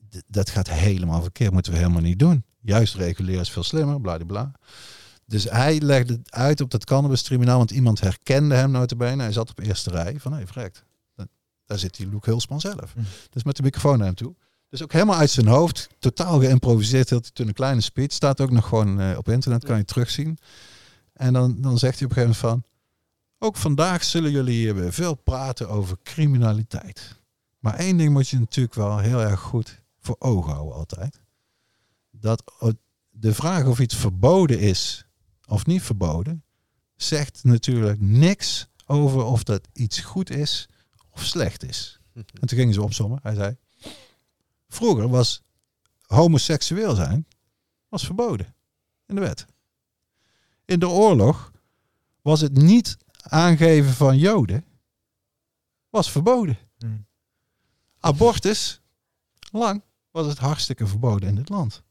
D- 0.10 0.24
Dat 0.28 0.50
gaat 0.50 0.70
helemaal 0.70 1.22
verkeerd, 1.22 1.52
moeten 1.52 1.72
we 1.72 1.78
helemaal 1.78 2.02
niet 2.02 2.20
doen. 2.20 2.44
Juist 2.62 2.96
reguleren 2.96 3.42
is 3.42 3.50
veel 3.50 3.64
slimmer, 3.64 4.02
bla 4.02 4.52
Dus 5.26 5.44
hij 5.44 5.82
legde 5.82 6.14
het 6.14 6.32
uit 6.32 6.62
op 6.62 6.72
dat 6.72 6.86
cannabistribunaal, 6.86 7.58
want 7.58 7.72
iemand 7.72 8.00
herkende 8.00 8.56
hem 8.56 8.72
notabene. 8.72 9.24
Hij 9.24 9.32
zat 9.32 9.50
op 9.50 9.60
eerste 9.60 9.90
rij 9.90 10.20
van, 10.20 10.34
hé, 10.34 10.44
hey, 10.54 10.72
Daar 11.66 11.80
zit 11.80 11.98
die 11.98 12.08
Luc 12.08 12.26
Hulsman 12.26 12.60
zelf. 12.60 12.94
Hm. 12.94 13.00
Dus 13.30 13.44
met 13.44 13.56
de 13.56 13.64
microfoon 13.64 13.98
naar 13.98 14.08
hem 14.08 14.16
toe. 14.16 14.36
Dus 14.70 14.84
ook 14.84 14.92
helemaal 14.92 15.18
uit 15.18 15.30
zijn 15.30 15.48
hoofd, 15.48 15.90
totaal 16.00 16.40
geïmproviseerd. 16.40 17.10
Hield 17.10 17.24
hij 17.24 17.32
toen 17.34 17.48
een 17.48 17.54
kleine 17.54 17.82
speech. 17.82 18.12
Staat 18.12 18.42
ook 18.42 18.52
nog 18.52 18.68
gewoon 18.68 19.00
eh, 19.00 19.18
op 19.18 19.30
internet, 19.30 19.66
kan 19.66 19.78
je 19.78 19.86
terugzien. 19.86 20.38
En 21.14 21.34
dan, 21.34 21.62
dan 21.62 21.78
zegt 21.78 22.00
hij 22.00 22.08
op 22.08 22.18
een 22.18 22.24
gegeven 22.24 22.48
moment 22.50 22.64
van... 22.64 22.74
Ook 23.38 23.56
vandaag 23.56 24.04
zullen 24.04 24.32
jullie 24.32 24.56
hier 24.56 24.76
weer 24.76 24.94
veel 24.94 25.16
praten 25.16 25.70
over 25.70 25.98
criminaliteit. 26.04 27.16
Maar 27.60 27.76
één 27.76 27.98
ding 27.98 28.14
moet 28.14 28.30
je 28.30 28.40
natuurlijk 28.40 28.76
wel 28.76 28.98
heel 28.98 29.22
erg 29.22 29.40
goed 29.40 29.82
voor 30.00 30.16
ogen 30.20 30.54
houden 30.54 30.76
altijd. 30.76 31.22
Dat 32.12 32.44
o- 32.60 32.72
de 33.10 33.34
vraag 33.34 33.66
of 33.66 33.80
iets 33.80 33.96
verboden 33.96 34.60
is 34.60 35.05
of 35.48 35.66
niet 35.66 35.82
verboden... 35.82 36.44
zegt 36.96 37.44
natuurlijk 37.44 38.02
niks 38.02 38.68
over 38.86 39.24
of 39.24 39.44
dat 39.44 39.68
iets 39.74 40.00
goed 40.00 40.30
is 40.30 40.68
of 41.10 41.24
slecht 41.24 41.64
is. 41.64 42.00
En 42.14 42.48
toen 42.48 42.58
gingen 42.58 42.74
ze 42.74 42.82
opzommen. 42.82 43.20
Hij 43.24 43.36
zei... 43.36 43.58
Vroeger 44.68 45.10
was 45.10 45.42
homoseksueel 46.02 46.96
zijn 46.96 47.28
was 47.90 48.06
verboden 48.06 48.56
in 49.06 49.16
de 49.16 49.22
wet. 49.22 49.46
In 50.66 50.80
de 50.80 50.88
oorlog 50.88 51.52
was 52.22 52.42
het 52.42 52.54
niet 52.54 52.98
aangeven 53.22 53.94
van 53.94 54.18
Joden 54.18 54.66
was 55.90 56.12
verboden. 56.12 56.58
Mm. 56.78 57.06
Abortus, 58.00 58.82
lang 59.52 59.84
was 60.12 60.28
het 60.28 60.38
hartstikke 60.38 60.88
verboden 60.88 61.30
in 61.30 61.36
dit 61.36 61.50
land. 61.50 61.84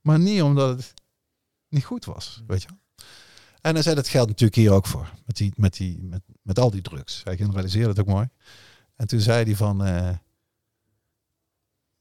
Maar 0.00 0.18
niet 0.18 0.42
omdat 0.42 0.76
het 0.76 0.94
niet 1.68 1.84
goed 1.84 2.04
was, 2.04 2.42
weet 2.46 2.62
je 2.62 2.68
wel. 2.68 2.78
En 3.64 3.74
hij 3.74 3.82
zei, 3.82 3.94
dat 3.94 4.08
geldt 4.08 4.28
natuurlijk 4.28 4.58
hier 4.58 4.72
ook 4.72 4.86
voor. 4.86 5.10
Met, 5.26 5.36
die, 5.36 5.52
met, 5.56 5.74
die, 5.74 6.02
met, 6.02 6.22
met 6.42 6.58
al 6.58 6.70
die 6.70 6.82
drugs. 6.82 7.20
Hij 7.24 7.36
generaliseerde 7.36 7.88
het 7.88 7.98
ook 7.98 8.06
mooi. 8.06 8.28
En 8.96 9.06
toen 9.06 9.20
zei 9.20 9.44
hij 9.44 9.56
van... 9.56 9.84
eh, 9.84 10.16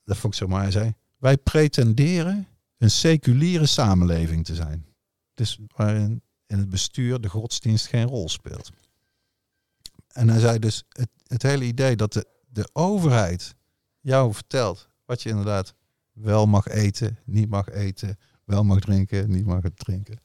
dat 0.04 0.18
vond 0.18 0.34
ik 0.34 0.40
zo 0.40 0.48
mooi. 0.48 0.62
Hij 0.62 0.72
zei, 0.72 0.94
wij 1.18 1.38
pretenderen 1.38 2.48
een 2.78 2.92
seculiere 2.92 3.66
samenleving 3.66 4.46
te 4.46 4.56
zijn. 4.56 4.86
Dus 5.34 5.60
waarin 5.76 6.22
in 6.46 6.58
het 6.58 6.70
bestuur 6.70 7.22
de 7.22 7.30
godsdienst 7.30 7.88
geen 7.88 8.08
rol 8.08 8.30
speelt. 8.30 8.72
En 10.08 10.30
hij 10.30 10.40
zei 10.40 10.60
dus, 10.60 10.84
het, 10.90 11.10
het 11.28 11.42
hele 11.42 11.66
idee 11.66 11.96
dat 11.96 12.14
de, 12.14 12.26
de 12.48 12.70
overheid 12.74 13.56
jou 14.00 14.34
vertelt 14.34 14.90
wat 15.06 15.22
je 15.22 15.30
inderdaad 15.30 15.74
wel 16.12 16.46
mag 16.46 16.68
eten, 16.68 17.20
niet 17.26 17.50
mag 17.50 17.70
eten, 17.70 18.18
wel 18.44 18.64
mag 18.64 18.80
drinken, 18.80 19.30
niet 19.30 19.46
mag 19.46 19.62
drinken. 19.76 20.22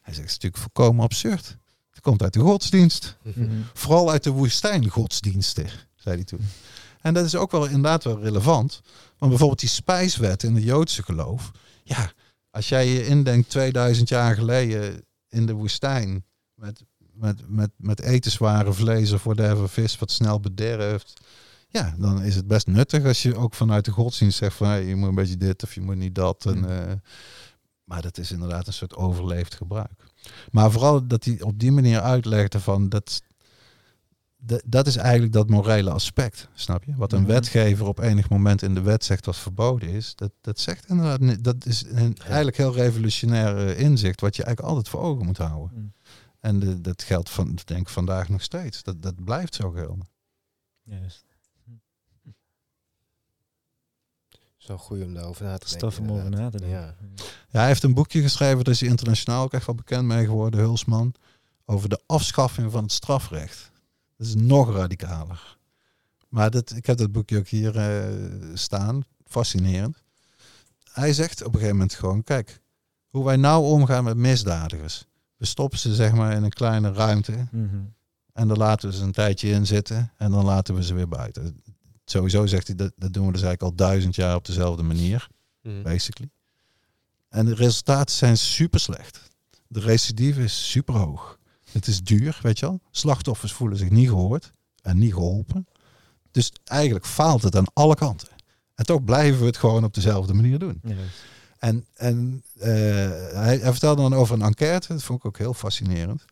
Hij 0.00 0.14
zegt, 0.14 0.28
het 0.28 0.36
is 0.36 0.38
natuurlijk 0.42 0.62
volkomen 0.62 1.04
absurd. 1.04 1.58
Het 1.90 2.00
komt 2.00 2.22
uit 2.22 2.32
de 2.32 2.40
godsdienst. 2.40 3.16
Mhm. 3.22 3.48
Vooral 3.74 4.10
uit 4.10 4.24
de 4.24 4.30
woestijngodsdiensten, 4.30 5.66
zei 5.94 6.14
hij 6.14 6.24
toen. 6.24 6.40
En 7.00 7.14
dat 7.14 7.24
is 7.24 7.34
ook 7.34 7.50
wel 7.50 7.64
inderdaad 7.66 8.04
wel 8.04 8.20
relevant. 8.20 8.80
Want 9.18 9.30
bijvoorbeeld 9.30 9.60
die 9.60 9.68
spijswet 9.68 10.42
in 10.42 10.54
de 10.54 10.62
Joodse 10.62 11.02
geloof. 11.02 11.50
Ja, 11.82 12.12
als 12.50 12.68
jij 12.68 12.86
je 12.88 13.06
indenkt 13.06 13.50
2000 13.50 14.08
jaar 14.08 14.34
geleden 14.34 15.04
in 15.28 15.46
de 15.46 15.52
woestijn. 15.52 16.24
Met, 16.54 16.84
met, 17.12 17.42
met, 17.48 17.70
met 17.76 18.00
etenswaren, 18.00 18.74
vlees 18.74 19.12
of 19.12 19.22
whatever, 19.22 19.68
vis 19.68 19.98
wat 19.98 20.10
snel 20.10 20.40
bederft. 20.40 21.20
Ja, 21.68 21.94
dan 21.98 22.22
is 22.22 22.34
het 22.34 22.46
best 22.46 22.66
nuttig 22.66 23.04
als 23.04 23.22
je 23.22 23.36
ook 23.36 23.54
vanuit 23.54 23.84
de 23.84 23.90
godsdienst 23.90 24.38
zegt 24.38 24.56
van 24.56 24.66
hey, 24.66 24.84
je 24.84 24.96
moet 24.96 25.08
een 25.08 25.14
beetje 25.14 25.36
dit 25.36 25.62
of 25.62 25.74
je 25.74 25.80
moet 25.80 25.96
niet 25.96 26.14
dat. 26.14 26.46
En, 26.46 26.58
Mm. 26.58 27.00
Maar 27.90 28.02
dat 28.02 28.18
is 28.18 28.30
inderdaad 28.32 28.66
een 28.66 28.72
soort 28.72 28.96
overleefd 28.96 29.54
gebruik. 29.54 30.04
Maar 30.50 30.70
vooral 30.70 31.06
dat 31.06 31.24
hij 31.24 31.40
op 31.42 31.58
die 31.58 31.72
manier 31.72 32.00
uitlegde 32.00 32.60
van 32.60 32.88
dat, 32.88 33.22
dat, 34.36 34.62
dat 34.66 34.86
is 34.86 34.96
eigenlijk 34.96 35.32
dat 35.32 35.48
morele 35.48 35.90
aspect, 35.90 36.48
snap 36.54 36.84
je? 36.84 36.94
Wat 36.96 37.12
een 37.12 37.20
Mhm. 37.22 37.30
wetgever 37.30 37.86
op 37.86 37.98
enig 37.98 38.28
moment 38.28 38.62
in 38.62 38.74
de 38.74 38.80
wet 38.80 39.04
zegt 39.04 39.26
wat 39.26 39.36
verboden 39.36 39.88
is, 39.88 40.14
dat, 40.14 40.32
dat 40.40 40.58
zegt 40.58 40.86
inderdaad. 40.88 41.44
Dat 41.44 41.66
is 41.66 41.84
een 41.88 42.16
eigenlijk 42.18 42.56
heel 42.56 42.74
revolutionair 42.74 43.66
eh, 43.68 43.80
inzicht 43.80 44.20
wat 44.20 44.36
je 44.36 44.44
eigenlijk 44.44 44.74
altijd 44.74 44.94
voor 44.94 45.00
ogen 45.00 45.26
moet 45.26 45.38
houden. 45.38 45.70
Mm. 45.74 45.92
En 46.40 46.58
de, 46.58 46.80
dat 46.80 47.02
geldt 47.02 47.30
van, 47.30 47.58
denk 47.64 47.80
ik 47.80 47.88
vandaag 47.88 48.28
nog 48.28 48.42
steeds. 48.42 48.82
Dat, 48.82 49.02
dat 49.02 49.24
blijft 49.24 49.54
zo 49.54 49.70
gelden. 49.70 50.08
Juist. 50.82 51.24
Goed 54.78 55.02
om 55.02 55.14
daarover 55.14 55.44
na 55.44 55.58
te 55.58 55.68
denken. 55.68 55.92
Stof 55.92 55.98
om 55.98 56.10
over 56.16 56.30
na 56.30 56.50
te 56.50 56.58
denken. 56.58 56.78
Ja. 56.78 56.94
Ja, 57.48 57.58
hij 57.58 57.66
heeft 57.66 57.82
een 57.82 57.94
boekje 57.94 58.22
geschreven, 58.22 58.64
daar 58.64 58.74
is 58.74 58.80
hij 58.80 58.88
internationaal 58.88 59.42
ook 59.44 59.52
echt 59.52 59.66
wel 59.66 59.74
bekend 59.74 60.04
mee 60.04 60.24
geworden, 60.24 60.60
Hulsman, 60.60 61.14
over 61.64 61.88
de 61.88 62.00
afschaffing 62.06 62.70
van 62.72 62.82
het 62.82 62.92
strafrecht. 62.92 63.70
Dat 64.16 64.26
is 64.26 64.34
nog 64.34 64.74
radicaler. 64.74 65.58
Maar 66.28 66.50
dat, 66.50 66.70
ik 66.76 66.86
heb 66.86 66.96
dat 66.98 67.12
boekje 67.12 67.38
ook 67.38 67.48
hier 67.48 67.76
eh, 67.78 68.14
staan, 68.54 69.02
fascinerend. 69.26 70.02
Hij 70.92 71.12
zegt 71.12 71.40
op 71.40 71.46
een 71.46 71.52
gegeven 71.52 71.76
moment 71.76 71.94
gewoon, 71.94 72.22
kijk, 72.24 72.60
hoe 73.08 73.24
wij 73.24 73.36
nou 73.36 73.64
omgaan 73.64 74.04
met 74.04 74.16
misdadigers. 74.16 75.06
We 75.36 75.46
stoppen 75.46 75.78
ze 75.78 75.94
zeg 75.94 76.12
maar 76.12 76.32
in 76.32 76.42
een 76.42 76.50
kleine 76.50 76.92
ruimte 76.92 77.46
Mhm. 77.50 77.76
en 78.32 78.48
dan 78.48 78.56
laten 78.56 78.88
we 78.88 78.94
ze 78.96 79.02
een 79.02 79.12
tijdje 79.12 79.48
in 79.50 79.66
zitten 79.66 80.12
en 80.16 80.30
dan 80.30 80.44
laten 80.44 80.74
we 80.74 80.84
ze 80.84 80.94
weer 80.94 81.08
buiten. 81.08 81.62
Sowieso 82.10 82.46
zegt 82.46 82.66
hij, 82.66 82.76
dat, 82.76 82.92
dat 82.96 83.12
doen 83.12 83.26
we 83.26 83.32
dus 83.32 83.42
eigenlijk 83.42 83.72
al 83.72 83.86
duizend 83.86 84.14
jaar 84.14 84.34
op 84.36 84.44
dezelfde 84.46 84.82
manier 84.82 85.28
Mhm. 85.62 85.82
basically. 85.82 86.30
En 87.28 87.44
de 87.46 87.54
resultaten 87.54 88.14
zijn 88.14 88.36
super 88.38 88.80
slecht. 88.80 89.20
De 89.66 89.80
recidive 89.80 90.42
is 90.42 90.70
super 90.70 90.94
hoog. 90.94 91.38
Het 91.72 91.86
is 91.86 92.02
duur, 92.02 92.38
weet 92.42 92.58
je 92.58 92.66
wel. 92.66 92.80
Slachtoffers 92.90 93.52
voelen 93.52 93.78
zich 93.78 93.90
niet 93.90 94.08
gehoord 94.08 94.52
en 94.82 94.98
niet 94.98 95.12
geholpen. 95.12 95.66
Dus 96.30 96.52
eigenlijk 96.64 97.06
faalt 97.06 97.42
het 97.42 97.56
aan 97.56 97.72
alle 97.72 97.94
kanten. 97.94 98.28
En 98.74 98.84
toch 98.86 99.04
blijven 99.04 99.40
we 99.40 99.46
het 99.46 99.56
gewoon 99.56 99.84
op 99.84 99.94
dezelfde 99.94 100.34
manier 100.34 100.58
doen. 100.58 100.80
En, 101.58 101.86
en 101.94 102.42
eh, 102.58 102.68
hij, 103.32 103.58
hij 103.58 103.70
vertelde 103.70 104.02
dan 104.02 104.14
over 104.14 104.34
een 104.34 104.42
enquête, 104.42 104.88
dat 104.92 105.02
vond 105.02 105.18
ik 105.18 105.24
ook 105.24 105.38
heel 105.38 105.54
fascinerend. 105.54 106.24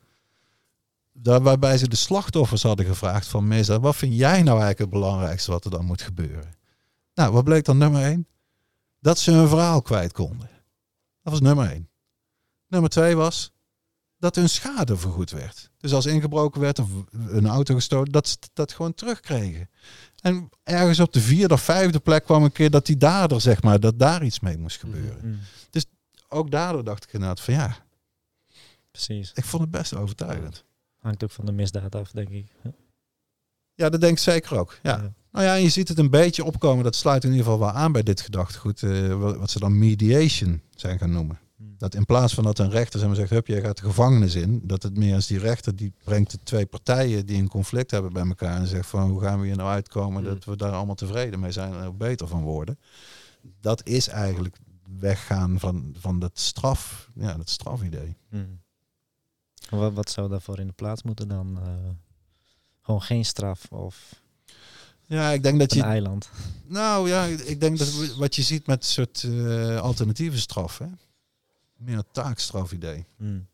Daar, 1.20 1.42
waarbij 1.42 1.78
ze 1.78 1.88
de 1.88 1.96
slachtoffers 1.96 2.62
hadden 2.62 2.86
gevraagd 2.86 3.26
van 3.26 3.48
misdaad. 3.48 3.80
Wat 3.80 3.96
vind 3.96 4.14
jij 4.14 4.42
nou 4.42 4.60
eigenlijk 4.60 4.78
het 4.78 4.90
belangrijkste 4.90 5.50
wat 5.50 5.64
er 5.64 5.70
dan 5.70 5.84
moet 5.84 6.02
gebeuren? 6.02 6.56
Nou, 7.14 7.32
wat 7.32 7.44
bleek 7.44 7.64
dan 7.64 7.78
nummer 7.78 8.02
één? 8.02 8.26
Dat 9.00 9.18
ze 9.18 9.30
hun 9.30 9.48
verhaal 9.48 9.82
kwijt 9.82 10.12
konden. 10.12 10.50
Dat 11.22 11.32
was 11.32 11.40
nummer 11.40 11.70
één. 11.70 11.88
Nummer 12.66 12.90
twee 12.90 13.16
was 13.16 13.52
dat 14.18 14.34
hun 14.34 14.48
schade 14.48 14.96
vergoed 14.96 15.30
werd. 15.30 15.70
Dus 15.78 15.92
als 15.92 16.06
ingebroken 16.06 16.60
werd 16.60 16.78
of 16.78 16.88
een 17.10 17.46
auto 17.46 17.74
gestolen, 17.74 18.12
dat 18.12 18.28
ze 18.28 18.36
dat 18.52 18.72
gewoon 18.72 18.94
terugkregen. 18.94 19.70
En 20.20 20.48
ergens 20.62 21.00
op 21.00 21.12
de 21.12 21.20
vierde 21.20 21.54
of 21.54 21.62
vijfde 21.62 21.98
plek 21.98 22.24
kwam 22.24 22.44
een 22.44 22.52
keer 22.52 22.70
dat 22.70 22.86
die 22.86 22.96
dader, 22.96 23.40
zeg 23.40 23.62
maar, 23.62 23.80
dat 23.80 23.98
daar 23.98 24.24
iets 24.24 24.40
mee 24.40 24.58
moest 24.58 24.78
gebeuren. 24.80 25.20
Mm, 25.22 25.38
Ook 26.28 26.50
daardoor 26.50 26.84
dacht 26.84 27.04
ik 27.04 27.12
inderdaad 27.12 27.40
van 27.40 27.54
ja, 27.54 27.76
precies. 28.90 29.32
ik 29.34 29.44
vond 29.44 29.62
het 29.62 29.70
best 29.70 29.94
overtuigend. 29.94 30.64
Hangt 30.98 31.24
ook 31.24 31.30
van 31.30 31.44
de 31.46 31.52
misdaad 31.52 31.94
af, 31.94 32.10
denk 32.10 32.28
ik. 32.28 32.46
Ja, 33.74 33.88
dat 33.88 34.00
denk 34.00 34.12
ik 34.12 34.18
zeker 34.18 34.58
ook. 34.58 34.78
Ja. 34.82 34.96
Ja. 34.96 35.12
Nou 35.32 35.44
ja, 35.44 35.54
en 35.56 35.62
je 35.62 35.68
ziet 35.68 35.88
het 35.88 35.98
een 35.98 36.10
beetje 36.10 36.44
opkomen. 36.44 36.84
Dat 36.84 36.96
sluit 36.96 37.24
in 37.24 37.30
ieder 37.30 37.44
geval 37.44 37.60
wel 37.60 37.70
aan 37.70 37.92
bij 37.92 38.02
dit 38.02 38.20
gedachtegoed. 38.20 38.82
eh, 38.82 39.14
wat, 39.14 39.50
ze 39.50 39.58
dan 39.58 39.78
mediation 39.78 40.62
zijn 40.74 40.98
gaan 40.98 41.10
noemen. 41.10 41.38
Mm. 41.56 41.74
Dat 41.78 41.94
in 41.94 42.04
plaats 42.04 42.34
van 42.34 42.44
dat 42.44 42.58
een 42.58 42.70
rechter 42.70 42.98
zeg 42.98 43.08
maar, 43.08 43.16
zegt, 43.16 43.30
hup, 43.30 43.46
jij 43.46 43.60
gaat 43.60 43.76
de 43.76 43.82
gevangenis 43.82 44.34
in. 44.34 44.60
Dat 44.64 44.82
het 44.82 44.96
meer 44.96 45.14
als 45.14 45.26
die 45.26 45.38
rechter, 45.38 45.76
die 45.76 45.92
brengt 46.04 46.30
de 46.30 46.38
twee 46.42 46.66
partijen 46.66 47.26
die 47.26 47.38
een 47.38 47.48
conflict 47.48 47.90
hebben 47.90 48.12
bij 48.12 48.26
elkaar. 48.26 48.56
En 48.56 48.66
zegt 48.66 48.88
van, 48.88 49.10
hoe 49.10 49.20
gaan 49.20 49.40
we 49.40 49.46
hier 49.46 49.56
nou 49.56 49.70
uitkomen? 49.70 50.24
Dat 50.24 50.44
we 50.44 50.56
daar 50.56 50.72
allemaal 50.72 50.94
tevreden 50.94 51.40
mee 51.40 51.52
zijn 51.52 51.72
en 51.72 51.80
er 51.80 51.86
ook 51.86 51.98
beter 51.98 52.28
van 52.28 52.42
worden. 52.42 52.78
Dat 53.60 53.86
is 53.86 54.08
eigenlijk 54.08 54.56
weggaan 54.98 55.58
van, 55.58 55.94
van 55.98 56.18
dat 56.18 56.38
straf, 56.38 57.10
ja, 57.14 57.34
dat 57.34 57.50
strafidee. 57.50 58.16
Mm. 58.30 58.60
Wat, 59.70 59.92
wat 59.92 60.10
zou 60.10 60.28
daarvoor 60.28 60.58
in 60.58 60.66
de 60.66 60.72
plaats 60.72 61.02
moeten 61.02 61.28
dan? 61.28 61.58
eh, 61.58 61.90
gewoon 62.82 63.02
geen 63.02 63.24
straf 63.24 63.66
of 63.70 64.22
Ja, 65.06 65.30
ik 65.30 65.42
denk 65.42 65.58
dat 65.58 65.72
een 65.72 65.78
je... 65.78 65.84
eiland. 65.84 66.30
Nou 66.66 67.08
ja, 67.08 67.24
ik 67.24 67.60
denk 67.60 67.78
dat 67.78 68.14
wat 68.16 68.34
je 68.34 68.42
ziet 68.42 68.66
met 68.66 68.78
een 68.78 68.88
soort 68.88 69.22
eh, 69.22 69.80
alternatieve 69.80 70.38
straf, 70.38 70.78
hè? 70.78 70.86
meer 71.76 71.96
een 71.96 72.04
taakstrafidee. 72.12 73.06
Mm. 73.16 73.46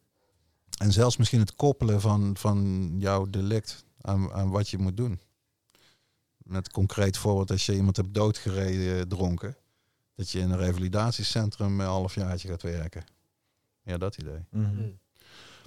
En 0.78 0.92
zelfs 0.92 1.16
misschien 1.16 1.40
het 1.40 1.54
koppelen 1.54 2.00
van, 2.00 2.36
van 2.36 2.90
jouw 2.98 3.30
delict 3.30 3.84
aan, 4.00 4.32
aan 4.32 4.50
wat 4.50 4.68
je 4.68 4.78
moet 4.78 4.96
doen. 4.96 5.20
Met 6.36 6.70
concreet 6.70 7.16
voorbeeld, 7.16 7.50
als 7.50 7.66
je 7.66 7.74
iemand 7.74 7.96
hebt 7.96 8.14
doodgereden 8.14 8.98
eh, 8.98 9.02
dronken, 9.02 9.56
dat 10.14 10.30
je 10.30 10.38
in 10.40 10.50
een 10.50 10.58
revalidatiecentrum 10.58 11.80
een 11.80 11.86
halfjaartje 11.86 12.48
gaat 12.48 12.62
werken. 12.62 13.04
Ja, 13.82 13.98
dat 13.98 14.16
idee. 14.16 14.44
Mm. 14.50 14.98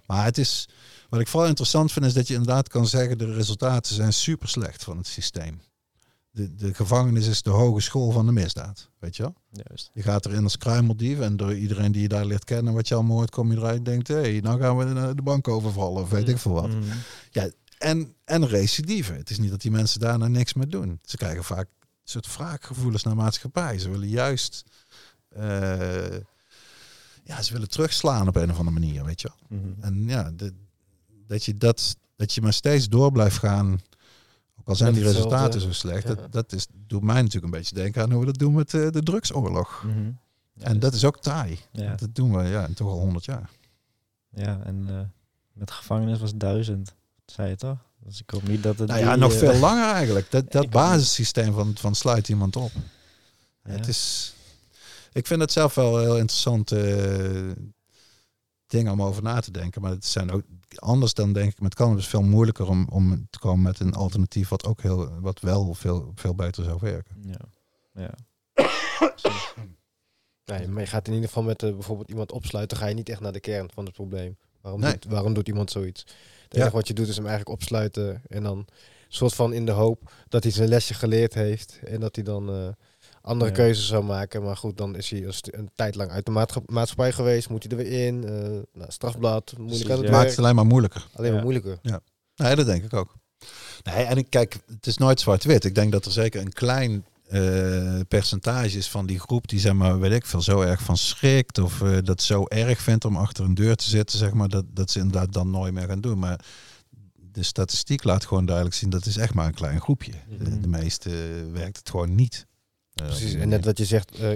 Maar 0.07 0.25
het 0.25 0.37
is, 0.37 0.69
wat 1.09 1.19
ik 1.19 1.27
vooral 1.27 1.47
interessant 1.47 1.91
vind, 1.91 2.05
is 2.05 2.13
dat 2.13 2.27
je 2.27 2.33
inderdaad 2.33 2.67
kan 2.67 2.87
zeggen, 2.87 3.17
de 3.17 3.33
resultaten 3.33 3.95
zijn 3.95 4.13
super 4.13 4.47
slecht 4.47 4.83
van 4.83 4.97
het 4.97 5.07
systeem. 5.07 5.61
De, 6.31 6.55
de 6.55 6.73
gevangenis 6.73 7.27
is 7.27 7.41
de 7.41 7.49
hogeschool 7.49 8.11
van 8.11 8.25
de 8.25 8.31
misdaad, 8.31 8.89
weet 8.99 9.15
je 9.15 9.23
wel? 9.23 9.35
Juist. 9.51 9.89
Je 9.93 10.01
gaat 10.01 10.25
erin 10.25 10.43
als 10.43 10.57
kruimeldief 10.57 11.19
en 11.19 11.37
door 11.37 11.55
iedereen 11.55 11.91
die 11.91 12.01
je 12.01 12.07
daar 12.07 12.25
leert 12.25 12.43
kennen, 12.43 12.73
wat 12.73 12.87
je 12.87 12.95
allemaal 12.95 13.17
hoort, 13.17 13.31
kom 13.31 13.51
je 13.51 13.57
eruit 13.57 13.77
en 13.77 13.83
denkt, 13.83 14.07
hé, 14.07 14.15
hey, 14.15 14.39
nou 14.39 14.59
gaan 14.61 14.77
we 14.77 15.15
de, 15.15 15.21
bank 15.21 15.47
overvallen 15.47 16.01
of 16.01 16.09
weet 16.09 16.29
ik 16.29 16.37
veel 16.37 16.53
wat. 16.53 16.69
Mhm. 16.69 17.49
En, 17.77 18.15
en 18.25 18.47
recidive. 18.47 19.13
Het 19.13 19.29
is 19.29 19.37
niet 19.37 19.49
dat 19.49 19.61
die 19.61 19.71
mensen 19.71 19.99
daarna 19.99 20.27
niks 20.27 20.53
meer 20.53 20.69
doen. 20.69 20.99
Ze 21.03 21.17
krijgen 21.17 21.43
vaak 21.43 21.67
een 21.79 21.87
soort 22.03 22.35
wraakgevoelens 22.35 23.03
naar 23.03 23.15
maatschappij. 23.15 23.79
Ze 23.79 23.89
willen 23.89 24.09
juist, 24.09 24.63
eh, 25.29 26.15
ja, 27.27 27.41
ze 27.41 27.53
willen 27.53 27.69
terugslaan 27.69 28.27
op 28.27 28.35
een 28.35 28.51
of 28.51 28.57
andere 28.57 28.79
manier, 28.79 29.03
weet 29.05 29.21
je 29.21 29.29
wel. 29.47 29.59
Mhm. 29.59 29.83
En 29.83 30.03
ja, 30.07 30.31
de- 30.35 30.53
dat, 31.27 31.43
je 31.43 31.53
dat, 31.57 31.97
dat 32.15 32.33
je 32.33 32.41
maar 32.41 32.53
steeds 32.53 32.89
door 32.89 33.11
blijft 33.11 33.37
gaan, 33.37 33.79
ook 34.59 34.67
al 34.67 34.75
zijn 34.75 34.93
die 34.93 35.03
resultaten 35.03 35.61
zo 35.61 35.71
slecht, 35.71 36.07
Ja. 36.07 36.13
dat, 36.13 36.31
dat 36.31 36.53
is, 36.53 36.67
doet 36.87 37.03
mij 37.03 37.21
natuurlijk 37.21 37.53
een 37.53 37.59
beetje 37.59 37.75
denken 37.75 38.01
aan 38.01 38.11
hoe 38.11 38.19
we 38.19 38.25
dat 38.25 38.37
doen 38.37 38.53
met 38.53 38.73
eh, 38.73 38.89
de 38.89 39.03
drugsoorlog. 39.03 39.83
Mhm. 39.85 40.11
En 40.57 40.79
dat 40.79 40.93
is 40.93 41.05
ook 41.05 41.21
taai. 41.21 41.59
Ja. 41.71 41.95
Dat 41.95 42.15
doen 42.15 42.37
we 42.37 42.43
ja, 42.43 42.67
toch 42.75 42.87
al 42.87 42.99
honderd 42.99 43.25
jaar. 43.25 43.49
Ja, 44.29 44.59
en 44.63 44.85
eh, 44.89 44.99
met 45.53 45.71
gevangenis 45.71 46.19
was 46.19 46.35
duizend, 46.35 46.93
zei 47.25 47.49
je 47.49 47.55
toch? 47.55 47.77
Dus 47.99 48.21
ik 48.21 48.29
hoop 48.29 48.47
niet 48.47 48.63
dat 48.63 48.79
het 48.79 48.87
Nou 48.87 48.99
ja, 48.99 49.11
die, 49.11 49.21
nog 49.21 49.31
eh, 49.31 49.37
veel 49.37 49.59
langer 49.59 49.93
eigenlijk. 49.93 50.31
Dat, 50.31 50.51
dat 50.57 50.69
basissysteem 50.69 51.53
van, 51.53 51.75
van 51.77 51.95
sluit 51.95 52.29
iemand 52.29 52.55
op. 52.55 52.71
Het 53.61 53.87
is, 53.87 54.33
ik 55.17 55.27
vind 55.27 55.41
het 55.41 55.51
zelf 55.51 55.75
wel 55.75 55.95
een 55.97 56.03
heel 56.03 56.17
interessant 56.17 56.71
eh, 56.71 57.51
ding 58.67 58.89
om 58.89 59.01
over 59.01 59.23
na 59.23 59.39
te 59.39 59.51
denken. 59.51 59.81
Maar 59.81 59.91
het 59.91 60.05
zijn 60.05 60.31
ook 60.31 60.43
anders 60.75 61.13
dan 61.13 61.33
denk 61.33 61.51
ik 61.51 61.59
met 61.61 61.75
cannabis 61.75 62.07
veel 62.07 62.21
moeilijker 62.21 62.67
om, 62.69 62.87
om 62.89 63.27
te 63.29 63.39
komen 63.39 63.61
met 63.63 63.79
een 63.79 63.93
alternatief 63.93 64.49
wat 64.49 64.65
ook 64.65 64.81
heel, 64.81 65.19
wat 65.19 65.39
wel 65.39 65.73
veel, 65.73 66.11
veel 66.15 66.35
beter 66.35 66.63
zou 66.63 66.77
werken. 66.81 67.15
Ja. 67.25 67.39
ja. 67.93 68.13
Nee, 70.45 70.67
maar 70.67 70.81
je 70.81 70.87
gaat 70.87 71.07
in 71.07 71.13
ieder 71.13 71.27
geval 71.27 71.43
met 71.43 71.63
eh, 71.63 71.71
bijvoorbeeld 71.71 72.09
iemand 72.09 72.31
opsluiten, 72.31 72.77
ga 72.77 72.85
je 72.85 72.93
niet 72.95 73.09
echt 73.09 73.19
naar 73.21 73.31
de 73.31 73.39
kern 73.39 73.69
van 73.73 73.85
het 73.85 73.93
probleem. 73.93 74.37
Waarom, 74.61 74.81
Nee. 74.81 74.91
doet, 74.91 75.05
waarom 75.05 75.33
doet 75.33 75.47
iemand 75.47 75.71
zoiets? 75.71 76.01
Het 76.43 76.53
Ja. 76.53 76.59
enige 76.59 76.75
wat 76.75 76.87
je 76.87 76.93
doet 76.93 77.07
is 77.07 77.15
hem 77.15 77.25
eigenlijk 77.25 77.55
opsluiten 77.59 78.21
en 78.27 78.43
dan 78.43 78.65
soort 79.07 79.33
van 79.33 79.53
in 79.53 79.65
de 79.65 79.71
hoop 79.71 80.11
dat 80.27 80.43
hij 80.43 80.51
zijn 80.51 80.69
lesje 80.69 80.93
geleerd 80.93 81.33
heeft 81.33 81.79
en 81.83 81.99
dat 81.99 82.15
hij 82.15 82.23
dan 82.23 82.49
eh, 82.49 82.67
andere 83.27 83.49
Ja. 83.51 83.55
keuzes 83.57 83.87
zou 83.87 84.03
maken. 84.03 84.43
Maar 84.43 84.57
goed, 84.57 84.77
dan 84.77 84.95
is 84.95 85.09
hij 85.09 85.23
een, 85.23 85.33
een 85.41 85.69
tijd 85.75 85.95
lang 85.95 86.11
uit 86.11 86.25
de 86.25 86.31
maatscha- 86.31 86.61
maatschappij 86.65 87.11
geweest, 87.11 87.49
moet 87.49 87.63
hij 87.63 87.71
er 87.71 87.77
weer 87.77 88.05
in. 88.07 88.23
eh 88.23 88.31
nou, 88.73 88.91
strafblad, 88.91 89.53
moeilijk 89.57 89.89
aan 89.89 89.97
het 89.97 90.05
ja. 90.05 90.11
Maakt 90.11 90.29
het 90.29 90.39
alleen 90.39 90.55
maar 90.55 90.65
moeilijker. 90.65 91.07
Alleen 91.13 91.29
maar 91.31 91.37
Ja. 91.37 91.43
moeilijker. 91.43 91.79
Nee, 92.35 92.55
dat 92.55 92.65
denk 92.65 92.83
ik 92.83 92.93
ook. 92.93 93.15
Nee, 93.83 94.03
en 94.03 94.17
ik 94.17 94.29
kijk, 94.29 94.57
het 94.67 94.87
is 94.87 94.97
nooit 94.97 95.19
zwart-wit. 95.19 95.63
Ik 95.63 95.75
denk 95.75 95.91
dat 95.91 96.05
er 96.05 96.11
zeker 96.11 96.41
een 96.41 96.53
klein 96.53 97.05
eh, 97.27 97.99
percentage 98.07 98.77
is 98.77 98.89
van 98.89 99.05
die 99.05 99.19
groep 99.19 99.47
die 99.47 99.59
zeg 99.59 99.73
maar, 99.73 99.99
weet 99.99 100.11
ik 100.11 100.25
veel, 100.25 100.41
zo 100.41 100.61
erg 100.61 100.81
van 100.81 100.97
schrikt 100.97 101.57
of 101.57 101.81
eh, 101.81 101.97
dat 102.03 102.21
zo 102.21 102.45
erg 102.45 102.79
vindt 102.81 103.05
om 103.05 103.15
achter 103.17 103.43
een 103.45 103.53
deur 103.53 103.75
te 103.75 103.89
zitten, 103.89 104.17
zeg 104.17 104.33
maar, 104.33 104.47
dat, 104.47 104.65
dat 104.73 104.91
ze 104.91 104.99
inderdaad 104.99 105.33
dan 105.33 105.49
nooit 105.49 105.73
meer 105.73 105.87
gaan 105.87 106.01
doen. 106.01 106.19
Maar 106.19 106.39
de 107.31 107.43
statistiek 107.43 108.03
laat 108.03 108.25
gewoon 108.25 108.45
duidelijk 108.45 108.75
zien 108.75 108.89
dat 108.89 109.05
is 109.05 109.17
echt 109.17 109.33
maar 109.33 109.45
een 109.47 109.53
klein 109.53 109.81
groepje. 109.81 110.11
De, 110.11 110.49
Mhm. 110.49 110.61
de 110.61 110.67
meeste 110.67 111.09
werkt 111.53 111.77
het 111.77 111.89
gewoon 111.89 112.15
niet. 112.15 112.45
Eh, 112.99 113.05
Precies, 113.05 113.33
en 113.33 113.49
net 113.49 113.65
wat 113.65 113.77
je 113.77 113.85
zegt, 113.85 114.11
eh, 114.19 114.29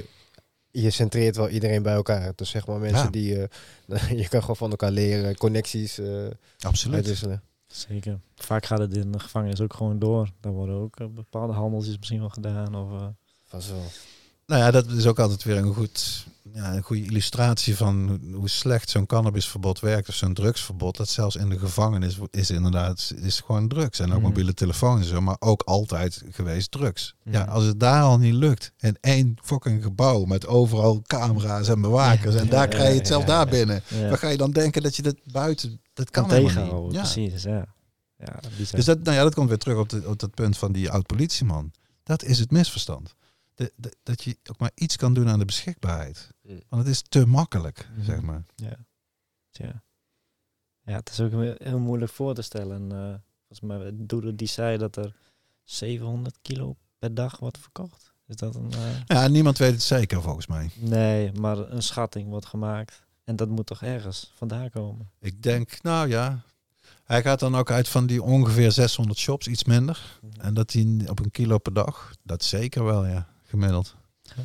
je 0.72 0.90
centreert 0.90 1.36
wel 1.36 1.50
iedereen 1.50 1.84
bij 1.84 1.94
elkaar. 1.94 2.32
Dus 2.36 2.50
zeg 2.50 2.68
maar 2.68 2.80
mensen 2.80 3.04
Ja. 3.04 3.10
die, 3.10 3.48
eh, 3.88 4.10
je 4.22 4.28
kan 4.30 4.42
gewoon 4.42 4.56
van 4.56 4.70
elkaar 4.70 4.92
leren, 4.92 5.38
connecties 5.38 5.98
eh, 5.98 6.26
Absoluut. 6.60 6.96
uitwisselen. 6.96 7.42
Zeker. 7.68 8.20
Vaak 8.36 8.66
gaat 8.66 8.80
het 8.80 8.96
in 8.96 9.12
de 9.12 9.20
gevangenis 9.20 9.62
ook 9.62 9.74
gewoon 9.74 10.00
door. 10.00 10.30
Daar 10.40 10.52
worden 10.52 10.76
ook 10.76 10.96
bepaalde 11.16 11.54
handeltjes 11.54 11.98
misschien 11.98 12.20
wel 12.20 12.30
gedaan. 12.30 12.76
Of, 12.76 12.92
eh, 13.02 13.08
Van 13.46 13.62
zo. 13.62 13.76
Nou 14.46 14.62
ja, 14.62 14.72
dat 14.72 14.88
is 14.88 15.06
ook 15.08 15.20
altijd 15.20 15.44
weer 15.44 15.58
een, 15.58 15.74
goed, 15.74 16.26
ja, 16.53 16.74
een 16.76 16.82
goede 16.84 17.03
illustratie 17.06 17.76
van 17.76 18.20
hoe- 18.34 18.50
slecht 18.50 18.90
zo'n 18.90 19.06
cannabisverbod 19.06 19.80
werkt 19.80 20.10
of 20.10 20.16
zo'n 20.16 20.34
drugsverbod. 20.34 20.98
Dat 20.98 21.10
zelfs 21.10 21.36
in 21.36 21.50
de 21.50 21.60
gevangenis 21.60 22.18
is 22.32 22.50
inderdaad 22.52 23.14
is 23.22 23.40
gewoon 23.40 23.68
drugs. 23.68 24.00
En 24.00 24.10
ook 24.11 24.18
Mhm. 24.18 24.28
mobiele 24.28 24.53
telefoons 24.53 25.02
en 25.02 25.08
zo, 25.08 25.22
maar 25.22 25.36
ook 25.40 25.61
altijd 25.61 26.24
geweest 26.32 26.72
drugs. 26.72 27.16
Ja, 27.24 27.42
Mhm. 27.44 27.52
als 27.52 27.64
het 27.64 27.80
daar 27.80 28.03
al 28.03 28.18
niet 28.18 28.34
lukt 28.34 28.72
in 28.80 28.98
één 29.02 29.36
fucking 29.44 29.84
gebouw 29.84 30.24
met 30.26 30.48
overal 30.48 31.02
camera's 31.02 31.68
en 31.68 31.82
bewakers 31.82 32.36
en 32.36 32.50
daar 32.50 32.61
ja, 32.70 32.76
krijg 32.76 32.92
je 32.92 32.98
het 32.98 33.08
zelf 33.08 33.24
daar 33.26 33.48
binnen. 33.48 33.84
Dan 34.10 34.18
ga 34.18 34.28
je 34.30 34.38
dan 34.38 34.52
denken 34.52 34.82
dat 34.84 34.95
je 34.95 35.02
dat 35.02 35.16
buiten, 35.32 35.82
dat 35.94 36.10
kan 36.10 36.28
tegenhouden. 36.28 36.92
Ja. 36.94 37.00
Precies, 37.02 37.44
ja. 37.44 37.66
Dus 38.72 38.86
dat, 38.86 39.03
nou 39.03 39.16
ja, 39.18 39.24
dat 39.24 39.34
komt 39.34 39.50
weer 39.50 39.58
terug 39.58 39.78
op, 39.78 39.90
de, 39.90 40.03
op 40.08 40.20
dat 40.20 40.34
punt 40.34 40.58
van 40.58 40.72
die 40.72 40.90
oud-politieman. 40.90 41.72
Dat 42.03 42.24
is 42.24 42.40
het 42.40 42.52
misverstand. 42.52 43.16
De, 43.56 43.74
de- 43.76 43.96
dat 44.04 44.24
je 44.24 44.38
ook 44.50 44.60
maar 44.60 44.72
iets 44.76 44.96
kan 44.96 45.14
doen 45.14 45.30
aan 45.30 45.40
de 45.40 45.46
beschikbaarheid. 45.46 46.30
Mm. 46.44 46.62
Want 46.70 46.84
het 46.84 46.92
is 46.92 47.02
te 47.02 47.26
makkelijk, 47.28 47.90
Mhm. 47.96 48.04
zeg 48.06 48.22
maar. 48.22 48.44
Ja. 48.56 48.78
Ja. 49.52 49.84
ja, 50.86 50.96
het 50.96 51.10
is 51.10 51.20
ook 51.20 51.32
heel, 51.60 51.80
moeilijk 51.80 52.12
voor 52.12 52.34
te 52.34 52.42
stellen. 52.42 52.92
eh 52.92 53.16
volgens 53.48 53.82
mij, 53.84 53.92
Doeder 53.94 54.36
die 54.36 54.48
zei 54.48 54.78
dat 54.78 54.96
er 54.96 55.16
700 55.64 56.38
kilo 56.42 56.76
per 57.00 57.14
dag 57.14 57.38
wordt 57.40 57.58
verkocht. 57.58 58.14
Is 58.28 58.36
dat 58.36 58.56
een... 58.56 58.72
eh, 58.74 58.80
Ja, 59.06 59.28
niemand 59.28 59.58
weet 59.58 59.72
het 59.72 59.82
zeker 59.82 60.22
volgens 60.22 60.48
mij. 60.48 60.70
Nee, 60.76 61.32
maar 61.32 61.58
een 61.58 61.84
schatting 61.84 62.30
wordt 62.30 62.46
gemaakt. 62.46 63.06
En 63.24 63.36
dat 63.36 63.50
moet 63.50 63.66
toch 63.66 63.82
ergens 63.82 64.32
vandaan 64.36 64.70
komen? 64.70 65.10
Ik 65.20 65.44
denk, 65.44 65.82
nou 65.84 66.08
ja. 66.08 66.42
Hij 67.04 67.22
gaat 67.22 67.40
dan 67.40 67.56
ook 67.56 67.72
uit 67.72 67.88
van 67.90 68.06
die 68.06 68.24
ongeveer 68.24 68.72
600 68.72 69.20
shops, 69.20 69.48
iets 69.48 69.64
minder. 69.64 70.20
En 70.38 70.54
dat 70.54 70.70
die 70.70 71.10
op 71.10 71.20
een 71.20 71.32
kilo 71.32 71.58
per 71.58 71.74
dag, 71.74 72.14
dat 72.24 72.44
zeker 72.44 72.84
wel, 72.84 73.06
ja, 73.06 73.28
gemiddeld. 73.52 73.96
Ja. 74.22 74.44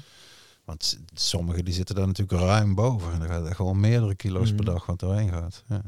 Want 0.65 0.99
sommigen 1.15 1.65
die 1.65 1.75
zitten 1.75 1.95
daar 1.95 2.07
natuurlijk 2.07 2.41
ruim 2.41 2.75
boven. 2.75 3.13
En 3.13 3.19
dan 3.19 3.29
gaat 3.29 3.47
er 3.47 3.55
gewoon 3.55 3.81
meerdere 3.81 4.15
kilo's 4.15 4.49
per 4.55 4.63
Mhm. 4.65 4.73
dag 4.73 4.87
wat 4.87 4.99
doorheen 4.99 5.29
gaat. 5.31 5.63
Ja. 5.67 5.83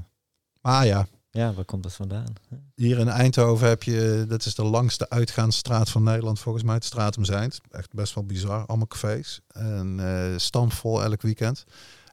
Maar 0.60 0.86
ja, 0.86 1.06
Ja, 1.30 1.52
waar 1.52 1.64
komt 1.64 1.82
dat 1.82 1.92
vandaan? 1.94 2.32
hier 2.74 2.98
in 2.98 3.08
Eindhoven 3.08 3.68
heb 3.68 3.82
je, 3.82 4.24
dat 4.28 4.44
is 4.44 4.54
de 4.54 4.64
langste 4.64 5.10
uitgaansstraat 5.10 5.90
van 5.90 6.02
Nederland 6.02 6.38
volgens 6.40 6.64
mij, 6.64 6.74
het 6.74 6.84
Stratum 6.84 7.24
Zijnd. 7.24 7.60
Echt 7.70 7.92
best 7.92 8.14
wel 8.14 8.24
bizar, 8.24 8.66
allemaal 8.66 8.86
cafés. 8.86 9.40
En 9.48 10.00
eh 10.00 10.38
stampvol 10.38 11.02
elk 11.02 11.22
weekend. 11.22 11.64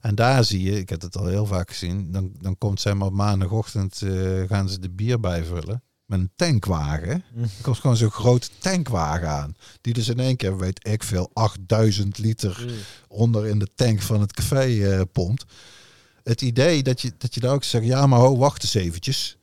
En 0.01 0.15
daar 0.15 0.43
zie 0.43 0.61
je, 0.63 0.79
ik 0.79 0.89
heb 0.89 1.01
het 1.01 1.17
al 1.17 1.25
heel 1.25 1.45
vaak 1.45 1.69
gezien, 1.69 2.11
dan, 2.11 2.31
dan 2.39 2.57
komt 2.57 2.81
zeg 2.81 2.93
maar 2.93 3.07
op 3.07 3.13
maandagochtend 3.13 4.01
eh, 4.01 4.43
gaan 4.47 4.69
ze 4.69 4.79
de 4.79 4.89
bier 4.89 5.19
bijvullen. 5.19 5.83
Met 6.05 6.19
een 6.19 6.31
tankwagen. 6.35 7.23
Er 7.35 7.49
komt 7.61 7.79
gewoon 7.79 7.97
zo'n 7.97 8.09
grote 8.09 8.49
tankwagen 8.59 9.29
aan. 9.29 9.55
Die 9.81 9.93
dus 9.93 10.07
in 10.07 10.19
één 10.19 10.35
keer, 10.35 10.57
weet 10.57 10.87
ik 10.87 11.03
veel, 11.03 11.29
8000 11.33 12.17
liter 12.17 12.65
onder 13.07 13.47
in 13.47 13.59
de 13.59 13.67
tank 13.75 14.01
van 14.01 14.21
het 14.21 14.33
café 14.33 14.91
eh, 14.91 15.01
pompt. 15.11 15.45
Het 16.23 16.41
idee 16.41 16.83
dat 16.83 17.01
je, 17.01 17.11
dat 17.17 17.33
je 17.33 17.39
daar 17.39 17.53
ook 17.53 17.63
zegt, 17.63 17.85
ja 17.85 18.07
maar 18.07 18.19
ho, 18.19 18.37
wacht 18.37 18.63
eens 18.63 18.73
eventjes. 18.73 19.37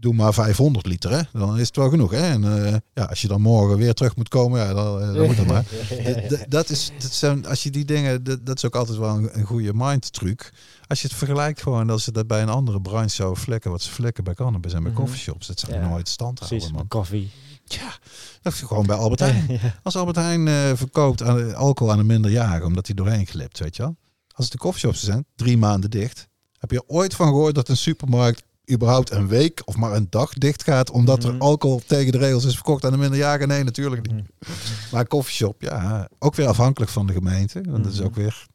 Doe 0.00 0.14
maar 0.14 0.34
500 0.34 0.86
liter, 0.86 1.10
hè? 1.10 1.20
dan 1.32 1.58
is 1.58 1.66
het 1.66 1.76
wel 1.76 1.88
genoeg. 1.90 2.10
Hè? 2.10 2.20
En 2.30 2.64
eh, 2.66 2.74
ja, 2.94 3.04
als 3.04 3.20
je 3.20 3.28
dan 3.28 3.40
morgen 3.40 3.76
weer 3.76 3.94
terug 3.94 4.16
moet 4.16 4.28
komen, 4.28 4.60
ja, 4.60 4.72
dan, 4.74 5.00
eh, 5.00 5.14
dan 5.14 5.26
moet 5.26 5.36
het 5.36 5.46
maar. 5.46 5.64
D- 6.28 6.44
dat 6.50 6.70
is, 6.70 6.90
dat 6.98 7.12
zijn, 7.12 7.46
als 7.46 7.62
je 7.62 7.70
die 7.70 7.84
dingen, 7.84 8.24
dat, 8.24 8.46
dat 8.46 8.56
is 8.56 8.64
ook 8.64 8.74
altijd 8.76 8.98
wel 8.98 9.16
een, 9.16 9.38
een 9.38 9.44
goede 9.44 9.70
mind 9.74 10.12
truc. 10.12 10.52
Als 10.86 11.00
je 11.02 11.08
het 11.08 11.16
vergelijkt 11.16 11.62
gewoon, 11.62 11.90
als 11.90 12.04
ze 12.04 12.12
dat 12.12 12.26
bij 12.26 12.42
een 12.42 12.48
andere 12.48 12.80
branche 12.80 13.14
zou 13.14 13.36
flikken, 13.36 13.70
wat 13.70 13.82
ze 13.82 13.90
flikken 13.90 14.24
bij 14.24 14.34
cannabis 14.34 14.72
en 14.72 14.82
bij 14.82 14.92
Mhm. 14.92 15.00
coffeeshops, 15.00 15.46
dat 15.46 15.60
zou 15.60 15.72
Ja, 15.72 15.88
nooit 15.88 16.08
stand 16.08 16.38
houden, 16.38 16.58
Precies, 16.58 16.82
koffie. 16.88 17.30
Ja, 17.64 17.96
dat 18.42 18.52
is 18.52 18.60
gewoon 18.60 18.86
bij 18.86 18.96
Albert 18.96 19.20
Heijn. 19.20 19.44
ja. 19.62 19.74
Als 19.82 19.96
Albert 19.96 20.16
Heijn 20.16 20.48
eh, 20.48 20.54
verkoopt 20.74 21.22
aan, 21.22 21.54
alcohol 21.54 21.92
aan 21.92 21.98
een 21.98 22.06
minderjarige, 22.06 22.66
omdat 22.66 22.86
hij 22.86 22.96
doorheen 22.96 23.26
glipt, 23.26 23.58
weet 23.58 23.76
je 23.76 23.82
wel. 23.82 23.96
Als 24.34 24.44
het 24.44 24.52
de 24.54 24.58
coffeeshops 24.58 25.02
zijn, 25.04 25.24
drie 25.36 25.56
maanden 25.58 25.90
dicht. 25.90 26.28
Heb 26.58 26.70
je 26.70 26.82
ooit 26.88 27.14
van 27.14 27.26
gehoord 27.26 27.54
dat 27.54 27.68
een 27.68 27.76
supermarkt 27.76 28.42
überhaupt 28.70 29.10
een 29.10 29.28
week 29.28 29.62
of 29.64 29.76
maar 29.76 29.92
een 29.92 30.06
dag 30.10 30.32
dicht 30.32 30.62
gaat, 30.62 30.90
omdat 30.90 31.24
er 31.24 31.32
Mhm. 31.32 31.42
alcohol 31.42 31.82
tegen 31.86 32.12
de 32.12 32.18
regels 32.18 32.44
is 32.44 32.54
verkocht 32.54 32.84
aan 32.84 32.92
een 32.92 32.98
minderjarige? 32.98 33.46
Nee, 33.46 33.64
natuurlijk 33.64 34.02
niet. 34.12 34.12
Mhm. 34.38 34.52
Maar 34.92 35.00
een 35.00 35.06
coffeeshop, 35.08 35.62
ja, 35.62 36.08
ook 36.18 36.34
weer 36.34 36.46
afhankelijk 36.46 36.90
van 36.90 37.06
de 37.06 37.12
gemeente. 37.12 37.60
Want 37.70 37.84
dat 37.84 37.92
is 37.92 37.98
Mhm. 37.98 38.06
ook 38.08 38.14
weer... 38.14 38.46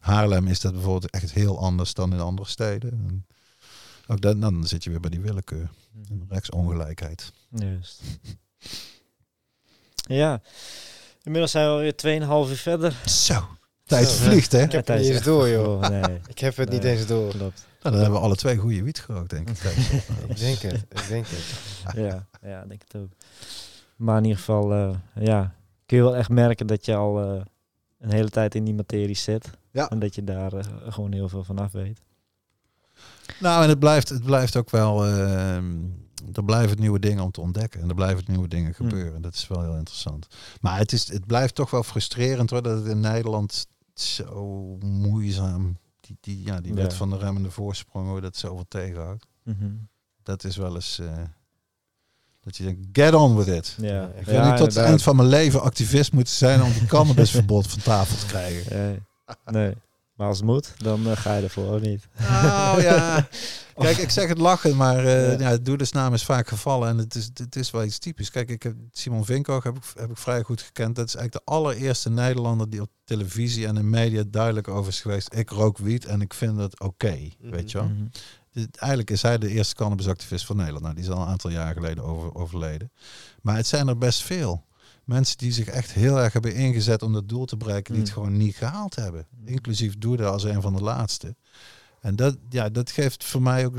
Haarlem 0.00 0.46
is 0.46 0.60
dat 0.60 0.72
bijvoorbeeld 0.72 1.10
echt 1.10 1.32
heel 1.32 1.58
anders 1.58 1.94
dan 1.94 2.12
in 2.12 2.20
andere 2.20 2.48
steden. 2.48 2.90
En 2.90 3.24
ook 4.06 4.20
dan, 4.20 4.40
dan 4.40 4.66
zit 4.66 4.84
je 4.84 4.90
weer 4.90 5.00
bij 5.00 5.10
die 5.10 5.20
willekeur. 5.20 5.70
En 6.10 6.24
rechtsongelijkheid. 6.28 7.32
Juist. 7.50 8.00
Ja, 9.94 10.40
inmiddels 11.22 11.50
zijn 11.52 11.64
we 11.66 11.70
alweer 11.72 11.96
2,5 11.96 12.50
uur 12.50 12.56
verder. 12.56 12.96
Zo, 13.06 13.48
tijd 13.84 14.12
vliegt 14.12 14.52
hè? 14.52 14.62
Ik 14.62 14.72
heb 14.72 14.86
het 14.86 15.00
niet 15.00 15.08
eens 15.10 15.22
door, 15.22 15.48
joh. 15.48 15.80
Oh, 15.82 15.88
nee, 15.88 16.02
Ik 16.26 16.38
heb 16.38 16.56
het 16.56 16.68
niet 16.70 16.84
eens 16.84 17.06
door. 17.06 17.30
klopt. 17.30 17.66
Nou, 17.82 17.94
dan 17.94 18.02
hebben 18.04 18.12
we 18.20 18.26
alle 18.26 18.36
twee 18.36 18.56
goede 18.56 18.82
wiet 18.82 19.00
gerookt, 19.00 19.30
denk 19.30 19.50
ik. 19.50 19.58
Ik 20.28 20.38
denk 20.38 20.58
het, 20.58 20.84
ik 20.88 21.08
denk 21.08 21.26
het. 21.28 21.60
Ja, 22.04 22.26
ja, 22.42 22.62
ik 22.62 22.68
denk 22.68 22.82
het 22.88 22.96
ook. 23.02 23.08
Maar 23.96 24.16
in 24.16 24.22
ieder 24.22 24.38
geval, 24.38 24.72
eh, 24.72 24.90
ja, 25.24 25.54
kun 25.86 25.96
je 25.96 26.02
wel 26.02 26.16
echt 26.16 26.28
merken 26.28 26.66
dat 26.66 26.84
je 26.86 26.94
al 26.94 27.20
eh, 27.22 27.42
een 27.98 28.12
hele 28.12 28.28
tijd 28.30 28.54
in 28.54 28.64
die 28.64 28.74
materie 28.74 29.14
zit. 29.16 29.50
Ja. 29.70 29.90
En 29.90 29.98
dat 29.98 30.14
je 30.14 30.24
daar 30.24 30.52
eh, 30.52 30.64
gewoon 30.88 31.12
heel 31.12 31.28
veel 31.28 31.44
van 31.44 31.58
af 31.58 31.72
weet. 31.72 32.00
Nou, 33.40 33.62
en 33.62 33.68
het 33.68 33.78
blijft, 33.78 34.08
het 34.08 34.24
blijft 34.24 34.56
ook 34.56 34.70
wel. 34.70 35.06
ehm, 35.06 35.74
er 36.32 36.44
blijven 36.44 36.80
nieuwe 36.80 36.98
dingen 36.98 37.24
om 37.24 37.30
te 37.30 37.40
ontdekken. 37.40 37.80
En 37.80 37.88
er 37.88 37.94
blijven 37.94 38.24
nieuwe 38.26 38.48
dingen 38.48 38.74
Hmm. 38.76 38.88
gebeuren. 38.88 39.22
Dat 39.22 39.34
is 39.34 39.48
wel 39.48 39.62
heel 39.62 39.76
interessant. 39.76 40.26
Maar 40.60 40.78
het, 40.78 40.92
is, 40.92 41.08
het 41.08 41.26
blijft 41.26 41.54
toch 41.54 41.70
wel 41.70 41.82
frustrerend 41.82 42.50
hoor. 42.50 42.62
Dat 42.62 42.76
het 42.78 42.86
in 42.86 43.00
Nederland 43.00 43.66
zo 43.94 44.76
moeizaam. 44.80 45.76
Die, 46.20 46.36
die, 46.36 46.46
ja, 46.46 46.60
die 46.60 46.74
Ja. 46.74 46.82
wet 46.82 46.94
van 46.94 47.10
de 47.10 47.16
remmende 47.18 47.50
voorsprong, 47.50 48.08
hoe 48.08 48.20
dat 48.20 48.36
zoveel 48.36 48.64
tegenhoudt. 48.68 49.26
Mhm. 49.42 49.70
Dat 50.22 50.44
is 50.44 50.56
wel 50.56 50.74
eens. 50.74 50.98
eh, 50.98 51.12
dat 52.40 52.56
je 52.56 52.64
denkt, 52.64 52.80
get 52.92 53.14
on 53.14 53.36
with 53.36 53.46
it. 53.46 53.76
Ja, 53.80 54.06
ik 54.08 54.26
ja, 54.26 54.32
wil 54.32 54.44
niet 54.44 54.56
tot 54.56 54.66
het 54.74 54.76
eind 54.84 55.02
van 55.02 55.16
mijn 55.16 55.28
leven 55.28 55.62
activist 55.62 56.12
moeten 56.12 56.32
zijn 56.34 56.62
om 56.62 56.72
die 56.72 56.86
cannabisverbod 56.86 57.66
van 57.72 57.78
tafel 57.82 58.16
te 58.16 58.26
krijgen. 58.26 58.76
Nee, 58.76 58.98
nee. 59.44 59.74
Maar 60.12 60.26
als 60.26 60.36
het 60.36 60.46
moet, 60.46 60.72
dan 60.76 61.10
eh, 61.10 61.16
ga 61.16 61.36
je 61.36 61.42
ervoor 61.42 61.72
ook 61.72 61.80
niet. 61.80 62.08
Nou 62.18 62.82
ja. 62.82 63.28
Kijk, 63.74 63.96
ik 63.96 64.10
zeg 64.10 64.28
het 64.28 64.38
lachen, 64.38 64.76
maar 64.76 65.04
eh 65.04 65.38
Ja. 65.40 65.50
ja. 65.50 65.56
doelersnaam 65.56 66.14
is 66.14 66.24
vaak 66.24 66.48
gevallen. 66.48 66.88
En 66.88 66.98
het 66.98 67.14
is, 67.14 67.30
het 67.34 67.56
is 67.56 67.70
wel 67.70 67.84
iets 67.84 67.98
typisch. 67.98 68.30
Kijk, 68.30 68.50
ik 68.50 68.62
heb 68.62 68.74
Simon 68.90 69.24
Vinkoog 69.24 69.62
heb 69.62 69.76
ik, 69.76 69.82
heb 69.94 70.10
ik 70.10 70.16
vrij 70.18 70.42
goed 70.42 70.60
gekend. 70.62 70.96
Dat 70.96 71.06
is 71.06 71.14
eigenlijk 71.14 71.46
de 71.46 71.52
allereerste 71.52 72.10
Nederlander 72.10 72.70
die 72.70 72.80
op 72.80 72.90
televisie 73.04 73.66
en 73.66 73.76
in 73.76 73.90
media 73.90 74.22
duidelijk 74.26 74.68
over 74.68 74.88
is 74.92 75.00
geweest. 75.00 75.34
Ik 75.34 75.50
rook 75.50 75.78
wiet 75.78 76.04
en 76.04 76.20
ik 76.20 76.34
vind 76.34 76.58
het 76.58 76.80
oké. 76.80 77.18
Weet 77.38 77.70
je 77.70 77.78
wel? 77.78 77.86
Mhm. 77.86 78.04
Dus 78.52 78.66
eigenlijk 78.70 79.10
is 79.10 79.22
hij 79.22 79.38
de 79.38 79.48
eerste 79.48 79.74
cannabisactivist 79.74 80.46
van 80.46 80.56
Nederland. 80.56 80.82
Nou, 80.84 80.94
die 80.94 81.04
is 81.04 81.10
al 81.10 81.20
een 81.20 81.28
aantal 81.28 81.50
jaar 81.50 81.72
geleden 81.72 82.04
over, 82.04 82.34
overleden. 82.34 82.92
Maar 83.42 83.56
het 83.56 83.66
zijn 83.66 83.88
er 83.88 83.98
best 83.98 84.22
veel. 84.22 84.64
Mensen 85.04 85.38
die 85.38 85.52
zich 85.52 85.66
echt 85.66 85.92
heel 85.92 86.18
erg 86.20 86.32
hebben 86.32 86.54
ingezet 86.54 87.02
om 87.02 87.12
dat 87.12 87.28
doel 87.28 87.44
te 87.44 87.56
bereiken, 87.56 87.92
die 87.94 88.02
het 88.02 88.12
Mm. 88.12 88.16
gewoon 88.22 88.36
niet 88.36 88.56
gehaald 88.56 88.94
hebben. 88.94 89.26
Mm. 89.40 89.46
Inclusief 89.48 89.98
Doede 89.98 90.24
als 90.26 90.44
een 90.44 90.60
van 90.62 90.74
de 90.76 90.82
laatste. 90.82 91.34
En 92.00 92.16
dat, 92.16 92.36
ja, 92.48 92.68
dat 92.68 92.90
geeft 92.90 93.24
voor 93.24 93.42
mij 93.42 93.66
ook 93.66 93.76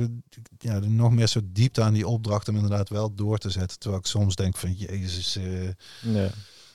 ja, 0.57 0.79
nog 0.79 1.11
meer 1.11 1.27
soort 1.27 1.45
diepte 1.55 1.81
aan 1.81 1.93
die 1.93 2.07
opdracht 2.07 2.47
om 2.47 2.55
inderdaad 2.55 2.89
wel 2.89 3.13
door 3.15 3.37
te 3.37 3.49
zetten. 3.49 3.79
Terwijl 3.79 4.01
ik 4.01 4.07
soms 4.07 4.35
denk 4.35 4.57
van, 4.57 4.73
jezus, 4.73 5.35
eh, 5.35 5.63
Ja. 6.01 6.29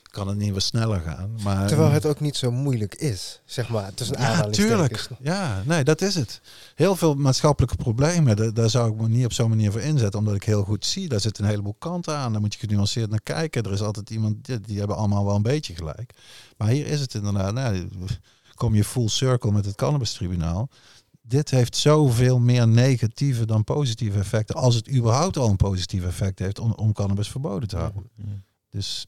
Kan 0.09 0.27
het 0.27 0.37
niet 0.37 0.53
wat 0.53 0.63
sneller 0.63 0.99
gaan? 0.99 1.35
Maar, 1.43 1.67
Terwijl 1.67 1.91
het 1.91 2.05
ook 2.05 2.19
niet 2.19 2.35
zo 2.35 2.51
moeilijk 2.51 2.95
is, 2.95 3.41
zeg 3.45 3.69
maar. 3.69 3.93
Tussen 3.93 4.19
ja, 4.19 4.27
aanhalingstekens. 4.27 5.07
tuurlijk. 5.07 5.09
Ja, 5.21 5.63
nee, 5.65 5.83
dat 5.83 6.01
is 6.01 6.15
het. 6.15 6.41
Heel 6.75 6.95
veel 6.95 7.15
maatschappelijke 7.15 7.75
problemen, 7.75 8.35
daar, 8.35 8.53
daar 8.53 8.69
zou 8.69 8.91
ik 8.91 9.01
me 9.01 9.07
niet 9.07 9.25
op 9.25 9.33
zo'n 9.33 9.49
manier 9.49 9.71
voor 9.71 9.81
inzetten, 9.81 10.19
omdat 10.19 10.35
ik 10.35 10.43
heel 10.43 10.63
goed 10.63 10.85
zie, 10.85 11.09
daar 11.09 11.19
zit 11.19 11.37
een 11.37 11.45
heleboel 11.45 11.75
kanten 11.79 12.15
aan. 12.15 12.31
Daar 12.31 12.41
moet 12.41 12.53
je 12.53 12.59
genuanceerd 12.59 13.09
naar 13.09 13.21
kijken. 13.21 13.63
Er 13.63 13.71
is 13.71 13.81
altijd 13.81 14.09
iemand, 14.09 14.45
die, 14.45 14.59
die 14.59 14.77
hebben 14.77 14.97
allemaal 14.97 15.25
wel 15.25 15.35
een 15.35 15.41
beetje 15.41 15.75
gelijk. 15.75 16.13
Maar 16.57 16.67
hier 16.67 16.87
is 16.87 16.99
het 16.99 17.13
inderdaad, 17.13 17.53
nou, 17.53 17.89
kom 18.55 18.75
je 18.75 18.83
full 18.83 19.07
circle 19.07 19.51
met 19.51 19.65
het 19.65 19.75
cannabistribunaal. 19.75 20.69
Dit 21.21 21.49
heeft 21.49 21.75
zoveel 21.75 22.39
meer 22.39 22.67
negatieve 22.67 23.45
dan 23.45 23.63
positieve 23.63 24.19
effecten, 24.19 24.55
als 24.55 24.75
het 24.75 24.91
überhaupt 24.91 25.37
al 25.37 25.49
een 25.49 25.55
positief 25.55 26.03
effect 26.03 26.39
heeft 26.39 26.59
om, 26.59 26.71
om 26.71 26.93
cannabis 26.93 27.29
verboden 27.29 27.69
te 27.69 27.77
houden. 27.77 28.11
Dus 28.69 29.05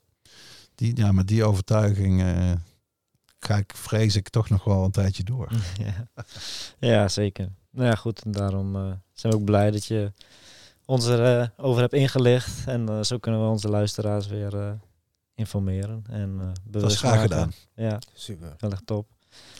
die, 0.81 0.95
ja, 0.97 1.11
met 1.11 1.27
die 1.27 1.43
overtuiging 1.43 2.21
eh, 2.21 2.51
ga 3.39 3.57
ik, 3.57 3.73
vrees 3.75 4.15
ik, 4.15 4.29
toch 4.29 4.49
nog 4.49 4.63
wel 4.63 4.83
een 4.83 4.91
tijdje 4.91 5.23
door. 5.23 5.51
Ja. 5.77 6.07
ja, 6.79 7.07
zeker. 7.07 7.49
Nou 7.71 7.87
ja, 7.87 7.95
goed. 7.95 8.21
En 8.23 8.31
daarom 8.31 8.75
eh, 8.75 8.91
zijn 9.13 9.33
we 9.33 9.39
ook 9.39 9.45
blij 9.45 9.71
dat 9.71 9.85
je 9.85 10.13
ons 10.85 11.05
erover 11.05 11.53
over 11.57 11.81
hebt 11.81 11.93
ingelicht. 11.93 12.65
En 12.65 12.89
eh, 12.89 13.01
zo 13.01 13.17
kunnen 13.17 13.41
we 13.43 13.47
onze 13.49 13.69
luisteraars 13.69 14.27
weer 14.27 14.59
eh, 14.59 14.71
informeren. 15.35 16.03
En 16.09 16.37
eh 16.39 16.45
Dat 16.45 16.59
bewust 16.63 16.93
is 16.93 16.99
graag 16.99 17.11
maken. 17.15 17.29
gedaan. 17.29 17.53
Ja, 17.75 17.99
Super. 18.13 18.53
heel 18.57 18.71
erg 18.71 18.81
top. 18.85 19.07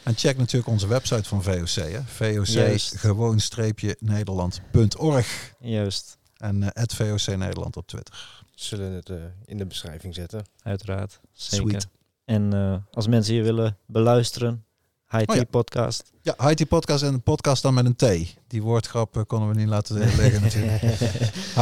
En 0.03 0.15
check 0.15 0.37
natuurlijk 0.37 0.71
onze 0.71 0.87
website 0.87 1.23
van 1.23 1.43
VOC. 1.43 1.65
Hè? 1.91 2.01
VOC 2.03 2.45
Juist. 2.45 2.97
gewoon 2.97 3.39
streepje 3.39 3.95
Nederland.org. 3.99 5.53
Juist, 5.59 6.17
En 6.37 6.73
eh 6.73 6.83
VOC 6.87 7.35
Nederland 7.37 7.77
op 7.77 7.87
Twitter. 7.87 8.40
Zullen 8.61 8.91
het 8.91 9.09
eh, 9.09 9.17
in 9.45 9.57
de 9.57 9.65
beschrijving 9.65 10.15
zetten. 10.15 10.45
uiteraard. 10.63 11.19
Zeker. 11.33 11.69
Sweet. 11.69 11.87
En 12.25 12.53
eh, 12.53 12.75
als 12.91 13.07
mensen 13.07 13.33
hier 13.33 13.43
willen 13.43 13.77
beluisteren, 13.85 14.65
HIT 15.07 15.29
Oh 15.29 15.35
ja. 15.35 15.43
podcast. 15.43 16.11
Ja, 16.21 16.49
IT 16.49 16.67
Podcast 16.67 17.03
en 17.03 17.11
de 17.13 17.19
podcast 17.19 17.61
dan 17.61 17.73
met 17.73 17.85
een 17.85 17.95
T. 17.95 18.35
Die 18.47 18.61
woordgrap 18.61 19.17
eh, 19.17 19.23
konden 19.27 19.49
we 19.49 19.55
niet 19.55 19.67
laten 19.67 19.97
liggen 20.21 20.41
natuurlijk. 20.41 20.81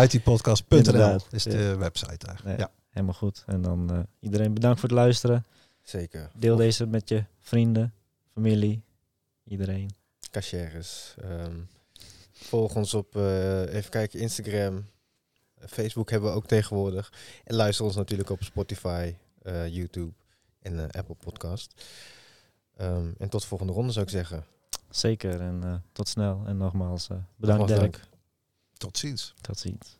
ITpodcast.nl 0.13 0.77
Inderdaad, 0.77 1.27
is 1.31 1.43
ja. 1.43 1.51
de 1.51 1.75
website 1.77 2.25
daar. 2.25 2.41
Nee. 2.45 2.57
Ja. 2.57 2.71
Helemaal 2.89 3.13
goed. 3.15 3.43
En 3.45 3.61
dan 3.61 3.91
eh, 3.93 3.99
iedereen 4.19 4.53
bedankt 4.53 4.79
voor 4.79 4.89
het 4.89 4.97
luisteren. 4.97 5.45
Zeker. 5.81 6.29
Deel 6.35 6.55
deze 6.55 6.85
met 6.85 7.09
je 7.09 7.23
vrienden, 7.39 7.93
familie, 8.33 8.81
iedereen. 9.43 9.89
Cashiers. 10.31 11.15
Ehm, 11.21 11.55
volg 12.31 12.75
ons 12.75 12.93
op, 12.93 13.15
eh, 13.15 13.73
even 13.73 13.89
kijken, 13.89 14.19
Instagram. 14.19 14.85
Facebook 15.67 16.09
hebben 16.09 16.29
we 16.29 16.35
ook 16.35 16.45
tegenwoordig. 16.45 17.13
En 17.43 17.55
luister 17.55 17.85
ons 17.85 17.95
natuurlijk 17.95 18.29
op 18.29 18.43
Spotify, 18.43 19.15
eh, 19.41 19.67
YouTube 19.67 20.13
en 20.61 20.79
eh, 20.79 20.99
Apple 20.99 21.15
Podcast. 21.15 21.85
Ehm, 22.75 23.11
en 23.17 23.29
tot 23.29 23.41
de 23.41 23.47
volgende 23.47 23.73
ronde 23.73 23.91
zou 23.91 24.05
ik 24.05 24.11
zeggen. 24.11 24.45
Zeker 24.89 25.41
en 25.41 25.63
eh, 25.63 25.75
tot 25.91 26.07
snel. 26.07 26.43
En 26.45 26.57
nogmaals 26.57 27.07
bedankt 27.35 27.69
nogmaals 27.69 27.99
Tot 28.73 28.97
ziens. 28.97 29.33
Tot 29.41 29.59
ziens. 29.59 29.97